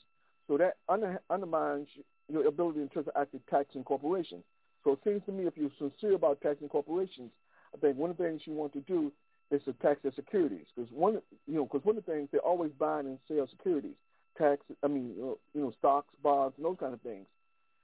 So 0.48 0.56
that 0.58 0.76
under, 0.88 1.20
undermines 1.28 1.88
your 2.28 2.46
ability 2.46 2.80
in 2.80 2.88
terms 2.88 3.08
of 3.08 3.20
actually 3.20 3.40
taxing 3.50 3.82
corporations. 3.82 4.44
So 4.84 4.92
it 4.92 5.00
seems 5.04 5.22
to 5.26 5.32
me 5.32 5.46
if 5.46 5.56
you're 5.56 5.70
sincere 5.78 6.14
about 6.14 6.40
taxing 6.40 6.68
corporations, 6.68 7.30
I 7.74 7.78
think 7.78 7.96
one 7.96 8.10
of 8.10 8.16
the 8.16 8.24
things 8.24 8.42
you 8.44 8.52
want 8.52 8.72
to 8.74 8.80
do 8.80 9.12
is 9.50 9.60
to 9.64 9.72
tax 9.74 10.00
their 10.02 10.12
securities 10.14 10.66
because 10.74 10.90
one 10.92 11.20
you 11.46 11.54
know 11.54 11.64
because 11.64 11.84
one 11.84 11.96
of 11.96 12.04
the 12.06 12.12
things 12.12 12.28
they're 12.32 12.40
always 12.40 12.72
buying 12.78 13.06
and 13.06 13.18
sell 13.28 13.46
securities 13.48 13.96
tax, 14.36 14.62
I 14.82 14.88
mean, 14.88 15.14
uh, 15.20 15.34
you 15.54 15.62
know, 15.62 15.72
stocks, 15.78 16.12
bonds, 16.22 16.54
and 16.56 16.66
those 16.66 16.76
kind 16.78 16.94
of 16.94 17.00
things. 17.00 17.26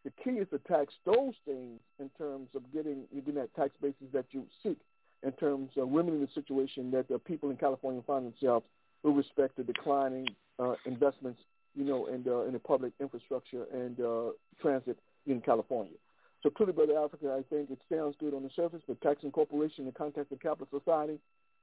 The 0.04 0.12
key 0.22 0.38
is 0.38 0.48
to 0.50 0.58
tax 0.58 0.94
those 1.04 1.34
things 1.44 1.80
in 2.00 2.10
terms 2.18 2.48
of 2.54 2.62
getting 2.72 3.04
you 3.12 3.20
getting 3.20 3.40
that 3.40 3.54
tax 3.54 3.70
basis 3.80 4.08
that 4.12 4.26
you 4.30 4.46
seek, 4.62 4.78
in 5.22 5.32
terms 5.32 5.70
of 5.76 5.90
remedying 5.90 6.20
the 6.20 6.28
situation 6.34 6.90
that 6.90 7.08
the 7.08 7.18
people 7.18 7.50
in 7.50 7.56
California 7.56 8.02
find 8.06 8.26
themselves 8.26 8.66
with 9.02 9.16
respect 9.16 9.56
to 9.56 9.64
declining 9.64 10.26
uh, 10.58 10.74
investments, 10.84 11.40
you 11.74 11.84
know, 11.84 12.06
in 12.06 12.22
the 12.22 12.40
in 12.42 12.52
the 12.52 12.58
public 12.58 12.92
infrastructure 13.00 13.64
and 13.72 14.00
uh, 14.00 14.30
transit 14.60 14.98
in 15.26 15.40
California. 15.40 15.94
So 16.42 16.50
clearly, 16.50 16.72
Brother 16.72 16.98
Africa, 16.98 17.36
I 17.38 17.42
think 17.54 17.70
it 17.70 17.78
sounds 17.90 18.16
good 18.18 18.34
on 18.34 18.42
the 18.42 18.50
surface, 18.56 18.82
but 18.86 19.00
taxing 19.00 19.30
corporation 19.30 19.80
in 19.80 19.86
the 19.86 19.92
context 19.92 20.32
of 20.32 20.40
capital 20.40 20.66
society 20.76 21.18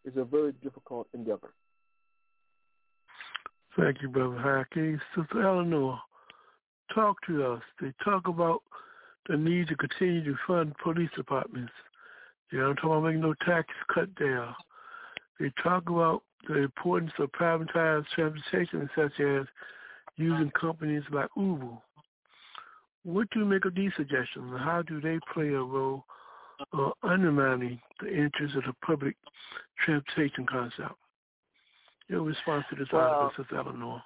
is 0.06 0.16
a 0.16 0.24
very 0.24 0.54
difficult 0.64 1.08
endeavor. 1.14 1.54
Thank 3.78 4.02
you, 4.02 4.10
Brother 4.10 4.38
Haki. 4.38 5.00
Sister 5.16 5.46
Eleanor, 5.46 6.00
talk 6.94 7.18
to 7.28 7.46
us. 7.46 7.62
They 7.82 7.94
talk 8.04 8.28
about 8.28 8.64
the 9.28 9.38
need 9.38 9.68
to 9.68 9.76
continue 9.76 10.24
to 10.24 10.36
fund 10.48 10.76
police 10.82 11.10
departments. 11.16 11.74
You 12.52 12.60
know, 12.60 12.69
I'm 12.69 12.76
talking 12.76 12.92
about 12.92 13.03
making 13.03 13.22
no 13.22 13.34
tax 13.45 13.68
cut 13.94 14.10
there. 14.18 14.56
They 15.40 15.52
talk 15.64 15.90
about 15.90 16.24
the 16.48 16.58
importance 16.58 17.11
of 17.19 17.32
privatized 17.32 18.08
transportation, 18.16 18.90
such 18.95 19.19
as 19.19 19.45
using 20.18 20.52
companies 20.60 21.03
like 21.11 21.30
Uber. 21.38 21.78
What 23.03 23.30
do 23.32 23.40
you 23.40 23.45
make 23.45 23.66
of 23.66 23.76
these 23.76 23.92
suggestions, 23.95 24.52
and 24.52 24.60
how 24.60 24.82
do 24.82 25.00
they 25.00 25.19
play 25.34 25.50
a 25.50 25.61
role 25.61 26.03
uh, 26.74 26.90
undermining 27.03 27.80
the 28.02 28.10
interests 28.10 28.58
of 28.58 28.64
the 28.64 28.74
public 28.86 29.16
transportation 29.86 30.45
concept? 30.45 30.95
Your 32.08 32.24
response 32.24 32.66
to 32.69 32.76
this 32.76 32.88
well, 32.92 33.02
article, 33.02 33.44
Sister 33.44 33.58
Eleanor. 33.58 34.02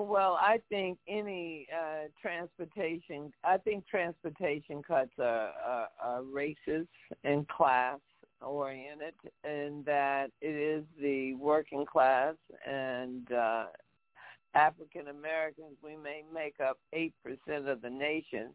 Well, 0.00 0.38
I 0.40 0.60
think 0.68 0.96
any 1.08 1.66
uh, 1.76 2.06
transportation, 2.22 3.32
I 3.42 3.56
think 3.56 3.84
transportation 3.84 4.80
cuts 4.80 5.10
are, 5.18 5.50
are, 5.66 5.88
are 6.00 6.22
racist 6.22 6.86
and 7.24 7.48
class 7.48 7.98
oriented, 8.40 9.14
and 9.42 9.84
that 9.86 10.30
it 10.40 10.54
is 10.54 10.84
the 11.02 11.34
working 11.34 11.84
class 11.84 12.36
and 12.64 13.32
uh, 13.32 13.64
African 14.54 15.08
Americans. 15.08 15.74
We 15.82 15.96
may 15.96 16.22
make 16.32 16.60
up 16.64 16.78
eight 16.92 17.14
percent 17.24 17.66
of 17.66 17.82
the 17.82 17.90
nation, 17.90 18.50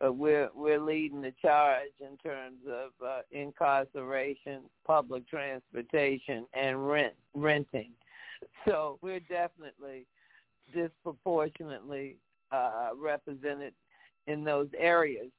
but 0.00 0.14
we're 0.14 0.48
we're 0.54 0.80
leading 0.80 1.20
the 1.20 1.34
charge 1.42 1.92
in 2.00 2.16
terms 2.16 2.60
of 2.66 3.06
uh, 3.06 3.20
incarceration, 3.30 4.62
public 4.86 5.28
transportation, 5.28 6.46
and 6.54 6.88
rent 6.88 7.12
renting. 7.34 7.90
So 8.66 8.98
we're 9.02 9.20
definitely 9.20 10.06
disproportionately 10.74 12.16
uh, 12.52 12.90
represented 12.96 13.72
in 14.26 14.44
those 14.44 14.68
areas. 14.78 15.30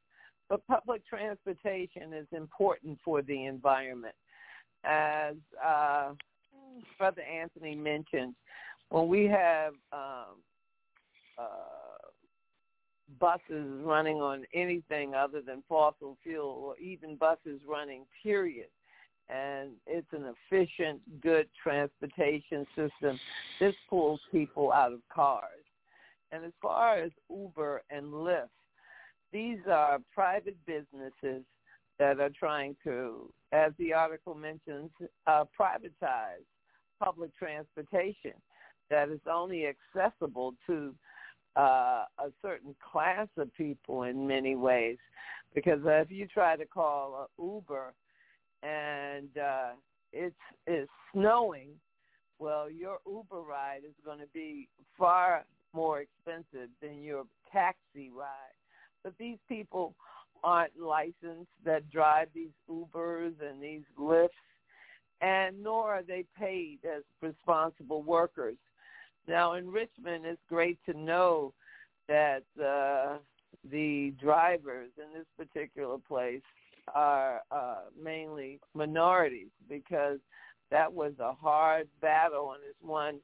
But 0.50 0.66
public 0.68 1.06
transportation 1.08 2.14
is 2.14 2.26
important 2.32 2.98
for 3.06 3.22
the 3.22 3.46
environment. 3.46 4.16
As 4.84 5.36
uh, 5.64 6.14
Brother 6.98 7.22
Anthony 7.22 7.76
mentioned, 7.76 8.34
when 8.90 9.08
we 9.08 9.26
have 9.26 9.74
um, 9.94 10.38
uh, 11.38 12.00
buses 13.20 13.68
running 13.84 14.22
on 14.22 14.44
anything 14.54 15.14
other 15.14 15.42
than 15.42 15.64
fossil 15.68 16.18
fuel, 16.24 16.48
or 16.64 16.78
even 16.78 17.16
buses 17.16 17.62
running, 17.68 18.06
period, 18.24 18.68
and 19.30 19.70
it's 19.86 20.08
an 20.12 20.34
efficient, 20.52 21.00
good 21.22 21.48
transportation 21.62 22.66
system. 22.76 23.20
This 23.60 23.76
pulls 23.90 24.20
people 24.32 24.72
out 24.72 24.92
of 24.92 25.00
cars. 25.14 25.46
And 26.32 26.44
as 26.44 26.52
far 26.62 26.98
as 26.98 27.12
Uber 27.30 27.84
and 27.90 28.12
Lyft, 28.12 28.50
these 29.32 29.60
are 29.70 30.00
private 30.14 30.58
businesses 30.66 31.44
that 32.00 32.20
are 32.20 32.32
trying 32.38 32.76
to, 32.84 33.32
as 33.52 33.72
the 33.78 33.94
article 33.94 34.34
mentions, 34.34 34.90
uh, 35.28 35.44
privatize 35.60 36.46
public 37.04 37.36
transportation 37.38 38.34
that 38.90 39.10
is 39.10 39.20
only 39.32 39.66
accessible 39.68 40.56
to 40.66 40.96
uh, 41.56 42.06
a 42.20 42.32
certain 42.42 42.76
class 42.92 43.28
of 43.38 43.54
people 43.54 44.04
in 44.04 44.28
many 44.28 44.56
ways. 44.56 44.98
Because 45.54 45.80
if 45.84 46.12
you 46.12 46.28
try 46.28 46.56
to 46.56 46.66
call 46.66 47.30
Uber 47.40 47.94
and 48.64 49.30
uh, 49.38 49.70
it's 50.12 50.36
it's 50.68 50.90
snowing, 51.14 51.70
well, 52.40 52.70
your 52.70 53.00
Uber 53.08 53.42
ride 53.42 53.82
is 53.86 53.96
going 54.04 54.20
to 54.20 54.28
be 54.34 54.68
far 54.98 55.46
more 55.74 56.02
expensive 56.02 56.70
than 56.82 57.02
your 57.04 57.26
taxi 57.52 58.10
ride. 58.16 58.58
But 59.04 59.14
these 59.18 59.38
people 59.48 59.96
aren't 60.44 60.80
licensed 60.80 61.52
that 61.66 61.90
drive 61.90 62.30
these 62.34 62.52
Ubers 62.70 63.34
and 63.42 63.62
these 63.62 63.84
Lyfts, 64.00 64.30
and 65.22 65.62
nor 65.62 65.94
are 65.94 66.04
they 66.04 66.26
paid 66.38 66.80
as 66.86 67.04
responsible 67.22 68.02
workers. 68.04 68.58
Now, 69.28 69.54
in 69.54 69.70
Richmond, 69.70 70.26
it's 70.26 70.42
great 70.50 70.80
to 70.86 70.98
know 70.98 71.54
that 72.08 72.44
uh, 72.62 73.18
the 73.70 74.14
drivers 74.20 74.90
in 74.98 75.18
this 75.18 75.28
particular 75.38 75.98
place 76.08 76.42
are 76.96 77.42
uh, 77.52 77.82
mainly 78.02 78.60
minorities 78.74 79.50
because 79.68 80.20
that 80.72 80.92
was 80.92 81.14
a 81.20 81.34
hard 81.34 81.88
battle 82.02 82.54
and 82.54 82.62
it's 82.68 82.82
one 82.82 83.20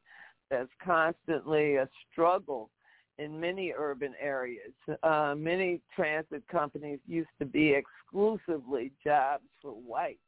that's 0.49 0.69
constantly 0.83 1.75
a 1.75 1.89
struggle 2.11 2.69
in 3.17 3.39
many 3.39 3.73
urban 3.75 4.13
areas. 4.19 4.73
Uh, 5.03 5.33
many 5.37 5.81
transit 5.95 6.43
companies 6.47 6.99
used 7.07 7.29
to 7.39 7.45
be 7.45 7.73
exclusively 7.73 8.91
jobs 9.03 9.45
for 9.61 9.71
whites. 9.71 10.19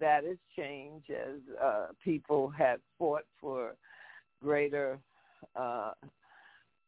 That 0.00 0.24
has 0.24 0.38
changed 0.56 1.10
as 1.10 1.40
uh, 1.62 1.86
people 2.02 2.48
have 2.50 2.80
fought 2.98 3.24
for 3.40 3.76
greater 4.42 4.98
uh, 5.54 5.92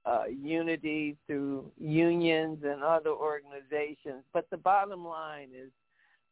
uh, 0.04 0.24
unity 0.28 1.16
through 1.26 1.70
unions 1.78 2.58
and 2.64 2.82
other 2.82 3.10
organizations. 3.10 4.24
But 4.32 4.48
the 4.50 4.56
bottom 4.56 5.04
line 5.04 5.48
is 5.54 5.70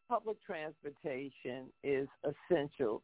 public 0.08 0.36
transportation 0.44 1.66
is 1.82 2.08
essential 2.24 3.02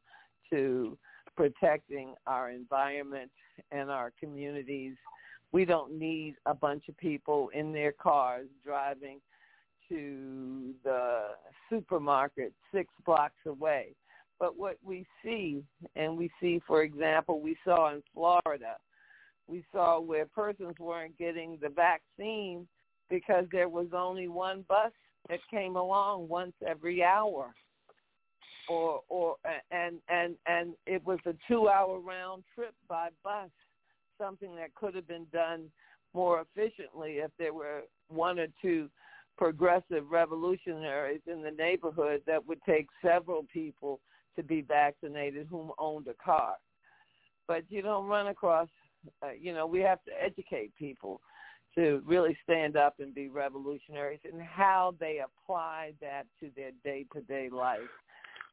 to 0.50 0.96
protecting 1.36 2.14
our 2.26 2.50
environment 2.50 3.30
and 3.70 3.90
our 3.90 4.12
communities. 4.18 4.94
We 5.50 5.64
don't 5.64 5.98
need 5.98 6.36
a 6.46 6.54
bunch 6.54 6.88
of 6.88 6.96
people 6.96 7.50
in 7.52 7.72
their 7.72 7.92
cars 7.92 8.46
driving 8.64 9.20
to 9.88 10.74
the 10.84 11.28
supermarket 11.68 12.52
six 12.72 12.88
blocks 13.04 13.34
away. 13.46 13.94
But 14.38 14.58
what 14.58 14.78
we 14.82 15.06
see, 15.22 15.62
and 15.96 16.16
we 16.16 16.30
see, 16.40 16.62
for 16.66 16.82
example, 16.82 17.40
we 17.40 17.56
saw 17.64 17.92
in 17.92 18.02
Florida– 18.14 18.76
we 19.46 19.64
saw 19.72 20.00
where 20.00 20.26
persons 20.26 20.74
weren't 20.78 21.16
getting 21.18 21.58
the 21.60 21.68
vaccine 21.68 22.66
because 23.10 23.44
there 23.52 23.68
was 23.68 23.88
only 23.92 24.28
one 24.28 24.64
bus 24.68 24.92
that 25.28 25.40
came 25.50 25.76
along 25.76 26.28
once 26.28 26.54
every 26.66 27.02
hour. 27.02 27.54
Or 28.68 29.00
or 29.08 29.36
and 29.70 29.96
and 30.08 30.36
and 30.46 30.74
it 30.86 31.04
was 31.04 31.18
a 31.26 31.34
2 31.48 31.68
hour 31.68 31.98
round 31.98 32.44
trip 32.54 32.74
by 32.88 33.08
bus 33.24 33.50
something 34.18 34.54
that 34.56 34.74
could 34.74 34.94
have 34.94 35.08
been 35.08 35.26
done 35.32 35.64
more 36.14 36.42
efficiently 36.42 37.14
if 37.18 37.30
there 37.38 37.52
were 37.52 37.82
one 38.08 38.38
or 38.38 38.46
two 38.60 38.88
progressive 39.36 40.10
revolutionaries 40.10 41.20
in 41.26 41.42
the 41.42 41.50
neighborhood 41.50 42.22
that 42.26 42.46
would 42.46 42.60
take 42.64 42.86
several 43.04 43.44
people 43.52 43.98
to 44.36 44.42
be 44.42 44.60
vaccinated 44.60 45.46
whom 45.50 45.72
owned 45.78 46.06
a 46.06 46.14
car. 46.24 46.54
But 47.48 47.64
you 47.68 47.82
don't 47.82 48.06
run 48.06 48.28
across 48.28 48.68
uh, 49.22 49.30
you 49.38 49.52
know, 49.52 49.66
we 49.66 49.80
have 49.80 50.02
to 50.04 50.12
educate 50.22 50.74
people 50.76 51.20
to 51.74 52.02
really 52.06 52.36
stand 52.44 52.76
up 52.76 53.00
and 53.00 53.14
be 53.14 53.28
revolutionaries 53.28 54.20
and 54.30 54.42
how 54.42 54.94
they 55.00 55.20
apply 55.24 55.92
that 56.00 56.26
to 56.40 56.50
their 56.54 56.70
day-to-day 56.84 57.48
life. 57.50 57.80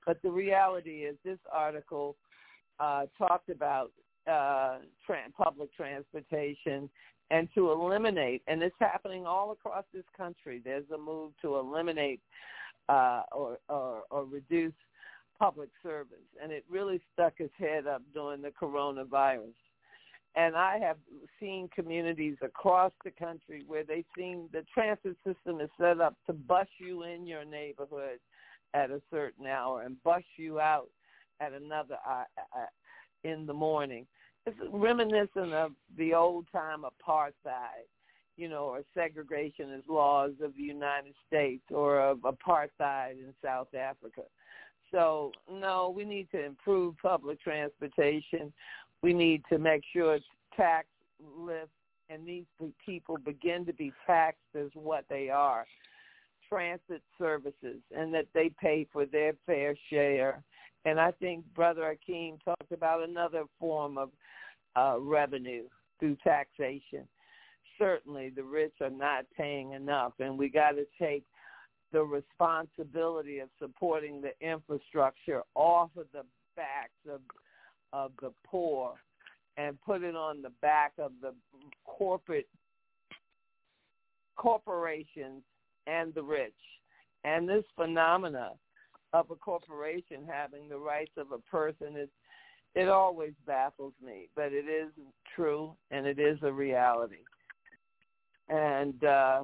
But 0.05 0.21
the 0.21 0.31
reality 0.31 1.03
is 1.03 1.17
this 1.25 1.39
article 1.51 2.15
uh, 2.79 3.05
talked 3.17 3.49
about 3.49 3.91
uh, 4.25 4.77
tra- 5.05 5.29
public 5.37 5.75
transportation 5.75 6.89
and 7.31 7.47
to 7.53 7.71
eliminate, 7.71 8.41
and 8.47 8.63
it's 8.63 8.75
happening 8.79 9.25
all 9.25 9.51
across 9.51 9.83
this 9.93 10.05
country. 10.17 10.61
There's 10.63 10.89
a 10.93 10.97
move 10.97 11.33
to 11.41 11.57
eliminate 11.57 12.21
uh, 12.87 13.23
or, 13.31 13.59
or, 13.67 14.03
or 14.09 14.25
reduce 14.25 14.73
public 15.37 15.69
service, 15.83 16.17
and 16.41 16.51
it 16.51 16.65
really 16.69 17.01
stuck 17.13 17.33
its 17.39 17.53
head 17.57 17.85
up 17.85 18.01
during 18.13 18.41
the 18.41 18.49
coronavirus. 18.49 19.53
And 20.35 20.55
I 20.55 20.77
have 20.79 20.97
seen 21.39 21.69
communities 21.73 22.37
across 22.41 22.91
the 23.03 23.11
country 23.11 23.63
where 23.67 23.83
they've 23.83 24.05
seen 24.17 24.47
the 24.53 24.63
transit 24.73 25.17
system 25.25 25.59
is 25.59 25.69
set 25.79 25.99
up 25.99 26.15
to 26.27 26.33
bus 26.33 26.67
you 26.77 27.03
in 27.03 27.25
your 27.25 27.45
neighborhood 27.45 28.19
at 28.73 28.91
a 28.91 29.01
certain 29.11 29.47
hour 29.47 29.81
and 29.81 30.01
bus 30.03 30.23
you 30.37 30.59
out 30.59 30.89
at 31.39 31.53
another 31.53 31.97
uh, 32.07 32.23
uh, 32.55 32.65
in 33.23 33.45
the 33.45 33.53
morning. 33.53 34.05
It's 34.45 34.57
reminiscent 34.71 35.53
of 35.53 35.71
the 35.97 36.13
old 36.13 36.45
time 36.51 36.83
apartheid, 36.83 37.87
you 38.37 38.47
know, 38.47 38.65
or 38.65 38.81
segregationist 38.95 39.87
laws 39.87 40.31
of 40.41 40.55
the 40.55 40.63
United 40.63 41.13
States 41.27 41.63
or 41.71 41.99
of 41.99 42.19
apartheid 42.19 43.13
in 43.13 43.33
South 43.43 43.73
Africa. 43.73 44.21
So 44.91 45.31
no, 45.51 45.93
we 45.95 46.05
need 46.05 46.29
to 46.31 46.43
improve 46.43 46.95
public 47.01 47.41
transportation 47.41 48.53
we 49.01 49.13
need 49.13 49.43
to 49.49 49.57
make 49.57 49.81
sure 49.93 50.19
tax 50.55 50.87
lists 51.37 51.69
and 52.09 52.25
these 52.25 52.45
people 52.85 53.17
begin 53.17 53.65
to 53.65 53.73
be 53.73 53.93
taxed 54.05 54.39
as 54.55 54.69
what 54.73 55.05
they 55.09 55.29
are, 55.29 55.65
transit 56.47 57.03
services, 57.17 57.81
and 57.95 58.13
that 58.13 58.25
they 58.33 58.49
pay 58.59 58.87
for 58.91 59.05
their 59.05 59.33
fair 59.45 59.75
share. 59.89 60.43
And 60.85 60.99
I 60.99 61.11
think 61.11 61.45
Brother 61.53 61.95
Akeem 61.95 62.43
talked 62.43 62.71
about 62.71 63.07
another 63.07 63.43
form 63.59 63.97
of 63.97 64.09
uh, 64.75 64.99
revenue 64.99 65.65
through 65.99 66.17
taxation. 66.23 67.07
Certainly, 67.77 68.31
the 68.35 68.43
rich 68.43 68.73
are 68.81 68.89
not 68.89 69.25
paying 69.37 69.73
enough, 69.73 70.13
and 70.19 70.37
we 70.37 70.49
got 70.49 70.71
to 70.71 70.85
take 70.99 71.23
the 71.91 72.01
responsibility 72.01 73.39
of 73.39 73.49
supporting 73.59 74.21
the 74.21 74.31
infrastructure 74.41 75.41
off 75.55 75.89
of 75.97 76.05
the 76.13 76.23
backs 76.55 76.91
of 77.11 77.21
of 77.93 78.11
the 78.21 78.31
poor 78.45 78.93
and 79.57 79.79
put 79.81 80.03
it 80.03 80.15
on 80.15 80.41
the 80.41 80.51
back 80.61 80.93
of 80.97 81.11
the 81.21 81.33
corporate 81.85 82.47
corporations 84.37 85.43
and 85.87 86.13
the 86.13 86.23
rich. 86.23 86.53
And 87.25 87.47
this 87.47 87.65
phenomena 87.75 88.51
of 89.13 89.29
a 89.31 89.35
corporation 89.35 90.21
having 90.27 90.69
the 90.69 90.77
rights 90.77 91.11
of 91.17 91.31
a 91.31 91.39
person 91.49 91.97
is 91.97 92.09
it 92.75 92.87
always 92.87 93.33
baffles 93.47 93.93
me, 94.03 94.29
but 94.35 94.53
it 94.53 94.65
is 94.65 94.91
true 95.35 95.73
and 95.91 96.05
it 96.05 96.19
is 96.19 96.37
a 96.43 96.51
reality. 96.51 97.23
And 98.47 99.03
uh 99.03 99.43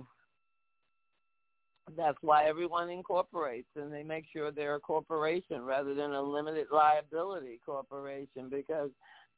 that's 1.95 2.17
why 2.21 2.45
everyone 2.45 2.89
incorporates 2.89 3.67
and 3.75 3.93
they 3.93 4.03
make 4.03 4.25
sure 4.33 4.51
they're 4.51 4.75
a 4.75 4.79
corporation 4.79 5.63
rather 5.63 5.93
than 5.93 6.13
a 6.13 6.21
limited 6.21 6.67
liability 6.71 7.59
corporation 7.65 8.49
because 8.49 8.89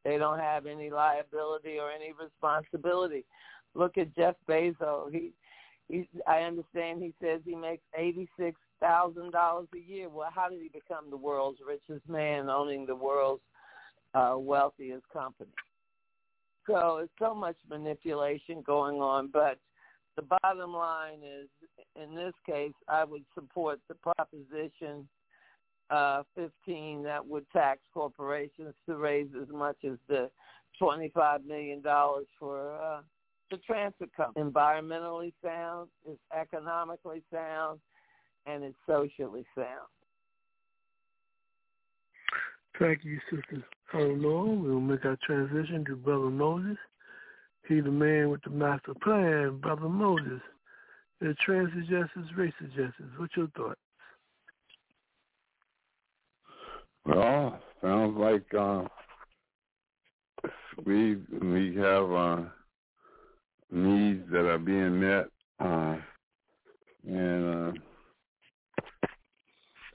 they 0.06 0.18
don't 0.18 0.40
have 0.40 0.66
any 0.66 0.90
liability 0.90 1.78
or 1.78 1.92
any 1.92 2.14
responsibility. 2.14 3.26
Look 3.76 3.98
at 3.98 4.16
Jeff 4.16 4.36
Bezos. 4.48 5.12
He 5.12 5.32
he 5.90 6.08
I 6.26 6.40
understand 6.42 7.02
he 7.02 7.14
says 7.22 7.42
he 7.46 7.56
makes 7.56 7.84
eighty 7.98 8.30
six 8.40 8.60
thousand 8.80 9.32
dollars 9.32 9.68
a 9.76 9.80
year. 9.80 10.10
Well, 10.10 10.30
how 10.34 10.50
did 10.50 10.62
he 10.62 10.70
become 10.70 11.10
the 11.10 11.18
world's 11.18 11.60
richest 11.68 12.08
man, 12.08 12.50
owning 12.50 12.86
the 12.86 12.96
world's 12.96 13.44
uh, 14.14 14.36
wealthiest 14.38 15.04
company? 15.12 15.52
So 16.66 16.98
it's 16.98 17.12
so 17.20 17.34
much 17.34 17.56
manipulation 17.70 18.62
going 18.66 19.02
on, 19.02 19.30
but 19.32 19.58
the 20.18 20.24
bottom 20.42 20.74
line 20.74 21.20
is, 21.24 21.48
in 21.96 22.16
this 22.16 22.34
case, 22.46 22.74
I 22.90 23.04
would 23.06 23.24
support 23.34 23.80
the 23.88 23.96
proposition 23.96 25.08
uh, 25.90 26.24
15 26.36 27.04
that 27.04 27.26
would 27.26 27.50
tax 27.52 27.80
corporations 27.94 28.74
to 28.88 28.98
raise 28.98 29.30
as 29.42 29.48
much 29.50 29.78
as 29.86 29.98
the 30.10 30.30
$25 30.82 31.46
million 31.46 31.82
for 32.40 32.76
uh, 32.76 33.02
the 33.52 33.58
transit 33.58 34.10
company. 34.16 34.50
Environmentally 34.50 35.32
sound, 35.44 35.88
it's 36.06 36.20
economically 36.38 37.24
sound, 37.32 37.80
and 38.46 38.64
it's 38.64 38.76
socially 38.86 39.46
sound. 39.56 39.88
Thank 42.80 43.04
you, 43.04 43.20
Sister 43.30 43.64
Eleanor. 43.94 44.46
We'll 44.56 44.80
make 44.80 45.06
our 45.06 45.18
transition 45.26 45.86
to 45.86 45.96
Brother 45.96 46.30
Moses. 46.30 46.78
He 47.68 47.82
the 47.82 47.92
man 47.92 48.30
with 48.30 48.42
the 48.44 48.50
master 48.50 48.94
plan, 49.04 49.60
Brother 49.62 49.90
Moses. 49.90 50.42
The 51.20 51.36
transit 51.46 51.82
justice, 51.90 52.32
racial 52.36 52.68
justice. 52.68 53.12
What's 53.18 53.36
your 53.36 53.48
thoughts? 53.58 53.80
Well, 57.06 57.60
sounds 57.82 58.18
like 58.18 58.46
uh, 58.54 58.84
we 60.86 61.16
we 61.42 61.76
have 61.76 62.12
uh, 62.12 62.42
needs 63.72 64.24
that 64.32 64.46
are 64.46 64.60
being 64.60 65.00
met, 65.00 65.26
uh, 65.60 65.98
and 67.08 67.46
uh, 67.46 67.72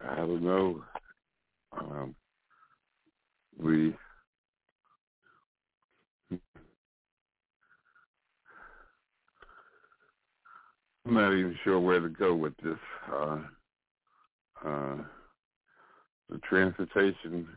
I 0.09 0.17
don't 0.17 0.43
know. 0.43 0.83
Um, 1.79 2.15
we 3.59 3.95
I'm 11.07 11.15
not 11.15 11.33
even 11.33 11.57
sure 11.65 11.81
where 11.81 12.01
to 12.01 12.09
go 12.09 12.35
with 12.35 12.57
this. 12.63 12.79
Uh, 13.13 13.39
uh, 14.65 14.97
the 16.31 16.39
transportation. 16.49 17.49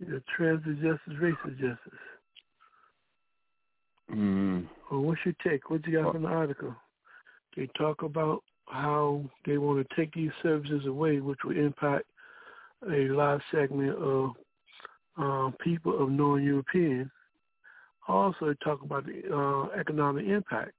The 0.00 0.22
transit 0.36 0.82
justice, 0.82 1.14
racial 1.20 1.50
justice. 1.50 2.00
Mm. 4.12 4.68
Well, 4.90 5.00
what's 5.00 5.20
your 5.24 5.34
take? 5.42 5.70
What 5.70 5.86
you 5.86 6.02
got 6.02 6.12
from 6.12 6.22
the 6.22 6.28
article? 6.28 6.74
They 7.56 7.68
talk 7.78 8.02
about 8.02 8.42
how 8.66 9.24
they 9.46 9.58
want 9.58 9.86
to 9.88 9.96
take 9.96 10.12
these 10.12 10.30
services 10.42 10.86
away, 10.86 11.20
which 11.20 11.38
will 11.44 11.56
impact 11.56 12.04
a 12.90 13.08
large 13.08 13.42
segment 13.50 13.96
of 13.96 14.30
uh, 15.16 15.50
people 15.62 16.02
of 16.02 16.10
non-European. 16.10 17.10
Also, 18.08 18.54
talk 18.62 18.82
about 18.82 19.04
the 19.06 19.22
uh, 19.34 19.78
economic 19.78 20.26
impact. 20.26 20.72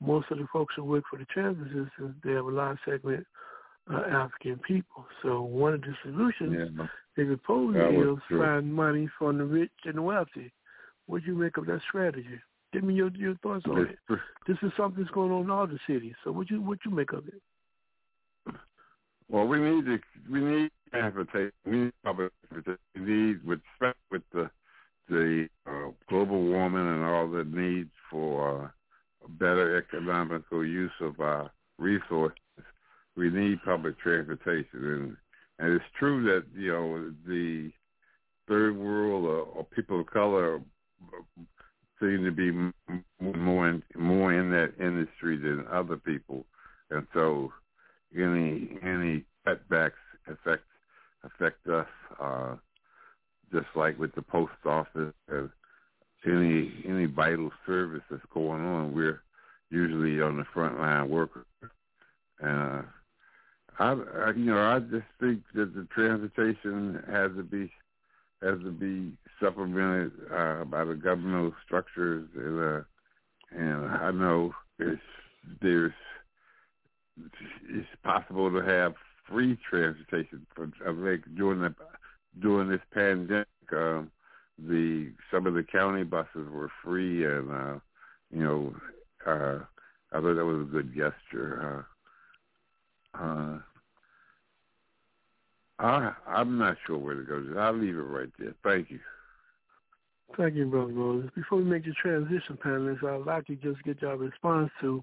Most 0.00 0.30
of 0.30 0.38
the 0.38 0.46
folks 0.52 0.74
who 0.76 0.84
work 0.84 1.04
for 1.10 1.18
the 1.18 1.26
transit 1.26 1.66
system, 1.66 2.16
they 2.24 2.32
have 2.32 2.44
a 2.44 2.50
large 2.50 2.78
segment 2.84 3.26
uh, 3.92 4.02
African 4.10 4.58
people. 4.66 5.04
So 5.22 5.42
one 5.42 5.74
of 5.74 5.80
the 5.82 5.94
solutions 6.02 6.72
yeah. 6.76 6.86
they 7.16 7.24
propose 7.24 7.76
is 7.76 8.18
find 8.30 8.72
money 8.72 9.08
from 9.18 9.38
the 9.38 9.44
rich 9.44 9.70
and 9.84 9.96
the 9.96 10.02
wealthy. 10.02 10.52
What 11.06 11.22
do 11.22 11.32
you 11.32 11.38
make 11.38 11.56
of 11.56 11.66
that 11.66 11.80
strategy? 11.88 12.40
Give 12.72 12.82
me 12.82 12.94
your 12.94 13.10
your 13.10 13.36
thoughts 13.36 13.64
on 13.68 13.82
it. 13.82 14.18
This 14.48 14.56
is 14.62 14.72
something 14.76 15.02
that's 15.02 15.14
going 15.14 15.30
on 15.30 15.44
in 15.44 15.50
all 15.50 15.66
the 15.66 15.78
cities. 15.86 16.14
So 16.24 16.32
what 16.32 16.50
you 16.50 16.60
what 16.60 16.78
you 16.84 16.90
make 16.90 17.12
of 17.12 17.28
it? 17.28 18.54
Well, 19.28 19.46
we 19.46 19.58
need 19.58 19.84
to 19.84 19.98
we 20.30 20.40
need 20.40 20.70
transportation. 20.90 21.52
We 21.64 21.76
need 21.76 21.92
public 22.02 22.32
transportation. 22.48 22.80
We 22.96 23.00
need 23.00 23.44
with 23.44 23.60
with 24.10 24.22
the 24.32 24.50
the 25.08 25.48
uh, 25.66 25.90
global 26.08 26.42
warming 26.42 26.86
and 26.86 27.04
all 27.04 27.28
the 27.28 27.44
needs 27.44 27.90
for 28.10 28.64
uh, 28.64 29.28
better 29.38 29.76
economical 29.76 30.64
use 30.64 30.92
of 31.00 31.20
our 31.20 31.50
resources. 31.78 32.38
We 33.16 33.30
need 33.30 33.62
public 33.64 33.98
transportation, 33.98 34.66
and 34.72 35.16
and 35.58 35.72
it's 35.74 35.84
true 35.98 36.24
that 36.24 36.44
you 36.58 36.72
know 36.72 37.12
the 37.26 37.70
third 38.48 38.76
world 38.76 39.24
or, 39.24 39.42
or 39.42 39.64
people 39.64 40.00
of 40.00 40.06
color 40.06 40.60
seem 42.00 42.24
to 42.24 42.32
be 42.32 42.50
more 43.20 43.68
in, 43.68 43.82
more 43.94 44.32
in 44.32 44.50
that 44.50 44.74
industry 44.80 45.36
than 45.36 45.64
other 45.70 45.96
people, 45.96 46.44
and 46.90 47.06
so 47.14 47.52
any 48.16 48.76
any 48.82 49.24
cutbacks 49.46 49.92
affect 50.26 50.64
affect 51.22 51.66
us 51.68 51.86
uh, 52.20 52.56
just 53.54 53.66
like 53.76 53.98
with 53.98 54.14
the 54.14 54.22
post 54.22 54.52
office 54.66 55.14
and 55.28 55.50
any 56.26 56.72
any 56.86 57.06
vital 57.06 57.50
service 57.66 58.02
that's 58.10 58.22
going 58.32 58.64
on. 58.64 58.94
We're 58.94 59.22
usually 59.70 60.20
on 60.20 60.36
the 60.36 60.44
front 60.52 60.78
line 60.78 61.08
workers, 61.08 61.46
and 62.40 62.60
uh, 62.60 62.82
I, 63.78 63.92
I 63.92 64.30
you 64.30 64.46
know 64.46 64.60
I 64.60 64.80
just 64.80 65.06
think 65.20 65.42
that 65.54 65.74
the 65.74 65.86
transportation 65.94 67.02
has 67.10 67.30
to 67.36 67.42
be 67.42 67.70
has 68.42 68.58
to 68.62 68.70
be 68.70 69.12
supplemented 69.40 70.12
uh, 70.32 70.64
by 70.64 70.84
the 70.84 70.94
governmental 70.94 71.54
structures, 71.64 72.28
and, 72.36 72.60
uh, 72.60 72.82
and 73.58 73.86
I 73.86 74.10
know 74.10 74.52
it's, 74.78 75.00
there's 75.62 75.92
it's 77.68 77.86
possible 78.02 78.50
to 78.50 78.58
have 78.58 78.94
free 79.28 79.58
transportation. 79.68 80.46
For, 80.54 80.68
I 80.86 80.92
think 81.04 81.36
during 81.36 81.60
the 81.60 81.74
during 82.40 82.68
this 82.68 82.80
pandemic, 82.92 83.46
um, 83.72 84.10
the 84.58 85.12
some 85.30 85.46
of 85.46 85.54
the 85.54 85.62
county 85.62 86.04
buses 86.04 86.48
were 86.50 86.70
free, 86.82 87.24
and 87.24 87.50
uh, 87.50 87.78
you 88.32 88.42
know, 88.44 88.74
uh, 89.26 89.58
I 90.12 90.20
thought 90.20 90.34
that 90.34 90.44
was 90.44 90.60
a 90.60 90.70
good 90.70 90.94
gesture. 90.94 91.86
Uh, 93.14 93.22
uh, 93.22 93.58
I 95.78 96.12
I'm 96.26 96.58
not 96.58 96.76
sure 96.86 96.98
where 96.98 97.14
to 97.14 97.22
go. 97.22 97.58
I'll 97.58 97.72
leave 97.72 97.96
it 97.96 98.02
right 98.02 98.30
there. 98.38 98.54
Thank 98.62 98.90
you. 98.90 99.00
Thank 100.36 100.54
you, 100.54 100.66
Brother 100.66 100.92
Moses. 100.92 101.30
Before 101.34 101.58
we 101.58 101.64
make 101.64 101.84
the 101.84 101.92
transition, 101.92 102.58
panelists, 102.64 103.04
I'd 103.04 103.26
like 103.26 103.46
to 103.46 103.56
just 103.56 103.82
get 103.84 104.02
your 104.02 104.16
response 104.16 104.70
to 104.80 105.02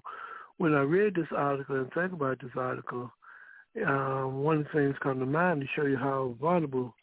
when 0.58 0.74
I 0.74 0.82
read 0.82 1.14
this 1.14 1.26
article 1.34 1.76
and 1.76 1.92
think 1.92 2.12
about 2.12 2.40
this 2.40 2.50
article. 2.56 3.10
Um, 3.86 4.42
one 4.42 4.58
of 4.58 4.64
the 4.64 4.70
things 4.78 4.96
come 5.02 5.18
to 5.20 5.26
mind 5.26 5.62
to 5.62 5.66
show 5.74 5.86
you 5.86 5.96
how 5.96 6.36
vulnerable 6.38 6.94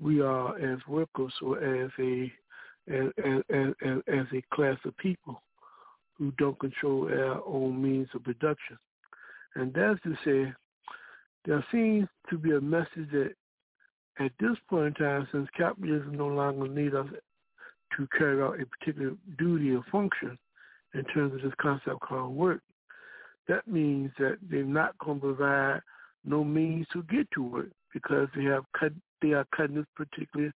we 0.00 0.20
are 0.20 0.58
as 0.58 0.78
workers 0.88 1.32
or 1.42 1.62
as 1.62 1.90
a 1.98 2.32
as, 2.86 3.06
as, 3.24 3.42
as, 3.50 3.98
as 4.08 4.26
a 4.34 4.42
class 4.54 4.76
of 4.84 4.96
people 4.98 5.42
who 6.18 6.32
don't 6.38 6.58
control 6.58 7.08
our 7.08 7.42
own 7.46 7.82
means 7.82 8.08
of 8.14 8.22
production. 8.22 8.76
And 9.54 9.72
that's 9.72 10.00
to 10.02 10.14
say, 10.24 10.52
there 11.46 11.64
seems 11.72 12.08
to 12.30 12.38
be 12.38 12.52
a 12.52 12.60
message 12.60 13.10
that 13.12 13.32
at 14.18 14.32
this 14.38 14.56
point 14.68 14.98
in 14.98 15.04
time, 15.04 15.28
since 15.32 15.48
capitalism 15.56 16.14
no 16.14 16.28
longer 16.28 16.68
needs 16.68 16.94
us 16.94 17.06
to 17.96 18.08
carry 18.16 18.42
out 18.42 18.60
a 18.60 18.66
particular 18.66 19.12
duty 19.38 19.74
or 19.74 19.84
function 19.90 20.38
in 20.94 21.04
terms 21.04 21.34
of 21.34 21.42
this 21.42 21.52
concept 21.60 22.00
called 22.00 22.34
work, 22.34 22.60
that 23.48 23.66
means 23.66 24.10
that 24.18 24.36
they're 24.50 24.64
not 24.64 24.96
going 24.98 25.20
to 25.20 25.34
provide 25.34 25.80
no 26.24 26.44
means 26.44 26.86
to 26.92 27.02
get 27.04 27.28
to 27.32 27.42
work 27.42 27.68
because 27.92 28.28
they 28.34 28.44
have 28.44 28.64
cut 28.78 28.92
they 29.24 29.32
are 29.32 29.46
cutting 29.56 29.76
this 29.76 29.86
particular 29.96 30.52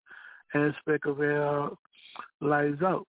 aspect 0.53 1.05
of 1.05 1.19
our 1.19 1.71
lives 2.41 2.81
out. 2.83 3.07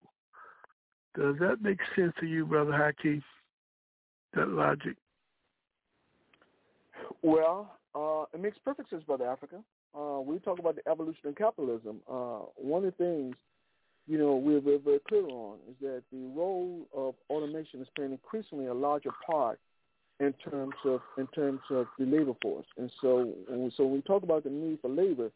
Does 1.17 1.37
that 1.41 1.61
make 1.61 1.79
sense 1.97 2.13
to 2.21 2.27
you, 2.27 2.47
Brother 2.47 2.73
Haki? 2.73 3.23
That 4.35 4.49
logic? 4.49 4.97
Well, 7.23 7.77
Uh, 7.93 8.25
it 8.33 8.41
makes 8.41 8.57
perfect 8.59 8.89
sense, 8.91 9.03
Brother 9.03 9.27
Africa. 9.27 9.59
Uh, 9.99 10.21
we 10.21 10.39
talk 10.39 10.61
about 10.61 10.77
the 10.77 10.89
evolution 10.89 11.29
of 11.31 11.35
capitalism. 11.35 12.01
Uh, 12.09 12.43
one 12.55 12.85
of 12.85 12.97
the 12.97 13.05
things, 13.05 13.35
you 14.07 14.17
know, 14.17 14.37
we're 14.37 14.61
very, 14.61 14.79
very 14.79 15.01
clear 15.09 15.27
on 15.27 15.59
is 15.69 15.75
that 15.81 16.03
the 16.13 16.25
role 16.41 16.87
of 16.95 17.15
automation 17.29 17.81
is 17.81 17.89
playing 17.97 18.13
increasingly 18.13 18.67
a 18.67 18.75
larger 18.75 19.11
part 19.27 19.59
in 20.21 20.33
terms 20.49 20.75
of 20.85 21.01
in 21.19 21.27
terms 21.29 21.61
of 21.71 21.85
the 21.99 22.07
labor 22.07 22.37
force. 22.41 22.67
And 22.77 22.89
so, 23.01 23.11
and 23.51 23.73
so 23.77 23.85
when 23.85 23.95
we 23.95 24.03
talk 24.03 24.23
about 24.23 24.45
the 24.45 24.51
need 24.51 24.79
for 24.81 24.89
labor, 24.89 25.31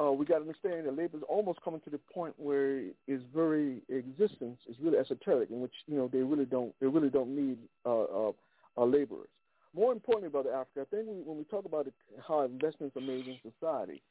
uh, 0.00 0.12
we 0.12 0.26
got 0.26 0.36
to 0.36 0.40
understand 0.42 0.86
that 0.86 0.96
labor 0.96 1.16
is 1.16 1.22
almost 1.28 1.60
coming 1.62 1.80
to 1.80 1.90
the 1.90 1.98
point 2.12 2.34
where 2.36 2.78
its 3.06 3.22
very 3.34 3.82
existence 3.88 4.58
is 4.68 4.76
really 4.80 4.98
esoteric, 4.98 5.50
in 5.50 5.60
which 5.60 5.72
you 5.86 5.96
know 5.96 6.08
they 6.12 6.20
really 6.20 6.44
don't 6.44 6.74
they 6.80 6.86
really 6.86 7.10
don't 7.10 7.34
need 7.34 7.58
uh, 7.86 8.28
uh, 8.28 8.84
laborers. 8.84 9.28
More 9.74 9.92
importantly, 9.92 10.30
Brother 10.30 10.52
Africa, 10.54 10.86
I 10.90 10.96
think 10.96 11.06
when 11.24 11.38
we 11.38 11.44
talk 11.44 11.64
about 11.64 11.86
how 12.26 12.42
investments 12.42 12.96
are 12.96 13.00
made 13.02 13.26
in 13.26 13.38
society, 13.42 14.02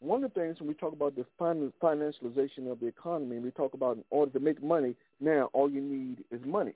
one 0.00 0.24
of 0.24 0.32
the 0.32 0.40
things 0.40 0.58
when 0.60 0.68
we 0.68 0.74
talk 0.74 0.92
about 0.92 1.14
the 1.14 1.26
financialization 1.38 2.70
of 2.70 2.80
the 2.80 2.86
economy, 2.86 3.36
and 3.36 3.44
we 3.44 3.50
talk 3.50 3.74
about 3.74 3.96
in 3.96 4.04
order 4.10 4.32
to 4.32 4.40
make 4.40 4.62
money, 4.62 4.94
now 5.20 5.50
all 5.52 5.70
you 5.70 5.80
need 5.80 6.24
is 6.30 6.40
money. 6.46 6.72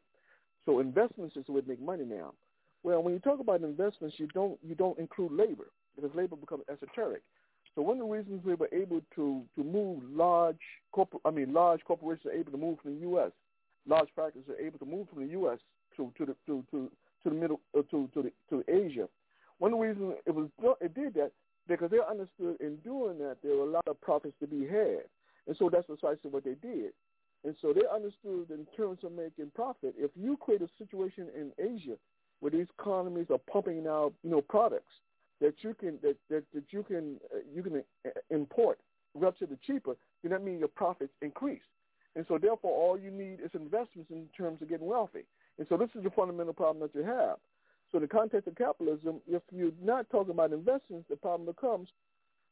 So 0.67 0.81
investments 0.81 1.37
is 1.37 1.47
the 1.47 1.53
way 1.53 1.61
to 1.61 1.69
make 1.69 1.81
money 1.81 2.05
now. 2.05 2.35
Well, 2.83 3.03
when 3.03 3.15
you 3.15 3.21
talk 3.21 3.41
about 3.41 3.63
investments, 3.63 4.17
you 4.19 4.27
don't 4.29 4.59
you 4.63 4.75
don't 4.75 4.99
include 4.99 5.33
labor 5.33 5.71
because 5.97 6.15
labor 6.15 6.37
becomes 6.37 6.65
esoteric. 6.71 7.23
So 7.75 7.83
one 7.83 8.01
of 8.01 8.07
the 8.07 8.13
reasons 8.13 8.45
we 8.45 8.55
were 8.55 8.69
able 8.73 9.01
to 9.17 9.43
to 9.57 9.65
move 9.65 10.03
large 10.11 10.61
corporate, 10.93 11.23
I 11.25 11.31
mean 11.31 11.53
large 11.53 11.83
corporations 11.85 12.27
are 12.27 12.39
able 12.39 12.53
to 12.53 12.59
move 12.59 12.79
from 12.81 12.95
the 12.95 13.01
U.S. 13.03 13.33
Large 13.87 14.09
factories 14.15 14.45
are 14.49 14.65
able 14.65 14.79
to 14.79 14.87
move 14.87 15.09
from 15.09 15.23
the 15.25 15.31
U.S. 15.33 15.59
to 15.97 16.13
to 16.19 16.27
the 16.27 16.37
to 16.47 16.65
to 16.71 16.91
to 17.23 17.31
the 17.31 17.35
middle 17.35 17.61
uh, 17.77 17.83
to 17.91 18.09
to 18.15 18.23
the, 18.23 18.33
to 18.51 18.65
Asia. 18.69 19.09
One 19.59 19.73
of 19.73 19.79
the 19.79 19.87
reasons 19.87 20.15
it 20.27 20.35
was 20.35 20.49
it 20.81 20.95
did 20.95 21.15
that 21.15 21.33
because 21.67 21.91
they 21.91 21.99
understood 21.99 22.57
in 22.61 22.77
doing 22.85 23.19
that 23.19 23.39
there 23.43 23.57
were 23.57 23.65
a 23.65 23.71
lot 23.71 23.89
of 23.89 24.01
profits 24.01 24.35
to 24.41 24.47
be 24.47 24.67
had, 24.67 25.05
and 25.49 25.57
so 25.59 25.69
that's 25.71 25.87
precisely 25.87 26.31
what 26.31 26.45
they 26.45 26.55
did. 26.55 26.93
And 27.45 27.55
so 27.61 27.75
they 27.75 27.83
understood 27.93 28.51
in 28.51 28.67
terms 28.75 29.01
of 29.03 29.13
making 29.13 29.51
profit, 29.55 29.95
if 29.99 30.11
you 30.17 30.39
create 30.39 30.63
a 30.63 30.69
situation 30.79 31.29
in 31.37 31.53
Asia 31.63 31.97
where 32.41 32.51
these 32.51 32.67
economies 32.79 33.27
are 33.31 33.41
pumping 33.51 33.87
out, 33.87 34.15
you 34.23 34.31
know, 34.31 34.41
products 34.41 34.93
that 35.41 35.55
you 35.63 35.75
can 35.75 35.99
that 36.03 36.17
that, 36.31 36.45
that 36.55 36.65
you 36.71 36.83
can 36.83 37.17
uh, 37.35 37.39
you 37.55 37.63
can 37.63 37.83
uh, 38.07 38.11
import 38.31 38.79
relatively 39.15 39.59
cheaper, 39.67 39.97
then 40.23 40.33
that 40.33 40.43
means 40.43 40.59
your 40.59 40.69
profits 40.69 41.13
increase. 41.23 41.63
And 42.17 42.25
so 42.29 42.39
therefore, 42.39 42.73
all 42.73 42.99
you 42.99 43.11
need 43.11 43.41
is 43.45 43.51
investments 43.55 44.11
in 44.11 44.29
terms 44.37 44.63
of 44.63 44.69
getting 44.69 44.87
wealthy. 44.87 45.25
And 45.59 45.67
so 45.69 45.77
this 45.77 45.91
is 45.95 46.03
the 46.03 46.11
fundamental 46.11 46.53
problem 46.53 46.83
that 46.83 46.99
you 46.99 47.05
have. 47.05 47.39
So 47.91 47.99
in 47.99 48.03
the 48.03 48.09
context 48.09 48.49
of 48.49 48.57
capitalism, 48.57 49.21
if 49.29 49.43
you're 49.53 49.71
not 49.83 50.11
talking 50.11 50.33
about 50.33 50.53
investments, 50.53 51.07
the 51.09 51.17
problem 51.17 51.47
becomes, 51.47 51.89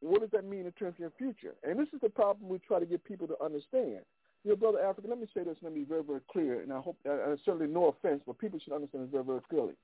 what 0.01 0.20
does 0.20 0.31
that 0.31 0.44
mean 0.44 0.67
in 0.67 0.73
terms 0.73 0.94
of 0.94 1.01
your 1.01 1.12
future? 1.19 1.55
And 1.62 1.78
this 1.78 1.89
is 1.93 2.01
the 2.01 2.09
problem 2.09 2.49
we 2.49 2.59
try 2.59 2.78
to 2.81 2.86
get 2.86 3.05
people 3.05 3.27
to 3.28 3.36
understand. 3.43 4.01
You 4.44 4.51
know, 4.51 4.57
Brother 4.57 4.81
Africa, 4.81 5.07
let 5.09 5.20
me 5.20 5.27
say 5.35 5.44
this, 5.44 5.57
let 5.62 5.73
me 5.73 5.81
be 5.81 5.86
very, 5.86 6.02
very 6.02 6.20
clear, 6.31 6.61
and 6.61 6.73
I 6.73 6.81
hope, 6.81 6.97
uh, 7.09 7.36
certainly 7.44 7.69
no 7.69 7.86
offense, 7.86 8.23
but 8.27 8.39
people 8.39 8.59
should 8.59 8.73
understand 8.73 9.05
this 9.05 9.12
very, 9.12 9.25
very 9.25 9.41
clearly. 9.49 9.75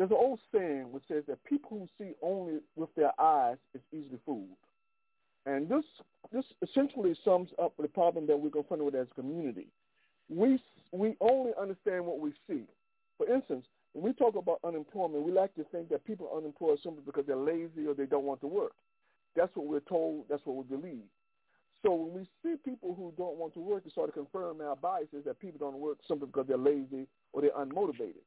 There's 0.00 0.12
an 0.12 0.16
old 0.18 0.40
saying 0.50 0.90
which 0.92 1.02
says 1.08 1.24
that 1.28 1.44
people 1.44 1.68
who 1.78 1.86
see 1.98 2.14
only 2.22 2.60
with 2.74 2.88
their 2.94 3.12
eyes 3.20 3.58
is 3.74 3.82
easily 3.92 4.18
fooled. 4.24 4.56
And 5.44 5.68
this 5.68 5.84
this 6.32 6.46
essentially 6.62 7.14
sums 7.22 7.50
up 7.62 7.74
the 7.78 7.86
problem 7.86 8.26
that 8.28 8.40
we're 8.40 8.48
confronted 8.48 8.86
with 8.86 8.94
as 8.94 9.08
a 9.10 9.14
community. 9.14 9.66
We 10.30 10.58
we 10.90 11.18
only 11.20 11.50
understand 11.60 12.06
what 12.06 12.18
we 12.18 12.32
see. 12.48 12.62
For 13.18 13.30
instance, 13.30 13.66
when 13.92 14.02
we 14.02 14.14
talk 14.14 14.36
about 14.36 14.60
unemployment, 14.64 15.22
we 15.22 15.32
like 15.32 15.54
to 15.56 15.64
think 15.64 15.90
that 15.90 16.06
people 16.06 16.30
are 16.32 16.38
unemployed 16.38 16.78
simply 16.82 17.02
because 17.04 17.26
they're 17.26 17.36
lazy 17.36 17.86
or 17.86 17.92
they 17.92 18.06
don't 18.06 18.24
want 18.24 18.40
to 18.40 18.46
work. 18.46 18.72
That's 19.36 19.54
what 19.54 19.66
we're 19.66 19.80
told. 19.80 20.24
That's 20.30 20.46
what 20.46 20.56
we 20.56 20.76
believe. 20.76 21.04
So 21.82 21.92
when 21.92 22.14
we 22.14 22.28
see 22.42 22.56
people 22.64 22.94
who 22.94 23.12
don't 23.18 23.36
want 23.36 23.52
to 23.52 23.60
work, 23.60 23.84
we 23.84 23.90
start 23.90 24.08
to 24.08 24.12
confirm 24.12 24.62
our 24.62 24.76
biases 24.76 25.26
that 25.26 25.40
people 25.40 25.58
don't 25.58 25.78
work 25.78 25.98
simply 26.08 26.24
because 26.24 26.46
they're 26.48 26.56
lazy 26.56 27.06
or 27.34 27.42
they're 27.42 27.50
unmotivated. 27.50 28.24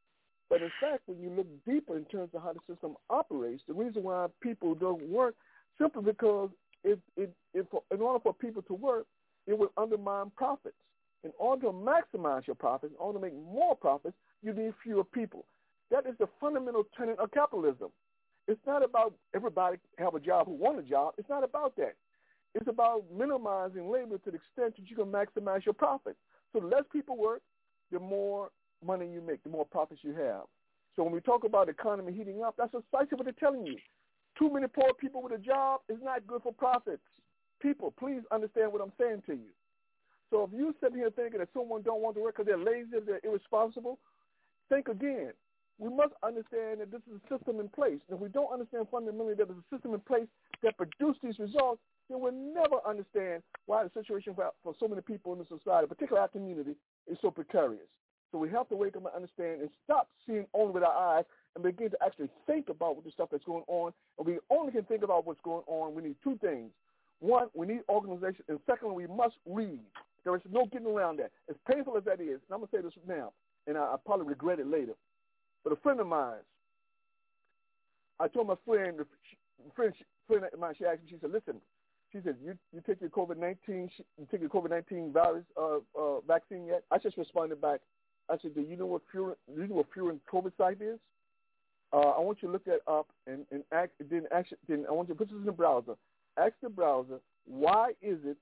But 0.49 0.61
in 0.61 0.71
fact, 0.79 1.03
when 1.05 1.19
you 1.19 1.29
look 1.29 1.47
deeper 1.65 1.97
in 1.97 2.05
terms 2.05 2.29
of 2.33 2.43
how 2.43 2.53
the 2.53 2.73
system 2.73 2.95
operates, 3.09 3.63
the 3.67 3.73
reason 3.73 4.03
why 4.03 4.27
people 4.41 4.75
don't 4.75 5.01
work 5.09 5.35
simply 5.79 6.03
because 6.03 6.49
it, 6.83 6.99
it, 7.17 7.33
it, 7.53 7.65
in 7.91 8.01
order 8.01 8.19
for 8.21 8.33
people 8.33 8.61
to 8.63 8.73
work, 8.73 9.05
it 9.47 9.57
would 9.57 9.69
undermine 9.77 10.31
profits. 10.35 10.75
In 11.23 11.31
order 11.39 11.67
to 11.67 11.71
maximize 11.71 12.45
your 12.45 12.55
profits, 12.55 12.93
in 12.93 12.99
order 12.99 13.17
to 13.17 13.25
make 13.25 13.33
more 13.33 13.75
profits, 13.75 14.15
you 14.41 14.53
need 14.53 14.73
fewer 14.83 15.03
people. 15.03 15.45
That 15.89 16.05
is 16.05 16.15
the 16.19 16.27
fundamental 16.39 16.83
tenet 16.97 17.17
of 17.19 17.31
capitalism. 17.31 17.89
It's 18.47 18.59
not 18.67 18.83
about 18.83 19.13
everybody 19.33 19.77
have 19.97 20.15
a 20.15 20.19
job 20.19 20.47
who 20.47 20.53
want 20.53 20.79
a 20.79 20.83
job. 20.83 21.13
It's 21.17 21.29
not 21.29 21.43
about 21.43 21.75
that. 21.77 21.95
It's 22.55 22.67
about 22.67 23.05
minimizing 23.15 23.89
labor 23.89 24.17
to 24.17 24.31
the 24.31 24.37
extent 24.37 24.75
that 24.75 24.89
you 24.89 24.95
can 24.95 25.05
maximize 25.05 25.65
your 25.65 25.73
profits. 25.73 26.17
So 26.51 26.59
the 26.59 26.67
less 26.67 26.83
people 26.91 27.17
work, 27.17 27.41
the 27.91 27.99
more 27.99 28.49
money 28.85 29.07
you 29.11 29.21
make, 29.21 29.43
the 29.43 29.49
more 29.49 29.65
profits 29.65 30.01
you 30.03 30.13
have. 30.13 30.43
So 30.95 31.03
when 31.03 31.13
we 31.13 31.21
talk 31.21 31.43
about 31.43 31.69
economy 31.69 32.13
heating 32.13 32.43
up, 32.43 32.55
that's 32.57 32.71
precisely 32.71 33.15
what 33.15 33.25
they're 33.25 33.33
telling 33.39 33.65
you. 33.65 33.77
Too 34.37 34.51
many 34.51 34.67
poor 34.67 34.93
people 34.99 35.21
with 35.21 35.33
a 35.33 35.37
job 35.37 35.81
is 35.89 35.97
not 36.03 36.25
good 36.27 36.41
for 36.43 36.53
profits. 36.53 37.01
People, 37.61 37.93
please 37.97 38.21
understand 38.31 38.71
what 38.71 38.81
I'm 38.81 38.93
saying 38.99 39.23
to 39.27 39.33
you. 39.33 39.51
So 40.29 40.43
if 40.43 40.49
you 40.51 40.73
sitting 40.81 40.97
here 40.97 41.11
thinking 41.11 41.39
that 41.39 41.49
someone 41.53 41.81
don't 41.83 42.01
want 42.01 42.15
to 42.15 42.21
work 42.21 42.37
because 42.37 42.47
they're 42.47 42.57
lazy, 42.57 42.89
they're 43.05 43.21
irresponsible, 43.23 43.99
think 44.69 44.87
again. 44.87 45.31
We 45.79 45.89
must 45.89 46.13
understand 46.23 46.81
that 46.81 46.91
this 46.91 47.01
is 47.09 47.19
a 47.19 47.37
system 47.37 47.59
in 47.59 47.67
place. 47.69 47.99
And 48.07 48.17
if 48.17 48.19
we 48.19 48.29
don't 48.29 48.51
understand 48.51 48.87
fundamentally 48.91 49.33
that 49.35 49.47
there's 49.47 49.59
a 49.59 49.75
system 49.75 49.93
in 49.93 49.99
place 50.01 50.27
that 50.61 50.77
produces 50.77 51.21
these 51.23 51.39
results, 51.39 51.81
then 52.09 52.19
we'll 52.19 52.31
never 52.31 52.77
understand 52.87 53.43
why 53.65 53.83
the 53.83 53.91
situation 53.93 54.33
for, 54.35 54.51
for 54.63 54.73
so 54.79 54.87
many 54.87 55.01
people 55.01 55.33
in 55.33 55.39
the 55.39 55.45
society, 55.45 55.87
particularly 55.87 56.21
our 56.21 56.27
community, 56.27 56.75
is 57.07 57.17
so 57.21 57.31
precarious. 57.31 57.89
So 58.33 58.39
we 58.39 58.49
have 58.49 58.67
to 58.69 58.75
wake 58.75 58.97
up 58.97 59.05
and 59.05 59.13
understand 59.13 59.61
and 59.61 59.69
stop 59.85 60.09
seeing 60.25 60.47
only 60.55 60.73
with 60.73 60.83
our 60.83 61.17
eyes 61.17 61.25
and 61.53 61.63
begin 61.63 61.91
to 61.91 61.97
actually 62.03 62.29
think 62.47 62.67
about 62.67 62.95
what 62.95 63.05
the 63.05 63.11
stuff 63.11 63.29
that's 63.31 63.43
going 63.43 63.63
on. 63.67 63.93
And 64.17 64.25
we 64.25 64.39
only 64.49 64.71
can 64.71 64.85
think 64.85 65.03
about 65.03 65.27
what's 65.27 65.39
going 65.41 65.61
on. 65.67 65.93
We 65.93 66.01
need 66.01 66.15
two 66.23 66.39
things. 66.41 66.71
One, 67.19 67.49
we 67.53 67.67
need 67.67 67.81
organization. 67.87 68.43
And 68.49 68.59
secondly, 68.65 69.05
we 69.05 69.15
must 69.15 69.35
read. 69.45 69.79
There 70.23 70.35
is 70.35 70.41
no 70.51 70.65
getting 70.65 70.87
around 70.87 71.19
that. 71.19 71.29
As 71.47 71.55
painful 71.71 71.95
as 71.95 72.05
that 72.05 72.19
is, 72.19 72.41
and 72.41 72.51
I'm 72.51 72.57
going 72.57 72.69
to 72.69 72.77
say 72.77 72.81
this 72.81 72.93
now, 73.07 73.33
and 73.67 73.77
I, 73.77 73.81
I 73.81 73.95
probably 74.03 74.25
regret 74.25 74.59
it 74.59 74.65
later. 74.65 74.93
But 75.63 75.73
a 75.73 75.75
friend 75.77 75.99
of 75.99 76.07
mine, 76.07 76.41
I 78.19 78.27
told 78.29 78.47
my 78.47 78.55
friend, 78.65 78.97
friend, 79.75 79.93
friend 80.27 80.45
of 80.51 80.59
mine, 80.59 80.73
she 80.75 80.85
asked 80.85 81.03
me, 81.03 81.09
she 81.11 81.17
said, 81.21 81.31
listen, 81.31 81.61
she 82.11 82.17
said, 82.23 82.37
you, 82.43 82.57
you 82.73 82.81
take 82.85 82.99
your 82.99 83.11
COVID-19, 83.11 83.57
you 83.67 84.27
take 84.31 84.41
your 84.41 84.49
COVID-19 84.49 85.13
virus 85.13 85.45
uh, 85.55 85.77
uh, 85.99 86.19
vaccine 86.27 86.65
yet? 86.65 86.83
I 86.89 86.97
just 86.97 87.15
responded 87.17 87.61
back. 87.61 87.81
I 88.29 88.37
said, 88.41 88.55
do 88.55 88.61
you 88.61 88.77
know 88.77 88.85
what 88.85 89.01
Furin, 89.13 89.35
do 89.53 89.61
you 89.61 89.67
know 89.67 89.75
what 89.75 89.87
Furin 89.95 90.19
site 90.57 90.81
is? 90.81 90.99
Uh, 91.91 92.09
I 92.09 92.19
want 92.19 92.39
you 92.41 92.47
to 92.47 92.51
look 92.51 92.65
that 92.65 92.81
up 92.87 93.07
and, 93.27 93.45
and 93.51 93.63
act, 93.71 93.93
then, 94.09 94.23
actually, 94.31 94.57
then 94.67 94.85
I 94.89 94.93
want 94.93 95.09
you 95.09 95.13
to 95.13 95.17
put 95.17 95.29
this 95.29 95.37
in 95.37 95.45
the 95.45 95.51
browser. 95.51 95.93
Ask 96.37 96.53
the 96.63 96.69
browser, 96.69 97.19
why 97.45 97.91
is 98.01 98.17
it 98.25 98.37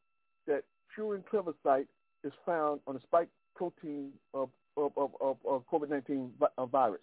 that 0.48 0.64
Furin 0.95 1.24
cleavage 1.30 1.56
site 1.64 1.88
is 2.24 2.32
found 2.45 2.80
on 2.88 2.93
the 2.95 3.01
spike 3.01 3.30
protein 3.56 4.11
of 4.34 4.50
of 4.77 4.92
of, 4.98 5.11
of, 5.19 5.38
of 5.45 5.64
COVID 5.72 5.90
nineteen 5.90 6.32
uh, 6.58 6.66
virus. 6.66 7.01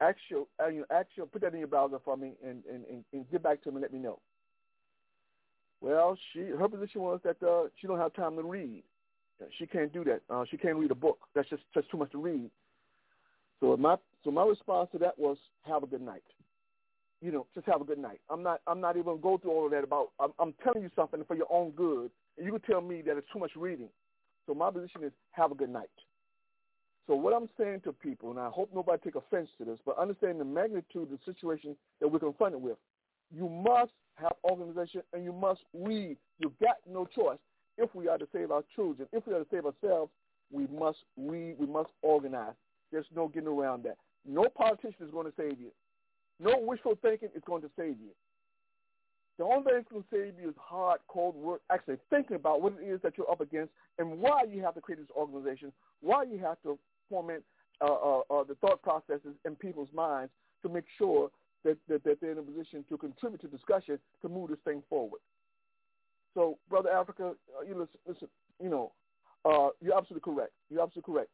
Actual, 0.00 0.46
uh, 0.62 0.68
you 0.68 0.84
know, 0.90 1.26
put 1.26 1.40
that 1.40 1.54
in 1.54 1.58
your 1.58 1.68
browser 1.68 1.98
for 2.04 2.16
me 2.16 2.32
and, 2.44 2.62
and, 2.70 2.84
and, 2.90 3.04
and 3.14 3.30
get 3.30 3.42
back 3.42 3.62
to 3.62 3.70
me 3.70 3.76
and 3.76 3.82
let 3.82 3.92
me 3.92 3.98
know. 3.98 4.18
Well, 5.80 6.18
she 6.32 6.40
her 6.40 6.68
position 6.68 7.00
was 7.00 7.20
that 7.24 7.42
uh, 7.42 7.68
she 7.80 7.86
don't 7.86 7.98
have 7.98 8.12
time 8.14 8.36
to 8.36 8.42
read. 8.42 8.82
She 9.58 9.66
can't 9.66 9.92
do 9.92 10.04
that. 10.04 10.22
Uh, 10.30 10.44
she 10.50 10.56
can't 10.56 10.76
read 10.76 10.90
a 10.90 10.94
book. 10.94 11.18
That's 11.34 11.48
just 11.48 11.62
just 11.74 11.90
too 11.90 11.96
much 11.96 12.12
to 12.12 12.18
read. 12.18 12.50
So 13.60 13.76
my 13.76 13.96
so 14.24 14.30
my 14.30 14.44
response 14.44 14.88
to 14.92 14.98
that 14.98 15.18
was 15.18 15.36
have 15.62 15.82
a 15.82 15.86
good 15.86 16.02
night. 16.02 16.22
You 17.22 17.32
know, 17.32 17.46
just 17.54 17.66
have 17.66 17.80
a 17.80 17.84
good 17.84 17.98
night. 17.98 18.20
I'm 18.30 18.42
not 18.42 18.60
I'm 18.66 18.80
not 18.80 18.96
even 18.96 19.04
gonna 19.04 19.18
go 19.18 19.38
through 19.38 19.52
all 19.52 19.66
of 19.66 19.72
that 19.72 19.84
about. 19.84 20.08
I'm, 20.20 20.32
I'm 20.38 20.54
telling 20.62 20.82
you 20.82 20.90
something 20.94 21.22
for 21.26 21.36
your 21.36 21.46
own 21.50 21.70
good, 21.70 22.10
and 22.36 22.46
you 22.46 22.52
can 22.52 22.60
tell 22.62 22.80
me 22.80 23.02
that 23.02 23.16
it's 23.16 23.26
too 23.32 23.38
much 23.38 23.52
reading. 23.56 23.88
So 24.46 24.54
my 24.54 24.70
position 24.70 25.04
is 25.04 25.12
have 25.32 25.52
a 25.52 25.54
good 25.54 25.70
night. 25.70 25.90
So 27.06 27.14
what 27.14 27.34
I'm 27.34 27.48
saying 27.58 27.82
to 27.84 27.92
people, 27.92 28.30
and 28.30 28.40
I 28.40 28.48
hope 28.48 28.70
nobody 28.74 29.00
take 29.04 29.14
offense 29.14 29.48
to 29.58 29.64
this, 29.64 29.78
but 29.86 29.98
understand 29.98 30.40
the 30.40 30.44
magnitude 30.44 31.02
of 31.02 31.10
the 31.10 31.18
situation 31.24 31.76
that 32.00 32.08
we're 32.08 32.18
confronted 32.18 32.60
with. 32.60 32.78
You 33.34 33.48
must 33.48 33.92
have 34.14 34.32
organization 34.48 35.02
and 35.12 35.24
you 35.24 35.32
must 35.32 35.60
read. 35.72 36.16
You've 36.38 36.58
got 36.58 36.76
no 36.88 37.06
choice. 37.06 37.38
If 37.78 37.94
we 37.94 38.08
are 38.08 38.18
to 38.18 38.26
save 38.32 38.50
our 38.50 38.64
children, 38.74 39.08
if 39.12 39.26
we 39.26 39.34
are 39.34 39.40
to 39.40 39.46
save 39.50 39.66
ourselves, 39.66 40.10
we 40.50 40.66
must 40.68 40.98
read, 41.16 41.56
we 41.58 41.66
must 41.66 41.90
organize. 42.02 42.54
There's 42.92 43.06
no 43.14 43.28
getting 43.28 43.48
around 43.48 43.84
that. 43.84 43.96
No 44.26 44.44
politician 44.48 45.06
is 45.06 45.10
going 45.10 45.26
to 45.26 45.32
save 45.36 45.60
you. 45.60 45.70
No 46.38 46.58
wishful 46.58 46.98
thinking 47.02 47.30
is 47.34 47.42
going 47.46 47.62
to 47.62 47.70
save 47.76 47.96
you. 48.00 48.10
The 49.38 49.44
only 49.44 49.64
thing 49.64 49.72
that's 49.74 49.88
going 49.88 50.02
to 50.02 50.08
save 50.10 50.40
you 50.40 50.48
is 50.48 50.54
hard, 50.58 51.00
cold 51.08 51.34
work, 51.34 51.60
actually 51.70 51.96
thinking 52.08 52.36
about 52.36 52.62
what 52.62 52.74
it 52.80 52.84
is 52.84 53.00
that 53.02 53.18
you're 53.18 53.30
up 53.30 53.40
against 53.40 53.72
and 53.98 54.18
why 54.18 54.42
you 54.50 54.62
have 54.62 54.74
to 54.74 54.80
create 54.80 54.98
this 54.98 55.10
organization, 55.14 55.72
why 56.00 56.22
you 56.22 56.38
have 56.38 56.56
to 56.62 56.78
foment 57.10 57.42
uh, 57.82 57.84
uh, 57.84 58.20
uh, 58.30 58.44
the 58.44 58.54
thought 58.60 58.80
processes 58.82 59.34
in 59.44 59.54
people's 59.54 59.90
minds 59.92 60.32
to 60.62 60.70
make 60.70 60.84
sure 60.96 61.30
that, 61.64 61.76
that, 61.88 62.02
that 62.04 62.18
they're 62.20 62.32
in 62.32 62.38
a 62.38 62.42
position 62.42 62.84
to 62.88 62.96
contribute 62.96 63.40
to 63.42 63.48
discussion 63.48 63.98
to 64.22 64.28
move 64.28 64.48
this 64.48 64.58
thing 64.64 64.82
forward. 64.88 65.20
So, 66.36 66.58
Brother 66.68 66.90
Africa, 66.90 67.32
uh, 67.58 67.64
you 67.64 67.70
listen, 67.70 67.98
listen 68.06 68.28
you 68.62 68.68
know, 68.68 68.92
uh, 69.46 69.70
you're 69.80 69.96
absolutely 69.96 70.32
correct. 70.32 70.52
You're 70.70 70.82
absolutely 70.82 71.14
correct. 71.14 71.30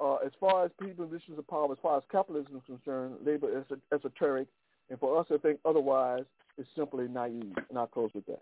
Uh, 0.00 0.16
as 0.24 0.32
far 0.40 0.64
as 0.64 0.70
people 0.80 1.04
in 1.04 1.10
positions 1.10 1.38
of 1.38 1.46
power, 1.46 1.70
as 1.70 1.78
far 1.82 1.98
as 1.98 2.02
capitalism 2.10 2.56
is 2.56 2.62
concerned, 2.64 3.16
labor 3.22 3.58
is 3.58 3.64
esoteric, 3.92 4.48
and 4.88 4.98
for 4.98 5.20
us 5.20 5.28
to 5.28 5.38
think 5.38 5.60
otherwise 5.66 6.24
is 6.56 6.66
simply 6.74 7.06
naive. 7.06 7.52
And 7.68 7.78
I'll 7.78 7.86
close 7.86 8.10
with 8.14 8.24
that. 8.26 8.40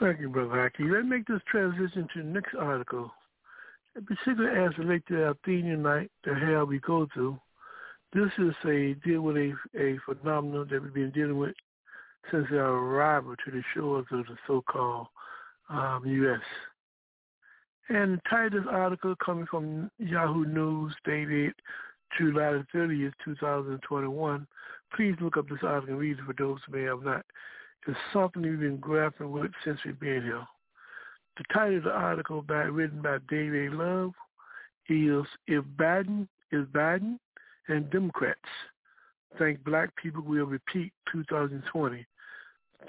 Thank 0.00 0.20
you, 0.20 0.30
Brother 0.30 0.54
Haki. 0.54 0.90
Let's 0.90 1.06
make 1.06 1.26
this 1.26 1.42
transition 1.50 2.08
to 2.14 2.22
the 2.22 2.28
next 2.28 2.54
article. 2.58 3.10
Particularly 3.94 4.66
as 4.66 4.78
related 4.78 5.06
to 5.08 5.30
Athenian 5.30 5.82
night, 5.82 6.10
the 6.24 6.34
hell 6.34 6.64
we 6.64 6.78
go 6.80 7.06
to. 7.14 7.38
This 8.14 8.30
is 8.38 8.54
a 8.66 8.94
deal 9.06 9.20
with 9.20 9.36
a, 9.36 9.52
a 9.78 9.98
phenomenon 10.06 10.68
that 10.70 10.82
we've 10.82 10.94
been 10.94 11.10
dealing 11.10 11.36
with 11.36 11.54
since 12.30 12.46
our 12.52 12.74
arrival 12.74 13.34
to 13.44 13.50
the 13.50 13.62
shores 13.74 14.06
of 14.10 14.26
the 14.26 14.36
so-called 14.46 15.06
um, 15.68 16.02
U.S. 16.06 16.40
And 17.88 18.18
the 18.18 18.20
title 18.28 18.58
of 18.58 18.64
this 18.64 18.72
article 18.72 19.14
coming 19.24 19.46
from 19.46 19.90
Yahoo 19.98 20.44
News 20.44 20.94
dated 21.04 21.54
July 22.18 22.62
30th, 22.74 23.12
2021. 23.24 24.46
Please 24.94 25.14
look 25.20 25.36
up 25.36 25.48
this 25.48 25.58
article 25.62 25.94
and 25.94 25.98
read 25.98 26.18
it 26.18 26.24
for 26.26 26.34
those 26.34 26.58
who 26.66 26.76
may 26.76 26.84
have 26.84 27.02
not. 27.02 27.24
It's 27.86 27.96
something 28.12 28.42
we've 28.42 28.58
been 28.58 28.78
grappling 28.78 29.30
with 29.30 29.52
since 29.64 29.78
we've 29.84 29.98
been 29.98 30.22
here. 30.22 30.46
The 31.36 31.44
title 31.52 31.78
of 31.78 31.84
the 31.84 31.90
article 31.90 32.42
by, 32.42 32.62
written 32.62 33.02
by 33.02 33.18
David 33.28 33.72
Love 33.72 34.12
is 34.88 35.24
If 35.46 35.64
Biden 35.76 36.26
is 36.50 36.66
Biden 36.66 37.18
and 37.68 37.90
Democrats 37.90 38.40
think 39.38 39.62
black 39.64 39.94
people 39.96 40.22
will 40.22 40.46
repeat 40.46 40.92
2020, 41.12 42.06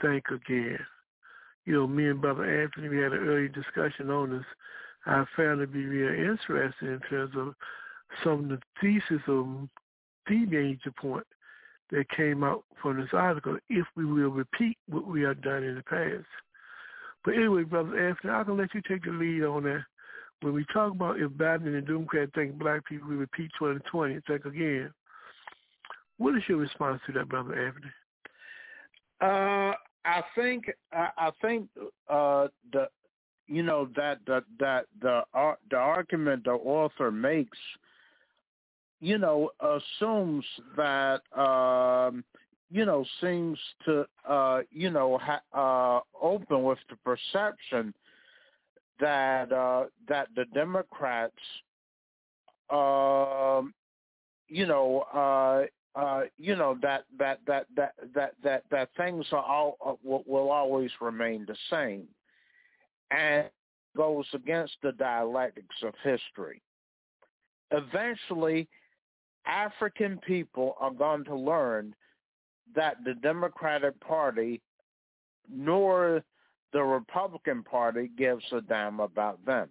think 0.02 0.26
again. 0.30 0.80
You 1.66 1.74
know, 1.74 1.88
me 1.88 2.08
and 2.08 2.22
Brother 2.22 2.46
Anthony, 2.46 2.90
we 2.90 2.98
had 2.98 3.12
an 3.12 3.28
early 3.28 3.50
discussion 3.50 4.10
on 4.10 4.32
this. 4.32 4.46
I 5.06 5.26
found 5.36 5.62
it 5.62 5.68
to 5.68 5.72
be 5.72 5.86
really 5.86 6.26
interesting 6.26 6.88
in 6.90 7.00
terms 7.10 7.34
of 7.38 7.54
some 8.24 8.46
of 8.46 8.50
the 8.50 8.60
thesis 8.82 9.24
of 9.28 9.68
the 10.28 10.46
major 10.46 10.92
point 11.00 11.26
that 11.92 12.10
came 12.10 12.44
out 12.44 12.64
from 12.82 13.00
this 13.00 13.10
article 13.14 13.58
if 13.70 13.86
we 13.96 14.06
will 14.06 14.30
repeat 14.30 14.78
what 14.88 15.08
we 15.08 15.22
have 15.22 15.42
done 15.42 15.64
in 15.64 15.76
the 15.76 15.84
past. 15.84 16.26
But 17.24 17.36
anyway, 17.36 17.64
Brother 17.64 18.10
Anthony, 18.10 18.34
I 18.34 18.44
can 18.44 18.58
let 18.58 18.74
you 18.74 18.82
take 18.88 19.04
the 19.04 19.12
lead 19.12 19.44
on 19.44 19.64
that. 19.64 19.84
When 20.42 20.54
we 20.54 20.66
talk 20.72 20.92
about 20.92 21.20
if 21.20 21.32
Biden 21.32 21.66
and 21.66 21.76
the 21.76 21.82
Democrats 21.82 22.32
think 22.36 22.60
black 22.60 22.86
people 22.86 23.10
will 23.10 23.18
repeat 23.18 23.50
2020, 23.58 24.20
think 24.28 24.46
again, 24.46 24.92
what 26.18 26.36
is 26.36 26.44
your 26.48 26.60
response 26.60 27.02
to 27.06 27.14
that, 27.14 27.30
Brother 27.30 27.68
Anthony? 27.68 27.92
Uh, 29.20 29.74
I 30.08 30.24
think 30.36 30.72
I, 30.92 31.10
I 31.18 31.32
think 31.42 31.70
uh, 32.10 32.48
the 32.72 32.90
you 33.48 33.64
know 33.64 33.90
that 33.96 34.20
that 34.28 34.44
that 34.60 34.86
the 35.02 35.24
uh, 35.34 35.56
the 35.70 35.78
argument 35.78 36.46
the 36.46 36.52
author 36.52 37.12
makes 37.12 37.58
you 39.00 39.18
know, 39.18 39.52
assumes 39.60 40.46
that, 40.76 41.22
um, 41.38 42.24
you 42.70 42.86
know, 42.86 43.06
seems 43.22 43.60
to, 43.86 44.06
uh, 44.28 44.62
you 44.72 44.90
know, 44.90 45.18
ha- 45.20 45.42
uh, 45.54 46.02
open 46.22 46.64
with 46.64 46.80
the 46.90 46.96
perception 46.98 47.94
that 49.00 49.52
uh, 49.52 49.86
that 50.08 50.28
the 50.36 50.46
Democrats, 50.54 51.36
um, 52.72 53.74
you 54.48 54.66
know, 54.66 55.06
uh, 55.98 56.22
you 56.38 56.56
know 56.56 56.78
that 56.82 57.06
that 57.18 57.40
that 57.48 57.66
that 57.76 57.94
that 58.14 58.34
that 58.44 58.64
that 58.70 58.90
things 58.96 59.26
are 59.32 59.44
all 59.44 59.78
uh, 59.86 59.94
will, 60.04 60.24
will 60.28 60.52
always 60.52 60.92
remain 61.02 61.44
the 61.48 61.56
same, 61.72 62.08
and 63.10 63.50
goes 63.96 64.26
against 64.34 64.76
the 64.84 64.92
dialectics 64.92 65.76
of 65.84 65.94
history. 66.04 66.62
Eventually, 67.72 68.68
African 69.48 70.20
people 70.20 70.76
are 70.80 70.92
going 70.92 71.24
to 71.26 71.36
learn 71.36 71.96
that 72.76 72.98
the 73.04 73.16
Democratic 73.16 74.00
Party 74.00 74.62
nor 75.52 76.24
the 76.74 76.84
Republican 76.84 77.64
Party 77.64 78.12
gives 78.16 78.44
a 78.52 78.62
damn 78.62 79.00
about 79.00 79.44
them. 79.46 79.70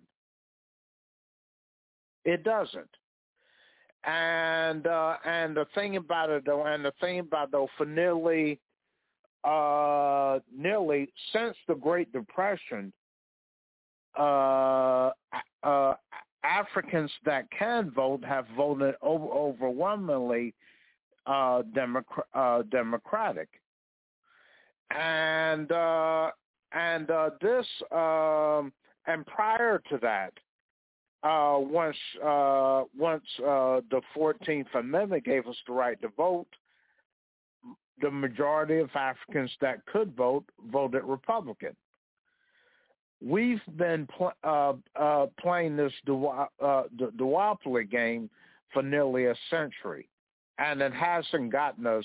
It 2.24 2.42
doesn't. 2.42 2.90
And 4.06 4.86
uh, 4.86 5.16
and 5.24 5.56
the 5.56 5.66
thing 5.74 5.96
about 5.96 6.30
it 6.30 6.44
though, 6.46 6.64
and 6.64 6.84
the 6.84 6.92
thing 7.00 7.18
about 7.18 7.50
though, 7.50 7.68
for 7.76 7.86
nearly 7.86 8.60
uh, 9.42 10.38
nearly 10.56 11.12
since 11.32 11.56
the 11.66 11.74
Great 11.74 12.12
Depression, 12.12 12.92
uh, 14.16 15.10
uh, 15.64 15.94
Africans 16.44 17.10
that 17.24 17.50
can 17.56 17.90
vote 17.90 18.24
have 18.24 18.46
voted 18.56 18.94
over, 19.02 19.26
overwhelmingly 19.26 20.54
uh, 21.26 21.62
Democr- 21.74 22.22
uh, 22.34 22.62
Democratic, 22.70 23.48
and 24.96 25.72
uh, 25.72 26.30
and 26.72 27.10
uh, 27.10 27.30
this 27.40 27.66
um, 27.90 28.72
and 29.06 29.26
prior 29.26 29.82
to 29.90 29.98
that, 30.00 30.32
uh, 31.22 31.56
once 31.58 31.96
uh, 32.24 32.84
once 32.96 33.24
uh, 33.40 33.80
the 33.90 34.00
Fourteenth 34.14 34.68
Amendment 34.74 35.24
gave 35.24 35.46
us 35.46 35.56
the 35.66 35.72
right 35.72 36.00
to 36.02 36.08
vote, 36.08 36.48
the 38.00 38.10
majority 38.10 38.78
of 38.78 38.90
Africans 38.94 39.50
that 39.60 39.84
could 39.86 40.14
vote 40.16 40.44
voted 40.70 41.02
Republican 41.04 41.74
we've 43.22 43.60
been 43.76 44.06
pl- 44.06 44.32
uh, 44.44 44.72
uh, 44.94 45.26
playing 45.40 45.76
this 45.76 45.92
du- 46.04 46.26
uh, 46.26 46.82
du- 46.96 47.12
duopoly 47.12 47.90
game 47.90 48.30
for 48.72 48.82
nearly 48.82 49.26
a 49.26 49.34
century, 49.50 50.08
and 50.58 50.80
it 50.80 50.92
hasn't 50.92 51.50
gotten 51.50 51.86
us 51.86 52.04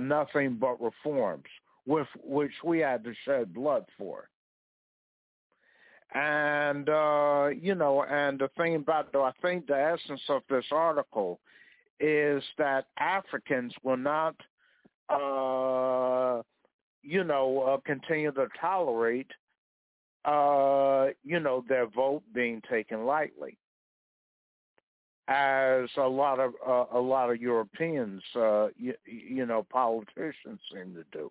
nothing 0.00 0.56
but 0.56 0.80
reforms, 0.80 1.44
with 1.86 2.08
which 2.24 2.52
we 2.64 2.80
had 2.80 3.04
to 3.04 3.12
shed 3.24 3.54
blood 3.54 3.84
for. 3.96 4.28
And 6.14 6.88
uh, 6.88 7.48
you 7.60 7.74
know, 7.74 8.04
and 8.04 8.38
the 8.38 8.48
thing 8.56 8.76
about 8.76 9.12
though, 9.12 9.24
I 9.24 9.32
think 9.42 9.66
the 9.66 9.76
essence 9.76 10.22
of 10.28 10.42
this 10.48 10.64
article 10.72 11.40
is 12.00 12.42
that 12.56 12.86
Africans 12.98 13.74
will 13.82 13.96
not, 13.98 14.34
uh, 15.10 16.42
you 17.02 17.24
know, 17.24 17.60
uh, 17.60 17.76
continue 17.84 18.32
to 18.32 18.48
tolerate 18.60 19.30
uh, 20.24 21.08
you 21.24 21.40
know, 21.40 21.64
their 21.68 21.86
vote 21.86 22.22
being 22.34 22.60
taken 22.70 23.06
lightly, 23.06 23.56
as 25.28 25.88
a 25.96 26.08
lot 26.08 26.40
of 26.40 26.52
uh, 26.66 26.84
a 26.92 27.00
lot 27.00 27.30
of 27.30 27.40
Europeans, 27.40 28.22
uh, 28.36 28.68
you, 28.76 28.94
you 29.06 29.46
know, 29.46 29.66
politicians 29.70 30.60
seem 30.72 30.94
to 30.94 31.04
do. 31.12 31.30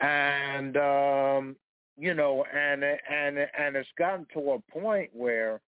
And 0.00 0.76
um, 0.76 1.56
you 2.00 2.14
know, 2.14 2.44
and 2.54 2.82
and 2.82 3.38
and 3.38 3.76
it's 3.76 3.88
gotten 3.98 4.26
to 4.32 4.52
a 4.52 4.58
point 4.72 5.10
where 5.12 5.60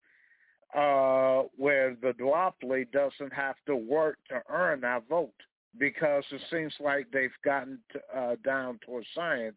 uh, 0.74 1.42
where 1.56 1.96
the 2.00 2.12
duopoly 2.12 2.90
doesn't 2.92 3.32
have 3.32 3.56
to 3.66 3.74
work 3.74 4.18
to 4.28 4.40
earn 4.48 4.84
our 4.84 5.02
vote 5.10 5.34
because 5.78 6.22
it 6.30 6.40
seems 6.50 6.72
like 6.78 7.06
they've 7.12 7.30
gotten 7.44 7.80
to, 7.92 8.00
uh, 8.16 8.36
down 8.44 8.78
to 8.86 8.98
a 8.98 9.02
science 9.12 9.56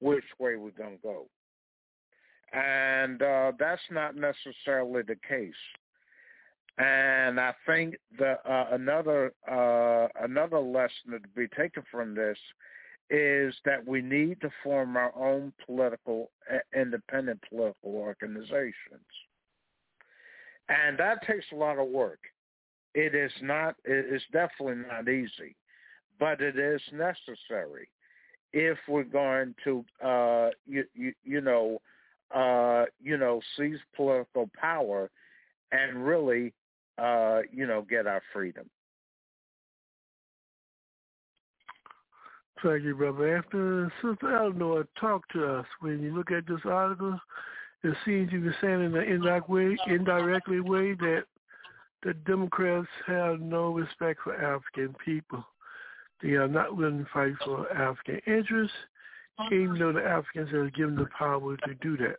which 0.00 0.24
way 0.40 0.56
we're 0.56 0.70
going 0.70 0.96
to 0.96 1.02
go. 1.02 1.26
And 2.52 3.22
uh, 3.22 3.52
that's 3.58 3.82
not 3.90 4.16
necessarily 4.16 5.02
the 5.02 5.16
case. 5.28 5.52
And 6.78 7.38
I 7.38 7.54
think 7.64 7.94
the 8.18 8.38
uh, 8.48 8.68
another 8.72 9.32
uh, 9.48 10.08
another 10.20 10.58
lesson 10.58 11.12
to 11.12 11.20
be 11.36 11.46
taken 11.56 11.84
from 11.90 12.16
this 12.16 12.38
is 13.10 13.54
that 13.64 13.86
we 13.86 14.02
need 14.02 14.40
to 14.40 14.50
form 14.62 14.96
our 14.96 15.14
own 15.16 15.52
political 15.64 16.30
independent 16.74 17.42
political 17.48 17.94
organizations, 17.94 18.74
and 20.68 20.98
that 20.98 21.26
takes 21.26 21.46
a 21.52 21.56
lot 21.56 21.78
of 21.78 21.88
work. 21.88 22.20
It 22.94 23.14
is 23.14 23.32
not. 23.42 23.76
It 23.84 24.12
is 24.12 24.22
definitely 24.32 24.84
not 24.88 25.08
easy, 25.08 25.56
but 26.18 26.40
it 26.40 26.58
is 26.58 26.82
necessary 26.92 27.88
if 28.52 28.78
we're 28.88 29.04
going 29.04 29.54
to, 29.64 29.84
uh, 30.02 30.50
you, 30.66 30.84
you, 30.94 31.12
you 31.24 31.40
know, 31.40 31.80
uh, 32.34 32.84
you 33.00 33.16
know, 33.16 33.40
seize 33.56 33.78
political 33.94 34.50
power 34.58 35.10
and 35.72 36.04
really, 36.04 36.52
uh, 36.98 37.40
you 37.52 37.66
know, 37.66 37.82
get 37.82 38.06
our 38.06 38.22
freedom. 38.32 38.68
Thank 42.62 42.82
you, 42.82 42.96
Brother 42.96 43.36
After 43.36 43.92
Sister 44.02 44.36
Eleanor, 44.36 44.84
talk 45.00 45.28
to 45.28 45.46
us. 45.46 45.66
When 45.80 46.02
you 46.02 46.12
look 46.12 46.32
at 46.32 46.46
this 46.48 46.60
article, 46.64 47.16
it 47.84 47.94
seems 48.04 48.32
you 48.32 48.40
were 48.40 48.56
saying 48.60 48.84
in 48.84 48.96
an 48.96 49.04
indirect 49.04 49.48
way, 49.48 49.76
indirectly 49.86 50.60
way 50.60 50.94
that 50.94 51.24
the 52.02 52.14
Democrats 52.14 52.88
have 53.06 53.40
no 53.40 53.72
respect 53.72 54.20
for 54.24 54.34
African 54.34 54.96
people. 55.04 55.44
They 56.20 56.30
are 56.30 56.48
not 56.48 56.76
willing 56.76 57.04
to 57.04 57.10
fight 57.12 57.34
for 57.44 57.70
African 57.72 58.20
interests, 58.26 58.76
even 59.52 59.78
though 59.78 59.92
the 59.92 60.02
Africans 60.02 60.50
have 60.50 60.74
given 60.74 60.96
the 60.96 61.06
power 61.16 61.56
to 61.56 61.74
do 61.74 61.96
that. 61.98 62.16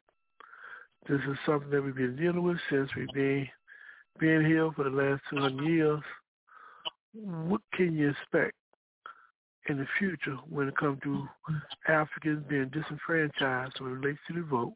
This 1.10 1.20
is 1.30 1.38
something 1.46 1.70
that 1.72 1.84
we've 1.84 1.96
been 1.96 2.16
dealing 2.16 2.44
with 2.44 2.58
since 2.70 2.90
we've 2.96 3.08
been 3.14 3.46
being 4.20 4.46
here 4.46 4.72
for 4.74 4.86
the 4.86 4.90
last 4.90 5.22
200 5.32 5.66
years. 5.66 6.02
What 7.14 7.62
can 7.74 7.98
you 7.98 8.12
expect 8.12 8.56
in 9.70 9.78
the 9.78 9.88
future 9.98 10.36
when 10.50 10.68
it 10.68 10.76
comes 10.76 11.00
to 11.04 11.28
Africans 11.88 12.44
being 12.50 12.70
disenfranchised 12.70 13.80
when 13.80 13.92
it 13.92 13.96
relates 13.96 14.20
to 14.28 14.34
the 14.34 14.42
vote? 14.42 14.74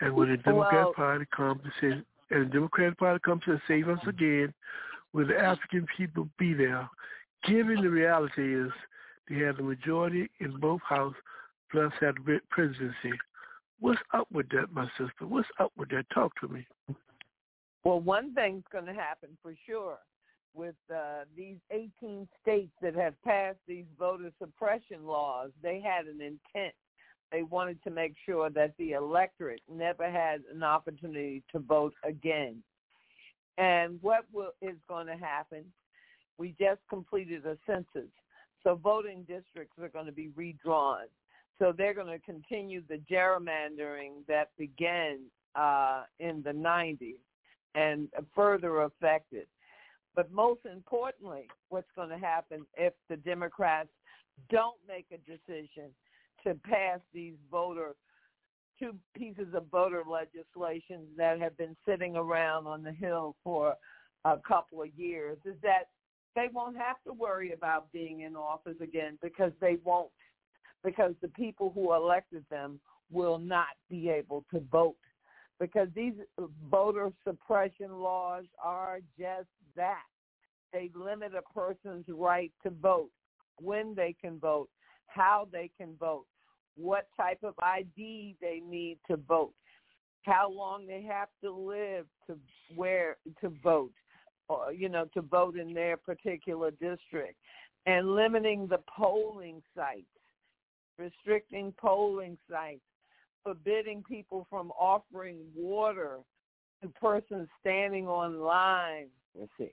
And 0.00 0.14
when 0.14 0.30
the 0.30 0.36
Democrat 0.36 0.84
Well- 0.84 0.94
Party 0.94 1.26
comes 1.26 1.62
to 1.62 1.70
say, 1.80 2.04
and 2.30 2.46
the 2.46 2.52
Democratic 2.52 2.98
Party 2.98 3.20
comes 3.20 3.42
to 3.44 3.60
save 3.68 3.88
us 3.88 4.04
again, 4.06 4.54
will 5.12 5.26
the 5.26 5.38
African 5.38 5.86
people 5.96 6.28
be 6.38 6.54
there? 6.54 6.88
Given 7.44 7.82
the 7.82 7.90
reality 7.90 8.54
is 8.54 8.72
they 9.28 9.36
have 9.36 9.58
the 9.58 9.62
majority 9.62 10.30
in 10.40 10.58
both 10.58 10.80
houses, 10.82 11.20
plus 11.70 11.92
have 12.00 12.16
the 12.24 12.40
presidency. 12.50 13.12
What's 13.80 14.00
up 14.12 14.30
with 14.32 14.48
that, 14.50 14.72
my 14.72 14.88
sister? 14.96 15.26
What's 15.26 15.48
up 15.58 15.72
with 15.76 15.90
that? 15.90 16.08
Talk 16.10 16.34
to 16.40 16.48
me. 16.48 16.66
Well, 17.84 18.00
one 18.00 18.34
thing's 18.34 18.64
going 18.72 18.86
to 18.86 18.94
happen 18.94 19.36
for 19.42 19.54
sure 19.66 19.98
with 20.54 20.74
uh, 20.92 21.24
these 21.36 21.56
18 21.70 22.28
states 22.40 22.72
that 22.80 22.94
have 22.94 23.20
passed 23.22 23.58
these 23.66 23.86
voter 23.98 24.30
suppression 24.38 25.04
laws. 25.04 25.50
They 25.62 25.80
had 25.80 26.06
an 26.06 26.20
intent. 26.20 26.74
They 27.32 27.42
wanted 27.42 27.82
to 27.84 27.90
make 27.90 28.14
sure 28.24 28.50
that 28.50 28.74
the 28.78 28.92
electorate 28.92 29.62
never 29.68 30.08
had 30.10 30.42
an 30.54 30.62
opportunity 30.62 31.42
to 31.52 31.58
vote 31.58 31.94
again. 32.04 32.62
And 33.58 33.98
what 34.02 34.24
will, 34.32 34.52
is 34.62 34.76
going 34.88 35.06
to 35.08 35.16
happen? 35.16 35.64
We 36.38 36.54
just 36.58 36.80
completed 36.88 37.44
a 37.46 37.56
census. 37.66 38.10
So 38.62 38.76
voting 38.76 39.24
districts 39.28 39.78
are 39.80 39.88
going 39.88 40.06
to 40.06 40.12
be 40.12 40.30
redrawn. 40.34 41.06
So 41.58 41.72
they're 41.76 41.94
going 41.94 42.08
to 42.08 42.18
continue 42.18 42.82
the 42.88 43.00
gerrymandering 43.10 44.26
that 44.26 44.50
began 44.58 45.20
uh, 45.54 46.02
in 46.18 46.42
the 46.42 46.50
90s 46.50 47.18
and 47.74 48.08
further 48.34 48.82
affected. 48.82 49.46
But 50.14 50.30
most 50.30 50.60
importantly, 50.64 51.48
what's 51.68 51.90
going 51.96 52.10
to 52.10 52.18
happen 52.18 52.66
if 52.76 52.92
the 53.08 53.16
Democrats 53.16 53.88
don't 54.50 54.76
make 54.88 55.06
a 55.12 55.18
decision 55.18 55.90
to 56.44 56.54
pass 56.54 57.00
these 57.12 57.34
voter 57.50 57.94
two 58.78 58.94
pieces 59.16 59.46
of 59.54 59.64
voter 59.70 60.02
legislation 60.08 61.06
that 61.16 61.40
have 61.40 61.56
been 61.56 61.76
sitting 61.86 62.16
around 62.16 62.66
on 62.66 62.82
the 62.82 62.92
hill 62.92 63.36
for 63.44 63.74
a 64.24 64.36
couple 64.46 64.82
of 64.82 64.88
years 64.96 65.38
is 65.44 65.54
that 65.62 65.84
they 66.34 66.48
won't 66.52 66.76
have 66.76 66.96
to 67.06 67.12
worry 67.12 67.52
about 67.52 67.90
being 67.92 68.22
in 68.22 68.34
office 68.34 68.76
again 68.82 69.16
because 69.22 69.52
they 69.60 69.76
won't 69.84 70.10
because 70.82 71.14
the 71.22 71.28
people 71.28 71.70
who 71.74 71.94
elected 71.94 72.44
them 72.50 72.80
will 73.10 73.38
not 73.38 73.68
be 73.88 74.08
able 74.08 74.44
to 74.52 74.60
vote 74.72 74.96
because 75.60 75.88
these 75.94 76.14
voter 76.70 77.10
suppression 77.26 78.00
laws 78.00 78.44
are 78.62 79.00
just 79.18 79.48
that. 79.76 80.02
They 80.72 80.90
limit 80.94 81.32
a 81.34 81.42
person's 81.54 82.04
right 82.08 82.52
to 82.64 82.70
vote, 82.70 83.10
when 83.60 83.94
they 83.94 84.14
can 84.20 84.38
vote, 84.38 84.68
how 85.06 85.48
they 85.52 85.70
can 85.78 85.94
vote, 85.98 86.26
what 86.76 87.06
type 87.16 87.38
of 87.44 87.54
ID 87.62 88.36
they 88.40 88.60
need 88.68 88.98
to 89.08 89.16
vote, 89.16 89.54
how 90.22 90.50
long 90.50 90.86
they 90.86 91.02
have 91.02 91.28
to 91.42 91.52
live 91.52 92.06
to 92.26 92.36
where 92.74 93.16
to 93.40 93.52
vote, 93.62 93.92
or 94.48 94.72
you 94.72 94.88
know, 94.88 95.06
to 95.14 95.22
vote 95.22 95.56
in 95.56 95.72
their 95.72 95.96
particular 95.96 96.72
district, 96.72 97.36
and 97.86 98.14
limiting 98.16 98.66
the 98.66 98.80
polling 98.88 99.62
sites, 99.76 100.06
restricting 100.98 101.72
polling 101.78 102.36
sites, 102.50 102.80
forbidding 103.44 104.02
people 104.02 104.46
from 104.50 104.70
offering 104.72 105.36
water 105.54 106.18
to 106.82 106.88
persons 107.00 107.48
standing 107.60 108.08
on 108.08 108.40
line. 108.40 109.06
You 109.38 109.48
see, 109.58 109.72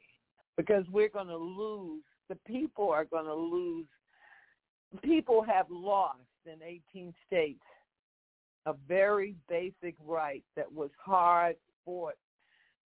because 0.57 0.85
we're 0.91 1.09
going 1.09 1.27
to 1.27 1.37
lose. 1.37 2.03
The 2.29 2.35
people 2.47 2.89
are 2.89 3.05
going 3.05 3.25
to 3.25 3.33
lose. 3.33 3.87
People 5.03 5.43
have 5.43 5.65
lost 5.69 6.19
in 6.45 6.61
18 6.93 7.13
states 7.27 7.63
a 8.65 8.73
very 8.87 9.35
basic 9.49 9.95
right 10.05 10.43
that 10.55 10.71
was 10.71 10.89
hard 11.03 11.55
fought 11.83 12.17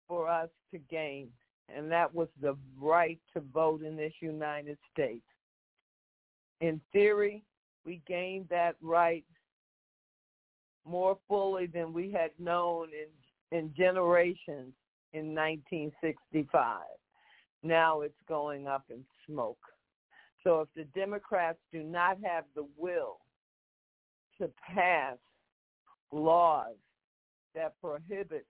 for 0.09 0.29
us 0.29 0.49
to 0.73 0.79
gain, 0.91 1.29
and 1.75 1.91
that 1.91 2.13
was 2.13 2.29
the 2.41 2.57
right 2.81 3.19
to 3.35 3.41
vote 3.55 3.83
in 3.83 3.97
this 3.97 4.13
United 4.21 4.77
States. 4.93 5.25
In 6.61 6.81
theory, 6.93 7.45
we 7.87 8.01
gained 8.07 8.47
that 8.51 8.75
right 8.83 9.25
more 10.85 11.19
fully 11.29 11.67
than 11.67 11.93
we 11.93 12.11
had 12.11 12.31
known 12.39 12.89
in, 12.93 13.59
in 13.59 13.73
generations 13.77 14.73
in 15.13 15.35
1965. 15.35 16.81
Now 17.63 18.01
it's 18.01 18.15
going 18.29 18.67
up 18.67 18.85
in 18.91 19.05
smoke. 19.27 19.59
So 20.43 20.61
if 20.63 20.69
the 20.75 20.85
Democrats 20.99 21.59
do 21.71 21.83
not 21.83 22.19
have 22.25 22.45
the 22.55 22.67
will 22.79 23.19
to 24.39 24.51
pass 24.75 25.19
laws 26.13 26.77
that 27.55 27.75
prohibit 27.81 28.47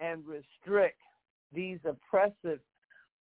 and 0.00 0.22
restrict 0.26 1.00
these 1.52 1.78
oppressive 1.84 2.60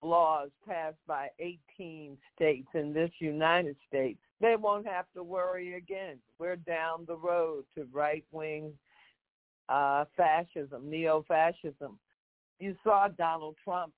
laws 0.03 0.49
passed 0.67 0.97
by 1.07 1.29
18 1.39 2.17
states 2.35 2.67
in 2.75 2.93
this 2.93 3.09
United 3.19 3.75
States, 3.87 4.19
they 4.39 4.55
won't 4.55 4.87
have 4.87 5.05
to 5.15 5.23
worry 5.23 5.75
again. 5.75 6.17
We're 6.39 6.55
down 6.55 7.05
the 7.07 7.15
road 7.15 7.65
to 7.75 7.87
right-wing 7.91 8.73
uh, 9.69 10.05
fascism, 10.15 10.89
neo-fascism. 10.89 11.97
You 12.59 12.75
saw 12.83 13.07
Donald 13.07 13.55
Trump. 13.63 13.93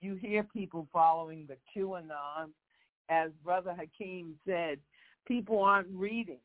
You 0.00 0.14
hear 0.14 0.42
people 0.42 0.86
following 0.92 1.48
the 1.48 1.56
QAnon. 1.74 2.50
As 3.08 3.30
Brother 3.44 3.74
Hakeem 3.78 4.34
said, 4.46 4.78
people 5.26 5.62
aren't 5.62 5.88
reading. 5.92 6.38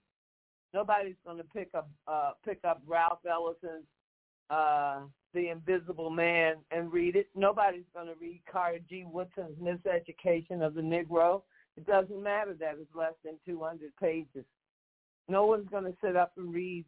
Nobody's 0.74 1.16
going 1.26 1.38
to 1.38 1.44
pick 1.44 1.70
up 1.74 1.90
uh, 2.08 2.32
pick 2.46 2.60
up 2.64 2.82
Ralph 2.86 3.20
Ellison's 3.30 3.86
uh, 4.50 5.00
The 5.34 5.50
Invisible 5.50 6.10
Man 6.10 6.56
and 6.72 6.92
read 6.92 7.16
it. 7.16 7.28
Nobody's 7.36 7.86
going 7.94 8.08
to 8.08 8.14
read 8.22 8.42
Carter 8.52 8.80
G. 8.90 9.06
Woodson's 9.06 9.58
Miseducation 9.62 10.62
of 10.62 10.76
the 10.76 10.82
Negro. 10.82 11.42
It 11.80 11.88
doesn't 11.88 12.22
matter 12.22 12.54
that 12.60 12.76
it's 12.78 12.94
less 12.94 13.14
than 13.24 13.36
200 13.46 13.96
pages. 14.02 14.44
No 15.30 15.46
one's 15.46 15.70
going 15.70 15.86
to 15.86 15.96
sit 16.04 16.18
up 16.18 16.34
and 16.36 16.54
read 16.54 16.84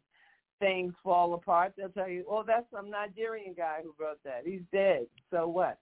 Things 0.60 0.92
Fall 1.02 1.32
Apart. 1.32 1.72
They'll 1.78 1.88
tell 1.88 2.10
you, 2.10 2.26
oh, 2.28 2.44
that's 2.46 2.66
some 2.70 2.90
Nigerian 2.90 3.54
guy 3.56 3.78
who 3.82 3.94
wrote 3.98 4.18
that. 4.26 4.42
He's 4.44 4.60
dead. 4.70 5.06
So 5.30 5.48
what? 5.48 5.78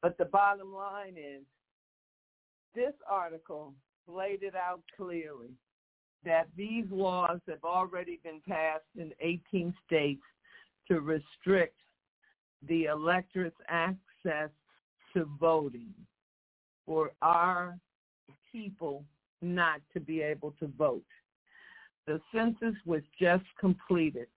But 0.00 0.16
the 0.16 0.24
bottom 0.24 0.72
line 0.72 1.16
is 1.18 1.42
this 2.74 2.94
article 3.06 3.74
laid 4.06 4.42
it 4.42 4.54
out 4.54 4.80
clearly 4.96 5.50
that 6.24 6.48
these 6.56 6.86
laws 6.90 7.40
have 7.46 7.64
already 7.64 8.18
been 8.24 8.40
passed 8.48 8.80
in 8.96 9.12
18 9.20 9.74
states 9.86 10.22
to 10.88 11.00
restrict 11.00 11.76
the 12.66 12.84
electorate's 12.84 13.60
access 13.68 14.48
to 15.14 15.28
voting 15.38 15.92
for 16.86 17.12
our 17.20 17.78
people 18.54 19.04
not 19.42 19.80
to 19.92 20.00
be 20.00 20.22
able 20.22 20.54
to 20.60 20.70
vote. 20.78 21.02
The 22.06 22.20
census 22.34 22.74
was 22.86 23.02
just 23.20 23.44
completed. 23.58 24.28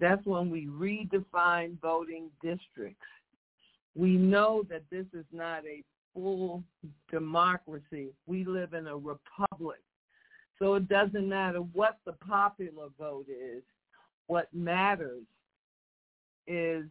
That's 0.00 0.24
when 0.26 0.50
we 0.50 0.66
redefined 0.66 1.80
voting 1.80 2.30
districts. 2.42 3.06
We 3.94 4.16
know 4.16 4.64
that 4.68 4.82
this 4.90 5.06
is 5.14 5.26
not 5.32 5.64
a 5.64 5.82
full 6.14 6.64
democracy. 7.10 8.08
We 8.26 8.44
live 8.44 8.72
in 8.72 8.86
a 8.86 8.96
republic. 8.96 9.80
So 10.58 10.74
it 10.74 10.88
doesn't 10.88 11.28
matter 11.28 11.58
what 11.58 11.98
the 12.04 12.12
popular 12.12 12.88
vote 12.98 13.26
is. 13.28 13.62
What 14.26 14.52
matters 14.54 15.24
is 16.46 16.84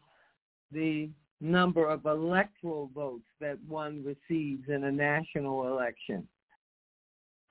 the 0.72 1.09
number 1.41 1.90
of 1.90 2.06
electoral 2.06 2.91
votes 2.93 3.25
that 3.40 3.58
one 3.67 4.03
receives 4.03 4.69
in 4.69 4.83
a 4.83 4.91
national 4.91 5.67
election. 5.67 6.27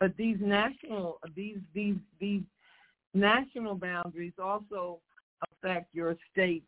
But 0.01 0.17
these 0.17 0.39
national 0.41 1.21
these 1.37 1.59
these 1.75 1.97
these 2.19 2.43
national 3.13 3.75
boundaries 3.75 4.33
also 4.43 4.99
affect 5.53 5.95
your 5.95 6.17
state 6.33 6.65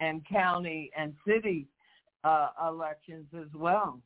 and 0.00 0.24
county 0.26 0.90
and 0.96 1.12
city 1.26 1.66
uh, 2.22 2.50
elections 2.68 3.26
as 3.36 3.48
well. 3.54 4.00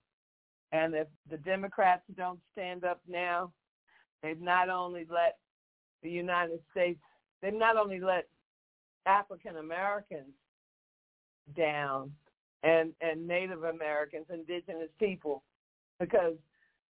And 0.73 0.95
if 0.95 1.09
the 1.31 1.37
Democrats 1.37 2.03
don't 2.17 2.39
stand 2.53 2.85
up 2.85 3.01
now, 3.07 3.53
they've 4.23 4.41
not 4.41 4.71
only 4.71 5.07
let 5.11 5.39
the 6.03 6.11
United 6.11 6.61
States, 6.71 7.01
they've 7.43 7.53
not 7.53 7.77
only 7.77 8.01
let 8.01 8.29
African 9.05 9.57
Americans 9.57 10.33
down, 11.55 12.13
and 12.63 12.93
and 13.03 13.27
Native 13.27 13.65
Americans, 13.65 14.27
indigenous 14.33 14.91
people, 14.99 15.43
because 15.99 16.37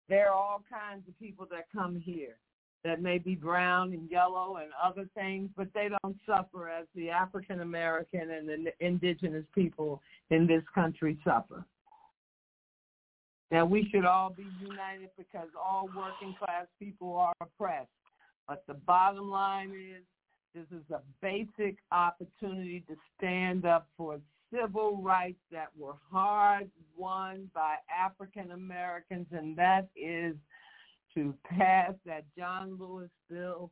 there 0.08 0.28
are 0.28 0.34
all 0.34 0.62
kinds 0.70 1.06
of 1.08 1.18
people 1.18 1.46
that 1.50 1.66
come 1.72 2.00
here 2.04 2.36
that 2.84 3.00
may 3.00 3.18
be 3.18 3.34
brown 3.34 3.92
and 3.92 4.10
yellow 4.10 4.56
and 4.56 4.70
other 4.82 5.08
things, 5.14 5.48
but 5.56 5.68
they 5.74 5.88
don't 6.02 6.16
suffer 6.26 6.68
as 6.68 6.86
the 6.94 7.08
African 7.08 7.60
American 7.60 8.30
and 8.30 8.46
the 8.48 8.72
indigenous 8.80 9.44
people 9.54 10.02
in 10.30 10.46
this 10.46 10.62
country 10.74 11.18
suffer. 11.24 11.64
Now 13.50 13.64
we 13.64 13.88
should 13.90 14.04
all 14.04 14.30
be 14.30 14.46
united 14.60 15.10
because 15.16 15.48
all 15.58 15.88
working 15.96 16.34
class 16.38 16.66
people 16.78 17.16
are 17.16 17.32
oppressed. 17.40 17.88
But 18.46 18.64
the 18.66 18.74
bottom 18.74 19.30
line 19.30 19.70
is 19.70 20.02
this 20.54 20.66
is 20.78 20.84
a 20.90 21.00
basic 21.22 21.78
opportunity 21.90 22.84
to 22.88 22.94
stand 23.16 23.64
up 23.64 23.88
for 23.96 24.20
civil 24.52 25.00
rights 25.02 25.40
that 25.50 25.68
were 25.76 25.96
hard 26.10 26.70
won 26.96 27.50
by 27.54 27.76
African 27.94 28.52
Americans, 28.52 29.26
and 29.32 29.56
that 29.56 29.88
is 29.96 30.34
to 31.14 31.34
pass 31.44 31.92
that 32.04 32.24
John 32.36 32.76
Lewis 32.78 33.10
bill 33.30 33.70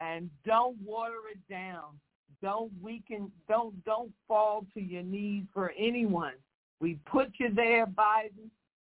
and 0.00 0.30
don't 0.44 0.76
water 0.82 1.28
it 1.32 1.52
down. 1.52 2.00
Don't 2.42 2.72
weaken 2.80 3.30
don't 3.48 3.84
don't 3.84 4.12
fall 4.26 4.66
to 4.74 4.80
your 4.80 5.02
knees 5.02 5.44
for 5.52 5.72
anyone. 5.78 6.34
We 6.80 6.98
put 7.04 7.32
you 7.38 7.52
there, 7.54 7.86
Biden. 7.86 8.48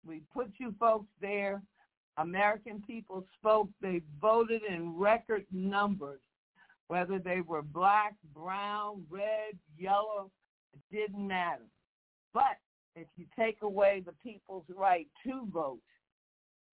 We 0.05 0.21
put 0.33 0.51
you 0.57 0.73
folks 0.79 1.09
there. 1.19 1.61
American 2.17 2.81
people 2.85 3.25
spoke. 3.37 3.69
They 3.81 4.01
voted 4.21 4.61
in 4.63 4.97
record 4.97 5.45
numbers, 5.51 6.21
whether 6.87 7.19
they 7.19 7.41
were 7.41 7.61
black, 7.61 8.15
brown, 8.33 9.03
red, 9.09 9.57
yellow, 9.77 10.29
it 10.73 10.95
didn't 10.95 11.27
matter. 11.27 11.63
But 12.33 12.57
if 12.95 13.07
you 13.17 13.25
take 13.37 13.57
away 13.61 14.03
the 14.05 14.13
people's 14.23 14.65
right 14.75 15.07
to 15.25 15.47
vote 15.51 15.79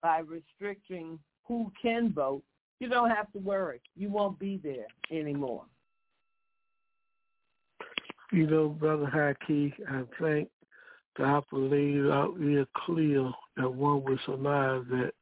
by 0.03 0.19
restricting 0.19 1.19
who 1.47 1.71
can 1.81 2.13
vote, 2.13 2.43
you 2.79 2.89
don't 2.89 3.11
have 3.11 3.31
to 3.33 3.39
worry. 3.39 3.81
You 3.97 4.11
won't 4.11 4.39
be 4.39 4.61
there 4.63 4.87
anymore. 5.11 5.65
You 8.33 8.47
know, 8.47 8.69
Brother 8.69 9.11
Haki, 9.13 9.73
I 9.89 10.03
think 10.21 10.49
the 11.17 11.25
apple 11.25 11.69
laid 11.69 12.07
out 12.11 12.39
real 12.39 12.65
clear 12.87 13.31
that 13.57 13.69
one 13.69 14.05
would 14.05 14.21
surmise 14.25 14.85
that 14.91 15.13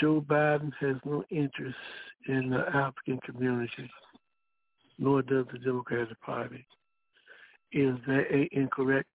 Joe 0.00 0.20
Biden 0.20 0.72
has 0.80 0.96
no 1.04 1.24
interest 1.30 1.76
in 2.28 2.50
the 2.50 2.64
African 2.74 3.18
community, 3.24 3.90
nor 4.98 5.22
does 5.22 5.46
the 5.52 5.58
Democratic 5.58 6.20
Party. 6.20 6.66
Is 7.72 7.94
that 8.06 8.24
a 8.30 8.48
incorrect, 8.52 9.08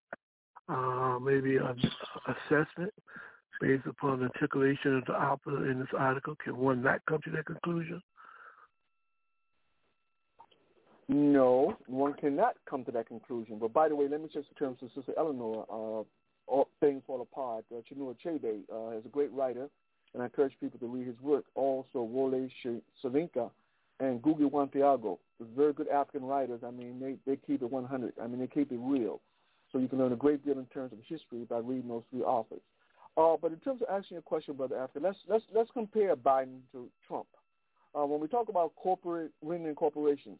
uh, 0.69 1.19
maybe 1.21 1.57
an 1.57 1.77
assessment 2.27 2.93
based 3.61 3.85
upon 3.85 4.19
the 4.19 4.25
articulation 4.25 4.97
of 4.97 5.05
the 5.05 5.13
author 5.13 5.69
in 5.69 5.79
this 5.79 5.89
article? 5.97 6.35
Can 6.43 6.57
one 6.57 6.81
not 6.81 7.01
come 7.07 7.19
to 7.25 7.31
that 7.31 7.45
conclusion? 7.45 8.01
No, 11.07 11.77
one 11.85 12.13
cannot 12.13 12.55
come 12.67 12.83
to 12.85 12.91
that 12.91 13.07
conclusion. 13.07 13.59
But 13.59 13.73
by 13.73 13.89
the 13.89 13.95
way, 13.95 14.07
let 14.07 14.21
me 14.21 14.29
just 14.33 14.47
in 14.59 14.75
to 14.79 14.89
Sister 14.95 15.13
Eleanor, 15.17 15.65
uh, 15.69 16.03
all 16.47 16.67
things 16.79 17.03
fall 17.05 17.21
apart. 17.21 17.65
Uh, 17.71 17.81
Chinua 17.81 18.15
Achebe 18.15 18.61
uh, 18.73 18.97
is 18.97 19.05
a 19.05 19.09
great 19.09 19.31
writer, 19.31 19.69
and 20.13 20.23
I 20.23 20.25
encourage 20.25 20.53
people 20.59 20.79
to 20.79 20.87
read 20.87 21.05
his 21.05 21.19
work. 21.21 21.45
Also, 21.53 22.01
Wole 22.01 22.49
Soyinka 23.03 23.51
and 23.99 24.21
Ngugi 24.21 24.49
wa 24.49 24.65
Thiong'o, 24.65 25.19
very 25.55 25.73
good 25.73 25.87
African 25.89 26.25
writers. 26.25 26.61
I 26.65 26.71
mean, 26.71 26.99
they 26.99 27.15
they 27.25 27.37
keep 27.45 27.61
it 27.61 27.69
100. 27.69 28.13
I 28.21 28.27
mean, 28.27 28.39
they 28.39 28.47
keep 28.47 28.71
it 28.71 28.79
real. 28.79 29.21
So 29.71 29.79
you 29.79 29.87
can 29.87 29.99
learn 29.99 30.13
a 30.13 30.17
great 30.17 30.45
deal 30.45 30.57
in 30.57 30.65
terms 30.67 30.93
of 30.93 30.99
history 31.07 31.45
by 31.49 31.57
reading 31.57 31.89
those 31.89 32.03
three 32.09 32.21
authors. 32.21 32.61
Uh, 33.17 33.35
but 33.41 33.51
in 33.51 33.59
terms 33.59 33.81
of 33.81 33.89
asking 33.89 34.17
a 34.17 34.21
question, 34.21 34.55
Brother 34.55 34.77
Africa, 34.77 34.99
let's 35.01 35.17
let's 35.27 35.43
let's 35.53 35.69
compare 35.71 36.15
Biden 36.15 36.59
to 36.71 36.89
Trump. 37.07 37.27
Uh, 37.97 38.05
when 38.05 38.19
we 38.19 38.27
talk 38.27 38.49
about 38.49 38.75
corporate 38.75 39.31
reigning 39.41 39.73
corporations, 39.75 40.39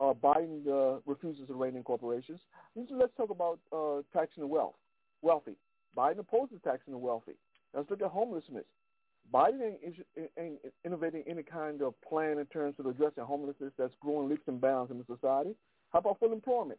uh, 0.00 0.12
Biden 0.12 0.66
uh, 0.66 1.00
refuses 1.06 1.46
to 1.48 1.54
rein 1.54 1.76
in 1.76 1.82
corporations. 1.82 2.40
Let's 2.74 3.12
talk 3.16 3.30
about 3.30 3.58
uh, 3.72 4.02
taxing 4.18 4.42
the 4.42 4.46
wealth, 4.46 4.74
wealthy. 5.22 5.56
Biden 5.96 6.18
opposes 6.18 6.58
taxing 6.64 6.92
the 6.92 6.98
wealthy. 6.98 7.34
Let's 7.74 7.90
look 7.90 8.02
at 8.02 8.08
homelessness. 8.08 8.64
Biden 9.32 9.74
ain't, 10.38 10.58
innovating 10.84 11.24
any 11.26 11.42
kind 11.42 11.82
of 11.82 11.94
plan 12.02 12.38
in 12.38 12.46
terms 12.46 12.76
of 12.78 12.86
addressing 12.86 13.24
homelessness 13.24 13.72
that's 13.78 13.94
growing 14.00 14.28
leaps 14.28 14.46
and 14.46 14.60
bounds 14.60 14.90
in 14.90 14.98
the 14.98 15.04
society. 15.04 15.54
How 15.92 16.00
about 16.00 16.18
full 16.20 16.32
employment? 16.32 16.78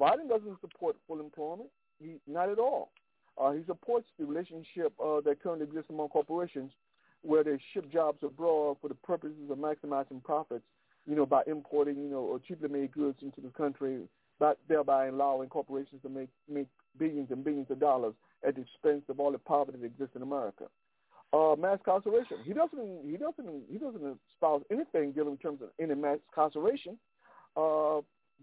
Biden 0.00 0.28
doesn't 0.28 0.60
support 0.60 0.96
full 1.06 1.20
employment. 1.20 1.70
He, 1.98 2.16
not 2.26 2.50
at 2.50 2.58
all. 2.58 2.90
Uh, 3.38 3.52
he 3.52 3.64
supports 3.66 4.06
the 4.18 4.24
relationship 4.24 4.92
uh, 5.02 5.20
that 5.22 5.42
currently 5.42 5.66
exists 5.66 5.90
among 5.90 6.08
corporations 6.08 6.72
where 7.22 7.42
they 7.42 7.58
ship 7.72 7.90
jobs 7.92 8.18
abroad 8.22 8.76
for 8.80 8.88
the 8.88 8.94
purposes 8.94 9.50
of 9.50 9.58
maximizing 9.58 10.22
profits, 10.22 10.64
you 11.06 11.14
know, 11.14 11.26
by 11.26 11.42
importing, 11.46 11.96
you 11.96 12.08
know, 12.08 12.20
or 12.20 12.38
cheaply 12.38 12.68
made 12.68 12.92
goods 12.92 13.18
into 13.22 13.40
the 13.40 13.48
country, 13.50 14.00
but 14.38 14.58
thereby 14.68 15.06
allowing 15.06 15.48
corporations 15.48 16.00
to 16.02 16.08
make, 16.08 16.28
make 16.48 16.68
billions 16.98 17.30
and 17.30 17.44
billions 17.44 17.70
of 17.70 17.80
dollars 17.80 18.14
at 18.46 18.54
the 18.54 18.62
expense 18.62 19.02
of 19.08 19.18
all 19.18 19.32
the 19.32 19.38
poverty 19.38 19.78
that 19.78 19.86
exists 19.86 20.14
in 20.14 20.22
America. 20.22 20.64
Uh, 21.32 21.54
mass 21.58 21.78
incarceration. 21.78 22.38
He 22.44 22.52
doesn't. 22.52 23.00
He 23.04 23.16
doesn't. 23.16 23.62
He 23.70 23.78
doesn't 23.78 24.18
espouse 24.32 24.62
anything 24.70 25.12
dealing 25.12 25.32
in 25.32 25.38
terms 25.38 25.60
of 25.60 25.68
any 25.80 25.94
mass 25.94 26.18
incarceration. 26.30 26.96
Uh, 27.56 28.00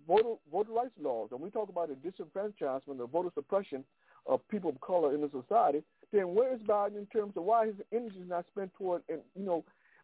voter 0.07 0.35
voter 0.51 0.71
rights 0.71 0.91
laws, 0.99 1.29
and 1.31 1.39
we 1.39 1.49
talk 1.49 1.69
about 1.69 1.89
the 1.89 1.95
disenfranchisement, 1.95 2.97
the 2.97 3.07
voter 3.07 3.29
suppression 3.33 3.83
of 4.25 4.47
people 4.49 4.69
of 4.69 4.79
color 4.81 5.13
in 5.13 5.21
the 5.21 5.29
society, 5.29 5.83
then 6.11 6.33
where 6.33 6.53
is 6.53 6.61
Biden 6.61 6.97
in 6.97 7.05
terms 7.07 7.33
of 7.35 7.43
why 7.43 7.67
his 7.67 7.75
energy 7.91 8.19
is 8.19 8.29
not 8.29 8.45
spent 8.51 8.71
toward, 8.77 9.01
you 9.09 9.21
know, 9.35 9.63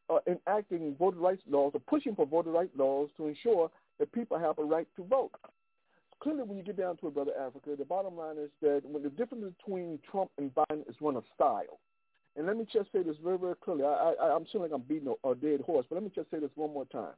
uh, 0.09 0.19
enacting 0.27 0.95
voter 0.97 1.17
rights 1.17 1.43
laws 1.49 1.71
or 1.73 1.79
pushing 1.81 2.15
for 2.15 2.25
voter 2.25 2.51
rights 2.51 2.71
laws 2.77 3.09
to 3.17 3.27
ensure 3.27 3.71
that 3.99 4.11
people 4.11 4.37
have 4.37 4.57
a 4.59 4.63
right 4.63 4.87
to 4.95 5.03
vote? 5.05 5.31
Clearly, 6.21 6.43
when 6.43 6.57
you 6.57 6.63
get 6.63 6.77
down 6.77 6.97
to 6.97 7.07
it, 7.07 7.13
Brother 7.13 7.31
Africa, 7.39 7.75
the 7.77 7.85
bottom 7.85 8.17
line 8.17 8.37
is 8.37 8.49
that 8.61 8.81
when 8.83 9.03
the 9.03 9.09
difference 9.09 9.53
between 9.57 9.99
Trump 10.09 10.31
and 10.37 10.53
Biden 10.53 10.89
is 10.89 10.95
one 10.99 11.15
of 11.15 11.23
style. 11.33 11.79
And 12.39 12.47
let 12.47 12.57
me 12.57 12.65
just 12.73 12.91
say 12.91 13.03
this 13.03 13.17
very, 13.23 13.37
very 13.37 13.55
clearly. 13.55 13.83
I, 13.83 14.13
I, 14.19 14.35
I'm 14.35 14.45
feeling 14.45 14.71
like 14.71 14.73
I'm 14.73 14.87
beating 14.87 15.13
a, 15.23 15.29
a 15.29 15.35
dead 15.35 15.61
horse, 15.61 15.85
but 15.87 15.97
let 15.97 16.03
me 16.03 16.11
just 16.15 16.31
say 16.31 16.39
this 16.39 16.49
one 16.55 16.73
more 16.73 16.85
time. 16.85 17.13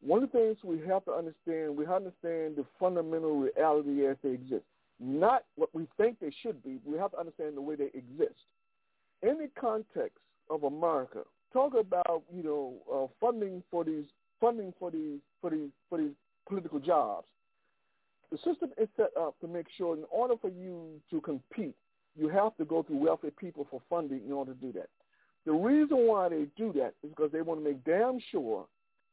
One 0.00 0.24
of 0.24 0.32
the 0.32 0.38
things 0.38 0.56
we 0.64 0.80
have 0.88 1.04
to 1.04 1.12
understand, 1.12 1.76
we 1.76 1.84
have 1.84 2.02
to 2.02 2.08
understand 2.08 2.56
the 2.56 2.64
fundamental 2.80 3.38
reality 3.38 4.06
as 4.06 4.16
they 4.24 4.30
exist 4.30 4.64
not 5.00 5.44
what 5.56 5.74
we 5.74 5.86
think 5.96 6.18
they 6.20 6.32
should 6.42 6.62
be. 6.64 6.78
We 6.84 6.98
have 6.98 7.12
to 7.12 7.18
understand 7.18 7.56
the 7.56 7.60
way 7.60 7.76
they 7.76 7.90
exist. 7.94 8.38
In 9.22 9.38
the 9.38 9.48
context 9.58 10.18
of 10.50 10.64
America, 10.64 11.20
talk 11.52 11.74
about 11.78 12.22
you 12.34 12.42
know 12.42 12.74
uh, 12.92 13.06
funding 13.20 13.62
for 13.70 13.84
these 13.84 14.04
funding 14.40 14.72
for 14.78 14.90
these 14.90 15.18
for 15.40 15.50
these 15.50 15.70
for 15.88 15.98
these 15.98 16.12
political 16.48 16.78
jobs. 16.78 17.26
The 18.30 18.38
system 18.38 18.70
is 18.76 18.88
set 18.96 19.10
up 19.18 19.38
to 19.40 19.48
make 19.48 19.66
sure, 19.76 19.96
in 19.96 20.04
order 20.10 20.34
for 20.40 20.50
you 20.50 21.00
to 21.10 21.20
compete, 21.22 21.74
you 22.18 22.28
have 22.28 22.56
to 22.56 22.64
go 22.64 22.82
through 22.82 22.96
wealthy 22.96 23.30
people 23.38 23.66
for 23.70 23.80
funding 23.88 24.22
in 24.26 24.32
order 24.32 24.54
to 24.54 24.60
do 24.60 24.72
that. 24.72 24.88
The 25.46 25.52
reason 25.52 26.06
why 26.06 26.28
they 26.28 26.46
do 26.56 26.72
that 26.74 26.94
is 27.02 27.10
because 27.10 27.32
they 27.32 27.42
want 27.42 27.60
to 27.60 27.64
make 27.64 27.84
damn 27.84 28.18
sure, 28.30 28.66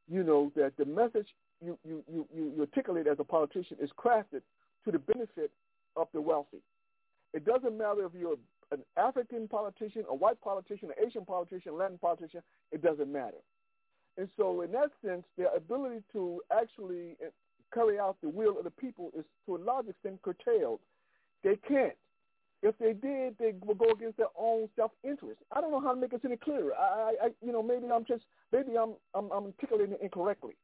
you 0.09 0.23
know, 0.23 0.51
that 0.55 0.73
the 0.77 0.85
message 0.85 1.27
you, 1.63 1.77
you, 1.87 2.03
you, 2.11 2.27
you 2.35 2.55
articulate 2.59 3.07
as 3.07 3.17
a 3.19 3.23
politician 3.23 3.77
is 3.81 3.89
crafted 3.97 4.41
to 4.83 4.91
the 4.91 4.99
benefit 4.99 5.51
of 5.95 6.07
the 6.13 6.19
wealthy. 6.19 6.57
It 7.33 7.45
doesn't 7.45 7.77
matter 7.77 8.05
if 8.05 8.11
you're 8.19 8.37
an 8.71 8.79
African 8.97 9.47
politician, 9.47 10.03
a 10.09 10.15
white 10.15 10.41
politician, 10.41 10.89
an 10.89 11.07
Asian 11.07 11.25
politician, 11.25 11.77
Latin 11.77 11.97
politician, 11.97 12.41
it 12.71 12.81
doesn't 12.81 13.11
matter. 13.11 13.37
And 14.17 14.27
so 14.37 14.61
in 14.61 14.71
that 14.71 14.91
sense, 15.05 15.23
their 15.37 15.53
ability 15.55 16.01
to 16.13 16.41
actually 16.51 17.15
carry 17.73 17.99
out 17.99 18.17
the 18.21 18.29
will 18.29 18.57
of 18.57 18.63
the 18.63 18.71
people 18.71 19.11
is 19.17 19.25
to 19.45 19.55
a 19.55 19.57
large 19.57 19.87
extent 19.87 20.21
curtailed. 20.21 20.79
They 21.43 21.57
can't. 21.67 21.93
If 22.65 22.75
they 22.79 22.93
did, 22.93 23.37
they 23.37 23.53
would 23.63 23.77
go 23.77 23.91
against 23.91 24.17
their 24.17 24.33
own 24.35 24.67
self-interest. 24.75 25.39
I 25.51 25.61
don't 25.61 25.69
know 25.69 25.79
how 25.79 25.93
to 25.93 26.01
make 26.01 26.09
this 26.09 26.21
any 26.25 26.35
clearer. 26.35 26.73
I, 26.73 27.13
I 27.25 27.27
you 27.45 27.51
know, 27.51 27.61
maybe 27.61 27.85
I'm 27.93 28.05
just, 28.05 28.23
maybe 28.51 28.75
I'm, 28.75 28.93
I'm, 29.13 29.31
I'm 29.31 29.45
articulating 29.45 29.93
it 29.93 29.99
incorrectly. 30.01 30.55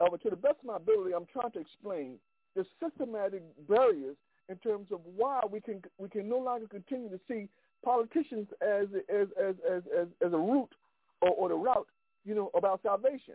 Uh, 0.00 0.06
but 0.10 0.22
to 0.22 0.30
the 0.30 0.36
best 0.36 0.56
of 0.60 0.64
my 0.64 0.76
ability, 0.76 1.12
I'm 1.14 1.26
trying 1.30 1.52
to 1.52 1.60
explain 1.60 2.14
the 2.56 2.64
systematic 2.82 3.42
barriers 3.68 4.16
in 4.48 4.56
terms 4.56 4.86
of 4.90 5.00
why 5.04 5.40
we 5.52 5.60
can 5.60 5.82
we 5.98 6.08
can 6.08 6.30
no 6.30 6.38
longer 6.38 6.66
continue 6.66 7.10
to 7.10 7.20
see 7.28 7.46
politicians 7.84 8.48
as 8.62 8.86
as 9.14 9.28
as 9.38 9.54
as 9.70 9.82
as, 10.00 10.08
as 10.26 10.32
a 10.32 10.38
route 10.38 10.74
or, 11.20 11.30
or 11.30 11.48
the 11.50 11.54
route 11.54 11.86
you 12.24 12.34
know 12.34 12.50
about 12.54 12.80
salvation. 12.82 13.34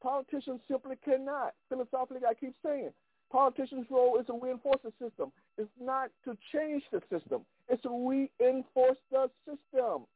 Politicians 0.00 0.60
simply 0.70 0.96
cannot. 1.04 1.54
Philosophically, 1.68 2.22
I 2.28 2.34
keep 2.34 2.54
saying, 2.64 2.90
politicians' 3.30 3.86
role 3.90 4.18
is 4.18 4.26
a 4.28 4.32
reinforce 4.32 4.80
the 4.84 4.92
system. 5.04 5.32
It's 5.58 5.70
not 5.80 6.10
to 6.24 6.36
change 6.52 6.82
the 6.92 7.00
system. 7.10 7.42
It's 7.68 7.82
to 7.82 8.08
reinforce 8.08 8.98
the 9.10 9.30
system. 9.46 10.06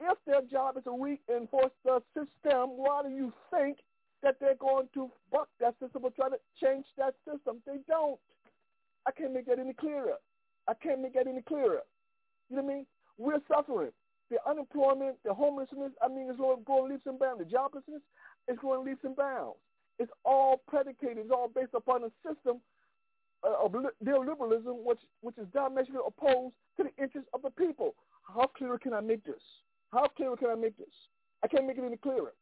If 0.00 0.18
their 0.26 0.42
job 0.50 0.76
is 0.76 0.84
to 0.84 0.90
reinforce 1.00 1.72
the 1.84 2.02
system, 2.14 2.70
why 2.76 3.02
do 3.04 3.10
you 3.10 3.32
think 3.50 3.78
that 4.22 4.36
they're 4.40 4.56
going 4.56 4.88
to 4.94 5.10
buck 5.30 5.48
that 5.60 5.74
system 5.80 6.04
or 6.04 6.10
try 6.10 6.28
to 6.28 6.38
change 6.62 6.84
that 6.98 7.14
system? 7.24 7.62
They 7.66 7.78
don't. 7.88 8.18
I 9.06 9.12
can't 9.12 9.32
make 9.32 9.46
that 9.46 9.58
any 9.58 9.72
clearer. 9.72 10.16
I 10.66 10.74
can't 10.74 11.00
make 11.00 11.14
that 11.14 11.26
any 11.26 11.42
clearer. 11.42 11.80
You 12.50 12.56
know 12.56 12.62
what 12.62 12.72
I 12.72 12.74
mean? 12.74 12.86
We're 13.18 13.40
suffering. 13.48 13.92
The 14.30 14.38
unemployment, 14.48 15.16
the 15.24 15.34
homelessness, 15.34 15.92
I 16.02 16.08
mean, 16.08 16.26
it's 16.28 16.38
going 16.38 16.90
leaps 16.90 17.06
and 17.06 17.18
bounds. 17.18 17.44
The 17.44 17.56
joblessness 17.56 18.00
is 18.48 18.58
going 18.60 18.84
leaps 18.84 19.04
and 19.04 19.14
bounds. 19.14 19.56
It's 19.98 20.10
all 20.24 20.60
predicated, 20.66 21.18
it's 21.18 21.30
all 21.30 21.48
based 21.54 21.74
upon 21.74 22.02
a 22.02 22.10
system 22.26 22.60
of 23.44 23.72
neoliberalism, 24.04 24.84
which, 24.84 25.00
which 25.20 25.38
is 25.38 25.46
diametrically 25.52 26.00
opposed 26.06 26.54
to 26.76 26.84
the 26.84 27.02
interests 27.02 27.30
of 27.34 27.42
the 27.42 27.50
people. 27.50 27.94
How 28.22 28.46
clear 28.46 28.78
can 28.78 28.94
I 28.94 29.00
make 29.00 29.24
this? 29.24 29.42
How 29.92 30.08
clear 30.08 30.36
can 30.36 30.48
I 30.50 30.54
make 30.54 30.76
this? 30.76 30.88
I 31.42 31.48
can't 31.48 31.66
make 31.66 31.78
it 31.78 31.84
any 31.84 31.96
clearer. 31.96 32.32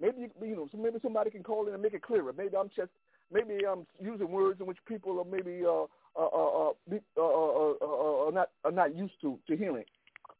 Maybe 0.00 0.28
you, 0.42 0.56
know, 0.56 0.68
maybe 0.76 0.98
somebody 1.00 1.30
can 1.30 1.42
call 1.42 1.68
in 1.68 1.74
and 1.74 1.82
make 1.82 1.94
it 1.94 2.02
clearer. 2.02 2.32
Maybe 2.36 2.56
I'm 2.56 2.70
just, 2.74 2.90
maybe 3.32 3.64
I'm 3.66 3.86
using 4.00 4.28
words 4.30 4.60
in 4.60 4.66
which 4.66 4.78
people 4.86 5.20
are 5.20 5.24
maybe 5.24 5.64
uh, 5.64 5.84
uh, 6.18 6.26
uh, 6.26 6.70
uh, 6.70 6.72
uh, 7.16 7.74
uh, 7.80 8.26
are 8.26 8.32
not 8.32 8.48
are 8.64 8.72
not 8.72 8.96
used 8.96 9.14
to 9.20 9.38
to 9.46 9.56
hearing. 9.56 9.84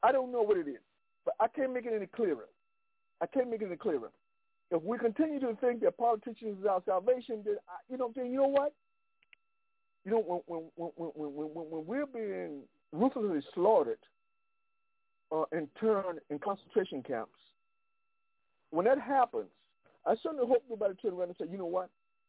I 0.03 0.11
don't 0.11 0.33
know 0.33 0.43
what 0.43 0.57
it 0.57 0.69
is, 0.69 0.83
but 1.25 1.35
I 1.39 1.47
can't 1.47 1.73
make 1.73 1.87
it 1.87 1.93
any 1.95 2.07
clearer. 2.07 2.49
I 3.21 3.27
can't 3.27 3.49
make 3.49 3.63
it 3.63 3.67
any 3.67 3.77
clearer. 3.77 4.11
If 4.73 4.83
we 4.83 4.99
continue 4.99 5.39
to 5.41 5.55
think 5.61 5.81
that 5.83 5.97
politicians 5.97 6.59
is 6.61 6.67
our 6.67 6.83
salvation, 6.85 7.43
then 7.45 7.57
I, 7.69 7.75
you 7.89 7.99
know, 7.99 8.11
then 8.17 8.33
you 8.33 8.39
know 8.39 8.49
what? 8.49 8.73
You 10.05 10.13
know, 10.13 10.43
when 10.47 10.71
when 10.77 10.91
when 10.97 11.11
when 11.15 11.55
when, 11.55 11.67
when 11.71 11.87
we're 11.87 12.07
being 12.07 12.63
ruthlessly 12.93 13.41
slaughtered 13.55 13.99
uh, 15.31 15.45
and 15.53 15.69
turned 15.81 16.19
in 16.31 16.39
concentration 16.39 17.03
camps, 17.03 17.39
when 18.71 18.87
that 18.87 19.01
happens, 19.01 19.49
I 20.07 20.15
certainly 20.23 20.47
hope 20.47 20.65
nobody 20.69 20.95
turn 20.95 21.13
around 21.13 21.29
and 21.29 21.37
say, 21.41 21.47
you 21.51 21.59
know 21.59 21.67
what? 21.67 21.89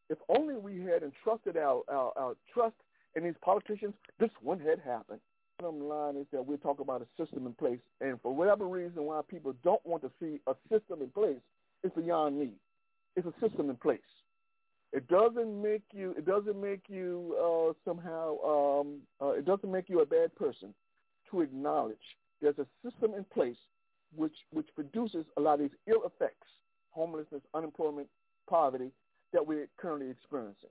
If 0.10 0.18
only 0.30 0.56
we 0.56 0.82
had 0.82 1.02
entrusted 1.02 1.58
our, 1.58 1.82
our, 1.90 2.14
our 2.18 2.36
trust 2.54 2.76
in 3.16 3.24
these 3.24 3.34
politicians, 3.42 3.94
this 4.20 4.30
wouldn't 4.44 4.68
have 4.68 4.80
happened. 4.80 5.20
Bottom 5.60 5.88
line 5.88 6.18
is 6.18 6.28
that 6.32 6.46
we're 6.46 6.58
talking 6.58 6.84
about 6.84 7.02
a 7.02 7.24
system 7.24 7.46
in 7.46 7.54
place, 7.54 7.80
and 8.02 8.20
for 8.22 8.36
whatever 8.36 8.68
reason 8.68 9.04
why 9.04 9.22
people 9.28 9.56
don't 9.64 9.84
want 9.86 10.04
to 10.04 10.12
see 10.20 10.40
a 10.48 10.54
system 10.70 11.02
in 11.02 11.10
place, 11.10 11.40
it's 11.84 11.96
beyond 11.96 12.40
me. 12.40 12.50
It's 13.16 13.28
a 13.28 13.34
system 13.48 13.70
in 13.70 13.76
place. 13.78 14.00
It 14.94 15.08
doesn't 15.08 15.62
make 15.62 15.82
you. 15.92 16.14
It 16.18 16.26
doesn't 16.26 16.60
make 16.60 16.84
you 16.88 17.36
uh, 17.42 17.74
somehow. 17.84 18.38
Um, 18.42 19.00
uh, 19.20 19.32
it 19.32 19.46
doesn't 19.46 19.72
make 19.72 19.90
you 19.90 20.02
a 20.02 20.06
bad 20.06 20.34
person 20.36 20.74
to 21.32 21.42
acknowledge 21.42 21.98
there's 22.42 22.60
a 22.60 22.68
system 22.88 23.14
in 23.16 23.24
place 23.34 23.58
which 24.16 24.36
which 24.52 24.68
produces 24.76 25.26
a 25.38 25.42
lot 25.42 25.56
of 25.56 25.62
these 25.62 25.78
ill 25.88 26.04
effects, 26.06 26.48
homelessness, 26.92 27.42
unemployment, 27.56 28.08
poverty 28.48 28.92
that 29.32 29.46
we're 29.46 29.68
currently 29.78 30.12
experiencing. 30.12 30.70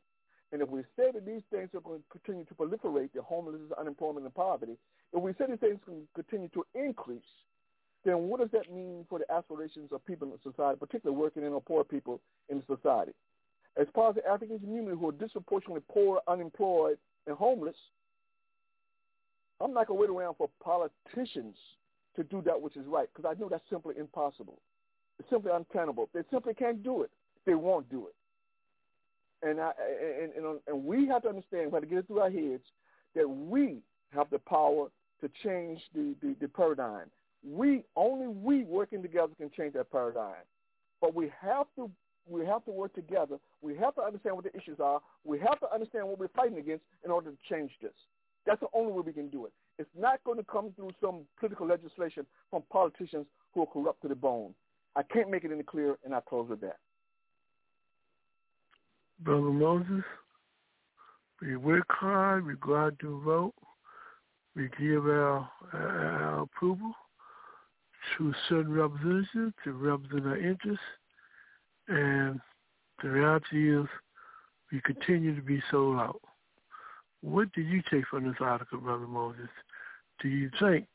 And 0.52 0.62
if 0.62 0.68
we 0.68 0.82
say 0.96 1.10
that 1.12 1.26
these 1.26 1.42
things 1.50 1.70
are 1.74 1.80
going 1.80 2.00
to 2.00 2.18
continue 2.18 2.44
to 2.44 2.54
proliferate, 2.54 3.10
the 3.14 3.22
homelessness, 3.22 3.72
unemployment, 3.78 4.24
and 4.24 4.34
poverty, 4.34 4.76
if 5.12 5.20
we 5.20 5.32
say 5.32 5.46
these 5.48 5.58
things 5.58 5.80
can 5.84 6.06
continue 6.14 6.48
to 6.50 6.64
increase, 6.74 7.22
then 8.04 8.28
what 8.28 8.40
does 8.40 8.50
that 8.52 8.72
mean 8.72 9.06
for 9.08 9.18
the 9.18 9.32
aspirations 9.32 9.90
of 9.90 10.04
people 10.06 10.30
in 10.30 10.38
society, 10.42 10.78
particularly 10.78 11.18
working 11.18 11.42
in 11.42 11.52
or 11.52 11.60
poor 11.62 11.82
people 11.82 12.20
in 12.50 12.62
society? 12.68 13.12
As 13.80 13.86
part 13.94 14.10
of 14.10 14.14
the 14.16 14.28
African 14.28 14.58
community 14.58 14.96
who 14.98 15.08
are 15.08 15.12
disproportionately 15.12 15.82
poor, 15.90 16.20
unemployed, 16.28 16.98
and 17.26 17.36
homeless, 17.36 17.76
I'm 19.60 19.72
not 19.72 19.86
going 19.86 19.98
to 19.98 20.02
wait 20.02 20.10
around 20.10 20.34
for 20.34 20.50
politicians 20.62 21.56
to 22.16 22.24
do 22.24 22.42
that 22.42 22.60
which 22.60 22.76
is 22.76 22.86
right 22.86 23.08
because 23.14 23.34
I 23.34 23.40
know 23.40 23.48
that's 23.48 23.62
simply 23.70 23.94
impossible. 23.98 24.58
It's 25.18 25.30
simply 25.30 25.52
untenable. 25.54 26.08
They 26.12 26.22
simply 26.30 26.54
can't 26.54 26.82
do 26.82 27.02
it. 27.02 27.10
They 27.46 27.54
won't 27.54 27.88
do 27.90 28.08
it. 28.08 29.48
And, 29.48 29.60
I, 29.60 29.72
and, 30.22 30.32
and, 30.32 30.60
and 30.66 30.84
we 30.84 31.06
have 31.08 31.22
to 31.22 31.28
understand, 31.28 31.72
we 31.72 31.76
have 31.76 31.82
to 31.82 31.88
get 31.88 31.98
it 31.98 32.06
through 32.06 32.20
our 32.20 32.30
heads, 32.30 32.62
that 33.14 33.28
we 33.28 33.78
have 34.10 34.28
the 34.30 34.38
power 34.38 34.88
to 35.20 35.30
change 35.42 35.80
the, 35.94 36.14
the, 36.22 36.36
the 36.40 36.48
paradigm. 36.48 37.06
We, 37.48 37.82
only 37.96 38.28
we 38.28 38.64
working 38.64 39.02
together 39.02 39.32
can 39.36 39.50
change 39.56 39.74
that 39.74 39.90
paradigm. 39.90 40.44
But 41.00 41.14
we 41.14 41.32
have 41.40 41.66
to 41.76 41.90
we 42.28 42.46
have 42.46 42.64
to 42.64 42.70
work 42.70 42.94
together. 42.94 43.38
We 43.60 43.76
have 43.76 43.94
to 43.96 44.02
understand 44.02 44.36
what 44.36 44.44
the 44.44 44.56
issues 44.56 44.78
are. 44.80 45.00
We 45.24 45.38
have 45.40 45.58
to 45.60 45.72
understand 45.72 46.06
what 46.08 46.18
we're 46.18 46.28
fighting 46.28 46.58
against 46.58 46.84
in 47.04 47.10
order 47.10 47.30
to 47.30 47.36
change 47.50 47.70
this. 47.80 47.92
That's 48.46 48.60
the 48.60 48.68
only 48.74 48.92
way 48.92 49.02
we 49.06 49.12
can 49.12 49.28
do 49.28 49.46
it. 49.46 49.52
It's 49.78 49.90
not 49.98 50.22
going 50.24 50.38
to 50.38 50.44
come 50.44 50.72
through 50.76 50.90
some 51.00 51.20
political 51.38 51.66
legislation 51.66 52.26
from 52.50 52.62
politicians 52.70 53.26
who 53.54 53.62
are 53.62 53.66
corrupt 53.66 54.02
to 54.02 54.08
the 54.08 54.14
bone. 54.14 54.54
I 54.96 55.02
can't 55.02 55.30
make 55.30 55.44
it 55.44 55.52
any 55.52 55.62
clearer, 55.62 55.98
and 56.04 56.14
I 56.14 56.20
close 56.20 56.48
with 56.48 56.60
that. 56.60 56.76
Brother 59.20 59.42
Moses, 59.42 60.04
we 61.40 61.56
work 61.56 61.86
hard, 61.88 62.44
we 62.44 62.54
go 62.60 62.76
out 62.76 62.98
to 63.00 63.20
vote, 63.24 63.54
we 64.54 64.68
give 64.78 65.06
our, 65.06 65.48
our 65.72 66.42
approval 66.42 66.92
to 68.18 68.34
certain 68.48 68.72
representatives 68.72 69.54
to 69.64 69.72
represent 69.72 70.26
our 70.26 70.36
interests, 70.36 70.84
and 71.92 72.40
the 73.02 73.10
reality 73.10 73.78
is 73.78 73.86
we 74.72 74.80
continue 74.80 75.36
to 75.36 75.42
be 75.42 75.62
sold 75.70 75.98
out. 75.98 76.20
What 77.20 77.52
do 77.52 77.60
you 77.60 77.82
take 77.90 78.06
from 78.08 78.24
this 78.24 78.36
article, 78.40 78.78
Brother 78.78 79.06
Moses? 79.06 79.48
Do 80.22 80.28
you 80.28 80.50
think 80.58 80.86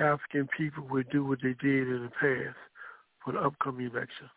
African 0.00 0.48
people 0.56 0.86
will 0.88 1.04
do 1.12 1.24
what 1.24 1.40
they 1.42 1.54
did 1.60 1.88
in 1.88 2.04
the 2.04 2.10
past 2.18 2.56
for 3.22 3.32
the 3.32 3.40
upcoming 3.40 3.90
election? 3.90 4.30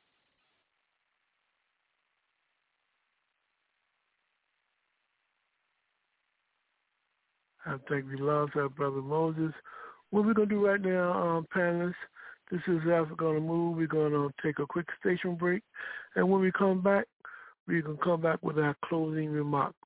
I 7.65 7.77
think 7.89 8.05
we 8.09 8.17
lost 8.17 8.55
our 8.55 8.69
brother 8.69 9.01
Moses. 9.01 9.53
What 10.11 10.25
we're 10.25 10.35
going 10.35 10.49
to 10.49 10.55
do 10.55 10.67
right 10.67 10.81
now, 10.81 11.13
um, 11.13 11.47
panelists, 11.55 11.95
this 12.51 12.61
is 12.67 12.81
Africa 12.91 13.25
on 13.25 13.35
the 13.35 13.41
Move. 13.41 13.77
We're 13.77 13.87
going 13.87 14.11
to 14.11 14.31
take 14.43 14.59
a 14.59 14.67
quick 14.67 14.87
station 14.99 15.35
break. 15.35 15.63
And 16.15 16.29
when 16.29 16.41
we 16.41 16.51
come 16.51 16.81
back, 16.81 17.05
going 17.67 17.83
to 17.83 17.97
come 18.03 18.21
back 18.21 18.43
with 18.43 18.59
our 18.59 18.75
closing 18.85 19.31
remarks. 19.31 19.77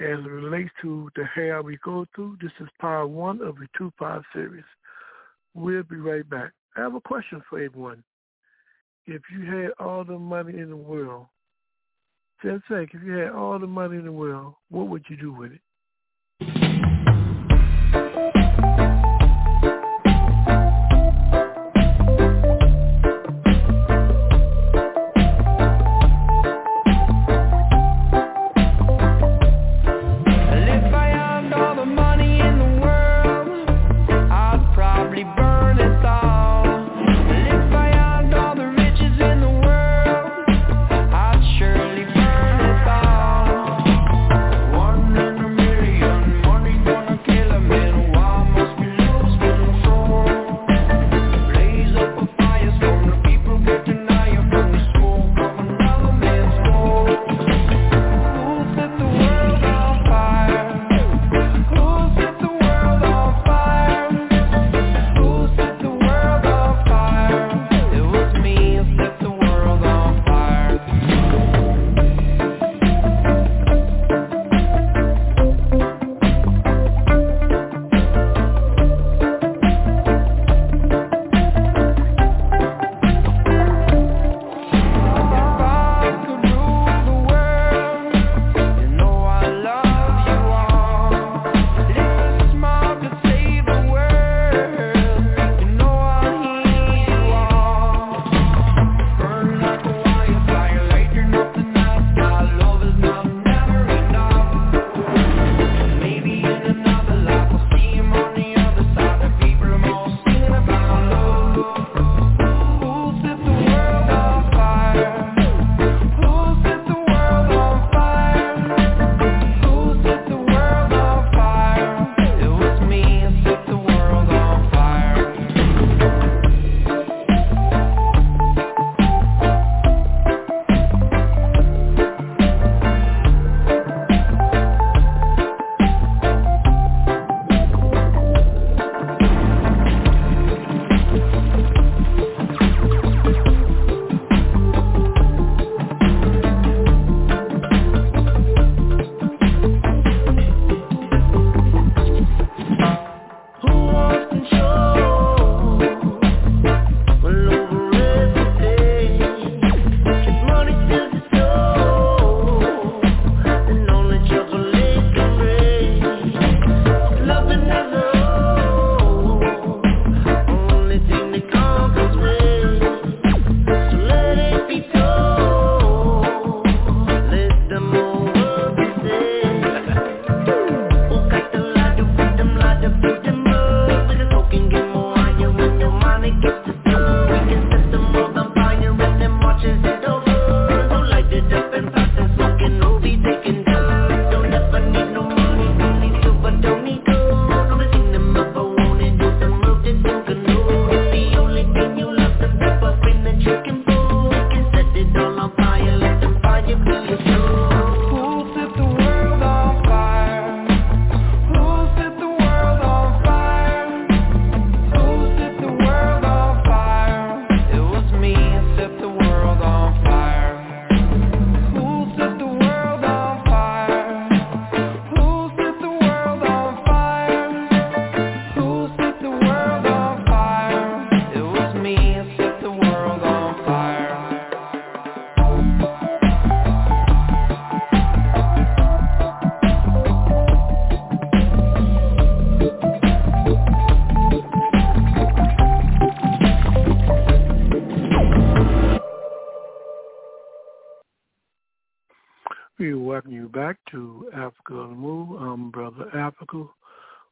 As 0.00 0.18
it 0.18 0.28
relates 0.28 0.70
to 0.82 1.08
the 1.16 1.24
hair 1.24 1.62
we 1.62 1.78
go 1.84 2.04
through, 2.14 2.38
this 2.42 2.50
is 2.60 2.68
part 2.80 3.08
one 3.08 3.40
of 3.40 3.56
the 3.56 3.66
two-part 3.78 4.24
series. 4.34 4.64
We'll 5.54 5.84
be 5.84 5.96
right 5.96 6.28
back. 6.28 6.50
I 6.76 6.80
have 6.80 6.94
a 6.96 7.00
question 7.00 7.42
for 7.48 7.62
everyone. 7.62 8.02
If 9.06 9.22
you 9.32 9.44
had 9.46 9.70
all 9.78 10.04
the 10.04 10.18
money 10.18 10.58
in 10.58 10.70
the 10.70 10.76
world, 10.76 11.26
just 12.42 12.64
if 12.70 12.90
you 12.92 13.12
had 13.12 13.30
all 13.30 13.58
the 13.58 13.66
money 13.66 13.96
in 13.96 14.04
the 14.04 14.12
world, 14.12 14.54
what 14.68 14.88
would 14.88 15.04
you 15.08 15.16
do 15.16 15.32
with 15.32 15.52
it? 15.52 15.60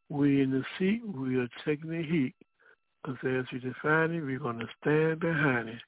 We 0.08 0.42
in 0.42 0.50
the 0.50 0.64
seat, 0.78 1.02
we 1.06 1.36
are 1.36 1.48
taking 1.64 1.90
the 1.90 2.02
heat. 2.02 2.34
Because 3.02 3.18
as 3.24 3.44
we 3.52 3.58
define 3.58 4.12
it, 4.12 4.20
we're 4.20 4.38
going 4.38 4.60
to 4.60 4.68
stand 4.80 5.20
behind 5.20 5.70
it. 5.70 5.80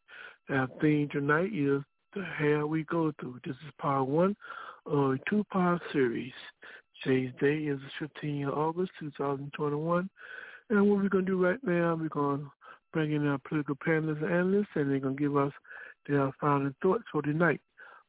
Our 0.50 0.68
theme 0.80 1.08
tonight 1.10 1.50
is 1.54 1.82
the 2.14 2.24
hell 2.24 2.66
we 2.66 2.84
go 2.84 3.12
through. 3.20 3.40
This 3.44 3.56
is 3.66 3.72
part 3.78 4.06
one 4.08 4.36
of 4.86 5.12
a 5.12 5.18
two-part 5.28 5.80
series. 5.92 6.32
Today's 7.02 7.32
day 7.40 7.56
is 7.56 7.78
the 8.00 8.08
15th 8.22 8.48
of 8.48 8.58
August, 8.58 8.92
2021. 9.00 10.08
And 10.70 10.88
what 10.88 11.02
we're 11.02 11.08
going 11.08 11.26
to 11.26 11.32
do 11.32 11.44
right 11.44 11.62
now, 11.62 11.94
we're 11.94 12.08
going 12.08 12.40
to 12.40 12.50
bring 12.92 13.12
in 13.12 13.26
our 13.26 13.38
political 13.48 13.76
panelists 13.76 14.22
and 14.22 14.32
analysts, 14.32 14.68
and 14.74 14.90
they're 14.90 15.00
going 15.00 15.16
to 15.16 15.22
give 15.22 15.36
us 15.36 15.52
their 16.08 16.30
final 16.40 16.70
thoughts 16.82 17.04
for 17.12 17.22
tonight. 17.22 17.60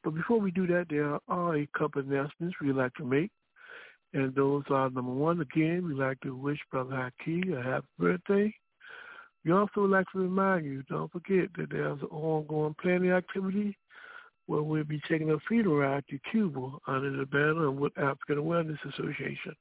But 0.04 0.16
before 0.16 0.40
we 0.40 0.52
do 0.52 0.68
that, 0.68 0.88
there 0.90 1.20
are 1.28 1.56
a 1.56 1.68
couple 1.78 2.02
announcements 2.02 2.56
we'd 2.62 2.76
like 2.76 2.94
to 2.96 3.06
make. 3.06 3.32
And 4.16 4.34
those 4.34 4.64
are, 4.70 4.90
number 4.90 5.12
one, 5.12 5.42
again, 5.42 5.86
we'd 5.86 5.98
like 5.98 6.22
to 6.22 6.34
wish 6.34 6.60
Brother 6.72 7.12
Haki 7.28 7.54
a 7.54 7.62
happy 7.62 7.88
birthday. 8.00 8.56
We 9.44 9.52
also 9.52 9.82
would 9.82 9.92
like 9.92 10.06
to 10.14 10.20
remind 10.20 10.66
you, 10.66 10.84
don't 10.84 11.12
forget 11.12 11.50
that 11.58 11.70
there's 11.70 12.00
an 12.02 12.08
ongoing 12.08 12.78
planning 12.82 13.12
activity 13.12 13.78
where 14.46 14.64
we'll 14.64 14.86
be 14.86 15.02
taking 15.10 15.32
a 15.32 15.38
feeder 15.50 15.70
ride 15.70 16.06
to 16.10 16.20
Cuba 16.32 16.78
under 16.88 17.12
the 17.12 17.26
banner 17.26 17.68
of 17.68 17.76
the 17.76 17.90
African 17.98 18.38
Awareness 18.38 18.80
Association. 18.88 19.54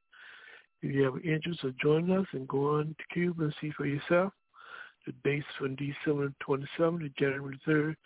If 0.83 0.95
you 0.95 1.03
have 1.03 1.15
an 1.15 1.23
interest 1.23 1.65
in 1.65 1.75
joining 1.83 2.17
us 2.17 2.27
and 2.31 2.47
going 2.47 2.95
to 2.97 3.15
Cuba 3.15 3.45
and 3.45 3.55
see 3.61 3.73
for 3.77 3.87
yourself, 3.87 4.33
the 5.05 5.13
dates 5.25 5.47
from 5.59 5.75
December 5.75 6.33
27th 6.49 7.01
to 7.01 7.09
January 7.19 7.59
3rd, 7.67 7.97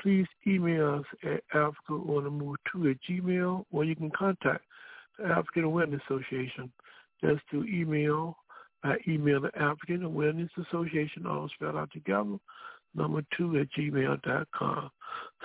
please 0.00 0.26
email 0.48 0.96
us 0.96 1.04
at 1.22 1.42
africaonthemove2 1.54 2.90
at 2.90 2.96
gmail, 3.08 3.64
or 3.70 3.84
you 3.84 3.94
can 3.94 4.10
contact 4.10 4.64
African 5.24 5.64
Awareness 5.64 6.02
Association. 6.08 6.72
That's 7.22 7.40
through 7.50 7.64
email 7.64 8.36
by 8.82 8.98
email 9.08 9.40
the 9.40 9.56
African 9.58 10.04
Awareness 10.04 10.50
Association, 10.68 11.26
all 11.26 11.48
spelled 11.48 11.76
out 11.76 11.90
together, 11.92 12.36
number 12.94 13.22
two 13.36 13.58
at 13.58 13.68
gmail.com. 13.72 14.90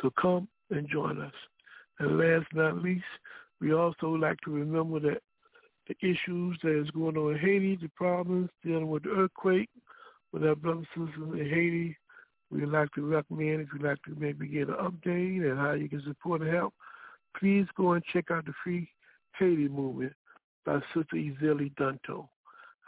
So 0.01 0.11
come 0.21 0.47
and 0.69 0.87
join 0.87 1.21
us. 1.21 1.33
And 1.99 2.17
last 2.17 2.47
but 2.53 2.61
not 2.61 2.83
least, 2.83 3.03
we 3.59 3.73
also 3.73 4.09
like 4.09 4.39
to 4.41 4.51
remember 4.51 4.99
that 4.99 5.21
the 5.87 5.95
issues 6.01 6.57
that 6.63 6.79
is 6.79 6.91
going 6.91 7.17
on 7.17 7.33
in 7.33 7.39
Haiti, 7.39 7.77
the 7.81 7.89
problems 7.89 8.49
dealing 8.63 8.89
with 8.89 9.03
the 9.03 9.09
earthquake, 9.09 9.69
with 10.31 10.45
our 10.45 10.55
brothers 10.55 10.85
and 10.95 11.07
sisters 11.07 11.39
in 11.39 11.49
Haiti, 11.49 11.97
we'd 12.49 12.65
like 12.65 12.91
to 12.93 13.05
recommend 13.05 13.61
if 13.61 13.67
you'd 13.73 13.83
like 13.83 14.01
to 14.03 14.15
maybe 14.17 14.47
get 14.47 14.69
an 14.69 14.75
update 14.75 15.49
and 15.49 15.59
how 15.59 15.73
you 15.73 15.89
can 15.89 16.01
support 16.03 16.41
and 16.41 16.53
help, 16.53 16.73
please 17.37 17.65
go 17.75 17.93
and 17.93 18.03
check 18.05 18.31
out 18.31 18.45
the 18.45 18.53
Free 18.63 18.89
Haiti 19.37 19.67
movement 19.67 20.13
by 20.65 20.79
Sister 20.93 21.15
Ezili 21.15 21.73
Danto. 21.75 22.27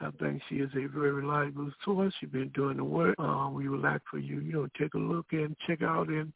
I 0.02 0.10
think 0.20 0.42
she 0.50 0.56
is 0.56 0.70
a 0.76 0.88
very 0.88 1.12
reliable 1.12 1.72
source. 1.86 2.14
She's 2.20 2.30
been 2.30 2.50
doing 2.50 2.78
the 2.78 2.84
work. 2.84 3.16
Uh, 3.20 3.50
we 3.52 3.70
would 3.70 3.82
like 3.82 4.02
for 4.10 4.18
you, 4.18 4.40
you 4.40 4.54
know, 4.54 4.68
take 4.78 4.94
a 4.96 4.98
look 4.98 5.28
and 5.32 5.56
check 5.66 5.82
out 5.82 6.10
and 6.10 6.34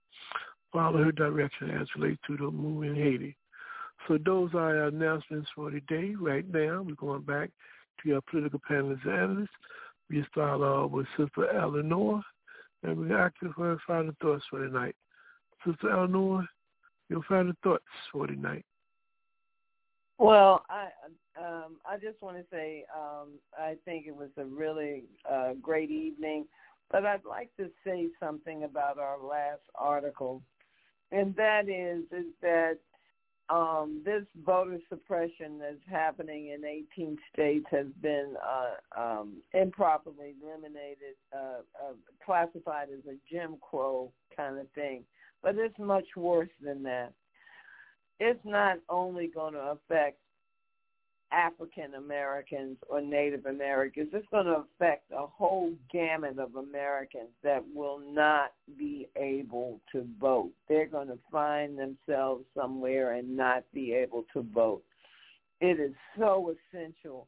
follow 0.71 1.03
her 1.03 1.11
direction 1.11 1.71
as 1.71 1.87
relates 1.95 2.21
to 2.27 2.37
the 2.37 2.51
movement 2.51 2.97
in 2.97 3.03
Haiti. 3.03 3.37
So 4.07 4.17
those 4.23 4.53
are 4.53 4.77
our 4.77 4.87
announcements 4.87 5.49
for 5.55 5.71
today. 5.71 6.15
Right 6.19 6.45
now, 6.53 6.81
we're 6.81 6.95
going 6.95 7.23
back 7.23 7.49
to 8.03 8.15
our 8.15 8.21
political 8.29 8.61
panelists 8.69 9.05
and 9.05 9.13
analysts. 9.13 9.49
We 10.09 10.23
start 10.31 10.61
off 10.61 10.91
with 10.91 11.07
Sister 11.17 11.51
Eleanor, 11.51 12.21
and 12.83 12.97
we 12.97 13.13
ask 13.13 13.33
for 13.39 13.51
her 13.51 13.77
final 13.85 14.13
thoughts 14.21 14.45
for 14.49 14.59
tonight. 14.59 14.95
Sister 15.65 15.89
Eleanor, 15.89 16.47
your 17.09 17.23
final 17.27 17.53
thoughts 17.63 17.83
for 18.11 18.27
tonight. 18.27 18.63
Well, 20.17 20.63
I 20.69 20.87
um, 21.39 21.77
I 21.87 21.97
just 21.97 22.21
want 22.21 22.37
to 22.37 22.43
say 22.51 22.85
um, 22.95 23.33
I 23.57 23.75
think 23.85 24.07
it 24.07 24.15
was 24.15 24.29
a 24.37 24.45
really 24.45 25.03
uh, 25.29 25.53
great 25.61 25.91
evening, 25.91 26.45
but 26.91 27.05
I'd 27.05 27.25
like 27.25 27.55
to 27.57 27.69
say 27.85 28.07
something 28.19 28.63
about 28.63 28.97
our 28.97 29.19
last 29.23 29.61
article, 29.75 30.41
and 31.11 31.35
that 31.35 31.69
is 31.69 32.03
is 32.11 32.31
that 32.41 32.77
um, 33.49 34.01
this 34.03 34.23
voter 34.43 34.79
suppression 34.89 35.59
that's 35.59 35.75
happening 35.89 36.49
in 36.49 36.65
18 36.65 37.17
states 37.31 37.65
has 37.71 37.87
been 38.01 38.33
uh, 38.43 38.99
um, 38.99 39.37
improperly 39.53 40.33
eliminated, 40.43 41.15
uh, 41.33 41.61
uh, 41.81 41.93
classified 42.25 42.87
as 42.91 43.05
a 43.07 43.15
Jim 43.31 43.55
Crow 43.61 44.11
kind 44.35 44.57
of 44.57 44.67
thing. 44.71 45.03
But 45.41 45.55
it's 45.55 45.79
much 45.79 46.07
worse 46.17 46.49
than 46.61 46.83
that. 46.83 47.13
It's 48.19 48.39
not 48.43 48.77
only 48.89 49.27
going 49.27 49.53
to 49.53 49.59
affect 49.59 50.17
African 51.31 51.95
Americans 51.95 52.77
or 52.89 53.01
Native 53.01 53.45
Americans. 53.45 54.09
It's 54.13 54.27
going 54.31 54.45
to 54.45 54.63
affect 54.63 55.11
a 55.11 55.27
whole 55.27 55.73
gamut 55.91 56.39
of 56.39 56.55
Americans 56.55 57.29
that 57.43 57.63
will 57.73 57.99
not 57.99 58.53
be 58.77 59.07
able 59.15 59.79
to 59.91 60.07
vote. 60.19 60.51
They're 60.69 60.87
going 60.87 61.09
to 61.09 61.19
find 61.31 61.77
themselves 61.77 62.45
somewhere 62.55 63.13
and 63.13 63.35
not 63.35 63.63
be 63.73 63.93
able 63.93 64.25
to 64.33 64.45
vote. 64.53 64.83
It 65.59 65.79
is 65.79 65.93
so 66.17 66.53
essential 66.73 67.27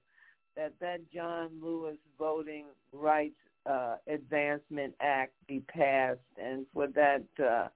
that 0.56 0.74
that 0.80 1.00
John 1.14 1.50
Lewis 1.62 1.98
Voting 2.18 2.66
Rights 2.94 3.36
uh, 3.66 3.96
Advancement 4.08 4.94
Act 5.02 5.34
be 5.48 5.62
passed 5.62 6.20
and 6.42 6.66
for 6.74 6.88
that 6.88 7.24
uh, 7.44 7.68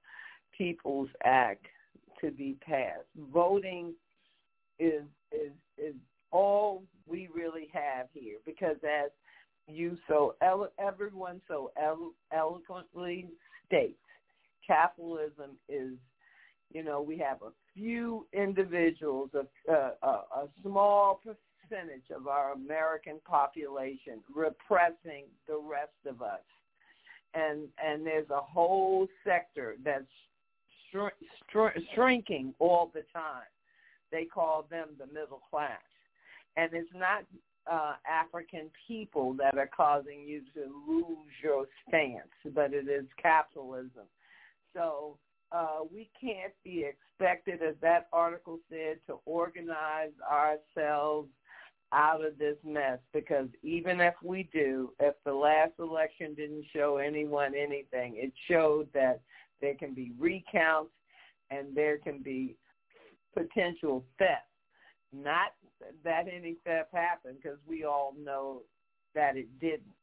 People's 0.58 1.10
Act 1.24 1.66
to 2.24 2.32
be 2.32 2.56
passed. 2.66 3.08
Voting 3.34 3.94
is 4.80 5.04
is 5.32 5.52
is 5.78 5.96
all 6.32 6.84
we 7.08 7.30
really 7.34 7.68
have 7.72 8.08
here 8.14 8.38
because 8.46 8.78
as 8.84 9.12
you 9.68 9.98
so 10.08 10.36
elo- 10.42 10.72
everyone 10.80 11.42
so 11.48 11.72
elo- 11.82 12.14
eloquently 12.32 13.28
states 13.66 13.98
capitalism 14.66 15.52
is 15.70 15.92
you 16.74 16.84
know 16.84 17.02
we 17.02 17.18
have 17.18 17.42
a 17.42 17.52
few 17.74 18.26
individuals 18.34 19.30
a, 19.36 19.72
a, 19.72 20.08
a 20.08 20.48
small 20.64 21.22
percentage 21.24 22.10
of 22.16 22.28
our 22.28 22.52
american 22.54 23.20
population 23.26 24.20
repressing 24.36 25.26
the 25.48 25.58
rest 25.58 25.92
of 26.08 26.22
us 26.22 26.42
and 27.34 27.68
and 27.84 28.06
there's 28.06 28.30
a 28.30 28.42
whole 28.42 29.08
sector 29.26 29.76
that's 29.84 30.04
shrinking 31.94 32.54
all 32.60 32.92
the 32.94 33.04
time 33.14 33.44
they 34.12 34.26
call 34.26 34.66
them 34.70 34.90
the 35.00 35.08
middle 35.08 35.42
class 35.50 35.82
and 36.56 36.72
it's 36.74 36.90
not 36.96 37.24
uh, 37.72 37.94
African 38.10 38.70
people 38.88 39.34
that 39.34 39.58
are 39.58 39.70
causing 39.76 40.22
you 40.28 40.42
to 40.54 40.70
lose 40.88 41.32
your 41.42 41.66
stance, 41.88 42.28
but 42.54 42.74
it 42.74 42.88
is 42.90 43.06
capitalism. 43.22 44.04
So 44.76 45.18
uh, 45.52 45.80
we 45.92 46.10
can't 46.20 46.54
be 46.64 46.86
expected, 46.86 47.62
as 47.62 47.76
that 47.82 48.08
article 48.12 48.60
said, 48.70 48.98
to 49.08 49.20
organize 49.26 50.12
ourselves 50.30 51.30
out 51.92 52.26
of 52.26 52.40
this 52.40 52.58
mess 52.66 52.98
because 53.14 53.48
even 53.62 54.02
if 54.02 54.16
we 54.24 54.50
do, 54.52 54.92
if 55.00 55.14
the 55.26 55.34
last 55.34 55.74
election 55.78 56.34
didn't 56.34 56.66
show 56.74 56.98
anyone 56.98 57.54
anything, 57.56 58.16
it 58.18 58.34
showed 58.48 58.88
that 58.94 59.22
there 59.64 59.76
can 59.76 59.94
be 59.94 60.12
recounts 60.20 60.92
and 61.50 61.74
there 61.74 61.98
can 61.98 62.22
be 62.22 62.58
potential 63.34 64.04
theft. 64.20 64.42
Not 65.14 65.54
that 66.04 66.26
any 66.28 66.58
theft 66.66 66.90
happened 66.94 67.38
because 67.42 67.58
we 67.66 67.86
all 67.86 68.14
know 68.22 68.64
that 69.16 69.38
it 69.38 69.48
didn't. 69.62 69.96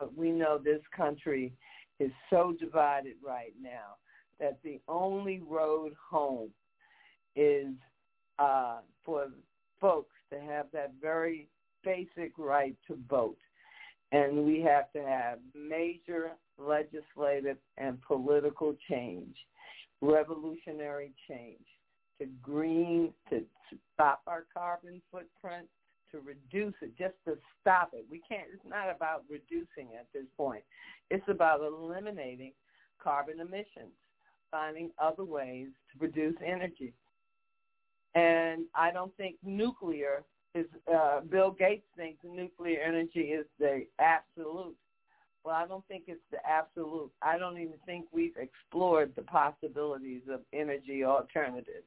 But 0.00 0.16
we 0.18 0.32
know 0.32 0.58
this 0.58 0.82
country 0.94 1.52
is 2.00 2.10
so 2.28 2.56
divided 2.58 3.14
right 3.24 3.52
now 3.62 3.98
that 4.40 4.58
the 4.64 4.80
only 4.88 5.40
road 5.48 5.92
home 6.10 6.50
is 7.36 7.68
uh, 8.40 8.78
for 9.04 9.28
folks 9.80 10.16
to 10.32 10.40
have 10.40 10.66
that 10.72 10.92
very 11.00 11.46
basic 11.84 12.32
right 12.36 12.74
to 12.88 12.98
vote. 13.08 13.38
And 14.10 14.44
we 14.44 14.60
have 14.62 14.90
to 14.92 15.02
have 15.02 15.38
major 15.54 16.32
legislative 16.58 17.56
and 17.78 18.00
political 18.02 18.74
change, 18.88 19.36
revolutionary 20.00 21.12
change 21.28 21.64
to 22.18 22.26
green, 22.42 23.12
to 23.30 23.42
stop 23.94 24.22
our 24.26 24.44
carbon 24.52 25.02
footprint, 25.10 25.66
to 26.12 26.20
reduce 26.20 26.74
it, 26.80 26.96
just 26.96 27.14
to 27.26 27.36
stop 27.60 27.90
it. 27.92 28.04
We 28.10 28.22
can't, 28.28 28.46
it's 28.52 28.62
not 28.64 28.88
about 28.94 29.24
reducing 29.28 29.96
at 29.98 30.06
this 30.12 30.26
point. 30.36 30.62
It's 31.10 31.28
about 31.28 31.60
eliminating 31.60 32.52
carbon 33.02 33.40
emissions, 33.40 33.94
finding 34.50 34.90
other 34.98 35.24
ways 35.24 35.68
to 35.92 35.98
produce 35.98 36.36
energy. 36.44 36.92
And 38.14 38.66
I 38.76 38.92
don't 38.92 39.14
think 39.16 39.36
nuclear 39.44 40.22
is, 40.54 40.66
uh, 40.94 41.20
Bill 41.22 41.50
Gates 41.50 41.86
thinks 41.96 42.20
nuclear 42.22 42.80
energy 42.80 43.32
is 43.32 43.46
the 43.58 43.86
absolute. 43.98 44.76
Well, 45.44 45.54
I 45.54 45.66
don't 45.66 45.86
think 45.88 46.04
it's 46.06 46.20
the 46.30 46.38
absolute. 46.48 47.10
I 47.20 47.36
don't 47.36 47.58
even 47.58 47.74
think 47.84 48.06
we've 48.12 48.36
explored 48.36 49.12
the 49.14 49.22
possibilities 49.22 50.22
of 50.30 50.40
energy 50.54 51.04
alternatives. 51.04 51.84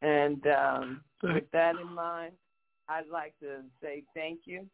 And 0.00 0.46
um, 0.46 1.00
with 1.22 1.50
that 1.52 1.76
in 1.76 1.92
mind, 1.92 2.32
I'd 2.88 3.08
like 3.12 3.38
to 3.40 3.62
say 3.82 4.04
thank 4.14 4.40
you. 4.44 4.66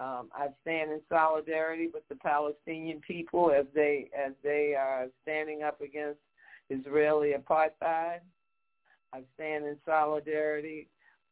Um, 0.00 0.30
I 0.34 0.48
stand 0.62 0.90
in 0.90 1.00
solidarity 1.08 1.88
with 1.92 2.06
the 2.08 2.16
Palestinian 2.16 3.00
people 3.00 3.52
as 3.52 3.66
they 3.72 4.10
as 4.18 4.32
they 4.42 4.74
are 4.76 5.06
standing 5.22 5.62
up 5.62 5.80
against 5.80 6.18
Israeli 6.70 7.34
apartheid. 7.34 8.20
I 9.12 9.22
stand 9.34 9.66
in 9.66 9.76
solidarity 9.84 10.88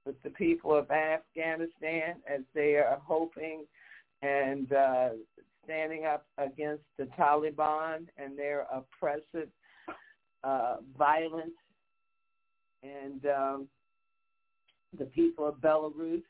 with 0.07 0.23
the 0.23 0.31
people 0.31 0.77
of 0.77 0.91
Afghanistan 0.91 2.17
as 2.33 2.43
they 2.55 2.77
are 2.77 3.01
hoping 3.05 3.65
and 4.23 4.73
uh, 4.73 5.09
standing 5.65 6.05
up 6.05 6.27
against 6.39 6.85
the 6.99 7.05
Taliban 7.19 8.07
and 8.19 8.39
their 8.39 8.67
oppressive 8.73 9.49
uh, 10.45 10.77
violence 10.97 11.51
and 12.83 13.27
um, 13.27 13.69
the 14.99 15.05
people 15.07 15.47
of 15.47 15.57
Belarus 15.57 16.23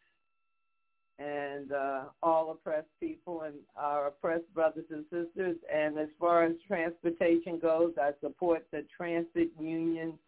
and 1.19 1.71
uh, 1.73 2.05
all 2.23 2.51
oppressed 2.51 2.89
people 2.99 3.43
and 3.43 3.55
our 3.77 4.09
oppressed 4.09 4.53
brothers 4.55 4.87
and 4.91 5.05
sisters. 5.05 5.57
And 5.73 5.99
as 5.99 6.09
far 6.19 6.45
as 6.45 6.53
transportation 6.67 7.59
goes, 7.59 7.93
I 8.01 8.13
support 8.21 8.67
the 8.73 8.85
transit 8.97 9.51
union. 9.59 10.19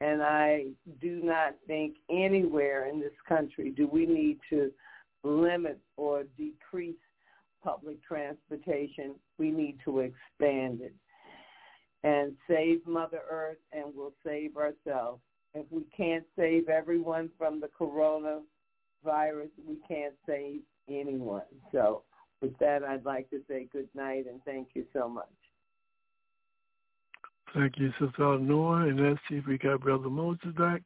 And 0.00 0.22
I 0.22 0.66
do 1.00 1.20
not 1.24 1.56
think 1.66 1.96
anywhere 2.08 2.86
in 2.86 3.00
this 3.00 3.12
country 3.28 3.72
do 3.76 3.88
we 3.88 4.06
need 4.06 4.38
to 4.50 4.70
limit 5.22 5.78
or 5.96 6.24
decrease 6.36 6.96
public 7.62 8.02
transportation. 8.02 9.14
We 9.38 9.50
need 9.50 9.78
to 9.84 10.00
expand 10.00 10.80
it 10.80 10.94
and 12.04 12.32
save 12.48 12.86
Mother 12.86 13.20
Earth 13.30 13.58
and 13.72 13.86
we'll 13.94 14.14
save 14.24 14.56
ourselves. 14.56 15.20
If 15.54 15.66
we 15.70 15.84
can't 15.96 16.24
save 16.36 16.68
everyone 16.68 17.30
from 17.36 17.60
the 17.60 17.68
coronavirus, 17.68 19.50
we 19.66 19.76
can't 19.86 20.14
save 20.26 20.60
anyone. 20.88 21.42
So 21.72 22.02
with 22.40 22.56
that, 22.58 22.84
I'd 22.84 23.04
like 23.04 23.28
to 23.30 23.40
say 23.48 23.68
good 23.72 23.88
night 23.94 24.26
and 24.30 24.40
thank 24.44 24.68
you 24.74 24.84
so 24.92 25.08
much. 25.08 25.26
Thank 27.54 27.78
you, 27.78 27.90
Sister 27.98 28.38
Noah. 28.38 28.88
And 28.88 29.00
let's 29.00 29.20
see 29.28 29.36
if 29.36 29.46
we 29.46 29.58
got 29.58 29.80
Brother 29.80 30.10
Moses 30.10 30.52
back. 30.56 30.82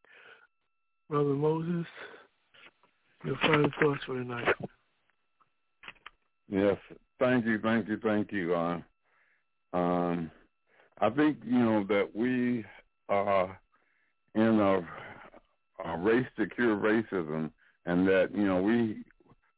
Brother 1.10 1.34
Moses, 1.34 1.86
your 3.24 3.36
final 3.36 3.70
thoughts 3.80 4.00
for 4.04 4.14
tonight. 4.14 4.54
Yes, 6.48 6.76
thank 7.18 7.46
you, 7.46 7.58
thank 7.58 7.88
you, 7.88 7.98
thank 8.02 8.32
you. 8.32 8.54
Uh, 8.54 8.78
um, 9.72 10.30
I 11.00 11.10
think 11.10 11.38
you 11.44 11.58
know 11.58 11.84
that 11.88 12.10
we 12.14 12.64
are 13.08 13.58
in 14.34 14.60
a, 14.60 14.86
a 15.84 15.98
race 15.98 16.26
to 16.36 16.46
cure 16.46 16.76
racism, 16.76 17.50
and 17.86 18.06
that 18.06 18.30
you 18.34 18.46
know 18.46 18.60
we 18.60 19.04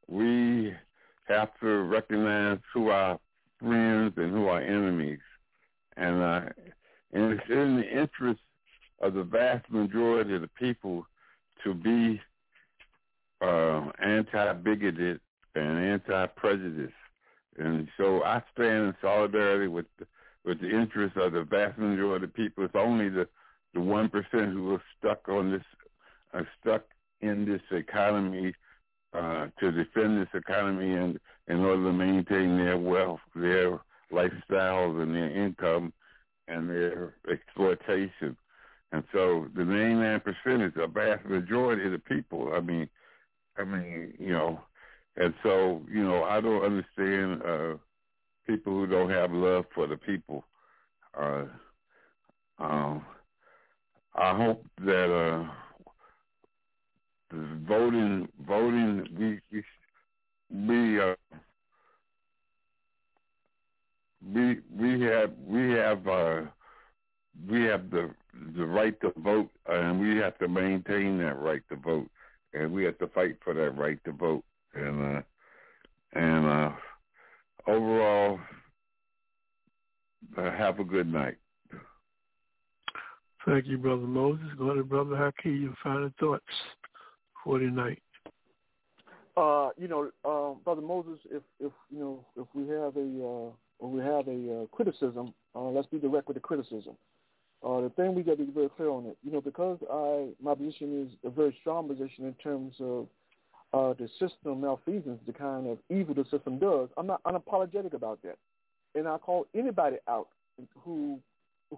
we 0.08 0.72
have 1.28 1.48
to 1.60 1.82
recognize 1.82 2.58
who 2.72 2.88
our 2.88 3.18
friends 3.60 4.14
and 4.16 4.30
who 4.30 4.46
our 4.46 4.60
enemies, 4.60 5.20
and 5.96 6.22
uh, 6.22 6.40
and 7.12 7.32
it's 7.32 7.50
in 7.50 7.76
the 7.76 8.00
interest 8.00 8.40
of 9.00 9.14
the 9.14 9.24
vast 9.24 9.68
majority 9.70 10.34
of 10.34 10.42
the 10.42 10.50
people 10.58 11.06
to 11.64 11.74
be 11.74 12.20
uh, 13.40 13.90
anti-bigoted 14.02 15.20
and 15.54 15.78
anti-prejudice. 15.78 16.92
And 17.58 17.88
so 17.96 18.22
I 18.22 18.42
stand 18.52 18.86
in 18.86 18.94
solidarity 19.00 19.68
with 19.68 19.86
the, 19.98 20.06
with 20.44 20.60
the 20.60 20.68
interests 20.68 21.16
of 21.20 21.32
the 21.32 21.44
vast 21.44 21.78
majority 21.78 22.24
of 22.24 22.34
people. 22.34 22.64
It's 22.64 22.74
only 22.74 23.08
the 23.08 23.28
the 23.74 23.80
one 23.80 24.08
percent 24.08 24.52
who 24.52 24.74
are 24.74 24.82
stuck 24.98 25.28
on 25.28 25.50
this, 25.50 25.62
are 26.32 26.48
stuck 26.60 26.84
in 27.20 27.44
this 27.44 27.60
economy 27.70 28.54
uh, 29.12 29.48
to 29.60 29.72
defend 29.72 30.20
this 30.20 30.28
economy 30.34 30.94
and 30.94 31.18
in 31.48 31.60
order 31.60 31.84
to 31.84 31.92
maintain 31.92 32.56
their 32.56 32.78
wealth, 32.78 33.20
their 33.34 33.80
lifestyles, 34.12 35.02
and 35.02 35.14
their 35.14 35.30
income, 35.30 35.92
and 36.48 36.68
their 36.70 37.14
exploitation. 37.30 38.36
And 38.92 39.02
so 39.12 39.48
the 39.54 39.62
99% 39.62 40.22
is 40.66 40.72
a 40.76 40.86
vast 40.86 41.24
majority 41.26 41.84
of 41.84 41.92
the 41.92 41.98
people. 41.98 42.52
I 42.54 42.60
mean, 42.60 42.88
I 43.56 43.64
mean, 43.64 44.14
you 44.18 44.32
know, 44.32 44.60
and 45.16 45.32
so, 45.42 45.82
you 45.90 46.02
know, 46.02 46.24
I 46.24 46.40
don't 46.40 46.64
understand 46.64 47.42
uh, 47.42 47.76
people 48.46 48.72
who 48.72 48.86
don't 48.86 49.10
have 49.10 49.32
love 49.32 49.64
for 49.74 49.86
the 49.86 49.96
people. 49.96 50.44
Uh, 51.18 51.44
um, 52.58 53.04
I 54.14 54.36
hope 54.36 54.64
that 54.78 55.12
uh, 55.12 55.50
voting, 57.32 58.28
voting, 58.46 59.06
we 59.18 59.40
we 59.52 59.64
we, 60.50 61.00
uh, 61.00 61.14
we 64.32 64.58
we 64.76 65.00
have 65.02 65.32
we 65.46 65.70
have 65.72 66.06
uh, 66.08 66.42
we 67.48 67.62
have 67.64 67.90
the 67.90 68.10
the 68.56 68.64
right 68.66 68.98
to 69.00 69.12
vote, 69.18 69.50
and 69.66 70.00
we 70.00 70.16
have 70.16 70.38
to 70.38 70.48
maintain 70.48 71.18
that 71.18 71.38
right 71.38 71.62
to 71.70 71.76
vote, 71.76 72.08
and 72.54 72.72
we 72.72 72.84
have 72.84 72.98
to 72.98 73.08
fight 73.08 73.36
for 73.42 73.54
that 73.54 73.70
right 73.76 73.98
to 74.04 74.12
vote 74.12 74.44
and 74.74 75.16
uh, 75.18 75.22
and 76.14 76.46
uh, 76.46 76.70
overall, 77.66 78.38
uh, 80.36 80.50
have 80.52 80.78
a 80.78 80.84
good 80.84 81.12
night. 81.12 81.36
Thank 83.46 83.66
you, 83.66 83.76
Brother 83.76 84.02
Moses. 84.02 84.46
Go 84.56 84.70
ahead, 84.70 84.88
Brother 84.88 85.16
Haki, 85.16 85.62
your 85.62 85.74
final 85.82 86.10
thoughts 86.18 86.44
for 87.42 87.58
tonight. 87.58 88.00
Uh, 89.36 89.70
you 89.76 89.88
know, 89.88 90.10
uh, 90.24 90.54
Brother 90.64 90.80
Moses, 90.80 91.18
if 91.30 91.42
if 91.60 91.72
you 91.90 91.98
know 91.98 92.24
if 92.36 92.46
we 92.54 92.62
have 92.68 92.96
a 92.96 93.26
uh, 93.26 93.50
if 93.80 93.90
we 93.90 94.00
have 94.00 94.28
a 94.28 94.62
uh, 94.62 94.66
criticism, 94.70 95.34
uh, 95.54 95.68
let's 95.68 95.88
be 95.88 95.98
direct 95.98 96.28
with 96.28 96.36
the 96.36 96.40
criticism. 96.40 96.96
Uh, 97.64 97.80
the 97.80 97.90
thing 97.90 98.14
we 98.14 98.22
got 98.22 98.36
to 98.36 98.44
be 98.44 98.52
very 98.52 98.68
clear 98.68 98.90
on 98.90 99.06
it, 99.06 99.16
you 99.24 99.32
know, 99.32 99.40
because 99.40 99.78
I 99.90 100.28
my 100.42 100.54
position 100.54 101.06
is 101.06 101.16
a 101.24 101.30
very 101.30 101.56
strong 101.60 101.88
position 101.88 102.26
in 102.26 102.34
terms 102.34 102.74
of 102.80 103.06
uh, 103.72 103.94
the 103.94 104.08
system 104.20 104.60
malfeasance, 104.60 105.20
the 105.26 105.32
kind 105.32 105.66
of 105.66 105.78
evil 105.88 106.14
the 106.14 106.24
system 106.24 106.58
does, 106.58 106.88
I'm 106.96 107.06
not 107.06 107.22
unapologetic 107.24 107.94
about 107.94 108.20
that. 108.22 108.36
And 108.94 109.08
I 109.08 109.16
call 109.18 109.46
anybody 109.54 109.96
out 110.08 110.28
who 110.78 111.18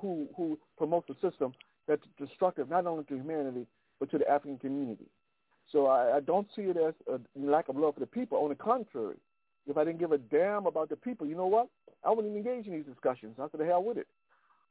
who 0.00 0.26
who 0.36 0.58
promotes 0.76 1.08
a 1.08 1.14
system 1.14 1.54
that's 1.86 2.02
destructive 2.18 2.68
not 2.68 2.86
only 2.86 3.04
to 3.04 3.14
humanity 3.14 3.66
but 4.00 4.10
to 4.10 4.18
the 4.18 4.28
African 4.28 4.58
community. 4.58 5.06
So 5.72 5.86
I, 5.86 6.16
I 6.16 6.20
don't 6.20 6.48
see 6.54 6.62
it 6.62 6.76
as 6.76 6.94
a 7.08 7.20
lack 7.38 7.68
of 7.68 7.76
love 7.76 7.94
for 7.94 8.00
the 8.00 8.06
people. 8.06 8.38
On 8.38 8.48
the 8.48 8.54
contrary, 8.54 9.16
if 9.66 9.76
I 9.76 9.84
didn't 9.84 9.98
give 9.98 10.12
a 10.12 10.18
damn 10.18 10.66
about 10.66 10.88
the 10.88 10.96
people, 10.96 11.26
you 11.26 11.34
know 11.34 11.46
what? 11.46 11.68
I 12.04 12.10
wouldn't 12.10 12.36
engage 12.36 12.66
in 12.66 12.72
these 12.72 12.84
discussions. 12.84 13.36
I 13.38 13.46
said, 13.50 13.60
the 13.60 13.64
hell 13.64 13.82
with 13.82 13.96
it. 13.96 14.06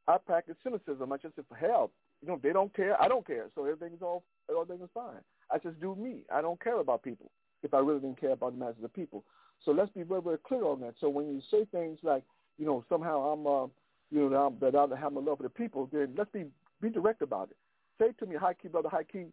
I 0.07 0.17
practice 0.17 0.55
cynicism. 0.63 1.11
I 1.11 1.17
just 1.17 1.35
said, 1.35 1.45
hell, 1.59 1.91
you 2.21 2.27
know, 2.27 2.39
they 2.41 2.53
don't 2.53 2.73
care. 2.75 3.01
I 3.01 3.07
don't 3.07 3.25
care. 3.25 3.47
So 3.55 3.65
everything's 3.65 4.01
all 4.01 4.23
everything 4.49 4.83
is 4.83 4.89
fine. 4.93 5.21
I 5.51 5.57
just 5.57 5.79
do 5.79 5.95
me. 5.95 6.21
I 6.33 6.41
don't 6.41 6.61
care 6.63 6.79
about 6.79 7.03
people 7.03 7.31
if 7.63 7.73
I 7.73 7.79
really 7.79 7.99
didn't 8.01 8.21
care 8.21 8.31
about 8.31 8.57
the 8.57 8.63
masses 8.63 8.83
of 8.83 8.93
people. 8.93 9.23
So 9.63 9.71
let's 9.71 9.91
be 9.91 10.03
very, 10.03 10.21
very 10.21 10.37
clear 10.37 10.63
on 10.65 10.81
that. 10.81 10.95
So 10.99 11.09
when 11.09 11.27
you 11.27 11.41
say 11.49 11.65
things 11.71 11.99
like, 12.03 12.23
you 12.57 12.65
know, 12.65 12.83
somehow 12.89 13.33
I'm, 13.33 13.47
uh, 13.47 13.67
you 14.11 14.29
know, 14.29 14.29
that, 14.29 14.37
I'm, 14.37 14.73
that 14.89 14.93
I 14.95 14.99
have 14.99 15.13
my 15.13 15.21
love 15.21 15.37
for 15.37 15.43
the 15.43 15.49
people, 15.49 15.89
then 15.91 16.13
let's 16.17 16.31
be 16.31 16.45
be 16.81 16.89
direct 16.89 17.21
about 17.21 17.49
it. 17.51 17.57
Say 17.99 18.11
to 18.19 18.25
me, 18.25 18.35
Haki, 18.35 18.71
brother, 18.71 18.89
Haki, 18.89 19.27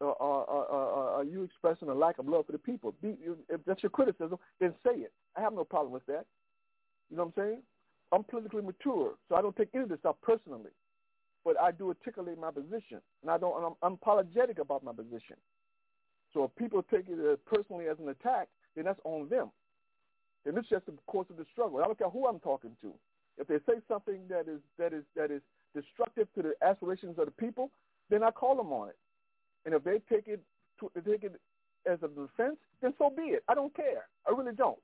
uh, 0.00 0.08
uh, 0.08 0.44
uh, 0.48 0.66
uh, 0.70 1.16
are 1.18 1.24
you 1.24 1.42
expressing 1.42 1.88
a 1.88 1.94
lack 1.94 2.18
of 2.18 2.26
love 2.26 2.46
for 2.46 2.52
the 2.52 2.58
people? 2.58 2.94
Be, 3.00 3.16
if 3.48 3.60
that's 3.66 3.82
your 3.82 3.90
criticism, 3.90 4.38
then 4.58 4.74
say 4.84 4.94
it. 4.94 5.12
I 5.36 5.40
have 5.40 5.52
no 5.52 5.64
problem 5.64 5.92
with 5.92 6.04
that. 6.06 6.26
You 7.10 7.16
know 7.16 7.24
what 7.24 7.42
I'm 7.42 7.44
saying? 7.44 7.62
I'm 8.12 8.24
politically 8.24 8.62
mature, 8.62 9.14
so 9.28 9.36
I 9.36 9.42
don't 9.42 9.56
take 9.56 9.68
any 9.74 9.84
of 9.84 9.88
this 9.88 10.00
stuff 10.00 10.16
personally 10.22 10.70
but 11.44 11.60
I 11.60 11.70
do 11.70 11.88
articulate 11.88 12.38
my 12.38 12.50
position, 12.50 13.00
and 13.22 13.30
I 13.30 13.38
don't. 13.38 13.56
And 13.56 13.74
I'm 13.82 13.96
unapologetic 13.96 14.58
about 14.58 14.84
my 14.84 14.92
position. 14.92 15.36
So 16.32 16.44
if 16.44 16.54
people 16.56 16.82
take 16.82 17.06
it 17.08 17.18
uh, 17.18 17.36
personally 17.52 17.86
as 17.88 17.98
an 17.98 18.08
attack, 18.08 18.48
then 18.76 18.84
that's 18.84 19.00
on 19.04 19.28
them. 19.28 19.50
And 20.46 20.56
it's 20.56 20.68
just 20.68 20.86
the 20.86 20.92
course 21.06 21.26
of 21.30 21.36
the 21.36 21.46
struggle. 21.52 21.80
I 21.80 21.84
don't 21.84 21.98
care 21.98 22.08
who 22.08 22.26
I'm 22.26 22.40
talking 22.40 22.76
to. 22.82 22.92
If 23.38 23.48
they 23.48 23.56
say 23.66 23.80
something 23.88 24.20
that 24.28 24.48
is 24.48 24.60
that 24.78 24.92
is 24.92 25.04
that 25.16 25.30
is 25.30 25.42
destructive 25.74 26.28
to 26.34 26.42
the 26.42 26.54
aspirations 26.62 27.18
of 27.18 27.26
the 27.26 27.32
people, 27.32 27.70
then 28.10 28.22
I 28.22 28.30
call 28.30 28.56
them 28.56 28.72
on 28.72 28.90
it. 28.90 28.98
And 29.64 29.74
if 29.74 29.84
they 29.84 30.00
take 30.14 30.28
it 30.28 30.40
to, 30.80 30.90
take 30.94 31.24
it 31.24 31.40
as 31.90 31.98
a 32.02 32.08
defense, 32.08 32.56
then 32.82 32.92
so 32.98 33.10
be 33.10 33.22
it. 33.22 33.44
I 33.48 33.54
don't 33.54 33.74
care. 33.74 34.08
I 34.28 34.32
really 34.32 34.54
don't. 34.54 34.78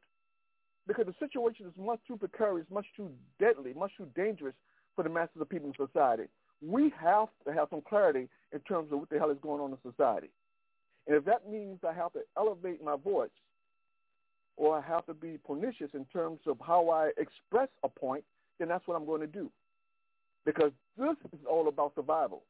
Because 0.87 1.07
the 1.07 1.15
situation 1.19 1.67
is 1.67 1.73
much 1.77 2.01
too 2.07 2.17
precarious, 2.17 2.67
much 2.71 2.87
too 2.97 3.11
deadly, 3.41 3.75
much 3.75 3.93
too 3.97 4.07
dangerous 4.15 4.55
for 4.95 5.03
the 5.03 5.11
masses 5.11 5.41
of 5.41 5.49
people 5.49 5.69
in 5.69 5.75
society 5.75 6.29
we 6.63 6.93
have 7.01 7.29
to 7.47 7.53
have 7.53 7.69
some 7.71 7.83
clarity 7.83 8.29
in 8.53 8.61
terms 8.61 8.93
of 8.93 9.01
what 9.01 9.11
the 9.11 9.19
hell 9.19 9.31
is 9.31 9.39
going 9.43 9.61
on 9.61 9.71
in 9.73 9.91
society. 9.91 10.29
And 11.07 11.17
if 11.17 11.25
that 11.25 11.49
means 11.49 11.81
I 11.87 11.93
have 11.93 12.13
to 12.15 12.21
elevate 12.37 12.83
my 12.83 12.97
voice 12.97 13.29
or 14.57 14.79
I 14.79 14.81
have 14.81 15.07
to 15.07 15.15
be 15.15 15.39
pernicious 15.47 15.91
in 15.95 16.05
terms 16.07 16.41
of 16.47 16.57
how 16.67 16.89
I 16.89 17.11
express 17.19 17.69
a 17.85 17.89
point, 17.89 18.25
then 18.59 18.69
that's 18.69 18.87
what 18.87 18.97
I'm 18.97 19.07
going 19.07 19.21
to 19.21 19.27
do. 19.27 19.51
Because 20.45 20.73
this 20.97 21.17
is 21.33 21.41
all 21.49 21.69
about 21.69 21.95
survival. 21.95 22.43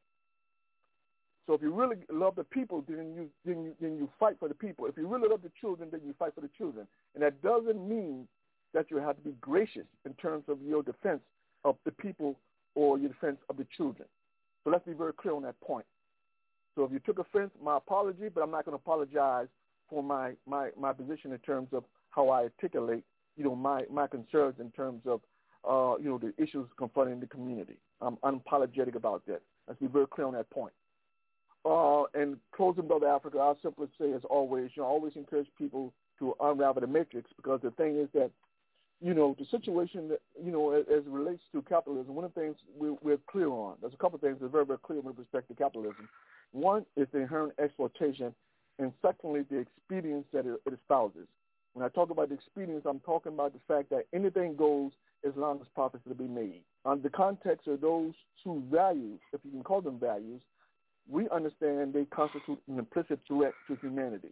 So 1.46 1.54
if 1.54 1.62
you 1.62 1.72
really 1.72 1.96
love 2.10 2.34
the 2.34 2.44
people, 2.44 2.84
then 2.88 3.14
you 3.14 3.30
then 3.44 3.62
you 3.62 3.74
then 3.80 3.96
you 3.96 4.08
fight 4.18 4.36
for 4.38 4.48
the 4.48 4.54
people. 4.54 4.86
If 4.86 4.96
you 4.96 5.06
really 5.06 5.28
love 5.28 5.42
the 5.42 5.52
children, 5.60 5.88
then 5.90 6.00
you 6.04 6.14
fight 6.18 6.34
for 6.34 6.40
the 6.40 6.50
children. 6.58 6.86
And 7.14 7.22
that 7.22 7.40
doesn't 7.42 7.88
mean 7.88 8.26
that 8.74 8.90
you 8.90 8.96
have 8.98 9.16
to 9.16 9.22
be 9.22 9.34
gracious 9.40 9.86
in 10.04 10.12
terms 10.14 10.44
of 10.48 10.58
your 10.60 10.82
defense 10.82 11.20
of 11.64 11.76
the 11.84 11.92
people 11.92 12.36
or 12.74 12.98
your 12.98 13.08
defense 13.08 13.38
of 13.48 13.56
the 13.56 13.66
children. 13.76 14.08
So 14.64 14.70
let's 14.70 14.84
be 14.84 14.92
very 14.92 15.12
clear 15.12 15.34
on 15.34 15.42
that 15.42 15.58
point. 15.60 15.86
So 16.74 16.84
if 16.84 16.92
you 16.92 17.00
took 17.00 17.18
offense, 17.18 17.50
my 17.62 17.78
apology, 17.78 18.28
but 18.28 18.42
I'm 18.42 18.50
not 18.50 18.64
going 18.64 18.76
to 18.76 18.82
apologize 18.82 19.46
for 19.88 20.02
my, 20.02 20.32
my, 20.46 20.70
my 20.78 20.92
position 20.92 21.32
in 21.32 21.38
terms 21.38 21.68
of 21.72 21.84
how 22.10 22.28
I 22.28 22.42
articulate, 22.42 23.02
you 23.36 23.44
know, 23.44 23.54
my, 23.54 23.84
my 23.90 24.06
concerns 24.06 24.56
in 24.60 24.70
terms 24.72 25.02
of, 25.06 25.20
uh, 25.68 25.96
you 25.98 26.10
know, 26.10 26.18
the 26.18 26.34
issues 26.42 26.68
confronting 26.76 27.20
the 27.20 27.26
community. 27.26 27.78
I'm 28.00 28.16
unapologetic 28.18 28.94
about 28.94 29.24
that. 29.26 29.40
Let's 29.66 29.80
be 29.80 29.86
very 29.86 30.06
clear 30.06 30.26
on 30.26 30.34
that 30.34 30.50
point. 30.50 30.72
Uh, 31.66 32.04
and 32.14 32.36
closing, 32.54 32.86
Brother 32.86 33.08
Africa, 33.08 33.38
I'll 33.38 33.58
simply 33.60 33.88
say, 34.00 34.12
as 34.12 34.22
always, 34.30 34.70
you 34.74 34.82
know, 34.82 34.88
always 34.88 35.14
encourage 35.16 35.48
people 35.58 35.92
to 36.20 36.32
unravel 36.40 36.80
the 36.80 36.86
matrix 36.86 37.28
because 37.36 37.60
the 37.60 37.72
thing 37.72 37.98
is 37.98 38.08
that, 38.14 38.30
you 39.02 39.14
know, 39.14 39.34
the 39.36 39.46
situation 39.46 40.08
that, 40.08 40.20
you 40.42 40.52
know, 40.52 40.70
as, 40.70 40.84
as 40.88 41.04
it 41.04 41.10
relates 41.10 41.42
to 41.50 41.62
capitalism, 41.62 42.14
one 42.14 42.24
of 42.24 42.32
the 42.34 42.40
things 42.40 42.56
we're, 42.78 42.94
we're 43.02 43.18
clear 43.28 43.48
on, 43.48 43.74
there's 43.80 43.92
a 43.92 43.96
couple 43.96 44.14
of 44.14 44.20
things 44.20 44.38
that 44.38 44.46
are 44.46 44.50
very, 44.50 44.64
very 44.64 44.78
clear 44.78 45.00
with 45.00 45.18
respect 45.18 45.48
to 45.48 45.54
capitalism. 45.54 46.08
One 46.52 46.86
is 46.96 47.08
the 47.12 47.18
inherent 47.18 47.54
exploitation, 47.58 48.32
and 48.78 48.92
secondly, 49.02 49.44
the 49.50 49.58
expedience 49.58 50.26
that 50.32 50.46
it, 50.46 50.60
it 50.66 50.72
espouses. 50.72 51.26
When 51.72 51.84
I 51.84 51.88
talk 51.88 52.10
about 52.10 52.28
the 52.28 52.36
expedience, 52.36 52.84
I'm 52.88 53.00
talking 53.00 53.32
about 53.32 53.54
the 53.54 53.60
fact 53.66 53.90
that 53.90 54.06
anything 54.14 54.54
goes 54.54 54.92
as 55.26 55.32
long 55.36 55.58
as 55.60 55.66
profits 55.74 56.06
are 56.06 56.10
to 56.10 56.14
be 56.14 56.28
made. 56.28 56.62
On 56.84 57.02
the 57.02 57.10
context 57.10 57.66
of 57.66 57.80
those 57.80 58.14
two 58.44 58.62
values, 58.70 59.18
if 59.32 59.40
you 59.44 59.50
can 59.50 59.64
call 59.64 59.80
them 59.80 59.98
values, 59.98 60.40
we 61.10 61.28
understand 61.30 61.92
they 61.92 62.04
constitute 62.06 62.60
an 62.68 62.78
implicit 62.78 63.20
threat 63.28 63.52
to 63.68 63.76
humanity. 63.76 64.30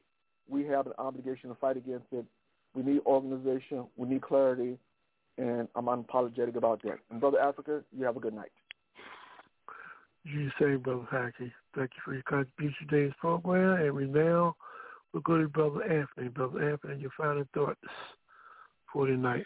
We 0.48 0.64
have 0.66 0.86
an 0.86 0.92
obligation 0.98 1.48
to 1.50 1.54
fight 1.56 1.76
against 1.76 2.06
it. 2.12 2.24
We 2.74 2.82
need 2.82 3.00
organization. 3.06 3.86
We 3.96 4.08
need 4.08 4.22
clarity. 4.22 4.78
And 5.38 5.68
I'm 5.74 5.86
unapologetic 5.86 6.56
about 6.56 6.82
that. 6.82 6.98
And 7.10 7.20
Brother 7.20 7.40
Africa, 7.40 7.82
you 7.96 8.04
have 8.04 8.16
a 8.16 8.20
good 8.20 8.34
night. 8.34 8.52
You 10.24 10.50
say, 10.58 10.76
Brother 10.76 11.06
Haki. 11.12 11.52
Thank 11.76 11.90
you 11.96 12.02
for 12.04 12.14
your 12.14 12.22
contribution 12.22 12.88
to 12.88 12.96
today's 12.96 13.12
program. 13.20 13.82
And 13.82 13.94
we 13.94 14.06
now 14.06 14.56
will 15.12 15.20
go 15.20 15.38
to 15.38 15.48
Brother 15.48 15.82
Anthony. 15.82 16.28
Brother 16.28 16.70
Anthony, 16.70 17.00
your 17.00 17.10
final 17.16 17.44
thoughts 17.52 17.80
for 18.92 19.06
tonight. 19.06 19.44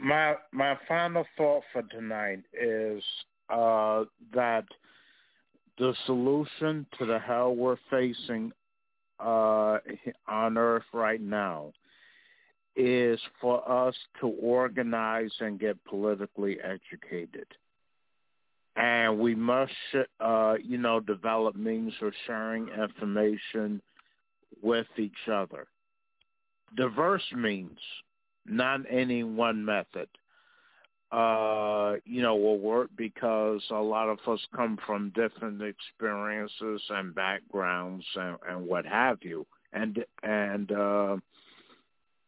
My 0.00 0.34
my 0.52 0.76
final 0.86 1.24
thought 1.38 1.62
for 1.72 1.82
tonight 1.82 2.40
is 2.52 3.02
uh, 3.48 4.04
that 4.34 4.64
the 5.78 5.94
solution 6.06 6.86
to 6.98 7.06
the 7.06 7.18
hell 7.18 7.54
we're 7.54 7.76
facing 7.90 8.52
uh, 9.20 9.78
on 10.26 10.58
Earth 10.58 10.84
right 10.92 11.20
now 11.20 11.72
is 12.76 13.18
for 13.40 13.66
us 13.70 13.94
to 14.20 14.26
organize 14.26 15.32
and 15.40 15.58
get 15.58 15.82
politically 15.84 16.58
educated. 16.62 17.46
And 18.76 19.18
we 19.18 19.34
must, 19.34 19.72
uh, 20.20 20.56
you 20.62 20.76
know, 20.76 21.00
develop 21.00 21.56
means 21.56 21.94
of 22.02 22.12
sharing 22.26 22.68
information 22.68 23.80
with 24.62 24.86
each 24.98 25.28
other. 25.32 25.66
Diverse 26.76 27.24
means, 27.34 27.78
not 28.44 28.80
any 28.90 29.24
one 29.24 29.64
method 29.64 30.08
uh, 31.12 31.94
you 32.04 32.22
know, 32.22 32.34
will 32.36 32.58
work 32.58 32.90
because 32.96 33.62
a 33.70 33.74
lot 33.74 34.08
of 34.08 34.18
us 34.26 34.40
come 34.54 34.78
from 34.86 35.12
different 35.14 35.62
experiences 35.62 36.82
and 36.90 37.14
backgrounds 37.14 38.04
and, 38.16 38.36
and 38.48 38.66
what 38.66 38.84
have 38.84 39.18
you. 39.22 39.46
And 39.72 40.04
and 40.22 40.72
uh, 40.72 41.16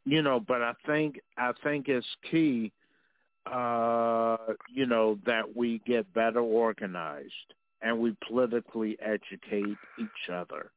you 0.04 0.22
know, 0.22 0.40
but 0.40 0.62
I 0.62 0.74
think 0.86 1.20
I 1.36 1.52
think 1.64 1.88
it's 1.88 2.06
key, 2.30 2.72
uh, 3.46 4.36
you 4.72 4.86
know, 4.86 5.18
that 5.26 5.56
we 5.56 5.80
get 5.86 6.12
better 6.14 6.40
organized 6.40 7.32
and 7.82 7.98
we 7.98 8.16
politically 8.26 8.96
educate 9.00 9.76
each 9.98 10.30
other 10.32 10.70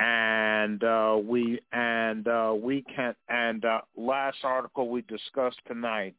and 0.00 0.82
uh, 0.82 1.18
we 1.22 1.60
and 1.72 2.26
uh, 2.26 2.54
we 2.60 2.82
can 2.94 3.14
and 3.28 3.64
uh, 3.64 3.80
last 3.96 4.38
article 4.42 4.88
we 4.88 5.02
discussed 5.02 5.60
tonight 5.66 6.14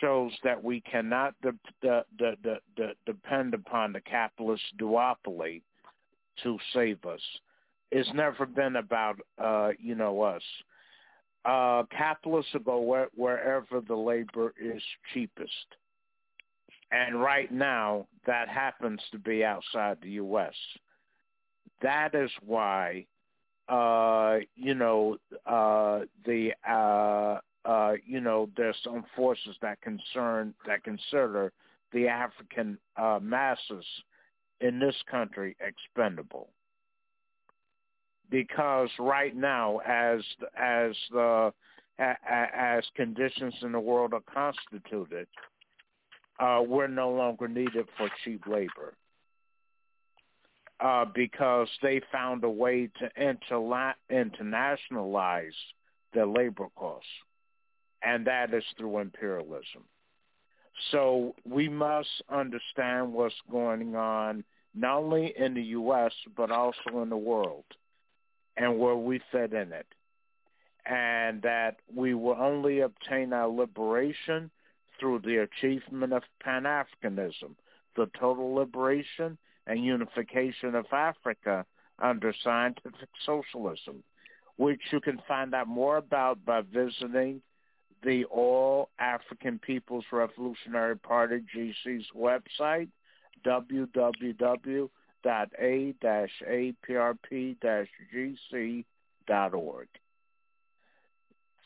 shows 0.00 0.30
that 0.44 0.62
we 0.62 0.80
cannot 0.82 1.34
de- 1.42 1.52
de- 1.82 2.04
de- 2.16 2.60
de- 2.76 2.94
depend 3.04 3.54
upon 3.54 3.92
the 3.92 4.00
capitalist 4.02 4.62
duopoly 4.80 5.62
to 6.42 6.56
save 6.72 7.04
us. 7.04 7.20
It's 7.90 8.08
never 8.14 8.46
been 8.46 8.76
about 8.76 9.16
uh, 9.36 9.70
you 9.80 9.96
know 9.96 10.22
us. 10.22 10.42
Uh, 11.44 11.82
capitalists 11.90 12.52
will 12.52 12.60
go 12.60 12.80
where, 12.80 13.08
wherever 13.16 13.80
the 13.80 13.96
labor 13.96 14.54
is 14.62 14.80
cheapest, 15.12 15.66
and 16.92 17.20
right 17.20 17.50
now 17.50 18.06
that 18.26 18.48
happens 18.48 19.00
to 19.10 19.18
be 19.18 19.44
outside 19.44 19.96
the 20.02 20.10
U.S 20.10 20.54
that 21.82 22.14
is 22.14 22.30
why 22.44 23.06
uh, 23.68 24.38
you 24.56 24.74
know 24.74 25.16
uh, 25.46 26.00
the 26.24 26.50
uh, 26.68 27.38
uh, 27.68 27.92
you 28.06 28.20
know 28.20 28.48
there's 28.56 28.76
some 28.82 29.04
forces 29.14 29.56
that 29.62 29.80
concern 29.80 30.54
that 30.66 30.82
consider 30.84 31.52
the 31.92 32.08
African 32.08 32.78
uh, 32.96 33.18
masses 33.22 33.84
in 34.60 34.78
this 34.78 34.96
country 35.10 35.56
expendable. 35.60 36.48
Because 38.30 38.88
right 38.98 39.36
now 39.36 39.78
as 39.86 40.20
as 40.56 40.92
the 41.10 41.52
as 41.98 42.82
conditions 42.96 43.54
in 43.60 43.72
the 43.72 43.80
world 43.80 44.14
are 44.14 44.22
constituted, 44.32 45.28
uh, 46.40 46.62
we're 46.66 46.88
no 46.88 47.10
longer 47.10 47.46
needed 47.46 47.86
for 47.96 48.08
cheap 48.24 48.46
labor 48.46 48.94
uh, 50.82 51.04
because 51.14 51.68
they 51.80 52.00
found 52.10 52.42
a 52.42 52.50
way 52.50 52.90
to 52.98 53.08
interla- 53.18 53.94
internationalize 54.10 55.54
their 56.12 56.26
labor 56.26 56.66
costs, 56.74 57.08
and 58.02 58.26
that 58.26 58.52
is 58.52 58.64
through 58.76 58.98
imperialism. 58.98 59.84
So 60.90 61.36
we 61.48 61.68
must 61.68 62.08
understand 62.28 63.12
what's 63.12 63.34
going 63.50 63.94
on 63.94 64.42
not 64.74 64.98
only 64.98 65.32
in 65.38 65.54
the 65.54 65.62
U.S. 65.62 66.12
but 66.36 66.50
also 66.50 67.02
in 67.02 67.10
the 67.10 67.16
world, 67.16 67.64
and 68.56 68.78
where 68.78 68.96
we 68.96 69.20
fit 69.30 69.52
in 69.52 69.72
it, 69.72 69.86
and 70.84 71.42
that 71.42 71.76
we 71.94 72.14
will 72.14 72.36
only 72.38 72.80
obtain 72.80 73.32
our 73.32 73.48
liberation 73.48 74.50
through 74.98 75.20
the 75.20 75.36
achievement 75.36 76.12
of 76.12 76.22
Pan-Africanism, 76.42 77.54
the 77.96 78.10
total 78.18 78.54
liberation 78.54 79.38
and 79.66 79.84
unification 79.84 80.74
of 80.74 80.86
Africa 80.92 81.66
under 81.98 82.32
scientific 82.42 83.10
socialism, 83.24 84.02
which 84.56 84.80
you 84.90 85.00
can 85.00 85.20
find 85.28 85.54
out 85.54 85.68
more 85.68 85.98
about 85.98 86.44
by 86.44 86.62
visiting 86.62 87.40
the 88.02 88.24
All 88.24 88.88
African 88.98 89.60
People's 89.60 90.06
Revolutionary 90.10 90.98
Party 90.98 91.44
GC's 91.54 92.06
website, 92.16 92.88
www.a-aprp-gc.org. 93.46 94.88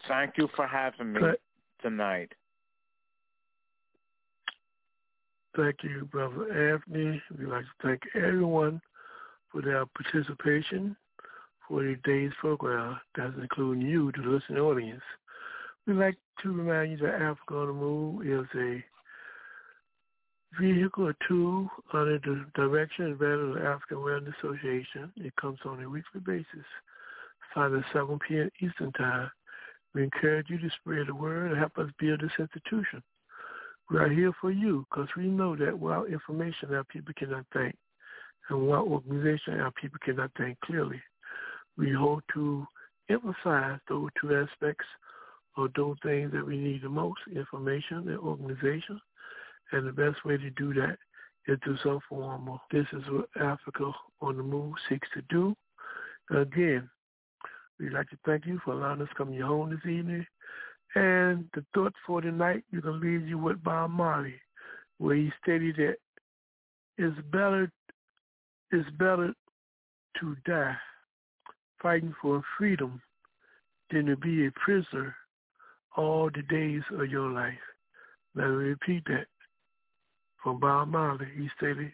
Thank 0.06 0.36
you 0.36 0.48
for 0.54 0.66
having 0.66 1.14
me 1.14 1.20
tonight. 1.82 2.32
Thank 5.56 5.76
you, 5.84 6.06
Brother 6.12 6.74
Anthony. 6.74 7.22
We'd 7.38 7.48
like 7.48 7.64
to 7.64 7.70
thank 7.82 8.02
everyone 8.14 8.78
for 9.50 9.62
their 9.62 9.86
participation 9.86 10.94
for 11.66 11.82
today's 11.82 12.32
program. 12.38 13.00
That's 13.16 13.32
including 13.40 13.86
you, 13.86 14.12
the 14.12 14.28
listening 14.28 14.60
audience. 14.60 15.00
We'd 15.86 15.94
like 15.94 16.16
to 16.42 16.52
remind 16.52 16.90
you 16.90 17.06
that 17.06 17.14
Africa 17.14 17.54
on 17.54 17.66
the 17.68 17.72
Move 17.72 18.26
is 18.26 18.46
a 18.54 18.84
vehicle 20.60 21.06
or 21.06 21.16
tool 21.26 21.70
under 21.94 22.18
the 22.18 22.44
direction 22.54 23.06
and 23.06 23.18
value 23.18 23.52
of 23.52 23.54
the 23.54 23.66
African 23.66 23.96
Awareness 23.96 24.34
Association. 24.42 25.10
It 25.16 25.34
comes 25.36 25.58
on 25.64 25.82
a 25.82 25.88
weekly 25.88 26.20
basis, 26.20 26.66
starting 27.50 27.78
at 27.78 27.84
7 27.94 28.18
p.m. 28.28 28.50
Eastern 28.60 28.92
Time. 28.92 29.30
We 29.94 30.02
encourage 30.02 30.50
you 30.50 30.58
to 30.58 30.70
spread 30.80 31.06
the 31.06 31.14
word 31.14 31.52
and 31.52 31.58
help 31.58 31.78
us 31.78 31.88
build 31.98 32.20
this 32.20 32.32
institution. 32.38 33.02
We 33.90 33.98
are 33.98 34.08
here 34.08 34.32
for 34.40 34.50
you 34.50 34.84
because 34.90 35.08
we 35.16 35.26
know 35.26 35.54
that 35.56 35.78
without 35.78 36.10
information, 36.10 36.74
our 36.74 36.84
people 36.84 37.14
cannot 37.16 37.46
think. 37.52 37.76
And 38.48 38.62
without 38.62 38.86
organization, 38.86 39.60
our 39.60 39.72
people 39.72 39.98
cannot 40.04 40.30
think 40.36 40.58
clearly. 40.64 41.00
We 41.76 41.92
hope 41.92 42.22
to 42.34 42.66
emphasize 43.08 43.78
those 43.88 44.08
two 44.20 44.34
aspects 44.34 44.86
of 45.56 45.70
those 45.74 45.96
things 46.02 46.32
that 46.32 46.44
we 46.44 46.56
need 46.56 46.82
the 46.82 46.88
most, 46.88 47.20
information 47.34 48.08
and 48.08 48.18
organization. 48.18 49.00
And 49.72 49.86
the 49.86 49.92
best 49.92 50.24
way 50.24 50.36
to 50.36 50.50
do 50.50 50.74
that 50.74 50.96
is 51.46 51.58
through 51.62 51.78
some 51.82 52.00
form 52.08 52.48
of 52.48 52.58
this 52.70 52.86
is 52.92 53.02
what 53.08 53.28
Africa 53.40 53.92
on 54.20 54.36
the 54.36 54.42
Move 54.42 54.74
seeks 54.88 55.08
to 55.14 55.22
do. 55.30 55.54
Again, 56.30 56.88
we'd 57.78 57.92
like 57.92 58.10
to 58.10 58.18
thank 58.24 58.46
you 58.46 58.60
for 58.64 58.72
allowing 58.72 59.00
us 59.00 59.08
to 59.08 59.14
come 59.14 59.28
to 59.28 59.34
your 59.34 59.46
home 59.46 59.70
this 59.70 59.90
evening. 59.90 60.26
And 60.96 61.44
the 61.54 61.62
thought 61.74 61.92
for 62.06 62.22
tonight, 62.22 62.64
you 62.70 62.80
can 62.80 63.00
leave 63.00 63.28
you 63.28 63.36
with 63.36 63.62
Bob 63.62 63.90
Marley, 63.90 64.36
where 64.96 65.14
he 65.14 65.30
stated 65.42 65.76
that 65.76 65.96
it's 66.96 67.20
better, 67.30 67.70
it's 68.72 68.88
better 68.98 69.34
to 70.20 70.36
die 70.46 70.74
fighting 71.82 72.14
for 72.22 72.42
freedom 72.56 73.02
than 73.90 74.06
to 74.06 74.16
be 74.16 74.46
a 74.46 74.50
prisoner 74.52 75.14
all 75.98 76.30
the 76.34 76.42
days 76.42 76.82
of 76.98 77.10
your 77.10 77.30
life. 77.30 77.52
Let 78.34 78.48
me 78.48 78.54
repeat 78.54 79.04
that. 79.08 79.26
From 80.42 80.60
Bob 80.60 80.88
Marley, 80.88 81.26
he 81.36 81.50
stated, 81.58 81.92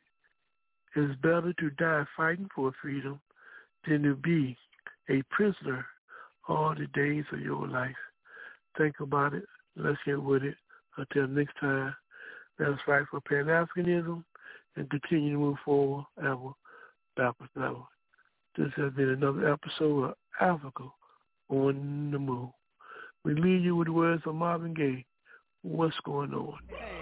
it's 0.95 1.21
better 1.23 1.53
to 1.59 1.71
die 1.71 2.05
fighting 2.17 2.49
for 2.55 2.71
freedom 2.81 3.21
than 3.89 4.05
to 4.05 4.15
be 4.15 4.57
a 5.09 5.23
prisoner 5.31 5.85
all 6.49 6.73
the 6.79 6.87
days 6.95 7.25
of 7.33 7.41
your 7.41 7.67
life. 7.67 7.97
Think 8.77 9.01
about 9.01 9.35
it. 9.35 9.45
Let's 9.77 9.99
get 10.05 10.23
with 10.23 10.43
it. 10.43 10.57
Until 10.97 11.27
next 11.29 11.55
time, 11.61 11.95
let 12.59 12.69
us 12.69 12.79
fight 12.85 13.05
for 13.11 13.21
Pan-Africanism 13.21 14.25
and 14.77 14.91
continue 14.91 15.33
to 15.33 15.39
move 15.39 15.57
forward 15.65 16.05
ever, 16.19 16.51
backwards 17.17 17.53
never. 17.57 17.83
This 18.57 18.73
has 18.77 18.93
been 18.93 19.11
another 19.11 19.53
episode 19.53 20.05
of 20.05 20.15
Africa 20.41 20.85
on 21.49 22.11
the 22.11 22.19
Move. 22.19 22.51
We 23.25 23.35
leave 23.35 23.65
you 23.65 23.77
with 23.77 23.87
the 23.87 23.93
words 23.93 24.23
of 24.27 24.35
Marvin 24.35 24.75
Gaye. 24.75 25.07
What's 25.63 25.97
going 26.05 26.35
on? 26.35 26.59
Mother, 26.69 27.02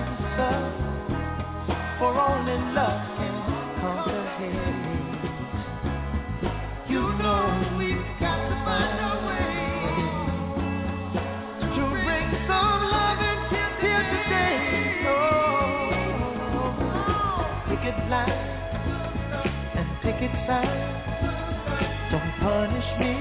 Don't 22.11 22.33
punish 22.41 22.99
me 22.99 23.13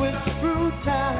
with 0.00 0.14
brutality. 0.42 1.19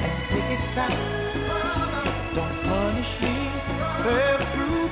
And 0.00 0.28
pick 0.30 0.44
it 0.44 0.74
sound. 0.74 1.47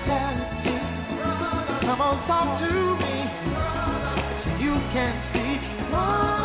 Brutality. 0.06 0.78
Come 1.86 2.00
on, 2.00 2.26
talk 2.26 2.60
to 2.60 2.96
me 2.98 3.16
you 4.58 4.72
can 4.92 5.12
see 5.32 6.35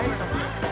Vai. 0.00 0.08
Então. 0.08 0.69